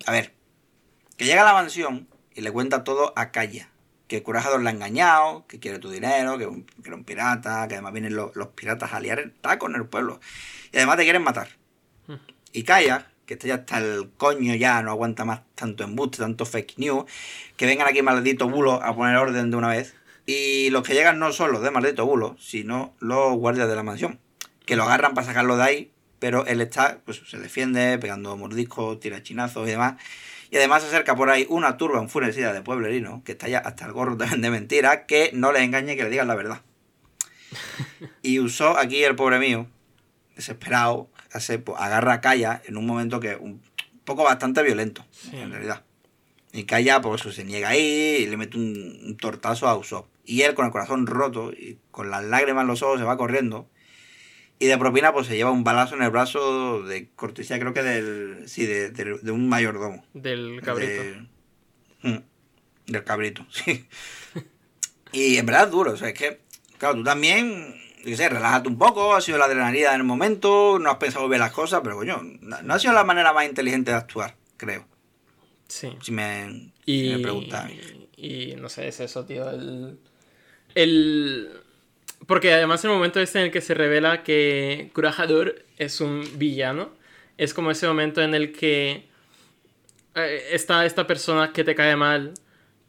A 0.05 0.11
ver, 0.11 0.33
que 1.17 1.25
llega 1.25 1.41
a 1.41 1.45
la 1.45 1.53
mansión 1.53 2.07
y 2.35 2.41
le 2.41 2.51
cuenta 2.51 2.83
todo 2.83 3.13
a 3.15 3.31
Kaya. 3.31 3.69
Que 4.07 4.21
Curajador 4.21 4.61
la 4.61 4.69
ha 4.69 4.73
engañado, 4.73 5.47
que 5.47 5.59
quiere 5.59 5.79
tu 5.79 5.89
dinero, 5.89 6.37
que, 6.37 6.45
un- 6.45 6.65
que 6.65 6.89
era 6.89 6.95
un 6.95 7.03
pirata, 7.03 7.67
que 7.67 7.73
además 7.75 7.93
vienen 7.93 8.15
los, 8.15 8.35
los 8.35 8.49
piratas 8.49 8.93
a 8.93 8.99
liar 8.99 9.17
el 9.19 9.31
taco 9.33 9.67
en 9.67 9.73
el 9.75 9.85
pueblo. 9.87 10.19
Y 10.71 10.77
además 10.77 10.97
te 10.97 11.03
quieren 11.03 11.23
matar. 11.23 11.49
Y 12.53 12.61
Kaya, 12.61 13.08
que 13.29 13.35
está 13.35 13.47
ya 13.47 13.53
hasta 13.53 13.77
el 13.77 14.09
coño 14.17 14.55
ya, 14.55 14.81
no 14.81 14.89
aguanta 14.89 15.23
más 15.23 15.41
tanto 15.53 15.83
embuste, 15.83 16.17
tanto 16.17 16.47
fake 16.47 16.79
news, 16.79 17.05
que 17.57 17.67
vengan 17.67 17.87
aquí 17.87 18.01
maldito 18.01 18.49
bulo 18.49 18.81
a 18.81 18.95
poner 18.95 19.17
orden 19.17 19.51
de 19.51 19.55
una 19.55 19.67
vez. 19.67 19.93
Y 20.25 20.71
los 20.71 20.81
que 20.81 20.95
llegan 20.95 21.19
no 21.19 21.31
son 21.31 21.51
los 21.51 21.61
de 21.61 21.69
maldito 21.69 22.07
bulo, 22.07 22.35
sino 22.39 22.95
los 22.97 23.35
guardias 23.35 23.69
de 23.69 23.75
la 23.75 23.83
mansión, 23.83 24.19
que 24.65 24.75
lo 24.75 24.81
agarran 24.81 25.13
para 25.13 25.27
sacarlo 25.27 25.57
de 25.57 25.63
ahí, 25.63 25.91
pero 26.17 26.47
él 26.47 26.59
está, 26.59 27.01
pues 27.05 27.21
se 27.29 27.37
defiende, 27.37 27.99
pegando 27.99 28.35
mordiscos, 28.35 28.99
tira 28.99 29.21
chinazos 29.21 29.67
y 29.67 29.71
demás. 29.71 30.01
Y 30.49 30.57
además 30.57 30.81
se 30.81 30.87
acerca 30.87 31.15
por 31.15 31.29
ahí 31.29 31.45
una 31.49 31.77
turba 31.77 32.01
enfurecida 32.01 32.51
de 32.51 32.63
pueblerino, 32.63 33.21
que 33.23 33.33
está 33.33 33.47
ya 33.47 33.59
hasta 33.59 33.85
el 33.85 33.91
gorro 33.91 34.15
de 34.15 34.49
mentira, 34.49 35.05
que 35.05 35.29
no 35.35 35.51
les 35.51 35.61
engañe 35.61 35.95
que 35.95 36.01
le 36.01 36.09
digan 36.09 36.27
la 36.27 36.33
verdad. 36.33 36.63
Y 38.23 38.39
usó 38.39 38.75
aquí 38.75 39.03
el 39.03 39.15
pobre 39.15 39.37
mío, 39.37 39.67
desesperado, 40.35 41.11
hace, 41.31 41.59
pues, 41.59 41.79
agarra 41.79 42.13
a 42.13 42.21
Kaya 42.21 42.61
en 42.65 42.77
un 42.77 42.85
momento 42.85 43.19
que 43.19 43.35
un 43.35 43.61
poco 44.05 44.23
bastante 44.23 44.63
violento, 44.63 45.05
en 45.31 45.51
realidad. 45.51 45.83
Y 46.51 46.63
Kaya, 46.63 46.99
pues 47.01 47.21
eso, 47.21 47.31
se 47.31 47.43
niega 47.43 47.69
ahí 47.69 48.17
y 48.21 48.25
le 48.27 48.35
mete 48.37 48.57
un, 48.57 48.99
un 49.05 49.17
tortazo 49.17 49.67
a 49.67 49.77
Usopp. 49.77 50.07
Y 50.25 50.41
él, 50.41 50.55
con 50.55 50.65
el 50.65 50.71
corazón 50.71 51.05
roto 51.07 51.51
y 51.51 51.77
con 51.91 52.09
las 52.09 52.23
lágrimas 52.23 52.61
en 52.63 52.67
los 52.67 52.81
ojos, 52.81 52.99
se 52.99 53.05
va 53.05 53.17
corriendo. 53.17 53.69
Y 54.57 54.65
de 54.65 54.77
propina, 54.77 55.13
pues 55.13 55.27
se 55.27 55.35
lleva 55.37 55.51
un 55.51 55.63
balazo 55.63 55.95
en 55.95 56.01
el 56.03 56.09
brazo 56.09 56.83
de 56.83 57.07
cortesía, 57.15 57.59
creo 57.59 57.73
que 57.73 57.81
del. 57.83 58.43
Sí, 58.49 58.65
de, 58.65 58.89
de- 58.91 59.19
de 59.19 59.31
un 59.31 59.47
mayordomo. 59.47 60.03
Del 60.13 60.61
cabrito. 60.63 60.91
De- 61.03 61.27
Mm, 62.01 62.17
del 62.87 63.03
cabrito, 63.03 63.45
sí. 63.51 63.85
Y 65.11 65.37
en 65.37 65.45
verdad 65.45 65.65
es 65.65 65.71
duro, 65.71 65.91
o 65.91 65.97
sea, 65.97 66.09
es 66.09 66.13
que, 66.13 66.39
claro, 66.77 66.95
tú 66.95 67.03
también, 67.03 67.75
yo 68.05 68.15
sé, 68.15 68.29
relájate 68.29 68.69
un 68.69 68.77
poco, 68.77 69.15
ha 69.15 69.21
sido 69.21 69.37
la 69.37 69.45
adrenalina 69.45 69.93
en 69.93 70.01
el 70.01 70.03
momento, 70.03 70.79
no 70.79 70.89
has 70.89 70.97
pensado 70.97 71.27
bien 71.27 71.41
las 71.41 71.51
cosas, 71.51 71.81
pero 71.83 71.97
coño, 71.97 72.21
no, 72.41 72.61
no 72.61 72.73
ha 72.73 72.79
sido 72.79 72.93
la 72.93 73.03
manera 73.03 73.33
más 73.33 73.45
inteligente 73.45 73.91
de 73.91 73.97
actuar, 73.97 74.35
creo. 74.57 74.85
Sí. 75.67 75.95
Si 76.01 76.11
me, 76.11 76.71
Y, 76.85 77.09
si 77.09 77.15
me 77.15 77.19
preguntas. 77.19 77.69
y 78.17 78.55
no 78.57 78.69
sé, 78.69 78.87
es 78.87 78.99
eso, 78.99 79.25
tío. 79.25 79.49
El, 79.49 79.99
el... 80.75 81.49
Porque 82.25 82.53
además 82.53 82.83
el 82.83 82.91
momento 82.91 83.19
este 83.19 83.39
en 83.39 83.45
el 83.45 83.51
que 83.51 83.61
se 83.61 83.73
revela 83.73 84.23
que 84.23 84.91
Kurahador 84.93 85.63
es 85.77 86.01
un 86.01 86.27
villano, 86.37 86.91
es 87.37 87.53
como 87.53 87.71
ese 87.71 87.87
momento 87.87 88.21
en 88.21 88.35
el 88.35 88.51
que 88.51 89.07
eh, 90.15 90.49
está 90.51 90.85
esta 90.85 91.07
persona 91.07 91.53
que 91.53 91.63
te 91.63 91.75
cae 91.75 91.95
mal, 91.95 92.33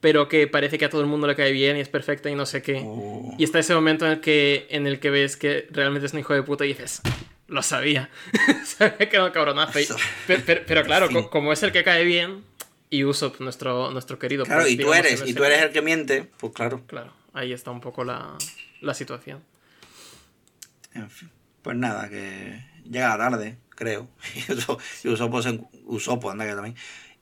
pero 0.01 0.29
que 0.29 0.47
parece 0.47 0.79
que 0.79 0.85
a 0.87 0.91
todo 0.91 1.01
el 1.03 1.07
mundo 1.07 1.27
le 1.27 1.37
cae 1.37 1.53
bien 1.53 1.77
y 1.77 1.81
es 1.81 1.89
perfecta 1.89 2.31
y 2.31 2.35
no 2.35 2.47
sé 2.47 2.63
qué. 2.63 2.83
Oh. 2.85 3.35
Y 3.39 3.45
está 3.45 3.59
ese 3.59 3.75
momento 3.75 4.07
en 4.07 4.13
el 4.13 4.21
que, 4.21 4.67
en 4.71 4.87
el 4.87 4.99
que 5.01 5.11
ves 5.11 5.37
que 5.37 5.67
realmente 5.71 6.07
es 6.07 6.13
un 6.13 6.21
hijo 6.21 6.33
de 6.35 6.43
puta 6.43 6.65
y 6.65 6.69
dices, 6.69 7.03
lo 7.49 7.63
sabía. 7.63 8.09
Sabía 8.65 8.97
que 9.09 9.17
era 9.17 9.25
un 9.25 9.33
cabronazo. 9.33 9.79
Y- 9.81 9.87
pero, 10.27 10.43
pero- 10.47 10.63
pero 10.67 10.85
claro, 10.85 11.09
Sí. 11.09 11.15
co- 11.15 11.31
como 11.31 11.53
es 11.53 11.63
el 11.63 11.73
que 11.73 11.83
cae 11.85 12.05
bien, 12.05 12.45
y 12.89 13.05
Usopp, 13.05 13.41
nuestro, 13.41 13.91
nuestro 13.93 14.19
querido. 14.19 14.45
Claro, 14.45 14.63
pues, 14.63 14.73
y 14.73 14.77
tú 14.77 14.93
eres, 14.95 15.23
y 15.27 15.35
tú 15.35 15.45
eres 15.45 15.63
el 15.63 15.71
que 15.71 15.81
miente, 15.83 16.29
pues 16.39 16.53
claro. 16.53 16.83
Claro, 16.87 17.13
ahí 17.35 17.53
está 17.53 17.71
un 17.71 17.81
poco 17.81 18.03
la, 18.05 18.37
la 18.81 18.95
situación. 18.95 19.43
En 20.95 21.11
fin. 21.11 21.31
Pues 21.63 21.77
nada, 21.77 22.09
que 22.09 22.65
llega 22.85 23.17
la 23.17 23.31
tarde, 23.31 23.59
creo. 23.71 24.09
Y 24.49 24.53
Usopp, 24.53 24.81
Usopp 25.05 25.33
encu- 25.47 25.69
Usopp, 25.85 26.25
anda 26.27 26.47
que 26.47 26.55
también. 26.55 26.75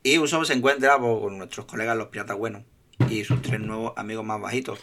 Y 0.08 0.18
Usopp 0.18 0.44
se 0.44 0.54
encuentra 0.54 0.98
pues, 0.98 1.20
con 1.20 1.36
nuestros 1.36 1.66
colegas 1.66 1.96
los 1.96 2.08
piratas 2.08 2.36
buenos 2.36 2.62
y 3.10 3.24
sus 3.24 3.42
tres 3.42 3.60
nuevos 3.60 3.92
amigos 3.96 4.24
más 4.24 4.40
bajitos 4.40 4.80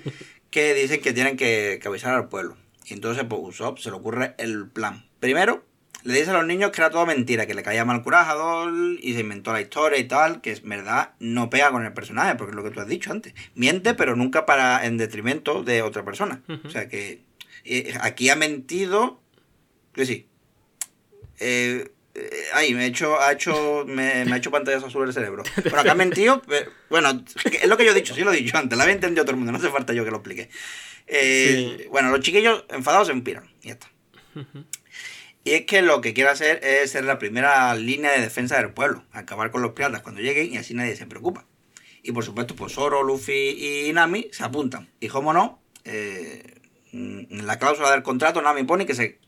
que 0.50 0.72
dicen 0.74 1.00
que 1.00 1.12
tienen 1.12 1.36
que, 1.36 1.80
que 1.82 1.88
avisar 1.88 2.14
al 2.14 2.28
pueblo. 2.28 2.56
Y 2.86 2.94
entonces 2.94 3.24
pues 3.28 3.40
Usopp 3.42 3.78
se 3.78 3.90
le 3.90 3.96
ocurre 3.96 4.34
el 4.38 4.68
plan. 4.68 5.04
Primero, 5.18 5.64
le 6.04 6.14
dice 6.14 6.30
a 6.30 6.34
los 6.34 6.46
niños 6.46 6.70
que 6.70 6.80
era 6.80 6.90
todo 6.90 7.06
mentira, 7.06 7.46
que 7.46 7.54
le 7.54 7.64
caía 7.64 7.84
mal 7.84 8.04
Curajador 8.04 8.72
y 9.00 9.14
se 9.14 9.20
inventó 9.20 9.52
la 9.52 9.60
historia 9.60 9.98
y 9.98 10.04
tal, 10.04 10.40
que 10.40 10.52
es 10.52 10.62
verdad, 10.62 11.14
no 11.18 11.50
pega 11.50 11.72
con 11.72 11.84
el 11.84 11.92
personaje, 11.92 12.36
porque 12.36 12.52
es 12.52 12.56
lo 12.56 12.62
que 12.62 12.70
tú 12.70 12.80
has 12.80 12.86
dicho 12.86 13.10
antes. 13.10 13.34
Miente, 13.56 13.94
pero 13.94 14.14
nunca 14.14 14.46
para 14.46 14.86
en 14.86 14.96
detrimento 14.96 15.64
de 15.64 15.82
otra 15.82 16.04
persona. 16.04 16.42
O 16.64 16.70
sea 16.70 16.88
que 16.88 17.24
eh, 17.64 17.94
aquí 18.00 18.28
ha 18.28 18.36
mentido. 18.36 19.20
Que 19.92 20.06
sí. 20.06 20.28
Eh, 21.40 21.90
ay, 22.54 22.74
me 22.74 22.84
ha 22.84 22.86
hecho, 22.86 23.20
ha 23.20 23.32
hecho, 23.32 23.84
me, 23.86 24.24
me 24.24 24.32
ha 24.32 24.36
hecho 24.36 24.50
pantallas 24.50 24.82
azules 24.84 25.08
el 25.08 25.14
cerebro. 25.14 25.42
Bueno, 25.62 25.80
acá 25.80 25.92
ha 25.92 25.94
mentido. 25.94 26.42
pero- 26.46 26.70
bueno, 26.90 27.24
es 27.44 27.66
lo 27.68 27.76
que 27.76 27.84
yo 27.84 27.92
he 27.92 27.94
dicho, 27.94 28.14
sí 28.14 28.22
lo 28.22 28.32
he 28.32 28.36
dicho 28.36 28.56
antes, 28.56 28.76
lo 28.76 28.82
había 28.82 28.94
entendido 28.94 29.24
todo 29.24 29.32
el 29.32 29.36
mundo, 29.38 29.52
no 29.52 29.58
hace 29.58 29.70
falta 29.70 29.92
yo 29.92 30.04
que 30.04 30.10
lo 30.10 30.16
explique. 30.18 30.48
Eh, 31.06 31.76
Sí. 31.78 31.84
Bueno, 31.90 32.10
los 32.10 32.20
chiquillos 32.20 32.64
enfadados 32.70 33.06
se 33.08 33.12
empiran, 33.12 33.50
y 33.62 33.68
ya 33.68 33.72
está. 33.74 33.90
Y 35.44 35.52
es 35.52 35.64
que 35.66 35.80
lo 35.82 36.00
que 36.00 36.12
quiere 36.12 36.30
hacer 36.30 36.60
es 36.62 36.90
ser 36.90 37.04
la 37.04 37.18
primera 37.18 37.74
línea 37.74 38.10
de 38.12 38.20
defensa 38.20 38.56
del 38.58 38.70
pueblo, 38.72 39.04
acabar 39.12 39.50
con 39.50 39.62
los 39.62 39.72
piratas 39.72 40.02
cuando 40.02 40.20
lleguen 40.20 40.52
y 40.52 40.58
así 40.58 40.74
nadie 40.74 40.94
se 40.96 41.06
preocupa. 41.06 41.46
Y 42.02 42.12
por 42.12 42.24
supuesto, 42.24 42.54
pues 42.54 42.72
Zoro, 42.74 43.02
Luffy 43.02 43.86
y 43.88 43.92
Nami 43.92 44.28
se 44.32 44.44
apuntan. 44.44 44.88
Y 45.00 45.08
como 45.08 45.32
no, 45.32 45.62
eh, 45.84 46.42
en 46.92 47.46
la 47.46 47.58
cláusula 47.58 47.90
del 47.90 48.02
contrato 48.02 48.42
Nami 48.42 48.64
pone 48.64 48.84
que 48.86 48.94
se, 48.94 49.18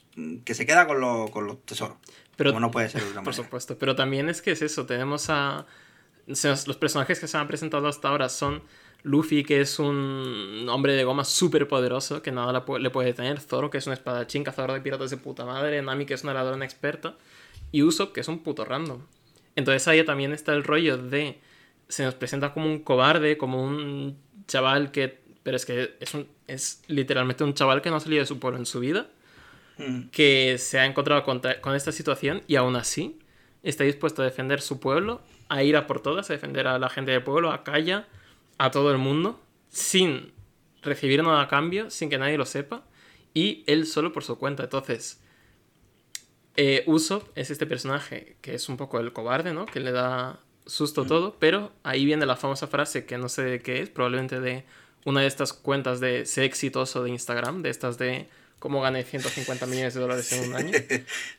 que 0.45 0.55
se 0.55 0.67
queda 0.67 0.87
con, 0.87 1.01
los- 1.01 1.31
con 1.31 1.47
los 1.47 1.65
tesoros. 1.65 1.97
Pero, 2.41 2.51
como 2.53 2.61
no 2.61 2.71
puede 2.71 2.89
ser 2.89 3.03
de 3.03 3.09
otra 3.11 3.21
Por 3.23 3.33
manera. 3.33 3.45
supuesto, 3.45 3.79
pero 3.79 3.95
también 3.95 4.29
es 4.29 4.43
que 4.43 4.51
es 4.53 4.63
eso, 4.63 4.87
tenemos 4.87 5.31
a... 5.31 5.67
Los 6.27 6.77
personajes 6.77 7.19
que 7.21 7.27
se 7.27 7.37
han 7.37 7.49
presentado 7.49 7.89
hasta 7.89 8.09
ahora 8.09 8.29
son 8.29 8.63
Luffy, 9.03 9.43
que 9.45 9.61
es 9.61 9.79
un 9.79 10.67
hombre 10.71 10.93
de 10.95 11.05
goma 11.05 11.25
súper 11.25 11.67
poderoso, 11.67 12.23
que 12.23 12.31
nada 12.33 12.53
le 12.53 12.59
pu- 12.61 12.79
le 12.79 12.91
puede 12.91 13.13
tener, 13.15 13.41
Zoro, 13.41 13.69
que 13.71 13.79
es 13.79 13.87
un 13.87 13.93
espadachín, 13.95 14.45
cazador 14.45 14.73
de 14.73 14.81
piratas 14.81 15.11
de 15.11 15.17
puta 15.17 15.45
madre, 15.45 15.81
Nami, 15.83 16.07
que 16.07 16.15
es 16.15 16.23
una 16.23 16.35
ladrona 16.35 16.65
experta, 16.65 17.17
y 17.73 17.83
Usopp, 17.83 18.13
que 18.13 18.21
es 18.21 18.29
un 18.29 18.41
puto 18.45 18.65
random. 18.65 19.01
Entonces 19.57 19.87
ahí 19.89 20.05
también 20.05 20.33
está 20.33 20.53
el 20.55 20.63
rollo 20.65 20.97
de... 20.99 21.41
Se 21.89 22.05
nos 22.05 22.15
presenta 22.15 22.53
como 22.55 22.67
un 22.67 22.79
cobarde, 22.81 23.37
como 23.37 23.63
un 23.65 24.17
chaval 24.47 24.93
que... 24.93 25.19
Pero 25.43 25.57
es 25.57 25.67
que 25.67 25.97
es, 25.99 26.15
un, 26.15 26.29
es 26.47 26.83
literalmente 26.87 27.43
un 27.43 27.55
chaval 27.55 27.83
que 27.83 27.91
no 27.91 27.97
ha 27.97 28.01
salido 28.01 28.21
de 28.21 28.27
su 28.27 28.39
pueblo 28.39 28.59
en 28.59 28.67
su 28.67 28.79
vida 28.79 29.09
Mm. 29.81 30.11
que 30.11 30.57
se 30.59 30.79
ha 30.79 30.85
encontrado 30.87 31.25
con, 31.25 31.41
ta- 31.41 31.61
con 31.61 31.75
esta 31.75 31.91
situación 31.93 32.43
y 32.47 32.57
aún 32.57 32.77
así 32.77 33.19
está 33.63 33.85
dispuesto 33.85 34.23
a 34.23 34.25
defender 34.27 34.61
su 34.61 34.79
pueblo, 34.79 35.23
a 35.49 35.63
ir 35.63 35.77
a 35.77 35.87
por 35.87 36.01
todas, 36.03 36.29
a 36.31 36.35
defender 36.35 36.67
a 36.67 36.79
la 36.79 36.89
gente 36.91 37.11
del 37.13 37.23
pueblo, 37.23 37.51
a 37.51 37.65
Kaya, 37.65 38.07
a 38.59 38.71
todo 38.71 38.91
el 38.93 38.99
mundo, 38.99 39.41
sin 39.71 40.33
recibir 40.83 41.23
nada 41.23 41.43
a 41.43 41.49
cambio, 41.49 41.91
sin 41.91 42.11
que 42.11 42.19
nadie 42.19 42.37
lo 42.39 42.47
sepa, 42.47 42.85
y 43.35 43.65
él 43.67 43.87
solo 43.87 44.13
por 44.13 44.23
su 44.25 44.39
cuenta. 44.39 44.65
Entonces, 44.65 45.21
eh, 46.57 46.83
Usopp 46.87 47.29
es 47.37 47.51
este 47.51 47.67
personaje 47.67 48.37
que 48.41 48.55
es 48.55 48.69
un 48.69 48.77
poco 48.77 48.99
el 49.01 49.13
cobarde, 49.13 49.53
¿no? 49.53 49.67
Que 49.67 49.81
le 49.81 49.93
da 49.93 50.41
susto 50.67 51.05
todo, 51.07 51.37
pero 51.39 51.73
ahí 51.83 52.05
viene 52.05 52.27
la 52.27 52.37
famosa 52.37 52.67
frase 52.67 53.07
que 53.07 53.19
no 53.19 53.29
sé 53.29 53.43
de 53.43 53.61
qué 53.61 53.81
es, 53.81 53.89
probablemente 53.91 54.41
de 54.41 54.65
una 55.05 55.23
de 55.23 55.27
estas 55.27 55.53
cuentas 55.53 56.01
de 56.01 56.27
ser 56.27 56.45
exitoso 56.45 57.03
de 57.03 57.11
Instagram, 57.11 57.63
de 57.63 57.71
estas 57.71 57.99
de 57.99 58.29
cómo 58.61 58.81
gané 58.81 59.03
150 59.03 59.67
millones 59.67 59.95
de 59.95 60.01
dólares 60.01 60.33
en 60.33 60.49
un 60.49 60.55
año, 60.55 60.71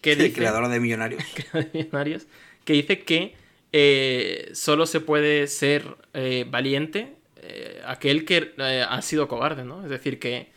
que 0.02 0.12
El 0.12 0.34
creador 0.34 0.68
de 0.68 0.80
millonarios. 0.82 1.24
de 1.54 1.70
millonarios, 1.72 2.28
que 2.66 2.74
dice 2.74 3.04
que 3.04 3.36
eh, 3.72 4.50
solo 4.54 4.86
se 4.86 5.00
puede 5.00 5.48
ser 5.48 5.96
eh, 6.14 6.46
valiente 6.50 7.16
eh, 7.38 7.82
aquel 7.86 8.26
que 8.26 8.52
ha 8.60 9.02
sido 9.02 9.30
cobarde, 9.30 9.64
¿no? 9.64 9.84
Es 9.84 9.90
decir, 9.90 10.20
que 10.20 10.52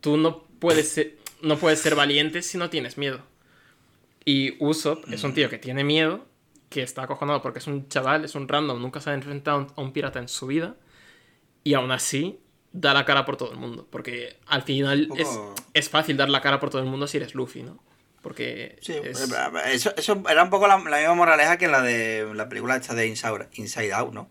tú 0.00 0.16
no 0.16 0.44
puedes, 0.58 0.88
ser, 0.88 1.16
no 1.42 1.58
puedes 1.58 1.80
ser 1.80 1.94
valiente 1.94 2.42
si 2.42 2.56
no 2.56 2.70
tienes 2.70 2.96
miedo. 2.96 3.20
Y 4.24 4.54
Usopp 4.64 5.10
es 5.12 5.24
un 5.24 5.34
tío 5.34 5.50
que 5.50 5.58
tiene 5.58 5.82
miedo, 5.82 6.26
que 6.68 6.82
está 6.82 7.02
acojonado 7.02 7.42
porque 7.42 7.58
es 7.58 7.66
un 7.66 7.88
chaval, 7.88 8.24
es 8.24 8.34
un 8.34 8.46
random, 8.46 8.80
nunca 8.80 9.00
se 9.00 9.10
ha 9.10 9.14
enfrentado 9.14 9.66
a 9.74 9.80
un 9.80 9.92
pirata 9.92 10.20
en 10.20 10.28
su 10.28 10.46
vida, 10.46 10.76
y 11.64 11.74
aún 11.74 11.90
así 11.90 12.38
da 12.72 12.94
la 12.94 13.04
cara 13.04 13.24
por 13.24 13.36
todo 13.36 13.52
el 13.52 13.58
mundo. 13.58 13.86
Porque 13.90 14.36
al 14.46 14.62
final 14.62 15.08
es, 15.16 15.28
es 15.74 15.88
fácil 15.88 16.16
dar 16.16 16.28
la 16.28 16.40
cara 16.40 16.60
por 16.60 16.70
todo 16.70 16.82
el 16.82 16.88
mundo 16.88 17.06
si 17.06 17.16
eres 17.16 17.34
Luffy, 17.34 17.62
¿no? 17.62 17.82
Porque 18.22 18.78
Sí, 18.82 18.92
es- 19.02 19.30
eso, 19.66 19.94
eso 19.96 20.22
era 20.28 20.42
un 20.42 20.50
poco 20.50 20.66
la, 20.66 20.78
la 20.78 20.98
misma 20.98 21.14
moraleja 21.14 21.56
que 21.56 21.68
la 21.68 21.80
de 21.82 22.30
la 22.34 22.48
película 22.48 22.76
esta 22.76 22.94
de 22.94 23.06
Inside, 23.06 23.48
Inside 23.54 23.92
Out, 23.94 24.12
¿no? 24.12 24.30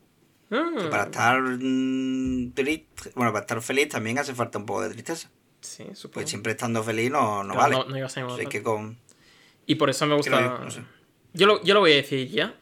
Ah, 0.51 0.71
Que 0.77 0.87
para 0.87 1.03
estar 1.03 1.41
mm, 1.41 2.51
triste, 2.53 3.11
bueno, 3.15 3.31
para 3.31 3.41
estar 3.41 3.61
feliz 3.61 3.89
también 3.89 4.17
hace 4.19 4.33
falta 4.35 4.57
un 4.59 4.65
poco 4.65 4.81
de 4.83 4.89
tristeza. 4.89 5.29
Sí, 5.61 5.83
supongo. 5.93 6.13
Pues 6.13 6.29
siempre 6.29 6.51
estando 6.53 6.83
feliz 6.83 7.11
no, 7.11 7.43
no 7.43 7.53
Claro, 7.53 7.77
vale. 7.79 7.89
no- 7.89 8.27
no 8.27 8.35
a 8.35 8.39
que 8.49 8.63
con... 8.63 8.97
Y 9.65 9.75
por 9.75 9.89
eso 9.89 10.05
me 10.07 10.15
gusta. 10.15 10.69
Sé. 10.71 10.81
yo, 11.33 11.45
lo, 11.47 11.63
yo 11.63 11.73
lo 11.73 11.81
voy 11.81 11.91
a 11.91 11.95
decir 11.95 12.27
ya. 12.29 12.55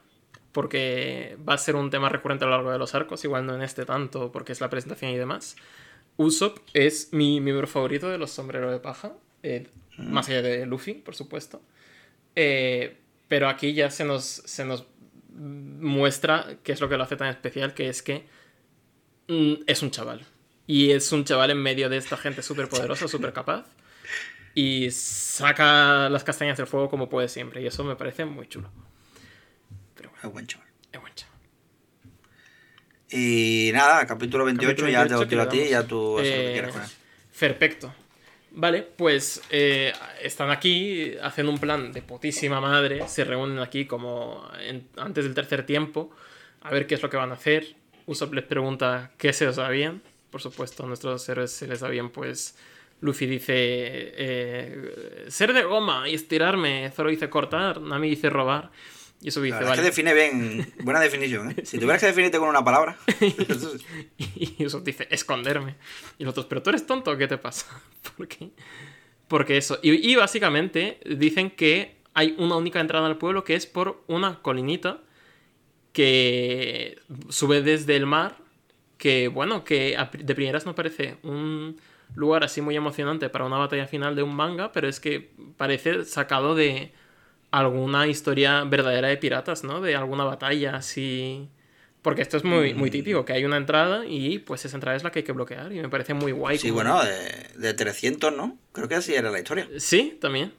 Porque 0.51 1.37
va 1.47 1.53
a 1.53 1.57
ser 1.57 1.75
un 1.75 1.89
tema 1.89 2.09
recurrente 2.09 2.45
a 2.45 2.47
lo 2.47 2.55
largo 2.55 2.71
de 2.71 2.79
los 2.79 2.95
arcos. 2.95 3.23
Igual 3.23 3.45
no 3.45 3.55
en 3.55 3.61
este 3.61 3.85
tanto, 3.85 4.31
porque 4.31 4.51
es 4.53 4.61
la 4.61 4.69
presentación 4.69 5.11
y 5.11 5.17
demás. 5.17 5.55
Usopp 6.17 6.59
es 6.73 7.09
mi 7.13 7.39
miembro 7.41 7.67
favorito 7.67 8.09
de 8.09 8.17
los 8.17 8.31
sombreros 8.31 8.71
de 8.71 8.79
paja. 8.79 9.13
eh, 9.43 9.67
Más 9.97 10.29
allá 10.29 10.41
de 10.41 10.65
Luffy, 10.65 10.93
por 10.95 11.15
supuesto. 11.15 11.61
Eh, 12.35 12.97
pero 13.27 13.49
aquí 13.49 13.73
ya 13.73 13.89
se 13.91 14.03
nos, 14.05 14.23
se 14.25 14.65
nos 14.65 14.85
muestra 15.29 16.57
qué 16.63 16.71
es 16.71 16.81
lo 16.81 16.89
que 16.89 16.97
lo 16.97 17.03
hace 17.03 17.15
tan 17.17 17.27
especial, 17.29 17.73
que 17.73 17.89
es 17.89 18.01
que 18.01 18.25
mm, 19.27 19.53
es 19.67 19.81
un 19.83 19.91
chaval. 19.91 20.25
Y 20.65 20.91
es 20.91 21.11
un 21.11 21.23
chaval 21.23 21.51
en 21.51 21.61
medio 21.61 21.89
de 21.89 21.97
esta 21.97 22.17
gente 22.17 22.41
súper 22.41 22.69
poderosa, 22.69 23.07
súper 23.07 23.33
capaz. 23.39 23.65
Y 24.55 24.89
saca 24.91 26.09
las 26.09 26.23
castañas 26.23 26.57
del 26.57 26.67
fuego 26.67 26.89
como 26.89 27.09
puede 27.09 27.27
siempre. 27.29 27.61
Y 27.61 27.67
eso 27.67 27.83
me 27.83 27.95
parece 27.95 28.25
muy 28.25 28.47
chulo. 28.47 28.71
Pero 29.97 30.09
bueno, 30.11 30.27
Es 30.27 30.33
buen 30.33 30.47
chaval. 30.47 30.67
es 30.93 31.01
buen 31.01 31.13
chaval. 31.15 31.35
Y 33.09 33.71
nada, 33.73 34.05
capítulo 34.05 34.45
28 34.45 34.69
Capítulo 34.69 34.89
ya 34.91 35.03
te 35.07 35.09
28 35.15 35.23
lo 35.23 35.27
tiro 35.29 35.41
a 35.41 35.49
ti 35.49 35.59
y 35.61 35.69
ya 35.71 35.83
tú 35.87 36.19
haces 36.19 36.31
lo 36.31 36.37
que 36.41 36.49
Eh, 36.49 36.53
quieras 36.53 36.71
con 36.73 36.81
él. 36.83 36.89
Perfecto. 37.39 37.93
Vale, 38.51 38.81
pues 38.81 39.41
eh, 39.49 39.93
están 40.21 40.49
aquí 40.49 41.13
haciendo 41.21 41.51
un 41.51 41.59
plan 41.59 41.91
de 41.93 42.01
putísima 42.01 42.59
madre. 42.59 43.07
Se 43.07 43.23
reúnen 43.23 43.59
aquí 43.59 43.85
como 43.85 44.49
en- 44.59 44.87
antes 44.97 45.23
del 45.25 45.33
tercer 45.35 45.65
tiempo 45.65 46.11
a 46.61 46.71
ver 46.71 46.87
qué 46.87 46.95
es 46.95 47.01
lo 47.01 47.09
que 47.09 47.17
van 47.17 47.29
a 47.31 47.35
hacer. 47.35 47.75
Usopp 48.07 48.33
les 48.33 48.43
pregunta 48.45 49.11
qué 49.17 49.31
se 49.31 49.47
os 49.47 49.57
da 49.57 49.69
bien. 49.69 50.01
Por 50.31 50.41
supuesto, 50.41 50.83
a 50.83 50.87
nuestros 50.87 51.27
héroes 51.29 51.51
se 51.51 51.67
les 51.67 51.79
da 51.81 51.87
bien, 51.89 52.09
pues 52.09 52.57
Luffy 52.99 53.27
dice 53.27 53.53
eh, 53.55 55.25
ser 55.29 55.53
de 55.53 55.63
goma 55.63 56.09
y 56.09 56.15
estirarme. 56.15 56.91
Zoro 56.95 57.09
dice 57.09 57.29
cortar. 57.29 57.79
Nami 57.79 58.09
dice 58.09 58.29
robar. 58.29 58.71
Y 59.19 59.29
eso 59.29 59.41
dice, 59.41 59.57
verdad 59.57 59.73
es 59.73 59.77
que 59.77 59.81
vale. 59.81 59.89
define 59.89 60.13
bien, 60.13 60.73
buena 60.83 60.99
definición, 60.99 61.51
¿eh? 61.51 61.65
Si 61.65 61.79
tuvieras 61.79 62.01
que 62.01 62.07
definirte 62.07 62.37
con 62.37 62.49
una 62.49 62.63
palabra, 62.63 62.97
eso. 63.49 63.73
Y 64.17 64.63
Usopp 64.63 64.85
dice, 64.85 65.07
esconderme. 65.09 65.75
Y 66.19 66.23
los 66.23 66.31
otros, 66.31 66.45
pero 66.45 66.61
tú 66.61 66.69
eres 66.69 66.85
tonto, 66.85 67.17
¿qué 67.17 67.27
te 67.27 67.37
pasa? 67.37 67.65
¿Por 68.17 68.27
qué? 68.27 68.51
Porque 69.27 69.57
eso. 69.57 69.79
Y, 69.81 70.11
y 70.11 70.15
básicamente 70.15 70.99
dicen 71.05 71.49
que 71.49 71.97
hay 72.13 72.35
una 72.37 72.57
única 72.57 72.79
entrada 72.79 73.07
al 73.07 73.17
pueblo 73.17 73.43
que 73.43 73.55
es 73.55 73.65
por 73.65 74.03
una 74.07 74.41
colinita 74.41 75.01
que 75.93 76.99
sube 77.29 77.61
desde 77.61 77.95
el 77.95 78.05
mar. 78.05 78.37
Que 78.97 79.27
bueno, 79.27 79.63
que 79.63 79.97
de 80.17 80.35
primeras 80.35 80.65
no 80.65 80.73
parece 80.73 81.17
un 81.21 81.79
lugar 82.15 82.43
así 82.43 82.61
muy 82.61 82.75
emocionante 82.75 83.29
para 83.29 83.45
una 83.45 83.57
batalla 83.57 83.85
final 83.85 84.15
de 84.15 84.23
un 84.23 84.35
manga, 84.35 84.71
pero 84.71 84.87
es 84.87 84.99
que 84.99 85.31
parece 85.57 86.03
sacado 86.05 86.55
de 86.55 86.93
alguna 87.59 88.07
historia 88.07 88.63
verdadera 88.63 89.07
de 89.07 89.17
piratas, 89.17 89.63
¿no? 89.63 89.81
De 89.81 89.95
alguna 89.95 90.23
batalla 90.23 90.75
así. 90.75 91.49
Porque 92.01 92.21
esto 92.21 92.37
es 92.37 92.43
muy, 92.43 92.73
muy 92.73 92.89
típico, 92.89 93.25
que 93.25 93.33
hay 93.33 93.43
una 93.43 93.57
entrada 93.57 94.05
y 94.05 94.39
pues 94.39 94.63
esa 94.63 94.77
entrada 94.77 94.95
es 94.95 95.03
la 95.03 95.11
que 95.11 95.19
hay 95.19 95.25
que 95.25 95.33
bloquear 95.33 95.73
y 95.73 95.81
me 95.81 95.89
parece 95.89 96.13
muy 96.13 96.31
guay. 96.31 96.57
Sí, 96.57 96.71
bueno, 96.71 97.03
de, 97.03 97.49
de 97.55 97.73
300, 97.73 98.33
¿no? 98.33 98.57
Creo 98.71 98.87
que 98.87 98.95
así 98.95 99.13
era 99.13 99.29
la 99.29 99.39
historia. 99.39 99.67
Sí, 99.77 100.17
también. 100.21 100.53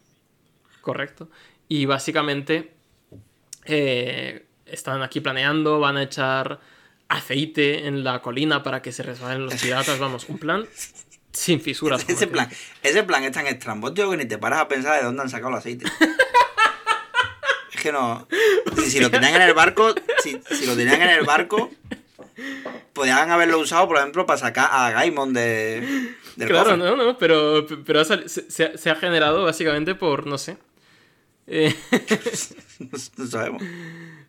Correcto. 0.83 1.31
Y 1.69 1.87
básicamente 1.87 2.73
eh, 3.65 4.47
están 4.67 5.03
aquí 5.03 5.21
planeando, 5.21 5.81
van 5.81 5.97
a 5.97 6.03
echar 6.03 6.61
aceite 7.09 7.87
en 7.87 8.05
la 8.05 8.21
colina 8.21 8.63
para 8.63 8.83
que 8.83 8.93
se 8.93 9.03
resbalen 9.03 9.45
los 9.45 9.55
piratas. 9.55 9.99
Vamos, 9.99 10.29
un 10.29 10.39
plan 10.39 10.67
sin 11.33 11.61
fisuras. 11.61 12.03
Ese 12.09 12.13
decía. 12.13 12.29
plan, 12.29 12.51
ese 12.83 13.03
plan 13.05 13.25
es 13.25 13.33
tan 13.33 13.47
estrambótico 13.47 14.11
que 14.11 14.17
ni 14.17 14.27
te 14.27 14.39
paras 14.39 14.61
a 14.61 14.69
pensar 14.69 14.99
de 14.99 15.05
dónde 15.05 15.23
han 15.23 15.31
sacado 15.31 15.51
el 15.51 15.57
aceite. 15.57 15.87
es 17.79 17.83
que 17.83 17.93
no. 17.93 18.27
Si, 18.77 18.91
si 18.91 19.01
lo 19.01 19.11
tenían 19.11 19.35
en 19.37 19.43
el 19.43 19.55
barco, 19.55 19.95
si, 20.23 20.41
si 20.51 20.67
lo 20.67 20.77
tenían 20.77 21.01
en 21.03 21.11
el 21.11 21.25
barco, 21.25 21.71
podían 22.93 23.31
haberlo 23.31 23.59
usado, 23.59 23.87
por 23.89 23.97
ejemplo, 23.99 24.27
para 24.27 24.39
sacar 24.39 24.69
a 24.71 24.91
Gaimon 24.91 25.33
de, 25.33 25.81
del 26.37 26.49
Claro, 26.49 26.71
cofre. 26.71 26.77
no, 26.77 26.97
no, 26.97 27.19
pero, 27.19 27.67
pero 27.85 28.05
se, 28.05 28.29
se 28.29 28.65
ha- 28.65 28.77
se 28.77 28.91
ha 28.91 28.95
generado 28.97 29.45
básicamente 29.45 29.95
por, 29.95 30.27
no 30.27 30.39
sé. 30.39 30.57
Eh, 31.47 31.75
No, 32.81 32.91
no 33.17 33.27
sabemos. 33.27 33.63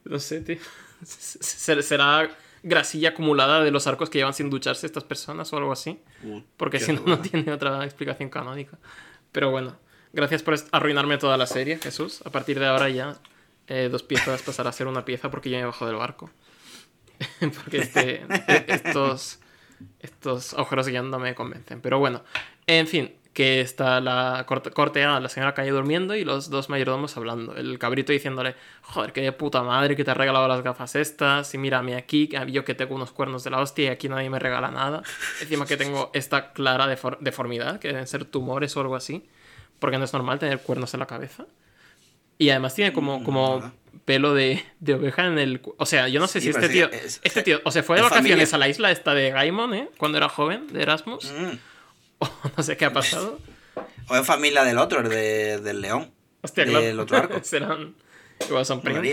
no 0.05 0.19
sé, 0.19 0.41
tío. 0.41 0.57
Se- 1.05 1.81
Será 1.83 2.29
grasilla 2.63 3.09
acumulada 3.09 3.63
de 3.63 3.69
los 3.71 3.85
arcos 3.87 4.09
que 4.09 4.17
llevan 4.17 4.33
sin 4.33 4.49
ducharse 4.49 4.85
estas 4.87 5.03
personas 5.03 5.53
o 5.53 5.57
algo 5.57 5.71
así. 5.71 5.99
Uh, 6.23 6.41
Porque 6.57 6.79
si 6.79 6.93
no, 6.93 7.01
no 7.05 7.19
tiene 7.19 7.51
otra 7.53 7.85
explicación 7.85 8.29
canónica. 8.29 8.77
Pero 9.31 9.51
bueno, 9.51 9.77
gracias 10.13 10.41
por 10.41 10.55
arruinarme 10.71 11.17
toda 11.19 11.37
la 11.37 11.45
serie, 11.45 11.77
Jesús. 11.77 12.21
A 12.25 12.31
partir 12.31 12.59
de 12.59 12.65
ahora 12.65 12.89
ya 12.89 13.17
eh, 13.69 13.87
dos 13.89 14.03
piezas 14.03 14.41
pasará 14.41 14.69
a 14.69 14.73
ser 14.73 14.87
una 14.87 15.05
pieza 15.05 15.31
porque 15.31 15.49
yo 15.49 15.57
me 15.57 15.65
bajo 15.65 15.85
del 15.85 15.95
barco. 15.95 16.29
porque 17.63 17.77
este, 17.79 18.25
estos, 18.67 19.39
estos 19.99 20.53
agujeros 20.53 20.87
guion 20.87 21.09
no 21.09 21.19
me 21.19 21.35
convencen. 21.35 21.81
Pero 21.81 21.99
bueno, 21.99 22.23
en 22.67 22.87
fin, 22.87 23.13
que 23.33 23.61
está 23.61 24.01
la 24.01 24.43
corte, 24.47 24.71
corte 24.71 25.03
A, 25.03 25.19
la 25.19 25.29
señora 25.29 25.53
calle 25.53 25.71
durmiendo 25.71 26.15
y 26.15 26.23
los 26.25 26.49
dos 26.49 26.69
mayordomos 26.69 27.15
hablando. 27.17 27.55
El 27.55 27.77
cabrito 27.77 28.11
diciéndole, 28.11 28.55
joder, 28.81 29.13
qué 29.13 29.31
puta 29.31 29.61
madre 29.63 29.95
que 29.95 30.03
te 30.03 30.11
ha 30.11 30.13
regalado 30.13 30.47
las 30.47 30.61
gafas 30.63 30.95
estas. 30.95 31.53
Y 31.53 31.57
mírame 31.57 31.95
aquí, 31.95 32.29
yo 32.47 32.65
que 32.65 32.73
tengo 32.73 32.95
unos 32.95 33.11
cuernos 33.11 33.43
de 33.43 33.49
la 33.51 33.59
hostia 33.59 33.85
y 33.85 33.87
aquí 33.89 34.09
nadie 34.09 34.29
me 34.29 34.39
regala 34.39 34.71
nada. 34.71 35.03
Encima 35.41 35.65
que 35.65 35.77
tengo 35.77 36.09
esta 36.13 36.51
clara 36.53 36.87
defor- 36.87 37.19
deformidad, 37.19 37.79
que 37.79 37.89
deben 37.89 38.07
ser 38.07 38.25
tumores 38.25 38.75
o 38.77 38.81
algo 38.81 38.95
así. 38.95 39.27
Porque 39.79 39.97
no 39.97 40.03
es 40.05 40.11
normal 40.13 40.39
tener 40.39 40.59
cuernos 40.59 40.93
en 40.93 40.99
la 40.99 41.05
cabeza. 41.05 41.45
Y 42.39 42.49
además 42.49 42.73
tiene 42.73 42.91
como, 42.93 43.19
Mm, 43.19 43.23
como 43.23 43.71
pelo 44.05 44.33
de, 44.33 44.65
de 44.79 44.95
oveja 44.95 45.27
en 45.27 45.37
el... 45.37 45.61
O 45.77 45.85
sea, 45.85 46.07
yo 46.07 46.19
no 46.19 46.25
sé 46.27 46.39
Sí, 46.39 46.45
si 46.45 46.49
este 46.49 46.61
parece 46.61 46.73
tío... 46.73 46.89
es- 46.91 47.19
Este 47.23 47.43
tío 47.43 47.61
o 47.63 47.69
se 47.71 47.83
fue 47.83 47.97
de 47.97 48.01
es 48.01 48.09
vacaciones 48.09 48.49
familia. 48.49 48.55
a 48.55 48.57
la 48.57 48.69
isla 48.69 48.91
esta 48.91 49.13
de 49.13 49.29
Gaimon, 49.29 49.73
¿eh? 49.75 49.89
Cuando 49.97 50.17
era 50.17 50.29
joven, 50.29 50.65
de 50.73 50.81
Erasmus. 50.81 51.31
Mm. 51.31 51.57
O 52.21 52.29
no 52.57 52.63
sé 52.63 52.75
qué 52.75 52.85
ha 52.85 52.91
pasado. 52.93 53.39
O 54.09 54.15
es 54.15 54.25
familia 54.25 54.63
del 54.63 54.77
otro, 54.79 54.99
el 55.01 55.09
de- 55.09 55.59
del 55.59 55.81
león. 55.81 56.11
Hostia, 56.41 56.65
claro. 56.65 56.83
Del 56.83 56.99
otro 56.99 57.17
arco. 57.17 57.39
Serán... 57.43 57.93
Igual 58.47 58.65
son 58.65 58.81
primos. 58.81 59.05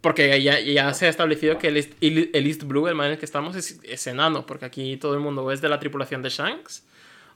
Porque 0.00 0.42
ya, 0.42 0.58
ya 0.60 0.92
se 0.94 1.06
ha 1.06 1.08
establecido 1.08 1.58
que 1.58 1.68
el 1.68 1.76
East, 1.76 1.92
el 2.00 2.46
East 2.46 2.64
Blue, 2.64 2.88
el 2.88 2.94
mar 2.96 3.06
en 3.06 3.12
el 3.12 3.18
que 3.18 3.24
estamos, 3.24 3.54
es, 3.56 3.78
es 3.84 4.06
enano. 4.08 4.46
Porque 4.46 4.64
aquí 4.66 4.96
todo 4.96 5.14
el 5.14 5.20
mundo 5.20 5.44
o 5.44 5.52
es 5.52 5.60
de 5.60 5.68
la 5.68 5.78
tripulación 5.78 6.22
de 6.22 6.28
Shanks, 6.28 6.84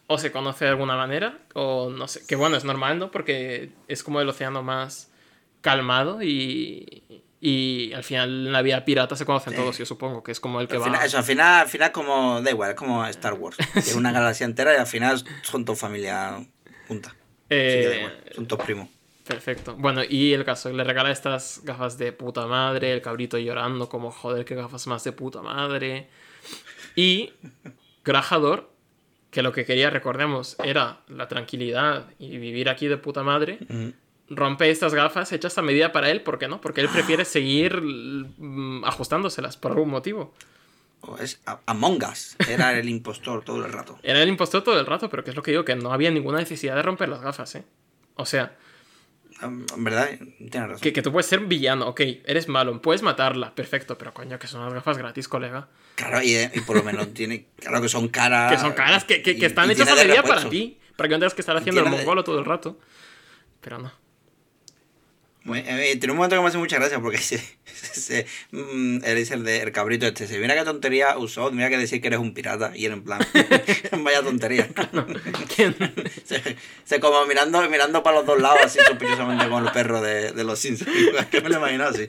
o 0.09 0.19
se 0.19 0.33
conoce 0.33 0.65
de 0.65 0.71
alguna 0.73 0.97
manera, 0.97 1.39
o 1.55 1.91
no 1.91 2.09
sé. 2.09 2.27
Que 2.27 2.35
bueno, 2.37 2.57
es 2.57 2.65
normal, 2.65 2.99
¿no? 2.99 3.11
Porque 3.13 3.71
es 3.87 4.03
como 4.03 4.21
el 4.21 4.29
océano 4.29 4.63
más 4.65 5.08
calmado 5.71 6.23
y. 6.23 7.03
Y 7.41 7.93
al 7.93 8.03
final 8.03 8.47
en 8.49 8.53
la 8.53 8.63
vida 8.63 8.85
pirata 8.85 9.15
se 9.15 9.25
conocen 9.25 9.53
Sí. 9.53 9.59
todos, 9.61 9.79
yo 9.79 9.87
supongo, 9.87 10.25
que 10.25 10.33
es 10.33 10.41
como 10.41 10.61
el 10.61 10.67
que 10.67 10.75
Al 10.75 10.81
va. 10.83 10.87
final, 10.87 11.07
eso, 11.07 11.19
al 11.19 11.23
final, 11.25 11.61
al 11.63 11.69
final 11.69 11.93
como, 11.93 12.43
da 12.43 12.51
igual, 12.51 12.71
es 12.71 12.75
como 12.77 13.07
Star 13.07 13.35
Wars. 13.35 13.57
Es 13.77 13.95
una 13.95 14.11
galaxia 14.11 14.45
entera 14.45 14.75
y 14.75 14.77
al 14.77 14.89
final 14.89 15.23
son 15.43 15.65
todos 15.65 15.79
familia 15.79 16.45
junta. 16.89 17.15
Eh, 17.49 17.99
igual, 18.01 18.25
son 18.35 18.47
todos 18.49 18.65
primos. 18.65 18.89
Perfecto. 19.25 19.77
Bueno, 19.77 20.03
y 20.03 20.33
el 20.33 20.45
caso, 20.45 20.73
le 20.73 20.83
regala 20.83 21.13
estas 21.13 21.61
gafas 21.63 21.97
de 21.97 22.11
puta 22.13 22.47
madre, 22.47 22.93
el 22.93 23.03
cabrito 23.03 23.39
llorando 23.39 23.89
como, 23.89 24.11
joder, 24.11 24.45
qué 24.45 24.57
gafas 24.57 24.89
más 24.89 25.05
de 25.05 25.13
puta 25.13 25.41
madre. 25.41 26.09
Y 26.97 27.35
Grajador, 28.05 28.69
que 29.31 29.43
lo 29.43 29.53
que 29.53 29.65
quería, 29.65 29.91
recordemos, 29.91 30.57
era 30.65 31.03
la 31.09 31.29
tranquilidad 31.29 32.07
y 32.19 32.39
vivir 32.39 32.69
aquí 32.69 32.89
de 32.89 32.97
puta 32.97 33.23
madre. 33.23 33.59
Rompe 34.31 34.71
estas 34.71 34.95
gafas 34.95 35.33
hechas 35.33 35.57
a 35.59 35.63
medida 35.63 35.93
para 35.93 36.11
él, 36.11 36.23
¿por 36.23 36.39
qué 36.39 36.49
no? 36.49 36.61
Porque 36.61 36.81
él 36.81 36.89
prefiere 36.89 37.25
seguir 37.25 37.81
mm, 37.83 38.85
ajustándoselas 38.85 39.57
por 39.57 39.73
algún 39.73 39.91
motivo. 39.91 40.35
O 41.01 41.17
es 41.19 41.41
Among 41.67 42.03
Us. 42.11 42.37
Era 42.49 42.77
el 42.77 42.89
impostor 42.89 43.45
todo 43.45 43.65
el 43.65 43.73
rato. 43.73 43.99
Era 44.03 44.21
el 44.23 44.29
impostor 44.29 44.63
todo 44.65 44.79
el 44.81 44.85
rato, 44.87 45.09
pero 45.09 45.23
que 45.25 45.31
es 45.31 45.37
lo 45.37 45.43
que 45.43 45.53
digo, 45.53 45.65
que 45.65 45.77
no 45.77 45.93
había 45.93 46.11
ninguna 46.11 46.39
necesidad 46.39 46.75
de 46.75 46.83
romper 46.83 47.09
las 47.09 47.21
gafas, 47.23 47.55
¿eh? 47.55 47.65
O 48.17 48.27
sea, 48.27 48.57
En 49.41 49.65
verdad, 49.85 50.09
tienes 50.39 50.53
razón. 50.71 50.81
Que, 50.81 50.93
que 50.93 51.01
tú 51.03 51.13
puedes 51.13 51.27
ser 51.27 51.39
villano, 51.41 51.87
ok, 51.87 52.01
eres 52.25 52.49
malo, 52.49 52.83
puedes 52.83 53.03
matarla, 53.03 53.55
perfecto, 53.55 53.97
pero 53.97 54.13
coño, 54.13 54.39
que 54.41 54.49
son 54.49 54.61
unas 54.63 54.75
gafas 54.75 54.99
gratis, 54.99 55.29
colega. 55.29 55.69
Claro, 55.95 56.21
y, 56.21 56.35
y 56.35 56.61
por 56.67 56.77
lo 56.77 56.83
menos 56.83 57.15
tiene. 57.15 57.47
Claro 57.61 57.81
que 57.81 57.89
son 57.89 58.09
caras. 58.09 58.51
que 58.53 58.59
son 58.59 58.73
caras 58.73 59.05
que, 59.05 59.23
que- 59.23 59.37
que 59.39 59.47
están 59.47 59.69
y 59.71 59.75
hechas 59.75 59.89
a 59.89 59.95
medida 59.95 60.25
para 60.25 60.49
ti, 60.51 60.79
para 60.97 61.09
que 61.09 61.15
no 61.15 61.21
tengas 61.21 61.35
que 61.35 61.43
estar 61.43 61.57
haciendo 61.57 61.81
el 61.83 61.91
de- 61.91 61.97
mongolo 61.97 62.25
todo 62.25 62.41
el 62.41 62.45
rato. 62.45 62.77
Pero 63.61 63.79
no. 63.79 63.93
Muy- 65.49 65.61
eh, 65.67 65.97
tiene 65.99 66.13
un 66.13 66.19
momento 66.19 66.37
que 66.37 66.43
me 66.43 66.49
hace 66.49 66.59
mucha 66.59 66.77
gracia 66.77 67.01
porque 67.01 67.19
se, 67.19 67.39
se- 67.65 68.27
mm, 68.53 68.99
él 69.03 69.17
dice 69.17 69.35
el, 69.35 69.45
de, 69.45 69.63
el 69.63 69.73
cabrito 69.73 70.07
este. 70.07 70.27
Se 70.27 70.39
mira 70.39 70.55
qué 70.55 70.63
tontería 70.65 71.17
usó, 71.19 71.51
mira 71.51 71.69
que 71.71 71.79
decir 71.79 72.01
que 72.01 72.09
eres 72.09 72.21
un 72.21 72.35
pirata. 72.35 72.73
Y 72.77 72.85
él 72.85 72.93
en 72.93 73.03
plan, 73.03 73.21
vaya 74.05 74.23
tontería. 74.23 74.69
¿Quién? 75.57 75.75
se, 76.25 76.57
se 76.85 77.01
como 77.01 77.25
mirando, 77.27 77.61
mirando 77.69 78.03
para 78.03 78.19
los 78.19 78.27
dos 78.27 78.41
lados 78.41 78.61
así 78.65 78.79
sospechosamente 78.87 79.49
con 79.49 79.67
el 79.67 79.73
perro 79.73 80.01
de, 80.01 80.33
de 80.33 80.45
los 80.45 80.59
Simpsons. 80.59 80.91
que 81.31 81.41
me 81.41 81.49
lo 81.49 81.57
imagino 81.57 81.85
así. 81.85 82.07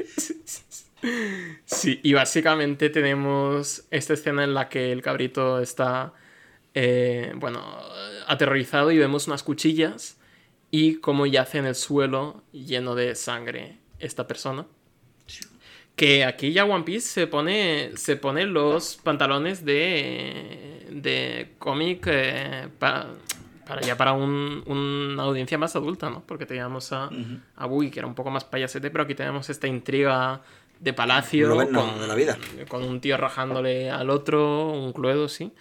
Sí, 1.66 2.00
y 2.04 2.14
básicamente 2.14 2.90
tenemos 2.90 3.86
esta 3.90 4.14
escena 4.14 4.44
en 4.44 4.54
la 4.54 4.68
que 4.68 4.92
el 4.92 5.02
cabrito 5.02 5.62
está, 5.62 6.14
eh, 6.74 7.32
bueno, 7.36 7.66
aterrorizado 8.28 8.92
y 8.92 8.98
vemos 8.98 9.28
unas 9.28 9.44
cuchillas 9.44 10.18
y 10.72 10.96
cómo 10.96 11.26
yace 11.26 11.58
en 11.60 11.66
el 11.66 11.76
suelo 11.76 12.44
lleno 12.52 12.96
de 12.96 13.16
sangre 13.16 13.78
esta 14.00 14.28
persona. 14.28 14.66
Que 15.96 16.24
aquí 16.24 16.54
ya 16.54 16.64
One 16.64 16.86
Piece 16.86 17.08
se 17.08 17.28
pone, 17.28 17.92
se 17.98 18.16
pone 18.16 18.46
los 18.46 18.96
pantalones 19.04 19.66
de, 19.66 20.86
de 20.92 21.56
cómic 21.60 22.08
eh, 22.10 22.70
pa- 22.80 23.08
para 23.68 23.82
ya 23.82 23.98
para 23.98 24.14
un- 24.14 24.64
una 24.66 25.24
audiencia 25.24 25.58
más 25.58 25.76
adulta, 25.76 26.10
¿no? 26.10 26.24
Porque 26.26 26.46
teníamos 26.46 26.94
a, 26.94 27.08
Ujú. 27.08 27.40
a 27.58 27.66
Buggy, 27.66 27.92
que 27.92 28.00
era 28.00 28.08
un 28.08 28.16
poco 28.16 28.32
más 28.32 28.46
payasete, 28.46 28.90
pero 28.92 29.04
aquí 29.04 29.14
tenemos 29.14 29.50
esta 29.50 29.68
intriga 29.68 30.42
de 30.80 30.94
palacio 30.94 31.50
Loberno 31.50 32.00
de 32.00 32.08
la 32.08 32.16
vida. 32.16 32.38
con 32.70 32.84
un 32.84 33.02
tío 33.02 33.18
rajándole 33.18 33.92
al 33.92 34.10
otro, 34.10 34.72
un 34.72 34.94
cluedo, 34.94 35.28
sí. 35.28 35.52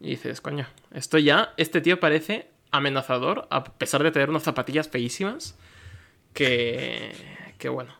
Y 0.00 0.10
dices, 0.10 0.40
coño, 0.40 0.66
esto 0.92 1.16
ya, 1.18 1.54
este 1.56 1.80
tío 1.80 2.00
parece 2.00 2.48
amenazador, 2.70 3.46
a 3.50 3.64
pesar 3.64 4.02
de 4.02 4.10
tener 4.10 4.30
unas 4.30 4.42
zapatillas 4.42 4.88
feísimas. 4.88 5.56
Que, 6.32 7.12
que 7.58 7.68
bueno. 7.68 7.94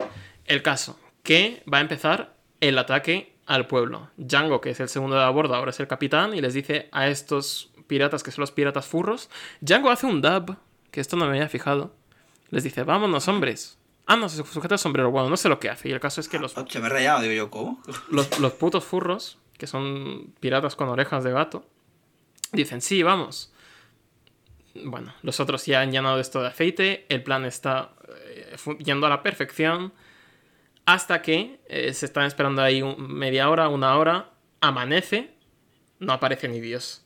El 0.45 0.61
caso, 0.61 0.99
que 1.23 1.63
va 1.71 1.79
a 1.79 1.81
empezar 1.81 2.35
el 2.61 2.77
ataque 2.77 3.35
al 3.45 3.67
pueblo. 3.67 4.09
Django, 4.17 4.61
que 4.61 4.69
es 4.69 4.79
el 4.79 4.89
segundo 4.89 5.15
de 5.15 5.23
a 5.23 5.29
bordo, 5.29 5.55
ahora 5.55 5.71
es 5.71 5.79
el 5.79 5.87
capitán, 5.87 6.33
y 6.33 6.41
les 6.41 6.53
dice 6.53 6.89
a 6.91 7.07
estos 7.07 7.71
piratas, 7.87 8.21
que 8.21 8.31
son 8.31 8.41
los 8.41 8.51
piratas 8.51 8.85
furros, 8.85 9.29
Django 9.61 9.89
hace 9.89 10.05
un 10.05 10.21
dab, 10.21 10.57
que 10.91 11.01
esto 11.01 11.15
no 11.15 11.25
me 11.25 11.31
había 11.31 11.49
fijado. 11.49 11.93
Les 12.49 12.63
dice, 12.63 12.83
vámonos, 12.83 13.27
hombres. 13.27 13.77
Ah, 14.05 14.15
no, 14.15 14.29
se 14.29 14.43
sujeta 14.45 14.75
el 14.75 14.79
sombrero. 14.79 15.11
Bueno, 15.11 15.29
no 15.29 15.35
sé 15.35 15.49
lo 15.49 15.59
que 15.59 15.69
hace. 15.69 15.89
Y 15.89 15.91
el 15.91 15.99
caso 15.99 16.21
es 16.21 16.29
que 16.29 16.39
los 16.39 16.57
Hostia, 16.57 16.79
me 16.79 16.87
he 16.87 16.89
rayado, 16.89 17.21
digo 17.21 17.33
yo, 17.33 17.49
¿cómo? 17.49 17.81
los, 18.09 18.39
los 18.39 18.53
putos 18.53 18.85
furros, 18.85 19.37
que 19.57 19.67
son 19.67 20.33
piratas 20.39 20.75
con 20.75 20.87
orejas 20.87 21.23
de 21.23 21.31
gato, 21.31 21.65
dicen, 22.53 22.81
sí, 22.81 23.03
vamos. 23.03 23.51
Bueno, 24.85 25.13
los 25.21 25.39
otros 25.39 25.65
ya 25.65 25.81
han 25.81 25.91
llenado 25.91 26.19
esto 26.19 26.41
de 26.41 26.47
aceite, 26.47 27.05
el 27.09 27.23
plan 27.23 27.45
está 27.45 27.91
eh, 28.25 28.55
yendo 28.79 29.05
a 29.07 29.09
la 29.09 29.23
perfección, 29.23 29.93
hasta 30.85 31.21
que 31.21 31.59
eh, 31.67 31.93
se 31.93 32.05
están 32.05 32.25
esperando 32.25 32.61
ahí 32.61 32.81
un- 32.81 33.13
media 33.13 33.49
hora, 33.49 33.67
una 33.69 33.97
hora, 33.97 34.31
amanece, 34.61 35.31
no 35.99 36.13
aparece 36.13 36.47
ni 36.47 36.59
Dios. 36.61 37.03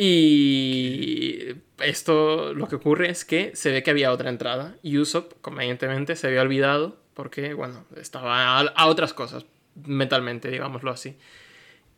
Y 0.00 1.54
esto 1.80 2.54
lo 2.54 2.68
que 2.68 2.76
ocurre 2.76 3.10
es 3.10 3.24
que 3.24 3.54
se 3.56 3.72
ve 3.72 3.82
que 3.82 3.90
había 3.90 4.12
otra 4.12 4.30
entrada. 4.30 4.76
Y 4.82 4.98
Usopp, 4.98 5.32
convenientemente, 5.40 6.14
se 6.16 6.28
había 6.28 6.42
olvidado 6.42 7.00
porque, 7.14 7.52
bueno, 7.54 7.84
estaba 7.96 8.58
a, 8.58 8.60
a 8.60 8.86
otras 8.86 9.12
cosas, 9.12 9.44
mentalmente, 9.84 10.50
digámoslo 10.50 10.90
así. 10.92 11.16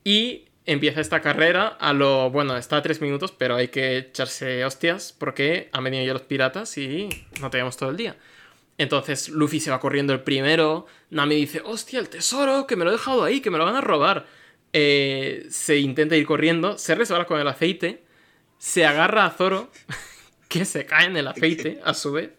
Y 0.03 0.47
empieza 0.67 1.01
esta 1.01 1.21
carrera 1.21 1.69
a 1.69 1.93
lo, 1.93 2.31
bueno, 2.31 2.57
está 2.57 2.79
a 2.79 2.83
tres 2.83 3.01
minutos, 3.01 3.33
pero 3.33 3.57
hay 3.57 3.69
que 3.69 3.99
echarse 3.99 4.65
hostias 4.65 5.15
porque 5.17 5.69
han 5.73 5.85
venido 5.85 6.05
ya 6.05 6.13
los 6.13 6.23
piratas 6.23 6.77
y 6.79 7.09
no 7.41 7.51
tenemos 7.51 7.77
todo 7.77 7.91
el 7.91 7.97
día. 7.97 8.17
Entonces 8.79 9.29
Luffy 9.29 9.61
se 9.61 9.71
va 9.71 9.79
corriendo 9.79 10.13
el 10.13 10.21
primero. 10.21 10.87
Nami 11.11 11.35
dice, 11.35 11.61
hostia, 11.65 11.99
el 11.99 12.09
tesoro, 12.09 12.67
que 12.67 12.77
me 12.77 12.85
lo 12.85 12.91
he 12.91 12.95
dejado 12.95 13.25
ahí, 13.25 13.41
que 13.41 13.51
me 13.51 13.59
lo 13.59 13.67
van 13.67 13.77
a 13.77 13.81
robar. 13.83 14.27
Eh, 14.73 15.47
se 15.51 15.79
intenta 15.79 16.17
ir 16.17 16.25
corriendo, 16.25 16.79
se 16.79 16.95
resbala 16.95 17.27
con 17.27 17.41
el 17.41 17.49
aceite, 17.49 18.03
se 18.59 18.87
agarra 18.87 19.27
a 19.27 19.31
Zoro, 19.31 19.71
que 20.49 20.65
se 20.65 20.87
cae 20.87 21.07
en 21.07 21.17
el 21.17 21.29
aceite 21.29 21.81
a 21.85 21.93
su 21.93 22.13
vez. 22.13 22.31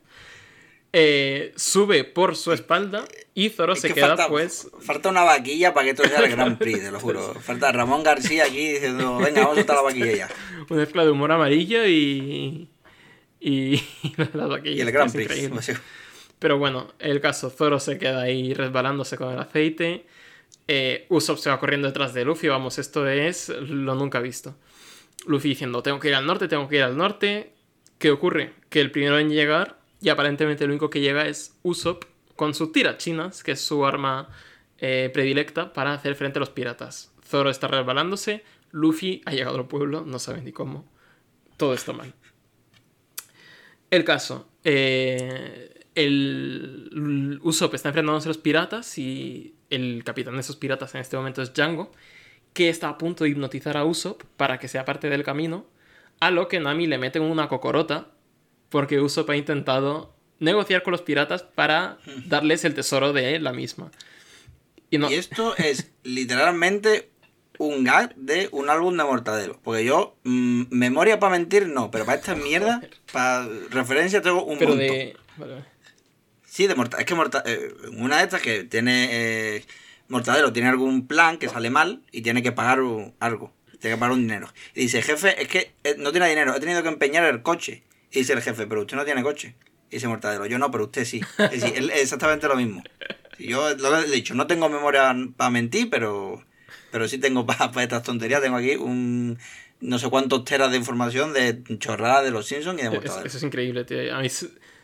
Eh, 0.93 1.53
sube 1.55 2.03
por 2.03 2.35
su 2.35 2.51
espalda 2.51 3.05
y 3.33 3.49
Zoro 3.49 3.77
se 3.77 3.93
queda 3.93 4.09
falta, 4.09 4.27
pues... 4.27 4.69
Falta 4.81 5.09
una 5.09 5.23
vaquilla 5.23 5.73
para 5.73 5.85
que 5.85 5.91
esto 5.91 6.03
sea 6.03 6.19
el 6.19 6.31
Grand 6.31 6.57
Prix, 6.57 6.81
te 6.81 6.91
lo 6.91 6.99
juro. 6.99 7.33
Falta 7.41 7.71
Ramón 7.71 8.03
García 8.03 8.43
aquí 8.43 8.73
diciendo, 8.73 9.17
venga, 9.17 9.41
vamos 9.41 9.53
a 9.53 9.61
soltar 9.61 9.75
la 9.77 9.81
vaquilla 9.83 10.11
ya. 10.11 10.29
Una 10.69 10.81
mezcla 10.81 11.05
de 11.05 11.11
humor 11.11 11.31
amarillo 11.31 11.85
y... 11.85 12.69
Y, 13.39 13.81
las 14.33 14.49
vaquillas, 14.49 14.77
y 14.77 14.81
el 14.81 14.91
Grand 14.91 15.11
Prix. 15.11 15.79
Pero 16.37 16.57
bueno, 16.57 16.93
el 16.99 17.21
caso, 17.21 17.49
Zoro 17.49 17.79
se 17.79 17.97
queda 17.97 18.21
ahí 18.21 18.53
resbalándose 18.53 19.17
con 19.17 19.33
el 19.33 19.39
aceite. 19.39 20.05
Eh, 20.67 21.05
Usopp 21.09 21.37
se 21.37 21.49
va 21.49 21.59
corriendo 21.59 21.87
detrás 21.87 22.13
de 22.13 22.25
Luffy. 22.25 22.47
Vamos, 22.47 22.77
esto 22.79 23.07
es 23.07 23.49
lo 23.49 23.95
nunca 23.95 24.19
visto. 24.19 24.55
Luffy 25.25 25.49
diciendo, 25.49 25.83
tengo 25.83 25.99
que 25.99 26.09
ir 26.09 26.15
al 26.15 26.25
norte, 26.25 26.47
tengo 26.47 26.67
que 26.67 26.77
ir 26.77 26.83
al 26.83 26.97
norte. 26.97 27.53
¿Qué 27.97 28.11
ocurre? 28.11 28.53
Que 28.69 28.81
el 28.81 28.91
primero 28.91 29.19
en 29.19 29.29
llegar, 29.29 29.80
y 30.01 30.09
aparentemente 30.09 30.63
el 30.63 30.71
único 30.71 30.89
que 30.89 30.99
llega 30.99 31.27
es 31.27 31.55
Usopp 31.61 32.05
con 32.35 32.55
su 32.55 32.71
tirachinas, 32.71 33.43
que 33.43 33.51
es 33.51 33.61
su 33.61 33.85
arma 33.85 34.29
eh, 34.79 35.11
predilecta 35.13 35.73
para 35.73 35.93
hacer 35.93 36.15
frente 36.15 36.39
a 36.39 36.41
los 36.41 36.49
piratas. 36.49 37.13
Zoro 37.23 37.51
está 37.51 37.67
resbalándose, 37.67 38.43
Luffy 38.71 39.21
ha 39.25 39.31
llegado 39.31 39.57
al 39.57 39.67
pueblo, 39.67 40.03
no 40.05 40.17
sabe 40.17 40.41
ni 40.41 40.51
cómo. 40.51 40.85
Todo 41.55 41.75
está 41.75 41.93
mal. 41.93 42.13
El 43.91 44.03
caso, 44.03 44.49
eh, 44.63 45.85
el 45.93 47.39
Usopp 47.43 47.75
está 47.75 47.89
enfrentándose 47.89 48.27
a 48.27 48.31
los 48.31 48.37
piratas 48.37 48.97
y 48.97 49.53
el 49.69 50.03
capitán 50.03 50.33
de 50.33 50.39
esos 50.39 50.55
piratas 50.55 50.95
en 50.95 51.01
este 51.01 51.17
momento 51.17 51.43
es 51.43 51.53
Django, 51.53 51.91
que 52.53 52.69
está 52.69 52.89
a 52.89 52.97
punto 52.97 53.23
de 53.23 53.29
hipnotizar 53.29 53.77
a 53.77 53.85
Usopp 53.85 54.23
para 54.35 54.57
que 54.57 54.67
sea 54.67 54.83
parte 54.83 55.09
del 55.09 55.23
camino, 55.23 55.67
a 56.19 56.31
lo 56.31 56.47
que 56.47 56.59
Nami 56.59 56.87
le 56.87 56.97
mete 56.97 57.19
una 57.19 57.47
cocorota 57.47 58.09
porque 58.71 58.99
Usopp 58.99 59.29
ha 59.29 59.35
intentado 59.35 60.15
negociar 60.39 60.81
con 60.81 60.91
los 60.91 61.03
piratas 61.03 61.43
para 61.43 61.99
darles 62.25 62.65
el 62.65 62.73
tesoro 62.73 63.13
de 63.13 63.39
la 63.39 63.53
misma. 63.53 63.91
Y, 64.89 64.97
no... 64.97 65.11
y 65.11 65.13
esto 65.13 65.55
es 65.57 65.91
literalmente 66.03 67.11
un 67.59 67.83
gag 67.83 68.15
de 68.15 68.49
un 68.51 68.69
álbum 68.69 68.97
de 68.97 69.03
Mortadelo. 69.03 69.59
Porque 69.63 69.85
yo, 69.85 70.15
mmm, 70.23 70.63
memoria 70.71 71.19
para 71.19 71.37
mentir, 71.37 71.67
no, 71.67 71.91
pero 71.91 72.05
para 72.05 72.17
esta 72.17 72.33
mierda, 72.33 72.81
para 73.11 73.47
referencia 73.69 74.21
tengo 74.21 74.43
un 74.43 74.57
pero 74.57 74.71
montón. 74.71 74.87
de... 74.87 75.15
Vale. 75.37 75.65
Sí, 76.45 76.65
de 76.65 76.75
Mortadelo. 76.75 77.01
Es 77.01 77.05
que 77.05 77.15
Morta 77.15 77.43
eh, 77.45 77.73
una 77.97 78.17
de 78.17 78.23
estas 78.23 78.41
que 78.41 78.63
tiene... 78.63 79.09
Eh, 79.11 79.65
Mortadelo 80.07 80.51
tiene 80.51 80.69
algún 80.69 81.07
plan 81.07 81.37
que 81.37 81.47
sale 81.47 81.69
mal 81.69 82.01
y 82.11 82.21
tiene 82.21 82.41
que 82.41 82.51
pagar 82.51 82.81
un, 82.81 83.13
algo. 83.19 83.53
Tiene 83.79 83.95
que 83.95 83.99
pagar 83.99 84.13
un 84.13 84.21
dinero. 84.21 84.51
Y 84.75 84.81
dice, 84.81 85.01
jefe, 85.01 85.41
es 85.41 85.47
que 85.47 85.71
eh, 85.83 85.95
no 85.97 86.11
tiene 86.11 86.27
dinero, 86.27 86.55
he 86.55 86.59
tenido 86.59 86.83
que 86.83 86.89
empeñar 86.89 87.23
el 87.25 87.41
coche. 87.41 87.83
Y 88.11 88.19
dice 88.19 88.33
el 88.33 88.41
jefe, 88.41 88.67
pero 88.67 88.81
usted 88.81 88.97
no 88.97 89.05
tiene 89.05 89.23
coche. 89.23 89.55
Y 89.89 89.95
dice 89.95 90.07
Mortadelo, 90.07 90.45
yo 90.45 90.57
no, 90.57 90.71
pero 90.71 90.85
usted 90.85 91.05
sí. 91.05 91.21
Es 91.37 91.61
decir, 91.61 91.73
él, 91.75 91.91
exactamente 91.91 92.47
lo 92.47 92.55
mismo. 92.55 92.83
Yo 93.39 93.75
lo 93.75 93.97
he 93.97 94.09
dicho, 94.09 94.33
no 94.35 94.47
tengo 94.47 94.69
memoria 94.69 95.15
para 95.35 95.49
mentir, 95.49 95.89
pero, 95.89 96.43
pero 96.91 97.07
sí 97.07 97.17
tengo 97.17 97.45
para 97.45 97.71
pa 97.71 97.83
estas 97.83 98.03
tonterías. 98.03 98.41
Tengo 98.41 98.57
aquí 98.57 98.75
un 98.75 99.37
no 99.81 99.97
sé 99.97 100.09
cuántos 100.09 100.45
teras 100.45 100.71
de 100.71 100.77
información 100.77 101.33
de 101.33 101.63
chorrada 101.79 102.21
de 102.21 102.31
los 102.31 102.45
Simpsons 102.45 102.79
y 102.79 102.83
de 102.83 102.89
Mortadelo. 102.91 103.25
Eso, 103.25 103.37
es 103.37 103.43
increíble, 103.43 103.83
tío. 103.83 104.15
A 104.15 104.21
mí 104.21 104.27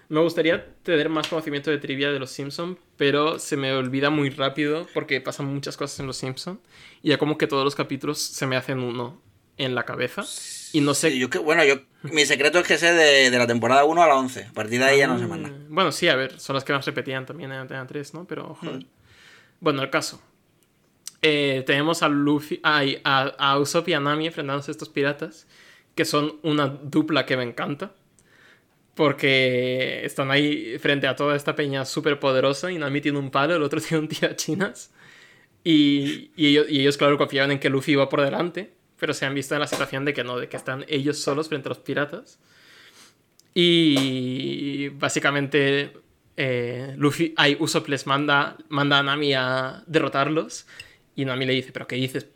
me 0.10 0.22
gustaría 0.22 0.66
tener 0.84 1.10
más 1.10 1.28
conocimiento 1.28 1.70
de 1.70 1.78
trivia 1.78 2.12
de 2.12 2.20
los 2.20 2.32
Simpsons, 2.32 2.78
pero 2.98 3.40
se 3.40 3.58
me 3.58 3.74
olvida 3.74 4.10
muy 4.10 4.30
rápido 4.30 4.88
porque 4.94 5.22
pasan 5.22 5.46
muchas 5.46 5.78
cosas 5.78 6.00
en 6.00 6.08
los 6.08 6.18
Simpsons 6.18 6.60
y 7.04 7.10
ya 7.10 7.18
como 7.18 7.38
que 7.38 7.48
todos 7.48 7.64
los 7.64 7.76
capítulos 7.76 8.20
se 8.20 8.48
me 8.48 8.56
hacen 8.56 8.80
uno 8.80 9.22
en 9.58 9.76
la 9.76 9.84
cabeza. 9.84 10.24
Y 10.74 10.82
no 10.82 10.94
sé. 10.94 11.18
Yo 11.18 11.30
que, 11.30 11.38
bueno, 11.38 11.64
yo, 11.64 11.76
mi 12.04 12.26
secreto 12.26 12.60
es 12.60 12.68
que 12.68 12.78
sé 12.78 12.94
de, 12.94 13.30
de, 13.30 13.38
la 13.38 13.48
temporada 13.48 13.86
1 13.86 14.02
a 14.02 14.08
la 14.08 14.16
11. 14.16 14.46
A 14.46 14.54
partir 14.54 14.80
de 14.80 14.86
ahí 14.86 15.00
ya 15.00 15.08
no 15.08 15.18
sé 15.18 15.28
más 15.28 15.40
nada. 15.40 15.56
Bueno, 15.70 15.92
sí, 15.92 16.08
a 16.08 16.16
ver, 16.16 16.40
son 16.40 16.56
las 16.56 16.64
que 16.64 16.74
más 16.74 16.86
repetían 16.86 17.26
también 17.26 17.52
en 17.52 17.60
Antena 17.60 17.86
3, 17.86 18.14
¿no? 18.14 18.26
Pero, 18.26 18.56
joder. 18.56 18.78
Mm. 18.78 18.86
Bueno, 19.60 19.82
el 19.82 19.90
caso. 19.90 20.22
Eh, 21.22 21.64
tenemos 21.66 22.04
a 22.04 22.10
Luffy, 22.10 22.60
a, 22.64 22.84
a, 23.04 23.52
a 23.52 23.60
Usopp 23.60 23.90
y 23.90 23.94
a 23.94 24.00
Nami 24.00 24.28
enfrentándose 24.28 24.72
a 24.72 24.74
estos 24.74 24.90
piratas, 24.90 25.48
que 25.96 26.06
son 26.06 26.38
una 26.44 26.68
dupla 26.68 27.26
que 27.26 27.38
me 27.38 27.44
encanta. 27.44 27.94
Porque 28.94 30.04
están 30.04 30.32
ahí 30.32 30.78
frente 30.80 31.08
a 31.08 31.16
toda 31.16 31.36
esta 31.36 31.56
peña 31.56 31.86
súper 31.86 32.20
poderosa 32.20 32.72
y 32.72 32.78
Nami 32.78 33.02
tiene 33.02 33.20
un 33.20 33.30
palo, 33.30 33.56
el 33.56 33.64
otro 33.64 33.80
tiene 33.88 34.00
un 34.04 34.08
tirachinas. 34.08 34.92
Y, 35.64 36.32
y, 36.36 36.48
ellos, 36.48 36.68
y 36.70 36.80
ellos, 36.82 36.98
claro, 36.98 37.18
confiaban 37.18 37.52
en 37.52 37.60
que 37.60 37.70
Luffy 37.70 37.94
iba 37.94 38.08
por 38.10 38.22
delante 38.22 38.77
pero 39.00 39.14
se 39.14 39.26
han 39.26 39.34
visto 39.34 39.54
en 39.54 39.62
la 39.62 39.68
situación 39.68 40.06
de 40.06 40.14
que 40.14 40.24
no, 40.24 40.38
de 40.38 40.50
que 40.50 40.58
están 40.58 40.86
ellos 40.88 41.20
solos 41.20 41.50
frente 41.50 41.68
a 41.68 41.70
los 41.70 41.80
piratas. 41.80 42.40
Y 43.54 44.90
básicamente 44.90 45.94
eh, 46.36 46.94
Luffy, 46.98 47.34
ay, 47.36 47.58
Usopp 47.60 47.88
les 47.88 48.06
manda, 48.06 48.56
manda 48.70 49.00
a 49.00 49.04
Nami 49.04 49.34
a 49.34 49.84
derrotarlos. 49.88 50.68
Y 51.16 51.26
Nami 51.26 51.46
le 51.46 51.54
dice, 51.54 51.72
¿pero 51.72 51.88
qué 51.88 51.96
dices? 51.96 52.28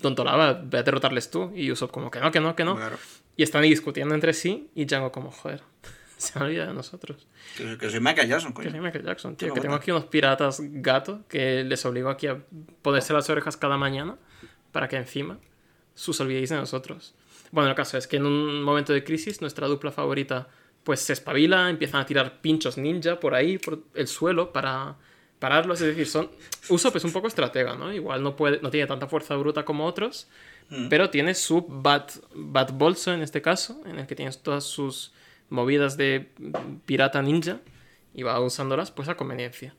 Tonto 0.00 0.24
lava, 0.24 0.54
ve 0.64 0.78
a 0.78 0.82
derrotarles 0.82 1.30
tú. 1.30 1.52
Y 1.54 1.70
Usopp 1.70 1.90
como 1.90 2.10
que 2.10 2.20
no, 2.20 2.30
que 2.30 2.40
no, 2.40 2.56
que 2.56 2.64
no. 2.64 2.76
Claro. 2.76 2.98
Y 3.36 3.42
están 3.42 3.62
ahí 3.62 3.70
discutiendo 3.70 4.14
entre 4.14 4.32
sí. 4.32 4.70
Y 4.74 4.86
Django 4.86 5.12
como, 5.12 5.30
joder, 5.30 5.62
se 6.16 6.38
han 6.38 6.46
olvidado 6.46 6.68
de 6.68 6.74
nosotros. 6.74 7.28
Que, 7.56 7.76
que, 7.76 7.90
soy 7.90 8.00
Michael 8.00 8.28
Jackson, 8.28 8.52
coño. 8.52 8.66
Que 8.66 8.70
soy 8.70 8.80
Michael 8.80 9.04
Jackson, 9.04 9.36
tío. 9.36 9.52
Que 9.52 9.60
tengo 9.60 9.74
aquí 9.74 9.90
unos 9.90 10.06
piratas 10.06 10.60
gato 10.60 11.24
que 11.28 11.64
les 11.64 11.84
obligo 11.84 12.08
aquí 12.08 12.26
a 12.26 12.38
ponerse 12.80 13.12
las 13.12 13.28
orejas 13.28 13.58
cada 13.58 13.76
mañana 13.76 14.16
para 14.78 14.86
que 14.86 14.94
encima 14.94 15.40
sus 15.92 16.20
olvidéis 16.20 16.50
de 16.50 16.56
nosotros. 16.56 17.12
Bueno, 17.50 17.68
el 17.68 17.74
caso 17.74 17.98
es 17.98 18.06
que 18.06 18.18
en 18.18 18.26
un 18.26 18.62
momento 18.62 18.92
de 18.92 19.02
crisis 19.02 19.40
nuestra 19.40 19.66
dupla 19.66 19.90
favorita 19.90 20.46
pues 20.84 21.00
se 21.00 21.14
espabila, 21.14 21.68
empiezan 21.68 22.00
a 22.00 22.06
tirar 22.06 22.40
pinchos 22.40 22.78
ninja 22.78 23.18
por 23.18 23.34
ahí, 23.34 23.58
por 23.58 23.82
el 23.94 24.06
suelo, 24.06 24.52
para 24.52 24.94
pararlos. 25.40 25.80
Es 25.80 25.88
decir, 25.88 26.06
son... 26.06 26.30
Usopp 26.68 26.94
es 26.94 27.02
un 27.02 27.10
poco 27.10 27.26
estratega, 27.26 27.74
¿no? 27.74 27.92
Igual 27.92 28.22
no, 28.22 28.36
puede, 28.36 28.60
no 28.60 28.70
tiene 28.70 28.86
tanta 28.86 29.08
fuerza 29.08 29.34
bruta 29.34 29.64
como 29.64 29.84
otros, 29.84 30.28
mm. 30.70 30.88
pero 30.88 31.10
tiene 31.10 31.34
su 31.34 31.66
bat, 31.68 32.12
bat 32.32 32.70
bolso 32.70 33.12
en 33.12 33.22
este 33.22 33.42
caso, 33.42 33.82
en 33.84 33.98
el 33.98 34.06
que 34.06 34.14
tienes 34.14 34.44
todas 34.44 34.62
sus 34.62 35.12
movidas 35.48 35.96
de 35.96 36.30
pirata 36.86 37.20
ninja 37.20 37.58
y 38.14 38.22
va 38.22 38.38
usándolas 38.38 38.92
pues 38.92 39.08
a 39.08 39.16
conveniencia. 39.16 39.74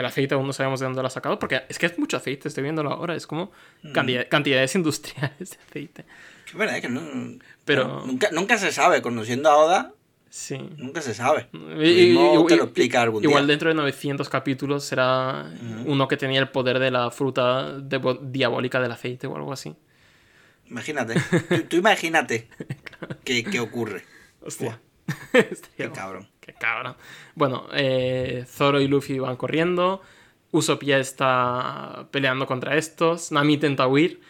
El 0.00 0.06
aceite 0.06 0.34
aún 0.34 0.46
no 0.46 0.54
sabemos 0.54 0.80
de 0.80 0.86
dónde 0.86 1.02
lo 1.02 1.08
ha 1.08 1.10
sacado, 1.10 1.38
porque 1.38 1.62
es 1.68 1.78
que 1.78 1.84
es 1.84 1.98
mucho 1.98 2.16
aceite, 2.16 2.48
estoy 2.48 2.62
viéndolo 2.62 2.90
ahora, 2.90 3.14
es 3.14 3.26
como 3.26 3.52
mm. 3.82 3.92
cantidad, 3.92 4.28
cantidades 4.30 4.74
industriales 4.74 5.50
de 5.50 5.58
aceite. 5.68 6.04
Es 6.46 6.54
verdad 6.54 6.80
que 6.80 6.88
no, 6.88 7.02
Pero... 7.66 8.06
nunca, 8.06 8.30
nunca 8.32 8.56
se 8.56 8.72
sabe, 8.72 9.02
conociendo 9.02 9.50
a 9.50 9.56
Oda, 9.58 9.94
sí. 10.30 10.56
nunca 10.78 11.02
se 11.02 11.12
sabe. 11.12 11.48
Y, 11.52 12.12
y, 12.12 12.46
te 12.48 12.56
lo 12.56 12.64
explica 12.64 13.02
algún 13.02 13.22
igual 13.22 13.46
día. 13.46 13.52
dentro 13.52 13.68
de 13.68 13.74
900 13.74 14.26
capítulos 14.30 14.84
será 14.84 15.44
uh 15.44 15.64
-huh. 15.64 15.84
uno 15.84 16.08
que 16.08 16.16
tenía 16.16 16.40
el 16.40 16.48
poder 16.48 16.78
de 16.78 16.90
la 16.90 17.10
fruta 17.10 17.78
de 17.78 18.00
diabólica 18.22 18.80
del 18.80 18.92
aceite 18.92 19.26
o 19.26 19.36
algo 19.36 19.52
así. 19.52 19.76
Imagínate, 20.64 21.14
tú, 21.46 21.62
tú 21.64 21.76
imagínate 21.76 22.48
qué, 23.24 23.44
qué 23.44 23.60
ocurre. 23.60 24.02
Hostia. 24.40 24.80
qué 25.76 25.90
cabrón. 25.90 26.29
Cabrón. 26.60 26.96
Bueno, 27.34 27.66
eh, 27.72 28.44
Zoro 28.46 28.80
y 28.80 28.88
Luffy 28.88 29.18
van 29.18 29.36
corriendo. 29.36 30.02
Usopp 30.52 30.82
ya 30.82 30.98
está 30.98 32.08
peleando 32.10 32.46
contra 32.46 32.76
estos. 32.76 33.32
Nami 33.32 33.54
intenta 33.54 33.86
huir. 33.86 34.20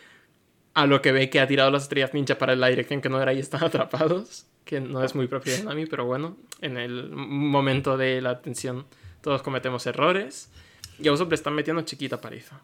A 0.73 0.87
lo 0.87 1.03
que 1.03 1.11
ve 1.11 1.31
que 1.31 1.41
ha 1.41 1.49
tirado 1.49 1.71
las 1.71 1.85
estrellas 1.85 2.15
ninja 2.15 2.39
para 2.39 2.55
la 2.55 2.69
dirección 2.69 3.01
que 3.01 3.09
no 3.09 3.21
era 3.21 3.33
y 3.33 3.41
están 3.41 3.65
atrapados. 3.65 4.47
Que 4.65 4.81
no 4.81 5.03
es 5.03 5.15
muy 5.15 5.27
propio 5.27 5.57
de 5.57 5.65
Nami, 5.65 5.87
pero 5.87 6.05
bueno, 6.05 6.37
en 6.61 6.77
el 6.77 7.11
momento 7.11 7.97
de 7.97 8.21
la 8.21 8.41
tensión 8.41 8.87
todos 9.21 9.43
cometemos 9.43 9.87
errores. 9.87 10.51
Y 10.99 11.09
a 11.09 11.13
Usopp 11.13 11.31
le 11.31 11.35
están 11.35 11.55
metiendo 11.55 11.83
chiquita 11.83 12.21
paliza. 12.21 12.61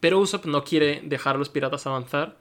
Pero 0.00 0.18
Usopp 0.18 0.46
no 0.46 0.64
quiere 0.64 1.00
dejar 1.04 1.36
a 1.36 1.38
los 1.38 1.48
piratas 1.48 1.86
avanzar 1.86 2.36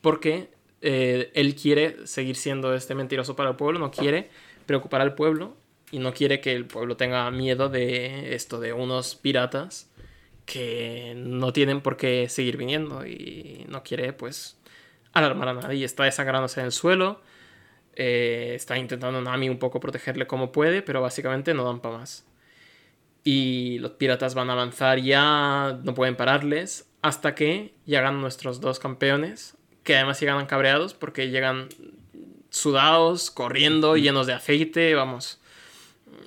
porque 0.00 0.50
eh, 0.80 1.30
él 1.34 1.54
quiere 1.54 2.06
seguir 2.06 2.36
siendo 2.36 2.74
este 2.74 2.94
mentiroso 2.94 3.36
para 3.36 3.50
el 3.50 3.56
pueblo, 3.56 3.78
no 3.78 3.90
quiere 3.90 4.30
preocupar 4.66 5.00
al 5.00 5.14
pueblo 5.14 5.56
y 5.90 5.98
no 5.98 6.12
quiere 6.12 6.40
que 6.40 6.52
el 6.52 6.66
pueblo 6.66 6.96
tenga 6.96 7.30
miedo 7.30 7.68
de 7.68 8.34
esto, 8.34 8.60
de 8.60 8.72
unos 8.72 9.14
piratas 9.14 9.90
que 10.44 11.14
no 11.16 11.52
tienen 11.52 11.80
por 11.80 11.96
qué 11.96 12.28
seguir 12.28 12.56
viniendo 12.56 13.06
y 13.06 13.66
no 13.68 13.82
quiere 13.82 14.12
pues 14.12 14.58
alarmar 15.12 15.48
a 15.48 15.54
nadie. 15.54 15.84
Está 15.84 16.04
desangrándose 16.04 16.60
en 16.60 16.66
el 16.66 16.72
suelo, 16.72 17.20
eh, 17.94 18.52
está 18.54 18.78
intentando 18.78 19.20
Nami 19.20 19.48
un 19.48 19.58
poco 19.58 19.80
protegerle 19.80 20.26
como 20.26 20.52
puede, 20.52 20.82
pero 20.82 21.02
básicamente 21.02 21.54
no 21.54 21.64
dan 21.64 21.80
para 21.80 21.98
más. 21.98 22.26
Y 23.24 23.78
los 23.80 23.92
piratas 23.92 24.34
van 24.34 24.50
a 24.50 24.52
avanzar 24.52 25.00
ya, 25.00 25.80
no 25.82 25.94
pueden 25.94 26.16
pararles, 26.16 26.88
hasta 27.02 27.34
que 27.34 27.74
llegan 27.84 28.20
nuestros 28.20 28.60
dos 28.60 28.78
campeones, 28.78 29.56
que 29.82 29.96
además 29.96 30.20
llegan 30.20 30.46
cabreados 30.46 30.94
porque 30.94 31.30
llegan 31.30 31.68
sudados, 32.50 33.30
corriendo, 33.30 33.96
llenos 33.96 34.26
de 34.26 34.34
aceite, 34.34 34.94
vamos. 34.94 35.40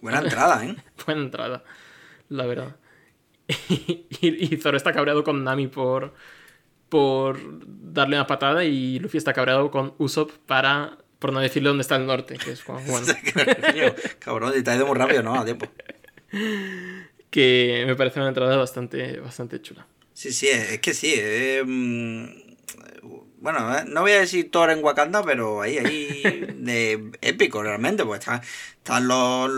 Buena 0.02 0.20
entrada, 0.20 0.66
¿eh? 0.66 0.76
Buena 1.06 1.22
entrada, 1.22 1.64
la 2.30 2.46
verdad. 2.46 2.76
y, 3.70 4.54
y 4.54 4.58
Zoro 4.58 4.78
está 4.78 4.94
cabreado 4.94 5.24
con 5.24 5.44
Nami 5.44 5.68
por, 5.68 6.14
por 6.90 7.40
darle 7.68 8.16
una 8.18 8.28
patada 8.28 8.64
y 8.66 9.00
Luffy 9.00 9.18
está 9.18 9.34
cabreado 9.34 9.72
con 9.72 9.96
Usopp 9.98 10.32
para, 10.48 10.98
por 11.20 11.34
no 11.34 11.40
decirle 11.40 11.70
dónde 11.70 11.82
está 11.82 11.96
el 11.98 12.06
norte, 12.08 12.38
que 12.38 12.52
es 12.52 12.64
como, 12.66 12.80
bueno, 12.82 13.08
Cabrón, 14.20 14.64
te 14.64 14.72
ha 14.72 14.76
ido 14.76 14.88
muy 14.88 14.98
rápido, 14.98 15.24
¿no? 15.24 15.36
A 15.40 15.46
tiempo. 15.46 15.68
que 17.30 17.84
me 17.88 17.96
parece 17.96 18.20
una 18.20 18.30
entrada 18.30 18.58
bastante, 18.58 19.20
bastante 19.20 19.62
chula. 19.62 19.88
Sí, 20.14 20.32
sí, 20.34 20.48
es 20.50 20.80
que 20.80 20.94
sí. 20.94 21.14
eh, 21.16 21.64
mm, 21.66 22.49
bueno, 23.42 23.78
eh, 23.78 23.84
no 23.88 24.02
voy 24.02 24.12
a 24.12 24.20
decir 24.20 24.52
Thor 24.52 24.70
en 24.72 24.84
Wakanda, 24.84 25.24
pero 25.24 25.62
ahí, 25.62 25.78
ahí, 25.78 26.22
de 26.58 27.12
épico 27.22 27.62
realmente, 27.64 28.06
pues 28.06 28.20
están, 28.20 28.42
están 28.78 29.08
los 29.08 29.52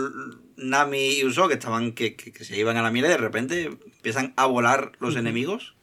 Nami 0.56 1.18
y 1.18 1.24
Uso 1.24 1.48
que 1.48 1.54
estaban, 1.54 1.92
que, 1.92 2.14
que- 2.16 2.32
que 2.32 2.44
se 2.44 2.56
iban 2.56 2.76
a 2.76 2.82
la 2.82 2.90
mierda 2.90 3.08
y 3.08 3.12
de 3.12 3.18
repente 3.18 3.64
empiezan 3.64 4.32
a 4.36 4.46
volar 4.46 4.92
los 5.00 5.16
enemigos, 5.16 5.74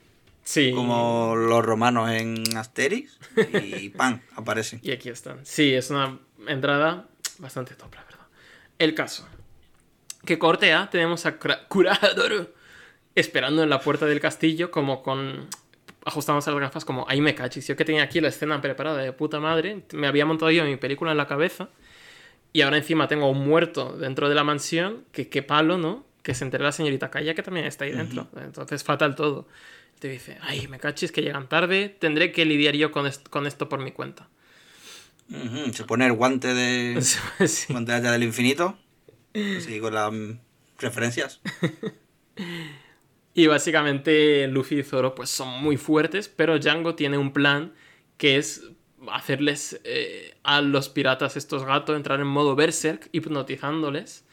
Sí. 0.43 0.71
como 0.73 1.35
los 1.35 1.63
romanos 1.63 2.09
en 2.09 2.57
Asterix, 2.57 3.19
y 3.61 3.89
¡pam! 3.97 4.21
aparecen. 4.35 4.79
Y 4.81 4.91
aquí 4.91 5.09
están. 5.09 5.45
Sí, 5.45 5.73
es 5.73 5.89
una 5.91 6.17
entrada 6.47 7.07
bastante 7.37 7.75
top, 7.75 7.93
la 7.93 8.03
verdad. 8.03 8.25
El 8.79 8.95
caso. 8.95 9.27
Que 10.25 10.39
corte 10.39 10.73
A 10.73 10.89
tenemos 10.89 11.25
a 11.25 11.37
Kuradoro 11.37 12.51
esperando 13.15 13.61
en 13.63 13.69
la 13.69 13.79
puerta 13.81 14.05
del 14.05 14.19
castillo 14.19 14.71
como 14.71 15.03
con... 15.03 15.47
Ajustamos 16.09 16.45
las 16.47 16.55
gafas 16.59 16.85
como 16.85 17.05
ahí 17.07 17.21
me 17.21 17.35
cachis. 17.35 17.67
Yo 17.67 17.75
que 17.75 17.85
tenía 17.85 18.01
aquí 18.03 18.19
la 18.19 18.29
escena 18.29 18.59
preparada 18.61 18.97
de 18.97 19.13
puta 19.13 19.39
madre. 19.39 19.83
Me 19.93 20.07
había 20.07 20.25
montado 20.25 20.49
yo 20.49 20.63
mi 20.65 20.75
película 20.75 21.11
en 21.11 21.17
la 21.17 21.27
cabeza. 21.27 21.69
Y 22.51 22.61
ahora 22.61 22.77
encima 22.77 23.07
tengo 23.07 23.29
un 23.29 23.47
muerto 23.47 23.95
dentro 23.95 24.27
de 24.27 24.33
la 24.35 24.43
mansión. 24.43 25.05
Que 25.11 25.29
qué 25.29 25.43
palo, 25.43 25.77
¿no? 25.77 26.03
Que 26.23 26.33
se 26.33 26.43
entere 26.43 26.63
la 26.63 26.71
señorita 26.71 27.11
Kaya 27.11 27.35
que 27.35 27.43
también 27.43 27.67
está 27.67 27.85
ahí 27.85 27.91
dentro. 27.91 28.27
Entonces 28.41 28.83
fatal 28.83 29.15
todo. 29.15 29.47
Te 29.99 30.07
dice, 30.09 30.37
ay, 30.41 30.67
me 30.67 30.79
cachis 30.79 31.11
que 31.11 31.21
llegan 31.21 31.47
tarde. 31.47 31.89
Tendré 31.99 32.31
que 32.31 32.43
lidiar 32.45 32.73
yo 32.75 32.91
con, 32.91 33.05
est- 33.05 33.27
con 33.29 33.45
esto 33.45 33.69
por 33.69 33.79
mi 33.79 33.91
cuenta. 33.91 34.27
Ujú, 35.29 35.71
Se 35.73 35.83
pone 35.83 36.05
el 36.07 36.13
guante 36.13 36.53
de 36.55 36.99
Sí. 37.47 37.71
guante 37.71 37.99
del 38.01 38.23
infinito, 38.23 38.77
así 39.57 39.79
con 39.79 39.93
las 39.93 40.11
referencias. 40.79 41.39
Y 43.33 43.47
básicamente 43.47 44.47
Luffy 44.47 44.79
y 44.79 44.83
Zoro 44.83 45.15
pues 45.15 45.29
son 45.29 45.61
muy 45.61 45.77
fuertes, 45.77 46.29
pero 46.29 46.57
Django 46.59 46.95
tiene 46.95 47.17
un 47.17 47.31
plan 47.31 47.73
que 48.17 48.37
es 48.37 48.63
hacerles 49.11 49.79
eh, 49.83 50.35
a 50.43 50.61
los 50.61 50.89
piratas 50.89 51.37
estos 51.37 51.63
gatos 51.63 51.95
entrar 51.95 52.19
en 52.19 52.27
modo 52.27 52.55
berserk, 52.55 53.09
hipnotizándoles. 53.11 54.25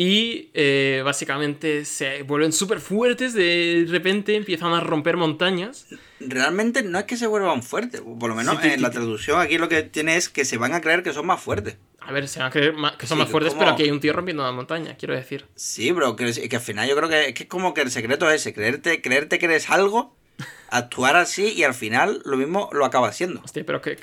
Y 0.00 0.50
eh, 0.54 1.02
básicamente 1.04 1.84
se 1.84 2.22
vuelven 2.22 2.52
súper 2.52 2.78
fuertes, 2.78 3.34
de 3.34 3.84
repente 3.88 4.36
empiezan 4.36 4.72
a 4.72 4.78
romper 4.78 5.16
montañas. 5.16 5.86
Realmente 6.20 6.84
no 6.84 7.00
es 7.00 7.04
que 7.06 7.16
se 7.16 7.26
vuelvan 7.26 7.64
fuertes, 7.64 8.00
por 8.00 8.28
lo 8.30 8.36
menos 8.36 8.58
Sí, 8.62 8.68
en 8.68 8.80
la 8.80 8.92
traducción 8.92 9.40
aquí 9.40 9.58
lo 9.58 9.68
que 9.68 9.82
tiene 9.82 10.16
es 10.16 10.28
que 10.28 10.44
se 10.44 10.56
van 10.56 10.72
a 10.72 10.80
creer 10.80 11.02
que 11.02 11.12
son 11.12 11.26
más 11.26 11.40
fuertes. 11.40 11.78
A 11.98 12.12
ver, 12.12 12.28
se 12.28 12.38
van 12.38 12.46
a 12.46 12.50
creer 12.52 12.74
ma- 12.74 12.96
que 12.96 13.08
son 13.08 13.18
Sí, 13.18 13.22
más 13.24 13.30
fuertes, 13.32 13.54
como- 13.54 13.62
pero 13.62 13.72
aquí 13.72 13.82
hay 13.82 13.90
un 13.90 13.98
tío 13.98 14.12
rompiendo 14.12 14.44
una 14.44 14.52
montaña, 14.52 14.96
quiero 14.96 15.16
decir. 15.16 15.46
Sí, 15.56 15.90
bro, 15.90 16.14
que, 16.14 16.48
que 16.48 16.56
al 16.56 16.62
final 16.62 16.88
yo 16.88 16.94
creo 16.94 17.08
que, 17.08 17.34
que 17.34 17.42
es 17.42 17.48
como 17.48 17.74
que 17.74 17.80
el 17.80 17.90
secreto 17.90 18.30
es 18.30 18.42
ese, 18.42 18.54
creerte, 18.54 19.02
creerte 19.02 19.40
que 19.40 19.46
eres 19.46 19.68
algo, 19.68 20.16
actuar 20.70 21.16
así 21.16 21.48
y 21.56 21.64
al 21.64 21.74
final 21.74 22.22
lo 22.24 22.36
mismo 22.36 22.70
lo 22.72 22.84
acaba 22.84 23.08
haciendo. 23.08 23.40
Hostia, 23.44 23.64
pero 23.66 23.82
que... 23.82 23.96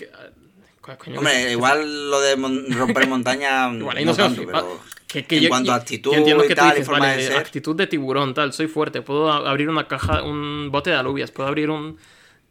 coño, 0.81 1.19
Hombre, 1.19 1.53
igual 1.53 2.11
lo 2.11 2.19
de 2.19 2.35
mon- 2.35 2.69
romper 2.73 3.07
montaña 3.07 3.71
Igual 3.73 3.95
ahí 3.95 4.03
no 4.03 4.13
tanto, 4.13 4.43
pero 4.45 4.81
Que, 5.21 5.25
que 5.27 5.37
en 5.37 5.43
yo- 5.43 5.49
cuanto 5.49 5.71
a 5.71 5.75
actitud 5.75 6.11
yo 6.11 6.17
entiendo 6.17 6.43
y 6.45 6.47
que 6.47 6.55
tal 6.55 6.67
y 6.67 6.69
dices, 6.71 6.85
forma 6.87 6.99
vale, 7.07 7.21
de 7.21 7.27
ser. 7.29 7.37
actitud 7.37 7.75
de 7.75 7.87
tiburón, 7.87 8.33
tal, 8.33 8.53
soy 8.53 8.67
fuerte, 8.67 9.01
puedo 9.01 9.31
abrir 9.31 9.69
una 9.69 9.87
caja, 9.87 10.23
un 10.23 10.69
bote 10.71 10.89
de 10.89 10.95
alubias, 10.97 11.31
puedo 11.31 11.47
abrir 11.47 11.69
un... 11.69 11.97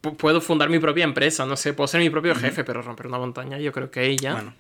pu- 0.03 0.17
Puedo 0.17 0.41
fundar 0.41 0.69
mi 0.71 0.79
propia 0.79 1.05
empresa, 1.05 1.45
no 1.47 1.57
sé, 1.57 1.73
puedo 1.75 1.89
ser 1.89 2.01
mi 2.01 2.11
propio 2.11 2.35
jefe, 2.35 2.65
pero 2.65 2.83
romper 2.83 3.07
una 3.07 3.19
montaña, 3.19 3.59
yo 3.59 3.73
creo 3.73 3.91
que 3.91 4.01
ahí 4.01 4.17
ya... 4.17 4.33
Bueno, 4.35 4.55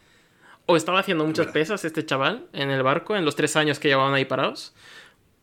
O 0.66 0.76
estaba 0.76 0.98
haciendo 1.01 1.24
muchas 1.26 1.48
pesas 1.48 1.85
este 1.85 2.05
chaval 2.06 2.47
en 2.52 2.70
el 2.70 2.82
barco, 2.82 3.16
en 3.16 3.24
los 3.24 3.36
tres 3.36 3.55
años 3.56 3.78
que 3.78 3.89
llevaban 3.89 4.14
ahí 4.14 4.24
parados. 4.24 4.74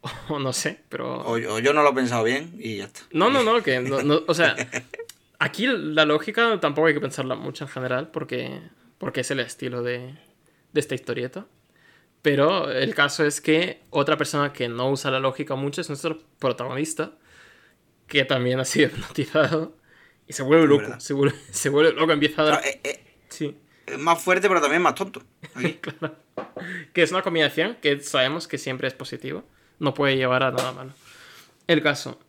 O 0.30 0.40
no 0.40 0.52
sé, 0.52 0.80
pero... 0.90 1.22
o, 1.28 1.38
yo 1.60 1.74
no 1.74 1.84
lo 1.84 1.90
he 1.92 1.94
pensado 1.94 2.24
bien 2.24 2.56
y 2.60 2.78
ya 2.78 2.86
está. 2.86 3.02
No, 3.12 3.30
no, 3.30 3.44
no, 3.44 3.62
que 3.62 3.80
no, 3.80 4.02
no, 4.02 4.22
o 4.28 4.34
sea, 4.34 4.56
aquí 5.40 5.68
la 5.68 6.06
lógica 6.06 6.60
tampoco 6.60 6.88
hay 6.88 6.94
que 6.96 7.00
pensarla 7.02 7.36
mucho 7.36 7.66
en 7.66 7.70
general 7.70 8.10
porque, 8.12 8.62
porque 8.98 9.22
es 9.22 9.30
el 9.32 9.40
estilo 9.42 9.84
de, 9.84 10.16
de 10.74 10.80
esta 10.80 10.96
historieta. 10.96 11.46
Pero 12.22 12.72
el 12.72 12.94
caso 12.96 13.26
es 13.26 13.42
que 13.42 13.82
otra 13.90 14.18
persona 14.18 14.54
que 14.54 14.70
no 14.70 14.92
usa 14.92 15.12
la 15.12 15.20
lógica 15.20 15.56
mucho 15.56 15.82
es 15.82 15.90
nuestro 15.90 16.20
protagonista, 16.40 17.14
que 18.08 18.26
también 18.26 18.60
ha 18.60 18.66
sido 18.66 18.88
hipnotizado 18.92 19.76
y 20.28 20.34
se 20.34 20.44
vuelve 20.44 20.68
loco, 20.68 21.00
se 21.00 21.14
vuelve, 21.14 21.36
se 21.52 21.70
vuelve 21.70 21.94
loco, 21.94 22.12
empieza 22.14 22.42
a 22.44 22.46
dar... 22.46 22.66
eh, 22.66 22.80
eh, 22.84 23.06
Sí, 23.30 23.58
es 23.88 23.98
más 24.00 24.22
fuerte 24.22 24.48
pero 24.50 24.62
también 24.62 24.82
más 24.82 24.96
tonto. 24.96 25.24
Claro. 25.82 26.16
Que 26.94 27.04
es 27.04 27.12
una 27.12 27.22
combinación 27.22 27.78
que 27.82 28.00
sabemos 28.02 28.48
que 28.48 28.58
siempre 28.58 28.88
es 28.88 28.94
positivo, 28.94 29.44
no 29.80 29.94
puede 29.94 30.18
llevar 30.18 30.44
a 30.44 30.52
nada 30.52 30.72
malo. 30.74 30.94
El 31.68 31.82
caso. 31.84 32.20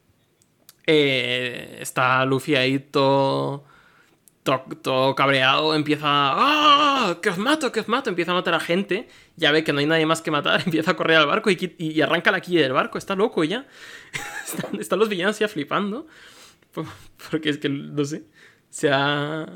eh, 0.87 1.79
está 1.81 2.25
Luffy 2.25 2.57
ahí 2.57 2.79
todo, 2.79 3.65
todo, 4.43 4.65
todo 4.83 5.15
cabreado, 5.15 5.75
empieza 5.75 6.07
¡Ah! 6.09 7.19
¡Que 7.23 7.31
os 7.31 7.39
mato, 7.39 7.71
que 7.73 7.81
os 7.81 7.89
mato! 7.89 8.11
Empieza 8.11 8.33
a 8.33 8.35
matar 8.35 8.55
a 8.55 8.61
gente, 8.61 9.09
ya 9.37 9.53
ve 9.53 9.63
que 9.65 9.73
no 9.73 9.79
hay 9.81 9.87
nadie 9.87 10.07
más 10.07 10.21
que 10.23 10.31
matar, 10.31 10.63
empieza 10.67 10.93
a 10.93 10.97
correr 10.97 11.17
al 11.19 11.27
barco 11.27 11.51
y, 11.51 12.01
arranca 12.01 12.31
la 12.33 12.41
quilla 12.41 12.63
del 12.63 12.73
barco, 12.73 12.99
está 12.99 13.15
loco 13.15 13.45
ya. 13.45 13.67
están, 14.47 14.81
están 14.81 14.99
los 14.99 15.09
villanos 15.09 15.39
ya 15.39 15.49
flipando. 15.49 16.07
Por- 16.73 16.87
Porque 17.31 17.51
es 17.51 17.59
que, 17.59 17.69
no 17.69 18.05
sé, 18.05 18.25
se 18.71 18.91
ha, 18.91 19.47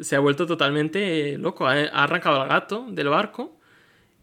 se 0.00 0.14
ha 0.16 0.20
vuelto 0.20 0.46
totalmente 0.46 1.36
loco. 1.38 1.66
Ha, 1.66 1.72
ha 1.74 2.04
arrancado 2.04 2.40
al 2.40 2.48
gato 2.48 2.86
del 2.90 3.08
barco 3.08 3.58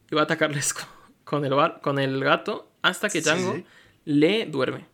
y 0.09 0.15
va 0.15 0.21
a 0.21 0.23
atacarles 0.25 0.73
con, 0.73 0.85
con 1.23 1.45
el, 1.45 1.53
bar- 1.53 1.81
con 1.81 1.99
el 1.99 2.23
gato 2.23 2.71
hasta 2.81 3.09
que 3.09 3.21
Sí, 3.21 3.29
Django 3.29 3.55
sí. 3.55 3.65
le 4.05 4.45
duerme. 4.45 4.85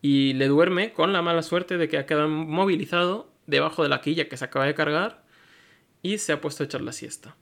Y 0.00 0.34
le 0.34 0.46
duerme 0.46 0.92
con 0.92 1.12
la 1.12 1.20
mala 1.20 1.42
suerte 1.42 1.76
de 1.78 1.88
que 1.88 1.98
ha 1.98 2.06
quedado 2.06 2.28
movilizado 2.28 3.32
debajo 3.46 3.82
de 3.82 3.88
la 3.88 4.00
quilla 4.00 4.28
que 4.28 4.36
se 4.36 4.44
acaba 4.44 4.66
de 4.66 4.74
cargar 4.74 5.24
y 6.02 6.18
se 6.18 6.32
ha 6.32 6.40
puesto 6.40 6.62
a 6.62 6.66
echar 6.66 6.80
la 6.80 6.92
siesta. 6.92 7.36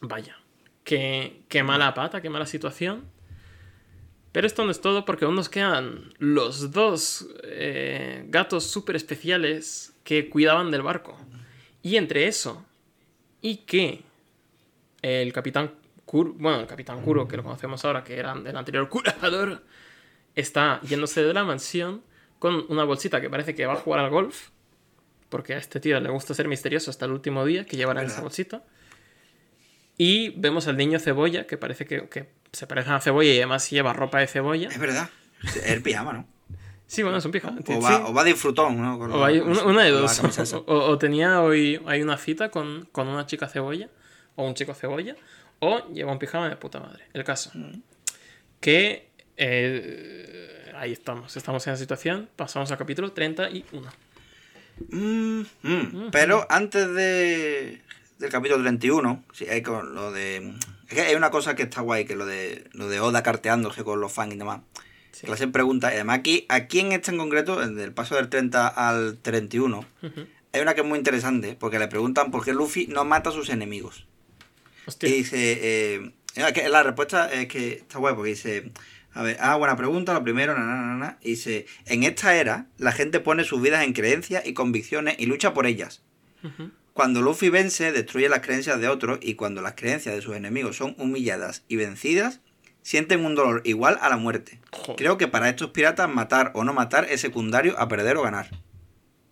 Vaya, 0.00 0.38
qué, 0.84 1.42
qué 1.48 1.62
mala 1.62 1.94
pata, 1.94 2.20
qué 2.20 2.30
mala 2.30 2.46
situación. 2.46 3.04
Pero 4.32 4.46
esto 4.46 4.64
no 4.64 4.70
es 4.70 4.80
todo 4.80 5.04
porque 5.04 5.24
aún 5.24 5.34
nos 5.34 5.48
quedan 5.48 6.14
los 6.18 6.70
dos 6.70 7.28
eh, 7.42 8.24
gatos 8.28 8.64
súper 8.70 8.96
especiales 8.96 9.92
que 10.04 10.30
cuidaban 10.30 10.70
del 10.70 10.82
barco. 10.82 11.18
Y 11.82 11.96
entre 11.96 12.26
eso 12.26 12.64
y 13.42 13.58
que 13.58 14.02
el 15.02 15.32
capitán 15.32 15.74
Kuro, 16.04 16.34
bueno, 16.36 16.60
el 16.60 16.66
capitán 16.66 17.02
Kuro, 17.02 17.26
que 17.26 17.36
lo 17.36 17.42
conocemos 17.42 17.84
ahora, 17.84 18.04
que 18.04 18.18
era 18.18 18.32
el 18.32 18.56
anterior 18.56 18.88
curador, 18.88 19.62
está 20.34 20.80
yéndose 20.82 21.22
de 21.22 21.32
la 21.32 21.44
mansión 21.44 22.02
con 22.38 22.66
una 22.68 22.84
bolsita 22.84 23.20
que 23.20 23.30
parece 23.30 23.54
que 23.54 23.66
va 23.66 23.74
a 23.74 23.76
jugar 23.76 24.00
al 24.00 24.10
golf. 24.10 24.50
Porque 25.30 25.54
a 25.54 25.58
este 25.58 25.80
tío 25.80 25.98
le 26.00 26.10
gusta 26.10 26.34
ser 26.34 26.46
misterioso 26.48 26.90
hasta 26.90 27.06
el 27.06 27.12
último 27.12 27.44
día 27.46 27.64
que 27.64 27.76
llevará 27.78 28.02
esa 28.02 28.20
bolsita. 28.20 28.62
Y 29.96 30.30
vemos 30.30 30.66
al 30.66 30.76
niño 30.76 30.98
cebolla, 30.98 31.46
que 31.46 31.56
parece 31.56 31.86
que, 31.86 32.08
que 32.08 32.28
se 32.52 32.66
parece 32.66 32.88
a 32.90 32.92
una 32.94 33.00
cebolla 33.00 33.30
y 33.30 33.36
además 33.38 33.70
lleva 33.70 33.92
ropa 33.92 34.18
de 34.18 34.26
cebolla. 34.26 34.68
Es 34.68 34.78
verdad. 34.78 35.08
Es 35.44 35.56
el 35.66 35.82
pijama, 35.82 36.12
¿no? 36.12 36.26
Sí, 36.86 37.02
bueno, 37.02 37.18
es 37.18 37.24
un 37.24 37.30
pija. 37.30 37.54
O 37.68 37.80
va, 37.80 38.08
o 38.08 38.12
va 38.12 38.24
disfrutón, 38.24 38.80
¿no? 38.82 38.98
Con 38.98 39.12
O 39.12 39.24
hay 39.24 39.38
una, 39.38 39.62
una 39.62 39.84
de 39.84 39.90
dos. 39.92 40.18
esa. 40.38 40.58
O, 40.58 40.64
o 40.90 40.98
tenía 40.98 41.40
hoy 41.42 41.80
hay 41.86 42.02
una 42.02 42.16
cita 42.18 42.50
con, 42.50 42.88
con 42.90 43.06
una 43.08 43.26
chica 43.26 43.46
cebolla. 43.46 43.88
O 44.34 44.44
un 44.44 44.54
chico 44.54 44.74
cebolla. 44.74 45.14
O 45.60 45.86
lleva 45.92 46.10
un 46.10 46.18
pijama 46.18 46.48
de 46.48 46.56
puta 46.56 46.80
madre. 46.80 47.04
El 47.12 47.22
caso. 47.22 47.50
Mm. 47.54 47.82
Que. 48.60 49.10
eh, 49.36 50.72
ahí 50.76 50.92
estamos. 50.92 51.36
Estamos 51.36 51.64
en 51.66 51.74
la 51.74 51.76
situación. 51.76 52.28
Pasamos 52.34 52.70
al 52.72 52.78
capítulo 52.78 53.12
31. 53.12 53.88
Mm, 54.88 55.42
mm. 55.62 56.10
Pero 56.10 56.46
antes 56.50 56.92
de, 56.92 57.80
del 58.18 58.30
capítulo 58.30 58.62
31, 58.62 59.24
sí, 59.32 59.46
hay 59.46 59.62
con 59.62 59.94
lo 59.94 60.10
de. 60.12 60.54
Es 60.88 60.94
que 60.94 61.02
hay 61.02 61.14
una 61.14 61.30
cosa 61.30 61.54
que 61.54 61.62
está 61.62 61.82
guay, 61.82 62.04
que 62.04 62.16
lo 62.16 62.26
de 62.26 62.68
lo 62.72 62.88
de 62.88 63.00
Oda 63.00 63.22
carteándose 63.22 63.84
con 63.84 64.00
los 64.00 64.12
fans 64.12 64.34
y 64.34 64.38
demás. 64.38 64.60
Sí. 65.12 65.22
Que 65.22 65.26
le 65.28 65.34
hacen 65.34 65.52
preguntas. 65.52 65.92
Y 65.92 65.96
además, 65.96 66.18
aquí, 66.18 66.46
aquí 66.48 66.80
en 66.80 66.92
este 66.92 67.10
en 67.10 67.18
concreto, 67.18 67.62
en 67.62 67.78
el 67.78 67.92
paso 67.92 68.16
del 68.16 68.28
30 68.28 68.66
al 68.68 69.18
31, 69.18 69.84
Ujú. 70.02 70.26
hay 70.52 70.60
una 70.60 70.74
que 70.74 70.80
es 70.80 70.86
muy 70.86 70.98
interesante, 70.98 71.56
porque 71.58 71.78
le 71.78 71.88
preguntan 71.88 72.30
por 72.30 72.44
qué 72.44 72.52
Luffy 72.52 72.86
no 72.86 73.04
mata 73.04 73.30
a 73.30 73.32
sus 73.32 73.50
enemigos. 73.50 74.06
Hostia. 74.86 75.08
Y 75.08 75.12
dice, 75.12 75.58
eh, 75.94 76.12
la 76.68 76.82
respuesta 76.82 77.30
es 77.30 77.48
que 77.48 77.72
está 77.72 77.98
guay 77.98 78.14
porque 78.14 78.30
dice, 78.30 78.72
a 79.12 79.22
ver, 79.22 79.36
ah, 79.40 79.56
buena 79.56 79.76
pregunta, 79.76 80.12
lo 80.14 80.22
primero, 80.22 80.56
na, 80.58 80.64
na, 80.64 80.94
na, 80.96 81.18
dice, 81.22 81.66
en 81.86 82.04
esta 82.04 82.36
era 82.36 82.66
la 82.78 82.92
gente 82.92 83.20
pone 83.20 83.44
sus 83.44 83.60
vidas 83.60 83.84
en 83.84 83.92
creencias 83.92 84.46
y 84.46 84.52
convicciones 84.54 85.16
y 85.18 85.26
lucha 85.26 85.52
por 85.52 85.66
ellas. 85.66 86.02
Cuando 86.92 87.22
Luffy 87.22 87.48
vence, 87.50 87.92
destruye 87.92 88.28
las 88.28 88.40
creencias 88.40 88.80
de 88.80 88.88
otros 88.88 89.18
y 89.22 89.34
cuando 89.34 89.62
las 89.62 89.74
creencias 89.74 90.14
de 90.14 90.22
sus 90.22 90.36
enemigos 90.36 90.76
son 90.76 90.94
humilladas 90.98 91.64
y 91.68 91.76
vencidas, 91.76 92.40
sienten 92.82 93.24
un 93.24 93.34
dolor 93.34 93.62
igual 93.64 93.98
a 94.00 94.08
la 94.08 94.16
muerte. 94.16 94.60
Joder. 94.72 94.96
Creo 94.96 95.18
que 95.18 95.28
para 95.28 95.48
estos 95.48 95.70
piratas 95.70 96.08
matar 96.08 96.50
o 96.54 96.64
no 96.64 96.72
matar 96.72 97.06
es 97.10 97.20
secundario 97.20 97.78
a 97.78 97.88
perder 97.88 98.16
o 98.16 98.22
ganar. 98.22 98.50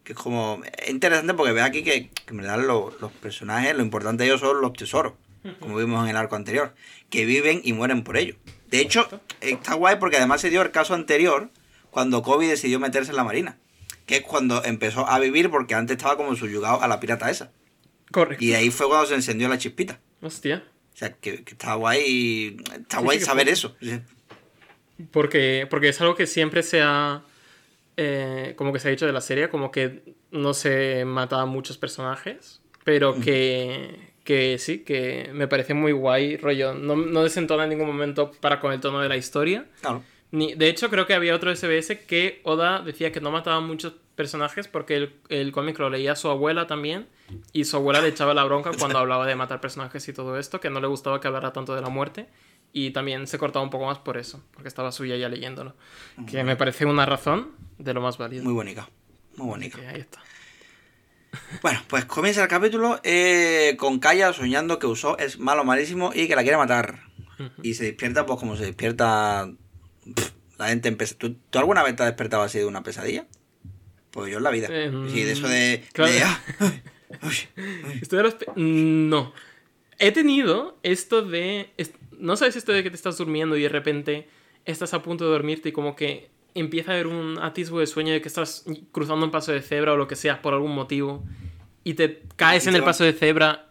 Que 0.04 0.12
es 0.12 0.18
como... 0.18 0.62
Es 0.78 0.90
interesante 0.90 1.34
porque 1.34 1.52
ve 1.52 1.62
aquí 1.62 1.82
que, 1.82 2.08
que 2.10 2.30
en 2.30 2.36
verdad 2.38 2.58
lo- 2.60 2.94
los 3.00 3.12
personajes, 3.12 3.74
lo 3.76 3.82
importante 3.82 4.22
de 4.24 4.30
ellos 4.30 4.40
son 4.40 4.60
los 4.60 4.72
tesoros, 4.74 5.14
como 5.60 5.76
vimos 5.76 6.04
en 6.04 6.10
el 6.10 6.16
arco 6.16 6.36
anterior, 6.36 6.74
que 7.10 7.24
viven 7.26 7.60
y 7.64 7.72
mueren 7.72 8.04
por 8.04 8.16
ello. 8.16 8.36
De 8.70 8.80
hecho, 8.80 9.08
está 9.40 9.74
guay 9.74 9.96
porque 9.98 10.16
además 10.18 10.40
se 10.40 10.50
dio 10.50 10.62
el 10.62 10.70
caso 10.70 10.94
anterior 10.94 11.50
cuando 11.90 12.22
Kobe 12.22 12.46
decidió 12.46 12.78
meterse 12.78 13.10
en 13.10 13.16
la 13.16 13.24
marina. 13.24 13.58
Que 14.06 14.16
es 14.16 14.22
cuando 14.22 14.64
empezó 14.64 15.06
a 15.08 15.18
vivir 15.18 15.50
porque 15.50 15.74
antes 15.74 15.96
estaba 15.96 16.16
como 16.16 16.34
subyugado 16.36 16.82
a 16.82 16.88
la 16.88 17.00
pirata 17.00 17.30
esa. 17.30 17.50
Correcto. 18.10 18.42
Y 18.44 18.54
ahí 18.54 18.70
fue 18.70 18.88
cuando 18.88 19.06
se 19.06 19.14
encendió 19.14 19.48
la 19.48 19.58
chispita. 19.58 20.00
Hostia. 20.22 20.64
O 20.94 20.96
sea, 20.96 21.12
que, 21.14 21.44
que 21.44 21.52
está 21.52 21.74
guay. 21.74 22.56
Está 22.76 22.98
Sí, 22.98 23.04
guay 23.04 23.18
sí 23.18 23.24
saber 23.24 23.44
fue. 23.46 23.52
eso. 23.52 23.76
Porque, 25.10 25.66
porque 25.70 25.88
es 25.90 26.00
algo 26.00 26.14
que 26.16 26.26
siempre 26.26 26.62
se 26.62 26.82
ha. 26.82 27.22
eh, 27.96 28.54
como 28.56 28.72
que 28.72 28.78
se 28.80 28.88
ha 28.88 28.90
dicho 28.90 29.06
de 29.06 29.12
la 29.12 29.20
serie, 29.20 29.48
como 29.48 29.70
que 29.70 30.14
no 30.30 30.54
se 30.54 31.04
mata 31.04 31.40
a 31.40 31.46
muchos 31.46 31.78
personajes, 31.78 32.60
pero 32.84 33.20
que, 33.20 34.07
que 34.28 34.58
sí, 34.58 34.80
que 34.80 35.30
me 35.32 35.48
parece 35.48 35.72
muy 35.72 35.92
guay, 35.92 36.36
rollo. 36.36 36.74
No, 36.74 36.96
no 36.96 37.22
desentona 37.22 37.64
en 37.64 37.70
ningún 37.70 37.86
momento 37.86 38.30
para 38.30 38.60
con 38.60 38.74
el 38.74 38.78
tono 38.78 39.00
de 39.00 39.08
la 39.08 39.16
historia. 39.16 39.64
Claro. 39.80 40.02
Ni, 40.32 40.52
de 40.52 40.68
hecho, 40.68 40.90
creo 40.90 41.06
que 41.06 41.14
había 41.14 41.34
otro 41.34 41.50
SBS 41.50 42.00
que 42.06 42.42
Oda 42.44 42.80
decía 42.80 43.10
que 43.10 43.22
no 43.22 43.30
mataba 43.30 43.62
muchos 43.62 43.94
personajes 44.16 44.68
porque 44.68 44.96
el, 44.96 45.14
el 45.30 45.50
cómic 45.50 45.78
lo 45.78 45.88
leía 45.88 46.14
su 46.14 46.28
abuela 46.28 46.66
también 46.66 47.08
y 47.54 47.64
su 47.64 47.78
abuela 47.78 48.02
le 48.02 48.08
echaba 48.08 48.34
la 48.34 48.44
bronca 48.44 48.70
cuando 48.78 48.98
hablaba 48.98 49.26
de 49.26 49.34
matar 49.34 49.62
personajes 49.62 50.06
y 50.06 50.12
todo 50.12 50.38
esto, 50.38 50.60
que 50.60 50.68
no 50.68 50.78
le 50.78 50.88
gustaba 50.88 51.22
que 51.22 51.28
hablara 51.28 51.54
tanto 51.54 51.74
de 51.74 51.80
la 51.80 51.88
muerte 51.88 52.26
y 52.74 52.90
también 52.90 53.26
se 53.26 53.38
cortaba 53.38 53.64
un 53.64 53.70
poco 53.70 53.86
más 53.86 53.98
por 53.98 54.18
eso, 54.18 54.44
porque 54.52 54.68
estaba 54.68 54.92
suya 54.92 55.16
ya 55.16 55.30
leyéndolo. 55.30 55.74
Que 56.30 56.44
me 56.44 56.54
parece 56.54 56.84
una 56.84 57.06
razón 57.06 57.52
de 57.78 57.94
lo 57.94 58.02
más 58.02 58.18
válido. 58.18 58.44
Muy 58.44 58.52
bonita. 58.52 58.90
Muy 59.36 59.46
bonita. 59.46 59.78
Que 59.78 59.86
ahí 59.86 60.00
está. 60.00 60.20
Bueno, 61.62 61.80
pues 61.88 62.04
comienza 62.06 62.42
el 62.42 62.48
capítulo 62.48 63.00
eh, 63.04 63.76
con 63.78 63.98
Kaya 63.98 64.32
soñando 64.32 64.78
que 64.78 64.86
Usopp 64.86 65.20
es 65.20 65.38
malo, 65.38 65.64
malísimo 65.64 66.10
y 66.14 66.26
que 66.28 66.36
la 66.36 66.42
quiere 66.42 66.56
matar. 66.56 67.00
Y 67.62 67.74
se 67.74 67.84
despierta, 67.84 68.26
pues 68.26 68.38
como 68.40 68.56
se 68.56 68.64
despierta. 68.64 69.48
pff, 70.14 70.30
la 70.58 70.68
gente 70.68 70.88
empieza. 70.88 71.14
¿Tú, 71.16 71.36
tú 71.50 71.58
alguna 71.58 71.82
vez 71.84 71.94
te 71.94 72.02
has 72.02 72.08
despertado 72.08 72.42
así 72.42 72.58
de 72.58 72.64
una 72.66 72.82
pesadilla? 72.82 73.26
Pues 74.10 74.30
yo 74.32 74.38
en 74.38 74.44
la 74.44 74.50
vida. 74.50 74.68
Eh, 74.70 74.90
sí, 75.12 75.22
de 75.22 75.32
eso 75.32 75.46
de. 75.46 75.84
claro. 75.92 76.12
de, 76.12 76.22
ah, 76.22 76.40
ay, 77.20 78.00
los 78.10 78.34
pe- 78.34 78.46
No. 78.56 79.32
He 80.00 80.10
tenido 80.12 80.78
esto 80.82 81.22
de. 81.22 81.70
No 82.18 82.36
sabes 82.36 82.56
esto 82.56 82.72
de 82.72 82.82
que 82.82 82.90
te 82.90 82.96
estás 82.96 83.18
durmiendo 83.18 83.56
y 83.56 83.62
de 83.62 83.68
repente 83.68 84.28
estás 84.64 84.92
a 84.94 85.02
punto 85.02 85.24
de 85.24 85.30
dormirte 85.30 85.68
y 85.68 85.72
como 85.72 85.94
que 85.94 86.30
empieza 86.54 86.90
a 86.90 86.94
haber 86.94 87.06
un 87.06 87.38
atisbo 87.40 87.80
de 87.80 87.86
sueño 87.86 88.12
de 88.12 88.20
que 88.20 88.28
estás 88.28 88.64
cruzando 88.92 89.24
un 89.24 89.30
paso 89.30 89.52
de 89.52 89.60
cebra 89.62 89.92
o 89.92 89.96
lo 89.96 90.08
que 90.08 90.16
sea 90.16 90.42
por 90.42 90.54
algún 90.54 90.74
motivo 90.74 91.24
y 91.84 91.94
te 91.94 92.22
caes 92.36 92.66
Y 92.66 92.70
en 92.70 92.76
el 92.76 92.82
paso 92.84 93.04
de 93.04 93.12
cebra 93.12 93.66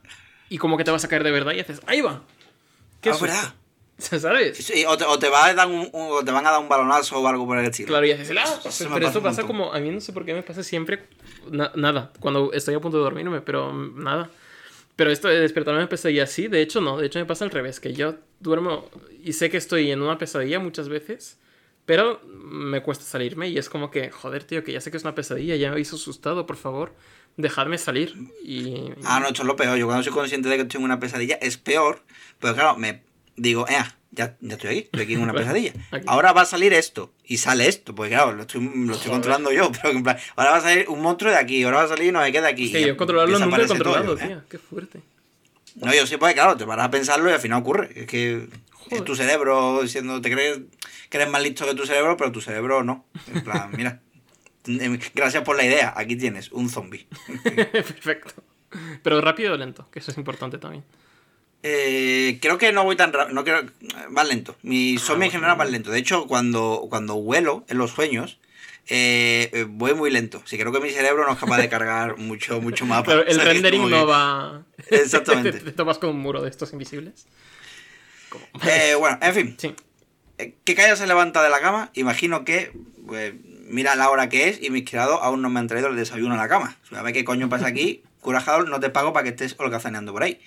y 0.50 0.58
como 0.58 0.78
que 0.78 0.84
te 0.84 0.92
vas 0.92 1.04
a 1.04 1.08
caer 1.08 1.24
de 1.24 1.32
verdad 1.32 1.54
y 1.54 1.60
haces 1.60 1.82
¡Ahí 1.88 2.02
va! 2.02 2.24
¿Qué 3.02 3.10
Ah! 3.10 3.18
¿verdad? 3.22 3.54
¿Sabes? 3.98 4.58
Sí, 4.58 4.86
o, 4.88 4.96
te, 4.96 5.06
o 5.06 5.18
te 5.18 5.28
va 5.28 5.48
a 5.48 5.54
dar 5.56 5.68
un, 5.68 5.90
o 5.92 6.24
te 6.24 6.32
van 6.32 6.46
a 6.46 6.52
dar 6.52 6.60
un 6.62 6.70
balonazo 6.70 7.20
o 7.20 7.28
algo 7.28 7.48
por 7.48 7.58
el 7.58 7.66
estilo. 7.66 7.88
Claro, 7.88 8.06
y 8.06 8.12
haces 8.12 8.30
¡Ah! 8.38 8.44
Eso 8.64 8.84
Pero 8.94 9.06
pasa 9.06 9.10
eso 9.10 9.24
pasa 9.24 9.44
como. 9.44 9.74
A 9.74 9.80
mí 9.80 9.90
no 9.90 10.00
sé 10.02 10.14
por 10.14 10.24
qué 10.24 10.36
me 10.36 10.44
pasa 10.44 10.62
siempre. 10.62 11.04
na- 11.50 11.72
nada, 11.76 12.12
cuando 12.20 12.54
estoy 12.54 12.76
a 12.76 12.80
punto 12.80 12.98
de 12.98 13.04
dormirme, 13.04 13.42
pero 13.42 13.74
nada. 13.74 14.30
Pero 14.96 15.10
esto 15.12 15.28
de 15.28 15.40
despertarme 15.40 15.82
en 15.82 15.88
pesadilla 15.88 16.28
sí, 16.28 16.48
de 16.48 16.62
hecho 16.62 16.80
no, 16.80 16.98
de 17.00 17.08
hecho 17.08 17.18
me 17.18 17.26
pasa 17.26 17.44
al 17.46 17.50
revés, 17.52 17.80
que 17.80 17.94
yo 17.94 18.16
duermo 18.40 18.88
y 19.24 19.34
sé 19.34 19.50
que 19.50 19.58
estoy 19.58 19.90
en 19.92 20.02
una 20.04 20.18
pesadilla 20.20 20.60
muchas 20.60 20.90
veces, 20.90 21.40
pero 21.88 22.22
me 22.26 22.84
cuesta 22.84 23.06
salirme 23.06 23.48
y 23.48 23.58
es 23.58 23.70
como 23.70 23.90
que, 23.90 24.12
joder, 24.12 24.44
tío, 24.44 24.62
que 24.62 24.74
ya 24.74 24.82
sé 24.82 24.92
que 24.92 24.98
es 24.98 25.04
una 25.04 25.16
pesadilla, 25.16 25.56
ya 25.56 25.70
me 25.70 25.72
habéis 25.72 25.94
asustado, 25.94 26.46
por 26.46 26.58
favor, 26.58 26.94
dejadme 27.38 27.78
salir. 27.78 28.14
Y... 28.44 28.92
Ah, 29.06 29.22
no, 29.22 29.28
esto 29.28 29.44
es 29.44 29.48
lo 29.48 29.56
peor. 29.56 29.78
Yo 29.78 29.86
cuando 29.86 30.04
soy 30.04 30.12
consciente 30.12 30.50
de 30.50 30.58
que 30.58 30.62
estoy 30.64 30.80
en 30.80 30.84
una 30.84 31.00
pesadilla 31.00 31.36
es 31.36 31.58
peor. 31.58 32.04
Pero 32.40 32.56
claro, 32.56 32.76
me 32.76 33.04
digo, 33.38 33.66
eh, 33.70 33.78
ya, 34.12 34.36
ya 34.42 34.56
estoy 34.56 34.70
aquí, 34.70 34.80
estoy 34.80 35.02
aquí 35.04 35.14
en 35.14 35.22
una 35.22 35.34
pesadilla. 35.34 35.72
aquí. 35.92 36.06
Ahora 36.10 36.34
va 36.34 36.42
a 36.42 36.46
salir 36.46 36.74
esto. 36.74 37.14
Y 37.24 37.38
sale 37.38 37.70
esto. 37.70 37.96
Porque 37.96 38.12
claro, 38.12 38.34
lo 38.34 38.42
estoy, 38.42 38.70
lo 38.86 38.94
estoy 38.94 39.10
controlando 39.10 39.54
yo. 39.54 39.72
Pero 39.82 39.94
en 39.94 40.04
plan, 40.04 40.18
ahora 40.36 40.52
va 40.52 40.58
a 40.58 40.62
salir 40.62 40.90
un 40.90 41.02
monstruo 41.02 41.32
de 41.32 41.38
aquí. 41.38 41.64
Ahora 41.64 41.78
va 41.78 41.84
a 41.84 41.88
salir 41.88 42.12
no 42.12 42.20
me 42.20 42.34
queda 42.34 42.50
aquí. 42.50 42.76
Y 42.76 42.86
yo 42.86 42.98
controlarlo 42.98 43.40
nunca 43.40 43.56
he 43.56 43.60
todo, 43.62 43.70
controlado, 43.70 44.18
eh. 44.18 44.28
tío, 44.28 44.44
qué 44.50 44.58
fuerte. 44.58 45.00
No, 45.76 45.94
yo 45.94 46.06
sí, 46.06 46.18
pues 46.18 46.34
claro, 46.34 46.58
te 46.58 46.66
paras 46.66 46.88
a 46.88 46.92
pensarlo 46.92 47.30
y 47.30 47.34
al 47.34 47.40
final 47.40 47.62
ocurre. 47.62 47.92
Es 47.96 48.08
que 48.08 48.50
Es 48.92 49.04
tu 49.06 49.16
cerebro 49.16 49.82
diciendo, 49.82 50.22
te 50.22 50.32
crees 50.32 50.60
que 51.10 51.18
eres 51.18 51.30
más 51.30 51.42
listo 51.42 51.66
que 51.66 51.76
tu 51.76 51.86
cerebro, 51.86 52.18
pero 52.18 52.32
tu 52.32 52.42
cerebro 52.42 52.84
no. 52.84 53.06
En 53.34 53.44
plan, 53.44 53.72
mira. 53.76 54.02
em, 54.68 55.00
Gracias 55.16 55.44
por 55.44 55.56
la 55.58 55.64
idea. 55.66 55.94
Aquí 55.96 56.16
tienes 56.16 56.52
un 56.52 56.70
zombie. 56.70 57.08
Perfecto. 57.72 58.44
Pero 59.04 59.22
rápido 59.22 59.54
o 59.54 59.58
lento, 59.58 59.88
que 59.92 60.00
eso 60.00 60.12
es 60.12 60.18
importante 60.18 60.58
también. 60.58 60.84
Eh, 61.64 62.38
creo 62.42 62.58
que 62.58 62.72
no 62.72 62.84
voy 62.84 62.96
tan 62.96 63.12
rápido, 63.14 63.34
no 63.34 63.44
creo, 63.44 63.64
más 64.10 64.28
lento. 64.28 64.56
Mi 64.62 64.98
zombie 64.98 65.26
en 65.28 65.32
general 65.32 65.58
más 65.58 65.70
lento. 65.72 65.90
De 65.92 66.00
hecho, 66.00 66.28
cuando, 66.28 66.86
cuando 66.90 67.16
vuelo 67.16 67.66
en 67.68 67.78
los 67.78 67.92
sueños, 67.92 68.40
eh, 68.90 69.50
eh, 69.54 69.66
voy 69.68 69.94
muy 69.94 70.12
lento. 70.12 70.42
Sí, 70.46 70.58
creo 70.58 70.72
que 70.72 70.80
mi 70.80 70.90
cerebro 70.92 71.26
no 71.26 71.34
es 71.34 71.40
capaz 71.40 71.58
de 71.58 71.68
cargar 71.70 72.18
mucho, 72.20 72.62
mucho 72.62 72.86
mapa. 72.86 73.06
Claro, 73.06 73.26
el 73.26 73.40
rendering 73.40 73.82
como 73.82 73.90
no 73.96 74.06
que- 74.06 74.12
va. 74.12 74.64
Exactamente. 74.90 75.54
te, 75.54 75.60
te 75.60 75.72
topas 75.72 75.98
con 75.98 76.12
un 76.12 76.20
muro 76.20 76.42
de 76.42 76.50
estos 76.50 76.72
invisibles. 76.74 77.26
Eh, 78.68 78.96
bueno, 78.96 79.18
en 79.22 79.34
fin. 79.34 79.56
Sí. 79.58 79.76
Eh, 80.38 80.56
Que 80.64 80.76
Kaya 80.76 80.96
se 80.96 81.08
levanta 81.08 81.42
de 81.44 81.50
la 81.50 81.60
cama, 81.60 81.92
imagino 81.94 82.46
que 82.46 82.72
pues, 83.06 83.34
mira 83.68 83.96
la 83.96 84.10
hora 84.10 84.30
que 84.30 84.50
es 84.50 84.62
y 84.62 84.70
mis 84.70 84.90
criados 84.90 85.20
aún 85.22 85.42
no 85.42 85.50
me 85.50 85.60
han 85.60 85.68
traído 85.68 85.88
el 85.88 85.96
desayuno 85.96 86.36
a 86.36 86.38
la 86.38 86.48
cama. 86.48 86.78
A 86.92 87.02
ver 87.02 87.14
qué 87.14 87.24
coño 87.24 87.50
pasa 87.50 87.68
aquí. 87.68 88.04
Curajador, 88.22 88.68
no 88.70 88.80
te 88.80 88.90
pago 88.90 89.14
para 89.14 89.24
que 89.24 89.30
estés 89.30 89.56
holgazaneando 89.58 90.12
por 90.12 90.24
ahí. 90.24 90.42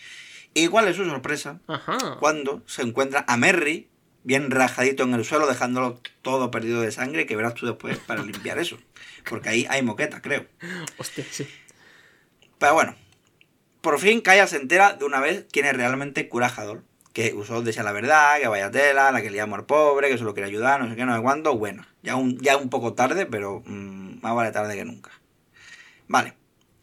¿Y 0.53 0.69
cuál 0.69 0.89
es 0.89 0.97
su 0.97 1.05
sorpresa? 1.05 1.61
Ajá. 1.69 2.17
cuando 2.19 2.63
se 2.67 2.83
encuentra 2.83 3.25
a 3.29 3.37
Merry 3.37 3.89
bien 4.25 4.51
rajadito 4.51 5.05
en 5.05 5.15
el 5.15 5.25
suelo, 5.25 5.47
dejándolo 5.47 6.01
todo 6.23 6.51
perdido 6.51 6.83
de 6.83 6.93
sangre, 6.93 7.25
que 7.25 7.37
verás 7.37 7.55
tú 7.55 7.67
después 7.67 7.99
para 7.99 8.23
limpiar 8.23 8.59
eso. 8.59 8.77
Porque 9.29 9.49
ahí 9.49 9.67
hay 9.71 9.83
moqueta, 9.83 10.21
creo. 10.21 10.47
Hostia, 10.99 11.25
sí. 11.31 11.49
Pero 12.59 12.75
bueno, 12.75 12.97
por 13.81 13.99
fin 13.99 14.21
Kaya 14.21 14.47
se 14.47 14.57
entera 14.57 14.93
de 14.95 15.05
una 15.05 15.21
vez 15.21 15.47
quién 15.51 15.67
es 15.67 15.75
realmente 15.75 16.29
Curajador. 16.29 16.83
Que 17.13 17.35
usó 17.35 17.61
decía 17.63 17.83
la 17.83 17.93
verdad, 17.93 18.39
que 18.41 18.47
vaya 18.49 18.71
tela, 18.71 19.11
la 19.11 19.21
que 19.21 19.31
le 19.31 19.39
llamo 19.39 19.57
al 19.57 19.67
pobre, 19.67 20.09
que 20.09 20.17
solo 20.19 20.33
quiere 20.33 20.49
ayudar, 20.49 20.81
no 20.81 20.89
sé 20.89 20.95
qué, 20.97 21.05
no 21.05 21.15
sé 21.17 21.23
cuándo. 21.23 21.57
Bueno, 21.57 21.85
ya 22.03 22.15
un, 22.17 22.39
ya 22.39 22.57
un 22.57 22.71
poco 22.71 22.95
tarde, 22.95 23.27
pero 23.27 23.63
mm, 23.67 24.21
más 24.23 24.35
vale 24.35 24.53
tarde 24.53 24.77
que 24.77 24.85
nunca. 24.85 25.11
Vale, 26.09 26.35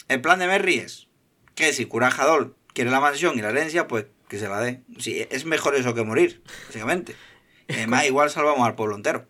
el 0.09 0.21
plan 0.21 0.39
de 0.39 0.47
Merry 0.47 0.79
es 0.79 1.07
que 1.55 1.71
si 1.73 1.85
Curajador 1.85 2.55
quiere 2.73 2.91
la 2.91 2.99
mansión 2.99 3.37
y 3.37 3.41
la 3.41 3.49
herencia, 3.49 3.87
pues 3.87 4.05
que 4.27 4.37
se 4.37 4.49
la 4.49 4.59
dé. 4.59 4.81
Sí, 4.99 5.25
es 5.29 5.45
mejor 5.45 5.75
eso 5.75 5.93
que 5.93 6.03
morir, 6.03 6.41
básicamente. 6.67 7.15
Y 7.69 7.73
además, 7.73 8.05
igual 8.05 8.29
salvamos 8.29 8.65
al 8.65 8.75
pueblo 8.75 8.95
entero. 8.95 9.27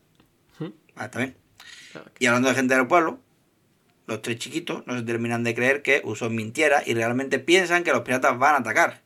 Ujú. 0.59 0.71
Ah, 0.95 1.05
está 1.05 1.17
bien. 1.17 1.35
Que- 1.93 1.99
Y 2.19 2.27
hablando 2.27 2.49
de 2.49 2.55
gente 2.55 2.75
del 2.75 2.85
pueblo, 2.85 3.19
los 4.05 4.21
tres 4.21 4.37
chiquitos 4.37 4.85
no 4.85 4.95
se 4.95 5.01
terminan 5.01 5.43
de 5.43 5.55
creer 5.55 5.81
que 5.81 6.01
Usopp 6.05 6.31
mintiera 6.31 6.83
y 6.85 6.93
realmente 6.93 7.39
piensan 7.39 7.83
que 7.83 7.91
los 7.91 8.01
piratas 8.01 8.37
van 8.37 8.53
a 8.53 8.57
atacar. 8.59 9.01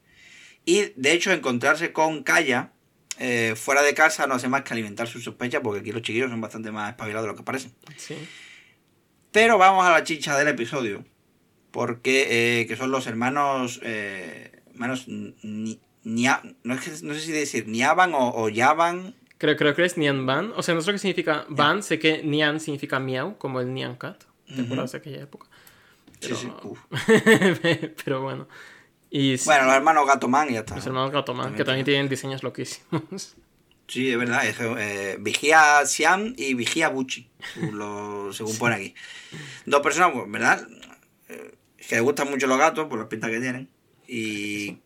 Y 0.66 0.94
de 0.96 1.12
hecho, 1.14 1.32
encontrarse 1.32 1.92
con 1.92 2.24
Kaya 2.24 2.72
eh, 3.20 3.54
fuera 3.56 3.82
de 3.82 3.94
casa 3.94 4.28
no 4.28 4.36
hace 4.36 4.48
más 4.48 4.62
que 4.64 4.74
alimentar 4.74 5.08
sus 5.08 5.24
sospechas 5.24 5.62
porque 5.64 5.80
aquí 5.82 5.92
los 5.92 6.02
chiquillos 6.02 6.30
son 6.30 6.42
bastante 6.42 6.72
más 6.72 6.90
espabilados 6.92 7.26
de 7.28 7.32
lo 7.34 7.38
que 7.38 7.44
parecen. 7.44 7.74
Sí. 7.98 8.16
Pero 9.32 9.58
vamos 9.58 9.86
a 9.86 9.92
la 9.92 10.04
chicha 10.04 10.38
del 10.38 10.48
episodio. 10.50 11.04
Porque 11.72 12.62
eh, 12.62 12.68
que 12.68 12.76
son 12.76 12.92
los 12.92 13.08
hermanos. 13.08 13.80
Eh, 13.84 14.52
hermanos. 14.74 15.06
Ni, 15.08 15.80
Nia- 16.04 16.42
no, 16.64 16.74
es 16.74 16.82
que- 16.82 17.06
no 17.06 17.14
sé 17.14 17.20
si 17.22 17.32
decir 17.32 17.68
Niaban 17.68 18.14
o, 18.14 18.30
o 18.36 18.50
Yaban. 18.50 19.16
Creo, 19.38 19.56
creo 19.56 19.76
que 19.76 19.86
es 19.86 19.98
Nian 19.98 20.26
Ban. 20.26 20.52
O 20.56 20.64
sea, 20.64 20.76
no 20.76 20.82
sé 20.82 20.88
lo 20.88 20.94
que 20.96 21.00
significa 21.00 21.46
Ban. 21.50 21.82
Sé 21.84 21.98
que 22.00 22.24
Nian 22.24 22.60
significa 22.60 23.00
miau, 23.00 23.38
como 23.38 23.62
el 23.62 23.74
Nian 23.74 23.96
Cat. 23.96 24.24
¿Te 24.48 24.54
Ujú. 24.54 24.64
acuerdas 24.64 24.92
de 24.92 24.98
aquella 24.98 25.22
época? 25.22 25.48
Sí, 26.20 26.34
sí, 26.36 26.52
uf. 26.64 26.80
Pero 28.04 28.22
bueno. 28.22 28.48
Y 29.14 29.36
Bueno, 29.44 29.66
los 29.66 29.76
hermanos 29.76 30.08
Gatoman 30.08 30.50
y 30.50 30.54
ya 30.54 30.60
está. 30.62 30.76
los 30.78 30.86
hermanos 30.88 31.12
Gatoman, 31.12 31.44
También 31.48 31.58
que 31.58 31.66
también 31.66 31.86
tiene- 31.86 31.96
tienen 31.98 32.10
diseños 32.10 32.44
loquísimos. 32.44 33.36
Sí, 33.88 34.10
es 34.10 34.18
verdad. 34.18 34.48
Es, 34.48 34.56
eh, 34.60 35.18
Vigía 35.20 35.86
Siam 35.86 36.34
y 36.38 36.54
Vigía 36.54 36.88
Buchi, 36.88 37.30
según, 37.54 37.78
lo- 37.78 38.32
según 38.32 38.58
pone 38.58 38.76
aquí. 38.76 38.96
Dos 39.66 39.82
personas, 39.82 40.12
pues, 40.14 40.32
¿verdad? 40.32 40.66
Eh, 41.28 41.52
que 41.90 41.96
les 41.96 42.04
gustan 42.04 42.30
mucho 42.30 42.48
los 42.48 42.58
gatos 42.58 42.88
por 42.88 42.98
las 43.00 43.10
pintas 43.10 43.30
que 43.32 43.42
tienen. 43.42 43.70
Y 44.08 44.78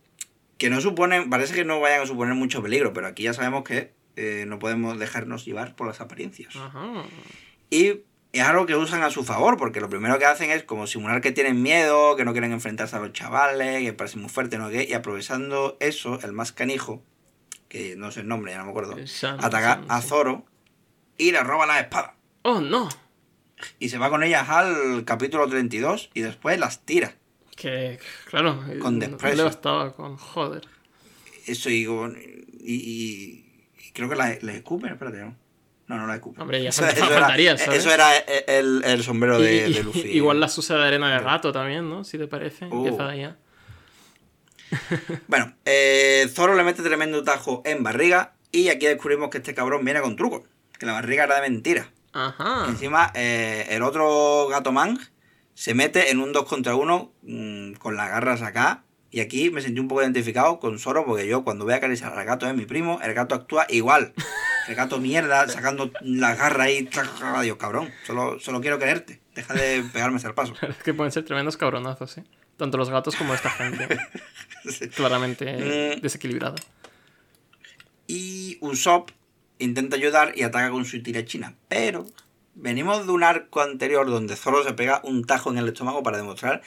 que 0.58 0.72
no 0.72 0.82
suponen, 0.82 1.30
parece 1.30 1.54
que 1.54 1.64
no 1.66 1.80
vayan 1.80 2.02
a 2.02 2.06
suponer 2.08 2.34
mucho 2.34 2.64
peligro, 2.64 2.94
pero 2.94 3.06
aquí 3.06 3.24
ya 3.24 3.34
sabemos 3.34 3.64
que 3.64 3.94
eh, 4.16 4.46
no 4.48 4.58
podemos 4.58 4.98
dejarnos 4.98 5.46
llevar 5.46 5.76
por 5.76 5.86
las 5.86 6.02
apariencias. 6.02 6.56
Ajá. 6.56 7.04
Y 7.70 8.00
es 8.40 8.46
algo 8.46 8.66
que 8.66 8.76
usan 8.76 9.04
a 9.04 9.10
su 9.10 9.24
favor, 9.24 9.58
porque 9.58 9.80
lo 9.80 9.90
primero 9.90 10.18
que 10.20 10.26
hacen 10.26 10.50
es 10.52 10.64
como 10.64 10.88
simular 10.88 11.22
que 11.22 11.32
tienen 11.32 11.62
miedo, 11.62 12.16
que 12.16 12.26
no 12.26 12.32
quieren 12.34 12.52
enfrentarse 12.52 12.96
a 12.96 13.00
los 13.00 13.14
chavales, 13.14 13.82
que 13.82 13.94
parecen 13.94 14.22
muy 14.22 14.30
fuertes, 14.30 14.60
no 14.60 14.72
y 14.72 14.94
aprovechando 14.94 15.78
eso, 15.80 16.20
el 16.24 16.32
más 16.34 16.52
canijo, 16.52 17.04
que 17.70 17.96
no 17.96 18.12
sé 18.12 18.22
el 18.22 18.28
nombre, 18.28 18.52
ya 18.52 18.58
no 18.60 18.66
me 18.66 18.70
acuerdo, 18.72 18.96
ataca 19.40 19.84
a 19.88 20.02
sí. 20.02 20.08
Zoro 20.10 20.46
y 21.18 21.32
le 21.32 21.42
roba 21.44 21.66
la 21.66 21.80
espada. 21.80 22.16
Oh, 22.44 22.62
no. 22.62 22.90
Y 23.80 23.90
se 23.90 23.98
va 23.98 24.10
con 24.10 24.22
ellas 24.24 24.50
al 24.50 25.06
capítulo 25.06 25.48
32 25.48 26.10
y 26.14 26.22
después 26.22 26.60
las 26.60 26.82
tira. 26.86 27.16
Que, 27.56 28.00
claro, 28.30 28.62
Con 28.82 29.00
desprecio. 29.00 29.30
no 29.30 29.36
le 29.36 29.44
bastaba 29.44 29.94
con 29.96 30.18
joder. 30.18 30.68
Eso 31.48 31.70
y, 31.70 31.84
y, 32.60 32.74
y- 32.74 33.92
creo 33.94 34.10
que 34.10 34.16
las 34.16 34.44
les 34.44 34.58
escupen, 34.58 34.92
espérate, 34.92 35.20
¿no? 35.20 35.36
No, 35.88 35.98
no 35.98 36.08
las 36.08 36.16
escupen. 36.18 36.42
Hombre, 36.42 36.62
ya 36.64 36.70
eso, 36.72 36.86
eso 36.88 37.06
era, 37.06 37.20
faltaría, 37.20 37.58
¿sabes? 37.58 37.80
eso 37.80 37.92
era 37.94 38.18
el, 38.18 38.84
el 38.84 39.04
sombrero 39.04 39.40
de, 39.40 39.68
Y- 39.68 39.74
de 39.74 39.84
Luffy. 39.84 40.00
Igual 40.18 40.40
las 40.40 40.58
usa 40.58 40.78
de 40.78 40.86
arena 40.88 41.16
de 41.18 41.24
gato 41.24 41.52
también, 41.52 41.90
¿no? 41.90 42.04
Si 42.04 42.18
te 42.18 42.28
parece. 42.28 42.66
Uh. 42.68 42.98
Ya. 43.16 43.38
Bueno, 45.28 45.54
eh, 45.66 46.28
Zoro 46.34 46.56
le 46.56 46.64
mete 46.64 46.82
tremendo 46.84 47.24
tajo 47.24 47.62
en 47.66 47.84
barriga 47.84 48.34
y 48.52 48.70
aquí 48.70 48.86
descubrimos 48.88 49.30
que 49.30 49.38
este 49.38 49.54
cabrón 49.54 49.86
viene 49.86 50.02
con 50.02 50.16
truco. 50.16 50.46
Que 50.78 50.86
la 50.86 50.94
barriga 50.94 51.24
era 51.26 51.36
de 51.36 51.42
mentira. 51.42 51.90
Ajá. 52.14 52.66
Encima, 52.68 53.12
eh, 53.14 53.68
el 53.70 53.84
otro 53.84 54.48
gato 54.50 54.72
man 54.72 55.00
se 55.54 55.74
mete 55.74 56.12
en 56.12 56.20
un 56.20 56.34
2 56.34 56.46
contra 56.46 56.76
1 56.76 57.14
mm, 57.22 57.74
con 57.74 57.96
las 57.96 58.10
garras 58.10 58.42
acá. 58.42 58.84
Y 59.16 59.22
aquí 59.22 59.50
me 59.50 59.62
sentí 59.62 59.80
un 59.80 59.88
poco 59.88 60.02
identificado 60.02 60.60
con 60.60 60.78
Zoro 60.78 61.06
porque 61.06 61.26
yo 61.26 61.46
cuando 61.46 61.64
voy 61.64 61.74
a 61.74 61.78
acariciar 61.78 62.12
al 62.20 62.26
gato 62.26 62.46
de 62.48 62.52
mi 62.54 62.66
primo, 62.66 63.00
el 63.02 63.14
gato 63.14 63.34
actúa 63.34 63.66
igual. 63.70 64.14
El 64.68 64.76
gato 64.76 65.00
mierda, 65.00 65.48
sacando 65.48 65.90
las 66.02 66.38
garras 66.38 66.68
ahí. 66.68 66.90
Dios, 67.42 67.56
cabrón, 67.58 67.90
solo, 68.06 68.42
solo 68.42 68.60
quiero 68.60 68.78
quererte. 68.78 69.22
Deja 69.34 69.54
de 69.54 69.84
pegarme 69.94 70.20
al 70.22 70.34
paso. 70.34 70.54
Es 70.68 70.84
que 70.84 70.94
pueden 70.94 71.14
ser 71.14 71.24
tremendos 71.24 71.56
cabronazos, 71.56 72.18
¿eh? 72.18 72.26
Tanto 72.58 72.78
los 72.78 72.90
gatos 72.90 73.16
como 73.16 73.34
esta 73.34 73.50
gente. 73.52 73.88
Claramente 74.96 75.96
Mm. 75.98 76.02
desequilibrada. 76.02 76.56
Y 78.08 78.58
Usopp 78.60 79.12
intenta 79.60 79.96
ayudar 79.96 80.34
y 80.36 80.44
ataca 80.44 80.70
con 80.72 80.84
su 80.84 81.02
tira 81.02 81.24
china. 81.24 81.56
Pero 81.70 82.06
venimos 82.54 83.06
de 83.06 83.14
un 83.14 83.24
arco 83.24 83.62
anterior 83.62 84.08
donde 84.10 84.36
Zoro 84.36 84.62
se 84.66 84.74
pega 84.74 85.00
un 85.06 85.24
tajo 85.24 85.52
en 85.52 85.58
el 85.58 85.68
estómago 85.70 86.04
para 86.04 86.18
demostrar 86.18 86.62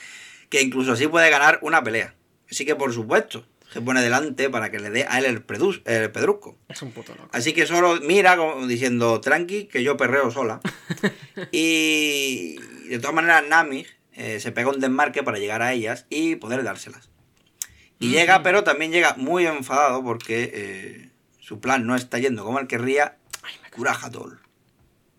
que 0.48 0.62
incluso 0.62 0.92
así 0.92 1.06
puede 1.06 1.28
ganar 1.28 1.58
una 1.60 1.82
pelea. 1.82 2.14
Así 2.50 2.64
que 2.64 2.74
por 2.74 2.92
supuesto, 2.92 3.44
se 3.72 3.82
pone 3.82 4.00
delante 4.00 4.48
para 4.48 4.70
que 4.70 4.78
le 4.78 4.90
dé 4.90 5.06
a 5.08 5.18
él 5.18 5.26
el, 5.26 5.42
pedrusco. 5.42 6.56
Es 6.68 6.80
un 6.82 6.92
puto 6.92 7.14
loco. 7.14 7.28
Así 7.32 7.52
que 7.52 7.66
Zoro 7.66 8.00
mira 8.00 8.36
como 8.36 8.66
diciendo, 8.66 9.20
tranqui, 9.20 9.66
que 9.66 9.82
yo 9.82 9.96
perreo 9.96 10.30
sola. 10.30 10.60
y 11.52 12.56
de 12.88 12.98
todas 12.98 13.14
maneras 13.14 13.44
Nami 13.46 13.86
eh, 14.12 14.40
se 14.40 14.52
pega 14.52 14.70
un 14.70 14.80
desmarque 14.80 15.22
para 15.22 15.38
llegar 15.38 15.60
a 15.60 15.72
ellas 15.72 16.06
y 16.08 16.36
poder 16.36 16.62
dárselas. 16.62 17.10
Y 18.00 18.10
llega, 18.10 18.42
pero 18.42 18.64
también 18.64 18.92
llega 18.92 19.14
muy 19.16 19.46
enfadado 19.46 20.02
porque 20.02 20.50
eh, 20.54 21.10
su 21.40 21.60
plan 21.60 21.86
no 21.86 21.96
está 21.96 22.18
yendo 22.18 22.44
como 22.44 22.60
él 22.60 22.68
querría. 22.68 23.16
Kurajatol. 23.72 24.40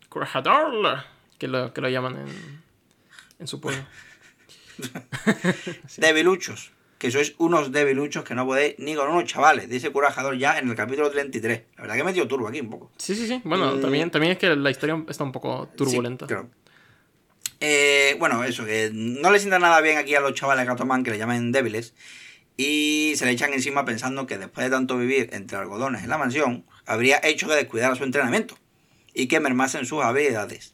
Curajador. 0.07 1.03
Que 1.38 1.47
lo, 1.47 1.73
que 1.73 1.81
lo 1.81 1.89
llaman 1.89 2.18
en, 2.18 2.64
en 3.39 3.47
su 3.47 3.61
pueblo. 3.61 3.84
Sí. 5.88 5.99
Debiluchos. 5.99 6.72
Que 6.99 7.09
sois 7.11 7.34
unos 7.39 7.71
debiluchos 7.71 8.23
que 8.26 8.35
no 8.35 8.45
podéis 8.45 8.76
ni 8.77 8.93
con 8.93 9.07
unos 9.09 9.23
chavales. 9.23 9.69
Dice 9.69 9.89
Kurajador 9.89 10.38
ya 10.38 10.59
en 10.59 10.69
el 10.69 10.76
capítulo 10.76 11.09
33. 11.09 11.61
La 11.77 11.81
verdad 11.84 11.95
que 11.95 12.01
he 12.01 12.03
metido 12.03 12.27
turbo 12.27 12.47
aquí 12.49 12.59
un 12.59 12.69
poco. 12.69 12.91
Sí, 12.97 13.15
sí, 13.15 13.26
sí. 13.26 13.41
Bueno, 13.45 13.73
Mm. 13.76 13.81
también, 13.81 14.11
también 14.11 14.34
es 14.34 14.38
que 14.38 14.53
la 14.55 14.69
historia 14.69 15.01
está 15.07 15.23
un 15.23 15.31
poco 15.31 15.69
turbulenta. 15.77 16.26
Sí, 16.26 16.27
claro. 16.27 16.49
Eh, 17.61 18.15
bueno, 18.19 18.43
eso, 18.43 18.65
que 18.65 18.89
no 18.93 19.31
le 19.31 19.39
sienta 19.39 19.59
nada 19.59 19.81
bien 19.81 19.97
aquí 19.97 20.15
a 20.15 20.19
los 20.21 20.34
chavales 20.34 20.65
Gatoman 20.65 21.03
que 21.03 21.11
le 21.11 21.17
llaman 21.17 21.51
débiles. 21.51 21.93
Y 22.57 23.13
se 23.15 23.26
le 23.26 23.31
echan 23.31 23.53
encima 23.53 23.85
pensando 23.85 24.27
que 24.27 24.38
después 24.38 24.65
de 24.65 24.69
tanto 24.71 24.97
vivir 24.97 25.30
entre 25.31 25.57
algodones 25.57 26.03
en 26.03 26.09
la 26.09 26.17
mansión, 26.17 26.65
habría 26.85 27.19
hecho 27.23 27.47
que 27.47 27.55
descuidara 27.55 27.95
su 27.95 28.03
entrenamiento 28.03 28.57
y 29.13 29.27
que 29.27 29.39
mermasen 29.39 29.85
sus 29.85 30.03
habilidades. 30.03 30.73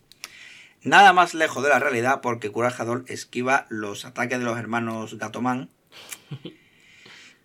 Nada 0.81 1.13
más 1.13 1.35
lejos 1.35 1.63
de 1.63 1.69
la 1.69 1.77
realidad 1.79 2.21
porque 2.21 2.49
Kurajador 2.49 3.05
esquiva 3.07 3.67
los 3.69 4.05
ataques 4.05 4.39
de 4.39 4.45
los 4.45 4.57
hermanos 4.57 5.17
Gatoman. 5.19 5.69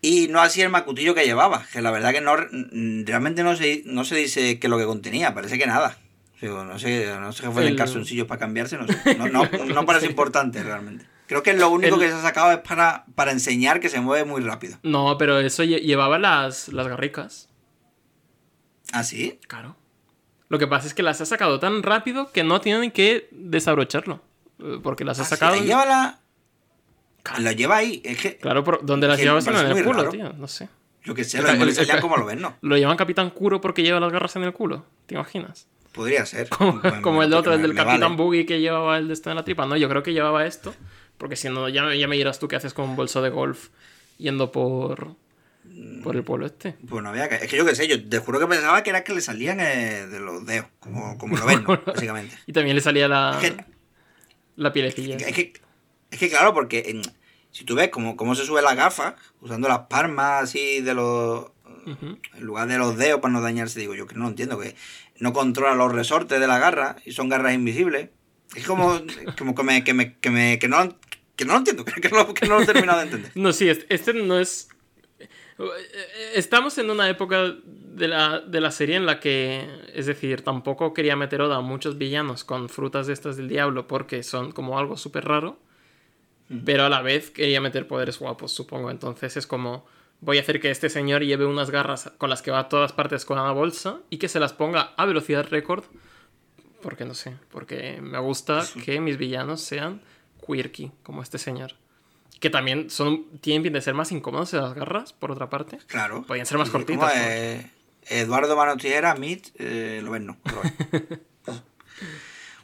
Y 0.03 0.29
no 0.29 0.41
así 0.41 0.63
el 0.63 0.71
macutillo 0.71 1.15
que 1.15 1.25
llevaba, 1.27 1.67
que 1.73 1.83
la 1.83 1.91
verdad 1.91 2.13
que 2.13 2.23
no 2.23 2.35
mm, 2.37 3.05
realmente 3.05 3.43
no 3.43 3.55
se, 3.55 3.83
no 3.85 4.05
se 4.05 4.17
dice 4.17 4.59
qué 4.59 4.67
es 4.67 4.71
lo 4.71 4.79
que 4.79 4.87
contenía, 4.87 5.35
parece 5.35 5.59
que 5.59 5.67
nada. 5.67 5.99
No 6.41 6.79
sé, 6.79 7.07
no 7.21 7.33
sé 7.33 7.43
qué 7.43 7.51
fue 7.51 7.67
El- 7.67 7.77
calzoncillos 7.77 8.27
para 8.27 8.39
cambiarse, 8.41 8.79
no 8.79 8.87
sé. 8.87 9.15
No, 9.17 9.29
no, 9.29 9.45
no 9.75 9.85
parece 9.85 10.07
importante 10.07 10.63
realmente. 10.63 11.05
Creo 11.27 11.43
que 11.43 11.53
lo 11.53 11.69
único 11.69 11.97
El- 11.97 12.01
que 12.01 12.09
se 12.09 12.15
ha 12.15 12.23
sacado 12.23 12.51
es 12.53 12.59
para, 12.61 13.05
para 13.15 13.31
enseñar 13.33 13.79
que 13.79 13.91
se 13.91 14.01
mueve 14.01 14.25
muy 14.25 14.41
rápido. 14.41 14.79
No, 14.83 15.19
pero 15.19 15.39
eso 15.39 15.65
lle- 15.65 15.83
llevaba 15.83 16.19
las, 16.19 16.69
las 16.69 16.89
garricas. 16.89 17.51
¿Ah, 18.93 19.05
sí? 19.05 19.39
Claro. 19.49 19.77
Lo 20.49 20.59
que 20.59 20.67
pasa 20.67 20.87
es 20.87 20.95
que 20.95 21.03
las 21.03 21.21
ha 21.21 21.27
sacado 21.27 21.61
tan 21.61 21.83
rápido 21.83 22.33
que 22.33 22.43
no 22.43 22.63
tienen 22.63 22.91
que 22.91 23.29
desabrocharlo. 23.33 24.23
Eh, 24.61 24.79
Porque 24.83 25.05
las 25.05 25.19
ha 25.19 25.23
Ah, 25.23 25.25
sí, 25.27 25.31
sacado. 25.31 25.57
la 25.57 25.63
lleva 25.63 25.85
la... 25.85 26.20
La 27.39 27.53
lleva 27.53 27.77
ahí. 27.79 28.01
Es 28.05 28.19
que, 28.19 28.37
Claro, 28.37 28.65
por 28.65 28.85
donde 28.85 29.07
las 29.09 29.19
llevas 29.21 29.47
en 29.47 29.55
el 29.57 29.85
culo, 29.85 29.99
raro. 29.99 30.11
tío. 30.11 30.33
No 30.33 30.49
sé. 30.49 30.69
yo 31.05 31.15
que 31.15 31.25
sé, 31.25 31.39
lo 31.43 31.47
ca- 31.87 32.01
como 32.01 32.17
lo 32.17 32.27
ven, 32.27 32.41
¿no? 32.41 32.57
Lo 32.61 32.77
llaman 32.77 32.97
Capitán 32.97 33.31
Curo 33.31 33.61
porque 33.61 33.83
lleva 33.83 34.01
las 34.01 34.13
garras 34.13 34.37
en 34.37 34.45
el 34.45 34.53
culo. 34.53 34.85
¿Te 35.07 35.15
imaginas? 35.15 35.67
Podría 35.93 36.25
ser. 36.27 36.49
Como, 36.57 36.81
Bueno, 36.81 37.03
como 37.03 37.23
el 37.23 37.33
otro, 37.35 37.53
el 37.53 37.63
del 37.63 37.75
Capitán 37.75 38.01
vale. 38.01 38.17
Boogie 38.17 38.47
que 38.47 38.61
llevaba 38.61 38.97
el 38.99 39.09
de 39.09 39.15
esto 39.15 39.29
en 39.31 39.37
la 39.37 39.45
tripa. 39.45 39.67
No, 39.67 39.77
yo 39.77 39.89
creo 39.89 40.03
que 40.03 40.13
llevaba 40.13 40.47
esto. 40.47 40.73
Porque 41.19 41.37
si 41.37 41.49
no, 41.49 41.69
ya, 41.69 41.83
me- 41.85 41.99
ya 41.99 42.07
me 42.09 42.17
dirás 42.17 42.39
tú 42.39 42.47
qué 42.49 42.57
haces 42.57 42.73
con 42.75 42.89
un 42.89 42.97
bolso 42.97 43.21
de 43.23 43.31
golf 43.31 43.69
yendo 44.19 44.53
por, 44.53 45.17
por 46.05 46.15
el 46.17 46.23
pueblo 46.23 46.47
este. 46.47 46.77
Pues 46.89 47.03
no 47.03 47.09
había 47.11 47.29
que... 47.29 47.37
Es 47.37 47.49
que 47.51 47.57
yo 47.57 47.67
qué 47.67 47.75
sé, 47.75 47.89
yo 47.89 48.03
te 48.09 48.19
juro 48.19 48.39
que 48.39 48.47
pensaba 48.47 48.83
que 48.83 48.91
era 48.91 49.03
que 49.03 49.13
le 49.15 49.21
salían 49.21 49.59
eh, 49.61 50.07
de 50.07 50.21
los 50.21 50.47
dedos, 50.47 50.67
como, 50.79 51.19
como 51.19 51.37
lo 51.37 51.45
ven, 51.47 51.65
¿no? 51.65 51.81
básicamente. 51.87 52.37
Y 52.47 52.53
también 52.53 52.77
le 52.77 52.83
salía 52.83 53.09
la, 53.09 53.39
Es 53.43 53.51
que- 53.51 53.65
la 54.57 54.73
pielecilla. 54.73 55.17
Es 55.17 55.35
que, 55.35 55.53
es 56.11 56.19
que 56.19 56.29
claro, 56.29 56.53
porque 56.55 56.85
en- 56.87 57.03
si 57.51 57.65
tú 57.65 57.75
ves 57.75 57.89
cómo, 57.89 58.17
cómo 58.17 58.35
se 58.35 58.45
sube 58.45 58.63
la 58.63 58.75
gafa, 58.75 59.17
usando 59.41 59.69
las 59.69 59.81
palmas 59.89 60.45
así 60.45 60.81
de 60.81 60.95
los... 60.95 61.47
Ujú. 61.87 62.19
En 62.35 62.45
lugar 62.45 62.69
de 62.69 62.79
los 62.79 62.97
dedos 62.97 63.21
para 63.21 63.33
no 63.33 63.41
dañarse, 63.41 63.81
digo 63.81 63.95
yo 63.95 64.07
que 64.07 64.15
no 64.15 64.25
lo 64.25 64.29
entiendo, 64.29 64.59
que 64.59 64.77
no 65.19 65.33
controla 65.33 65.75
los 65.75 65.91
resortes 65.93 66.39
de 66.39 66.47
la 66.47 66.59
garra 66.59 66.97
y 67.05 67.13
son 67.13 67.29
garras 67.29 67.55
invisibles. 67.55 68.11
Es 68.55 68.67
como, 68.67 69.01
como 69.39 69.55
que, 69.55 69.63
me, 69.63 69.83
que, 69.85 69.95
me, 69.95 70.17
que, 70.19 70.31
me- 70.31 70.59
que 70.59 70.69
no, 70.69 70.97
que 71.37 71.45
no 71.45 71.55
lo 71.55 71.59
entiendo, 71.61 71.85
que 72.03 72.09
no, 72.11 72.35
que 72.35 72.47
no 72.47 72.57
lo 72.59 72.63
he 72.63 72.67
terminado 72.67 72.99
de 72.99 73.05
entender. 73.07 73.33
No, 73.35 73.53
sí, 73.53 73.69
este, 73.69 73.87
este 73.95 74.13
no 74.15 74.39
es... 74.39 74.69
Estamos 76.35 76.79
en 76.79 76.91
una 76.91 77.09
época 77.09 77.55
de 77.65 78.09
la, 78.09 78.41
de 78.41 78.61
la 78.61 78.71
serie 78.71 78.97
en 78.97 79.05
la 79.07 79.21
que, 79.21 79.67
es 79.95 80.07
decir, 80.07 80.43
tampoco 80.43 80.95
quería 80.95 81.17
meter 81.17 81.43
Oda 81.43 81.57
a 81.57 81.61
muchos 81.61 81.99
villanos 81.99 82.45
con 82.45 82.69
frutas 82.69 83.07
de 83.07 83.13
estas 83.13 83.37
del 83.37 83.49
diablo 83.49 83.87
porque 83.87 84.23
son 84.23 84.53
como 84.53 84.79
algo 84.79 84.97
súper 84.97 85.25
raro, 85.27 85.59
pero 86.65 86.85
a 86.85 86.89
la 86.89 87.01
vez 87.01 87.31
quería 87.31 87.61
meter 87.61 87.87
poderes 87.87 88.19
guapos, 88.19 88.53
supongo. 88.53 88.91
Entonces 88.91 89.37
es 89.37 89.47
como, 89.47 89.87
voy 90.21 90.39
a 90.39 90.41
hacer 90.41 90.61
que 90.61 90.71
este 90.71 90.89
señor 90.89 91.23
lleve 91.23 91.47
unas 91.47 91.71
garras 91.71 92.13
con 92.19 92.29
las 92.29 92.43
que 92.43 92.51
va 92.51 92.61
a 92.61 92.69
todas 92.69 92.93
partes 92.93 93.25
con 93.25 93.39
una 93.39 93.53
bolsa 93.53 94.01
y 94.11 94.19
que 94.19 94.29
se 94.29 94.41
las 94.41 94.53
ponga 94.53 94.93
a 94.97 95.07
velocidad 95.07 95.47
récord, 95.49 95.85
porque 96.83 97.05
no 97.05 97.15
sé, 97.15 97.37
porque 97.51 98.01
me 98.03 98.19
gusta 98.19 98.67
que 98.85 99.01
mis 99.01 99.17
villanos 99.17 99.61
sean 99.61 100.03
quirky, 100.45 100.91
como 101.03 101.23
este 101.23 101.39
señor. 101.39 101.75
Que 102.41 102.51
también 102.51 102.91
son, 102.91 103.27
tienen 103.41 103.73
de 103.73 103.81
ser 103.81 103.95
más 103.95 104.11
incómodos 104.13 104.51
de 104.51 104.61
las 104.61 104.75
garras, 104.75 105.13
por 105.13 105.31
otra 105.31 105.51
parte. 105.51 105.79
Claro. 105.87 106.25
Podían 106.27 106.47
ser 106.47 106.59
más 106.59 106.71
cortitas, 106.71 107.13
eh, 107.15 107.71
Eduardo 108.09 108.77
Tijera, 108.77 109.15
Meet, 109.15 109.49
eh, 109.59 110.01
lo 110.03 110.11
ven, 110.11 110.27
no. 110.27 110.39
lo 110.45 110.63
ven. 110.63 111.23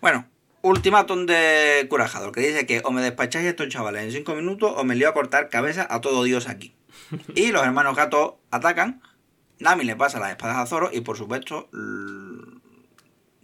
bueno, 0.01 0.27
ultimátum 0.63 1.27
de 1.27 1.87
Curajador, 1.89 2.33
que 2.33 2.41
dice 2.41 2.67
que 2.67 2.83
o 2.85 2.91
me 2.91 3.03
despacháis 3.03 3.47
a 3.47 3.51
estos 3.51 3.69
chavales 3.69 4.05
en 4.05 4.13
5 4.13 4.35
minutos 4.35 4.73
o 4.77 4.85
me 4.85 4.95
lío 4.95 5.09
a 5.09 5.15
cortar 5.15 5.49
cabeza 5.49 5.87
a 5.89 6.01
todo 6.01 6.25
Dios 6.25 6.49
aquí. 6.49 6.75
Y 7.35 7.53
los 7.53 7.63
hermanos 7.63 7.97
gatos 7.97 8.35
atacan, 8.51 9.03
Nami 9.59 9.85
le 9.85 9.97
pasa 9.97 10.21
las 10.21 10.31
espadas 10.31 10.57
a 10.57 10.67
Zoro 10.67 10.91
y 10.93 11.01
por 11.01 11.17
supuesto 11.17 11.69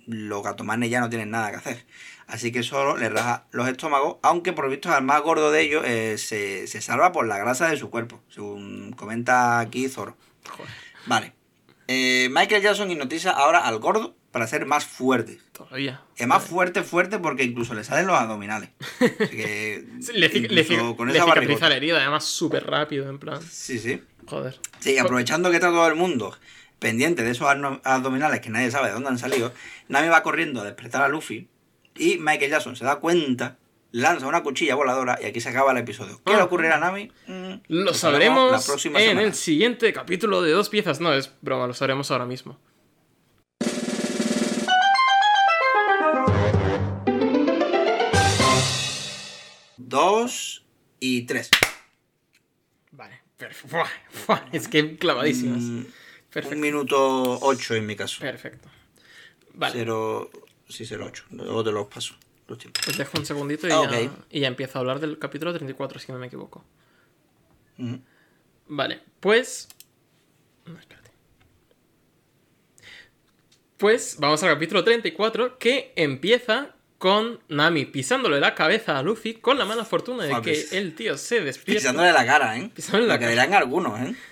los 0.07 0.43
gatomanes 0.43 0.91
ya 0.91 1.01
no 1.01 1.09
tienen 1.09 1.31
nada 1.31 1.51
que 1.51 1.57
hacer. 1.57 1.87
Así 2.27 2.51
que 2.53 2.63
solo 2.63 2.97
le 2.97 3.09
raja 3.09 3.47
los 3.51 3.69
estómagos, 3.69 4.17
aunque 4.23 4.53
por 4.53 4.69
visto 4.69 4.91
al 4.91 5.05
más 5.05 5.21
gordo 5.23 5.51
de 5.51 5.61
ellos 5.61 5.85
eh, 5.87 6.17
se, 6.19 6.67
se 6.67 6.81
salva 6.81 7.13
por 7.13 7.27
la 7.27 7.39
grasa 7.39 7.69
de 7.69 7.77
su 7.77 7.91
cuerpo, 7.91 8.21
según 8.29 8.93
comenta 8.93 9.59
aquí 9.59 9.89
Zoro. 9.89 10.17
Joder, 10.49 10.73
Vale. 11.07 11.42
Eh, 11.93 12.29
Michael 12.31 12.63
Jackson 12.63 12.91
hipnotiza 12.91 13.31
ahora 13.31 13.67
al 13.67 13.79
gordo 13.79 14.17
para 14.31 14.47
ser 14.47 14.65
más 14.65 14.85
fuerte. 14.87 15.39
todavía. 15.53 16.01
Es 16.17 16.27
más 16.27 16.43
fuerte, 16.43 16.83
fuerte 16.83 17.19
porque 17.19 17.45
incluso 17.45 17.75
le 17.75 17.85
salen 17.85 18.07
los 18.07 18.17
abdominales. 18.17 18.71
Que 18.99 19.85
Le, 20.15 20.29
le, 20.29 20.95
con 20.97 21.09
le 21.09 21.19
esa 21.19 21.27
cicatriza 21.27 21.69
la 21.69 21.77
herida, 21.77 21.99
además 21.99 22.25
súper 22.25 22.67
rápido, 22.67 23.09
en 23.09 23.19
plan. 23.19 23.41
Sí, 23.43 23.79
sí. 23.79 24.03
Joder. 24.27 24.59
Sí, 24.81 24.97
aprovechando 24.99 25.51
que 25.51 25.57
está 25.57 25.69
todo 25.69 25.87
el 25.89 25.97
mundo 25.97 26.37
pendiente 26.79 27.23
de 27.23 27.31
esos 27.31 27.47
abdominales 27.85 28.41
que 28.41 28.51
nadie 28.51 28.71
sabe 28.71 28.89
de 28.89 28.95
dónde 28.95 29.11
han 29.11 29.19
salido, 29.19 29.53
Nami 29.89 30.09
va 30.09 30.23
corriendo 30.23 30.61
a 30.61 30.65
despertar 30.65 31.03
a 31.03 31.09
Luffy 31.09 31.49
Y 31.95 32.19
Michael 32.19 32.51
Jackson 32.51 32.75
se 32.75 32.85
da 32.85 32.97
cuenta, 32.97 33.59
lanza 33.93 34.27
una 34.27 34.43
cuchilla 34.43 34.75
voladora 34.75 35.19
y 35.23 35.27
aquí 35.27 35.41
se 35.41 35.51
acaba 35.51 35.73
el 35.73 35.79
episodio. 35.79 36.21
¿Qué 36.25 36.33
le 36.33 36.41
Ah. 36.41 36.45
ocurrirá 36.45 36.77
a 36.77 36.81
Nami? 36.81 37.11
Mm, 37.27 37.53
Lo 37.69 37.95
sabremos 37.95 38.51
la 38.51 38.61
próxima 38.61 38.99
en 39.01 39.09
semana. 39.11 39.27
el 39.29 39.35
siguiente 39.35 39.93
capítulo 39.93 40.43
de 40.43 40.51
dos 40.53 40.69
piezas. 40.69 41.01
No, 41.01 41.13
es 41.13 41.31
broma, 41.43 41.67
lo 41.67 41.75
sabremos 41.75 42.11
ahora 42.11 42.27
mismo. 42.27 42.59
Dos 49.77 50.65
y 51.01 51.23
tres. 51.23 51.51
Vale, 52.93 53.21
perfecto. 53.37 53.79
Es 54.53 54.69
que 54.69 54.97
clavadísimas. 54.97 55.63
Mm, 55.63 55.83
Perfecto. 56.33 56.55
un 56.57 56.61
minuto 56.61 57.39
ocho 57.41 57.75
en 57.75 57.87
mi 57.87 57.97
caso. 57.97 58.21
Perfecto. 58.21 58.69
Vale, 59.55 59.73
Cero, 59.75 60.31
sí, 60.69 60.87
cero 60.87 61.07
ocho. 61.09 61.25
Luego 61.31 61.63
te 61.65 61.73
los 61.73 61.87
paso. 61.89 62.15
Los 62.49 62.59
pues 62.85 62.99
dejo 62.99 63.19
un 63.19 63.25
segundito 63.25 63.67
y, 63.67 63.71
Ah, 63.73 63.89
ya, 63.91 64.11
y 64.31 64.41
ya 64.41 64.49
empiezo 64.49 64.79
a 64.79 64.81
hablar 64.81 65.01
del 65.01 65.19
capítulo 65.19 65.53
34, 65.53 65.99
si 66.01 66.13
no 66.13 66.19
me 66.19 66.27
equivoco. 66.27 66.65
Ujú. 67.79 68.01
Vale, 68.69 69.01
pues. 69.21 69.69
No, 70.67 70.79
espérate. 70.79 71.11
Pues 73.77 74.17
vamos 74.19 74.43
al 74.43 74.51
capítulo 74.51 74.85
34 74.85 75.59
que 75.59 75.93
empieza 75.97 76.75
con 76.99 77.41
Nami 77.49 77.85
pisándole 77.87 78.39
la 78.39 78.55
cabeza 78.55 78.99
a 78.99 79.03
Luffy 79.03 79.35
con 79.35 79.59
la 79.59 79.65
mala 79.65 79.85
fortuna 79.85 80.25
de 80.25 80.35
que 80.37 80.41
pues, 80.53 80.73
el 80.73 80.95
tío 80.95 81.19
se 81.19 81.41
despierta. 81.41 81.81
Pisándole 81.81 82.13
la 82.13 82.25
cara, 82.25 82.57
¿eh? 82.59 82.71
Pisándole 82.75 83.09
la 83.09 83.15
Lo 83.15 83.21
que 83.21 83.29
dirán 83.29 83.55
algunos, 83.55 83.99
¿eh? 84.01 84.15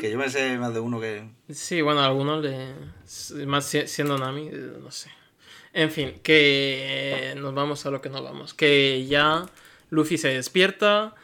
Que 0.00 0.10
yo 0.10 0.18
me 0.18 0.28
sé 0.28 0.58
más 0.58 0.74
de 0.74 0.80
uno 0.80 1.00
que. 1.00 1.26
Sí, 1.50 1.80
bueno, 1.80 2.00
a 2.00 2.06
algunos 2.06 2.42
le. 2.44 2.74
Más 3.46 3.64
si- 3.64 3.86
siendo 3.86 4.18
Nami, 4.18 4.48
eh, 4.48 4.72
no 4.82 4.90
sé. 4.90 5.10
En 5.76 5.90
fin, 5.90 6.20
que 6.22 7.34
nos 7.36 7.52
vamos 7.52 7.84
a 7.84 7.90
lo 7.90 8.00
que 8.00 8.08
nos 8.08 8.22
vamos. 8.22 8.54
Que 8.54 9.04
ya 9.06 9.44
Luffy 9.90 10.16
se 10.16 10.28
despierta. 10.28 11.14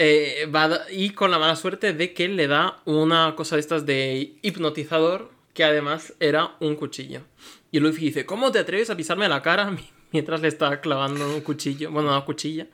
eh, 0.00 0.50
y 0.90 1.10
con 1.10 1.30
la 1.30 1.38
mala 1.38 1.54
suerte 1.54 1.92
de 1.92 2.12
que 2.12 2.28
le 2.28 2.48
da 2.48 2.82
una 2.86 3.34
cosa 3.36 3.54
de 3.54 3.60
estas 3.60 3.86
de 3.86 4.34
hipnotizador. 4.42 5.30
Que 5.54 5.62
además 5.62 6.14
era 6.18 6.56
un 6.58 6.74
cuchillo. 6.74 7.20
Y 7.70 7.78
Luffy 7.78 8.06
dice: 8.06 8.26
¿Cómo 8.26 8.50
te 8.50 8.58
atreves 8.58 8.90
a 8.90 8.96
pisarme 8.96 9.28
la 9.28 9.42
cara? 9.42 9.76
Mientras 10.12 10.40
le 10.40 10.48
está 10.48 10.80
clavando 10.80 11.32
un 11.32 11.40
cuchillo. 11.42 11.92
Bueno, 11.92 12.08
una 12.10 12.24
cuchilla. 12.24 12.66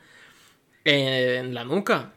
En 0.84 1.52
la 1.54 1.64
nuca. 1.64 2.14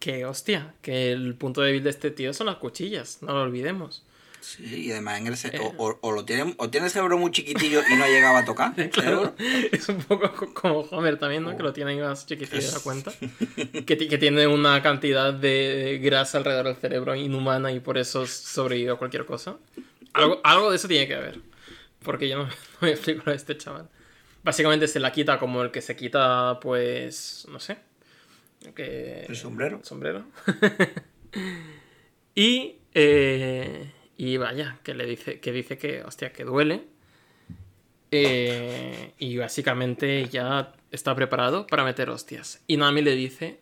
Que 0.00 0.24
hostia, 0.26 0.74
que 0.82 1.12
el 1.12 1.36
punto 1.36 1.60
débil 1.62 1.84
de 1.84 1.90
este 1.90 2.10
tío 2.10 2.32
son 2.34 2.46
las 2.46 2.56
cuchillas, 2.56 3.22
no 3.22 3.32
lo 3.34 3.42
olvidemos. 3.42 4.04
Sí, 4.40 4.86
y 4.86 4.92
además 4.92 5.20
en 5.20 5.26
el 5.26 5.34
Eh. 5.34 5.58
o, 5.60 5.74
o- 5.84 5.98
o 6.00 6.12
lo 6.12 6.24
tiene, 6.24 6.54
o 6.58 6.70
tiene 6.70 6.86
el 6.86 6.92
cerebro 6.92 7.18
muy 7.18 7.30
chiquitillo 7.30 7.80
y 7.90 7.96
no 7.96 8.06
llegaba 8.06 8.40
a 8.40 8.44
tocar. 8.44 8.72
Claro, 8.90 9.34
es 9.72 9.88
un 9.88 9.98
poco 10.02 10.32
co- 10.32 10.54
como 10.54 10.80
Homer 10.80 11.18
también, 11.18 11.42
¿no? 11.42 11.56
Que 11.56 11.62
lo 11.62 11.72
tiene 11.72 11.90
ahí 11.92 11.98
más 11.98 12.26
chiquitillo 12.26 12.66
de 12.66 12.72
la 12.72 12.80
cuenta. 12.80 13.12
Que, 13.86 13.96
que 14.08 14.18
tiene 14.18 14.46
una 14.46 14.82
cantidad 14.82 15.32
de 15.34 15.98
grasa 16.02 16.38
alrededor 16.38 16.66
del 16.66 16.76
cerebro 16.76 17.14
inhumana 17.14 17.72
y 17.72 17.80
por 17.80 17.98
eso 17.98 18.26
sobrevive 18.26 18.92
a 18.92 18.94
cualquier 18.96 19.24
cosa. 19.26 19.56
Algo, 20.12 20.40
algo 20.44 20.70
de 20.70 20.76
eso 20.76 20.88
tiene 20.88 21.06
que 21.06 21.14
haber. 21.14 21.40
Porque 22.02 22.28
yo 22.28 22.38
no, 22.38 22.44
no 22.46 22.50
me 22.80 22.90
explico 22.90 23.22
lo 23.26 23.32
de 23.32 23.36
este 23.36 23.56
chaval. 23.56 23.88
Básicamente 24.44 24.86
se 24.88 25.00
la 25.00 25.12
quita 25.12 25.38
como 25.38 25.62
el 25.62 25.70
que 25.70 25.82
se 25.82 25.96
quita, 25.96 26.58
pues, 26.60 27.46
no 27.50 27.58
sé. 27.60 27.76
Que... 28.74 29.26
El 29.28 29.36
sombrero. 29.36 29.78
El 29.78 29.84
sombrero. 29.84 30.24
y, 32.34 32.76
eh, 32.94 33.90
y 34.18 34.36
vaya, 34.36 34.78
que 34.82 34.94
le 34.94 35.06
dice 35.06 35.38
que, 35.40 35.52
dice 35.52 35.78
que, 35.78 36.02
hostia, 36.02 36.32
que 36.32 36.44
duele. 36.44 36.84
Eh, 38.10 39.12
y 39.18 39.36
básicamente 39.36 40.28
ya 40.28 40.72
está 40.90 41.14
preparado 41.14 41.66
para 41.68 41.84
meter 41.84 42.10
hostias. 42.10 42.60
Y 42.66 42.76
Nami 42.78 43.00
le 43.00 43.14
dice, 43.14 43.60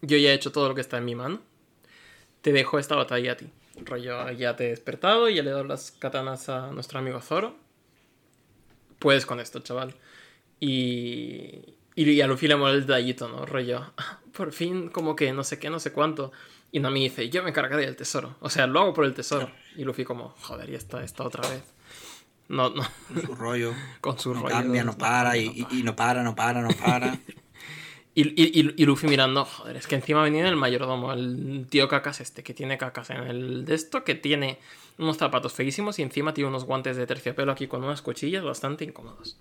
yo 0.00 0.16
ya 0.16 0.30
he 0.30 0.34
hecho 0.34 0.52
todo 0.52 0.68
lo 0.68 0.74
que 0.76 0.80
está 0.82 0.98
en 0.98 1.04
mi 1.04 1.16
mano. 1.16 1.40
Te 2.42 2.52
dejo 2.52 2.78
esta 2.78 2.94
batalla 2.94 3.32
a 3.32 3.36
ti. 3.36 3.48
Rollo, 3.84 4.30
ya 4.30 4.54
te 4.54 4.66
he 4.66 4.70
despertado, 4.70 5.28
ya 5.28 5.42
le 5.42 5.50
he 5.50 5.52
dado 5.52 5.64
las 5.64 5.90
katanas 5.90 6.48
a 6.48 6.70
nuestro 6.70 7.00
amigo 7.00 7.20
Zoro. 7.20 7.56
Puedes 9.00 9.26
con 9.26 9.40
esto, 9.40 9.58
chaval. 9.60 9.94
Y, 10.60 11.74
y 11.96 12.20
a 12.20 12.26
Luffy 12.28 12.46
le 12.46 12.54
mola 12.54 12.74
el 12.74 12.82
detallito, 12.86 13.28
¿no? 13.28 13.46
Rollo, 13.46 13.92
"Ah, 13.96 14.20
por 14.32 14.52
fin, 14.52 14.90
como 14.90 15.16
que 15.16 15.32
no 15.32 15.42
sé 15.42 15.58
qué, 15.58 15.70
no 15.70 15.80
sé 15.80 15.92
cuánto. 15.92 16.30
Y 16.70 16.78
Nami 16.80 17.00
dice, 17.02 17.30
yo 17.30 17.42
me 17.42 17.50
encargaré 17.50 17.84
del 17.86 17.96
tesoro. 17.96 18.36
O 18.40 18.50
sea, 18.50 18.68
lo 18.68 18.80
hago 18.80 18.94
por 18.94 19.04
el 19.04 19.14
tesoro. 19.14 19.50
Y 19.78 19.84
Luffy 19.84 20.04
como, 20.04 20.34
joder, 20.42 20.70
ya 20.70 20.76
está, 20.76 21.02
está 21.02 21.22
otra 21.24 21.48
vez. 21.48 21.62
No, 22.48 22.70
no, 22.70 22.82
Con 23.14 23.22
su 23.26 23.34
rollo. 23.34 23.74
con 24.00 24.18
su 24.18 24.34
No 24.34 24.42
rollo. 24.42 24.54
cambia, 24.54 24.84
no 24.84 24.96
para, 24.98 25.36
y, 25.36 25.66
y- 25.70 25.78
y 25.78 25.82
no 25.82 25.94
para, 25.96 26.22
no 26.22 26.34
para, 26.34 26.60
no 26.60 26.68
para. 26.76 27.18
Y, 28.14 28.22
y, 28.30 28.60
y- 28.60 28.74
y 28.76 28.84
Luffy 28.84 29.06
mirando, 29.06 29.44
joder, 29.44 29.76
es 29.76 29.86
que 29.86 29.94
encima 29.94 30.24
venía 30.24 30.48
el 30.48 30.56
mayordomo, 30.56 31.12
el 31.12 31.66
tío 31.70 31.86
cacas 31.86 32.20
este, 32.20 32.42
que 32.42 32.52
tiene 32.52 32.76
cacas 32.76 33.10
en 33.10 33.18
el 33.18 33.64
de 33.64 33.74
esto, 33.76 34.02
que 34.02 34.16
tiene 34.16 34.58
unos 34.98 35.18
zapatos 35.18 35.52
feísimos 35.52 36.00
y 36.00 36.02
encima 36.02 36.34
tiene 36.34 36.48
unos 36.50 36.64
guantes 36.64 36.96
de 36.96 37.06
terciopelo 37.06 37.52
aquí 37.52 37.68
con 37.68 37.84
unas 37.84 38.02
cuchillas 38.02 38.42
bastante 38.42 38.82
incómodos. 38.84 39.38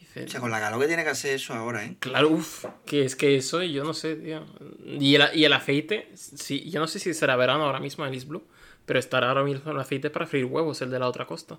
Dice, 0.00 0.24
O 0.24 0.28
sea, 0.28 0.40
con 0.40 0.50
la 0.50 0.58
calor 0.58 0.80
que 0.80 0.88
tiene 0.88 1.04
que 1.04 1.10
hacer 1.10 1.36
eso 1.36 1.54
ahora, 1.54 1.84
¿eh? 1.84 1.96
Claro, 2.00 2.30
uff, 2.30 2.64
que 2.84 3.04
es 3.04 3.14
que 3.14 3.36
eso, 3.36 3.62
yo 3.62 3.84
no 3.84 3.94
sé, 3.94 4.16
tío. 4.16 4.44
Y 4.84 5.14
el, 5.14 5.22
y 5.34 5.44
el 5.44 5.52
aceite, 5.52 6.10
sí, 6.16 6.68
yo 6.68 6.80
no 6.80 6.88
sé 6.88 6.98
si 6.98 7.14
será 7.14 7.36
verano 7.36 7.62
ahora 7.64 7.78
mismo 7.78 8.04
en 8.06 8.14
East 8.14 8.26
Blue, 8.26 8.42
pero 8.86 8.98
estará 8.98 9.28
ahora 9.28 9.44
mismo 9.44 9.70
el 9.72 9.78
aceite 9.78 10.08
para 10.10 10.26
freír 10.26 10.46
huevos, 10.46 10.80
el 10.80 10.90
de 10.90 10.98
la 10.98 11.08
otra 11.08 11.26
costa. 11.26 11.58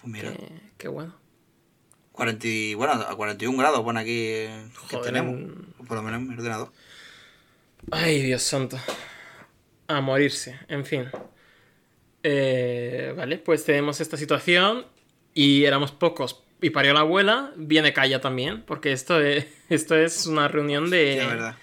Pues 0.00 0.12
mira, 0.12 0.32
qué 0.76 0.88
bueno. 0.88 1.14
40 2.12 2.46
y- 2.46 2.74
bueno, 2.74 2.92
a 2.94 3.14
41 3.16 3.56
grados 3.58 3.80
pone 3.82 4.00
aquí 4.00 4.18
eh, 4.18 4.68
que 4.88 4.96
tenemos. 4.98 5.34
en- 5.34 5.66
por 5.86 5.96
lo 5.96 6.02
menos 6.02 6.20
en 6.20 6.28
mi 6.28 6.34
ordenador. 6.34 6.72
Ay, 7.90 8.22
Dios 8.22 8.42
santo. 8.42 8.78
A 9.88 10.00
morirse, 10.00 10.58
en 10.68 10.84
fin. 10.86 11.08
Eh, 12.22 13.12
vale, 13.16 13.38
pues 13.38 13.64
tenemos 13.64 14.00
esta 14.00 14.16
situación 14.16 14.86
y 15.34 15.64
éramos 15.64 15.92
pocos. 15.92 16.42
Y 16.62 16.70
parió 16.70 16.94
la 16.94 17.00
abuela, 17.00 17.52
viene 17.56 17.92
Kaya 17.92 18.20
también, 18.20 18.62
porque 18.62 18.92
esto 18.92 19.20
es, 19.20 19.46
esto 19.68 19.94
es 19.96 20.26
una 20.26 20.48
reunión 20.48 20.88
de, 20.90 21.54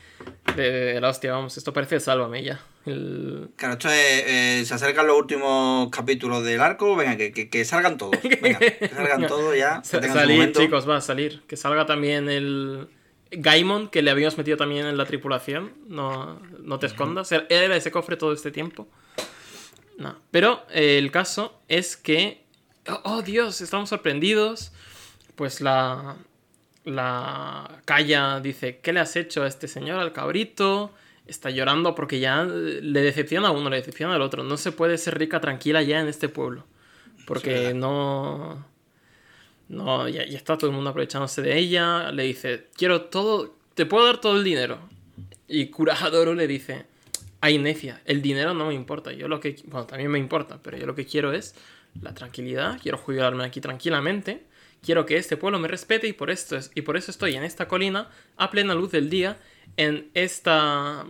Sí, 0.46 0.54
de, 0.56 0.72
de 0.94 1.02
la 1.02 1.10
hostia, 1.10 1.32
vamos, 1.32 1.58
esto 1.58 1.74
parece 1.74 2.00
Sálvame 2.00 2.44
ya. 2.44 2.60
El- 2.86 3.50
Claro, 3.58 3.74
esto 3.74 3.90
es. 3.90 4.24
eh, 4.26 4.64
se 4.66 4.74
acercan 4.74 5.06
los 5.08 5.18
últimos 5.18 5.90
capítulos 5.92 6.44
del 6.44 6.60
arco. 6.62 6.96
Venga, 6.96 7.16
que, 7.18 7.32
que, 7.32 7.50
que 7.50 7.64
salgan 7.66 7.98
todos. 7.98 8.16
Venga, 8.42 8.58
que 8.60 8.90
salgan 8.94 9.28
todos 9.28 9.56
ya. 9.56 9.84
Sa- 9.84 10.02
salir, 10.02 10.52
chicos, 10.54 10.90
va 10.90 10.98
a 10.98 11.02
salir. 11.02 11.42
Que 11.48 11.58
salga 11.58 11.86
también 11.86 12.28
el 12.30 12.88
Gaimon, 13.32 13.88
que 13.90 14.02
le 14.02 14.10
habíamos 14.12 14.38
metido 14.38 14.58
también 14.58 14.86
en 14.88 14.98
la 14.98 15.06
tripulación. 15.06 15.74
No, 15.88 16.40
no 16.60 16.80
te 16.80 16.88
escondas. 16.88 17.32
Él 17.32 17.46
era 17.50 17.76
ese 17.76 17.92
cofre 17.92 18.18
todo 18.18 18.34
este 18.34 18.52
tiempo. 18.52 18.88
No. 19.98 20.18
Pero 20.32 20.66
eh, 20.72 20.98
el 20.98 21.12
caso 21.12 21.60
es 21.68 21.96
que. 21.98 22.42
Oh, 22.90 23.00
oh, 23.04 23.22
Dios, 23.22 23.62
estamos 23.62 23.90
sorprendidos. 23.90 24.72
Pues 25.36 25.62
la. 25.62 26.16
La 26.84 27.80
Calla 27.86 28.40
dice: 28.40 28.80
¿Qué 28.82 28.92
le 28.92 29.02
has 29.02 29.16
hecho 29.16 29.44
a 29.44 29.48
este 29.48 29.68
señor, 29.68 30.00
al 30.00 30.14
cabrito? 30.14 30.92
Está 31.32 31.50
llorando 31.50 31.96
porque 31.96 32.20
ya 32.20 32.44
eh, 32.44 32.82
le 32.82 33.02
decepciona 33.02 33.48
a 33.48 33.52
uno, 33.52 33.70
le 33.70 33.78
decepciona 33.78 34.16
al 34.16 34.22
otro. 34.22 34.44
No 34.44 34.58
se 34.58 34.74
puede 34.74 34.98
ser 34.98 35.18
rica 35.18 35.40
tranquila 35.40 35.82
ya 35.82 36.02
en 36.02 36.08
este 36.08 36.28
pueblo. 36.28 36.66
Porque 37.26 37.74
no. 37.74 38.66
No, 39.70 40.10
ya, 40.10 40.26
ya 40.26 40.38
está 40.38 40.58
todo 40.58 40.70
el 40.70 40.76
mundo 40.76 40.90
aprovechándose 40.90 41.42
de 41.42 41.58
ella. 41.58 42.12
Le 42.12 42.24
dice, 42.24 42.68
quiero 42.76 43.04
todo, 43.04 43.56
te 43.76 43.86
puedo 43.86 44.06
dar 44.06 44.20
todo 44.20 44.36
el 44.36 44.44
dinero. 44.44 44.80
Y 45.48 45.68
Kurahadoro 45.68 46.34
le 46.34 46.48
dice, 46.48 46.86
hay 47.40 47.58
necia, 47.58 48.02
el 48.04 48.22
dinero 48.22 48.54
no 48.54 48.68
me 48.68 48.74
importa. 48.74 49.14
Yo 49.14 49.30
lo 49.30 49.40
que, 49.40 49.56
bueno, 49.68 49.88
también 49.88 50.12
me 50.12 50.20
importa, 50.20 50.60
pero 50.62 50.78
yo 50.78 50.86
lo 50.86 50.96
que 50.96 51.06
quiero 51.06 51.32
es 51.32 51.56
la 52.02 52.14
tranquilidad. 52.14 52.78
Quiero 52.82 52.98
jubilarme 52.98 53.46
aquí 53.46 53.62
tranquilamente. 53.62 54.44
Quiero 54.84 55.06
que 55.06 55.16
este 55.16 55.38
pueblo 55.38 55.60
me 55.60 55.70
respete 55.70 56.10
y 56.10 56.14
por 56.14 56.30
esto 56.30 56.58
es, 56.58 56.72
y 56.76 56.82
por 56.82 56.98
eso 56.98 57.10
estoy 57.10 57.36
en 57.36 57.44
esta 57.44 57.70
colina 57.70 58.10
a 58.36 58.50
plena 58.50 58.74
luz 58.74 58.92
del 58.92 59.10
día 59.10 59.38
en 59.78 60.10
esta 60.14 61.06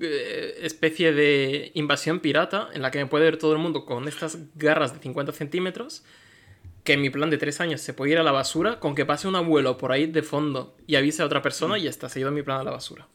especie 0.00 1.12
de 1.12 1.70
invasión 1.74 2.20
pirata 2.20 2.68
en 2.72 2.82
la 2.82 2.90
que 2.90 2.98
me 2.98 3.06
puede 3.06 3.24
ver 3.24 3.36
todo 3.36 3.52
el 3.52 3.58
mundo 3.58 3.84
con 3.84 4.08
estas 4.08 4.38
garras 4.54 4.92
de 4.94 5.00
50 5.00 5.32
centímetros 5.32 6.02
que 6.84 6.94
en 6.94 7.00
mi 7.00 7.10
plan 7.10 7.30
de 7.30 7.38
tres 7.38 7.60
años 7.60 7.80
se 7.80 7.94
puede 7.94 8.12
ir 8.12 8.18
a 8.18 8.22
la 8.24 8.32
basura 8.32 8.80
con 8.80 8.94
que 8.94 9.06
pase 9.06 9.28
un 9.28 9.36
abuelo 9.36 9.78
por 9.78 9.92
ahí 9.92 10.06
de 10.06 10.22
fondo 10.22 10.76
y 10.86 10.96
avise 10.96 11.22
a 11.22 11.26
otra 11.26 11.40
persona 11.42 11.78
y 11.78 11.82
ya 11.84 11.90
está, 11.90 12.08
se 12.08 12.18
ha 12.18 12.22
ido 12.22 12.32
mi 12.32 12.42
plan 12.42 12.58
a 12.60 12.64
la 12.64 12.72
basura. 12.72 13.06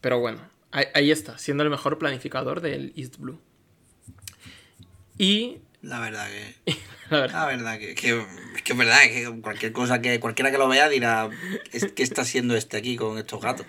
Pero 0.00 0.18
bueno, 0.18 0.40
ahí, 0.72 0.86
ahí 0.94 1.10
está, 1.12 1.38
siendo 1.38 1.62
el 1.62 1.70
mejor 1.70 1.98
planificador 1.98 2.60
del 2.60 2.92
East 2.96 3.18
Blue. 3.18 3.38
Y 5.18 5.58
La 5.82 6.00
verdad 6.00 6.26
que. 6.28 6.72
la 7.10 7.20
verdad, 7.20 7.34
La 7.40 7.46
verdad 7.46 7.78
que, 7.78 7.94
que, 7.94 8.24
que 8.64 8.72
es 8.72 8.78
verdad 8.78 9.00
que 9.02 9.40
cualquier 9.40 9.72
cosa 9.72 10.00
que 10.02 10.18
cualquiera 10.18 10.50
que 10.50 10.58
lo 10.58 10.66
vea 10.68 10.88
dirá 10.88 11.30
"Es- 11.72 11.92
¿qué 11.92 12.02
está 12.02 12.22
haciendo 12.22 12.56
este 12.56 12.76
aquí 12.76 12.96
con 12.96 13.18
estos 13.18 13.40
gatos? 13.40 13.66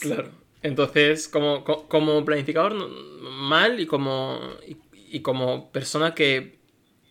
claro. 0.00 0.30
Entonces, 0.62 1.28
como, 1.28 1.64
co- 1.64 1.88
como 1.88 2.24
planificador, 2.24 2.74
mal 3.20 3.78
y 3.80 3.86
como, 3.86 4.40
y, 5.10 5.20
como 5.20 5.70
persona 5.70 6.14
que 6.14 6.58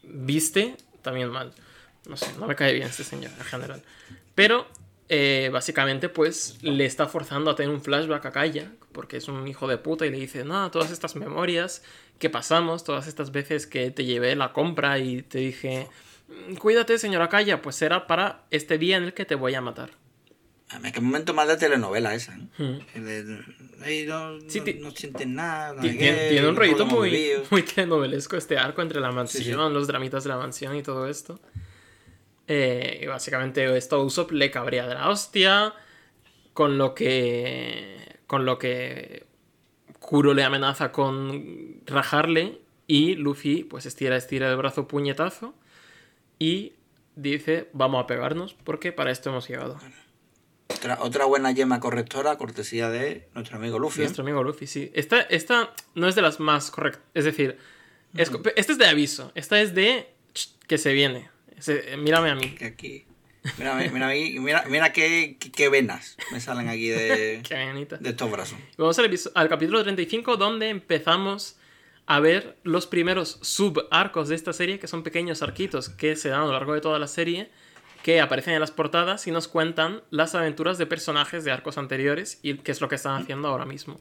viste, 0.03 0.75
también 1.01 1.29
mal. 1.29 1.53
No 2.07 2.17
sé, 2.17 2.27
no 2.39 2.47
me 2.47 2.55
cae 2.55 2.73
bien 2.73 2.87
este 2.87 3.03
señor 3.03 3.31
en 3.37 3.45
general. 3.45 3.83
Pero 4.35 4.67
eh, 5.09 5.49
básicamente 5.51 6.09
pues 6.09 6.57
le 6.61 6.85
está 6.85 7.07
forzando 7.07 7.49
a 7.51 7.55
tener 7.55 7.73
un 7.73 7.81
flashback 7.81 8.25
a 8.25 8.31
Kaya, 8.31 8.71
porque 8.91 9.17
es 9.17 9.27
un 9.27 9.47
hijo 9.47 9.67
de 9.67 9.77
puta 9.77 10.05
y 10.05 10.11
le 10.11 10.17
dice, 10.19 10.43
no, 10.43 10.69
todas 10.71 10.91
estas 10.91 11.15
memorias 11.15 11.83
que 12.19 12.29
pasamos, 12.29 12.83
todas 12.83 13.07
estas 13.07 13.31
veces 13.31 13.67
que 13.67 13.91
te 13.91 14.05
llevé 14.05 14.35
la 14.35 14.53
compra 14.53 14.99
y 14.99 15.21
te 15.21 15.39
dije, 15.39 15.87
"Mm, 16.27 16.55
cuídate 16.55 16.97
señora 16.97 17.29
Kaya, 17.29 17.61
pues 17.61 17.81
era 17.81 18.07
para 18.07 18.43
este 18.51 18.77
día 18.77 18.97
en 18.97 19.03
el 19.03 19.13
que 19.13 19.25
te 19.25 19.35
voy 19.35 19.53
a 19.55 19.61
matar. 19.61 19.91
A 20.69 20.79
mí, 20.79 20.91
qué 20.91 20.99
momento 20.99 21.33
más 21.33 21.47
de 21.47 21.55
telenovela 21.55 22.13
esa, 22.13 22.35
¿eh? 22.35 22.41
Hmm. 22.57 22.79
El 22.95 23.05
de, 23.05 23.39
"Ay, 23.85 24.05
no, 24.05 24.37
Sí, 24.49 24.61
no- 24.81 24.91
sientes 24.91 25.25
nada. 25.27 25.79
Tiene, 25.79 26.45
un 26.47 26.55
rollito 26.57 26.85
muy, 26.85 27.09
vivido". 27.09 27.43
muy 27.51 27.63
telenovelesco 27.63 28.35
este 28.35 28.57
arco 28.57 28.81
entre 28.81 28.99
la 28.99 29.11
mansión, 29.11 29.43
Sí, 29.43 29.49
sí. 29.51 29.55
los 29.55 29.87
dramitas 29.87 30.23
de 30.25 30.29
la 30.29 30.37
mansión 30.37 30.75
y 30.75 30.83
todo 30.83 31.07
esto. 31.07 31.39
Eh, 32.47 32.99
y 33.03 33.05
básicamente 33.07 33.75
esto 33.77 33.97
a 33.97 34.03
Usopp 34.03 34.31
le 34.31 34.51
cabría 34.51 34.87
de 34.87 34.95
la 34.95 35.09
hostia. 35.09 35.73
Con 36.53 36.77
lo 36.77 36.93
que. 36.95 38.17
Con 38.25 38.45
lo 38.45 38.57
que. 38.57 39.25
Kuro 39.99 40.33
le 40.33 40.43
amenaza 40.43 40.91
con 40.91 41.81
rajarle. 41.85 42.59
Y 42.87 43.15
Luffy, 43.15 43.63
pues 43.63 43.85
estira, 43.85 44.15
estira 44.15 44.49
el 44.49 44.55
brazo 44.57 44.87
puñetazo. 44.87 45.53
Y 46.39 46.73
dice: 47.15 47.69
Vamos 47.73 48.03
a 48.03 48.07
pegarnos 48.07 48.53
porque 48.53 48.91
para 48.91 49.11
esto 49.11 49.29
hemos 49.29 49.47
llegado. 49.47 49.77
Otra, 50.69 50.97
otra 51.01 51.25
buena 51.25 51.51
yema 51.51 51.79
correctora, 51.79 52.37
cortesía 52.37 52.89
de 52.89 53.27
nuestro 53.33 53.57
amigo 53.57 53.79
Luffy. 53.79 54.01
¿eh? 54.01 54.03
Nuestro 54.03 54.23
amigo 54.23 54.43
Luffy, 54.43 54.67
sí. 54.67 54.91
Esta, 54.93 55.21
esta 55.21 55.73
no 55.95 56.07
es 56.07 56.15
de 56.15 56.21
las 56.21 56.39
más 56.39 56.69
correctas. 56.71 57.01
Es 57.13 57.25
decir, 57.25 57.57
es, 58.15 58.31
esta 58.55 58.71
es 58.73 58.77
de 58.77 58.85
aviso. 58.85 59.31
Esta 59.35 59.59
es 59.61 59.73
de 59.73 60.07
"Ch, 60.33 60.49
que 60.67 60.77
se 60.77 60.93
viene. 60.93 61.29
Ese- 61.57 61.95
mírame 61.97 62.29
a 62.29 62.35
mí. 62.35 62.55
Aquí. 62.63 63.05
Mira, 63.57 63.75
mira, 63.75 64.09
mira, 64.39 64.63
mira, 64.67 64.91
qué, 64.93 65.37
qué- 65.39 65.69
venas 65.69 66.17
me 66.33 66.41
salen 66.41 66.67
aquí 66.67 66.89
de, 66.89 67.41
de 67.99 68.09
estos 68.09 68.29
brazos. 68.29 68.59
Vamos 68.77 68.99
al, 68.99 69.09
al 69.35 69.49
capítulo 69.49 69.81
35, 69.83 70.35
donde 70.35 70.67
empezamos 70.69 71.55
a 72.07 72.19
ver 72.19 72.57
los 72.63 72.87
primeros 72.87 73.39
sub-arcos 73.41 74.27
de 74.29 74.35
esta 74.35 74.51
serie, 74.53 74.79
que 74.79 74.87
son 74.87 75.01
pequeños 75.03 75.41
arquitos 75.41 75.87
que 75.89 76.15
se 76.17 76.27
dan 76.29 76.41
a 76.41 76.45
lo 76.45 76.51
largo 76.53 76.73
de 76.73 76.81
toda 76.81 76.99
la 76.99 77.07
serie, 77.07 77.49
que 78.03 78.21
aparecen 78.21 78.53
en 78.53 78.59
las 78.61 78.71
portadas 78.71 79.27
y 79.27 79.31
nos 79.31 79.47
cuentan 79.47 80.01
las 80.11 80.35
aventuras 80.35 80.77
de 80.77 80.85
personajes 80.85 81.43
de 81.43 81.51
arcos 81.51 81.77
anteriores 81.77 82.39
y 82.43 82.55
qué 82.57 82.71
es 82.71 82.81
lo 82.81 82.87
que 82.87 82.95
están 82.95 83.21
haciendo 83.21 83.47
ahora 83.49 83.65
mismo. 83.65 83.99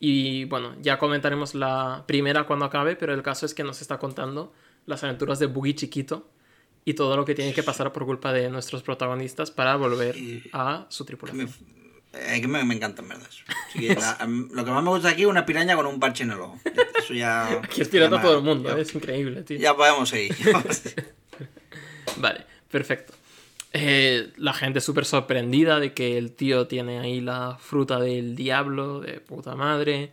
Y 0.00 0.44
bueno, 0.46 0.74
ya 0.80 0.98
comentaremos 0.98 1.54
la 1.54 2.04
primera 2.06 2.44
cuando 2.44 2.64
acabe, 2.64 2.96
pero 2.96 3.14
el 3.14 3.22
caso 3.22 3.46
es 3.46 3.54
que 3.54 3.62
nos 3.64 3.80
está 3.80 3.98
contando 3.98 4.52
las 4.84 5.04
aventuras 5.04 5.38
de 5.38 5.46
Boogie 5.46 5.74
chiquito 5.74 6.28
y 6.84 6.94
todo 6.94 7.16
lo 7.16 7.24
que 7.24 7.34
tiene 7.34 7.52
que 7.54 7.62
pasar 7.62 7.92
por 7.92 8.04
culpa 8.04 8.32
de 8.32 8.50
nuestros 8.50 8.82
protagonistas 8.82 9.50
para 9.50 9.76
volver 9.76 10.14
a 10.52 10.86
su 10.88 11.04
tripulación. 11.04 11.48
eh, 12.12 12.40
que 12.40 12.48
me, 12.48 12.64
me 12.64 12.74
encanta, 12.74 13.02
en 13.02 13.08
verdad. 13.08 13.28
la- 13.74 14.26
lo 14.26 14.64
que 14.64 14.70
más 14.70 14.82
me 14.82 14.90
gusta 14.90 15.10
aquí 15.10 15.22
es 15.22 15.28
una 15.28 15.44
piraña 15.46 15.76
con 15.76 15.86
un 15.86 16.00
parche 16.00 16.24
en 16.24 16.30
el 16.32 16.40
ojo. 16.40 16.58
Eso 16.98 17.14
ya. 17.14 17.60
Aquí 17.64 17.82
es 17.82 17.88
pirata 17.88 18.16
ya 18.16 18.22
todo 18.22 18.38
el 18.38 18.42
mundo, 18.44 18.74
ya- 18.74 18.80
es 18.80 18.94
increíble, 18.94 19.42
tío. 19.42 19.58
Ya 19.58 19.74
podemos 19.76 20.08
seguir. 20.08 20.34
Vale, 22.18 22.44
perfecto. 22.70 23.14
Eh, 23.78 24.32
la 24.38 24.54
gente 24.54 24.80
súper 24.80 25.04
sorprendida 25.04 25.78
de 25.78 25.92
que 25.92 26.16
el 26.16 26.32
tío 26.32 26.66
tiene 26.66 26.98
ahí 26.98 27.20
la 27.20 27.58
fruta 27.60 28.00
del 28.00 28.34
diablo, 28.34 29.00
de 29.00 29.20
puta 29.20 29.54
madre. 29.54 30.12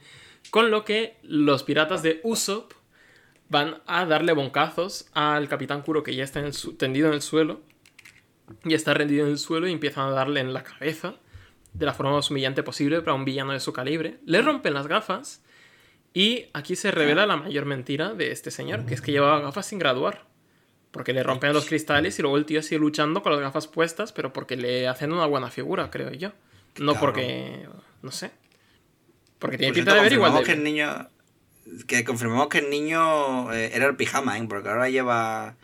Con 0.52 0.70
lo 0.70 0.84
que 0.84 1.16
los 1.24 1.64
piratas 1.64 2.04
de 2.04 2.20
Usopp 2.24 2.74
van 3.48 3.82
a 3.86 4.06
darle 4.06 4.34
boncazos 4.34 5.08
al 5.14 5.48
capitán 5.48 5.82
Kuro 5.82 6.04
que 6.04 6.14
ya 6.14 6.26
está 6.26 6.44
tendido 6.78 7.08
en 7.08 7.14
el 7.14 7.22
suelo. 7.22 7.62
Y 8.66 8.74
está 8.74 8.94
rendido 8.94 9.26
en 9.26 9.32
el 9.32 9.38
suelo 9.38 9.66
y 9.66 9.72
empiezan 9.72 10.10
a 10.10 10.12
darle 10.12 10.42
en 10.42 10.54
la 10.54 10.64
cabeza 10.64 11.16
de 11.72 11.86
la 11.86 11.94
forma 11.94 12.12
más 12.12 12.30
humillante 12.30 12.64
posible 12.64 13.00
para 13.00 13.14
un 13.14 13.24
villano 13.24 13.54
de 13.54 13.62
su 13.62 13.72
calibre. 13.72 14.20
Le 14.26 14.42
rompen 14.42 14.74
las 14.74 14.88
gafas 14.88 15.42
y 16.14 16.48
aquí 16.52 16.76
se 16.76 16.92
revela 16.92 17.26
la 17.26 17.38
mayor 17.38 17.64
mentira 17.64 18.14
de 18.14 18.32
este 18.32 18.52
señor, 18.52 18.86
que 18.86 18.94
es 18.94 19.00
que 19.00 19.14
llevaba 19.14 19.40
gafas 19.40 19.68
sin 19.68 19.80
graduar. 19.80 20.33
Porque 20.94 21.12
le 21.12 21.24
rompen 21.24 21.52
los 21.54 21.66
cristales 21.66 22.18
y 22.20 22.22
luego 22.22 22.38
el 22.38 22.46
tío 22.46 22.62
sigue 22.64 22.80
luchando 22.80 23.22
con 23.24 23.34
las 23.34 23.42
gafas 23.42 23.68
puestas, 23.68 24.14
pero 24.14 24.32
porque 24.32 24.56
le 24.56 24.88
hacen 24.88 25.12
una 25.12 25.26
buena 25.26 25.50
figura, 25.50 25.90
creo 25.92 26.12
yo. 26.12 26.32
No 26.78 26.94
porque. 27.00 27.68
No 28.02 28.12
sé. 28.12 28.32
Porque 29.40 29.58
tiene 29.58 29.74
pinta 29.74 29.96
de 29.96 30.02
ver 30.02 30.14
igual 30.14 30.36
de. 30.36 30.44
que 30.44 30.52
el 30.54 30.64
niño. 30.64 31.10
Que 31.88 32.04
confirmamos 32.04 32.48
que 32.48 32.60
el 32.60 32.70
niño 32.70 33.52
eh, 33.54 33.72
era 33.74 33.88
el 33.88 33.96
pijama, 33.96 34.38
¿eh? 34.38 34.46
Porque 34.48 34.70
ahora 34.70 34.90
lleva. 34.90 35.56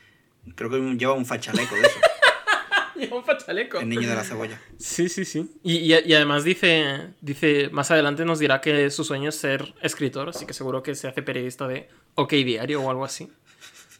Creo 0.55 0.69
que 0.69 0.77
lleva 0.97 1.13
un 1.13 1.25
fachaleco 1.25 1.75
de 1.75 1.81
eso. 1.81 1.99
Lleva 2.95 3.15
un 3.15 3.23
fachaleco. 3.23 3.79
El 3.79 3.87
niño 3.87 4.09
de 4.09 4.15
la 4.15 4.23
cebolla. 4.25 4.59
Sí, 4.77 5.07
sí, 5.07 5.23
sí. 5.23 5.49
Y, 5.63 5.75
y- 5.93 5.93
y 6.05 6.13
además 6.15 6.43
dice, 6.43 7.11
dice, 7.21 7.69
más 7.71 7.91
adelante 7.91 8.25
nos 8.25 8.39
dirá 8.39 8.59
que 8.59 8.89
su 8.89 9.05
sueño 9.05 9.29
es 9.29 9.35
ser 9.35 9.73
escritor, 9.81 10.27
así 10.27 10.45
que 10.45 10.53
seguro 10.53 10.83
que 10.83 10.95
se 10.95 11.07
hace 11.07 11.21
periodista 11.21 11.65
de 11.65 11.87
OK 12.15 12.31
Diario 12.33 12.81
o 12.81 12.89
algo 12.89 13.05
así. 13.05 13.31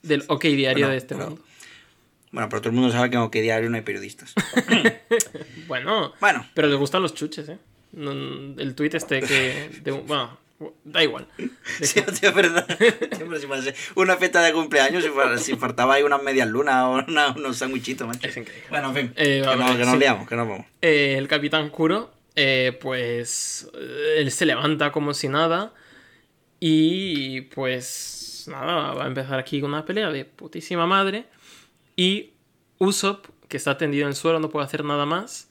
Del 0.04 0.24
OK 0.28 0.44
Diario 0.44 0.86
Bueno, 0.86 0.92
de 0.92 0.98
este 0.98 1.16
pero- 1.16 1.28
mundo. 1.30 1.44
Bueno, 2.32 2.48
pero 2.50 2.62
todo 2.62 2.70
el 2.70 2.76
mundo 2.76 2.92
sabe 2.92 3.10
que 3.10 3.16
en 3.16 3.24
OK 3.24 3.34
Diario 3.34 3.70
no 3.70 3.76
hay 3.76 3.82
periodistas. 3.82 4.34
Bueno, 5.68 6.14
Bueno, 6.20 6.46
pero 6.54 6.68
les 6.68 6.78
gustan 6.78 7.02
los 7.02 7.14
chuches, 7.14 7.50
¿eh? 7.50 7.58
El 7.94 8.74
tuit 8.76 8.94
este 8.96 9.20
que... 9.22 9.70
de 9.84 9.92
bueno, 9.92 10.38
da 10.84 11.04
igual. 11.04 11.28
Sí, 11.82 12.00
es 12.00 12.34
verdad. 12.36 12.66
Siempre 13.16 13.40
una 13.96 14.18
fiesta 14.18 14.42
de 14.44 14.54
cumpleaños, 14.54 15.04
si, 15.42 15.56
faltaba 15.56 15.96
ahí 15.96 16.04
unas 16.04 16.22
medias 16.22 16.48
lunas 16.48 16.84
o 16.86 16.92
una- 17.12 17.32
unos 17.32 17.58
sandwichitos, 17.58 18.08
macho. 18.08 18.28
Es 18.28 18.38
increíble. 18.38 18.68
Bueno, 18.70 18.90
en 18.90 18.96
fin. 18.96 19.14
Eh, 19.16 19.42
que, 19.44 19.56
no- 19.56 19.78
que 19.78 19.86
nos 19.86 19.94
sí. 19.94 19.98
liamos, 20.00 20.28
que 20.28 20.36
nos 20.36 20.48
vamos. 20.48 20.66
Eh, 20.82 21.16
el 21.18 21.28
capitán 21.28 21.70
Kuro, 21.70 22.12
eh, 22.36 22.78
pues 22.82 23.70
él 24.18 24.32
se 24.32 24.46
levanta 24.46 24.92
como 24.92 25.14
si 25.14 25.28
nada 25.30 25.74
y 26.60 27.42
pues 27.42 28.19
nada, 28.50 28.94
va 28.94 29.04
a 29.04 29.08
empezar 29.08 29.40
aquí 29.40 29.62
una 29.62 29.86
pelea 29.86 30.10
de 30.10 30.26
putísima 30.26 30.86
madre 30.86 31.26
y 31.96 32.34
Usopp, 32.78 33.28
que 33.48 33.58
está 33.58 33.78
tendido 33.78 34.04
en 34.04 34.10
el 34.10 34.16
suelo, 34.16 34.40
no 34.40 34.50
puede 34.50 34.66
hacer 34.66 34.84
nada 34.84 35.06
más, 35.06 35.50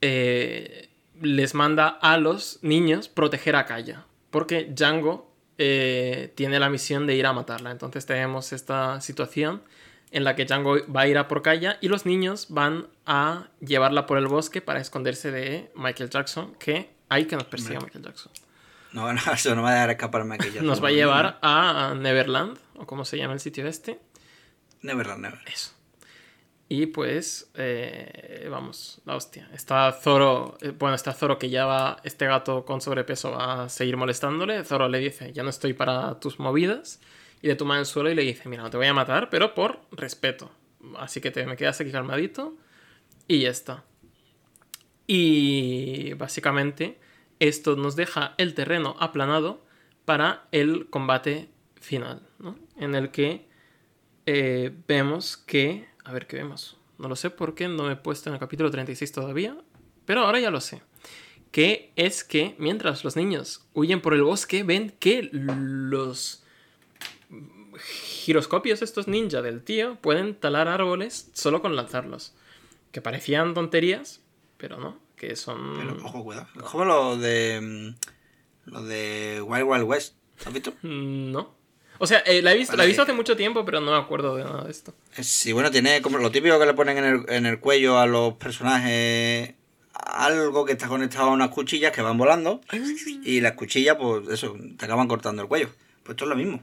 eh, 0.00 0.88
les 1.20 1.54
manda 1.54 1.88
a 1.88 2.16
los 2.16 2.58
niños 2.62 3.08
proteger 3.08 3.56
a 3.56 3.66
Kaya, 3.66 4.06
porque 4.30 4.72
Django 4.74 5.30
eh, 5.58 6.32
tiene 6.36 6.60
la 6.60 6.70
misión 6.70 7.06
de 7.06 7.16
ir 7.16 7.26
a 7.26 7.32
matarla, 7.32 7.70
entonces 7.70 8.06
tenemos 8.06 8.52
esta 8.52 9.00
situación 9.00 9.62
en 10.10 10.24
la 10.24 10.34
que 10.36 10.44
Django 10.44 10.76
va 10.94 11.02
a 11.02 11.08
ir 11.08 11.18
a 11.18 11.28
por 11.28 11.42
Kaya 11.42 11.78
y 11.80 11.88
los 11.88 12.06
niños 12.06 12.46
van 12.48 12.86
a 13.04 13.48
llevarla 13.60 14.06
por 14.06 14.18
el 14.18 14.26
bosque 14.26 14.62
para 14.62 14.80
esconderse 14.80 15.30
de 15.30 15.70
Michael 15.74 16.10
Jackson, 16.10 16.54
que 16.58 16.90
hay 17.08 17.26
que 17.26 17.36
nos 17.36 17.44
persiga 17.44 17.80
Michael 17.80 18.04
Jackson. 18.04 18.32
No, 18.98 19.12
no, 19.12 19.20
eso 19.32 19.54
no 19.54 19.62
va 19.62 19.70
a 19.70 19.74
dejar 19.74 19.90
escaparme 19.90 20.34
aquello. 20.34 20.60
Nos 20.62 20.82
va 20.82 20.88
a 20.88 20.92
llevar 20.92 21.38
a 21.40 21.94
Neverland, 21.96 22.58
o 22.76 22.86
como 22.86 23.04
se 23.04 23.16
llama 23.16 23.34
el 23.34 23.40
sitio 23.40 23.66
este. 23.68 24.00
Never, 24.82 25.16
never. 25.16 25.38
Eso. 25.46 25.72
Y 26.68 26.86
pues, 26.86 27.48
eh, 27.54 28.48
vamos, 28.50 29.00
la 29.04 29.14
hostia. 29.14 29.48
Está 29.54 29.92
Zoro, 29.92 30.58
eh, 30.60 30.72
bueno, 30.76 30.96
está 30.96 31.12
Zoro 31.14 31.38
que 31.38 31.48
ya 31.48 31.64
va, 31.64 31.98
este 32.02 32.26
gato 32.26 32.64
con 32.64 32.80
sobrepeso 32.80 33.30
va 33.30 33.64
a 33.64 33.68
seguir 33.68 33.96
molestándole. 33.96 34.64
Zoro 34.64 34.88
le 34.88 34.98
dice, 34.98 35.32
ya 35.32 35.44
no 35.44 35.50
estoy 35.50 35.74
para 35.74 36.18
tus 36.18 36.40
movidas. 36.40 37.00
Y 37.40 37.46
le 37.46 37.54
toma 37.54 37.78
el 37.78 37.86
suelo 37.86 38.10
y 38.10 38.16
le 38.16 38.22
dice, 38.22 38.48
mira, 38.48 38.64
no 38.64 38.70
te 38.70 38.76
voy 38.76 38.88
a 38.88 38.94
matar, 38.94 39.30
pero 39.30 39.54
por 39.54 39.80
respeto. 39.92 40.50
Así 40.98 41.20
que 41.20 41.30
te 41.30 41.46
me 41.46 41.56
quedas 41.56 41.80
aquí 41.80 41.92
calmadito 41.92 42.56
y 43.28 43.42
ya 43.42 43.50
está. 43.50 43.84
Y 45.06 46.14
básicamente 46.14 46.98
esto 47.40 47.76
nos 47.76 47.96
deja 47.96 48.34
el 48.38 48.54
terreno 48.54 48.96
aplanado 48.98 49.64
para 50.04 50.46
el 50.52 50.88
combate 50.88 51.48
final, 51.80 52.22
¿no? 52.38 52.56
En 52.76 52.94
el 52.94 53.10
que 53.10 53.46
eh, 54.26 54.72
vemos 54.86 55.36
que... 55.36 55.88
A 56.04 56.12
ver, 56.12 56.26
¿qué 56.26 56.36
vemos? 56.36 56.76
No 56.98 57.08
lo 57.08 57.16
sé 57.16 57.30
porque 57.30 57.68
no 57.68 57.84
me 57.84 57.92
he 57.92 57.96
puesto 57.96 58.28
en 58.28 58.34
el 58.34 58.40
capítulo 58.40 58.70
36 58.70 59.12
todavía, 59.12 59.56
pero 60.04 60.22
ahora 60.22 60.40
ya 60.40 60.50
lo 60.50 60.60
sé. 60.60 60.82
Que 61.52 61.92
es 61.96 62.24
que 62.24 62.54
mientras 62.58 63.04
los 63.04 63.16
niños 63.16 63.66
huyen 63.72 64.00
por 64.00 64.14
el 64.14 64.22
bosque, 64.22 64.64
ven 64.64 64.94
que 64.98 65.28
los 65.32 66.44
giroscopios 67.78 68.82
estos 68.82 69.08
ninja 69.08 69.42
del 69.42 69.62
tío 69.62 69.96
pueden 70.00 70.34
talar 70.34 70.68
árboles 70.68 71.30
solo 71.32 71.62
con 71.62 71.76
lanzarlos. 71.76 72.34
Que 72.92 73.00
parecían 73.00 73.54
tonterías, 73.54 74.20
pero 74.56 74.78
no, 74.78 74.98
que 75.18 75.36
son... 75.36 75.74
Pero, 75.78 75.96
ojo, 76.06 76.24
cuidado. 76.24 76.46
Es 76.56 76.62
como 76.62 76.84
lo 76.84 77.16
de. 77.16 77.60
mm, 77.60 78.70
Lo 78.70 78.82
de 78.84 79.42
Wild 79.44 79.64
Wild 79.66 79.84
West. 79.84 80.14
¿Has 80.46 80.52
visto? 80.52 80.72
Mm, 80.82 81.32
No. 81.32 81.56
O 82.00 82.06
sea, 82.06 82.20
eh, 82.20 82.42
la, 82.42 82.52
he 82.52 82.56
visto, 82.56 82.76
la 82.76 82.84
he 82.84 82.86
visto 82.86 83.02
hace 83.02 83.12
mucho 83.12 83.36
tiempo, 83.36 83.64
pero 83.64 83.80
no 83.80 83.90
me 83.90 83.96
acuerdo 83.98 84.36
de 84.36 84.44
nada 84.44 84.62
de 84.64 84.70
esto. 84.70 84.94
Eh, 85.16 85.24
Sí, 85.24 85.52
bueno, 85.52 85.70
tiene 85.72 86.00
como 86.00 86.18
lo 86.18 86.30
típico 86.30 86.56
que 86.60 86.66
le 86.66 86.74
ponen 86.74 86.96
en 86.98 87.04
el, 87.04 87.24
en 87.28 87.44
el 87.46 87.58
cuello 87.58 87.98
a 87.98 88.06
los 88.06 88.34
personajes. 88.34 89.54
Algo 89.92 90.64
que 90.64 90.72
está 90.72 90.86
conectado 90.86 91.30
a 91.30 91.32
unas 91.32 91.48
cuchillas 91.50 91.90
que 91.90 92.00
van 92.02 92.16
volando. 92.16 92.60
Y 93.24 93.40
las 93.40 93.52
cuchillas, 93.54 93.96
pues 94.00 94.28
eso, 94.28 94.56
te 94.78 94.84
acaban 94.84 95.08
cortando 95.08 95.42
el 95.42 95.48
cuello. 95.48 95.70
Pues 96.04 96.10
esto 96.10 96.24
es 96.24 96.28
lo 96.28 96.36
mismo. 96.36 96.58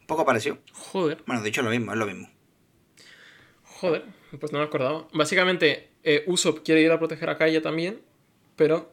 Un 0.00 0.06
poco 0.06 0.26
parecido. 0.26 0.58
Joder, 0.72 1.22
Bueno, 1.26 1.40
de 1.40 1.48
hecho 1.48 1.62
es 1.62 1.64
lo 1.64 1.70
mismo, 1.70 1.92
es 1.92 1.98
lo 1.98 2.04
mismo. 2.06 2.28
Joder, 3.80 4.04
pues 4.38 4.52
no 4.52 4.58
me 4.58 4.64
acordaba. 4.66 5.08
Básicamente, 5.14 5.88
eh, 6.04 6.24
Usopp 6.26 6.60
quiere 6.64 6.82
ir 6.82 6.90
a 6.92 6.98
proteger 6.98 7.30
a 7.30 7.36
Kaya 7.36 7.62
también, 7.62 8.00
pero 8.56 8.92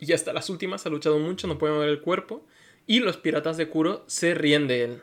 ya 0.00 0.14
hasta 0.14 0.32
las 0.32 0.48
últimas 0.50 0.86
ha 0.86 0.90
luchado 0.90 1.18
mucho, 1.18 1.46
no 1.46 1.58
puede 1.58 1.74
mover 1.74 1.88
el 1.88 2.00
cuerpo, 2.00 2.46
y 2.86 3.00
los 3.00 3.16
piratas 3.16 3.56
de 3.56 3.68
Kuro 3.68 4.04
se 4.06 4.34
ríen 4.34 4.68
de 4.68 4.84
él. 4.84 5.02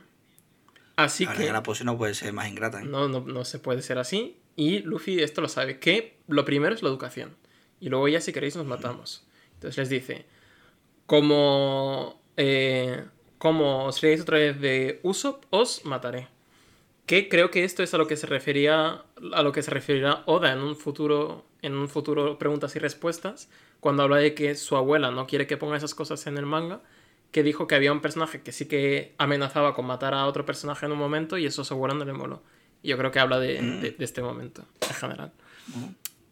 Así 0.95 1.25
que 1.27 1.51
la 1.51 1.63
pose 1.63 1.83
no 1.83 1.97
puede 1.97 2.13
ser 2.13 2.33
más 2.33 2.47
ingrata. 2.47 2.81
¿eh? 2.81 2.85
no, 2.85 3.07
no, 3.07 3.21
no 3.21 3.45
se 3.45 3.59
puede 3.59 3.81
ser 3.81 3.97
así, 3.97 4.37
y 4.55 4.79
Luffy 4.79 5.21
esto 5.21 5.41
lo 5.41 5.47
sabe, 5.47 5.79
que 5.79 6.17
lo 6.27 6.45
primero 6.45 6.73
es 6.73 6.83
la 6.83 6.89
educación, 6.89 7.35
y 7.79 7.89
luego 7.89 8.07
ya 8.07 8.21
si 8.21 8.33
queréis 8.33 8.55
nos 8.55 8.65
matamos. 8.65 9.25
Entonces 9.55 9.77
les 9.77 9.89
dice, 9.89 10.25
como, 11.05 12.21
eh, 12.37 13.03
como 13.37 13.85
os 13.85 14.01
reáis 14.01 14.21
otra 14.21 14.37
vez 14.37 14.59
de 14.59 14.99
Usopp, 15.03 15.45
os 15.49 15.85
mataré. 15.85 16.27
Que 17.11 17.27
creo 17.27 17.51
que 17.51 17.65
esto 17.65 17.83
es 17.83 17.93
a 17.93 17.97
lo 17.97 18.07
que 18.07 18.15
se 18.15 18.25
refería 18.25 19.03
a 19.33 19.43
lo 19.43 19.51
que 19.51 19.61
se 19.63 19.69
referirá 19.71 20.23
Oda 20.27 20.53
en 20.53 20.59
un 20.59 20.77
futuro 20.77 21.45
en 21.61 21.75
un 21.75 21.89
futuro 21.89 22.37
preguntas 22.39 22.73
y 22.77 22.79
respuestas 22.79 23.49
cuando 23.81 24.03
habla 24.03 24.15
de 24.15 24.33
que 24.33 24.55
su 24.55 24.77
abuela 24.77 25.11
no 25.11 25.27
quiere 25.27 25.45
que 25.45 25.57
ponga 25.57 25.75
esas 25.75 25.93
cosas 25.93 26.25
en 26.27 26.37
el 26.37 26.45
manga 26.45 26.79
que 27.33 27.43
dijo 27.43 27.67
que 27.67 27.75
había 27.75 27.91
un 27.91 27.99
personaje 27.99 28.39
que 28.41 28.53
sí 28.53 28.65
que 28.65 29.13
amenazaba 29.17 29.73
con 29.73 29.87
matar 29.87 30.13
a 30.13 30.25
otro 30.25 30.45
personaje 30.45 30.85
en 30.85 30.93
un 30.93 30.99
momento 30.99 31.37
y 31.37 31.45
eso 31.45 31.65
su 31.65 31.73
abuela 31.73 31.95
no 31.95 32.05
le 32.05 32.13
moló. 32.13 32.43
Y 32.81 32.87
yo 32.89 32.97
creo 32.97 33.11
que 33.11 33.19
habla 33.19 33.39
de, 33.39 33.61
de- 33.61 33.91
de 33.91 34.05
este 34.05 34.21
momento 34.21 34.63
en 34.87 34.95
general. 34.95 35.33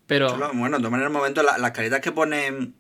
Pero 0.08 0.30
Solo- 0.30 0.52
Bueno, 0.54 0.78
de 0.78 0.82
todas 0.84 0.92
maneras, 0.92 1.10
en 1.12 1.16
el 1.16 1.20
momento, 1.22 1.44
la- 1.44 1.58
las 1.58 1.72
caritas 1.72 2.00
que 2.00 2.14
ponen 2.14 2.74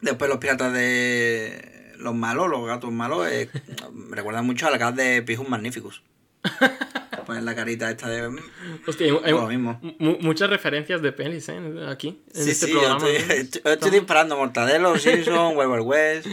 después 0.00 0.28
los 0.28 0.38
piratas 0.38 0.72
de 0.72 1.94
los 1.98 2.14
malos, 2.16 2.48
los 2.50 2.66
gatos 2.66 2.90
malos, 2.90 3.28
eh, 3.28 3.48
recuerdan 4.10 4.44
mucho 4.44 4.66
a 4.66 4.70
la 4.72 4.78
cara 4.80 4.90
de 4.92 5.22
Pijus 5.22 5.48
Magnificus. 5.48 6.02
Ponen 7.28 7.44
la 7.44 7.54
carita 7.54 7.90
esta 7.90 8.08
de. 8.08 8.40
hostia, 8.86 9.06
hay, 9.06 9.18
hay 9.22 9.32
Lo 9.32 9.46
mismo. 9.46 9.78
mu- 9.98 10.16
muchas 10.20 10.48
referencias 10.48 11.02
de 11.02 11.12
pelis 11.12 11.46
¿eh? 11.50 11.60
aquí 11.86 12.22
en 12.34 12.42
Sí, 12.44 12.50
este 12.52 12.66
sí, 12.66 12.72
yo 12.72 12.80
programa 12.80 13.06
estoy, 13.08 13.90
disparando 13.90 14.36
Mortadelo, 14.38 14.96
Simpson, 14.98 15.54
Wild 15.54 15.82
West. 15.84 16.26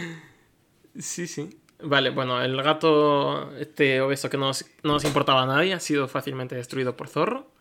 Sí, 0.98 1.28
sí. 1.28 1.50
Vale, 1.84 2.12
bueno, 2.12 2.42
el 2.42 2.56
gato, 2.64 3.54
este 3.58 4.00
obeso 4.00 4.30
que 4.30 4.38
no 4.38 4.48
nos, 4.48 4.66
no 4.84 4.94
nos 4.94 5.04
importaba 5.04 5.44
a 5.44 5.46
nadie, 5.46 5.74
ha 5.74 5.82
sido 5.82 6.08
fácilmente 6.08 6.56
destruido 6.56 6.96
por 6.96 7.10
Zorro. 7.10 7.52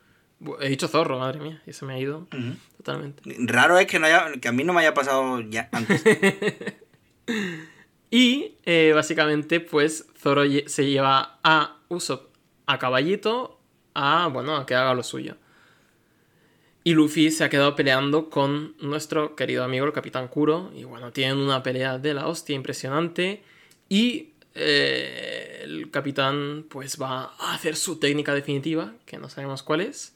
He 0.60 0.68
dicho 0.68 0.86
Zorro, 0.86 1.18
madre 1.18 1.40
mía, 1.40 1.60
y 1.66 1.72
se 1.72 1.84
me 1.84 1.94
ha 1.94 1.98
ido 1.98 2.28
totalmente. 2.76 3.22
Raro 3.40 3.78
es 3.80 3.86
que, 3.88 3.98
no 3.98 4.06
haya, 4.06 4.30
que 4.40 4.46
a 4.46 4.52
mí 4.52 4.62
no 4.62 4.72
me 4.72 4.80
haya 4.82 4.94
pasado 4.94 5.40
ya 5.40 5.68
antes. 5.72 6.04
Y 8.10 8.58
eh, 8.64 8.92
básicamente, 8.94 9.58
pues 9.60 10.06
Zorro 10.16 10.42
se 10.66 10.86
lleva 10.86 11.40
a 11.42 11.78
Usopp 11.88 12.33
a 12.66 12.78
caballito 12.78 13.58
a, 13.94 14.28
bueno, 14.28 14.56
a 14.56 14.66
que 14.66 14.74
haga 14.74 14.94
lo 14.94 15.02
suyo. 15.02 15.36
Y 16.86 16.92
Luffy 16.92 17.30
se 17.30 17.44
ha 17.44 17.48
quedado 17.48 17.74
peleando 17.74 18.28
con 18.28 18.74
nuestro 18.78 19.36
querido 19.36 19.64
amigo 19.64 19.86
el 19.86 19.92
Capitán 19.92 20.28
Kuro. 20.28 20.70
Y 20.74 20.84
bueno, 20.84 21.12
tienen 21.12 21.38
una 21.38 21.62
pelea 21.62 21.98
de 21.98 22.12
la 22.12 22.26
hostia 22.26 22.54
impresionante. 22.54 23.42
Y 23.88 24.34
eh, 24.54 25.60
el 25.62 25.90
capitán 25.90 26.66
pues 26.68 27.00
va 27.00 27.32
a 27.38 27.54
hacer 27.54 27.74
su 27.76 27.98
técnica 27.98 28.34
definitiva, 28.34 28.92
que 29.06 29.18
no 29.18 29.28
sabemos 29.28 29.62
cuál 29.62 29.80
es. 29.80 30.14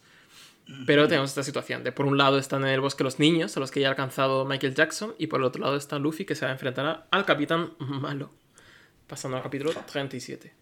Pero 0.87 1.09
tenemos 1.09 1.31
esta 1.31 1.43
situación 1.43 1.83
de 1.83 1.93
por 1.93 2.05
un 2.05 2.19
lado 2.19 2.39
están 2.39 2.63
en 2.65 2.69
el 2.69 2.81
bosque 2.81 3.03
los 3.03 3.19
niños, 3.19 3.57
a 3.57 3.61
los 3.61 3.71
que 3.71 3.81
ya 3.81 3.89
ha 3.89 3.91
alcanzado 3.91 4.45
Michael 4.45 4.75
Jackson, 4.75 5.15
y 5.17 5.29
por 5.29 5.41
el 5.41 5.47
otro 5.47 5.63
lado 5.63 5.77
está 5.77 5.99
Luffy 5.99 6.27
que 6.27 6.35
se 6.35 6.45
va 6.45 6.51
a 6.51 6.53
enfrentar 6.53 7.07
al 7.11 7.25
capitán 7.25 7.73
malo. 7.79 8.31
Pasando 9.07 9.39
al 9.39 9.43
capítulo 9.43 9.73
37. 9.73 10.58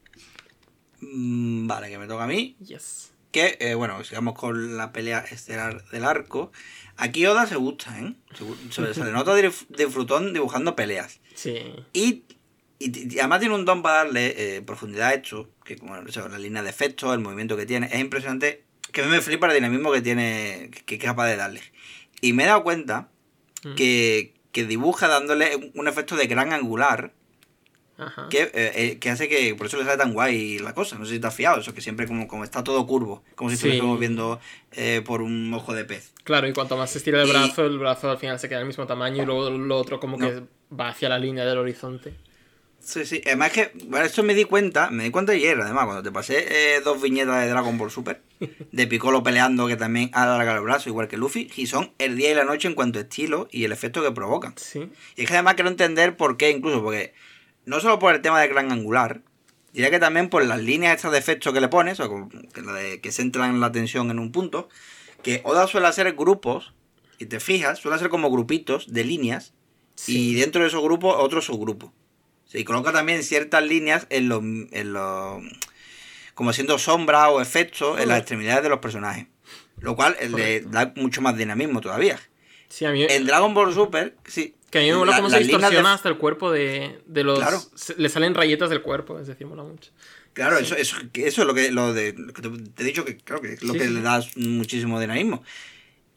Mm, 1.01 1.67
vale, 1.67 1.89
que 1.89 1.99
me 1.99 2.07
toca 2.07 2.25
a 2.25 2.27
mí. 2.27 2.57
Yes. 2.65 3.13
Que, 3.33 3.57
eh, 3.61 3.75
bueno, 3.75 4.03
sigamos 4.05 4.35
con 4.35 4.77
la 4.77 4.93
pelea 4.93 5.19
estelar 5.21 5.85
del 5.91 6.05
arco. 6.05 6.53
Aquí 6.97 7.27
Oda 7.27 7.47
se 7.47 7.57
gusta, 7.57 7.99
¿eh? 8.01 8.15
Se, 8.71 8.81
le 9.05 9.13
nota 9.13 9.37
dif- 9.37 9.67
disfrutón 9.69 10.33
dibujando 10.33 10.75
peleas. 10.75 11.21
Sí. 11.35 11.59
Y, 11.93 12.23
y- 12.79 13.15
y 13.15 13.19
además 13.19 13.41
tiene 13.41 13.55
un 13.55 13.65
don 13.67 13.83
para 13.83 14.05
darle 14.05 14.57
eh, 14.57 14.63
profundidad 14.63 15.09
a 15.09 15.15
esto, 15.15 15.51
que 15.65 15.77
como 15.77 15.95
o 15.95 16.09
sea, 16.09 16.29
la 16.29 16.39
línea 16.39 16.63
de 16.63 16.71
efectos, 16.71 17.13
el 17.13 17.21
movimiento 17.21 17.57
que 17.57 17.67
tiene, 17.67 17.89
es 17.93 18.01
impresionante, 18.01 18.65
que 18.93 19.03
me 19.03 19.21
flipa 19.21 19.49
el 19.49 19.55
dinamismo 19.55 19.93
que 19.93 20.01
tiene, 20.01 20.71
que, 20.87 20.95
es 20.95 21.01
capaz 21.03 21.27
de 21.27 21.37
darle. 21.37 21.61
Y 22.23 22.33
me 22.33 22.45
he 22.45 22.47
dado 22.47 22.63
cuenta 22.63 23.11
Mm. 23.65 23.75
que, 23.75 24.35
que 24.53 24.65
dibuja 24.65 25.09
dándole 25.09 25.73
un 25.75 25.89
efecto 25.89 26.15
de 26.17 26.27
gran 26.27 26.53
angular, 26.53 27.13
Ajá. 27.99 28.29
que, 28.29 28.43
eh, 28.43 28.51
eh, 28.55 28.99
que 29.01 29.09
hace 29.11 29.29
que 29.29 29.55
por 29.55 29.67
eso 29.69 29.79
le 29.79 29.85
sale 29.85 29.97
tan 29.97 30.13
guay 30.13 30.59
la 30.59 30.75
cosa. 30.75 30.99
No 30.99 31.07
sé 31.07 31.15
si 31.15 31.21
te 31.21 31.27
has 31.27 31.35
fiado, 31.35 31.61
eso 31.61 31.73
que 31.75 31.81
siempre 31.81 32.07
como, 32.07 32.29
como 32.29 32.45
está 32.45 32.63
todo 32.63 32.87
curvo, 32.87 33.23
como 33.35 33.49
si 33.51 33.57
Sí. 33.57 33.61
estuviésemos 33.69 33.99
viendo 33.99 34.41
eh, 34.73 35.03
por 35.05 35.23
un 35.23 35.53
ojo 35.55 35.73
de 35.75 35.85
pez. 35.85 36.13
Claro, 36.25 36.47
y 36.49 36.53
cuanto 36.53 36.77
más 36.77 36.91
se 36.91 36.99
estira 36.99 37.23
el 37.23 37.29
Y- 37.29 37.31
brazo, 37.33 37.65
el 37.65 37.79
brazo 37.79 38.11
al 38.11 38.19
final 38.19 38.39
se 38.39 38.49
queda 38.49 38.59
del 38.59 38.67
mismo 38.67 38.87
tamaño 38.87 39.23
y 39.23 39.27
luego 39.27 39.49
lo 39.51 39.77
otro 39.79 39.99
como 40.01 40.19
No. 40.19 40.29
que 40.29 40.43
va 40.79 40.89
hacia 40.89 41.09
la 41.09 41.19
línea 41.19 41.45
del 41.47 41.57
horizonte. 41.59 42.15
Sí, 42.79 43.05
sí. 43.05 43.21
Además 43.27 43.51
que, 43.51 43.73
bueno, 43.87 44.05
esto 44.07 44.23
me 44.23 44.33
di 44.35 44.45
cuenta, 44.45 44.91
me 44.91 45.05
di 45.05 45.11
cuenta 45.11 45.33
ayer, 45.33 45.59
además, 45.61 45.87
cuando 45.87 46.03
te 46.05 46.13
pasé 46.13 46.77
eh, 46.77 46.81
dos 46.85 47.03
viñetas 47.03 47.41
de 47.43 47.49
Dragon 47.49 47.77
Ball 47.79 47.91
Super, 47.91 48.23
de 48.71 48.87
Piccolo 48.87 49.25
peleando, 49.25 49.67
que 49.67 49.75
también 49.77 50.11
alarga 50.13 50.55
el 50.55 50.61
brazo, 50.61 50.89
igual 50.89 51.09
que 51.09 51.17
Luffy, 51.17 51.51
y 51.57 51.67
son 51.67 51.93
el 51.99 52.17
día 52.17 52.31
y 52.31 52.35
la 52.35 52.45
noche 52.45 52.69
en 52.69 52.75
cuanto 52.75 53.01
a 53.01 53.03
estilo 53.03 53.49
y 53.51 53.65
el 53.65 53.73
efecto 53.73 54.03
que 54.05 54.13
provocan. 54.13 54.53
Sí. 54.57 54.89
Y 55.17 55.23
es 55.23 55.27
que 55.27 55.33
además 55.35 55.55
quiero 55.55 55.71
entender 55.71 56.17
por 56.17 56.37
qué, 56.37 56.51
incluso, 56.51 56.81
porque 56.81 57.13
no 57.67 57.81
solo 57.81 57.99
por 57.99 58.15
el 58.15 58.23
tema 58.23 58.41
de 58.41 58.49
gran 58.49 58.73
angular, 58.73 59.21
diría 59.73 59.91
que 59.91 59.99
también 59.99 60.31
por 60.31 60.45
las 60.45 60.61
líneas 60.61 60.97
estas 60.97 61.13
de 61.13 61.19
efecto 61.19 61.53
que 61.53 61.61
le 61.61 61.69
pones, 61.69 62.01
o 62.01 62.29
que, 62.55 62.63
la 62.63 62.73
de- 62.73 63.01
que 63.01 63.13
centran 63.13 63.61
la 63.61 63.67
atención 63.67 64.11
en 64.11 64.19
un 64.19 64.33
punto, 64.33 64.69
que 65.23 65.43
Oda 65.45 65.67
suele 65.67 65.87
hacer 65.87 66.15
grupos, 66.15 66.73
y 67.19 67.27
te 67.27 67.41
fijas, 67.41 67.79
suele 67.79 67.97
hacer 67.97 68.09
como 68.09 68.31
grupitos 68.31 68.93
de 68.93 69.05
líneas, 69.05 69.53
y 70.13 70.35
dentro 70.35 70.63
de 70.63 70.69
esos 70.69 70.83
grupos 70.83 71.17
otro 71.19 71.41
subgrupo. 71.43 71.93
Sí, 72.47 72.59
y 72.59 72.65
coloca 72.65 72.93
también 72.93 73.23
ciertas 73.23 73.63
líneas 73.65 74.07
en 74.11 74.29
los, 74.29 74.41
en 74.43 74.93
los 74.93 75.43
como 76.35 76.53
siendo 76.53 76.79
sombras 76.79 77.29
o 77.31 77.41
efectos 77.41 77.99
en 77.99 78.09
las 78.09 78.19
extremidades 78.19 78.63
de 78.63 78.69
los 78.69 78.79
personajes. 78.81 79.27
Lo 79.81 79.97
cual 79.97 80.17
eh, 80.21 80.29
le 80.29 80.61
da 80.61 80.93
mucho 80.97 81.23
más 81.23 81.37
dinamismo 81.37 81.81
todavía. 81.81 82.19
Sí, 82.69 82.85
a 82.85 82.93
mí, 82.93 83.05
En 83.09 83.27
Dragon 83.27 83.53
Ball 83.55 83.73
Super, 83.73 84.17
sí. 84.27 84.55
Que 84.77 84.85
a 84.85 84.87
mí 84.87 84.91
me 84.93 84.97
mola 84.99 85.13
la- 85.13 85.17
cómo 85.19 85.31
se 85.31 85.41
líneas 85.41 85.53
de- 85.53 85.59
distorsiona 85.59 85.95
hasta 85.95 86.09
el 86.09 86.17
cuerpo 86.19 86.51
de, 86.51 87.01
de 87.07 87.25
los... 87.25 87.39
Claro. 87.39 87.61
se- 87.75 87.95
le 87.97 88.09
salen 88.09 88.35
rayetas 88.35 88.71
del 88.71 88.83
cuerpo, 88.83 89.19
es 89.19 89.27
decir, 89.27 89.47
mola 89.47 89.63
mucho. 89.63 89.91
Claro, 90.33 90.59
Sí. 90.59 90.65
eso, 90.65 90.77
eso, 90.77 90.97
eso 91.15 91.41
es 91.43 91.47
lo 91.47 91.55
que, 91.55 91.71
lo 91.71 91.93
de, 91.95 92.13
te, 92.13 92.83
he 92.83 92.85
dicho 92.87 93.05
que 93.05 93.17
creo 93.19 93.41
que 93.41 93.55
es 93.55 93.63
lo 93.63 93.73
Sí, 93.73 93.79
que 93.81 93.87
sí. 93.87 93.93
le 93.95 94.03
da 94.03 94.23
muchísimo 94.37 95.01
dinamismo. 95.01 95.43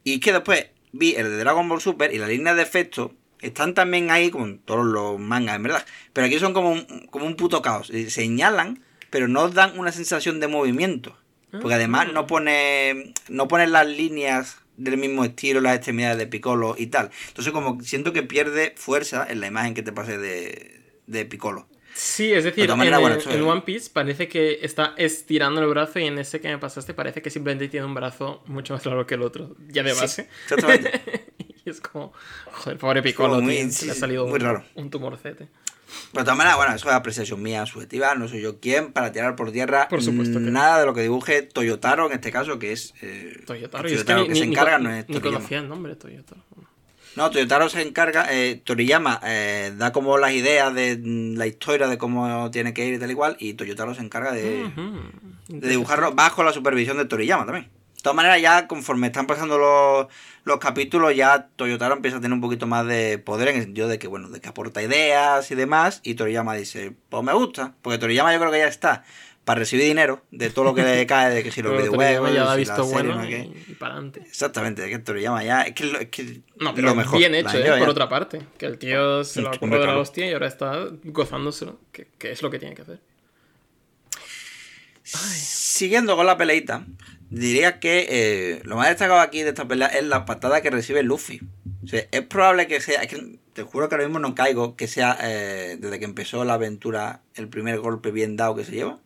Y 0.04 0.16
es 0.16 0.20
que 0.20 0.34
después 0.34 0.68
vi 0.92 1.16
el 1.16 1.24
de 1.30 1.38
Dragon 1.38 1.68
Ball 1.70 1.80
Super 1.82 2.14
y 2.14 2.18
la 2.18 2.28
línea 2.28 2.54
de 2.56 2.62
efectos 2.64 3.12
están 3.42 3.74
también 3.74 4.12
ahí, 4.12 4.30
como 4.32 4.46
en 4.46 4.60
todos 4.60 4.86
los 4.86 5.18
mangas, 5.20 5.56
en 5.56 5.64
verdad. 5.64 5.86
Pero 6.12 6.28
aquí 6.28 6.38
son 6.40 6.54
como 6.54 6.72
un, 6.72 7.08
como 7.10 7.26
un 7.26 7.36
puto 7.36 7.62
caos. 7.62 7.90
Y 7.90 8.10
Señalan, 8.10 8.84
pero 9.10 9.28
no 9.30 9.48
dan 9.50 9.80
una 9.80 9.92
sensación 9.94 10.40
de 10.42 10.48
movimiento. 10.48 11.18
Porque 11.52 11.74
además 11.76 12.08
Ah. 12.10 12.12
no 12.14 12.28
pone, 12.28 13.14
no 13.30 13.48
ponen 13.48 13.72
las 13.72 13.88
líneas 13.88 14.58
del 14.80 14.98
mismo 14.98 15.24
estilo, 15.24 15.62
las 15.62 15.76
extremidades 15.76 16.18
de 16.18 16.28
Piccolo 16.28 16.76
y 16.78 16.88
tal. 16.88 17.12
Entonces 17.28 17.54
como 17.54 17.82
siento 17.82 18.14
que 18.14 18.24
pierde 18.24 18.74
fuerza 18.76 19.26
en 19.30 19.40
la 19.42 19.48
imagen 19.48 19.74
que 19.74 19.84
te 19.84 19.92
pase 19.92 20.18
de, 20.18 20.82
de 21.08 21.26
Piccolo. 21.26 21.68
Sí, 21.94 22.32
es 22.32 22.46
decir, 22.46 22.70
en, 22.70 22.78
bueno, 22.78 23.18
en 23.30 23.42
One 23.44 23.62
Piece 23.62 23.90
parece 23.92 24.30
que 24.30 24.60
está 24.62 24.94
estirando 24.96 25.60
el 25.62 25.68
brazo 25.68 26.00
y 26.00 26.06
en 26.06 26.18
ese 26.18 26.40
que 26.40 26.48
me 26.48 26.58
pasaste 26.58 26.94
parece 26.94 27.22
que 27.22 27.30
simplemente 27.30 27.68
tiene 27.68 27.86
un 27.86 27.94
brazo 27.94 28.42
mucho 28.46 28.74
más 28.74 28.86
largo 28.86 29.06
que 29.06 29.16
el 29.16 29.22
otro, 29.22 29.56
ya 29.68 29.84
de 29.84 29.94
Sí, 29.94 30.00
base. 30.00 30.30
exactamente. 30.44 31.02
y 31.66 31.70
es 31.70 31.82
como, 31.82 32.14
joder, 32.46 32.78
pobre 32.78 33.02
Piccolo, 33.02 33.42
muy- 33.42 33.56
tío, 33.56 33.66
sí, 33.66 33.72
se 33.72 33.86
le 33.88 33.92
ha 33.92 33.96
salido 33.96 34.26
muy 34.28 34.36
un, 34.36 34.40
raro. 34.42 34.64
un 34.76 34.90
tumorcete. 34.90 35.50
Pero 36.12 36.22
de 36.22 36.26
todas 36.26 36.38
maneras, 36.38 36.58
bueno, 36.58 36.74
eso 36.76 36.88
es 36.90 36.96
apreciación 36.96 37.42
mía 37.42 37.66
subjetiva, 37.66 38.16
no 38.16 38.28
soy 38.28 38.42
yo 38.42 38.60
quien 38.60 38.92
para 38.94 39.12
tirar 39.12 39.36
por 39.36 39.52
tierra 39.52 39.88
Por 39.90 40.02
supuesto 40.04 40.40
que 40.40 40.46
no. 40.46 40.52
nada 40.52 40.80
de 40.80 40.86
lo 40.86 40.94
que 40.94 41.02
dibuje 41.02 41.42
Toyotaro 41.42 42.06
en 42.08 42.14
este 42.14 42.32
caso, 42.32 42.60
que 42.60 42.72
es 42.72 42.94
eh, 43.02 43.44
Toyotaro, 43.46 43.90
y 43.90 43.94
es 43.94 44.04
que 44.04 44.14
que 44.16 44.28
ni- 44.30 44.36
se 44.40 44.46
ni 44.46 44.52
encarga, 44.54 44.78
no 44.80 44.92
es 44.94 45.06
Toriyama. 45.08 45.46
el 45.50 45.70
nombre 45.70 45.96
Toyotaro. 45.96 46.42
No, 47.16 47.32
Toyotaro 47.32 47.68
se 47.70 47.82
encarga, 47.82 48.28
eh, 48.32 48.62
Toriyama 48.64 49.20
eh, 49.26 49.74
da 49.76 49.92
como 49.92 50.18
las 50.20 50.32
ideas 50.32 50.74
de 50.74 50.98
mm, 51.04 51.38
la 51.38 51.48
historia 51.48 51.88
de 51.88 51.98
cómo 51.98 52.50
tiene 52.52 52.74
que 52.74 52.86
ir 52.86 52.94
y 52.94 53.00
tal 53.00 53.12
y 53.12 53.16
cual, 53.16 53.36
y 53.40 53.56
Toyotaro 53.56 53.94
se 53.96 54.02
encarga 54.02 54.32
de, 54.32 54.70
de 55.48 55.68
dibujarlo 55.70 56.14
bajo 56.14 56.44
la 56.44 56.54
supervisión 56.54 56.98
de 56.98 57.06
Toriyama 57.06 57.46
también. 57.46 57.68
De 58.00 58.04
todas 58.04 58.16
maneras, 58.16 58.42
ya 58.42 58.66
conforme 58.66 59.08
están 59.08 59.28
pasando 59.28 59.58
los, 59.58 60.08
los 60.46 60.58
capítulos, 60.60 61.14
ya 61.14 61.50
Toyotaro 61.58 61.96
empieza 61.96 62.16
a 62.16 62.22
tener 62.22 62.34
un 62.34 62.40
poquito 62.40 62.66
más 62.66 62.88
de 62.88 63.18
poder 63.18 63.50
en 63.50 63.58
el 63.58 63.64
sentido 63.64 63.90
de 63.90 64.00
que, 64.00 64.08
bueno, 64.08 64.30
de 64.30 64.40
que 64.40 64.48
aporta 64.48 64.82
ideas 64.82 65.52
y 65.52 65.56
demás, 65.56 66.00
y 66.04 66.14
Toriyama 66.14 66.54
dice, 66.56 66.94
pues 67.10 67.24
me 67.26 67.34
gusta, 67.34 67.74
porque 67.82 67.98
Toriyama 67.98 68.32
yo 68.32 68.40
creo 68.40 68.52
que 68.54 68.60
ya 68.60 68.70
está 68.70 69.04
para 69.44 69.60
recibir 69.60 69.84
dinero 69.84 70.24
de 70.32 70.50
todo 70.50 70.64
lo 70.64 70.74
que 70.76 70.84
le 70.84 71.06
cae, 71.08 71.34
de 71.34 71.44
que 71.44 71.52
si 71.52 71.62
los 71.62 71.74
videojuegos, 71.76 72.32
ya 72.34 72.44
lo 72.46 72.50
ha 72.52 72.56
visto 72.56 72.86
serie, 72.86 72.94
bueno 72.94 73.16
no 73.16 73.30
y, 73.30 73.34
y 73.68 73.74
para 73.78 73.96
adelante. 73.96 74.22
Exactamente, 74.22 74.82
de 74.84 74.90
que 74.90 75.00
Toriyama 75.00 75.44
ya, 75.44 75.64
es 75.64 75.74
que, 75.74 75.84
lo- 75.84 76.00
es 76.00 76.08
que 76.08 76.40
No, 76.56 76.74
pero 76.74 76.88
lo 76.90 76.96
mejor. 76.96 77.20
bien 77.20 77.36
hecho, 77.36 77.58
¿eh? 77.58 77.68
Por 77.70 77.80
ya. 77.80 77.90
otra 77.90 78.08
parte. 78.08 78.40
Que 78.58 78.66
el 78.68 78.78
tío 78.78 79.26
se 79.26 79.42
lo 79.42 79.50
ha 79.50 79.58
de 79.58 79.68
la 79.86 79.98
hostia 79.98 80.26
y 80.26 80.32
ahora 80.32 80.48
está 80.48 80.88
gozándoselo, 81.04 81.82
que, 81.92 82.08
que 82.18 82.32
es 82.32 82.42
lo 82.42 82.50
que 82.50 82.60
tiene 82.60 82.76
que 82.76 82.84
hacer. 82.84 83.02
Siguiendo 85.04 86.16
con 86.16 86.26
la 86.26 86.38
peleita, 86.38 86.86
diría 87.30 87.80
que 87.80 88.08
eh, 88.10 88.62
lo 88.64 88.76
más 88.76 88.90
destacado 88.90 89.20
aquí 89.20 89.42
de 89.44 89.50
esta 89.50 89.68
pelea 89.68 89.88
es 89.88 90.04
la 90.04 90.26
patada 90.26 90.62
que 90.62 90.70
recibe 90.70 91.04
Luffy. 91.04 91.42
O 91.84 91.88
sea, 91.88 92.06
es 92.12 92.22
probable 92.22 92.68
que 92.68 92.82
sea, 92.82 93.02
es 93.02 93.08
que 93.08 93.40
te 93.54 93.64
juro 93.64 93.90
que 93.90 93.96
ahora 93.96 94.06
mismo 94.06 94.20
no 94.20 94.36
caigo, 94.36 94.76
que 94.76 94.88
sea 94.88 95.18
eh, 95.22 95.78
desde 95.80 96.00
que 96.00 96.06
empezó 96.06 96.44
la 96.46 96.56
aventura 96.56 97.22
el 97.36 97.48
primer 97.48 97.80
golpe 97.80 98.12
bien 98.12 98.36
dado 98.36 98.56
que 98.56 98.66
se 98.66 98.74
lleva. 98.74 99.00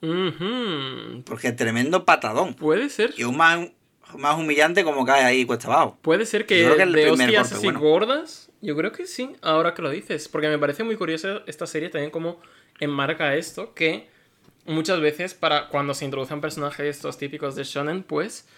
Porque 0.00 1.48
es 1.48 1.56
tremendo 1.56 2.04
patadón. 2.04 2.54
Puede 2.54 2.88
ser. 2.90 3.14
Y 3.16 3.24
un 3.24 3.36
más, 3.36 3.70
más 4.16 4.38
humillante 4.38 4.84
como 4.84 5.04
cae 5.04 5.24
ahí 5.24 5.44
cuesta 5.44 5.68
abajo. 5.68 5.98
Puede 6.02 6.26
ser 6.26 6.46
que, 6.46 6.60
Yo 6.60 6.66
creo 6.66 6.76
que 6.76 6.82
el 6.84 6.92
de 6.92 7.02
primer 7.02 7.28
hostias 7.28 7.42
golpe, 7.50 7.56
así 7.56 7.66
bueno. 7.66 7.80
gordas. 7.80 8.50
Yo 8.62 8.76
creo 8.76 8.92
que 8.92 9.06
sí, 9.06 9.30
ahora 9.42 9.74
que 9.74 9.82
lo 9.82 9.90
dices. 9.90 10.28
Porque 10.28 10.48
me 10.48 10.58
parece 10.58 10.84
muy 10.84 10.96
curioso 10.96 11.42
esta 11.46 11.66
serie 11.66 11.88
también 11.88 12.10
como 12.10 12.40
enmarca 12.78 13.34
esto, 13.36 13.74
que 13.74 14.08
muchas 14.66 15.00
veces 15.00 15.34
para 15.34 15.68
cuando 15.68 15.94
se 15.94 16.04
introducen 16.04 16.40
personajes 16.40 16.86
estos 16.96 17.18
típicos 17.18 17.54
de 17.56 17.64
shonen, 17.64 18.02
pues 18.02 18.48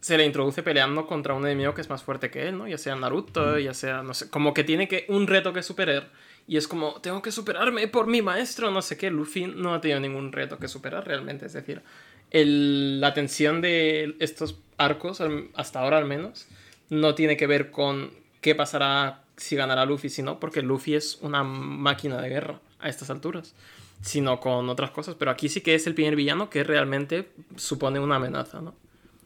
se 0.00 0.16
le 0.16 0.24
introduce 0.24 0.62
peleando 0.62 1.06
contra 1.06 1.34
un 1.34 1.44
enemigo 1.44 1.74
que 1.74 1.80
es 1.80 1.90
más 1.90 2.02
fuerte 2.02 2.30
que 2.30 2.48
él, 2.48 2.56
¿no? 2.58 2.68
Ya 2.68 2.78
sea 2.78 2.94
Naruto, 2.94 3.58
ya 3.58 3.74
sea, 3.74 4.02
no 4.02 4.14
sé, 4.14 4.30
como 4.30 4.54
que 4.54 4.62
tiene 4.64 4.86
que 4.88 5.04
un 5.08 5.26
reto 5.26 5.52
que 5.52 5.62
superar. 5.62 6.10
Y 6.46 6.56
es 6.56 6.66
como, 6.68 7.00
tengo 7.00 7.20
que 7.20 7.30
superarme 7.32 7.88
por 7.88 8.06
mi 8.06 8.22
maestro, 8.22 8.70
no 8.70 8.80
sé 8.80 8.96
qué. 8.96 9.10
Luffy 9.10 9.46
no 9.46 9.74
ha 9.74 9.80
tenido 9.80 10.00
ningún 10.00 10.32
reto 10.32 10.58
que 10.58 10.68
superar 10.68 11.06
realmente. 11.06 11.46
Es 11.46 11.52
decir, 11.52 11.82
el- 12.30 13.00
la 13.00 13.12
tensión 13.14 13.60
de 13.60 14.14
estos 14.20 14.58
arcos, 14.76 15.22
hasta 15.54 15.80
ahora 15.80 15.98
al 15.98 16.04
menos, 16.06 16.46
no 16.90 17.14
tiene 17.14 17.36
que 17.36 17.46
ver 17.46 17.70
con 17.70 18.10
qué 18.40 18.54
pasará 18.54 19.24
si 19.36 19.56
ganará 19.56 19.84
Luffy, 19.84 20.08
sino 20.08 20.40
porque 20.40 20.62
Luffy 20.62 20.94
es 20.94 21.18
una 21.20 21.42
máquina 21.42 22.20
de 22.20 22.28
guerra 22.28 22.60
a 22.80 22.88
estas 22.88 23.10
alturas, 23.10 23.54
sino 24.00 24.40
con 24.40 24.68
otras 24.68 24.90
cosas. 24.90 25.16
Pero 25.18 25.30
aquí 25.30 25.48
sí 25.48 25.60
que 25.60 25.74
es 25.74 25.86
el 25.86 25.94
primer 25.94 26.16
villano 26.16 26.50
que 26.50 26.64
realmente 26.64 27.32
supone 27.56 28.00
una 28.00 28.16
amenaza, 28.16 28.60
¿no? 28.60 28.74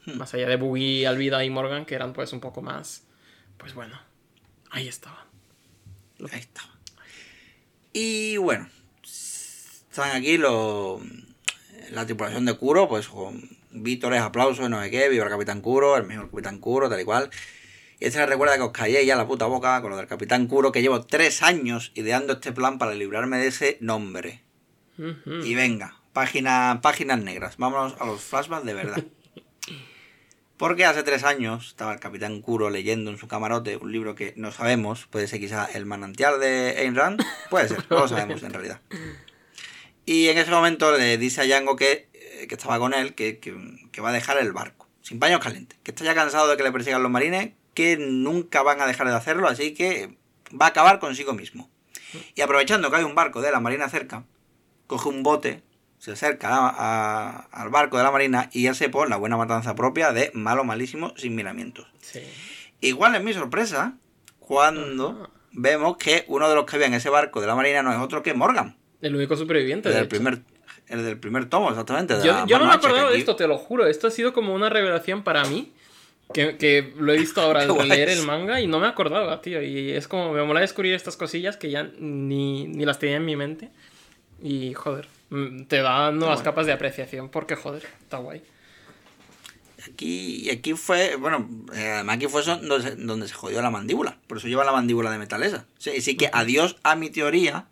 Más 0.06 0.34
allá 0.34 0.48
de 0.48 0.56
Buggy, 0.56 1.04
Alvida 1.04 1.44
y 1.44 1.50
Morgan, 1.50 1.84
que 1.84 1.94
eran 1.94 2.12
pues 2.12 2.32
un 2.32 2.40
poco 2.40 2.60
más, 2.60 3.04
pues 3.56 3.74
bueno, 3.74 4.00
ahí 4.70 4.88
estaban. 4.88 5.26
Ahí 6.30 6.40
está. 6.40 6.62
Y 7.92 8.36
bueno, 8.38 8.68
están 9.02 10.16
aquí 10.16 10.38
los 10.38 11.00
la 11.90 12.06
tripulación 12.06 12.44
de 12.46 12.54
Kuro, 12.54 12.88
pues 12.88 13.08
con 13.08 13.48
vítores, 13.70 14.20
aplausos, 14.20 14.68
no 14.70 14.82
sé 14.82 14.90
qué, 14.90 15.08
viva 15.08 15.24
el 15.24 15.30
Capitán 15.30 15.60
Kuro, 15.60 15.96
el 15.96 16.04
mejor 16.04 16.30
Capitán 16.30 16.58
Kuro, 16.58 16.88
tal 16.88 17.00
y 17.00 17.04
cual. 17.04 17.30
Y 18.00 18.06
este 18.06 18.18
les 18.18 18.28
recuerda 18.28 18.56
que 18.56 18.62
os 18.62 18.72
calléis 18.72 19.06
ya 19.06 19.16
la 19.16 19.28
puta 19.28 19.46
boca 19.46 19.80
con 19.80 19.90
lo 19.90 19.96
del 19.96 20.06
Capitán 20.06 20.46
Kuro, 20.46 20.72
que 20.72 20.82
llevo 20.82 21.04
tres 21.04 21.42
años 21.42 21.92
ideando 21.94 22.34
este 22.34 22.52
plan 22.52 22.78
para 22.78 22.94
librarme 22.94 23.38
de 23.38 23.48
ese 23.48 23.78
nombre. 23.80 24.42
Y 24.98 25.54
venga, 25.54 25.96
página, 26.12 26.80
páginas 26.82 27.20
negras. 27.22 27.56
Vámonos 27.56 27.94
a 28.00 28.06
los 28.06 28.20
flashbacks 28.22 28.64
de 28.64 28.74
verdad. 28.74 29.04
Porque 30.56 30.84
hace 30.84 31.02
tres 31.02 31.24
años 31.24 31.68
estaba 31.68 31.92
el 31.92 31.98
Capitán 31.98 32.40
Kuro 32.40 32.70
leyendo 32.70 33.10
en 33.10 33.18
su 33.18 33.26
camarote 33.26 33.76
un 33.78 33.90
libro 33.90 34.14
que 34.14 34.32
no 34.36 34.52
sabemos, 34.52 35.06
puede 35.06 35.26
ser 35.26 35.40
quizá 35.40 35.64
El 35.64 35.86
manantial 35.86 36.38
de 36.38 36.76
Ayn 36.78 36.94
Rand, 36.94 37.20
puede 37.50 37.68
ser, 37.68 37.84
no 37.90 38.00
lo 38.00 38.08
sabemos 38.08 38.42
en 38.44 38.52
realidad. 38.52 38.80
Y 40.06 40.28
en 40.28 40.38
ese 40.38 40.50
momento 40.52 40.96
le 40.96 41.18
dice 41.18 41.40
a 41.40 41.44
Django 41.44 41.74
que, 41.74 42.08
eh, 42.12 42.46
que 42.48 42.54
estaba 42.54 42.78
con 42.78 42.94
él, 42.94 43.14
que, 43.14 43.38
que- 43.38 43.88
que 43.90 44.00
va 44.00 44.10
a 44.10 44.12
dejar 44.12 44.38
el 44.38 44.52
barco, 44.52 44.88
sin 45.00 45.18
paños 45.18 45.40
calientes, 45.40 45.78
que 45.82 45.90
está 45.90 46.04
ya 46.04 46.14
cansado 46.14 46.46
de 46.48 46.56
que 46.56 46.62
le 46.62 46.70
persigan 46.70 47.02
los 47.02 47.10
marines, 47.10 47.54
que 47.74 47.96
nunca 47.96 48.62
van 48.62 48.80
a 48.80 48.86
dejar 48.86 49.08
de 49.08 49.14
hacerlo, 49.14 49.48
así 49.48 49.74
que 49.74 50.16
va 50.52 50.66
a 50.66 50.68
acabar 50.68 51.00
consigo 51.00 51.32
mismo. 51.32 51.70
Y 52.36 52.40
aprovechando 52.42 52.88
que 52.90 52.98
hay 52.98 53.04
un 53.04 53.14
barco 53.16 53.40
de 53.40 53.50
la 53.50 53.58
marina 53.60 53.88
cerca, 53.88 54.24
coge 54.92 55.08
un 55.08 55.22
bote, 55.22 55.62
se 55.98 56.12
acerca 56.12 56.48
a- 56.50 56.68
a- 56.76 57.36
al 57.52 57.70
barco 57.70 57.96
de 57.96 58.02
la 58.04 58.10
marina 58.10 58.50
y 58.52 58.66
hace 58.66 58.88
por 58.88 59.08
la 59.08 59.16
buena 59.16 59.36
matanza 59.36 59.74
propia 59.74 60.12
de 60.12 60.30
malo 60.34 60.64
malísimo 60.64 61.14
sin 61.16 61.34
miramientos. 61.34 61.86
Sí. 62.00 62.20
Igual 62.80 63.14
es 63.14 63.22
mi 63.22 63.32
sorpresa 63.32 63.94
cuando 64.38 65.10
Ajá. 65.22 65.30
vemos 65.52 65.96
que 65.96 66.24
uno 66.28 66.48
de 66.48 66.54
los 66.54 66.64
que 66.66 66.76
había 66.76 66.88
en 66.88 66.94
ese 66.94 67.08
barco 67.08 67.40
de 67.40 67.46
la 67.46 67.54
marina 67.54 67.82
no 67.82 67.92
es 67.92 67.98
otro 68.00 68.22
que 68.22 68.34
Morgan, 68.34 68.76
El 69.00 69.16
único 69.16 69.36
superviviente. 69.36 69.88
el 69.88 69.94
de 69.94 69.98
del 70.00 70.06
hecho. 70.06 70.16
primer, 70.16 70.40
el 70.88 71.04
del 71.04 71.18
primer 71.18 71.46
tomo, 71.48 71.70
exactamente. 71.70 72.16
de 72.16 72.24
Yo, 72.24 72.32
no 72.58 72.66
me 72.66 72.72
acordaba 72.72 73.10
de 73.10 73.18
esto, 73.18 73.36
te 73.36 73.46
lo 73.46 73.56
juro. 73.58 73.86
Esto 73.86 74.08
ha 74.08 74.10
sido 74.10 74.32
como 74.32 74.54
una 74.54 74.68
revelación 74.68 75.22
para 75.22 75.44
mí. 75.44 75.72
Que, 76.34 76.56
que 76.56 76.94
lo 76.96 77.12
he 77.12 77.18
visto 77.18 77.42
ahora 77.42 77.60
al 77.62 77.88
leer 77.88 78.08
el 78.08 78.22
manga 78.24 78.58
y 78.60 78.66
no 78.66 78.80
me 78.80 78.86
acordaba, 78.86 79.42
tío. 79.42 79.60
Y 79.62 79.90
es 79.90 80.08
como 80.08 80.32
me 80.32 80.42
mola 80.44 80.60
descubrir 80.60 80.94
estas 80.94 81.16
cosillas 81.16 81.58
que 81.58 81.70
ya 81.70 81.82
ni, 81.98 82.66
ni 82.68 82.84
las 82.86 82.98
tenía 82.98 83.16
en 83.16 83.24
mi 83.26 83.36
mente. 83.36 83.70
Y 84.42 84.74
joder, 84.74 85.08
mm, 85.30 85.64
te 85.64 85.78
da 85.82 86.10
nuevas 86.10 86.42
capas 86.42 86.66
de 86.66 86.72
apreciación 86.72 87.28
porque 87.28 87.54
joder, 87.56 87.84
está 88.02 88.18
guay. 88.18 88.42
Aquí, 89.86 90.48
aquí 90.50 90.74
fue, 90.74 91.16
bueno, 91.16 91.48
eh, 91.74 91.90
además 91.94 92.16
aquí 92.16 92.26
fue 92.28 92.42
donde 92.44 92.82
se, 92.82 92.96
donde 92.96 93.26
se 93.26 93.34
jodió 93.34 93.60
la 93.62 93.70
mandíbula. 93.70 94.16
Por 94.28 94.38
eso 94.38 94.46
lleva 94.46 94.64
la 94.64 94.70
mandíbula 94.72 95.10
de 95.10 95.18
metal 95.18 95.42
esa. 95.42 95.66
Sí, 95.78 96.00
sí 96.00 96.16
que 96.16 96.30
adiós 96.32 96.76
a 96.84 96.94
mi 96.94 97.10
teoría 97.10 97.66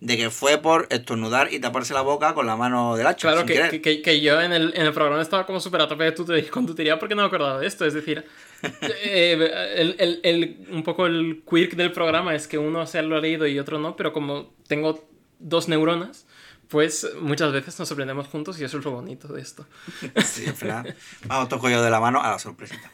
de 0.00 0.16
que 0.16 0.30
fue 0.30 0.58
por 0.58 0.86
estornudar 0.90 1.52
y 1.52 1.58
taparse 1.60 1.92
la 1.92 2.00
boca 2.00 2.32
con 2.34 2.46
la 2.46 2.56
mano 2.56 2.96
del 2.96 3.06
hacha. 3.06 3.28
Claro 3.30 3.46
que, 3.46 3.68
que, 3.70 3.80
que- 3.82 4.02
que 4.02 4.20
yo 4.22 4.40
en 4.40 4.52
el, 4.52 4.72
en 4.74 4.86
el 4.86 4.92
programa 4.92 5.20
estaba 5.20 5.44
como 5.46 5.60
súper 5.60 5.82
a 5.82 5.88
tope 5.88 6.04
de 6.04 6.12
tu, 6.12 6.26
con 6.50 6.66
tu 6.66 6.74
teoría 6.74 6.98
porque 6.98 7.14
no 7.14 7.22
me 7.22 7.26
acordaba 7.28 7.58
de 7.60 7.66
esto. 7.66 7.84
Es 7.84 7.92
decir, 7.94 8.24
eh, 8.82 9.72
el, 9.76 9.96
el- 9.98 10.20
el- 10.22 10.66
un 10.72 10.82
poco 10.82 11.06
el 11.06 11.42
quirk 11.48 11.72
del 11.74 11.92
programa 11.92 12.34
es 12.34 12.48
que 12.48 12.56
uno 12.58 12.86
se 12.86 13.02
lo 13.02 13.16
ha 13.16 13.20
leído 13.20 13.46
y 13.46 13.58
otro 13.58 13.78
no, 13.78 13.96
pero 13.96 14.12
como 14.14 14.54
tengo 14.66 15.06
dos 15.38 15.68
neuronas, 15.68 16.26
pues 16.68 17.06
muchas 17.20 17.52
veces 17.52 17.78
nos 17.78 17.88
sorprendemos 17.88 18.26
juntos 18.28 18.58
y 18.60 18.64
eso 18.64 18.78
es 18.78 18.84
lo 18.84 18.90
bonito 18.92 19.28
de 19.28 19.40
esto. 19.42 19.66
Sí, 20.24 20.46
al 20.46 20.54
final. 20.54 20.96
Vamos, 21.26 21.48
toco 21.48 21.68
yo 21.70 21.82
de 21.82 21.90
la 21.90 22.00
mano 22.00 22.22
a 22.22 22.30
la 22.30 22.38
sorpresita. 22.38 22.90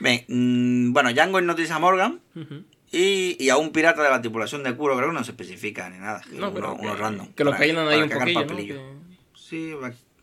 Ven, 0.00 0.24
mm, 0.28 0.92
bueno, 0.92 1.12
Django 1.12 1.38
hipnotiza 1.38 1.76
a 1.76 1.78
Morgan 1.78 2.20
Ujú. 2.34 2.64
y, 2.90 3.36
y 3.38 3.48
a 3.50 3.56
un 3.56 3.70
pirata 3.70 4.02
de 4.02 4.10
la 4.10 4.20
tripulación 4.20 4.62
de 4.62 4.74
Kuro, 4.74 4.96
creo 4.96 5.08
que 5.10 5.14
no 5.14 5.24
se 5.24 5.30
especifica 5.32 5.88
ni 5.90 5.98
nada. 5.98 6.22
No, 6.32 6.48
uno, 6.48 6.54
pero 6.54 6.74
uno 6.74 6.94
que, 6.94 7.00
random. 7.00 7.32
que 7.34 7.44
lo 7.44 7.50
para- 7.50 7.60
peinan 7.60 7.88
ahí 7.88 8.02
un 8.02 8.08
poquillo, 8.08 8.44
¿no? 8.44 8.56
Que- 8.66 9.04
Sí, 9.36 9.72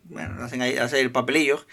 bueno, 0.06 0.44
hacen 0.44 0.62
ahí 0.62 0.76
hacer 0.78 1.10
papelillos. 1.12 1.68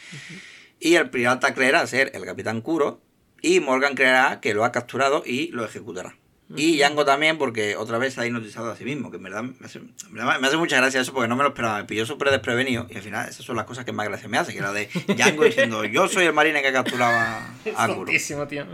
Y 0.78 0.94
el 0.94 1.10
pirata 1.10 1.54
creerá 1.54 1.84
ser 1.86 2.12
el 2.14 2.24
capitán 2.24 2.60
Kuro. 2.60 3.00
Y 3.40 3.60
Morgan 3.60 3.94
creerá 3.94 4.40
que 4.40 4.52
lo 4.54 4.64
ha 4.64 4.70
capturado 4.72 5.22
y 5.24 5.48
lo 5.48 5.64
ejecutará. 5.64 6.16
Y 6.56 6.78
Django 6.78 7.04
también, 7.04 7.36
porque 7.36 7.76
otra 7.76 7.98
vez 7.98 8.14
se 8.14 8.20
ha 8.22 8.26
hipnotizado 8.26 8.70
a 8.70 8.76
sí 8.76 8.84
mismo, 8.84 9.10
que 9.10 9.18
en 9.18 9.22
verdad 9.22 9.42
me 9.42 9.54
hace, 9.66 9.80
me 10.10 10.22
hace 10.22 10.56
mucha 10.56 10.76
gracia 10.78 11.00
eso 11.02 11.12
porque 11.12 11.28
no 11.28 11.36
me 11.36 11.42
lo 11.42 11.50
esperaba, 11.50 11.78
me 11.78 11.84
pilló 11.84 12.06
súper 12.06 12.30
desprevenido 12.30 12.86
y 12.88 12.96
al 12.96 13.02
final 13.02 13.28
esas 13.28 13.44
son 13.44 13.56
las 13.56 13.66
cosas 13.66 13.84
que 13.84 13.92
más 13.92 14.08
gracia 14.08 14.28
me 14.28 14.38
hace, 14.38 14.52
que 14.52 14.58
era 14.58 14.72
de 14.72 14.88
Django 15.08 15.44
diciendo 15.44 15.84
yo 15.84 16.08
soy 16.08 16.24
el 16.24 16.32
marine 16.32 16.62
que 16.62 16.68
ha 16.68 16.72
capturado 16.72 17.14
a. 17.76 17.86
Tontísimo, 17.86 18.46
tío. 18.48 18.64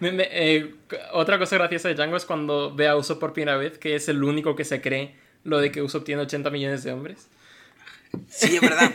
Me- 0.00 0.10
me- 0.10 0.28
eh, 0.30 0.74
otra 1.12 1.38
cosa 1.38 1.56
graciosa 1.56 1.88
de 1.88 1.94
Django 1.94 2.16
es 2.16 2.24
cuando 2.24 2.74
ve 2.74 2.88
a 2.88 2.96
Usopp 2.96 3.20
por 3.20 3.32
primera 3.32 3.56
vez, 3.56 3.78
que 3.78 3.94
es 3.94 4.08
el 4.08 4.24
único 4.24 4.56
que 4.56 4.64
se 4.64 4.80
cree 4.80 5.14
lo 5.44 5.58
de 5.60 5.70
que 5.70 5.82
Usopp 5.82 6.04
tiene 6.04 6.22
80 6.22 6.50
millones 6.50 6.82
de 6.82 6.92
hombres. 6.92 7.28
Sí, 8.28 8.56
es 8.56 8.60
verdad. 8.60 8.92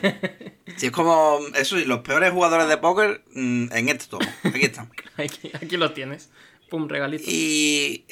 Sí, 0.78 0.88
es 0.88 0.92
como 0.92 1.40
eso, 1.56 1.78
los 1.78 2.00
peores 2.00 2.32
jugadores 2.32 2.68
de 2.68 2.78
póker 2.78 3.22
mm, 3.34 3.68
en 3.72 3.90
este 3.90 4.08
tomo. 4.08 4.28
Aquí 4.44 4.62
están. 4.66 4.90
Aquí, 5.18 5.52
aquí 5.54 5.78
lo 5.78 5.92
tienes. 5.94 6.30
Pum, 6.70 6.88
regalito. 6.88 7.24
Y, 7.28 8.06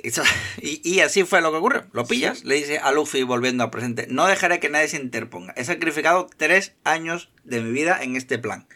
y, 0.61 0.81
y 0.83 0.99
así 1.01 1.23
fue 1.23 1.41
lo 1.41 1.51
que 1.51 1.57
ocurre. 1.57 1.83
Lo 1.91 2.05
pillas, 2.05 2.43
le 2.43 2.55
dice 2.55 2.79
a 2.79 2.91
Luffy 2.91 3.23
volviendo 3.23 3.63
al 3.63 3.69
presente, 3.69 4.07
no 4.09 4.25
dejaré 4.25 4.59
que 4.59 4.69
nadie 4.69 4.87
se 4.87 4.97
interponga. 4.97 5.53
He 5.55 5.63
sacrificado 5.63 6.27
tres 6.37 6.73
años 6.83 7.29
de 7.43 7.61
mi 7.61 7.71
vida 7.71 8.01
en 8.01 8.15
este 8.15 8.39
plan. 8.39 8.67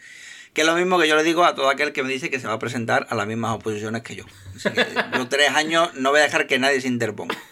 Que 0.52 0.60
es 0.60 0.66
lo 0.66 0.76
mismo 0.76 0.98
que 0.98 1.08
yo 1.08 1.16
le 1.16 1.24
digo 1.24 1.44
a 1.44 1.54
todo 1.54 1.68
aquel 1.68 1.92
que 1.92 2.02
me 2.02 2.12
dice 2.12 2.30
que 2.30 2.38
se 2.38 2.46
va 2.46 2.54
a 2.54 2.58
presentar 2.58 3.06
a 3.10 3.14
las 3.14 3.26
mismas 3.26 3.56
oposiciones 3.56 4.02
que 4.02 4.14
yo. 4.14 4.24
Que 4.62 4.86
yo 5.18 5.28
tres 5.28 5.50
años 5.50 5.94
no 5.94 6.10
voy 6.10 6.20
a 6.20 6.24
dejar 6.24 6.46
que 6.46 6.58
nadie 6.58 6.80
se 6.80 6.88
interponga. 6.88 7.36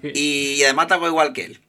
Y, 0.00 0.52
y 0.52 0.62
además 0.62 0.84
ataco 0.84 1.08
igual 1.08 1.32
que 1.32 1.44
él. 1.44 1.60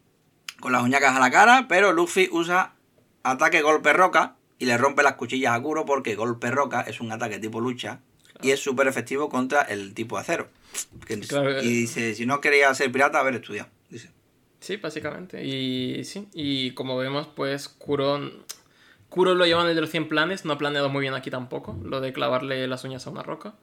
Con 0.60 0.72
las 0.72 0.84
uñacas 0.84 1.15
a 1.15 1.19
la 1.19 1.31
cara, 1.31 1.65
pero 1.68 1.94
Luffy 1.94 2.30
usa 2.31 2.76
ataque 3.23 3.64
golpe 3.64 3.91
roca 3.91 4.35
y 4.60 4.65
le 4.65 4.77
rompe 4.77 5.02
las 5.02 5.14
cuchillas 5.14 5.56
a 5.56 5.61
Kuro 5.61 5.85
porque 5.85 6.14
golpe 6.14 6.52
roca 6.52 6.81
es 6.81 6.99
un 6.99 7.11
ataque 7.11 7.39
tipo 7.39 7.60
lucha 7.60 8.02
y 8.42 8.52
es 8.52 8.60
súper 8.60 8.88
efectivo 8.88 9.30
contra 9.30 9.62
el 9.62 9.94
tipo 9.94 10.18
acero. 10.18 10.48
Que- 11.06 11.20
Claro. 11.20 11.62
Y 11.62 11.68
dice, 11.68 12.14
si 12.16 12.26
no 12.26 12.40
quería 12.42 12.74
ser 12.76 12.92
pirata, 12.92 13.20
haber 13.20 13.36
estudiado. 13.36 13.70
Dice. 13.90 14.12
Sí, 14.60 14.78
básicamente. 14.78 15.44
Y 15.46 16.04
sí, 16.04 16.28
y 16.34 16.72
como 16.72 16.98
vemos, 16.98 17.28
pues 17.28 17.68
Kuro, 17.70 18.32
Kuro 19.10 19.36
lo 19.36 19.46
llevan 19.46 19.68
el 19.68 19.76
de 19.76 19.82
los 19.82 19.90
100 19.90 20.10
planes, 20.10 20.46
no 20.46 20.54
ha 20.54 20.58
planeado 20.58 20.90
muy 20.90 21.02
bien 21.02 21.14
aquí 21.14 21.30
tampoco, 21.32 21.80
lo 21.84 22.02
de 22.02 22.12
clavarle 22.14 22.68
las 22.68 22.84
uñas 22.84 23.06
a 23.08 23.10
una 23.10 23.24
roca. 23.24 23.54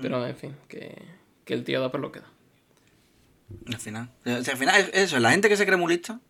Pero 0.00 0.24
en 0.26 0.36
fin, 0.36 0.56
que, 0.68 0.96
que 1.44 1.54
el 1.54 1.64
tío 1.64 1.80
da 1.80 1.90
por 1.90 2.00
lo 2.00 2.12
que 2.12 2.20
da. 2.20 2.26
Al 3.66 3.78
final. 3.80 4.08
O 4.24 4.42
sea, 4.42 4.52
al 4.54 4.58
final, 4.58 4.80
es- 4.80 4.90
eso, 4.94 5.18
la 5.18 5.32
gente 5.32 5.48
que 5.48 5.56
se 5.56 5.66
cree 5.66 5.76
muy 5.76 5.92
lista, 5.92 6.20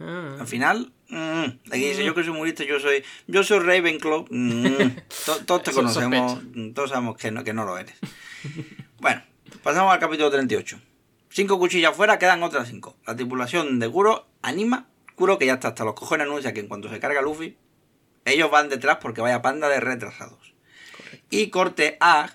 Ah, 0.00 0.36
al 0.40 0.46
final, 0.46 0.92
mm, 1.08 1.44
aquí 1.70 1.88
dice 1.88 2.04
yo 2.04 2.14
que 2.14 2.24
soy 2.24 2.32
muy 2.32 2.48
lista, 2.48 2.64
yo 2.64 2.80
soy, 2.80 3.04
yo 3.26 3.44
soy 3.44 3.60
Ravenclaw. 3.60 4.26
mm, 4.30 4.96
to- 5.26 5.44
todos 5.44 5.62
te 5.62 5.72
conocemos, 5.72 6.42
mm, 6.54 6.70
todos 6.72 6.90
sabemos 6.90 7.16
que 7.16 7.30
no, 7.30 7.44
que 7.44 7.52
no 7.52 7.64
lo 7.64 7.78
eres. 7.78 7.94
Bueno, 8.98 9.22
pasamos 9.62 9.92
al 9.92 10.00
capítulo 10.00 10.30
38. 10.30 10.78
Cinco 11.30 11.58
cuchillas 11.58 11.96
fuera, 11.96 12.18
quedan 12.18 12.42
otras 12.42 12.68
cinco. 12.68 12.96
La 13.06 13.16
tripulación 13.16 13.78
de 13.78 13.88
Kuro 13.90 14.26
anima. 14.42 14.86
Kuro, 15.16 15.38
que 15.38 15.46
ya 15.46 15.54
está 15.54 15.68
hasta 15.68 15.84
los 15.84 15.94
cojones, 15.94 16.26
anuncia 16.26 16.52
que 16.52 16.60
en 16.60 16.66
cuanto 16.68 16.88
se 16.88 16.98
carga 17.00 17.22
Luffy, 17.22 17.56
ellos 18.24 18.50
van 18.50 18.68
detrás 18.68 18.98
porque 19.00 19.20
vaya 19.20 19.42
panda 19.42 19.68
de 19.68 19.78
retrasados. 19.80 20.54
Y 21.30 21.50
corte 21.50 21.96
A, 22.00 22.30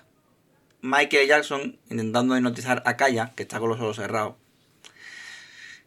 Michael 0.82 1.28
Jackson 1.28 1.78
intentando 1.90 2.36
hipnotizar 2.36 2.82
a 2.86 2.96
Kaya, 2.96 3.32
que 3.36 3.42
está 3.42 3.58
con 3.58 3.68
los 3.68 3.80
ojos 3.80 3.96
cerrados. 3.96 4.34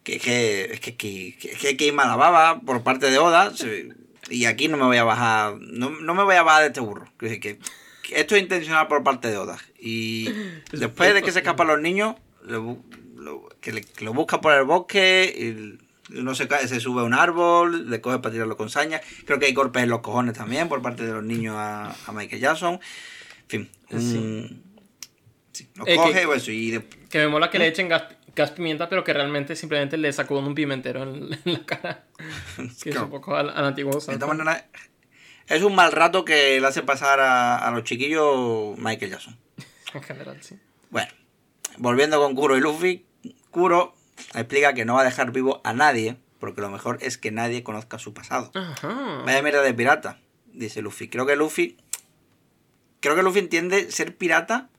Que, 0.04 0.20
que, 0.20 0.66
es 0.74 0.80
que, 0.82 0.96
que, 0.98 1.36
que, 1.40 1.50
que, 1.52 1.78
que 1.78 1.92
la 1.94 2.16
baba 2.16 2.60
por 2.62 2.84
parte 2.84 3.10
de 3.10 3.18
Oda. 3.20 3.52
y 4.30 4.46
aquí 4.46 4.68
no 4.68 4.78
me 4.78 4.84
voy 4.86 4.98
a 4.98 5.04
bajar. 5.04 5.56
No, 5.60 5.90
no 5.90 6.14
me 6.14 6.24
voy 6.24 6.36
a 6.36 6.44
bajar 6.44 6.62
de 6.62 6.68
este 6.68 6.80
burro. 6.82 7.06
Que, 7.18 7.60
esto 8.12 8.36
es 8.36 8.42
intencional 8.42 8.88
por 8.88 9.04
parte 9.04 9.30
de 9.30 9.38
Oda. 9.38 9.58
Y 9.80 10.30
después 10.74 11.14
de 11.14 11.22
que 11.24 11.32
se 11.32 11.40
escapan 11.40 11.68
los 11.68 11.80
niños, 11.80 12.16
lo 12.44 12.78
que, 13.62 13.72
le- 13.72 13.86
lo 14.02 14.14
busca 14.14 14.42
por 14.42 14.54
el 14.54 14.66
bosque. 14.66 15.34
Y 15.38 15.80
uno 16.20 16.36
se, 16.36 16.50
cae, 16.50 16.68
se 16.68 16.82
sube 16.82 17.00
a 17.02 17.06
un 17.06 17.14
árbol, 17.14 17.90
le 17.90 18.02
coge 18.02 18.20
para 18.20 18.34
tirarlo 18.34 18.58
con 18.58 18.70
saña. 18.70 19.00
Creo 19.26 19.40
que 19.40 19.46
hay 19.46 19.54
golpes 19.54 19.84
en 19.84 19.90
los 19.90 20.02
cojones 20.02 20.34
también 20.36 20.68
por 20.68 20.82
parte 20.82 21.06
de 21.06 21.14
los 21.14 21.24
niños 21.24 21.56
a, 21.58 21.96
a 22.06 22.12
Michael 22.12 22.42
Jackson. 22.42 22.74
En 22.74 23.48
fin, 23.48 23.70
un- 23.92 24.64
sí, 25.54 25.68
lo 25.76 25.88
Eh, 25.88 25.96
coge 25.96 26.20
que- 26.20 26.26
pues, 26.28 26.46
y 26.50 26.72
de- 26.72 26.84
Que 27.10 27.20
me 27.20 27.30
mola 27.30 27.50
que 27.50 27.58
le 27.58 27.68
echen 27.68 27.88
gas, 27.88 28.04
gas 28.36 28.52
pimienta, 28.52 28.90
pero 28.90 29.04
que 29.04 29.14
realmente 29.14 29.56
simplemente 29.56 29.98
le 29.98 30.12
sacó 30.14 30.38
un 30.40 30.56
pimentero 30.56 31.04
en, 31.04 31.34
en 31.46 31.54
la 31.54 31.66
cara. 31.66 32.06
Que 32.82 32.90
es 32.90 32.96
un 32.98 33.10
poco 33.10 33.36
al, 33.36 33.50
al 33.50 33.66
antiguo 33.66 33.94
de 33.94 34.02
Santa. 34.02 34.20
todas 34.26 34.38
maneras, 34.38 34.66
es 35.48 35.62
un 35.62 35.76
mal 35.76 35.92
rato 35.92 36.26
que 36.26 36.60
le 36.60 36.68
hace 36.68 36.84
pasar 36.84 37.20
a, 37.20 37.58
a 37.58 37.72
los 37.72 37.84
chiquillos 37.84 38.78
Michael 38.78 39.12
Jackson. 39.12 39.38
En 39.94 40.02
general, 40.02 40.42
sí. 40.42 40.58
Bueno, 40.90 41.12
volviendo 41.78 42.20
con 42.20 42.34
Kuro 42.34 42.58
y 42.58 42.62
Luffy, 42.62 43.06
Kuro 43.52 43.94
explica 44.34 44.74
que 44.74 44.86
no 44.86 44.96
va 44.96 45.02
a 45.02 45.04
dejar 45.04 45.32
vivo 45.32 45.62
a 45.64 45.74
nadie, 45.74 46.18
porque 46.40 46.62
lo 46.62 46.72
mejor 46.72 46.98
es 47.02 47.20
que 47.20 47.30
nadie 47.30 47.62
conozca 47.62 48.00
su 48.00 48.12
pasado. 48.12 48.50
Ajá. 48.56 49.22
Vaya 49.24 49.44
mierda 49.44 49.62
de 49.62 49.72
pirata, 49.72 50.20
dice 50.52 50.82
Luffy. 50.82 51.10
Creo 51.10 51.28
que 51.28 51.36
Luffy. 51.36 51.78
Creo 53.02 53.16
que 53.16 53.22
Luffy 53.22 53.38
entiende 53.38 53.92
ser 53.92 54.18
pirata 54.18 54.70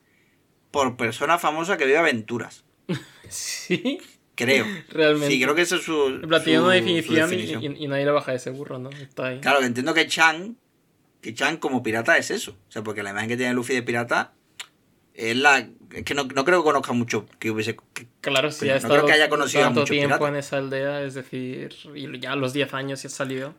por 0.72 0.96
persona 0.96 1.38
famosa 1.38 1.76
que 1.76 1.86
vive 1.86 1.98
aventuras. 1.98 2.63
Sí, 3.28 3.98
Creo. 4.36 4.64
realmente. 4.90 5.28
Sí, 5.34 5.40
creo 5.42 5.54
que 5.54 5.62
eso 5.62 5.76
es 5.76 5.82
su. 5.82 6.06
En 6.08 6.22
plan, 6.28 6.42
tiene 6.44 6.60
su- 6.60 6.66
definición, 6.68 7.14
y- 7.32 7.36
definición. 7.36 7.76
y, 7.76 7.84
y 7.84 7.88
nadie 7.88 8.04
le 8.04 8.10
baja 8.10 8.30
de 8.32 8.36
ese 8.38 8.50
burro, 8.50 8.78
¿no? 8.78 8.90
Está 8.90 9.28
ahí. 9.28 9.40
Claro, 9.40 9.60
que 9.60 9.66
entiendo 9.66 9.94
que 9.94 10.06
Chan. 10.06 10.56
Que 11.20 11.32
Chan 11.34 11.56
como 11.56 11.82
pirata 11.82 12.18
es 12.18 12.30
eso. 12.30 12.50
O 12.68 12.70
sea, 12.72 12.82
porque 12.82 13.02
la 13.02 13.10
imagen 13.10 13.28
que 13.28 13.36
tiene 13.36 13.54
Luffy 13.54 13.74
de 13.74 13.82
pirata. 13.82 14.32
Es 15.14 15.36
la. 15.36 15.68
Es 15.92 16.02
que 16.04 16.14
no, 16.14 16.24
no 16.24 16.44
creo 16.44 16.60
que 16.62 16.64
conozca 16.64 16.92
mucho 16.92 17.26
que 17.38 17.50
hubiese. 17.50 17.76
que- 17.94 18.06
Claro, 18.20 18.50
si 18.50 18.60
Coño, 18.60 18.70
ha 18.72 18.74
no 18.74 18.76
estado 18.78 18.94
creo 18.94 19.06
que 19.06 19.12
haya 19.12 19.28
conocido 19.28 19.62
a 19.62 19.66
tanto 19.66 19.80
muchos 19.80 19.90
tiempo 19.94 20.08
piratas. 20.16 20.28
en 20.28 20.36
esa 20.36 20.56
aldea, 20.58 21.02
es 21.02 21.14
decir, 21.14 21.74
y 21.94 22.18
ya 22.20 22.32
a 22.32 22.36
los 22.36 22.52
10 22.52 22.74
años 22.74 23.00
si 23.00 23.06
ha 23.06 23.10
salido, 23.10 23.54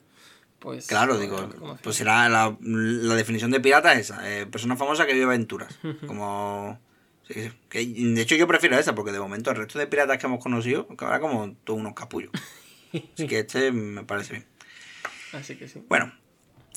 pues... 0.59 0.87
Claro, 0.87 1.17
digo. 1.17 1.49
Pues 1.81 1.95
será 1.95 2.27
la, 2.29 2.57
la 2.61 3.15
definición 3.15 3.51
de 3.51 3.59
pirata 3.61 3.93
es 3.93 3.99
esa. 4.11 4.29
eh, 4.29 4.45
persona 4.45 4.75
famosa 4.75 5.05
que 5.05 5.13
vive 5.13 5.25
aventuras. 5.25 5.73
Como. 6.05 6.79
Sí, 7.27 7.33
sí, 7.43 7.51
que, 7.69 7.85
de 7.85 8.21
hecho, 8.21 8.35
yo 8.35 8.47
prefiero 8.47 8.77
esa, 8.77 8.95
porque 8.95 9.11
de 9.11 9.19
momento 9.19 9.49
el 9.51 9.57
resto 9.57 9.79
de 9.79 9.87
piratas 9.87 10.17
que 10.17 10.25
hemos 10.27 10.41
conocido, 10.41 10.87
que 10.87 11.05
ahora 11.05 11.19
como 11.19 11.53
todos 11.63 11.79
unos 11.79 11.93
capullos. 11.93 12.31
Así 13.13 13.27
que 13.27 13.39
este 13.39 13.71
me 13.71 14.03
parece 14.03 14.33
bien. 14.33 14.45
Así 15.33 15.55
que 15.57 15.67
sí. 15.67 15.83
Bueno, 15.89 16.13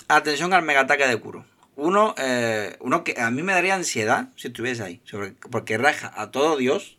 atención 0.09 0.53
al 0.53 0.63
megataque 0.63 1.07
de 1.07 1.17
Kuro. 1.19 1.45
Uno, 1.77 2.15
eh, 2.19 2.77
uno 2.81 3.05
que 3.05 3.21
a 3.21 3.31
mí 3.31 3.43
me 3.45 3.53
daría 3.53 3.77
ansiedad 3.77 4.31
si 4.37 4.49
estuviese 4.49 4.83
ahí. 4.83 5.01
sobre- 5.05 5.35
porque 5.51 5.79
raja 5.79 6.13
a 6.17 6.31
todo 6.33 6.57
Dios 6.57 6.99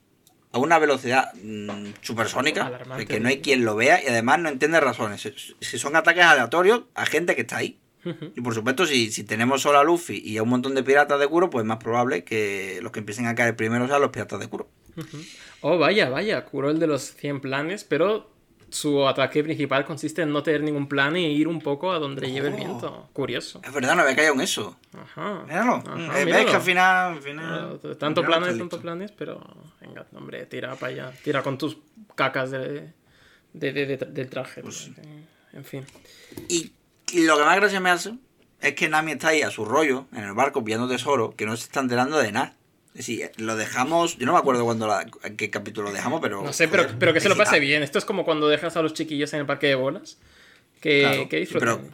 a 0.54 0.58
una 0.60 0.80
velocidad 0.80 1.34
mm, 1.36 1.96
supersónica. 2.02 2.64
Que 3.06 3.20
no 3.20 3.28
hay 3.28 3.42
quien 3.42 3.66
lo 3.66 3.76
vea 3.76 4.02
y 4.02 4.08
además 4.08 4.40
no 4.40 4.48
entiende 4.50 4.80
razones. 4.80 5.28
Si 5.60 5.78
son 5.78 5.96
ataques 5.98 6.24
aleatorios 6.24 6.84
a 6.96 7.06
gente 7.06 7.36
que 7.36 7.42
está 7.42 7.58
ahí. 7.58 7.78
Y 8.36 8.42
por 8.42 8.54
supuesto, 8.54 8.86
si, 8.86 9.12
si 9.12 9.24
tenemos 9.24 9.62
solo 9.62 9.80
a 9.80 9.84
Luffy 9.84 10.18
y 10.24 10.38
a 10.38 10.44
un 10.44 10.50
montón 10.50 10.74
de 10.76 10.84
piratas 10.84 11.20
de 11.20 11.28
Kuro, 11.28 11.50
pues 11.50 11.64
es 11.64 11.68
más 11.68 11.78
probable 11.80 12.24
que 12.24 12.80
los 12.82 12.92
que 12.92 13.00
empiecen 13.00 13.28
a 13.28 13.36
caer 13.36 13.56
primero 13.56 13.88
sean 13.88 14.02
los 14.02 14.12
piratas 14.12 14.40
de 14.40 14.48
Kuro. 14.48 14.70
Oh, 15.62 15.78
vaya, 15.78 16.10
vaya, 16.10 16.46
curó 16.46 16.70
el 16.70 16.80
de 16.80 16.88
los 16.88 17.02
100 17.16 17.42
planes, 17.42 17.84
pero 17.84 18.32
su 18.70 19.08
ataque 19.08 19.44
principal 19.44 19.84
consiste 19.84 20.22
en 20.22 20.32
no 20.32 20.44
tener 20.44 20.62
ningún 20.62 20.88
plan 20.88 21.16
y 21.18 21.26
ir 21.26 21.48
un 21.48 21.60
poco 21.60 21.92
a 21.92 22.00
donde 22.00 22.22
le 22.22 22.32
lleve 22.32 22.50
el 22.50 22.54
Oh. 22.54 22.58
viento. 22.58 23.10
Curioso. 23.14 23.62
Es 23.64 23.74
verdad, 23.74 23.96
no 23.96 24.04
había 24.04 24.16
caído 24.16 24.34
en 24.34 24.42
eso. 24.42 24.78
Ajá. 24.98 25.44
Míralo. 25.48 25.76
Ajá, 25.86 26.22
Eh, 26.22 26.26
¿Ves 26.26 26.46
que 26.46 26.56
al 26.56 26.62
final. 26.62 27.14
al 27.14 27.22
final- 27.22 27.80
Tanto 27.98 28.22
míralo, 28.22 28.26
planes, 28.28 28.48
está 28.50 28.60
tanto 28.60 28.76
listo. 28.78 28.82
planes, 28.82 29.12
pero 29.12 29.42
venga, 29.82 30.06
hombre, 30.16 30.46
tira 30.46 30.76
para 30.76 30.94
allá. 30.94 31.12
Tira 31.24 31.42
con 31.44 31.58
tus 31.58 31.78
cacas 32.16 32.52
de, 32.52 32.94
de, 33.54 33.74
de- 33.74 33.86
de- 33.86 33.98
del 33.98 34.30
traje. 34.30 34.62
Pues 34.62 34.92
Eh, 34.98 35.26
En 35.54 35.66
fin. 35.66 35.84
Y 36.48 36.72
lo 37.14 37.38
que 37.38 37.44
más 37.44 37.56
gracia 37.58 37.80
me 37.80 37.90
hace 37.90 38.14
es 38.62 38.74
que 38.76 38.90
Nami 38.90 39.14
está 39.14 39.30
ahí 39.30 39.42
a 39.42 39.52
su 39.52 39.66
rollo, 39.66 40.08
en 40.14 40.24
el 40.24 40.34
barco, 40.34 40.64
pillando 40.64 40.88
tesoro, 40.88 41.36
que 41.36 41.46
no 41.46 41.56
se 41.58 41.64
está 41.64 41.80
enterando 41.80 42.18
de 42.18 42.32
nada. 42.32 42.56
Es 42.94 43.06
decir, 43.08 43.32
lo 43.38 43.56
dejamos. 43.56 44.18
Yo 44.18 44.26
no 44.26 44.34
me 44.34 44.40
acuerdo 44.40 44.64
cuándo 44.66 44.88
la, 44.88 45.06
en 45.24 45.38
qué 45.38 45.50
capítulo 45.50 45.88
lo 45.90 45.94
dejamos, 45.94 46.20
pero. 46.22 46.44
No 46.44 46.52
sé, 46.54 46.68
pero, 46.68 46.84
joder, 46.84 46.98
pero 47.00 47.14
que 47.14 47.22
se 47.22 47.30
lo 47.30 47.38
pase 47.38 47.60
bien. 47.60 47.84
Esto 47.84 47.98
es 48.00 48.06
como 48.06 48.26
cuando 48.26 48.48
dejas 48.50 48.76
a 48.76 48.82
los 48.82 48.94
chiquillos 48.94 49.32
en 49.34 49.42
el 49.42 49.46
parque 49.46 49.68
de 49.68 49.76
bolas. 49.76 50.18
Que, 50.82 51.02
Claro, 51.02 51.30
que 51.30 51.38
disfruten. 51.38 51.68
pero- 51.78 51.90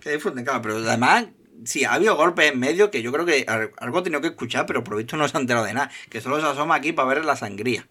Que 0.00 0.10
disfruten, 0.12 0.44
claro, 0.44 0.60
pero 0.62 0.76
además. 0.76 1.26
Sí, 1.64 1.84
ha 1.84 1.94
habido 1.94 2.16
golpes 2.16 2.52
en 2.52 2.58
medio 2.58 2.90
que 2.90 3.00
yo 3.00 3.10
creo 3.12 3.24
que 3.24 3.44
al- 3.48 3.72
algo 3.78 3.98
ha 3.98 4.02
tenido 4.02 4.20
que 4.20 4.26
escuchar, 4.28 4.66
pero 4.66 4.84
por 4.84 4.96
visto 4.96 5.16
no 5.16 5.26
se 5.26 5.36
ha 5.36 5.40
enterado 5.40 5.64
de 5.64 5.72
nada. 5.72 5.90
Que 6.10 6.20
solo 6.20 6.38
se 6.40 6.46
asoma 6.46 6.74
aquí 6.74 6.92
para 6.92 7.08
ver 7.08 7.24
la 7.24 7.36
sangría. 7.36 7.88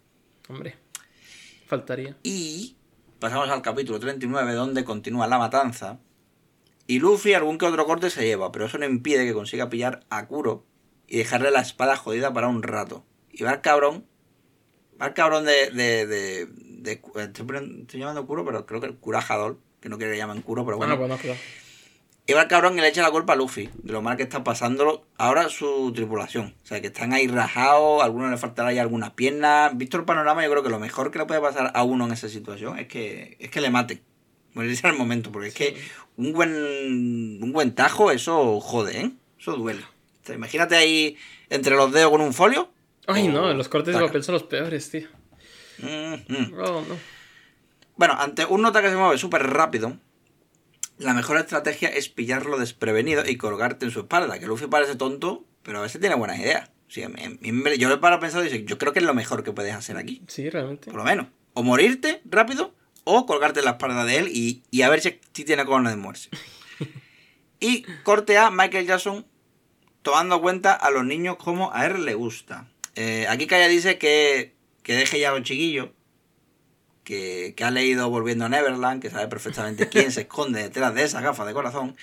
Hombre, 0.47 0.75
faltaría. 1.67 2.15
Y 2.23 2.75
pasamos 3.19 3.49
al 3.49 3.61
capítulo 3.61 3.99
39, 3.99 4.53
donde 4.53 4.83
continúa 4.83 5.27
la 5.27 5.39
matanza. 5.39 5.97
Y 6.87 6.99
Luffy 6.99 7.33
algún 7.33 7.57
que 7.57 7.65
otro 7.65 7.85
corte 7.85 8.09
se 8.09 8.25
lleva, 8.25 8.51
pero 8.51 8.65
eso 8.65 8.77
no 8.77 8.85
impide 8.85 9.25
que 9.25 9.33
consiga 9.33 9.69
pillar 9.69 10.01
a 10.09 10.27
Kuro 10.27 10.65
y 11.07 11.17
dejarle 11.17 11.51
la 11.51 11.61
espada 11.61 11.95
jodida 11.95 12.33
para 12.33 12.47
un 12.47 12.61
rato. 12.63 13.05
Y 13.31 13.43
va 13.43 13.51
el 13.53 13.61
cabrón. 13.61 14.05
Va 15.01 15.07
el 15.07 15.13
cabrón 15.13 15.45
de. 15.45 15.71
de, 15.71 16.05
de, 16.05 16.45
de- 16.47 17.01
estoy, 17.21 17.45
estoy 17.81 17.99
llamando 17.99 18.27
Kuro, 18.27 18.43
pero 18.45 18.65
creo 18.65 18.81
que 18.81 18.87
el 18.87 18.95
curajador, 18.97 19.59
que 19.79 19.89
no 19.89 19.97
quiero 19.97 20.11
que 20.11 20.17
llamen 20.17 20.41
Kuro, 20.41 20.65
pero 20.65 20.77
bueno. 20.77 20.93
Ah, 20.93 20.97
bueno, 20.97 21.17
claro. 21.17 21.39
Y 22.25 22.31
va 22.33 22.43
el 22.43 22.47
cabrón 22.47 22.77
y 22.77 22.81
le 22.81 22.87
echa 22.87 23.01
la 23.01 23.11
culpa 23.11 23.33
a 23.33 23.35
Luffy 23.35 23.69
de 23.83 23.91
lo 23.91 24.01
mal 24.01 24.15
que 24.15 24.23
está 24.23 24.45
pasándolo 24.45 25.05
ahora 25.17 25.49
su 25.49 25.91
tripulación. 25.93 26.55
O 26.63 26.65
sea, 26.65 26.79
que 26.79 26.87
están 26.87 27.11
ahí 27.11 27.27
rajados, 27.27 28.01
a 28.01 28.05
algunos 28.05 28.31
le 28.31 28.37
faltará 28.37 28.71
ya 28.71 28.81
alguna 28.81 29.13
pierna. 29.13 29.71
Visto 29.73 29.97
el 29.97 30.05
panorama, 30.05 30.41
yo 30.43 30.49
creo 30.49 30.63
que 30.63 30.69
lo 30.69 30.79
mejor 30.79 31.11
que 31.11 31.19
le 31.19 31.25
puede 31.25 31.41
pasar 31.41 31.71
a 31.73 31.83
uno 31.83 32.05
en 32.05 32.13
esa 32.13 32.29
situación 32.29 32.79
es 32.79 32.87
que, 32.87 33.35
es 33.39 33.49
que 33.49 33.59
le 33.59 33.69
maten. 33.69 34.01
Morirse 34.53 34.87
al 34.87 34.95
momento, 34.97 35.31
porque 35.31 35.47
es 35.49 35.53
que 35.53 35.75
un 36.17 36.33
buen, 36.33 36.51
un 37.41 37.51
buen 37.53 37.73
tajo, 37.73 38.11
eso 38.11 38.59
jode, 38.59 38.99
¿eh? 39.01 39.11
Eso 39.39 39.53
duele. 39.53 39.81
O 39.81 40.25
sea, 40.25 40.35
imagínate 40.35 40.75
ahí 40.75 41.17
entre 41.49 41.75
los 41.75 41.91
dedos 41.91 42.11
con 42.11 42.21
un 42.21 42.33
folio. 42.33 42.69
Ay, 43.07 43.27
o 43.27 43.31
no, 43.31 43.53
los 43.53 43.67
cortes 43.67 43.93
de 43.95 44.01
papel 44.01 44.23
son 44.23 44.33
los 44.33 44.43
peores, 44.43 44.89
tío. 44.89 45.07
Mm. 45.79 46.53
Oh, 46.59 46.83
no. 46.87 46.97
Bueno, 47.95 48.13
ante 48.17 48.45
un 48.45 48.61
nota 48.61 48.81
que 48.81 48.89
se 48.89 48.95
mueve 48.95 49.17
súper 49.17 49.43
rápido, 49.43 49.97
la 50.97 51.13
mejor 51.13 51.37
estrategia 51.37 51.89
es 51.89 52.09
pillarlo 52.09 52.57
desprevenido 52.57 53.23
y 53.27 53.35
colgarte 53.37 53.85
en 53.85 53.91
su 53.91 54.01
espalda. 54.01 54.39
Que 54.39 54.45
Luffy 54.47 54.67
parece 54.67 54.95
tonto, 54.95 55.45
pero 55.63 55.79
a 55.79 55.81
veces 55.81 55.99
tiene 55.99 56.15
buenas 56.15 56.39
ideas. 56.39 56.69
Sí, 56.87 57.03
a 57.03 57.09
mí- 57.09 57.21
a 57.23 57.29
mí 57.29 57.51
me- 57.51 57.77
yo 57.77 57.89
le 57.89 57.97
paro 57.97 58.15
a 58.15 58.19
pensar 58.19 58.45
y 58.45 58.49
digo, 58.49 58.65
yo 58.65 58.77
creo 58.77 58.93
que 58.93 58.99
es 58.99 59.05
lo 59.05 59.13
mejor 59.15 59.43
que 59.43 59.51
puedes 59.51 59.73
hacer 59.73 59.97
aquí. 59.97 60.21
Sí, 60.27 60.49
realmente. 60.49 60.85
Por 60.91 60.99
lo 60.99 61.03
menos. 61.03 61.27
O 61.53 61.63
morirte 61.63 62.21
rápido 62.25 62.73
o 63.03 63.25
colgarte 63.25 63.61
la 63.61 63.71
espalda 63.71 64.05
de 64.05 64.17
él 64.17 64.27
y, 64.29 64.63
y 64.71 64.81
a 64.81 64.89
ver 64.89 65.01
si, 65.01 65.19
si 65.33 65.43
tiene 65.45 65.65
cojones 65.65 65.91
de 65.93 65.97
moverse. 65.97 66.29
Y 67.59 67.83
corte 68.03 68.37
a 68.37 68.51
Michael 68.51 68.85
Jackson 68.85 69.25
tomando 70.01 70.41
cuenta 70.41 70.73
a 70.73 70.91
los 70.91 71.05
niños 71.05 71.37
como 71.37 71.73
a 71.73 71.85
él 71.85 72.03
le 72.03 72.13
gusta. 72.13 72.67
Eh, 72.95 73.25
aquí 73.29 73.47
Kaya 73.47 73.69
dice 73.69 73.97
que, 73.97 74.53
que 74.83 74.93
deje 74.93 75.17
ya 75.19 75.29
a 75.29 75.31
los 75.31 75.43
chiquillos, 75.43 75.89
que, 77.05 77.53
que 77.55 77.63
ha 77.63 77.71
leído 77.71 78.09
Volviendo 78.09 78.45
a 78.45 78.49
Neverland, 78.49 79.01
que 79.01 79.09
sabe 79.09 79.27
perfectamente 79.29 79.87
quién 79.87 80.11
se 80.11 80.21
esconde 80.27 80.61
detrás 80.61 80.93
de 80.93 81.03
esa 81.03 81.21
gafa 81.21 81.45
de 81.45 81.53
corazón. 81.53 81.95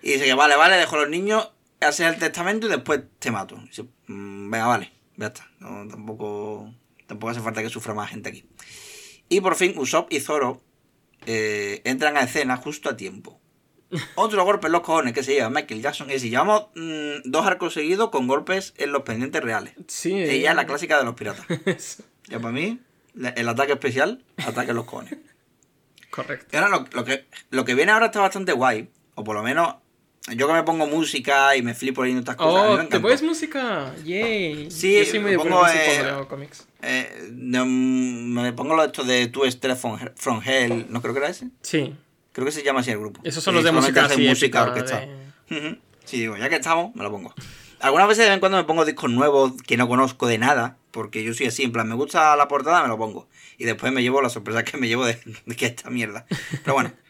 Y 0.00 0.12
dice 0.12 0.24
que 0.24 0.34
vale, 0.34 0.56
vale, 0.56 0.76
dejo 0.76 0.94
a 0.94 1.00
los 1.00 1.10
niños, 1.10 1.50
haces 1.80 2.06
el 2.06 2.18
testamento 2.18 2.68
y 2.68 2.70
después 2.70 3.00
te 3.18 3.32
mato. 3.32 3.56
Y 3.64 3.66
dice, 3.68 3.82
"Mm, 4.06 4.50
venga, 4.50 4.66
vale, 4.68 4.92
ya 5.16 5.26
está. 5.26 5.50
No, 5.58 5.88
tampoco, 5.88 6.72
tampoco 7.08 7.30
hace 7.32 7.40
falta 7.40 7.62
que 7.62 7.68
sufra 7.68 7.94
más 7.94 8.10
gente 8.10 8.28
aquí. 8.28 8.44
Y 9.28 9.40
por 9.40 9.56
fin 9.56 9.74
Usopp 9.76 10.12
y 10.12 10.20
Zoro 10.20 10.62
eh, 11.26 11.82
entran 11.84 12.16
a 12.16 12.22
escena 12.22 12.56
justo 12.56 12.88
a 12.88 12.96
tiempo. 12.96 13.40
Otro 14.14 14.44
golpe 14.44 14.66
en 14.66 14.72
los 14.72 14.82
cojones 14.82 15.14
que 15.14 15.22
se 15.22 15.34
lleva 15.34 15.50
Michael 15.50 15.82
Jackson. 15.82 16.08
Es 16.08 16.16
decir, 16.16 16.30
llevamos 16.30 16.66
mm, 16.74 17.22
dos 17.30 17.46
arcos 17.46 17.74
seguidos 17.74 18.10
con 18.10 18.26
golpes 18.26 18.74
en 18.76 18.92
los 18.92 19.02
pendientes 19.02 19.42
reales. 19.42 19.74
Sí. 19.86 20.14
Ella 20.14 20.50
es 20.50 20.56
la 20.56 20.66
clásica 20.66 20.98
de 20.98 21.04
los 21.04 21.14
piratas. 21.14 21.46
Ya 22.30 22.38
para 22.38 22.52
mí, 22.52 22.78
el 23.36 23.48
ataque 23.48 23.72
especial, 23.72 24.22
ataque 24.36 24.72
en 24.72 24.76
los 24.76 24.84
cojones. 24.84 25.16
Correcto. 26.10 26.46
Y 26.52 26.56
ahora 26.56 26.68
lo, 26.68 26.84
lo 26.92 27.02
que, 27.02 27.24
lo 27.48 27.64
que 27.64 27.74
viene 27.74 27.90
ahora 27.90 28.06
está 28.06 28.20
bastante 28.20 28.52
guay. 28.52 28.90
O 29.14 29.24
por 29.24 29.34
lo 29.34 29.42
menos, 29.42 29.76
yo 30.34 30.46
que 30.46 30.52
me 30.52 30.62
pongo 30.62 30.86
música 30.86 31.56
y 31.56 31.62
me 31.62 31.74
flipo 31.74 32.02
leyendo 32.02 32.20
estas 32.20 32.36
cosas. 32.36 32.84
Oh, 32.84 32.88
¿te 32.88 33.00
pones 33.00 33.22
música? 33.22 33.94
Yay. 34.04 34.70
Sí, 34.70 34.98
Yo 34.98 35.04
soy 35.04 35.18
muy 35.20 35.32
me 35.32 35.38
pongo, 35.38 35.66
eh, 35.66 36.26
cómics. 36.28 36.66
Eh, 36.82 37.30
no, 37.32 37.64
mm, 37.64 38.32
me 38.42 38.52
pongo 38.52 38.82
esto 38.82 39.04
de 39.04 39.28
Two 39.28 39.46
Stress 39.50 39.78
from, 39.80 39.98
from 40.16 40.42
Hell, 40.44 40.86
¿no 40.90 41.00
creo 41.00 41.14
que 41.14 41.20
era 41.20 41.28
ese? 41.28 41.48
Sí. 41.62 41.94
Creo 42.32 42.44
que 42.44 42.52
se 42.52 42.62
llama 42.62 42.80
así 42.80 42.90
el 42.90 42.98
grupo. 42.98 43.20
Esos 43.24 43.42
son 43.42 43.54
los 43.54 43.64
de 43.64 43.72
música 43.72 44.04
así 44.04 44.26
música 44.26 44.62
orquestal. 44.62 45.08
de-. 45.48 45.78
Sí, 46.04 46.20
digo, 46.20 46.36
ya 46.36 46.48
que 46.48 46.56
estamos, 46.56 46.94
me 46.94 47.02
lo 47.02 47.10
pongo. 47.10 47.34
Algunas 47.80 48.08
veces 48.08 48.24
de 48.24 48.30
vez 48.30 48.34
en 48.34 48.40
cuando 48.40 48.58
me 48.58 48.64
pongo 48.64 48.84
discos 48.84 49.10
nuevos 49.10 49.52
que 49.62 49.76
no 49.76 49.88
conozco 49.88 50.26
de 50.26 50.38
nada, 50.38 50.76
porque 50.90 51.22
yo 51.22 51.32
soy 51.34 51.46
así, 51.46 51.62
en 51.62 51.72
plan, 51.72 51.88
me 51.88 51.94
gusta 51.94 52.34
la 52.36 52.48
portada, 52.48 52.82
me 52.82 52.88
lo 52.88 52.98
pongo. 52.98 53.28
Y 53.56 53.64
después 53.64 53.92
me 53.92 54.02
llevo 54.02 54.22
la 54.22 54.30
sorpresa 54.30 54.64
que 54.64 54.76
me 54.76 54.88
llevo 54.88 55.04
de, 55.06 55.18
de 55.46 55.56
que 55.56 55.66
esta 55.66 55.90
mierda. 55.90 56.26
Pero 56.62 56.74
bueno. 56.74 56.92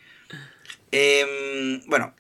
Em, 0.90 1.82
bueno, 1.86 2.14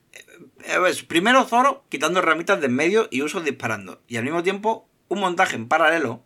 eh, 0.64 0.78
primero 1.06 1.44
Zoro 1.44 1.84
quitando 1.88 2.20
ramitas 2.20 2.60
de 2.60 2.66
en 2.66 2.74
medio 2.74 3.08
y 3.10 3.22
Usos 3.22 3.44
disparando. 3.44 4.00
Y 4.08 4.16
al 4.16 4.24
mismo 4.24 4.42
tiempo, 4.42 4.88
un 5.08 5.20
montaje 5.20 5.56
en 5.56 5.68
paralelo 5.68 6.22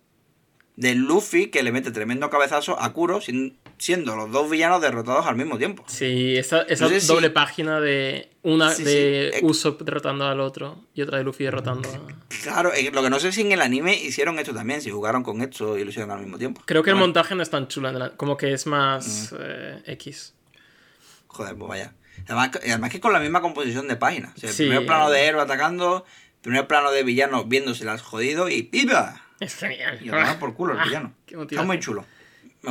de 0.76 0.94
Luffy 0.94 1.48
que 1.48 1.62
le 1.62 1.70
mete 1.72 1.90
tremendo 1.90 2.30
cabezazo 2.30 2.80
a 2.80 2.92
Kuro, 2.92 3.20
sin- 3.20 3.58
siendo 3.78 4.16
los 4.16 4.30
dos 4.30 4.48
villanos 4.48 4.80
derrotados 4.80 5.26
al 5.26 5.36
mismo 5.36 5.58
tiempo. 5.58 5.84
Sí, 5.86 6.36
esa, 6.36 6.62
esa 6.62 6.84
No 6.84 6.90
sé 6.90 7.00
si- 7.00 7.08
doble 7.08 7.30
página 7.30 7.80
de 7.80 8.30
una 8.42 8.70
Sí, 8.70 8.84
de 8.84 9.30
sí, 9.34 9.38
eh, 9.38 9.40
Usopp 9.44 9.82
derrotando 9.82 10.24
al 10.26 10.40
otro 10.40 10.84
y 10.94 11.02
otra 11.02 11.18
de 11.18 11.24
Luffy 11.24 11.44
derrotando 11.44 11.88
a... 11.90 12.32
Claro, 12.42 12.72
eh, 12.72 12.90
lo 12.92 13.02
que 13.02 13.10
no 13.10 13.20
sé 13.20 13.32
si 13.32 13.42
en 13.42 13.52
el 13.52 13.60
anime 13.60 13.94
hicieron 13.94 14.38
esto 14.38 14.54
también, 14.54 14.80
si 14.80 14.90
jugaron 14.90 15.22
con 15.22 15.42
esto 15.42 15.76
y 15.76 15.84
lo 15.84 15.90
hicieron 15.90 16.10
al 16.10 16.20
mismo 16.20 16.38
tiempo. 16.38 16.62
Creo 16.64 16.82
que 16.82 16.90
el 16.90 16.96
montaje 16.96 17.34
no 17.34 17.42
es 17.42 17.50
tan 17.50 17.68
chulo, 17.68 17.90
como 18.16 18.36
que 18.36 18.52
es 18.52 18.66
más 18.66 19.34
eh, 19.38 19.82
X. 19.86 20.34
Joder, 21.26 21.54
pues 21.56 21.68
vaya. 21.68 21.94
Además, 22.26 22.50
que- 22.50 22.58
además 22.70 22.90
que 22.90 23.00
con 23.00 23.12
la 23.12 23.20
misma 23.20 23.40
composición 23.40 23.88
de 23.88 23.96
páginas. 23.96 24.32
O 24.36 24.40
sea, 24.40 24.50
el 24.50 24.54
Sí. 24.54 24.64
primer 24.66 24.86
plano 24.86 25.10
de 25.10 25.24
héroe 25.26 25.42
atacando, 25.42 26.04
primer 26.42 26.66
plano 26.66 26.90
de 26.90 27.02
villano 27.02 27.44
viéndose 27.44 27.84
las 27.84 28.02
jodido 28.02 28.48
y 28.48 28.62
¡pipa! 28.62 29.22
Es 29.40 29.54
genial. 29.56 29.98
Y 30.02 30.08
a 30.08 30.12
tomar 30.12 30.38
por 30.38 30.54
culo 30.54 30.74
el 30.74 30.80
Ah, 30.80 30.84
villano. 30.84 31.14
Está 31.26 31.62
muy 31.64 31.78
chulo. 31.80 32.04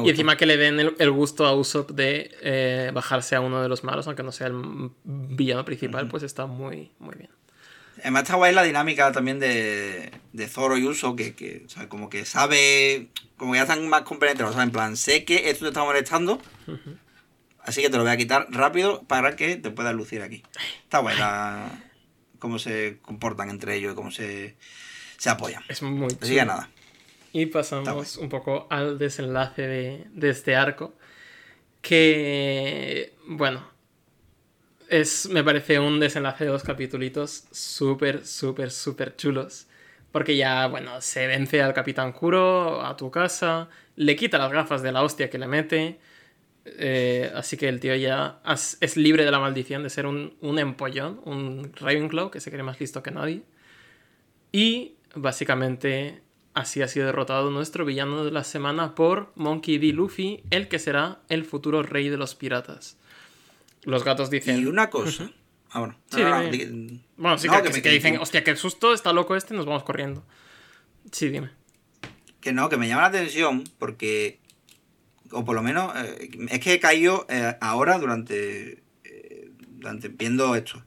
Y 0.06 0.10
encima 0.10 0.38
que 0.38 0.45
le 0.45 0.56
den 0.56 0.80
el, 0.80 0.95
el 0.99 1.11
gusto 1.11 1.45
a 1.45 1.53
Usopp 1.53 1.91
de 1.91 2.32
eh, 2.41 2.91
bajarse 2.94 3.36
a 3.36 3.41
uno 3.41 3.61
de 3.61 3.68
los 3.68 3.84
malos, 3.84 4.07
aunque 4.07 4.23
no 4.23 4.32
sea 4.32 4.48
el 4.48 4.90
villano 5.03 5.65
principal, 5.65 6.07
pues 6.07 6.23
está 6.23 6.45
muy, 6.45 6.91
muy 6.99 7.15
bien. 7.18 7.30
Además 7.99 8.23
está 8.23 8.36
guay 8.36 8.53
la 8.56 8.64
dinámica 8.64 9.11
también 9.11 9.40
de, 9.40 10.11
de 10.32 10.48
Zoro 10.48 10.78
y 10.78 10.86
Uso, 10.88 11.18
que, 11.18 11.36
que 11.36 11.64
o 11.65 11.69
sea, 11.69 11.90
como 11.90 12.10
que 12.10 12.23
sabe, 12.23 13.10
como 13.36 13.52
que 13.52 13.57
ya 13.57 13.64
están 13.64 13.86
más 13.90 14.03
compenetrados, 14.03 14.53
o 14.56 14.57
sea, 14.57 14.64
en 14.64 14.72
plan, 14.72 14.95
sé 14.95 15.26
que 15.26 15.49
esto 15.49 15.65
te 15.65 15.69
está 15.72 15.84
molestando, 15.84 16.41
así 17.66 17.82
que 17.82 17.90
te 17.90 17.98
lo 17.98 18.04
voy 18.04 18.12
a 18.12 18.18
quitar 18.18 18.48
rápido 18.50 19.04
para 19.04 19.36
que 19.36 19.56
te 19.58 19.72
puedas 19.72 19.94
lucir 19.96 20.22
aquí. 20.22 20.44
Está 20.84 21.00
guay 21.00 21.18
la, 21.18 21.70
cómo 22.40 22.60
se 22.60 23.00
comportan 23.02 23.50
entre 23.50 23.76
ellos 23.76 23.94
y 23.94 23.96
cómo 23.96 24.12
se, 24.12 24.58
se 25.18 25.30
apoyan. 25.30 25.64
Es 25.68 25.82
muy 25.82 26.18
Así 26.22 26.36
que 26.36 26.42
chulo. 26.42 26.46
nada. 26.46 26.70
Y 27.34 27.46
pasamos 27.48 28.18
un 28.18 28.30
poco 28.30 28.68
al 28.70 28.98
desenlace 28.98 29.62
de, 29.62 30.08
de 30.12 30.30
este 30.30 30.56
arco. 30.56 30.94
Que, 31.82 33.16
bueno, 33.28 33.68
es, 34.90 35.28
me 35.30 35.44
parece 35.44 35.80
un 35.80 36.00
desenlace 36.00 36.44
de 36.46 36.52
dos 36.52 36.64
capítulos 36.64 37.46
súper, 37.52 38.26
súper, 38.26 38.72
súper 38.72 39.16
chulos. 39.16 39.68
Porque 40.12 40.36
ya, 40.36 40.68
bueno, 40.68 41.00
se 41.02 41.26
vence 41.28 41.62
al 41.62 41.74
Capitán 41.74 42.12
Kuro 42.12 42.86
a 42.86 42.98
tu 42.98 43.10
casa, 43.10 43.70
le 43.96 44.16
quita 44.18 44.38
las 44.38 44.52
gafas 44.52 44.82
de 44.82 44.92
la 44.92 45.04
hostia 45.04 45.30
que 45.30 45.38
le 45.38 45.48
mete. 45.48 46.00
Eh, 46.66 47.32
así 47.36 47.58
que 47.58 47.68
el 47.70 47.80
tío 47.80 47.96
ya 47.96 48.40
es 48.82 48.98
libre 48.98 49.26
de 49.26 49.32
la 49.32 49.40
maldición 49.40 49.84
de 49.84 49.90
ser 49.90 50.06
un, 50.06 50.36
un 50.42 50.60
empollón, 50.60 51.22
un 51.26 51.72
Ravenclaw 51.76 52.30
que 52.32 52.40
se 52.40 52.52
cree 52.52 52.64
más 52.64 52.80
listo 52.80 53.02
que 53.04 53.12
nadie. 53.12 53.44
Y 54.52 54.96
básicamente 55.16 56.22
así 56.54 56.82
ha 56.82 56.88
sido 56.88 57.06
derrotado 57.06 57.50
nuestro 57.52 57.86
villano 57.86 58.26
de 58.26 58.32
la 58.32 58.44
semana 58.44 58.94
por 58.96 59.32
Monkey 59.36 59.78
D. 59.78 59.94
Luffy, 59.94 60.44
el 60.50 60.68
que 60.68 60.80
será 60.80 61.20
el 61.30 61.46
futuro 61.46 61.82
rey 61.84 62.10
de 62.10 62.18
los 62.18 62.36
piratas. 62.36 62.98
Los 63.84 64.04
gatos 64.04 64.30
dicen... 64.30 64.60
Y 64.62 64.66
una 64.66 64.90
cosa. 64.90 65.32
Ah, 65.72 65.80
bueno. 65.80 65.98
Sí, 66.10 66.18
dime. 66.18 66.52
di- 66.52 67.02
Bueno, 67.16 67.38
sí, 67.38 67.48
no, 67.48 67.54
que, 67.54 67.62
que 67.64 67.68
que- 67.70 67.70
me- 67.70 67.82
que 67.82 67.82
que- 67.90 67.96
dicen, 67.96 68.18
hostia, 68.20 68.44
qué 68.44 68.56
susto, 68.58 68.94
está 68.94 69.14
loco 69.14 69.36
este, 69.38 69.54
nos 69.54 69.66
vamos 69.66 69.84
corriendo. 69.84 70.24
Sí, 71.12 71.30
dime. 71.30 71.50
Que 72.42 72.52
no, 72.52 72.68
que 72.68 72.76
me 72.76 72.88
llama 72.90 73.04
la 73.04 73.08
atención 73.08 73.64
porque, 73.80 74.40
o 75.32 75.45
por 75.45 75.56
lo 75.56 75.62
menos, 75.64 75.94
eh, 75.95 76.30
es 76.49 76.60
que 76.60 76.74
he 76.74 76.80
caído 76.80 77.26
eh, 77.30 77.56
ahora 77.62 77.98
durante, 77.99 78.84
eh, 79.03 79.52
durante 79.70 80.08
viendo 80.10 80.56
esto. 80.56 80.84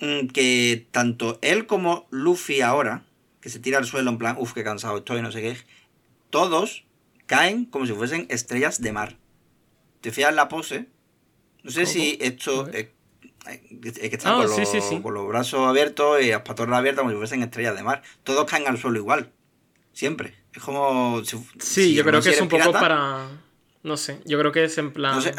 Mm, 0.00 0.28
Que 0.28 0.86
tanto 0.90 1.38
él 1.42 1.66
como 1.66 2.06
Luffy 2.10 2.60
ahora, 2.60 3.04
que 3.40 3.48
se 3.50 3.58
tira 3.60 3.78
al 3.78 3.84
suelo 3.86 4.10
en 4.10 4.18
plan, 4.18 4.36
uff, 4.38 4.52
qué 4.52 4.64
cansado 4.64 4.98
estoy, 4.98 5.22
no 5.22 5.32
sé 5.32 5.40
qué, 5.42 5.56
todos 6.30 6.84
caen 7.26 7.64
como 7.66 7.86
si 7.86 7.92
fuesen 7.92 8.26
estrellas 8.30 8.80
de 8.80 8.92
mar. 8.92 9.18
¿Te 10.00 10.10
fijas 10.10 10.34
la 10.34 10.48
pose? 10.48 10.86
No 11.62 11.70
sé 11.70 11.82
¿Cómo? 11.82 11.92
si 11.92 12.18
esto 12.20 12.68
es, 12.70 12.88
es 13.46 13.60
que 14.10 14.16
están 14.16 14.32
Ah, 14.40 14.44
con, 14.44 14.48
sí, 14.54 14.60
los, 14.60 14.68
sí, 14.70 14.80
sí. 14.80 15.00
con 15.00 15.14
los 15.14 15.26
brazos 15.28 15.60
abiertos 15.66 16.20
y 16.22 16.30
las 16.30 16.42
patorras 16.42 16.78
abiertas 16.78 17.02
como 17.02 17.12
si 17.12 17.16
fuesen 17.18 17.42
estrellas 17.42 17.76
de 17.76 17.82
mar. 17.84 18.02
Todos 18.24 18.44
caen 18.50 18.66
al 18.66 18.78
suelo 18.78 18.98
igual. 18.98 19.32
Siempre. 19.92 20.34
Es 20.54 20.62
como. 20.62 21.24
si- 21.24 21.36
Sí, 21.58 21.84
si 21.84 21.94
yo 21.94 22.04
creo 22.04 22.20
que 22.20 22.30
es 22.30 22.40
un 22.40 22.48
poco 22.48 22.72
para... 22.72 23.26
No 23.82 23.96
sé, 23.96 24.20
yo 24.24 24.38
creo 24.38 24.52
que 24.52 24.64
es 24.64 24.78
en 24.78 24.92
plan... 24.92 25.14
No 25.16 25.20
sé, 25.20 25.34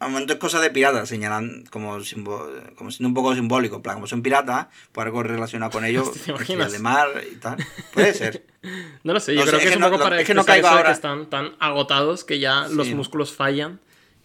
al 0.00 0.10
momento 0.10 0.34
es 0.34 0.38
cosa 0.38 0.60
de 0.60 0.70
pirata, 0.70 1.06
señalan 1.06 1.64
como, 1.70 1.98
simbo- 2.00 2.46
como 2.74 2.90
siendo 2.90 3.08
un 3.08 3.14
poco 3.14 3.34
simbólico. 3.34 3.76
En 3.76 3.82
plan, 3.82 3.94
como 3.96 4.06
son 4.06 4.22
piratas, 4.22 4.66
pues 4.92 5.06
algo 5.06 5.22
relacionado 5.22 5.72
con 5.72 5.84
ellos. 5.86 6.10
De 6.72 6.78
mar 6.78 7.08
y 7.32 7.36
tal. 7.36 7.56
Puede 7.92 8.12
ser. 8.14 8.44
No 9.02 9.12
lo 9.12 9.20
sé, 9.20 9.34
yo 9.34 9.40
No 9.40 9.44
sé, 9.44 9.50
creo 9.50 9.58
es 9.60 9.64
que 9.64 9.70
es 9.72 9.76
un 9.76 9.82
poco 9.82 9.98
para 10.02 10.20
es 10.20 10.26
que 10.26 10.32
no 10.32 10.42
caigo 10.44 10.66
eso 10.66 10.74
de 10.74 10.78
ahora- 10.78 10.88
que 10.90 10.94
están 10.94 11.28
tan 11.28 11.54
agotados 11.60 12.24
que 12.24 12.38
ya 12.38 12.66
los 12.68 12.88
músculos 12.94 13.30
fallan 13.32 13.78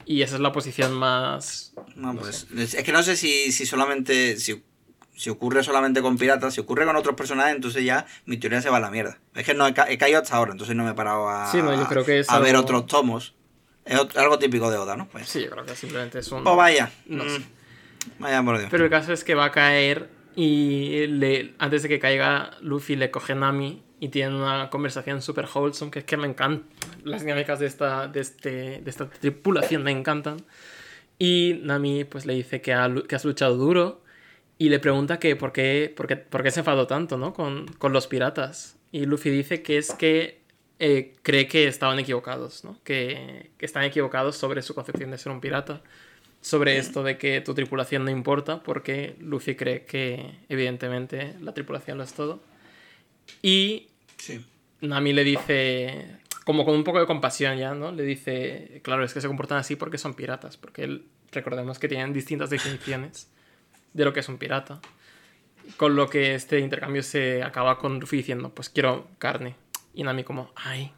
y 0.06 0.22
esa 0.22 0.36
es 0.36 0.42
la 0.42 0.54
posición 0.54 0.94
más... 0.94 1.74
No, 1.96 2.16
pues, 2.16 2.48
es 2.58 2.74
es 2.74 2.84
que 2.86 2.92
no 2.94 3.04
sé 3.04 3.18
si, 3.18 3.52
si 3.52 3.66
solamente. 3.66 4.38
Si, 4.38 4.64
si 5.20 5.30
ocurre 5.30 5.64
solamente 5.64 6.02
con 6.02 6.18
piratas, 6.18 6.54
si 6.54 6.62
ocurre 6.62 6.86
con 6.86 6.96
otros 6.96 7.16
personajes, 7.16 7.54
entonces 7.56 7.84
ya 7.84 8.06
mi 8.26 8.38
teoría 8.38 8.62
se 8.62 8.70
va 8.70 8.78
a 8.78 8.80
la 8.80 8.90
mierda. 8.90 9.18
Es 9.36 9.46
que 9.46 9.54
no 9.54 9.68
he, 9.68 9.74
ca- 9.74 9.90
he 9.92 9.98
caído 9.98 10.22
hasta 10.22 10.36
ahora, 10.38 10.54
entonces 10.54 10.76
no 10.78 10.86
me 10.86 10.92
he 10.92 10.94
parado 10.94 11.28
a, 11.30 11.52
Sí, 11.52 11.62
no, 11.62 11.74
yo 11.74 11.86
creo 11.88 12.06
que 12.06 12.20
es 12.20 12.30
a 12.30 12.40
ver 12.40 12.56
otros 12.56 12.88
tomos. 12.88 13.36
Es 13.86 14.00
algo 14.16 14.40
típico 14.40 14.72
de 14.72 14.78
Oda, 14.78 14.96
¿no? 14.96 15.08
Pues, 15.10 15.28
Sí, 15.28 15.42
yo 15.44 15.50
creo 15.50 15.66
que 15.66 15.76
simplemente 15.76 16.20
es 16.20 16.32
un... 16.32 16.44
pues 16.44 16.56
vaya. 16.56 16.92
No 17.08 17.24
Mm, 17.26 17.28
sé. 17.28 17.42
Vaya 18.20 18.42
por 18.44 18.58
Dios. 18.58 18.70
Pero 18.72 18.86
el 18.86 18.90
caso 18.90 19.12
es 19.12 19.24
que 19.26 19.36
va 19.36 19.46
a 19.46 19.52
caer 19.52 20.10
y 20.36 21.06
le, 21.08 21.54
antes 21.60 21.84
de 21.84 21.90
que 21.90 22.00
caiga 22.00 22.52
Luffy 22.62 22.96
le 22.96 23.12
coge 23.12 23.36
Nami 23.36 23.84
y 24.00 24.08
tienen 24.10 24.36
una 24.36 24.70
conversación 24.70 25.22
súper 25.22 25.48
wholesome, 25.54 25.92
que 25.92 26.00
es 26.00 26.06
que 26.06 26.16
me 26.16 26.28
encantan. 26.28 26.64
Las 27.04 27.24
dinámicas 27.24 27.60
de 27.60 27.66
esta, 27.66 28.08
de, 28.08 28.22
este, 28.22 28.50
de 28.82 28.90
esta 28.90 29.10
tripulación 29.10 29.84
me 29.84 29.92
encantan. 29.92 30.38
Y 31.18 31.60
Nami 31.64 32.06
pues 32.06 32.26
le 32.26 32.34
dice 32.36 32.62
que, 32.62 32.74
ha, 32.74 32.90
que 33.08 33.16
has 33.16 33.26
luchado 33.26 33.58
duro 33.58 34.02
y 34.60 34.70
le 34.70 34.78
pregunta 34.78 35.18
que 35.18 35.36
por 35.36 35.52
qué, 35.52 35.92
por 35.96 36.06
qué, 36.06 36.18
por 36.18 36.44
qué 36.44 36.52
se 36.52 36.60
enfadó 36.60 36.86
tanto 36.86 37.18
¿no? 37.18 37.34
con, 37.34 37.66
con 37.80 37.94
los 37.94 38.06
piratas. 38.06 38.78
Y 38.92 39.06
Luffy 39.06 39.32
dice 39.32 39.64
que 39.64 39.78
es 39.78 39.94
que 39.94 40.42
eh, 40.78 41.16
cree 41.24 41.48
que 41.48 41.68
estaban 41.68 41.98
equivocados, 41.98 42.64
¿no? 42.64 42.78
que, 42.84 43.50
que 43.58 43.66
están 43.66 43.84
equivocados 43.84 44.36
sobre 44.36 44.62
su 44.62 44.76
concepción 44.76 45.10
de 45.10 45.18
ser 45.18 45.32
un 45.32 45.42
pirata 45.42 45.82
sobre 46.42 46.78
esto 46.78 47.04
de 47.04 47.18
que 47.18 47.42
tu 47.42 47.54
tripulación 47.54 48.06
no 48.06 48.12
importa, 48.12 48.62
porque 48.62 49.16
Luffy 49.20 49.56
cree 49.56 49.86
que 49.86 50.36
evidentemente 50.48 51.36
la 51.42 51.54
tripulación 51.54 51.98
lo 51.98 52.04
es 52.04 52.14
todo. 52.14 52.42
Y 53.42 53.88
Sí. 54.18 54.46
Nami 54.82 55.14
le 55.14 55.24
dice, 55.24 56.18
como 56.46 56.66
con 56.66 56.76
un 56.76 56.84
poco 56.84 57.00
de 57.00 57.06
compasión 57.06 57.58
ya, 57.58 57.74
¿no? 57.74 57.92
Le 57.92 58.04
dice, 58.04 58.82
claro, 58.84 59.04
es 59.04 59.14
que 59.14 59.22
se 59.22 59.28
comportan 59.28 59.58
así 59.58 59.76
porque 59.76 59.98
son 59.98 60.14
piratas, 60.14 60.58
porque 60.58 61.02
recordemos 61.32 61.80
que 61.80 61.88
tienen 61.88 62.14
distintas 62.14 62.50
definiciones 62.50 63.30
de 63.94 64.06
lo 64.06 64.14
que 64.14 64.20
es 64.22 64.30
un 64.30 64.38
pirata. 64.38 64.80
Con 65.78 65.96
lo 65.96 66.10
que 66.10 66.34
este 66.36 66.60
intercambio 66.60 67.04
se 67.04 67.44
acaba 67.44 67.78
con 67.78 68.00
Luffy 68.00 68.18
diciendo, 68.18 68.54
pues 68.54 68.70
quiero 68.70 69.08
carne. 69.20 69.56
Y 69.94 70.04
Nami 70.04 70.24
como, 70.24 70.52
ay, 70.56 70.94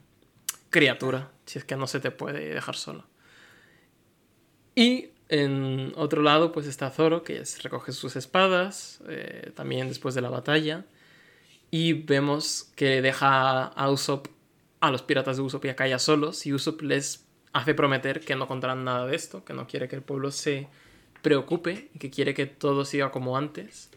criatura, 0.70 1.32
si 1.46 1.60
es 1.60 1.66
que 1.66 1.76
no 1.76 1.88
se 1.88 2.00
te 2.00 2.12
puede 2.12 2.54
dejar 2.54 2.76
solo. 2.76 3.06
Y 4.76 5.10
en 5.30 5.94
otro 5.96 6.22
lado, 6.22 6.52
pues 6.52 6.68
está 6.68 6.90
Zoro, 6.90 7.24
que 7.24 7.44
recoge 7.62 7.92
sus 7.92 8.16
espadas, 8.16 9.02
eh, 9.08 9.52
también 9.56 9.88
después 9.88 10.16
de 10.16 10.22
la 10.22 10.30
batalla. 10.30 10.86
Y 11.70 11.94
vemos 11.94 12.72
que 12.76 13.02
deja 13.02 13.64
a 13.66 13.90
Usopp, 13.90 14.28
a 14.82 14.92
los 14.92 15.04
piratas 15.04 15.38
de 15.38 15.44
Usopp 15.44 15.66
y 15.66 15.70
a 15.70 15.76
Kaya 15.76 16.00
solos. 16.00 16.46
Y 16.46 16.54
Usopp 16.54 16.82
les 16.82 17.28
hace 17.54 17.74
prometer 17.74 18.20
que 18.22 18.36
no 18.36 18.48
contarán 18.48 18.84
nada 18.84 19.06
de 19.06 19.16
esto, 19.16 19.46
que 19.46 19.54
no 19.54 19.68
quiere 19.68 19.88
que 19.88 19.96
el 19.96 20.02
pueblo 20.02 20.32
se 20.32 20.68
preocupe, 21.22 21.90
y 21.94 22.00
que 22.00 22.10
quiere 22.10 22.34
que 22.34 22.46
todo 22.46 22.86
siga 22.86 23.12
como 23.12 23.38
antes, 23.38 23.90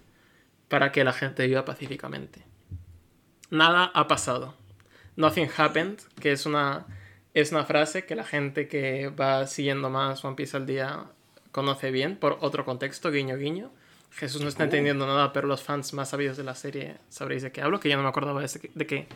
para 0.68 0.92
que 0.92 1.04
la 1.04 1.12
gente 1.12 1.46
viva 1.46 1.64
pacíficamente. 1.64 2.44
Nada 3.50 3.90
ha 3.94 4.08
pasado. 4.08 4.54
Nothing 5.16 5.48
happened, 5.56 5.98
que 6.20 6.32
es 6.32 6.46
una, 6.46 6.86
es 7.34 7.52
una 7.52 7.64
frase 7.64 8.04
que 8.04 8.16
la 8.16 8.24
gente 8.24 8.68
que 8.68 9.08
va 9.08 9.46
siguiendo 9.46 9.90
más 9.90 10.24
One 10.24 10.36
Piece 10.36 10.56
al 10.56 10.66
día 10.66 11.04
conoce 11.52 11.90
bien, 11.90 12.16
por 12.16 12.38
otro 12.40 12.64
contexto, 12.64 13.10
guiño 13.10 13.36
guiño. 13.36 13.70
Jesús 14.10 14.42
no 14.42 14.48
está 14.48 14.64
entendiendo 14.64 15.06
nada, 15.06 15.32
pero 15.32 15.48
los 15.48 15.62
fans 15.62 15.92
más 15.92 16.10
sabidos 16.10 16.36
de 16.36 16.44
la 16.44 16.54
serie 16.54 16.98
sabréis 17.08 17.42
de 17.42 17.52
qué 17.52 17.62
hablo, 17.62 17.80
que 17.80 17.88
yo 17.88 17.96
no 17.96 18.02
me 18.02 18.08
acordaba 18.08 18.40
de, 18.40 18.86
que 18.86 19.06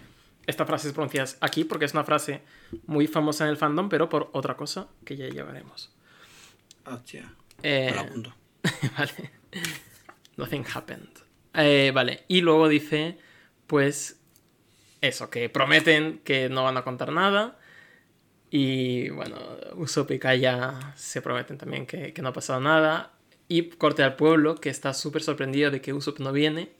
esta 0.46 0.66
frase 0.66 0.88
se 0.88 0.94
pronuncia 0.94 1.24
aquí, 1.40 1.64
porque 1.64 1.84
es 1.84 1.92
una 1.92 2.04
frase 2.04 2.42
muy 2.86 3.06
famosa 3.06 3.44
en 3.44 3.50
el 3.50 3.56
fandom, 3.56 3.88
pero 3.88 4.08
por 4.08 4.30
otra 4.32 4.56
cosa 4.56 4.88
que 5.04 5.16
ya 5.16 5.28
llevaremos. 5.28 5.90
Hostia. 6.84 7.32
Eh, 7.62 7.92
lo 7.94 8.00
apunto. 8.00 8.34
vale. 8.98 9.30
Nothing 10.36 10.64
happened. 10.74 11.08
Eh, 11.54 11.90
vale, 11.94 12.24
y 12.28 12.40
luego 12.40 12.68
dice, 12.68 13.18
pues, 13.66 14.20
eso, 15.00 15.30
que 15.30 15.48
prometen 15.48 16.20
que 16.24 16.48
no 16.48 16.64
van 16.64 16.76
a 16.76 16.82
contar 16.82 17.12
nada. 17.12 17.58
Y 18.50 19.10
bueno, 19.10 19.36
Usopp 19.76 20.10
y 20.12 20.18
Kaya 20.18 20.94
se 20.96 21.20
prometen 21.20 21.58
también 21.58 21.86
que, 21.86 22.12
que 22.12 22.22
no 22.22 22.28
ha 22.28 22.32
pasado 22.32 22.60
nada. 22.60 23.12
Y 23.48 23.70
corte 23.70 24.02
al 24.02 24.16
pueblo, 24.16 24.56
que 24.56 24.70
está 24.70 24.94
súper 24.94 25.22
sorprendido 25.22 25.70
de 25.70 25.80
que 25.80 25.92
Usopp 25.92 26.20
no 26.20 26.32
viene. 26.32 26.70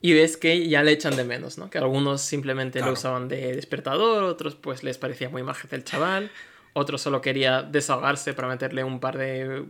Y 0.00 0.14
ves 0.14 0.36
que 0.36 0.68
ya 0.68 0.82
le 0.82 0.90
echan 0.90 1.16
de 1.16 1.24
menos, 1.24 1.58
¿no? 1.58 1.70
Que 1.70 1.78
algunos 1.78 2.22
simplemente 2.22 2.80
lo 2.80 2.92
usaban 2.92 3.28
de 3.28 3.54
despertador, 3.54 4.24
otros 4.24 4.56
pues 4.56 4.82
les 4.82 4.98
parecía 4.98 5.28
muy 5.28 5.44
majete 5.44 5.76
el 5.76 5.84
chaval, 5.84 6.32
otro 6.72 6.98
solo 6.98 7.20
quería 7.20 7.62
desahogarse 7.62 8.34
para 8.34 8.48
meterle 8.48 8.82
un 8.82 8.98
par 8.98 9.16
de 9.16 9.64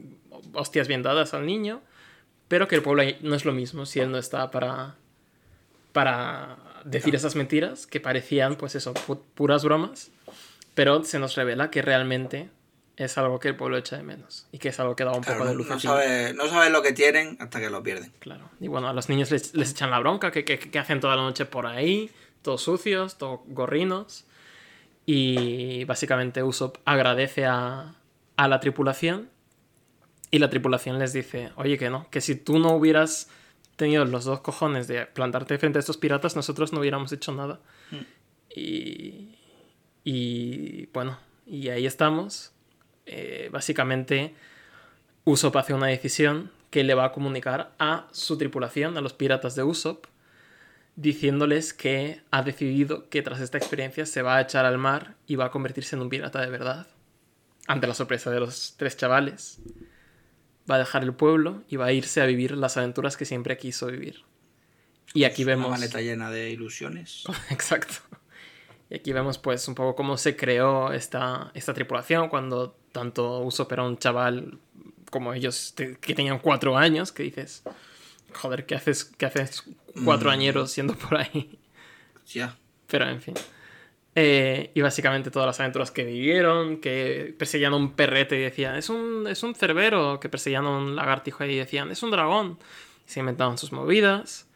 hostias 0.54 0.88
bien 0.88 1.02
dadas 1.02 1.34
al 1.34 1.46
niño, 1.46 1.80
pero 2.48 2.68
que 2.68 2.74
el 2.76 2.82
pueblo 2.82 3.02
no 3.22 3.34
es 3.34 3.44
lo 3.44 3.52
mismo 3.52 3.86
si 3.86 4.00
él 4.00 4.10
no 4.10 4.18
está 4.18 4.50
para 4.50 4.96
para 5.92 6.56
decir 6.84 7.14
esas 7.14 7.36
mentiras 7.36 7.86
que 7.86 8.00
parecían 8.00 8.56
pues 8.56 8.74
eso, 8.74 8.94
pu- 8.94 9.20
puras 9.34 9.62
bromas, 9.64 10.10
pero 10.74 11.04
se 11.04 11.18
nos 11.18 11.34
revela 11.36 11.70
que 11.70 11.82
realmente 11.82 12.48
es 12.96 13.16
algo 13.18 13.38
que 13.40 13.48
el 13.48 13.56
pueblo 13.56 13.76
echa 13.76 13.96
de 13.96 14.02
menos 14.02 14.46
y 14.52 14.58
que 14.58 14.68
es 14.70 14.80
algo 14.80 14.96
que 14.96 15.04
da 15.04 15.12
un 15.12 15.22
Claro, 15.22 15.38
poco 15.40 15.48
de 15.50 15.54
luz 15.54 15.68
no 15.68 15.78
sabe, 15.80 16.32
no 16.34 16.46
sabe 16.48 16.70
lo 16.70 16.82
que 16.82 16.92
tienen 16.92 17.36
hasta 17.40 17.60
que 17.60 17.70
lo 17.70 17.82
pierden. 17.82 18.12
Claro. 18.20 18.48
Y 18.60 18.68
bueno, 18.68 18.88
a 18.88 18.92
los 18.92 19.08
niños 19.08 19.30
les, 19.30 19.54
les 19.54 19.70
echan 19.72 19.90
la 19.90 19.98
bronca, 19.98 20.30
que, 20.30 20.44
que, 20.44 20.58
que 20.58 20.78
hacen 20.78 21.00
toda 21.00 21.16
la 21.16 21.22
noche 21.22 21.44
por 21.46 21.66
ahí, 21.66 22.10
todos 22.42 22.62
sucios, 22.62 23.16
todos 23.18 23.40
gorrinos. 23.46 24.24
Y 25.04 25.84
básicamente 25.84 26.42
Usopp 26.42 26.76
agradece 26.84 27.44
a, 27.46 27.94
a 28.36 28.48
la 28.48 28.60
tripulación. 28.60 29.28
Y 30.32 30.38
la 30.38 30.48
tripulación 30.48 30.98
les 30.98 31.12
dice, 31.12 31.52
oye, 31.56 31.76
que 31.76 31.90
no, 31.90 32.08
que 32.10 32.22
si 32.22 32.34
tú 32.34 32.58
no 32.58 32.74
hubieras 32.74 33.28
tenido 33.76 34.02
los 34.06 34.24
dos 34.24 34.40
cojones 34.40 34.88
de 34.88 35.04
plantarte 35.04 35.58
frente 35.58 35.78
a 35.78 35.80
estos 35.80 35.98
piratas, 35.98 36.36
nosotros 36.36 36.72
no 36.72 36.80
hubiéramos 36.80 37.12
hecho 37.12 37.32
nada. 37.32 37.60
Y, 38.48 39.38
y 40.04 40.86
bueno, 40.86 41.18
y 41.46 41.68
ahí 41.68 41.84
estamos. 41.84 42.52
Eh, 43.04 43.50
básicamente, 43.52 44.34
Usopp 45.24 45.56
hace 45.56 45.74
una 45.74 45.88
decisión 45.88 46.50
que 46.70 46.82
le 46.82 46.94
va 46.94 47.04
a 47.04 47.12
comunicar 47.12 47.74
a 47.78 48.08
su 48.12 48.38
tripulación, 48.38 48.96
a 48.96 49.02
los 49.02 49.12
piratas 49.12 49.54
de 49.54 49.64
Usopp, 49.64 50.06
diciéndoles 50.96 51.74
que 51.74 52.22
ha 52.30 52.42
decidido 52.42 53.10
que 53.10 53.20
tras 53.20 53.40
esta 53.40 53.58
experiencia 53.58 54.06
se 54.06 54.22
va 54.22 54.36
a 54.36 54.40
echar 54.40 54.64
al 54.64 54.78
mar 54.78 55.16
y 55.26 55.36
va 55.36 55.44
a 55.46 55.50
convertirse 55.50 55.94
en 55.94 56.00
un 56.00 56.08
pirata 56.08 56.40
de 56.40 56.48
verdad. 56.48 56.86
Ante 57.66 57.86
la 57.86 57.92
sorpresa 57.92 58.30
de 58.30 58.40
los 58.40 58.76
tres 58.78 58.96
chavales, 58.96 59.60
va 60.70 60.76
a 60.76 60.78
dejar 60.78 61.02
el 61.02 61.12
pueblo 61.12 61.62
y 61.68 61.76
va 61.76 61.86
a 61.86 61.92
irse 61.92 62.20
a 62.20 62.26
vivir 62.26 62.56
las 62.56 62.76
aventuras 62.76 63.16
que 63.16 63.24
siempre 63.24 63.56
quiso 63.58 63.86
vivir. 63.88 64.22
Y 65.14 65.24
aquí 65.24 65.42
Una 65.44 65.52
vemos... 65.54 65.70
maleta 65.70 66.00
llena 66.00 66.30
de 66.30 66.50
ilusiones. 66.50 67.24
Exacto. 67.50 67.94
Y 68.90 68.96
aquí 68.96 69.12
vemos 69.12 69.38
pues 69.38 69.66
un 69.68 69.74
poco 69.74 69.94
cómo 69.96 70.16
se 70.16 70.36
creó 70.36 70.92
esta, 70.92 71.50
esta 71.54 71.72
tripulación 71.74 72.28
cuando 72.28 72.76
tanto 72.92 73.40
Usopp 73.40 73.72
era 73.72 73.82
un 73.84 73.98
chaval 73.98 74.58
como 75.10 75.32
ellos 75.34 75.72
te- 75.74 75.96
que 75.96 76.14
tenían 76.14 76.38
cuatro 76.38 76.76
años, 76.76 77.10
que 77.12 77.22
dices, 77.22 77.62
joder, 78.34 78.64
¿qué 78.66 78.74
haces, 78.74 79.04
qué 79.04 79.26
haces 79.26 79.64
cuatro 80.04 80.30
Mm. 80.30 80.32
añeros 80.32 80.70
siendo 80.70 80.94
por 80.94 81.18
ahí? 81.18 81.58
Ya. 82.26 82.56
Pero 82.86 83.08
en 83.08 83.20
fin. 83.20 83.34
Eh, 84.14 84.70
y 84.74 84.80
básicamente 84.82 85.30
todas 85.30 85.46
las 85.46 85.58
aventuras 85.60 85.90
que 85.90 86.04
vivieron, 86.04 86.78
que 86.78 87.34
perseguían 87.38 87.72
a 87.72 87.76
un 87.76 87.92
perrete 87.92 88.36
y 88.36 88.42
decían, 88.42 88.76
es 88.76 88.90
un, 88.90 89.26
es 89.26 89.42
un 89.42 89.54
cerbero, 89.54 90.20
que 90.20 90.28
perseguían 90.28 90.66
a 90.66 90.76
un 90.76 90.96
lagartijo 90.96 91.44
y 91.44 91.56
decían, 91.56 91.90
es 91.90 92.02
un 92.02 92.10
dragón. 92.10 92.58
Se 93.06 93.20
inventaban 93.20 93.56
sus 93.56 93.72
movidas. 93.72 94.48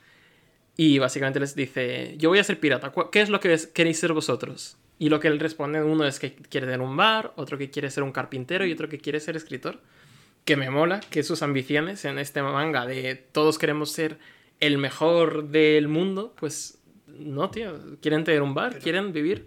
Y 0.76 0.98
básicamente 0.98 1.40
les 1.40 1.54
dice, 1.54 2.14
yo 2.18 2.28
voy 2.28 2.38
a 2.38 2.44
ser 2.44 2.60
pirata, 2.60 2.90
¿cu- 2.90 3.10
¿qué 3.10 3.22
es 3.22 3.30
lo 3.30 3.40
que 3.40 3.58
queréis 3.72 3.98
ser 3.98 4.12
vosotros? 4.12 4.76
Y 4.98 5.08
lo 5.08 5.20
que 5.20 5.28
él 5.28 5.40
responde, 5.40 5.82
uno 5.82 6.04
es 6.06 6.18
que 6.20 6.34
quiere 6.34 6.66
tener 6.66 6.82
un 6.82 6.96
bar, 6.96 7.32
otro 7.36 7.56
que 7.56 7.70
quiere 7.70 7.90
ser 7.90 8.02
un 8.02 8.12
carpintero 8.12 8.66
y 8.66 8.72
otro 8.72 8.88
que 8.88 8.98
quiere 8.98 9.20
ser 9.20 9.36
escritor. 9.36 9.80
Que 10.44 10.56
me 10.56 10.68
mola 10.68 11.00
que 11.00 11.22
sus 11.22 11.42
ambiciones 11.42 12.04
en 12.04 12.18
este 12.18 12.42
manga 12.42 12.84
de 12.84 13.14
todos 13.14 13.56
queremos 13.58 13.90
ser 13.90 14.18
el 14.60 14.76
mejor 14.78 15.48
del 15.48 15.88
mundo, 15.88 16.34
pues 16.38 16.75
no, 17.20 17.50
tío, 17.50 17.98
quieren 18.00 18.24
tener 18.24 18.42
un 18.42 18.54
bar, 18.54 18.78
quieren 18.78 19.12
vivir. 19.12 19.46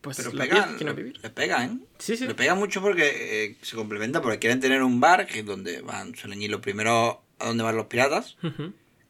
Pues 0.00 0.16
Pero 0.16 0.32
pegan, 0.32 0.70
que 0.72 0.76
quieren 0.78 0.96
vivir. 0.96 1.20
le 1.22 1.30
pegan, 1.30 1.62
¿eh? 1.82 1.86
Sí, 1.98 2.16
sí. 2.16 2.26
Le 2.26 2.34
pega 2.34 2.54
mucho 2.56 2.80
porque 2.82 3.44
eh, 3.44 3.56
se 3.62 3.76
complementa, 3.76 4.20
porque 4.20 4.40
quieren 4.40 4.58
tener 4.58 4.82
un 4.82 4.98
bar, 4.98 5.26
que 5.26 5.40
es 5.40 5.46
donde 5.46 5.80
van, 5.80 6.14
suelen 6.16 6.42
ir 6.42 6.50
los 6.50 6.60
primeros 6.60 7.18
a 7.38 7.46
donde 7.46 7.62
van 7.62 7.76
los 7.76 7.86
piratas. 7.86 8.36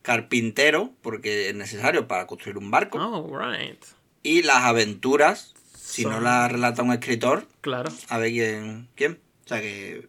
Carpintero, 0.02 0.90
porque 1.00 1.48
es 1.48 1.54
necesario 1.54 2.08
para 2.08 2.26
construir 2.26 2.58
un 2.58 2.70
barco. 2.70 2.98
Oh, 2.98 3.38
right. 3.38 3.82
Y 4.22 4.42
las 4.42 4.64
aventuras, 4.64 5.54
si 5.74 6.04
no 6.04 6.20
las 6.20 6.50
relata 6.50 6.82
un 6.82 6.92
escritor, 6.92 7.46
Claro. 7.60 7.90
a 8.08 8.18
ver 8.18 8.30
quién. 8.32 8.88
quién. 8.94 9.20
O 9.44 9.48
sea 9.48 9.60
que. 9.60 10.08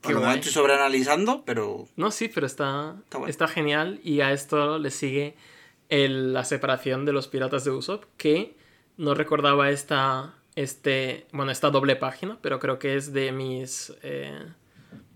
Por 0.00 0.14
Qué 0.14 0.20
lo 0.20 0.30
estoy 0.32 0.52
sobreanalizando, 0.52 1.44
pero. 1.44 1.88
No, 1.96 2.10
sí, 2.10 2.28
pero 2.28 2.46
está, 2.46 2.96
Está 3.04 3.18
está, 3.28 3.44
bueno. 3.46 3.54
genial. 3.54 4.00
Y 4.04 4.20
a 4.20 4.32
esto 4.32 4.78
le 4.78 4.90
sigue 4.90 5.34
el- 5.88 6.32
la 6.32 6.44
separación 6.44 7.04
de 7.04 7.12
los 7.12 7.28
piratas 7.28 7.64
de 7.64 7.70
Usopp, 7.70 8.04
que 8.16 8.56
no 8.96 9.14
recordaba 9.14 9.70
esta, 9.70 10.34
este, 10.54 11.26
bueno, 11.32 11.52
esta 11.52 11.70
doble 11.70 11.96
página, 11.96 12.38
pero 12.42 12.58
creo 12.58 12.78
que 12.78 12.96
es 12.96 13.12
de 13.12 13.32
mis, 13.32 13.92
eh, 14.02 14.44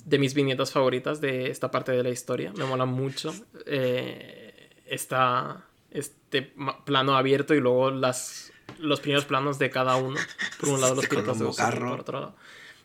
de 0.04 0.18
mis 0.18 0.34
viñetas 0.34 0.72
favoritas 0.72 1.20
de 1.20 1.50
esta 1.50 1.70
parte 1.70 1.92
de 1.92 2.02
la 2.02 2.10
historia. 2.10 2.52
Me 2.56 2.64
mola 2.64 2.84
mucho. 2.86 3.34
Eh, 3.66 4.48
esta, 4.86 5.64
este 5.90 6.52
plano 6.84 7.16
abierto 7.16 7.54
y 7.54 7.60
luego 7.60 7.90
las, 7.90 8.52
los 8.78 9.00
primeros 9.00 9.24
planos 9.24 9.58
de 9.58 9.70
cada 9.70 9.96
uno. 9.96 10.16
Por 10.60 10.68
un 10.70 10.80
lado 10.80 10.94
los 10.94 11.06
piratas 11.08 11.38
de 11.38 11.44
Usopp 11.46 11.74
por 11.78 12.00
otro 12.00 12.20
lado. 12.20 12.36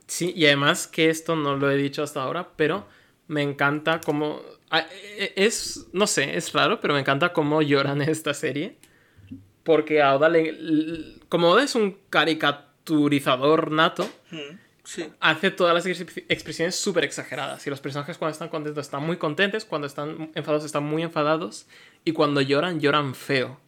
Sí, 0.07 0.33
y 0.35 0.45
además 0.45 0.87
que 0.87 1.09
esto 1.09 1.35
no 1.35 1.57
lo 1.57 1.69
he 1.69 1.75
dicho 1.75 2.01
hasta 2.01 2.21
ahora, 2.23 2.49
pero 2.55 2.87
me 3.27 3.41
encanta 3.41 3.99
cómo... 4.01 4.41
ah, 4.69 4.85
eh, 5.17 5.33
Es, 5.35 5.87
no 5.93 6.07
sé, 6.07 6.37
es 6.37 6.53
raro, 6.53 6.79
pero 6.79 6.93
me 6.93 6.99
encanta 6.99 7.33
cómo 7.33 7.61
lloran 7.61 8.01
en 8.01 8.09
esta 8.09 8.33
serie. 8.33 8.77
Porque 9.63 10.01
a 10.01 10.15
Oda 10.15 10.29
le... 10.29 11.17
Como 11.29 11.49
Oda 11.49 11.63
es 11.63 11.75
un 11.75 11.97
caricaturizador 12.09 13.71
nato, 13.71 14.09
Sí. 14.83 15.05
hace 15.19 15.51
todas 15.51 15.73
las 15.73 15.85
ex- 15.85 16.17
expresiones 16.29 16.75
súper 16.75 17.03
exageradas. 17.03 17.67
Y 17.67 17.69
los 17.69 17.81
personajes 17.81 18.17
cuando 18.17 18.31
están 18.31 18.47
contentos 18.47 18.85
están 18.85 19.03
muy 19.05 19.17
contentos, 19.17 19.65
cuando 19.65 19.85
están 19.85 20.31
enfadados 20.33 20.63
están 20.63 20.85
muy 20.85 21.03
enfadados. 21.03 21.67
Y 22.05 22.13
cuando 22.13 22.39
lloran, 22.39 22.79
lloran 22.79 23.13
feo. 23.13 23.59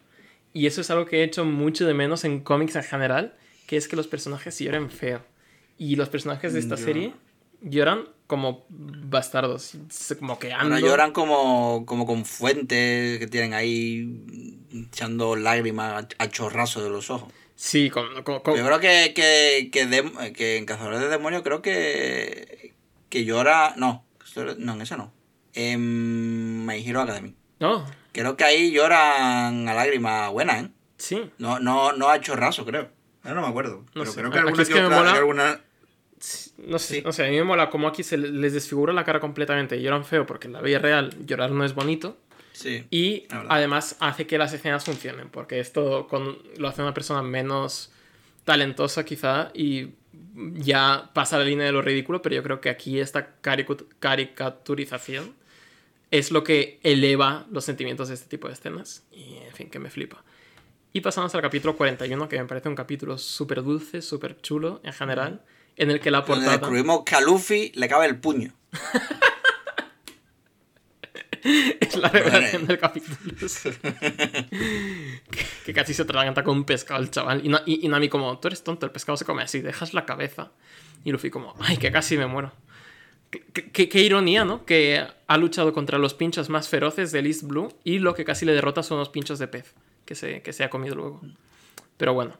Y 0.54 0.66
eso 0.66 0.80
es 0.80 0.90
algo 0.90 1.04
que 1.04 1.18
he 1.20 1.22
hecho 1.24 1.44
mucho 1.44 1.86
de 1.86 1.92
menos 1.92 2.24
en 2.24 2.40
cómics 2.40 2.74
en 2.76 2.82
general, 2.84 3.34
que 3.66 3.76
es 3.76 3.86
que 3.86 3.96
los 3.96 4.06
personajes 4.08 4.58
lloren 4.58 4.88
feo. 4.90 5.20
Y 5.76 5.96
los 5.96 6.08
personajes 6.08 6.54
de 6.54 6.60
esta 6.60 6.78
serie 6.78 7.12
lloran 7.62 8.08
como 8.26 8.64
bastardos. 8.68 9.72
Como 10.18 10.38
que 10.38 10.52
Ahora 10.52 10.76
ando... 10.76 10.86
lloran 10.86 11.12
como, 11.12 11.84
como 11.86 12.06
con 12.06 12.24
fuentes 12.24 13.18
que 13.18 13.26
tienen 13.26 13.54
ahí 13.54 14.60
echando 14.72 15.34
lágrimas 15.36 16.04
a, 16.18 16.24
a 16.24 16.28
chorrazo 16.28 16.82
de 16.82 16.90
los 16.90 17.10
ojos. 17.10 17.32
Sí, 17.56 17.90
con, 17.90 18.22
con- 18.22 18.40
con- 18.40 18.56
Yo 18.56 18.64
creo 18.64 18.80
que, 18.80 19.12
que, 19.14 19.68
que, 19.72 19.86
dem- 19.88 20.32
que 20.32 20.56
en 20.56 20.64
Cazadores 20.64 21.00
de 21.00 21.08
Demonios 21.08 21.42
creo 21.42 21.60
que, 21.60 22.74
que 23.08 23.24
llora... 23.24 23.74
No, 23.76 24.04
no, 24.58 24.72
en 24.74 24.80
esa 24.82 24.96
no. 24.96 25.12
En 25.52 26.64
My 26.66 26.86
Hero 26.86 27.00
Academy. 27.02 27.34
No, 27.58 27.84
Creo 28.12 28.36
que 28.36 28.44
ahí 28.44 28.70
lloran 28.72 29.68
a 29.68 29.74
lágrimas 29.74 30.30
buenas, 30.32 30.64
¿eh? 30.64 30.68
sí. 30.96 31.30
No, 31.38 31.58
no, 31.60 31.92
no 31.92 32.08
a 32.08 32.20
chorrazo, 32.20 32.64
creo. 32.64 32.88
Ahora 33.22 33.36
no 33.36 33.42
me 33.42 33.48
acuerdo. 33.48 33.84
No 33.94 34.02
pero 34.02 34.06
sé. 34.12 34.18
creo 34.20 34.30
que 34.32 34.38
alguna 34.38 34.62
es 34.62 34.68
que 34.68 34.74
que 34.74 34.80
me 34.80 34.86
otra- 34.86 34.98
mola- 34.98 35.12
que 35.12 35.18
alguna- 35.18 35.54
Sí, 35.54 35.60
No 36.66 36.78
sé, 36.78 36.96
Sí. 36.96 37.02
no 37.04 37.12
sé, 37.12 37.26
a 37.26 37.30
mí 37.30 37.36
me 37.36 37.44
mola 37.44 37.70
como 37.70 37.88
aquí 37.88 38.02
se 38.02 38.16
les 38.18 38.52
desfigura 38.52 38.92
la 38.92 39.04
cara 39.04 39.20
completamente 39.20 39.76
y 39.76 39.82
lloran 39.82 40.04
feo 40.04 40.26
porque 40.26 40.46
en 40.46 40.52
la 40.52 40.60
vida 40.60 40.78
real 40.78 41.14
llorar 41.26 41.50
no 41.50 41.64
es 41.64 41.74
bonito. 41.74 42.18
Sí. 42.52 42.84
Y 42.90 43.24
además 43.48 43.96
hace 44.00 44.26
que 44.26 44.36
las 44.36 44.52
escenas 44.52 44.84
funcionen, 44.84 45.30
porque 45.30 45.60
esto 45.60 46.06
con, 46.08 46.38
lo 46.58 46.68
hace 46.68 46.82
una 46.82 46.92
persona 46.92 47.22
menos 47.22 47.90
talentosa 48.44 49.04
quizá 49.04 49.50
y 49.54 49.90
ya 50.34 51.10
pasa 51.14 51.38
la 51.38 51.44
línea 51.44 51.64
de 51.66 51.72
lo 51.72 51.80
ridículo, 51.80 52.20
pero 52.20 52.34
yo 52.34 52.42
creo 52.42 52.60
que 52.60 52.68
aquí 52.68 53.00
esta 53.00 53.34
caricaturización 54.00 55.34
es 56.10 56.30
lo 56.32 56.42
que 56.44 56.80
eleva 56.82 57.46
los 57.50 57.64
sentimientos 57.64 58.08
de 58.08 58.14
este 58.14 58.28
tipo 58.28 58.48
de 58.48 58.54
escenas 58.54 59.04
y 59.12 59.36
en 59.36 59.52
fin, 59.54 59.70
que 59.70 59.78
me 59.78 59.90
flipa. 59.90 60.22
Y 60.92 61.00
pasamos 61.02 61.34
al 61.34 61.40
capítulo 61.42 61.76
41, 61.76 62.28
que 62.28 62.38
me 62.38 62.44
parece 62.46 62.68
un 62.68 62.74
capítulo 62.74 63.16
súper 63.16 63.62
dulce, 63.62 64.02
súper 64.02 64.40
chulo 64.40 64.80
en 64.82 64.92
general, 64.92 65.40
en 65.76 65.90
el 65.90 66.00
que 66.00 66.10
la 66.10 66.18
Donde 66.22 66.34
portada... 66.34 66.58
descubrimos 66.58 67.02
que 67.04 67.14
a 67.14 67.20
Luffy 67.20 67.72
le 67.74 67.88
cabe 67.88 68.06
el 68.06 68.18
puño. 68.18 68.52
Es 71.42 71.96
la 71.96 72.10
revelación 72.10 72.66
del 72.66 72.78
capítulo. 72.78 73.16
que, 73.80 75.46
que 75.64 75.72
casi 75.72 75.94
se 75.94 76.02
atraganta 76.02 76.44
con 76.44 76.58
un 76.58 76.64
pescado 76.64 77.00
el 77.02 77.10
chaval. 77.10 77.44
Y, 77.44 77.48
Na- 77.48 77.62
y, 77.64 77.84
y 77.86 77.88
Nami 77.88 78.10
como, 78.10 78.38
tú 78.38 78.48
eres 78.48 78.62
tonto, 78.62 78.84
el 78.84 78.92
pescado 78.92 79.16
se 79.16 79.24
come 79.24 79.42
así, 79.42 79.60
dejas 79.60 79.94
la 79.94 80.04
cabeza. 80.04 80.52
Y 81.02 81.12
Luffy 81.12 81.30
como, 81.30 81.54
ay, 81.60 81.78
que 81.78 81.90
casi 81.90 82.18
me 82.18 82.26
muero. 82.26 82.52
Qué 83.30 84.00
ironía, 84.02 84.44
¿no? 84.44 84.66
Que 84.66 85.06
ha 85.26 85.36
luchado 85.38 85.72
contra 85.72 85.96
los 85.98 86.12
pinchos 86.14 86.50
más 86.50 86.68
feroces 86.68 87.10
del 87.12 87.26
East 87.26 87.44
Blue 87.44 87.72
y 87.84 88.00
lo 88.00 88.14
que 88.14 88.24
casi 88.24 88.44
le 88.44 88.52
derrota 88.52 88.82
son 88.82 88.98
los 88.98 89.08
pinchos 89.08 89.38
de 89.38 89.46
pez 89.46 89.72
que 90.04 90.14
se, 90.16 90.42
que 90.42 90.52
se 90.52 90.64
ha 90.64 90.68
comido 90.68 90.96
luego. 90.96 91.20
Pero 91.96 92.12
bueno, 92.12 92.36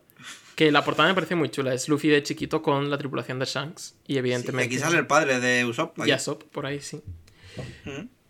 que 0.55 0.70
la 0.70 0.85
portada 0.85 1.09
me 1.09 1.14
parece 1.14 1.35
muy 1.35 1.48
chula. 1.48 1.72
Es 1.74 1.89
Luffy 1.89 2.09
de 2.09 2.22
chiquito 2.22 2.62
con 2.62 2.90
la 2.90 2.98
tripulación 2.98 3.39
de 3.39 3.47
Shanks 3.47 3.97
y 4.06 4.12
Sí, 4.12 4.18
evidentemente... 4.18 4.66
aquí 4.66 4.78
sale 4.78 4.98
el 4.98 5.06
padre 5.06 5.40
de 5.40 5.64
Usopp. 5.64 5.98
aquí. 6.01 6.10
Yasop, 6.10 6.44
por 6.44 6.66
ahí 6.66 6.81
sí. 6.81 7.02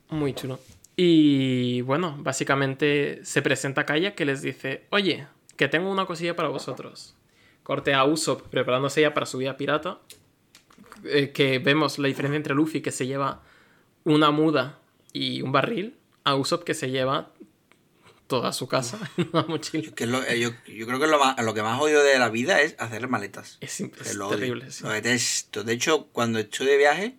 Muy 0.08 0.34
chulo. 0.34 0.58
Y 0.96 1.80
bueno, 1.82 2.16
básicamente 2.20 3.20
se 3.24 3.42
presenta 3.42 3.86
Kaya 3.86 4.14
que 4.14 4.24
les 4.24 4.42
dice, 4.42 4.84
oye, 4.90 5.26
que 5.56 5.68
tengo 5.68 5.90
una 5.90 6.06
cosilla 6.06 6.36
para 6.36 6.48
vosotros. 6.48 7.16
Corte 7.62 7.94
a 7.94 8.04
Usopp 8.04 8.48
preparándose 8.48 9.00
ya 9.00 9.14
para 9.14 9.26
su 9.26 9.38
vida 9.38 9.56
pirata. 9.56 9.98
eh, 11.04 11.30
que 11.32 11.58
vemos 11.58 11.98
la 11.98 12.08
diferencia 12.08 12.36
entre 12.36 12.54
Luffy 12.54 12.80
que 12.82 12.90
se 12.90 13.06
lleva 13.06 13.42
una 14.04 14.30
muda 14.30 14.78
y 15.12 15.40
un 15.42 15.52
barril, 15.52 15.96
a 16.24 16.34
Usopp 16.34 16.64
que 16.64 16.74
se 16.74 16.90
lleva 16.90 17.32
toda 18.30 18.52
su 18.54 18.66
casa 18.66 18.98
en 19.18 19.28
una 19.32 19.42
mochila. 19.42 19.92
Que 19.92 20.04
es 20.04 20.10
lo- 20.10 20.24
eh, 20.24 20.40
yo, 20.40 20.50
yo 20.66 20.86
creo 20.86 20.98
que 20.98 21.06
lo, 21.06 21.18
más- 21.18 21.36
lo 21.44 21.52
que 21.52 21.62
más 21.62 21.78
odio 21.80 22.02
de 22.02 22.18
la 22.18 22.30
vida 22.30 22.62
es 22.62 22.74
hacer 22.78 23.06
maletas. 23.08 23.58
Es, 23.60 23.80
es 23.82 24.16
terrible, 24.30 24.70
sí. 24.70 24.84
Lo 24.84 24.90
detesto. 24.90 25.62
De 25.64 25.74
hecho, 25.74 26.06
cuando 26.12 26.38
estoy 26.38 26.66
de 26.68 26.78
viaje, 26.78 27.16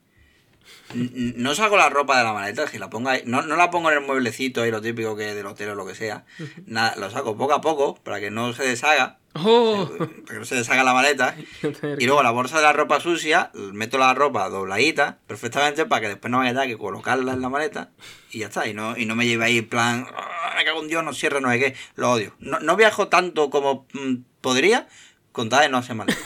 no 0.93 1.55
saco 1.55 1.77
la 1.77 1.89
ropa 1.89 2.17
de 2.17 2.23
la 2.23 2.33
maleta, 2.33 2.67
si 2.67 2.77
la 2.77 2.89
pongo 2.89 3.09
ahí, 3.09 3.21
no, 3.25 3.41
no 3.41 3.55
la 3.55 3.71
pongo 3.71 3.89
en 3.91 3.97
el 3.99 4.03
mueblecito 4.05 4.61
ahí, 4.61 4.71
lo 4.71 4.81
típico 4.81 5.15
que 5.15 5.33
del 5.33 5.45
hotel 5.45 5.69
o 5.69 5.75
lo 5.75 5.85
que 5.85 5.95
sea. 5.95 6.25
Nada, 6.65 6.95
lo 6.97 7.09
saco 7.09 7.38
poco 7.38 7.53
a 7.53 7.61
poco 7.61 7.95
para 8.03 8.19
que 8.19 8.29
no 8.31 8.53
se 8.53 8.63
deshaga, 8.63 9.17
¡Oh! 9.33 9.89
para 9.97 10.09
que 10.27 10.39
no 10.39 10.45
se 10.45 10.55
deshaga 10.55 10.83
la 10.83 10.93
maleta. 10.93 11.35
Y 11.99 12.05
luego 12.05 12.21
la 12.23 12.31
bolsa 12.31 12.57
de 12.57 12.63
la 12.63 12.73
ropa 12.73 12.99
sucia, 12.99 13.51
meto 13.53 13.97
la 13.97 14.13
ropa 14.13 14.49
dobladita 14.49 15.19
perfectamente 15.27 15.85
para 15.85 16.01
que 16.01 16.07
después 16.09 16.29
no 16.31 16.39
me 16.39 16.49
haya 16.49 16.67
que 16.67 16.77
colocarla 16.77 17.33
en 17.33 17.41
la 17.41 17.49
maleta 17.49 17.91
y 18.31 18.39
ya 18.39 18.47
está. 18.47 18.67
Y 18.67 18.73
no, 18.73 18.97
y 18.97 19.05
no 19.05 19.15
me 19.15 19.25
lleve 19.25 19.45
ahí 19.45 19.57
en 19.59 19.69
plan, 19.69 20.07
"Ah, 20.15 20.53
me 20.57 20.65
cago 20.65 20.81
en 20.81 20.88
Dios, 20.89 21.03
no 21.03 21.13
cierra, 21.13 21.39
no 21.39 21.49
sé 21.51 21.59
qué. 21.59 21.75
Lo 21.95 22.11
odio. 22.11 22.33
No, 22.39 22.59
no 22.59 22.75
viajo 22.75 23.07
tanto 23.07 23.49
como 23.49 23.88
mm, 23.93 24.15
podría 24.41 24.88
con 25.31 25.47
tal 25.49 25.61
de 25.61 25.69
no 25.69 25.77
hacer 25.77 25.95
maleta. 25.95 26.19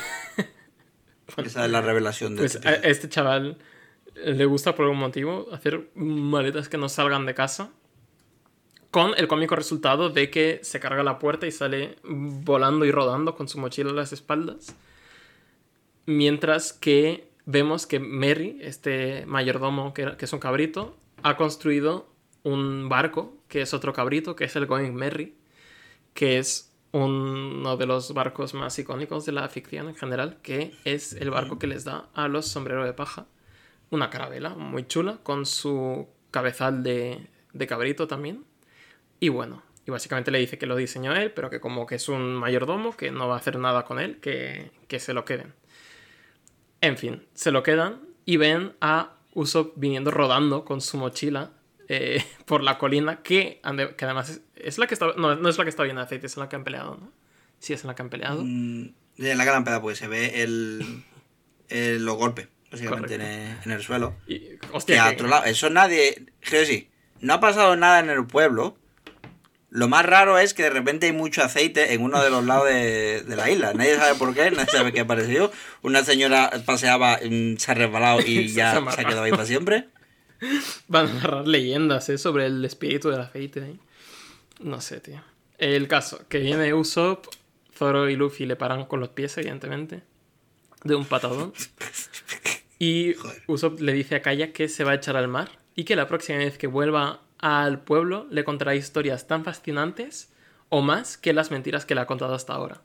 Esa 1.37 1.65
es 1.65 1.71
la 1.71 1.81
revelación 1.81 2.35
de 2.35 2.43
Pues 2.43 2.55
este 2.55 2.89
este 2.89 3.09
chaval 3.09 3.57
le 4.15 4.45
gusta 4.45 4.75
por 4.75 4.85
algún 4.85 4.99
motivo 4.99 5.47
hacer 5.51 5.89
maletas 5.95 6.69
que 6.69 6.77
no 6.77 6.89
salgan 6.89 7.25
de 7.25 7.33
casa. 7.33 7.71
Con 8.91 9.11
el 9.17 9.27
cómico 9.27 9.55
resultado 9.55 10.09
de 10.09 10.29
que 10.29 10.59
se 10.63 10.79
carga 10.79 11.03
la 11.03 11.19
puerta 11.19 11.47
y 11.47 11.51
sale 11.51 11.97
volando 12.03 12.85
y 12.85 12.91
rodando 12.91 13.35
con 13.35 13.49
su 13.49 13.59
mochila 13.59 13.91
a 13.91 13.93
las 13.93 14.13
espaldas. 14.13 14.75
Mientras 16.05 16.71
que 16.71 17.29
vemos 17.45 17.87
que 17.87 17.99
Merry, 17.99 18.57
este 18.61 19.25
mayordomo 19.25 19.93
que, 19.93 20.15
que 20.17 20.25
es 20.25 20.33
un 20.33 20.39
cabrito, 20.39 20.95
ha 21.23 21.35
construido 21.35 22.07
un 22.43 22.87
barco 22.87 23.35
que 23.49 23.61
es 23.61 23.73
otro 23.73 23.91
cabrito, 23.91 24.35
que 24.35 24.45
es 24.45 24.55
el 24.55 24.65
Going 24.65 24.93
Merry, 24.93 25.35
que 26.13 26.37
es 26.37 26.71
uno 26.91 27.75
de 27.75 27.85
los 27.85 28.13
barcos 28.13 28.53
más 28.53 28.79
icónicos 28.79 29.25
de 29.25 29.33
la 29.33 29.49
ficción 29.49 29.89
en 29.89 29.95
general, 29.95 30.37
que 30.41 30.73
es 30.85 31.11
el 31.11 31.29
barco 31.29 31.59
que 31.59 31.67
les 31.67 31.83
da 31.83 32.07
a 32.13 32.29
los 32.29 32.47
sombreros 32.47 32.85
de 32.85 32.93
paja. 32.93 33.25
Una 33.89 34.09
carabela 34.09 34.49
muy 34.49 34.87
chula, 34.87 35.19
con 35.23 35.45
su 35.45 36.07
cabezal 36.31 36.83
de, 36.83 37.27
de 37.53 37.67
cabrito 37.67 38.07
también. 38.07 38.43
Y 39.19 39.29
bueno, 39.29 39.63
y 39.85 39.91
básicamente 39.91 40.31
le 40.31 40.39
dice 40.39 40.57
que 40.57 40.65
lo 40.65 40.75
diseñó 40.75 41.13
él, 41.15 41.31
pero 41.31 41.49
que 41.49 41.59
como 41.59 41.85
que 41.85 41.95
es 41.95 42.09
un 42.09 42.35
mayordomo, 42.35 42.95
que 42.97 43.11
no 43.11 43.27
va 43.27 43.35
a 43.35 43.37
hacer 43.37 43.57
nada 43.59 43.83
con 43.85 43.99
él, 43.99 44.17
que, 44.19 44.71
que 44.87 44.99
se 44.99 45.13
lo 45.13 45.23
queden. 45.25 45.53
En 46.81 46.97
fin, 46.97 47.25
se 47.33 47.51
lo 47.51 47.63
quedan 47.63 48.01
y 48.25 48.37
ven 48.37 48.73
a 48.81 49.13
Usopp 49.33 49.73
viniendo 49.77 50.11
rodando 50.11 50.65
con 50.65 50.81
su 50.81 50.97
mochila 50.97 51.51
eh, 51.87 52.23
por 52.45 52.63
la 52.63 52.77
colina, 52.77 53.21
que, 53.21 53.61
que 53.97 54.05
además 54.05 54.29
es, 54.29 54.41
es 54.55 54.77
la 54.77 54.87
que 54.87 54.93
está... 54.95 55.13
No, 55.17 55.35
no 55.35 55.49
es 55.49 55.57
la 55.57 55.63
que 55.63 55.69
está 55.69 55.83
bien 55.83 55.97
aceite, 55.97 56.27
es 56.27 56.35
en 56.37 56.41
la 56.41 56.49
que 56.49 56.55
han 56.55 56.63
peleado, 56.63 56.97
¿no? 56.99 57.11
Sí, 57.59 57.73
es 57.73 57.81
en 57.83 57.87
la 57.87 57.95
que 57.95 58.01
han 58.01 58.09
peleado. 58.09 58.41
Mm, 58.43 58.89
de 59.17 59.35
la 59.35 59.45
gran 59.45 59.63
peda, 59.63 59.81
pues 59.81 59.97
se 59.97 60.07
ve 60.07 60.43
el, 60.43 61.03
el- 61.69 62.05
los 62.05 62.15
golpes, 62.17 62.47
básicamente, 62.71 63.15
en 63.15 63.21
el, 63.21 63.57
en 63.65 63.71
el 63.71 63.81
suelo. 63.81 64.15
Y, 64.27 64.57
Que 64.85 64.99
a 64.99 65.09
otro 65.09 65.27
lado, 65.27 65.45
eso 65.45 65.69
nadie. 65.69 66.25
Quiero 66.41 66.59
decir, 66.59 66.89
no 67.21 67.33
ha 67.33 67.39
pasado 67.39 67.75
nada 67.75 67.99
en 67.99 68.09
el 68.09 68.25
pueblo. 68.25 68.77
Lo 69.69 69.89
más 69.89 70.05
raro 70.05 70.37
es 70.39 70.53
que 70.53 70.63
de 70.63 70.69
repente 70.69 71.07
hay 71.07 71.11
mucho 71.11 71.43
aceite 71.43 71.93
en 71.93 72.01
uno 72.01 72.23
de 72.23 72.29
los 72.29 72.45
lados 72.47 72.67
de, 72.67 73.23
de 73.23 73.35
la 73.35 73.49
isla. 73.49 73.73
Nadie 73.73 73.97
sabe 73.97 74.15
por 74.15 74.33
qué, 74.33 74.51
nadie 74.51 74.71
sabe 74.71 74.93
qué 74.93 75.01
ha 75.01 75.07
parecido. 75.07 75.51
Una 75.81 76.03
señora 76.03 76.51
paseaba, 76.65 77.19
mm, 77.23 77.57
se 77.57 77.71
ha 77.71 77.73
resbalado 77.73 78.21
y 78.21 78.49
Se 78.49 78.55
ya 78.55 78.77
ha 78.77 78.91
se 78.91 79.01
ha 79.01 79.05
quedado 79.05 79.23
ahí 79.23 79.31
para 79.31 79.45
siempre. 79.45 79.89
Van 80.87 81.07
a 81.07 81.13
narrar 81.13 81.47
leyendas 81.47 82.09
¿eh? 82.09 82.17
sobre 82.17 82.45
el 82.45 82.63
espíritu 82.63 83.09
del 83.09 83.21
aceite. 83.21 83.59
¿eh? 83.59 83.75
No 84.59 84.81
sé, 84.81 84.99
tío. 84.99 85.21
El 85.57 85.87
caso, 85.87 86.27
que 86.27 86.39
viene 86.39 86.73
Usopp, 86.73 87.27
Zoro 87.73 88.09
y 88.09 88.15
Luffy 88.15 88.45
le 88.45 88.55
paran 88.55 88.85
con 88.85 88.99
los 88.99 89.09
pies, 89.09 89.37
evidentemente, 89.37 90.03
de 90.85 90.95
un 90.95 91.03
patadón. 91.05 91.51
Y 92.79 93.13
Joder. 93.15 93.43
Usopp 93.47 93.79
le 93.81 93.91
dice 93.93 94.15
a 94.15 94.21
Kaya 94.21 94.53
que 94.53 94.69
se 94.69 94.83
va 94.85 94.91
a 94.91 94.95
echar 94.95 95.17
al 95.17 95.27
mar 95.27 95.49
y 95.75 95.83
que 95.83 95.95
la 95.95 96.07
próxima 96.07 96.37
vez 96.39 96.57
que 96.57 96.67
vuelva 96.67 97.21
al 97.39 97.81
pueblo 97.81 98.27
le 98.31 98.43
contará 98.45 98.75
historias 98.75 99.27
tan 99.27 99.43
fascinantes 99.43 100.31
o 100.69 100.81
más 100.81 101.17
que 101.17 101.33
las 101.33 101.51
mentiras 101.51 101.85
que 101.85 101.95
le 101.95 102.01
ha 102.01 102.05
contado 102.07 102.33
hasta 102.33 102.53
ahora. 102.53 102.81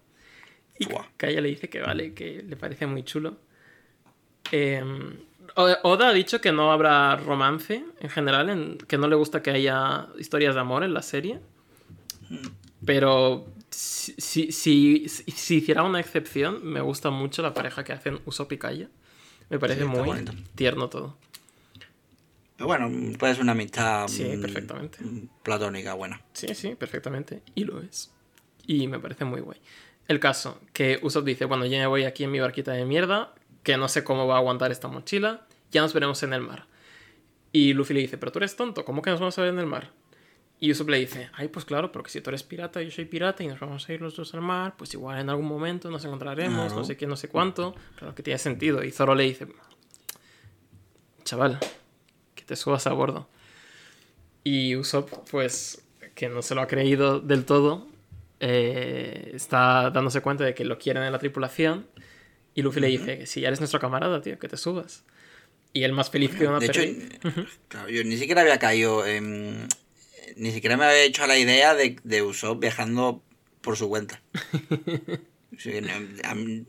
Y. 0.78 0.86
Kaya 1.16 1.40
le 1.40 1.48
dice 1.50 1.68
que 1.68 1.80
vale, 1.80 2.14
que 2.14 2.42
le 2.42 2.56
parece 2.56 2.86
muy 2.86 3.04
chulo. 3.04 3.36
Eh, 4.52 4.82
O- 5.56 5.76
Oda 5.82 6.08
ha 6.08 6.12
dicho 6.12 6.40
que 6.40 6.52
no 6.52 6.70
habrá 6.70 7.16
romance 7.16 7.84
en 8.00 8.08
general, 8.08 8.50
en- 8.50 8.78
que 8.78 8.96
no 8.98 9.08
le 9.08 9.16
gusta 9.16 9.42
que 9.42 9.50
haya 9.50 10.06
historias 10.18 10.54
de 10.54 10.60
amor 10.60 10.84
en 10.84 10.94
la 10.94 11.02
serie. 11.02 11.40
Pero 12.86 13.46
si, 13.70 14.14
si, 14.52 14.52
si- 14.52 15.08
si 15.08 15.56
hiciera 15.56 15.82
una 15.82 16.00
excepción, 16.00 16.64
me 16.64 16.80
gusta 16.80 17.10
mucho 17.10 17.42
la 17.42 17.54
pareja 17.54 17.84
que 17.84 17.92
hacen 17.92 18.20
Usopp 18.26 18.52
y 18.52 18.58
Kaya. 18.58 18.88
Me 19.48 19.58
parece 19.58 19.80
Sí, 19.80 19.86
muy 19.86 20.02
bonito. 20.02 20.32
tierno 20.54 20.88
todo. 20.88 21.16
Pero 22.56 22.66
bueno, 22.66 22.90
puede 23.18 23.34
ser 23.34 23.42
una 23.42 23.52
amistad 23.52 24.06
Sí, 24.08 24.24
mm, 24.24 24.40
perfectamente. 24.40 24.98
platónica, 25.42 25.94
buena. 25.94 26.20
Sí, 26.34 26.54
sí, 26.54 26.74
perfectamente. 26.74 27.42
Y 27.54 27.64
lo 27.64 27.80
es. 27.80 28.10
Y 28.66 28.86
me 28.86 28.98
parece 29.00 29.24
muy 29.24 29.40
guay. 29.40 29.58
El 30.08 30.20
caso, 30.20 30.60
que 30.72 30.98
Usopp 31.02 31.24
dice, 31.24 31.44
bueno, 31.46 31.64
yo 31.66 31.78
me 31.78 31.86
voy 31.86 32.04
aquí 32.04 32.24
en 32.24 32.30
mi 32.32 32.40
barquita 32.40 32.72
de 32.72 32.84
mierda, 32.84 33.34
que 33.62 33.76
no 33.76 33.88
sé 33.88 34.04
cómo 34.04 34.26
va 34.26 34.34
a 34.34 34.38
aguantar 34.38 34.72
esta 34.72 34.88
mochila, 34.88 35.46
ya 35.70 35.80
nos 35.82 35.94
veremos 35.94 36.22
en 36.22 36.32
el 36.32 36.42
mar. 36.42 36.66
Y 37.52 37.72
Luffy 37.72 37.94
le 37.94 38.00
dice, 38.00 38.18
pero 38.18 38.30
tú 38.32 38.38
eres 38.40 38.56
tonto, 38.56 38.84
¿cómo 38.84 39.02
que 39.02 39.10
nos 39.10 39.20
vamos 39.20 39.38
a 39.38 39.42
ver 39.42 39.52
en 39.52 39.58
el 39.58 39.66
mar? 39.66 39.90
Y 40.62 40.70
Usopp 40.72 40.90
le 40.90 40.98
dice, 40.98 41.30
ay, 41.34 41.48
pues 41.48 41.64
claro, 41.64 41.90
porque 41.90 42.10
si 42.10 42.20
tú 42.20 42.28
eres 42.30 42.42
pirata, 42.42 42.82
yo 42.82 42.90
soy 42.90 43.06
pirata 43.06 43.42
y 43.42 43.46
nos 43.48 43.58
vamos 43.58 43.88
a 43.88 43.92
ir 43.94 44.02
los 44.02 44.14
dos 44.14 44.34
al 44.34 44.42
mar, 44.42 44.74
pues 44.76 44.92
igual 44.92 45.18
en 45.18 45.30
algún 45.30 45.46
momento 45.46 45.90
nos 45.90 46.04
encontraremos, 46.04 46.66
Claro. 46.66 46.74
no 46.80 46.84
sé 46.84 46.96
qué, 46.98 47.06
no 47.06 47.16
sé 47.16 47.28
cuánto. 47.28 47.74
Claro 47.96 48.14
que 48.14 48.22
tiene 48.22 48.38
sentido. 48.38 48.84
Y 48.84 48.90
Zoro 48.90 49.14
le 49.14 49.24
dice, 49.24 49.46
chaval, 51.24 51.58
que 52.34 52.44
te 52.44 52.56
subas 52.56 52.86
a 52.86 52.92
bordo. 52.92 53.28
Y 54.44 54.76
Usopp, 54.76 55.10
pues, 55.30 55.82
que 56.14 56.28
no 56.28 56.42
se 56.42 56.54
lo 56.54 56.60
ha 56.60 56.66
creído 56.66 57.20
del 57.20 57.44
todo, 57.46 57.88
eh, 58.40 59.30
está 59.34 59.90
dándose 59.90 60.20
cuenta 60.20 60.44
de 60.44 60.54
que 60.54 60.64
lo 60.64 60.78
quieren 60.78 61.02
en 61.02 61.12
la 61.12 61.18
tripulación. 61.18 61.86
Y 62.54 62.62
Luffy 62.62 62.80
le 62.80 62.88
dice 62.88 63.18
que 63.18 63.26
si 63.26 63.40
ya 63.42 63.48
eres 63.48 63.60
nuestro 63.60 63.80
camarada, 63.80 64.20
tío, 64.20 64.38
que 64.38 64.48
te 64.48 64.56
subas. 64.56 65.04
Y 65.72 65.84
él 65.84 65.92
más 65.92 66.10
feliz 66.10 66.34
que 66.34 66.46
una 66.46 66.58
De 66.58 66.66
hecho, 66.66 66.80
claro, 67.68 67.88
yo 67.88 68.02
ni 68.04 68.16
siquiera 68.16 68.40
había 68.42 68.58
caído 68.58 69.06
en... 69.06 69.68
Ni 70.36 70.52
siquiera 70.52 70.76
me 70.76 70.84
había 70.84 71.02
hecho 71.04 71.24
a 71.24 71.26
la 71.26 71.38
idea 71.38 71.74
de, 71.74 71.96
de 72.04 72.22
Usopp 72.22 72.60
viajando 72.60 73.22
por 73.60 73.76
su 73.76 73.88
cuenta. 73.88 74.20
Sí, 75.58 75.72
a 76.24 76.34
mí- 76.36 76.64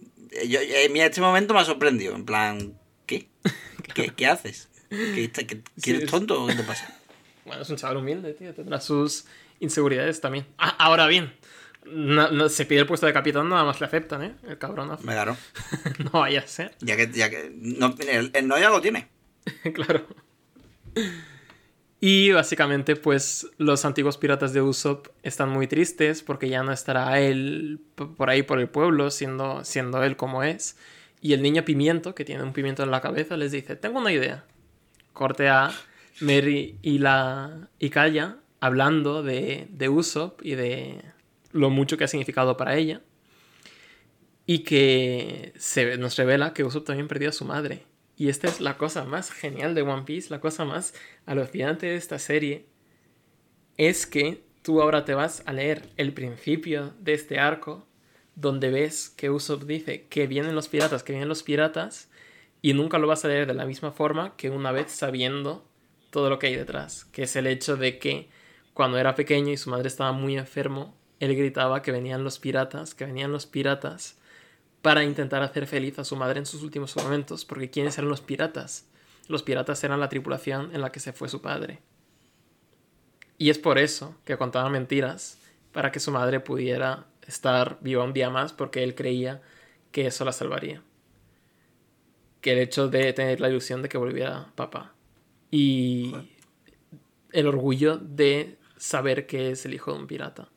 yo, 0.47 0.59
mí 0.91 1.01
este 1.01 1.21
momento 1.21 1.53
me 1.53 1.61
ha 1.61 1.65
sorprendido. 1.65 2.13
En 2.15 2.25
plan, 2.25 2.77
¿qué? 3.05 3.27
¿Qué, 3.93 4.09
qué 4.09 4.27
haces? 4.27 4.69
¿Qué, 4.89 5.23
está- 5.25 5.45
qué- 5.45 5.61
Sí, 5.77 5.81
¿Quieres 5.81 6.03
es- 6.05 6.11
tonto 6.11 6.43
o 6.43 6.47
qué 6.47 6.55
te 6.55 6.63
pasa? 6.63 6.97
Bueno, 7.45 7.61
es 7.63 7.69
un 7.69 7.75
chaval 7.77 7.97
humilde, 7.97 8.33
tío. 8.33 8.53
Tendrá 8.53 8.79
sus 8.81 9.25
inseguridades 9.59 10.19
también. 10.21 10.45
Ah, 10.57 10.75
ahora 10.79 11.07
bien, 11.07 11.33
no- 11.85 12.29
no- 12.31 12.49
se 12.49 12.65
pide 12.65 12.79
el 12.81 12.85
puesto 12.85 13.05
de 13.05 13.13
capitán, 13.13 13.47
nada 13.49 13.63
más 13.63 13.79
le 13.79 13.85
aceptan, 13.87 14.23
¿eh? 14.23 14.35
El 14.47 14.57
cabronazo. 14.57 15.03
Me 15.03 15.15
ganó. 15.15 15.37
no 15.99 16.11
vaya 16.19 16.41
a 16.41 16.47
ser. 16.47 16.75
Ya 16.81 16.97
que, 16.97 17.09
ya 17.11 17.29
que 17.29 17.51
no, 17.55 17.95
el, 17.99 18.31
el 18.33 18.47
no 18.47 18.59
ya 18.59 18.69
lo 18.69 18.81
tiene. 18.81 19.07
claro. 19.73 20.05
Y 22.03 22.31
básicamente, 22.31 22.95
pues 22.95 23.47
los 23.59 23.85
antiguos 23.85 24.17
piratas 24.17 24.53
de 24.53 24.61
Usopp 24.63 25.09
están 25.21 25.49
muy 25.49 25.67
tristes 25.67 26.23
porque 26.23 26.49
ya 26.49 26.63
no 26.63 26.71
estará 26.71 27.19
él 27.21 27.79
por 27.95 28.31
ahí 28.31 28.41
por 28.41 28.59
el 28.59 28.67
pueblo, 28.67 29.11
siendo, 29.11 29.63
siendo 29.63 30.03
él 30.03 30.17
como 30.17 30.41
es. 30.41 30.77
Y 31.21 31.33
el 31.33 31.43
niño 31.43 31.63
pimiento, 31.63 32.15
que 32.15 32.25
tiene 32.25 32.41
un 32.41 32.53
pimiento 32.53 32.81
en 32.81 32.89
la 32.89 33.01
cabeza, 33.01 33.37
les 33.37 33.51
dice: 33.51 33.75
Tengo 33.75 33.99
una 33.99 34.11
idea. 34.11 34.45
Corte 35.13 35.47
a 35.47 35.71
Mary 36.21 36.79
y 36.81 36.97
la 36.97 37.69
y 37.77 37.91
Kaya 37.91 38.37
hablando 38.59 39.21
de, 39.21 39.67
de 39.69 39.89
Usopp 39.89 40.43
y 40.43 40.55
de 40.55 41.01
lo 41.51 41.69
mucho 41.69 41.97
que 41.97 42.05
ha 42.05 42.07
significado 42.07 42.57
para 42.57 42.77
ella. 42.77 43.01
Y 44.47 44.59
que 44.59 45.53
se, 45.55 45.97
nos 45.97 46.17
revela 46.17 46.53
que 46.53 46.63
Usopp 46.63 46.87
también 46.87 47.07
perdió 47.07 47.29
a 47.29 47.33
su 47.33 47.45
madre. 47.45 47.90
Y 48.21 48.29
esta 48.29 48.47
es 48.47 48.61
la 48.61 48.77
cosa 48.77 49.03
más 49.03 49.31
genial 49.31 49.73
de 49.73 49.81
One 49.81 50.03
Piece, 50.03 50.29
la 50.29 50.39
cosa 50.39 50.63
más 50.63 50.93
alucinante 51.25 51.87
de 51.87 51.95
esta 51.95 52.19
serie, 52.19 52.67
es 53.77 54.05
que 54.05 54.43
tú 54.61 54.79
ahora 54.79 55.05
te 55.05 55.15
vas 55.15 55.41
a 55.47 55.53
leer 55.53 55.89
el 55.97 56.13
principio 56.13 56.93
de 56.99 57.13
este 57.13 57.39
arco, 57.39 57.87
donde 58.35 58.69
ves 58.69 59.09
que 59.09 59.31
Usopp 59.31 59.63
dice 59.63 60.05
que 60.07 60.27
vienen 60.27 60.53
los 60.53 60.67
piratas, 60.67 61.01
que 61.01 61.13
vienen 61.13 61.29
los 61.29 61.41
piratas, 61.41 62.11
y 62.61 62.73
nunca 62.73 62.99
lo 62.99 63.07
vas 63.07 63.25
a 63.25 63.27
leer 63.27 63.47
de 63.47 63.55
la 63.55 63.65
misma 63.65 63.91
forma 63.91 64.35
que 64.37 64.51
una 64.51 64.71
vez 64.71 64.91
sabiendo 64.91 65.67
todo 66.11 66.29
lo 66.29 66.37
que 66.37 66.45
hay 66.45 66.55
detrás, 66.55 67.05
que 67.05 67.23
es 67.23 67.35
el 67.35 67.47
hecho 67.47 67.75
de 67.75 67.97
que 67.97 68.29
cuando 68.75 68.99
era 68.99 69.15
pequeño 69.15 69.51
y 69.51 69.57
su 69.57 69.71
madre 69.71 69.87
estaba 69.87 70.11
muy 70.11 70.37
enfermo, 70.37 70.95
él 71.19 71.35
gritaba 71.35 71.81
que 71.81 71.91
venían 71.91 72.23
los 72.23 72.37
piratas, 72.37 72.93
que 72.93 73.05
venían 73.05 73.31
los 73.31 73.47
piratas, 73.47 74.20
para 74.81 75.03
intentar 75.03 75.43
hacer 75.43 75.67
feliz 75.67 75.99
a 75.99 76.03
su 76.03 76.15
madre 76.15 76.39
en 76.39 76.45
sus 76.45 76.63
últimos 76.63 76.95
momentos, 76.95 77.45
porque 77.45 77.69
¿quiénes 77.69 77.97
eran 77.97 78.09
los 78.09 78.21
piratas? 78.21 78.87
Los 79.27 79.43
piratas 79.43 79.83
eran 79.83 79.99
la 79.99 80.09
tripulación 80.09 80.73
en 80.73 80.81
la 80.81 80.91
que 80.91 80.99
se 80.99 81.13
fue 81.13 81.29
su 81.29 81.41
padre. 81.41 81.79
Y 83.37 83.49
es 83.49 83.57
por 83.57 83.77
eso 83.77 84.15
que 84.25 84.37
contaba 84.37 84.69
mentiras, 84.69 85.39
para 85.71 85.91
que 85.91 85.99
su 85.99 86.11
madre 86.11 86.39
pudiera 86.39 87.05
estar 87.25 87.77
viva 87.81 88.03
un 88.03 88.13
día 88.13 88.29
más, 88.29 88.53
porque 88.53 88.83
él 88.83 88.95
creía 88.95 89.41
que 89.91 90.07
eso 90.07 90.25
la 90.25 90.31
salvaría. 90.31 90.83
Que 92.41 92.53
el 92.53 92.59
hecho 92.59 92.87
de 92.87 93.13
tener 93.13 93.39
la 93.39 93.49
ilusión 93.49 93.81
de 93.81 93.89
que 93.89 93.97
volviera 93.97 94.51
papá. 94.55 94.93
Y 95.49 96.13
el 97.31 97.47
orgullo 97.47 97.97
de 97.97 98.57
saber 98.77 99.27
que 99.27 99.51
es 99.51 99.65
el 99.65 99.73
hijo 99.73 99.93
de 99.93 99.99
un 99.99 100.07
pirata. 100.07 100.49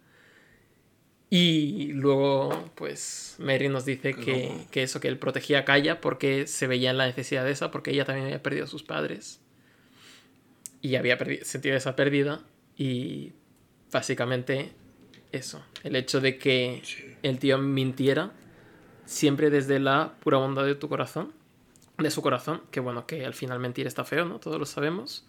Y 1.36 1.90
luego, 1.94 2.70
pues, 2.76 3.34
Mary 3.40 3.68
nos 3.68 3.84
dice 3.84 4.14
que, 4.14 4.66
que, 4.70 4.84
eso, 4.84 5.00
que 5.00 5.08
él 5.08 5.18
protegía 5.18 5.58
a 5.58 5.64
Kaya 5.64 6.00
porque 6.00 6.46
se 6.46 6.68
veía 6.68 6.92
en 6.92 6.96
la 6.96 7.06
necesidad 7.06 7.44
de 7.44 7.50
esa, 7.50 7.72
porque 7.72 7.90
ella 7.90 8.04
también 8.04 8.26
había 8.26 8.40
perdido 8.40 8.66
a 8.66 8.68
sus 8.68 8.84
padres. 8.84 9.40
Y 10.80 10.94
había 10.94 11.18
sentido 11.42 11.74
esa 11.74 11.96
pérdida. 11.96 12.40
Y 12.76 13.32
básicamente 13.90 14.74
eso, 15.32 15.60
el 15.82 15.96
hecho 15.96 16.20
de 16.20 16.38
que 16.38 16.82
el 17.24 17.40
tío 17.40 17.58
mintiera 17.58 18.30
siempre 19.04 19.50
desde 19.50 19.80
la 19.80 20.14
pura 20.20 20.38
bondad 20.38 20.64
de 20.64 20.76
tu 20.76 20.88
corazón, 20.88 21.32
de 21.98 22.12
su 22.12 22.22
corazón, 22.22 22.62
que 22.70 22.78
bueno, 22.78 23.08
que 23.08 23.26
al 23.26 23.34
final 23.34 23.58
mentir 23.58 23.88
está 23.88 24.04
feo, 24.04 24.24
¿no? 24.24 24.38
Todos 24.38 24.60
lo 24.60 24.66
sabemos. 24.66 25.24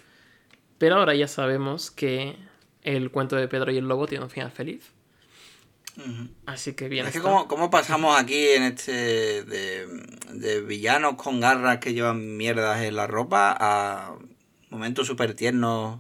Pero 0.78 0.98
ahora 0.98 1.16
ya 1.16 1.28
sabemos 1.28 1.90
que 1.90 2.36
el 2.84 3.10
cuento 3.10 3.38
de 3.38 3.48
Pedro 3.48 3.72
y 3.72 3.78
el 3.78 3.88
Lobo 3.88 4.06
tiene 4.06 4.26
un 4.26 4.30
final 4.30 4.52
feliz. 4.52 4.95
Así 6.46 6.74
que 6.74 6.90
bien. 6.90 7.06
Es 7.06 7.14
que 7.14 7.22
¿cómo, 7.22 7.70
pasamos 7.70 8.20
aquí 8.20 8.50
en 8.50 8.64
este 8.64 9.44
de, 9.44 9.88
de, 10.34 10.62
villanos 10.62 11.16
con 11.16 11.40
garras 11.40 11.80
que 11.80 11.94
llevan 11.94 12.36
mierdas 12.38 12.82
en 12.82 12.96
la 12.96 13.08
ropa 13.08 13.56
a 13.58 14.16
momentos 14.70 15.08
súper 15.08 15.34
tiernos 15.34 16.00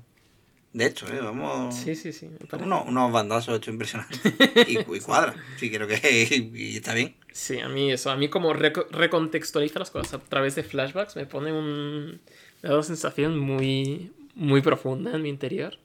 de 0.75 0.87
hecho, 0.87 1.07
¿eh? 1.07 1.21
vamos. 1.21 1.73
Sí, 1.73 1.95
sí, 1.95 2.11
sí. 2.11 2.29
Unos, 2.51 2.85
unos, 2.85 3.09
bandazos 3.09 3.55
hecho 3.55 3.71
impresionantes. 3.71 4.19
y, 4.67 4.79
y, 4.79 4.99
cuadra. 4.99 5.33
Sí, 5.55 5.71
creo 5.71 5.87
que 5.87 6.51
y 6.53 6.75
está 6.75 6.93
bien. 6.93 7.15
Sí, 7.31 7.61
a 7.61 7.69
mí 7.69 7.93
eso. 7.93 8.11
A 8.11 8.17
mí, 8.17 8.27
como 8.27 8.51
recontextualiza 8.51 9.79
las 9.79 9.89
cosas 9.89 10.15
a 10.15 10.19
través 10.19 10.55
de 10.55 10.63
flashbacks, 10.63 11.15
me 11.15 11.25
pone 11.25 11.53
un. 11.53 12.19
Me 12.61 12.67
da 12.67 12.73
una 12.73 12.83
sensación 12.83 13.39
muy, 13.39 14.11
muy 14.33 14.59
profunda 14.61 15.15
en 15.15 15.21
mi 15.21 15.29
interior. 15.29 15.79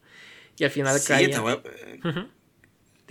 Y 0.59 0.65
al 0.65 0.73
final 0.73 0.99
sí, 0.99 1.07
cae. 1.07 1.31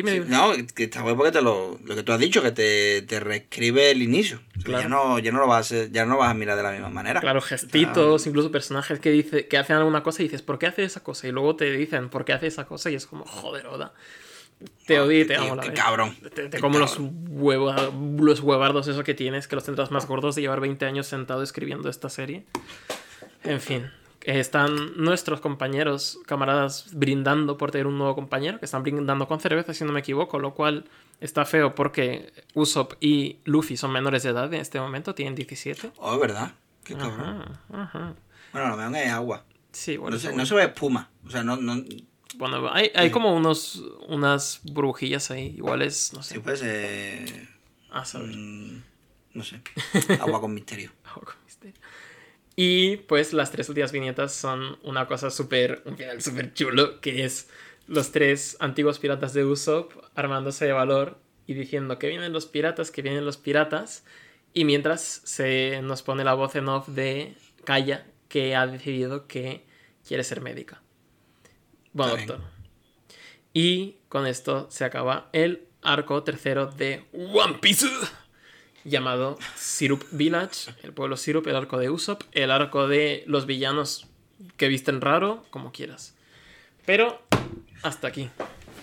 No, 0.03 0.53
que 0.75 0.85
está 0.85 1.01
bueno 1.01 1.17
porque 1.17 1.31
te 1.31 1.41
lo, 1.41 1.79
lo 1.83 1.95
que 1.95 2.03
tú 2.03 2.11
has 2.11 2.19
dicho, 2.19 2.41
que 2.41 2.51
te, 2.51 3.01
te 3.01 3.19
reescribe 3.19 3.91
el 3.91 4.01
inicio. 4.01 4.41
Claro. 4.63 4.83
Ya, 4.83 4.89
no, 4.89 5.19
ya, 5.19 5.31
no 5.31 5.39
lo 5.39 5.47
vas 5.47 5.71
a, 5.71 5.85
ya 5.85 6.05
no 6.05 6.17
vas 6.17 6.31
a 6.31 6.33
mirar 6.33 6.57
de 6.57 6.63
la 6.63 6.71
misma 6.71 6.89
manera. 6.89 7.21
Claro, 7.21 7.41
gestitos, 7.41 8.25
incluso 8.27 8.51
personajes 8.51 8.99
que, 8.99 9.11
dice, 9.11 9.47
que 9.47 9.57
hacen 9.57 9.75
alguna 9.75 10.03
cosa 10.03 10.21
y 10.21 10.25
dices, 10.25 10.41
¿por 10.41 10.59
qué 10.59 10.67
hace 10.67 10.83
esa 10.83 11.01
cosa? 11.03 11.27
Y 11.27 11.31
luego 11.31 11.55
te 11.55 11.71
dicen, 11.71 12.09
¿por 12.09 12.25
qué 12.25 12.33
hace 12.33 12.47
esa 12.47 12.65
cosa? 12.65 12.89
Y 12.89 12.95
es 12.95 13.05
como, 13.05 13.25
joder, 13.25 13.67
Oda. 13.67 13.93
Te 14.85 14.99
odio 14.99 15.21
y 15.21 15.25
te 15.25 15.37
amo 15.37 15.55
la 15.55 15.63
vez. 15.63 15.71
cabrón. 15.71 16.15
Te, 16.35 16.49
te 16.49 16.59
como 16.59 16.79
los 16.79 16.97
huevos, 16.99 17.75
los 18.19 18.41
huevardos 18.41 18.87
esos 18.89 19.03
que 19.03 19.13
tienes, 19.13 19.47
que 19.47 19.55
los 19.55 19.63
tendrás 19.63 19.89
más 19.89 20.05
gordos 20.05 20.35
de 20.35 20.41
llevar 20.41 20.59
20 20.59 20.85
años 20.85 21.07
sentado 21.07 21.43
escribiendo 21.43 21.89
esta 21.89 22.09
serie. 22.09 22.43
En 23.43 23.61
fin 23.61 23.89
están 24.21 24.97
nuestros 24.97 25.41
compañeros, 25.41 26.19
camaradas, 26.25 26.87
brindando 26.93 27.57
por 27.57 27.71
tener 27.71 27.87
un 27.87 27.97
nuevo 27.97 28.15
compañero, 28.15 28.59
que 28.59 28.65
están 28.65 28.83
brindando 28.83 29.27
con 29.27 29.39
cerveza, 29.39 29.73
si 29.73 29.83
no 29.85 29.91
me 29.91 30.01
equivoco, 30.01 30.39
lo 30.39 30.53
cual 30.53 30.85
está 31.19 31.45
feo 31.45 31.75
porque 31.75 32.31
Usopp 32.53 32.93
y 32.99 33.37
Luffy 33.45 33.77
son 33.77 33.91
menores 33.91 34.23
de 34.23 34.29
edad 34.29 34.53
en 34.53 34.61
este 34.61 34.79
momento, 34.79 35.15
tienen 35.15 35.35
17. 35.35 35.91
Oh, 35.97 36.17
¿verdad? 36.19 36.53
Qué 36.83 36.95
cabrón. 36.95 37.57
Bueno, 38.51 38.69
lo 38.69 38.77
mejor 38.77 38.95
es 38.95 39.11
agua. 39.11 39.45
Sí, 39.71 39.97
bueno. 39.97 40.17
No 40.35 40.45
se, 40.45 40.55
ve 40.55 40.63
espuma. 40.63 41.09
O 41.25 41.29
sea, 41.29 41.43
no. 41.43 41.55
no... 41.57 41.83
Bueno, 42.35 42.69
hay, 42.71 42.91
hay 42.95 43.11
como 43.11 43.35
unos, 43.35 43.83
unas 44.07 44.61
burbujillas 44.63 45.29
ahí, 45.31 45.53
iguales, 45.57 46.11
no 46.13 46.23
sé. 46.23 46.35
Sí, 46.35 46.39
pues. 46.39 46.61
Eh... 46.63 47.47
Ah, 47.91 48.05
sabes. 48.05 48.35
Mm, 48.35 48.81
no 49.33 49.43
sé. 49.43 49.61
Agua 50.19 50.41
con 50.41 50.53
misterio. 50.53 50.91
agua 51.03 51.25
con 51.25 51.35
misterio. 51.45 51.79
Y 52.61 52.97
pues 52.97 53.31
las 53.31 53.51
tres 53.51 53.69
últimas 53.69 53.93
viñetas 53.93 54.33
son 54.33 54.79
una 54.83 55.07
cosa 55.07 55.29
súper, 55.29 55.81
un 55.85 55.95
final 55.95 56.21
súper 56.21 56.53
chulo, 56.53 56.99
que 56.99 57.23
es 57.23 57.49
los 57.87 58.11
tres 58.11 58.57
antiguos 58.59 58.99
piratas 58.99 59.33
de 59.33 59.45
Usopp 59.45 59.93
armándose 60.13 60.65
de 60.65 60.73
valor 60.73 61.21
y 61.47 61.53
diciendo 61.53 61.97
que 61.97 62.09
vienen 62.09 62.33
los 62.33 62.47
piratas, 62.47 62.91
que 62.91 63.01
vienen 63.01 63.23
los 63.23 63.37
piratas. 63.37 64.03
Y 64.53 64.65
mientras 64.65 65.21
se 65.23 65.81
nos 65.83 66.03
pone 66.03 66.25
la 66.25 66.33
voz 66.33 66.53
en 66.57 66.67
off 66.67 66.89
de 66.89 67.33
Kaya, 67.63 68.05
que 68.27 68.57
ha 68.57 68.67
decidido 68.67 69.25
que 69.25 69.65
quiere 70.05 70.25
ser 70.25 70.41
médica. 70.41 70.81
Bueno, 71.93 72.17
doctor. 72.17 72.41
Y 73.53 73.99
con 74.09 74.27
esto 74.27 74.67
se 74.69 74.83
acaba 74.83 75.29
el 75.31 75.65
arco 75.81 76.23
tercero 76.23 76.65
de 76.65 77.05
One 77.13 77.59
Piece 77.61 77.87
llamado 78.83 79.37
Syrup 79.55 80.03
Village, 80.11 80.71
el 80.83 80.93
pueblo 80.93 81.17
Syrup, 81.17 81.47
el 81.47 81.55
arco 81.55 81.77
de 81.77 81.89
Usopp, 81.89 82.23
el 82.31 82.51
arco 82.51 82.87
de 82.87 83.23
los 83.27 83.45
villanos 83.45 84.07
que 84.57 84.67
visten 84.67 85.01
raro, 85.01 85.43
como 85.49 85.71
quieras. 85.71 86.15
Pero 86.85 87.21
hasta 87.83 88.07
aquí. 88.07 88.29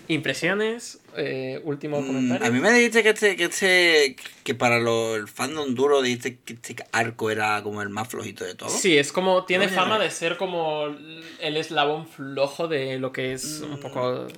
Impresiones, 0.09 1.01
eh, 1.17 1.61
último 1.65 2.01
mm, 2.01 2.07
comentario. 2.07 2.47
a 2.47 2.51
mí 2.51 2.61
me 2.61 2.71
dijiste 2.73 3.03
que 3.03 3.09
este, 3.09 3.37
que 3.37 3.45
este, 3.45 4.17
que 4.45 4.55
para 4.55 4.79
lo, 4.79 5.17
el 5.17 5.27
fandom 5.27 5.75
duro 5.75 6.01
dijiste 6.01 6.39
que 6.45 6.53
este 6.53 6.77
arco 6.93 7.31
era 7.31 7.61
como 7.65 7.83
el 7.83 7.89
más 7.89 8.07
flojito 8.07 8.45
de 8.45 8.55
todo. 8.55 8.69
Sí, 8.69 8.97
es 8.97 9.11
como, 9.11 9.45
tiene 9.45 9.69
fama 9.69 9.99
de 9.99 10.11
ser 10.13 10.37
como 10.37 10.87
el 11.41 11.57
eslabón 11.57 12.07
flojo 12.07 12.69
de 12.69 13.01
lo 13.01 13.13
que 13.13 13.33
es 13.33 13.63
un 13.69 13.81
poco 13.81 14.29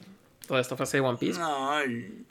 toda 0.48 0.60
esta 0.60 0.76
fase 0.76 0.96
de 0.96 1.02
One 1.02 1.18
Piece. 1.18 1.38
No, 1.38 1.78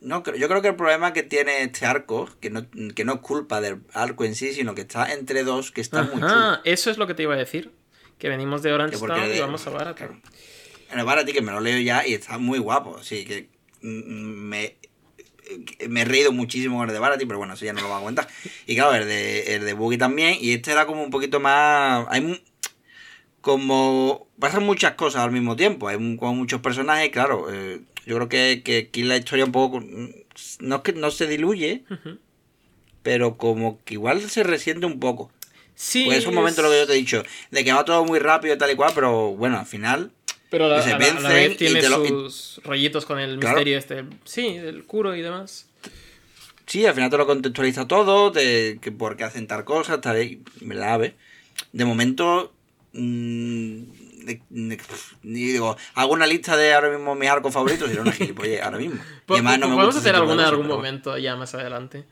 no 0.01 0.23
yo 0.23 0.47
creo 0.49 0.61
que 0.61 0.67
el 0.69 0.75
problema 0.75 1.13
que 1.13 1.21
tiene 1.21 1.61
este 1.61 1.85
arco, 1.85 2.27
que 2.41 2.49
no, 2.49 2.65
que 2.95 3.05
no 3.05 3.13
es 3.13 3.19
culpa 3.21 3.61
del 3.61 3.83
arco 3.93 4.25
en 4.25 4.33
sí, 4.35 4.53
sino 4.53 4.73
que 4.75 4.81
está 4.81 5.13
entre 5.13 5.43
dos, 5.43 5.71
que 5.71 5.81
está 5.81 6.01
muy 6.01 6.19
chulo. 6.19 6.59
Eso 6.65 6.89
es 6.89 6.97
lo 6.97 7.05
que 7.05 7.13
te 7.13 7.23
iba 7.23 7.35
a 7.35 7.37
decir. 7.37 7.71
Que 8.17 8.27
venimos 8.27 8.63
de 8.63 8.73
Orange 8.73 8.97
Town 8.97 9.35
y 9.35 9.39
vamos 9.39 9.67
a 9.67 9.69
Barat. 9.69 9.95
Claro. 9.95 10.19
Bueno, 10.87 11.05
Barat 11.05 11.27
que 11.27 11.41
me 11.41 11.51
lo 11.51 11.59
leo 11.59 11.79
ya 11.79 12.07
y 12.07 12.15
está 12.15 12.39
muy 12.39 12.57
guapo. 12.57 12.97
Así 12.97 13.23
que 13.23 13.49
me, 13.81 14.77
me 15.87 16.01
he 16.01 16.05
reído 16.05 16.31
muchísimo 16.31 16.79
con 16.79 16.89
el 16.89 16.93
de 16.93 16.99
Barati, 16.99 17.27
pero 17.27 17.37
bueno, 17.37 17.53
eso 17.53 17.65
ya 17.65 17.73
no 17.73 17.81
lo 17.81 17.89
voy 17.89 18.01
a 18.01 18.03
contar. 18.03 18.27
Y 18.65 18.73
claro, 18.73 18.95
el 18.95 19.07
de, 19.07 19.55
el 19.55 19.63
de 19.63 19.73
Boogie 19.73 19.99
también. 19.99 20.37
Y 20.41 20.53
este 20.53 20.71
era 20.71 20.87
como 20.87 21.03
un 21.03 21.11
poquito 21.11 21.39
más. 21.39 22.07
Hay 22.09 22.41
como. 23.41 24.27
Pasan 24.39 24.63
muchas 24.63 24.93
cosas 24.93 25.21
al 25.21 25.31
mismo 25.31 25.55
tiempo. 25.55 25.87
Hay 25.87 25.97
como 26.17 26.33
muchos 26.33 26.61
personajes, 26.61 27.11
claro. 27.11 27.53
Eh, 27.53 27.81
yo 28.07 28.15
creo 28.15 28.29
que, 28.29 28.61
que 28.63 28.87
aquí 28.87 29.03
la 29.03 29.17
historia 29.17 29.43
un 29.43 29.51
poco. 29.51 29.83
No 30.59 30.75
es 30.77 30.81
que 30.81 30.93
no 30.93 31.11
se 31.11 31.27
diluye, 31.27 31.83
pero 33.03 33.37
como 33.37 33.83
que 33.83 33.95
igual 33.95 34.21
se 34.21 34.43
resiente 34.43 34.85
un 34.85 35.01
poco. 35.01 35.29
Sí. 35.75 36.05
Pues 36.05 36.19
es 36.19 36.25
un 36.25 36.33
momento 36.33 36.61
lo 36.61 36.69
que 36.69 36.79
yo 36.79 36.87
te 36.87 36.93
he 36.93 36.95
dicho, 36.95 37.23
de 37.51 37.65
que 37.65 37.73
va 37.73 37.83
todo 37.83 38.05
muy 38.05 38.19
rápido 38.19 38.55
y 38.55 38.57
tal 38.57 38.71
y 38.71 38.75
cual, 38.75 38.93
pero 38.95 39.35
bueno, 39.35 39.59
al 39.59 39.65
final. 39.65 40.11
Pero 40.49 40.69
la, 40.69 40.81
se 40.81 40.95
vez 40.95 41.57
tiene 41.57 41.81
sus 41.81 42.61
rollitos 42.63 43.05
con 43.05 43.19
el 43.19 43.37
misterio 43.37 43.77
este. 43.77 44.05
Sí, 44.23 44.57
del 44.57 44.85
curo 44.85 45.13
y 45.13 45.21
demás. 45.21 45.67
Sí, 46.65 46.85
al 46.85 46.93
final 46.93 47.09
te 47.09 47.17
lo 47.17 47.27
contextualiza 47.27 47.89
todo, 47.89 48.31
de 48.31 48.79
que 48.81 48.93
por 48.93 49.17
qué 49.17 49.25
hacen 49.25 49.47
tal 49.47 49.65
cosa, 49.65 49.99
tal 49.99 50.23
y 50.23 50.41
me 50.61 50.75
la 50.75 50.93
ave. 50.93 51.15
De 51.73 51.83
momento. 51.83 52.53
Mmm, 52.93 54.06
ni 54.49 54.77
digo, 55.23 55.77
hago 55.95 56.13
una 56.13 56.27
lista 56.27 56.55
de 56.57 56.73
ahora 56.73 56.89
mismo 56.89 57.15
mis 57.15 57.29
arcos 57.29 57.53
favoritos 57.53 57.89
y 57.89 57.93
era 57.93 58.01
una 58.01 58.11
gilipollez 58.13 58.61
ahora 58.61 58.77
mismo. 58.77 58.99
Pues, 59.25 59.41
pues, 59.41 59.59
podemos 59.59 59.95
hacer 59.97 60.15
alguna 60.15 60.43
en 60.43 60.47
algún 60.49 60.67
momento 60.67 61.17
ya 61.17 61.35
más 61.35 61.53
adelante. 61.55 62.05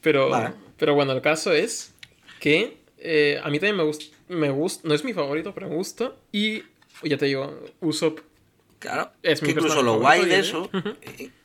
Pero, 0.00 0.30
pero 0.76 0.94
bueno, 0.94 1.12
el 1.12 1.20
caso 1.22 1.52
es 1.52 1.94
que 2.40 2.78
eh, 2.98 3.40
a 3.42 3.48
mí 3.50 3.58
también 3.58 3.76
me 3.76 3.82
gusta, 3.84 4.04
me 4.28 4.50
gusta, 4.50 4.86
no 4.88 4.94
es 4.94 5.04
mi 5.04 5.12
favorito, 5.12 5.52
pero 5.54 5.68
me 5.68 5.74
gusta. 5.76 6.12
Y 6.32 6.62
ya 7.02 7.16
te 7.16 7.26
digo, 7.26 7.64
Usopp 7.80 8.20
Claro, 8.78 9.10
es 9.22 9.40
que 9.40 9.50
incluso 9.52 9.82
lo 9.82 9.98
guay 9.98 10.26
de 10.26 10.38
eso, 10.38 10.70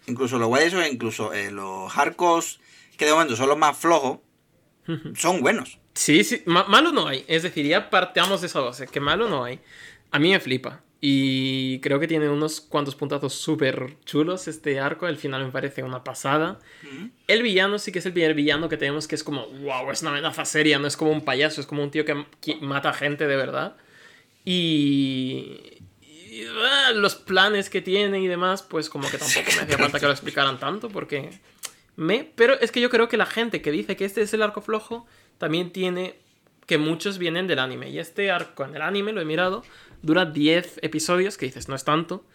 incluso 0.05 0.37
lo 0.37 0.47
guay 0.47 0.63
de 0.63 0.67
eso, 0.67 0.85
incluso 0.85 1.33
eh, 1.33 1.49
los 1.49 1.97
arcos 1.97 2.59
que 2.97 3.05
de 3.05 3.13
momento 3.13 3.35
son 3.35 3.47
los 3.49 3.57
más 3.57 3.77
flojos, 3.77 4.19
son 5.15 5.41
buenos. 5.41 5.79
Sí, 5.93 6.23
sí, 6.23 6.43
ma- 6.45 6.65
malo 6.65 6.91
no 6.91 7.07
hay. 7.07 7.23
Es 7.27 7.43
decir, 7.43 7.65
ya 7.65 7.89
partamos 7.89 8.41
de 8.41 8.47
esa 8.47 8.59
base, 8.59 8.87
que 8.87 8.99
malo 8.99 9.27
no 9.29 9.43
hay. 9.43 9.59
A 10.11 10.19
mí 10.19 10.31
me 10.31 10.39
flipa. 10.39 10.83
Y 11.03 11.79
creo 11.79 11.99
que 11.99 12.07
tiene 12.07 12.29
unos 12.29 12.61
cuantos 12.61 12.93
puntazos 12.93 13.33
súper 13.33 13.97
chulos 14.05 14.47
este 14.47 14.79
arco. 14.79 15.07
El 15.07 15.17
final 15.17 15.43
me 15.43 15.51
parece 15.51 15.81
una 15.81 16.03
pasada. 16.03 16.59
El 17.27 17.41
villano 17.41 17.79
sí 17.79 17.91
que 17.91 17.99
es 17.99 18.05
el 18.05 18.13
primer 18.13 18.35
villano 18.35 18.69
que 18.69 18.77
tenemos 18.77 19.07
que 19.07 19.15
es 19.15 19.23
como, 19.23 19.47
wow, 19.47 19.89
es 19.89 20.03
una 20.03 20.11
amenaza 20.11 20.45
seria, 20.45 20.77
no 20.77 20.85
es 20.85 20.95
como 20.95 21.11
un 21.11 21.21
payaso, 21.21 21.59
es 21.59 21.65
como 21.65 21.81
un 21.81 21.89
tío 21.89 22.05
que, 22.05 22.25
que 22.39 22.57
mata 22.57 22.93
gente 22.93 23.25
de 23.25 23.35
verdad. 23.35 23.77
Y, 24.45 25.79
y, 26.01 26.45
ah, 26.69 26.91
los 26.93 27.15
planes 27.15 27.71
que 27.71 27.81
tiene 27.81 28.19
y 28.19 28.27
demás, 28.27 28.61
pues 28.61 28.87
como 28.87 29.09
que 29.09 29.17
tampoco 29.17 29.49
me 29.55 29.61
hacía 29.63 29.77
falta 29.79 29.99
que 29.99 30.05
lo 30.05 30.11
explicaran 30.11 30.59
tanto 30.59 30.89
porque 30.89 31.31
me... 31.95 32.31
Pero 32.35 32.59
es 32.59 32.71
que 32.71 32.79
yo 32.79 32.91
creo 32.91 33.09
que 33.09 33.17
la 33.17 33.25
gente 33.25 33.63
que 33.63 33.71
dice 33.71 33.95
que 33.95 34.05
este 34.05 34.21
es 34.21 34.35
el 34.35 34.43
arco 34.43 34.61
flojo 34.61 35.07
también 35.39 35.71
tiene 35.71 36.15
que 36.67 36.77
muchos 36.77 37.17
vienen 37.17 37.47
del 37.47 37.59
anime. 37.59 37.89
Y 37.89 37.99
este 37.99 38.29
arco 38.31 38.63
en 38.65 38.75
el 38.75 38.81
anime, 38.81 39.11
lo 39.11 39.21
he 39.21 39.25
mirado, 39.25 39.63
dura 40.01 40.25
10 40.25 40.79
episodios, 40.81 41.37
que 41.37 41.45
dices, 41.45 41.67
no 41.67 41.75
es 41.75 41.83
tanto, 41.83 42.25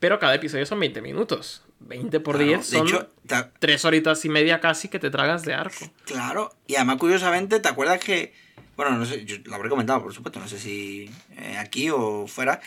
pero 0.00 0.18
cada 0.18 0.34
episodio 0.34 0.64
son 0.66 0.80
20 0.80 1.00
minutos. 1.02 1.62
20 1.80 2.20
por 2.20 2.36
Claro, 2.36 2.48
10 2.48 2.70
de 2.70 2.78
son 2.78 2.88
hecho, 2.88 3.08
ta- 3.26 3.52
3 3.58 3.84
horitas 3.84 4.24
y 4.24 4.28
media 4.28 4.60
casi 4.60 4.88
que 4.88 4.98
te 4.98 5.10
tragas 5.10 5.44
de 5.44 5.54
arco. 5.54 5.90
Claro, 6.04 6.54
y 6.66 6.74
además 6.76 6.96
curiosamente, 6.98 7.60
¿te 7.60 7.68
acuerdas 7.68 8.00
que, 8.00 8.32
bueno, 8.76 8.96
no 8.96 9.04
sé, 9.06 9.24
yo 9.24 9.36
lo 9.44 9.54
habré 9.54 9.68
comentado, 9.68 10.02
por 10.02 10.12
supuesto, 10.14 10.40
no 10.40 10.48
sé 10.48 10.58
si 10.58 11.10
eh, 11.36 11.56
aquí 11.58 11.90
o 11.90 12.26
fuera, 12.26 12.60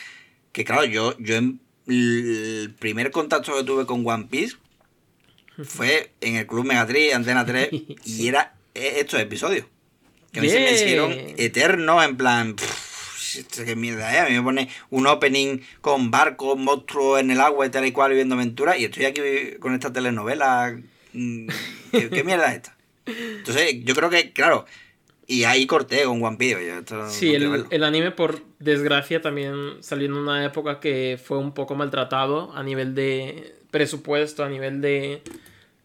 que 0.52 0.64
claro, 0.66 0.86
yo, 0.86 1.16
yo 1.20 1.36
en- 1.36 1.60
el 1.88 2.74
primer 2.80 3.12
contacto 3.12 3.54
que 3.56 3.64
tuve 3.64 3.86
con 3.86 4.06
One 4.08 4.28
Piece 4.30 4.56
fue 5.64 6.12
en 6.22 6.36
el 6.36 6.48
Club 6.48 6.66
Megatrix, 6.66 7.14
Antena 7.16 7.46
3, 7.46 7.70
y 8.06 8.28
era 8.28 8.54
eh, 8.74 8.94
estos 9.00 9.20
episodios. 9.20 9.66
Que 10.32 10.40
a 10.40 10.44
mí 10.44 10.50
se 10.50 10.60
me 10.60 10.72
hicieron 10.74 11.12
eternos, 11.38 12.04
en 12.06 12.16
plan, 12.16 12.56
"Pff, 12.56 12.91
qué 13.66 13.76
mierda 13.76 14.14
es, 14.14 14.22
a 14.22 14.30
mí 14.30 14.36
me 14.36 14.44
pone 14.44 14.70
un 14.90 15.08
opening 15.08 15.60
con 15.82 16.12
barcos, 16.12 16.58
monstruos 16.58 17.20
en 17.20 17.32
el 17.32 17.40
agua 17.40 17.66
y 17.66 17.70
tal 17.70 17.86
y 17.86 17.92
cual 17.92 18.12
viviendo 18.12 18.36
aventuras, 18.36 18.80
y 18.80 18.86
estoy 18.86 19.06
aquí 19.06 19.22
con 19.60 19.74
esta 19.74 19.92
telenovela, 19.94 20.78
mm, 21.14 21.48
¿qué, 21.92 22.10
qué 22.10 22.24
mierda 22.24 22.50
es 22.50 22.58
esta? 22.58 22.78
Entonces, 23.06 23.84
yo 23.84 23.96
creo 23.96 24.10
que, 24.10 24.32
claro, 24.32 24.66
y 25.32 25.46
ahí 25.46 25.66
corté 25.66 26.04
con 26.04 26.22
One 26.22 26.38
Piece. 26.38 26.66
yo 26.66 26.80
esto 26.80 26.98
no 26.98 27.10
Sí, 27.10 27.34
el, 27.34 27.66
el 27.70 27.84
anime, 27.84 28.12
por 28.12 28.42
desgracia, 28.60 29.22
también 29.22 29.82
salió 29.82 30.08
en 30.08 30.14
una 30.14 30.46
época 30.46 30.80
que 30.80 31.18
fue 31.24 31.38
un 31.38 31.54
poco 31.54 31.76
maltratado 31.76 32.52
a 32.54 32.64
nivel 32.64 32.96
de 32.96 33.56
presupuesto, 33.72 34.44
a 34.44 34.50
nivel 34.50 34.82
de 34.82 35.22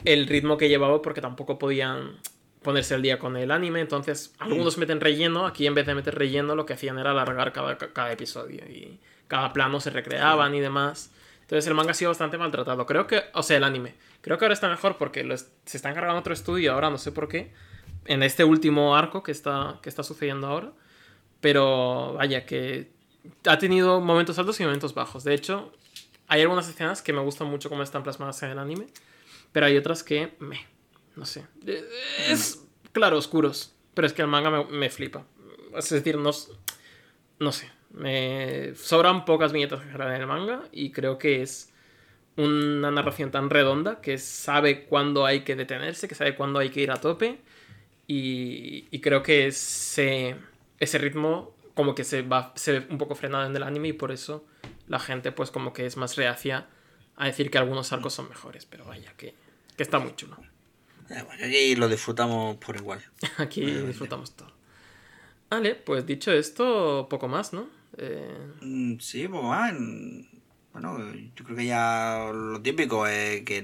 el 0.05 0.27
ritmo 0.27 0.57
que 0.57 0.69
llevaba, 0.69 1.01
porque 1.01 1.21
tampoco 1.21 1.59
podían 1.59 2.17
ponerse 2.67 2.95
al 2.95 3.01
día 3.01 3.19
con 3.19 3.37
el 3.39 3.51
anime. 3.51 3.81
Entonces, 3.81 4.35
algunos 4.39 4.77
meten 4.79 5.01
relleno. 5.01 5.47
Aquí, 5.47 5.67
en 5.67 5.75
vez 5.75 5.87
de 5.87 5.95
meter 5.95 6.15
relleno, 6.15 6.55
lo 6.55 6.67
que 6.67 6.75
hacían 6.75 6.99
era 6.99 7.13
alargar 7.13 7.53
cada, 7.55 7.79
cada 7.79 8.13
episodio. 8.13 8.59
Y 8.67 9.01
cada 9.29 9.55
plano 9.55 9.81
se 9.81 9.89
recreaban 9.91 10.55
y 10.55 10.61
demás. 10.61 11.11
Entonces, 11.41 11.67
el 11.67 11.75
manga 11.75 11.93
ha 11.93 11.95
sido 11.95 12.11
bastante 12.11 12.37
maltratado. 12.37 12.85
Creo 12.85 13.07
que, 13.07 13.23
o 13.33 13.43
sea, 13.43 13.57
el 13.57 13.65
anime. 13.65 13.95
Creo 14.21 14.37
que 14.37 14.45
ahora 14.45 14.55
está 14.55 14.69
mejor 14.69 14.99
porque 14.99 15.25
lo 15.25 15.33
es- 15.35 15.51
se 15.65 15.77
está 15.79 15.89
encargando 15.91 16.19
otro 16.21 16.35
estudio 16.35 16.73
ahora, 16.75 16.91
no 16.91 16.99
sé 16.99 17.13
por 17.13 17.29
qué. 17.29 17.53
En 18.05 18.23
este 18.23 18.45
último 18.45 18.97
arco 18.97 19.23
que 19.23 19.33
está, 19.33 19.79
que 19.83 19.89
está 19.89 20.03
sucediendo 20.03 20.47
ahora. 20.49 20.73
Pero 21.41 22.15
vaya, 22.15 22.45
que 22.47 22.91
ha 23.47 23.59
tenido 23.59 24.01
momentos 24.01 24.39
altos 24.39 24.59
y 24.61 24.65
momentos 24.65 24.95
bajos. 24.95 25.25
De 25.25 25.35
hecho, 25.35 25.73
hay 26.29 26.43
algunas 26.43 26.69
escenas 26.69 27.03
que 27.03 27.13
me 27.13 27.21
gustan 27.21 27.47
mucho 27.49 27.69
cómo 27.69 27.83
están 27.83 28.03
plasmadas 28.03 28.43
en 28.43 28.51
el 28.51 28.59
anime. 28.59 28.87
Pero 29.53 29.67
hay 29.67 29.77
otras 29.77 30.03
que 30.03 30.35
me. 30.41 30.61
No 31.17 31.25
sé. 31.25 31.45
Es 32.29 32.65
claro, 32.93 33.19
oscuros. 33.19 33.75
Pero 33.95 34.07
es 34.07 34.13
que 34.13 34.23
el 34.23 34.29
manga 34.29 34.51
me, 34.51 34.65
me 34.67 34.91
flipa. 34.91 35.27
Es 35.75 35.91
decir, 35.91 36.19
no, 36.19 36.31
no 37.39 37.53
sé. 37.53 37.71
Me 37.91 38.75
sobran 38.75 39.25
pocas 39.25 39.53
viñetas 39.53 39.83
en 39.83 40.01
el 40.01 40.27
manga. 40.27 40.63
Y 40.71 40.93
creo 40.93 41.19
que 41.19 41.43
es 41.43 41.73
una 42.37 42.91
narración 42.91 43.31
tan 43.31 43.49
redonda 43.49 44.01
que 44.03 44.19
sabe 44.19 44.85
cuándo 44.85 45.25
hay 45.25 45.41
que 45.41 45.57
detenerse, 45.57 46.07
que 46.07 46.15
sabe 46.15 46.37
cuándo 46.37 46.59
hay 46.59 46.71
que 46.71 46.83
ir 46.83 46.91
a 46.91 47.01
tope. 47.01 47.41
Y, 48.07 48.87
y 48.91 49.01
creo 49.01 49.23
que 49.23 49.47
ese, 49.47 50.37
ese 50.79 50.99
ritmo 50.99 51.57
como 51.75 51.95
que 51.95 52.05
se, 52.05 52.23
va, 52.23 52.53
se 52.57 52.73
ve 52.73 52.87
un 52.91 52.99
poco 52.99 53.15
frenado 53.15 53.47
en 53.47 53.55
el 53.55 53.63
anime 53.63 53.89
y 53.89 53.93
por 53.93 54.13
eso 54.13 54.47
la 54.89 54.99
gente 54.99 55.33
pues 55.33 55.51
como 55.51 55.73
que 55.73 55.85
es 55.85 55.97
más 55.97 56.17
reacia 56.17 56.69
a 57.17 57.27
decir 57.27 57.51
que 57.51 57.59
algunos 57.59 57.93
arcos 57.93 58.15
son 58.15 58.29
mejores. 58.29 58.67
Pero 58.67 58.85
vaya, 58.85 59.13
que, 59.17 59.35
que 59.77 59.83
está 59.83 59.99
muy 59.99 60.15
chulo. 60.15 60.37
Bueno, 61.09 61.27
Aquí 61.45 61.77
lo 61.77 61.89
disfrutamos 61.89 62.57
por 62.57 62.77
igual. 62.77 63.01
Aquí 63.39 63.63
disfrutamos 63.65 64.35
todo. 64.37 64.53
Vale, 65.51 65.75
pues 65.77 66.07
dicho 66.07 66.33
esto, 66.33 67.07
poco 67.09 67.29
más, 67.29 67.53
¿no? 67.53 67.69
Eh, 67.99 68.37
Mm, 68.61 68.99
Sí, 68.99 69.29
pues 69.29 69.43
ah, 69.47 69.69
en- 69.71 70.29
bueno, 70.73 70.99
yo 71.35 71.45
creo 71.45 71.57
que 71.57 71.67
ya 71.67 72.31
lo 72.35 72.61
típico 72.61 73.07
es 73.07 73.43
que 73.43 73.63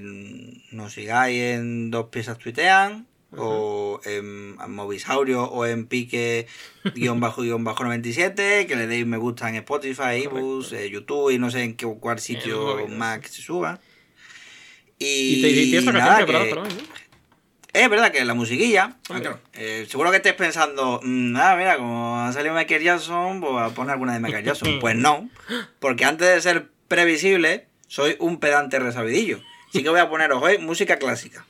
nos 0.71 0.93
sigáis 0.93 1.39
en 1.39 1.91
dos 1.91 2.07
piezas 2.07 2.37
tuitean 2.39 3.05
o 3.35 3.99
en, 4.05 4.57
en 4.63 4.71
Movisaurio 4.73 5.43
o 5.43 5.65
en 5.65 5.85
pique 5.87 6.47
guion 6.95 7.19
bajo 7.19 7.41
guion 7.41 7.63
bajo 7.63 7.83
97, 7.83 8.65
que 8.67 8.75
le 8.75 8.87
deis 8.87 9.05
me 9.05 9.17
gusta 9.17 9.49
en 9.49 9.55
Spotify, 9.55 10.23
ebooks, 10.23 10.71
eh, 10.73 10.89
YouTube 10.89 11.31
y 11.31 11.37
no 11.39 11.51
sé 11.51 11.63
en 11.63 11.75
qué 11.75 11.85
cuál 11.99 12.19
sitio 12.19 12.87
más 12.97 13.19
que 13.19 13.27
se 13.27 13.41
suba. 13.41 13.79
Y, 14.99 15.35
y 15.35 15.41
te 15.41 15.49
y 15.49 15.77
una 15.89 15.99
nada, 15.99 16.25
que-. 16.25 16.55
Es 17.73 17.89
verdad 17.89 18.11
que 18.11 18.23
la 18.23 18.35
musiquilla. 18.35 18.97
ah, 19.09 19.19
claro, 19.19 19.39
eh, 19.53 19.85
seguro 19.89 20.11
que 20.11 20.17
estés 20.17 20.33
pensando, 20.33 20.99
mm, 21.03 21.35
ah, 21.35 21.55
mira, 21.57 21.77
como 21.77 22.19
ha 22.19 22.31
salido 22.31 22.53
Michael 22.53 22.83
Jackson, 22.83 23.41
pues 23.41 23.51
voy 23.51 23.63
a 23.63 23.69
poner 23.69 23.93
alguna 23.93 24.13
de 24.13 24.19
Michael 24.19 24.45
Jackson. 24.45 24.69
Pues 24.79 24.95
no, 24.95 25.29
porque 25.79 26.05
antes 26.05 26.27
de 26.27 26.41
ser 26.41 26.69
previsible, 26.87 27.67
soy 27.87 28.15
un 28.19 28.39
pedante 28.39 28.79
resabidillo. 28.79 29.41
Así 29.69 29.81
que 29.81 29.89
voy 29.89 29.99
a 29.99 30.09
poneros 30.09 30.41
hoy 30.41 30.59
música 30.59 30.97
clásica. 30.97 31.45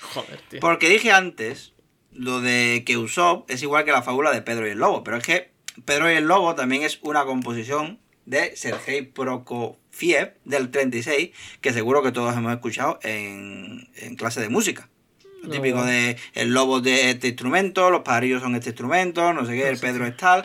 Joder, 0.00 0.40
tío. 0.48 0.60
Porque 0.60 0.88
dije 0.88 1.10
antes 1.10 1.72
lo 2.12 2.40
de 2.40 2.84
que 2.86 2.96
Usopp 2.96 3.50
es 3.50 3.62
igual 3.62 3.84
que 3.84 3.90
la 3.90 4.02
fábula 4.02 4.30
de 4.30 4.42
Pedro 4.42 4.68
y 4.68 4.70
el 4.70 4.78
Lobo, 4.78 5.02
pero 5.02 5.16
es 5.16 5.24
que 5.24 5.50
Pedro 5.84 6.10
y 6.10 6.14
el 6.14 6.24
Lobo 6.24 6.54
también 6.54 6.82
es 6.82 7.00
una 7.02 7.24
composición 7.24 7.98
de 8.26 8.56
Sergei 8.56 9.02
Prokofiev 9.02 10.34
del 10.44 10.70
36, 10.70 11.30
que 11.60 11.72
seguro 11.72 12.02
que 12.02 12.12
todos 12.12 12.36
hemos 12.36 12.52
escuchado 12.52 13.00
en, 13.02 13.90
en 13.96 14.14
clase 14.14 14.40
de 14.40 14.48
música. 14.48 14.88
Lo 15.44 15.48
No. 15.48 15.54
típico 15.54 15.84
de 15.84 16.16
el 16.34 16.52
lobo 16.52 16.80
de 16.80 17.10
este 17.10 17.28
instrumento, 17.28 17.90
los 17.90 18.02
pajarillos 18.02 18.42
son 18.42 18.54
este 18.54 18.70
instrumento, 18.70 19.32
no 19.32 19.46
sé 19.46 19.52
qué, 19.54 19.68
el 19.68 19.78
Pedro 19.78 20.06
es 20.06 20.16
tal. 20.16 20.44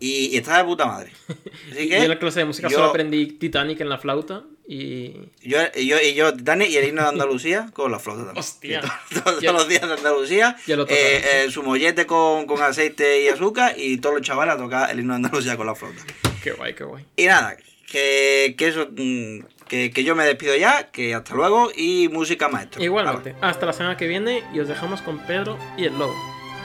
Y, 0.00 0.26
y 0.34 0.36
está 0.36 0.58
de 0.58 0.64
puta 0.64 0.86
madre. 0.86 1.10
Así 1.72 1.88
que 1.88 1.96
Yo 1.96 2.02
en 2.02 2.08
la 2.08 2.18
clase 2.18 2.40
de 2.40 2.44
música 2.46 2.68
yo- 2.68 2.76
solo 2.76 2.88
aprendí 2.90 3.26
Titanic 3.26 3.80
en 3.80 3.88
la 3.88 3.98
flauta 3.98 4.42
y... 4.66 5.12
Yo, 5.42 5.58
y 5.76 5.86
yo, 5.86 5.96
y 6.00 6.14
yo, 6.14 6.32
Dani, 6.32 6.64
y 6.66 6.76
el 6.76 6.88
himno 6.88 7.02
de 7.02 7.08
Andalucía 7.08 7.70
con 7.72 7.90
la 7.92 7.98
flauta 7.98 8.24
también. 8.24 8.40
Hostia. 8.40 8.80
Todos, 9.24 9.42
los 9.42 9.68
días 9.68 9.86
de 9.86 9.94
Andalucía, 9.94 10.56
lo 10.66 10.82
eh, 10.88 11.44
eh, 11.44 11.46
su 11.50 11.62
mollete 11.62 12.06
con, 12.06 12.44
con 12.46 12.60
aceite 12.62 13.22
y 13.22 13.28
azúcar 13.28 13.74
y 13.78 13.98
todos 13.98 14.16
los 14.16 14.26
chavales 14.26 14.54
a 14.54 14.58
tocar 14.58 14.90
el 14.90 14.98
himno 15.00 15.12
de 15.14 15.16
Andalucía 15.26 15.56
con 15.56 15.66
la 15.66 15.74
flauta. 15.74 16.02
Qué 16.42 16.52
guay, 16.52 16.74
qué 16.74 16.84
guay. 16.84 17.04
Y 17.16 17.26
nada, 17.26 17.56
que, 17.90 18.54
que 18.58 18.68
eso, 18.68 18.88
mm, 18.90 19.38
que, 19.74 19.90
que 19.90 20.04
yo 20.04 20.14
me 20.14 20.24
despido 20.24 20.54
ya, 20.54 20.86
que 20.92 21.16
hasta 21.16 21.34
luego 21.34 21.70
y 21.76 22.08
música 22.08 22.48
maestro. 22.48 22.80
Igualmente, 22.80 23.34
hasta 23.40 23.66
la 23.66 23.72
semana 23.72 23.96
que 23.96 24.06
viene 24.06 24.44
y 24.54 24.60
os 24.60 24.68
dejamos 24.68 25.02
con 25.02 25.18
Pedro 25.26 25.58
y 25.76 25.84
el 25.84 25.98
lobo. 25.98 26.14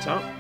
Chao. 0.04 0.39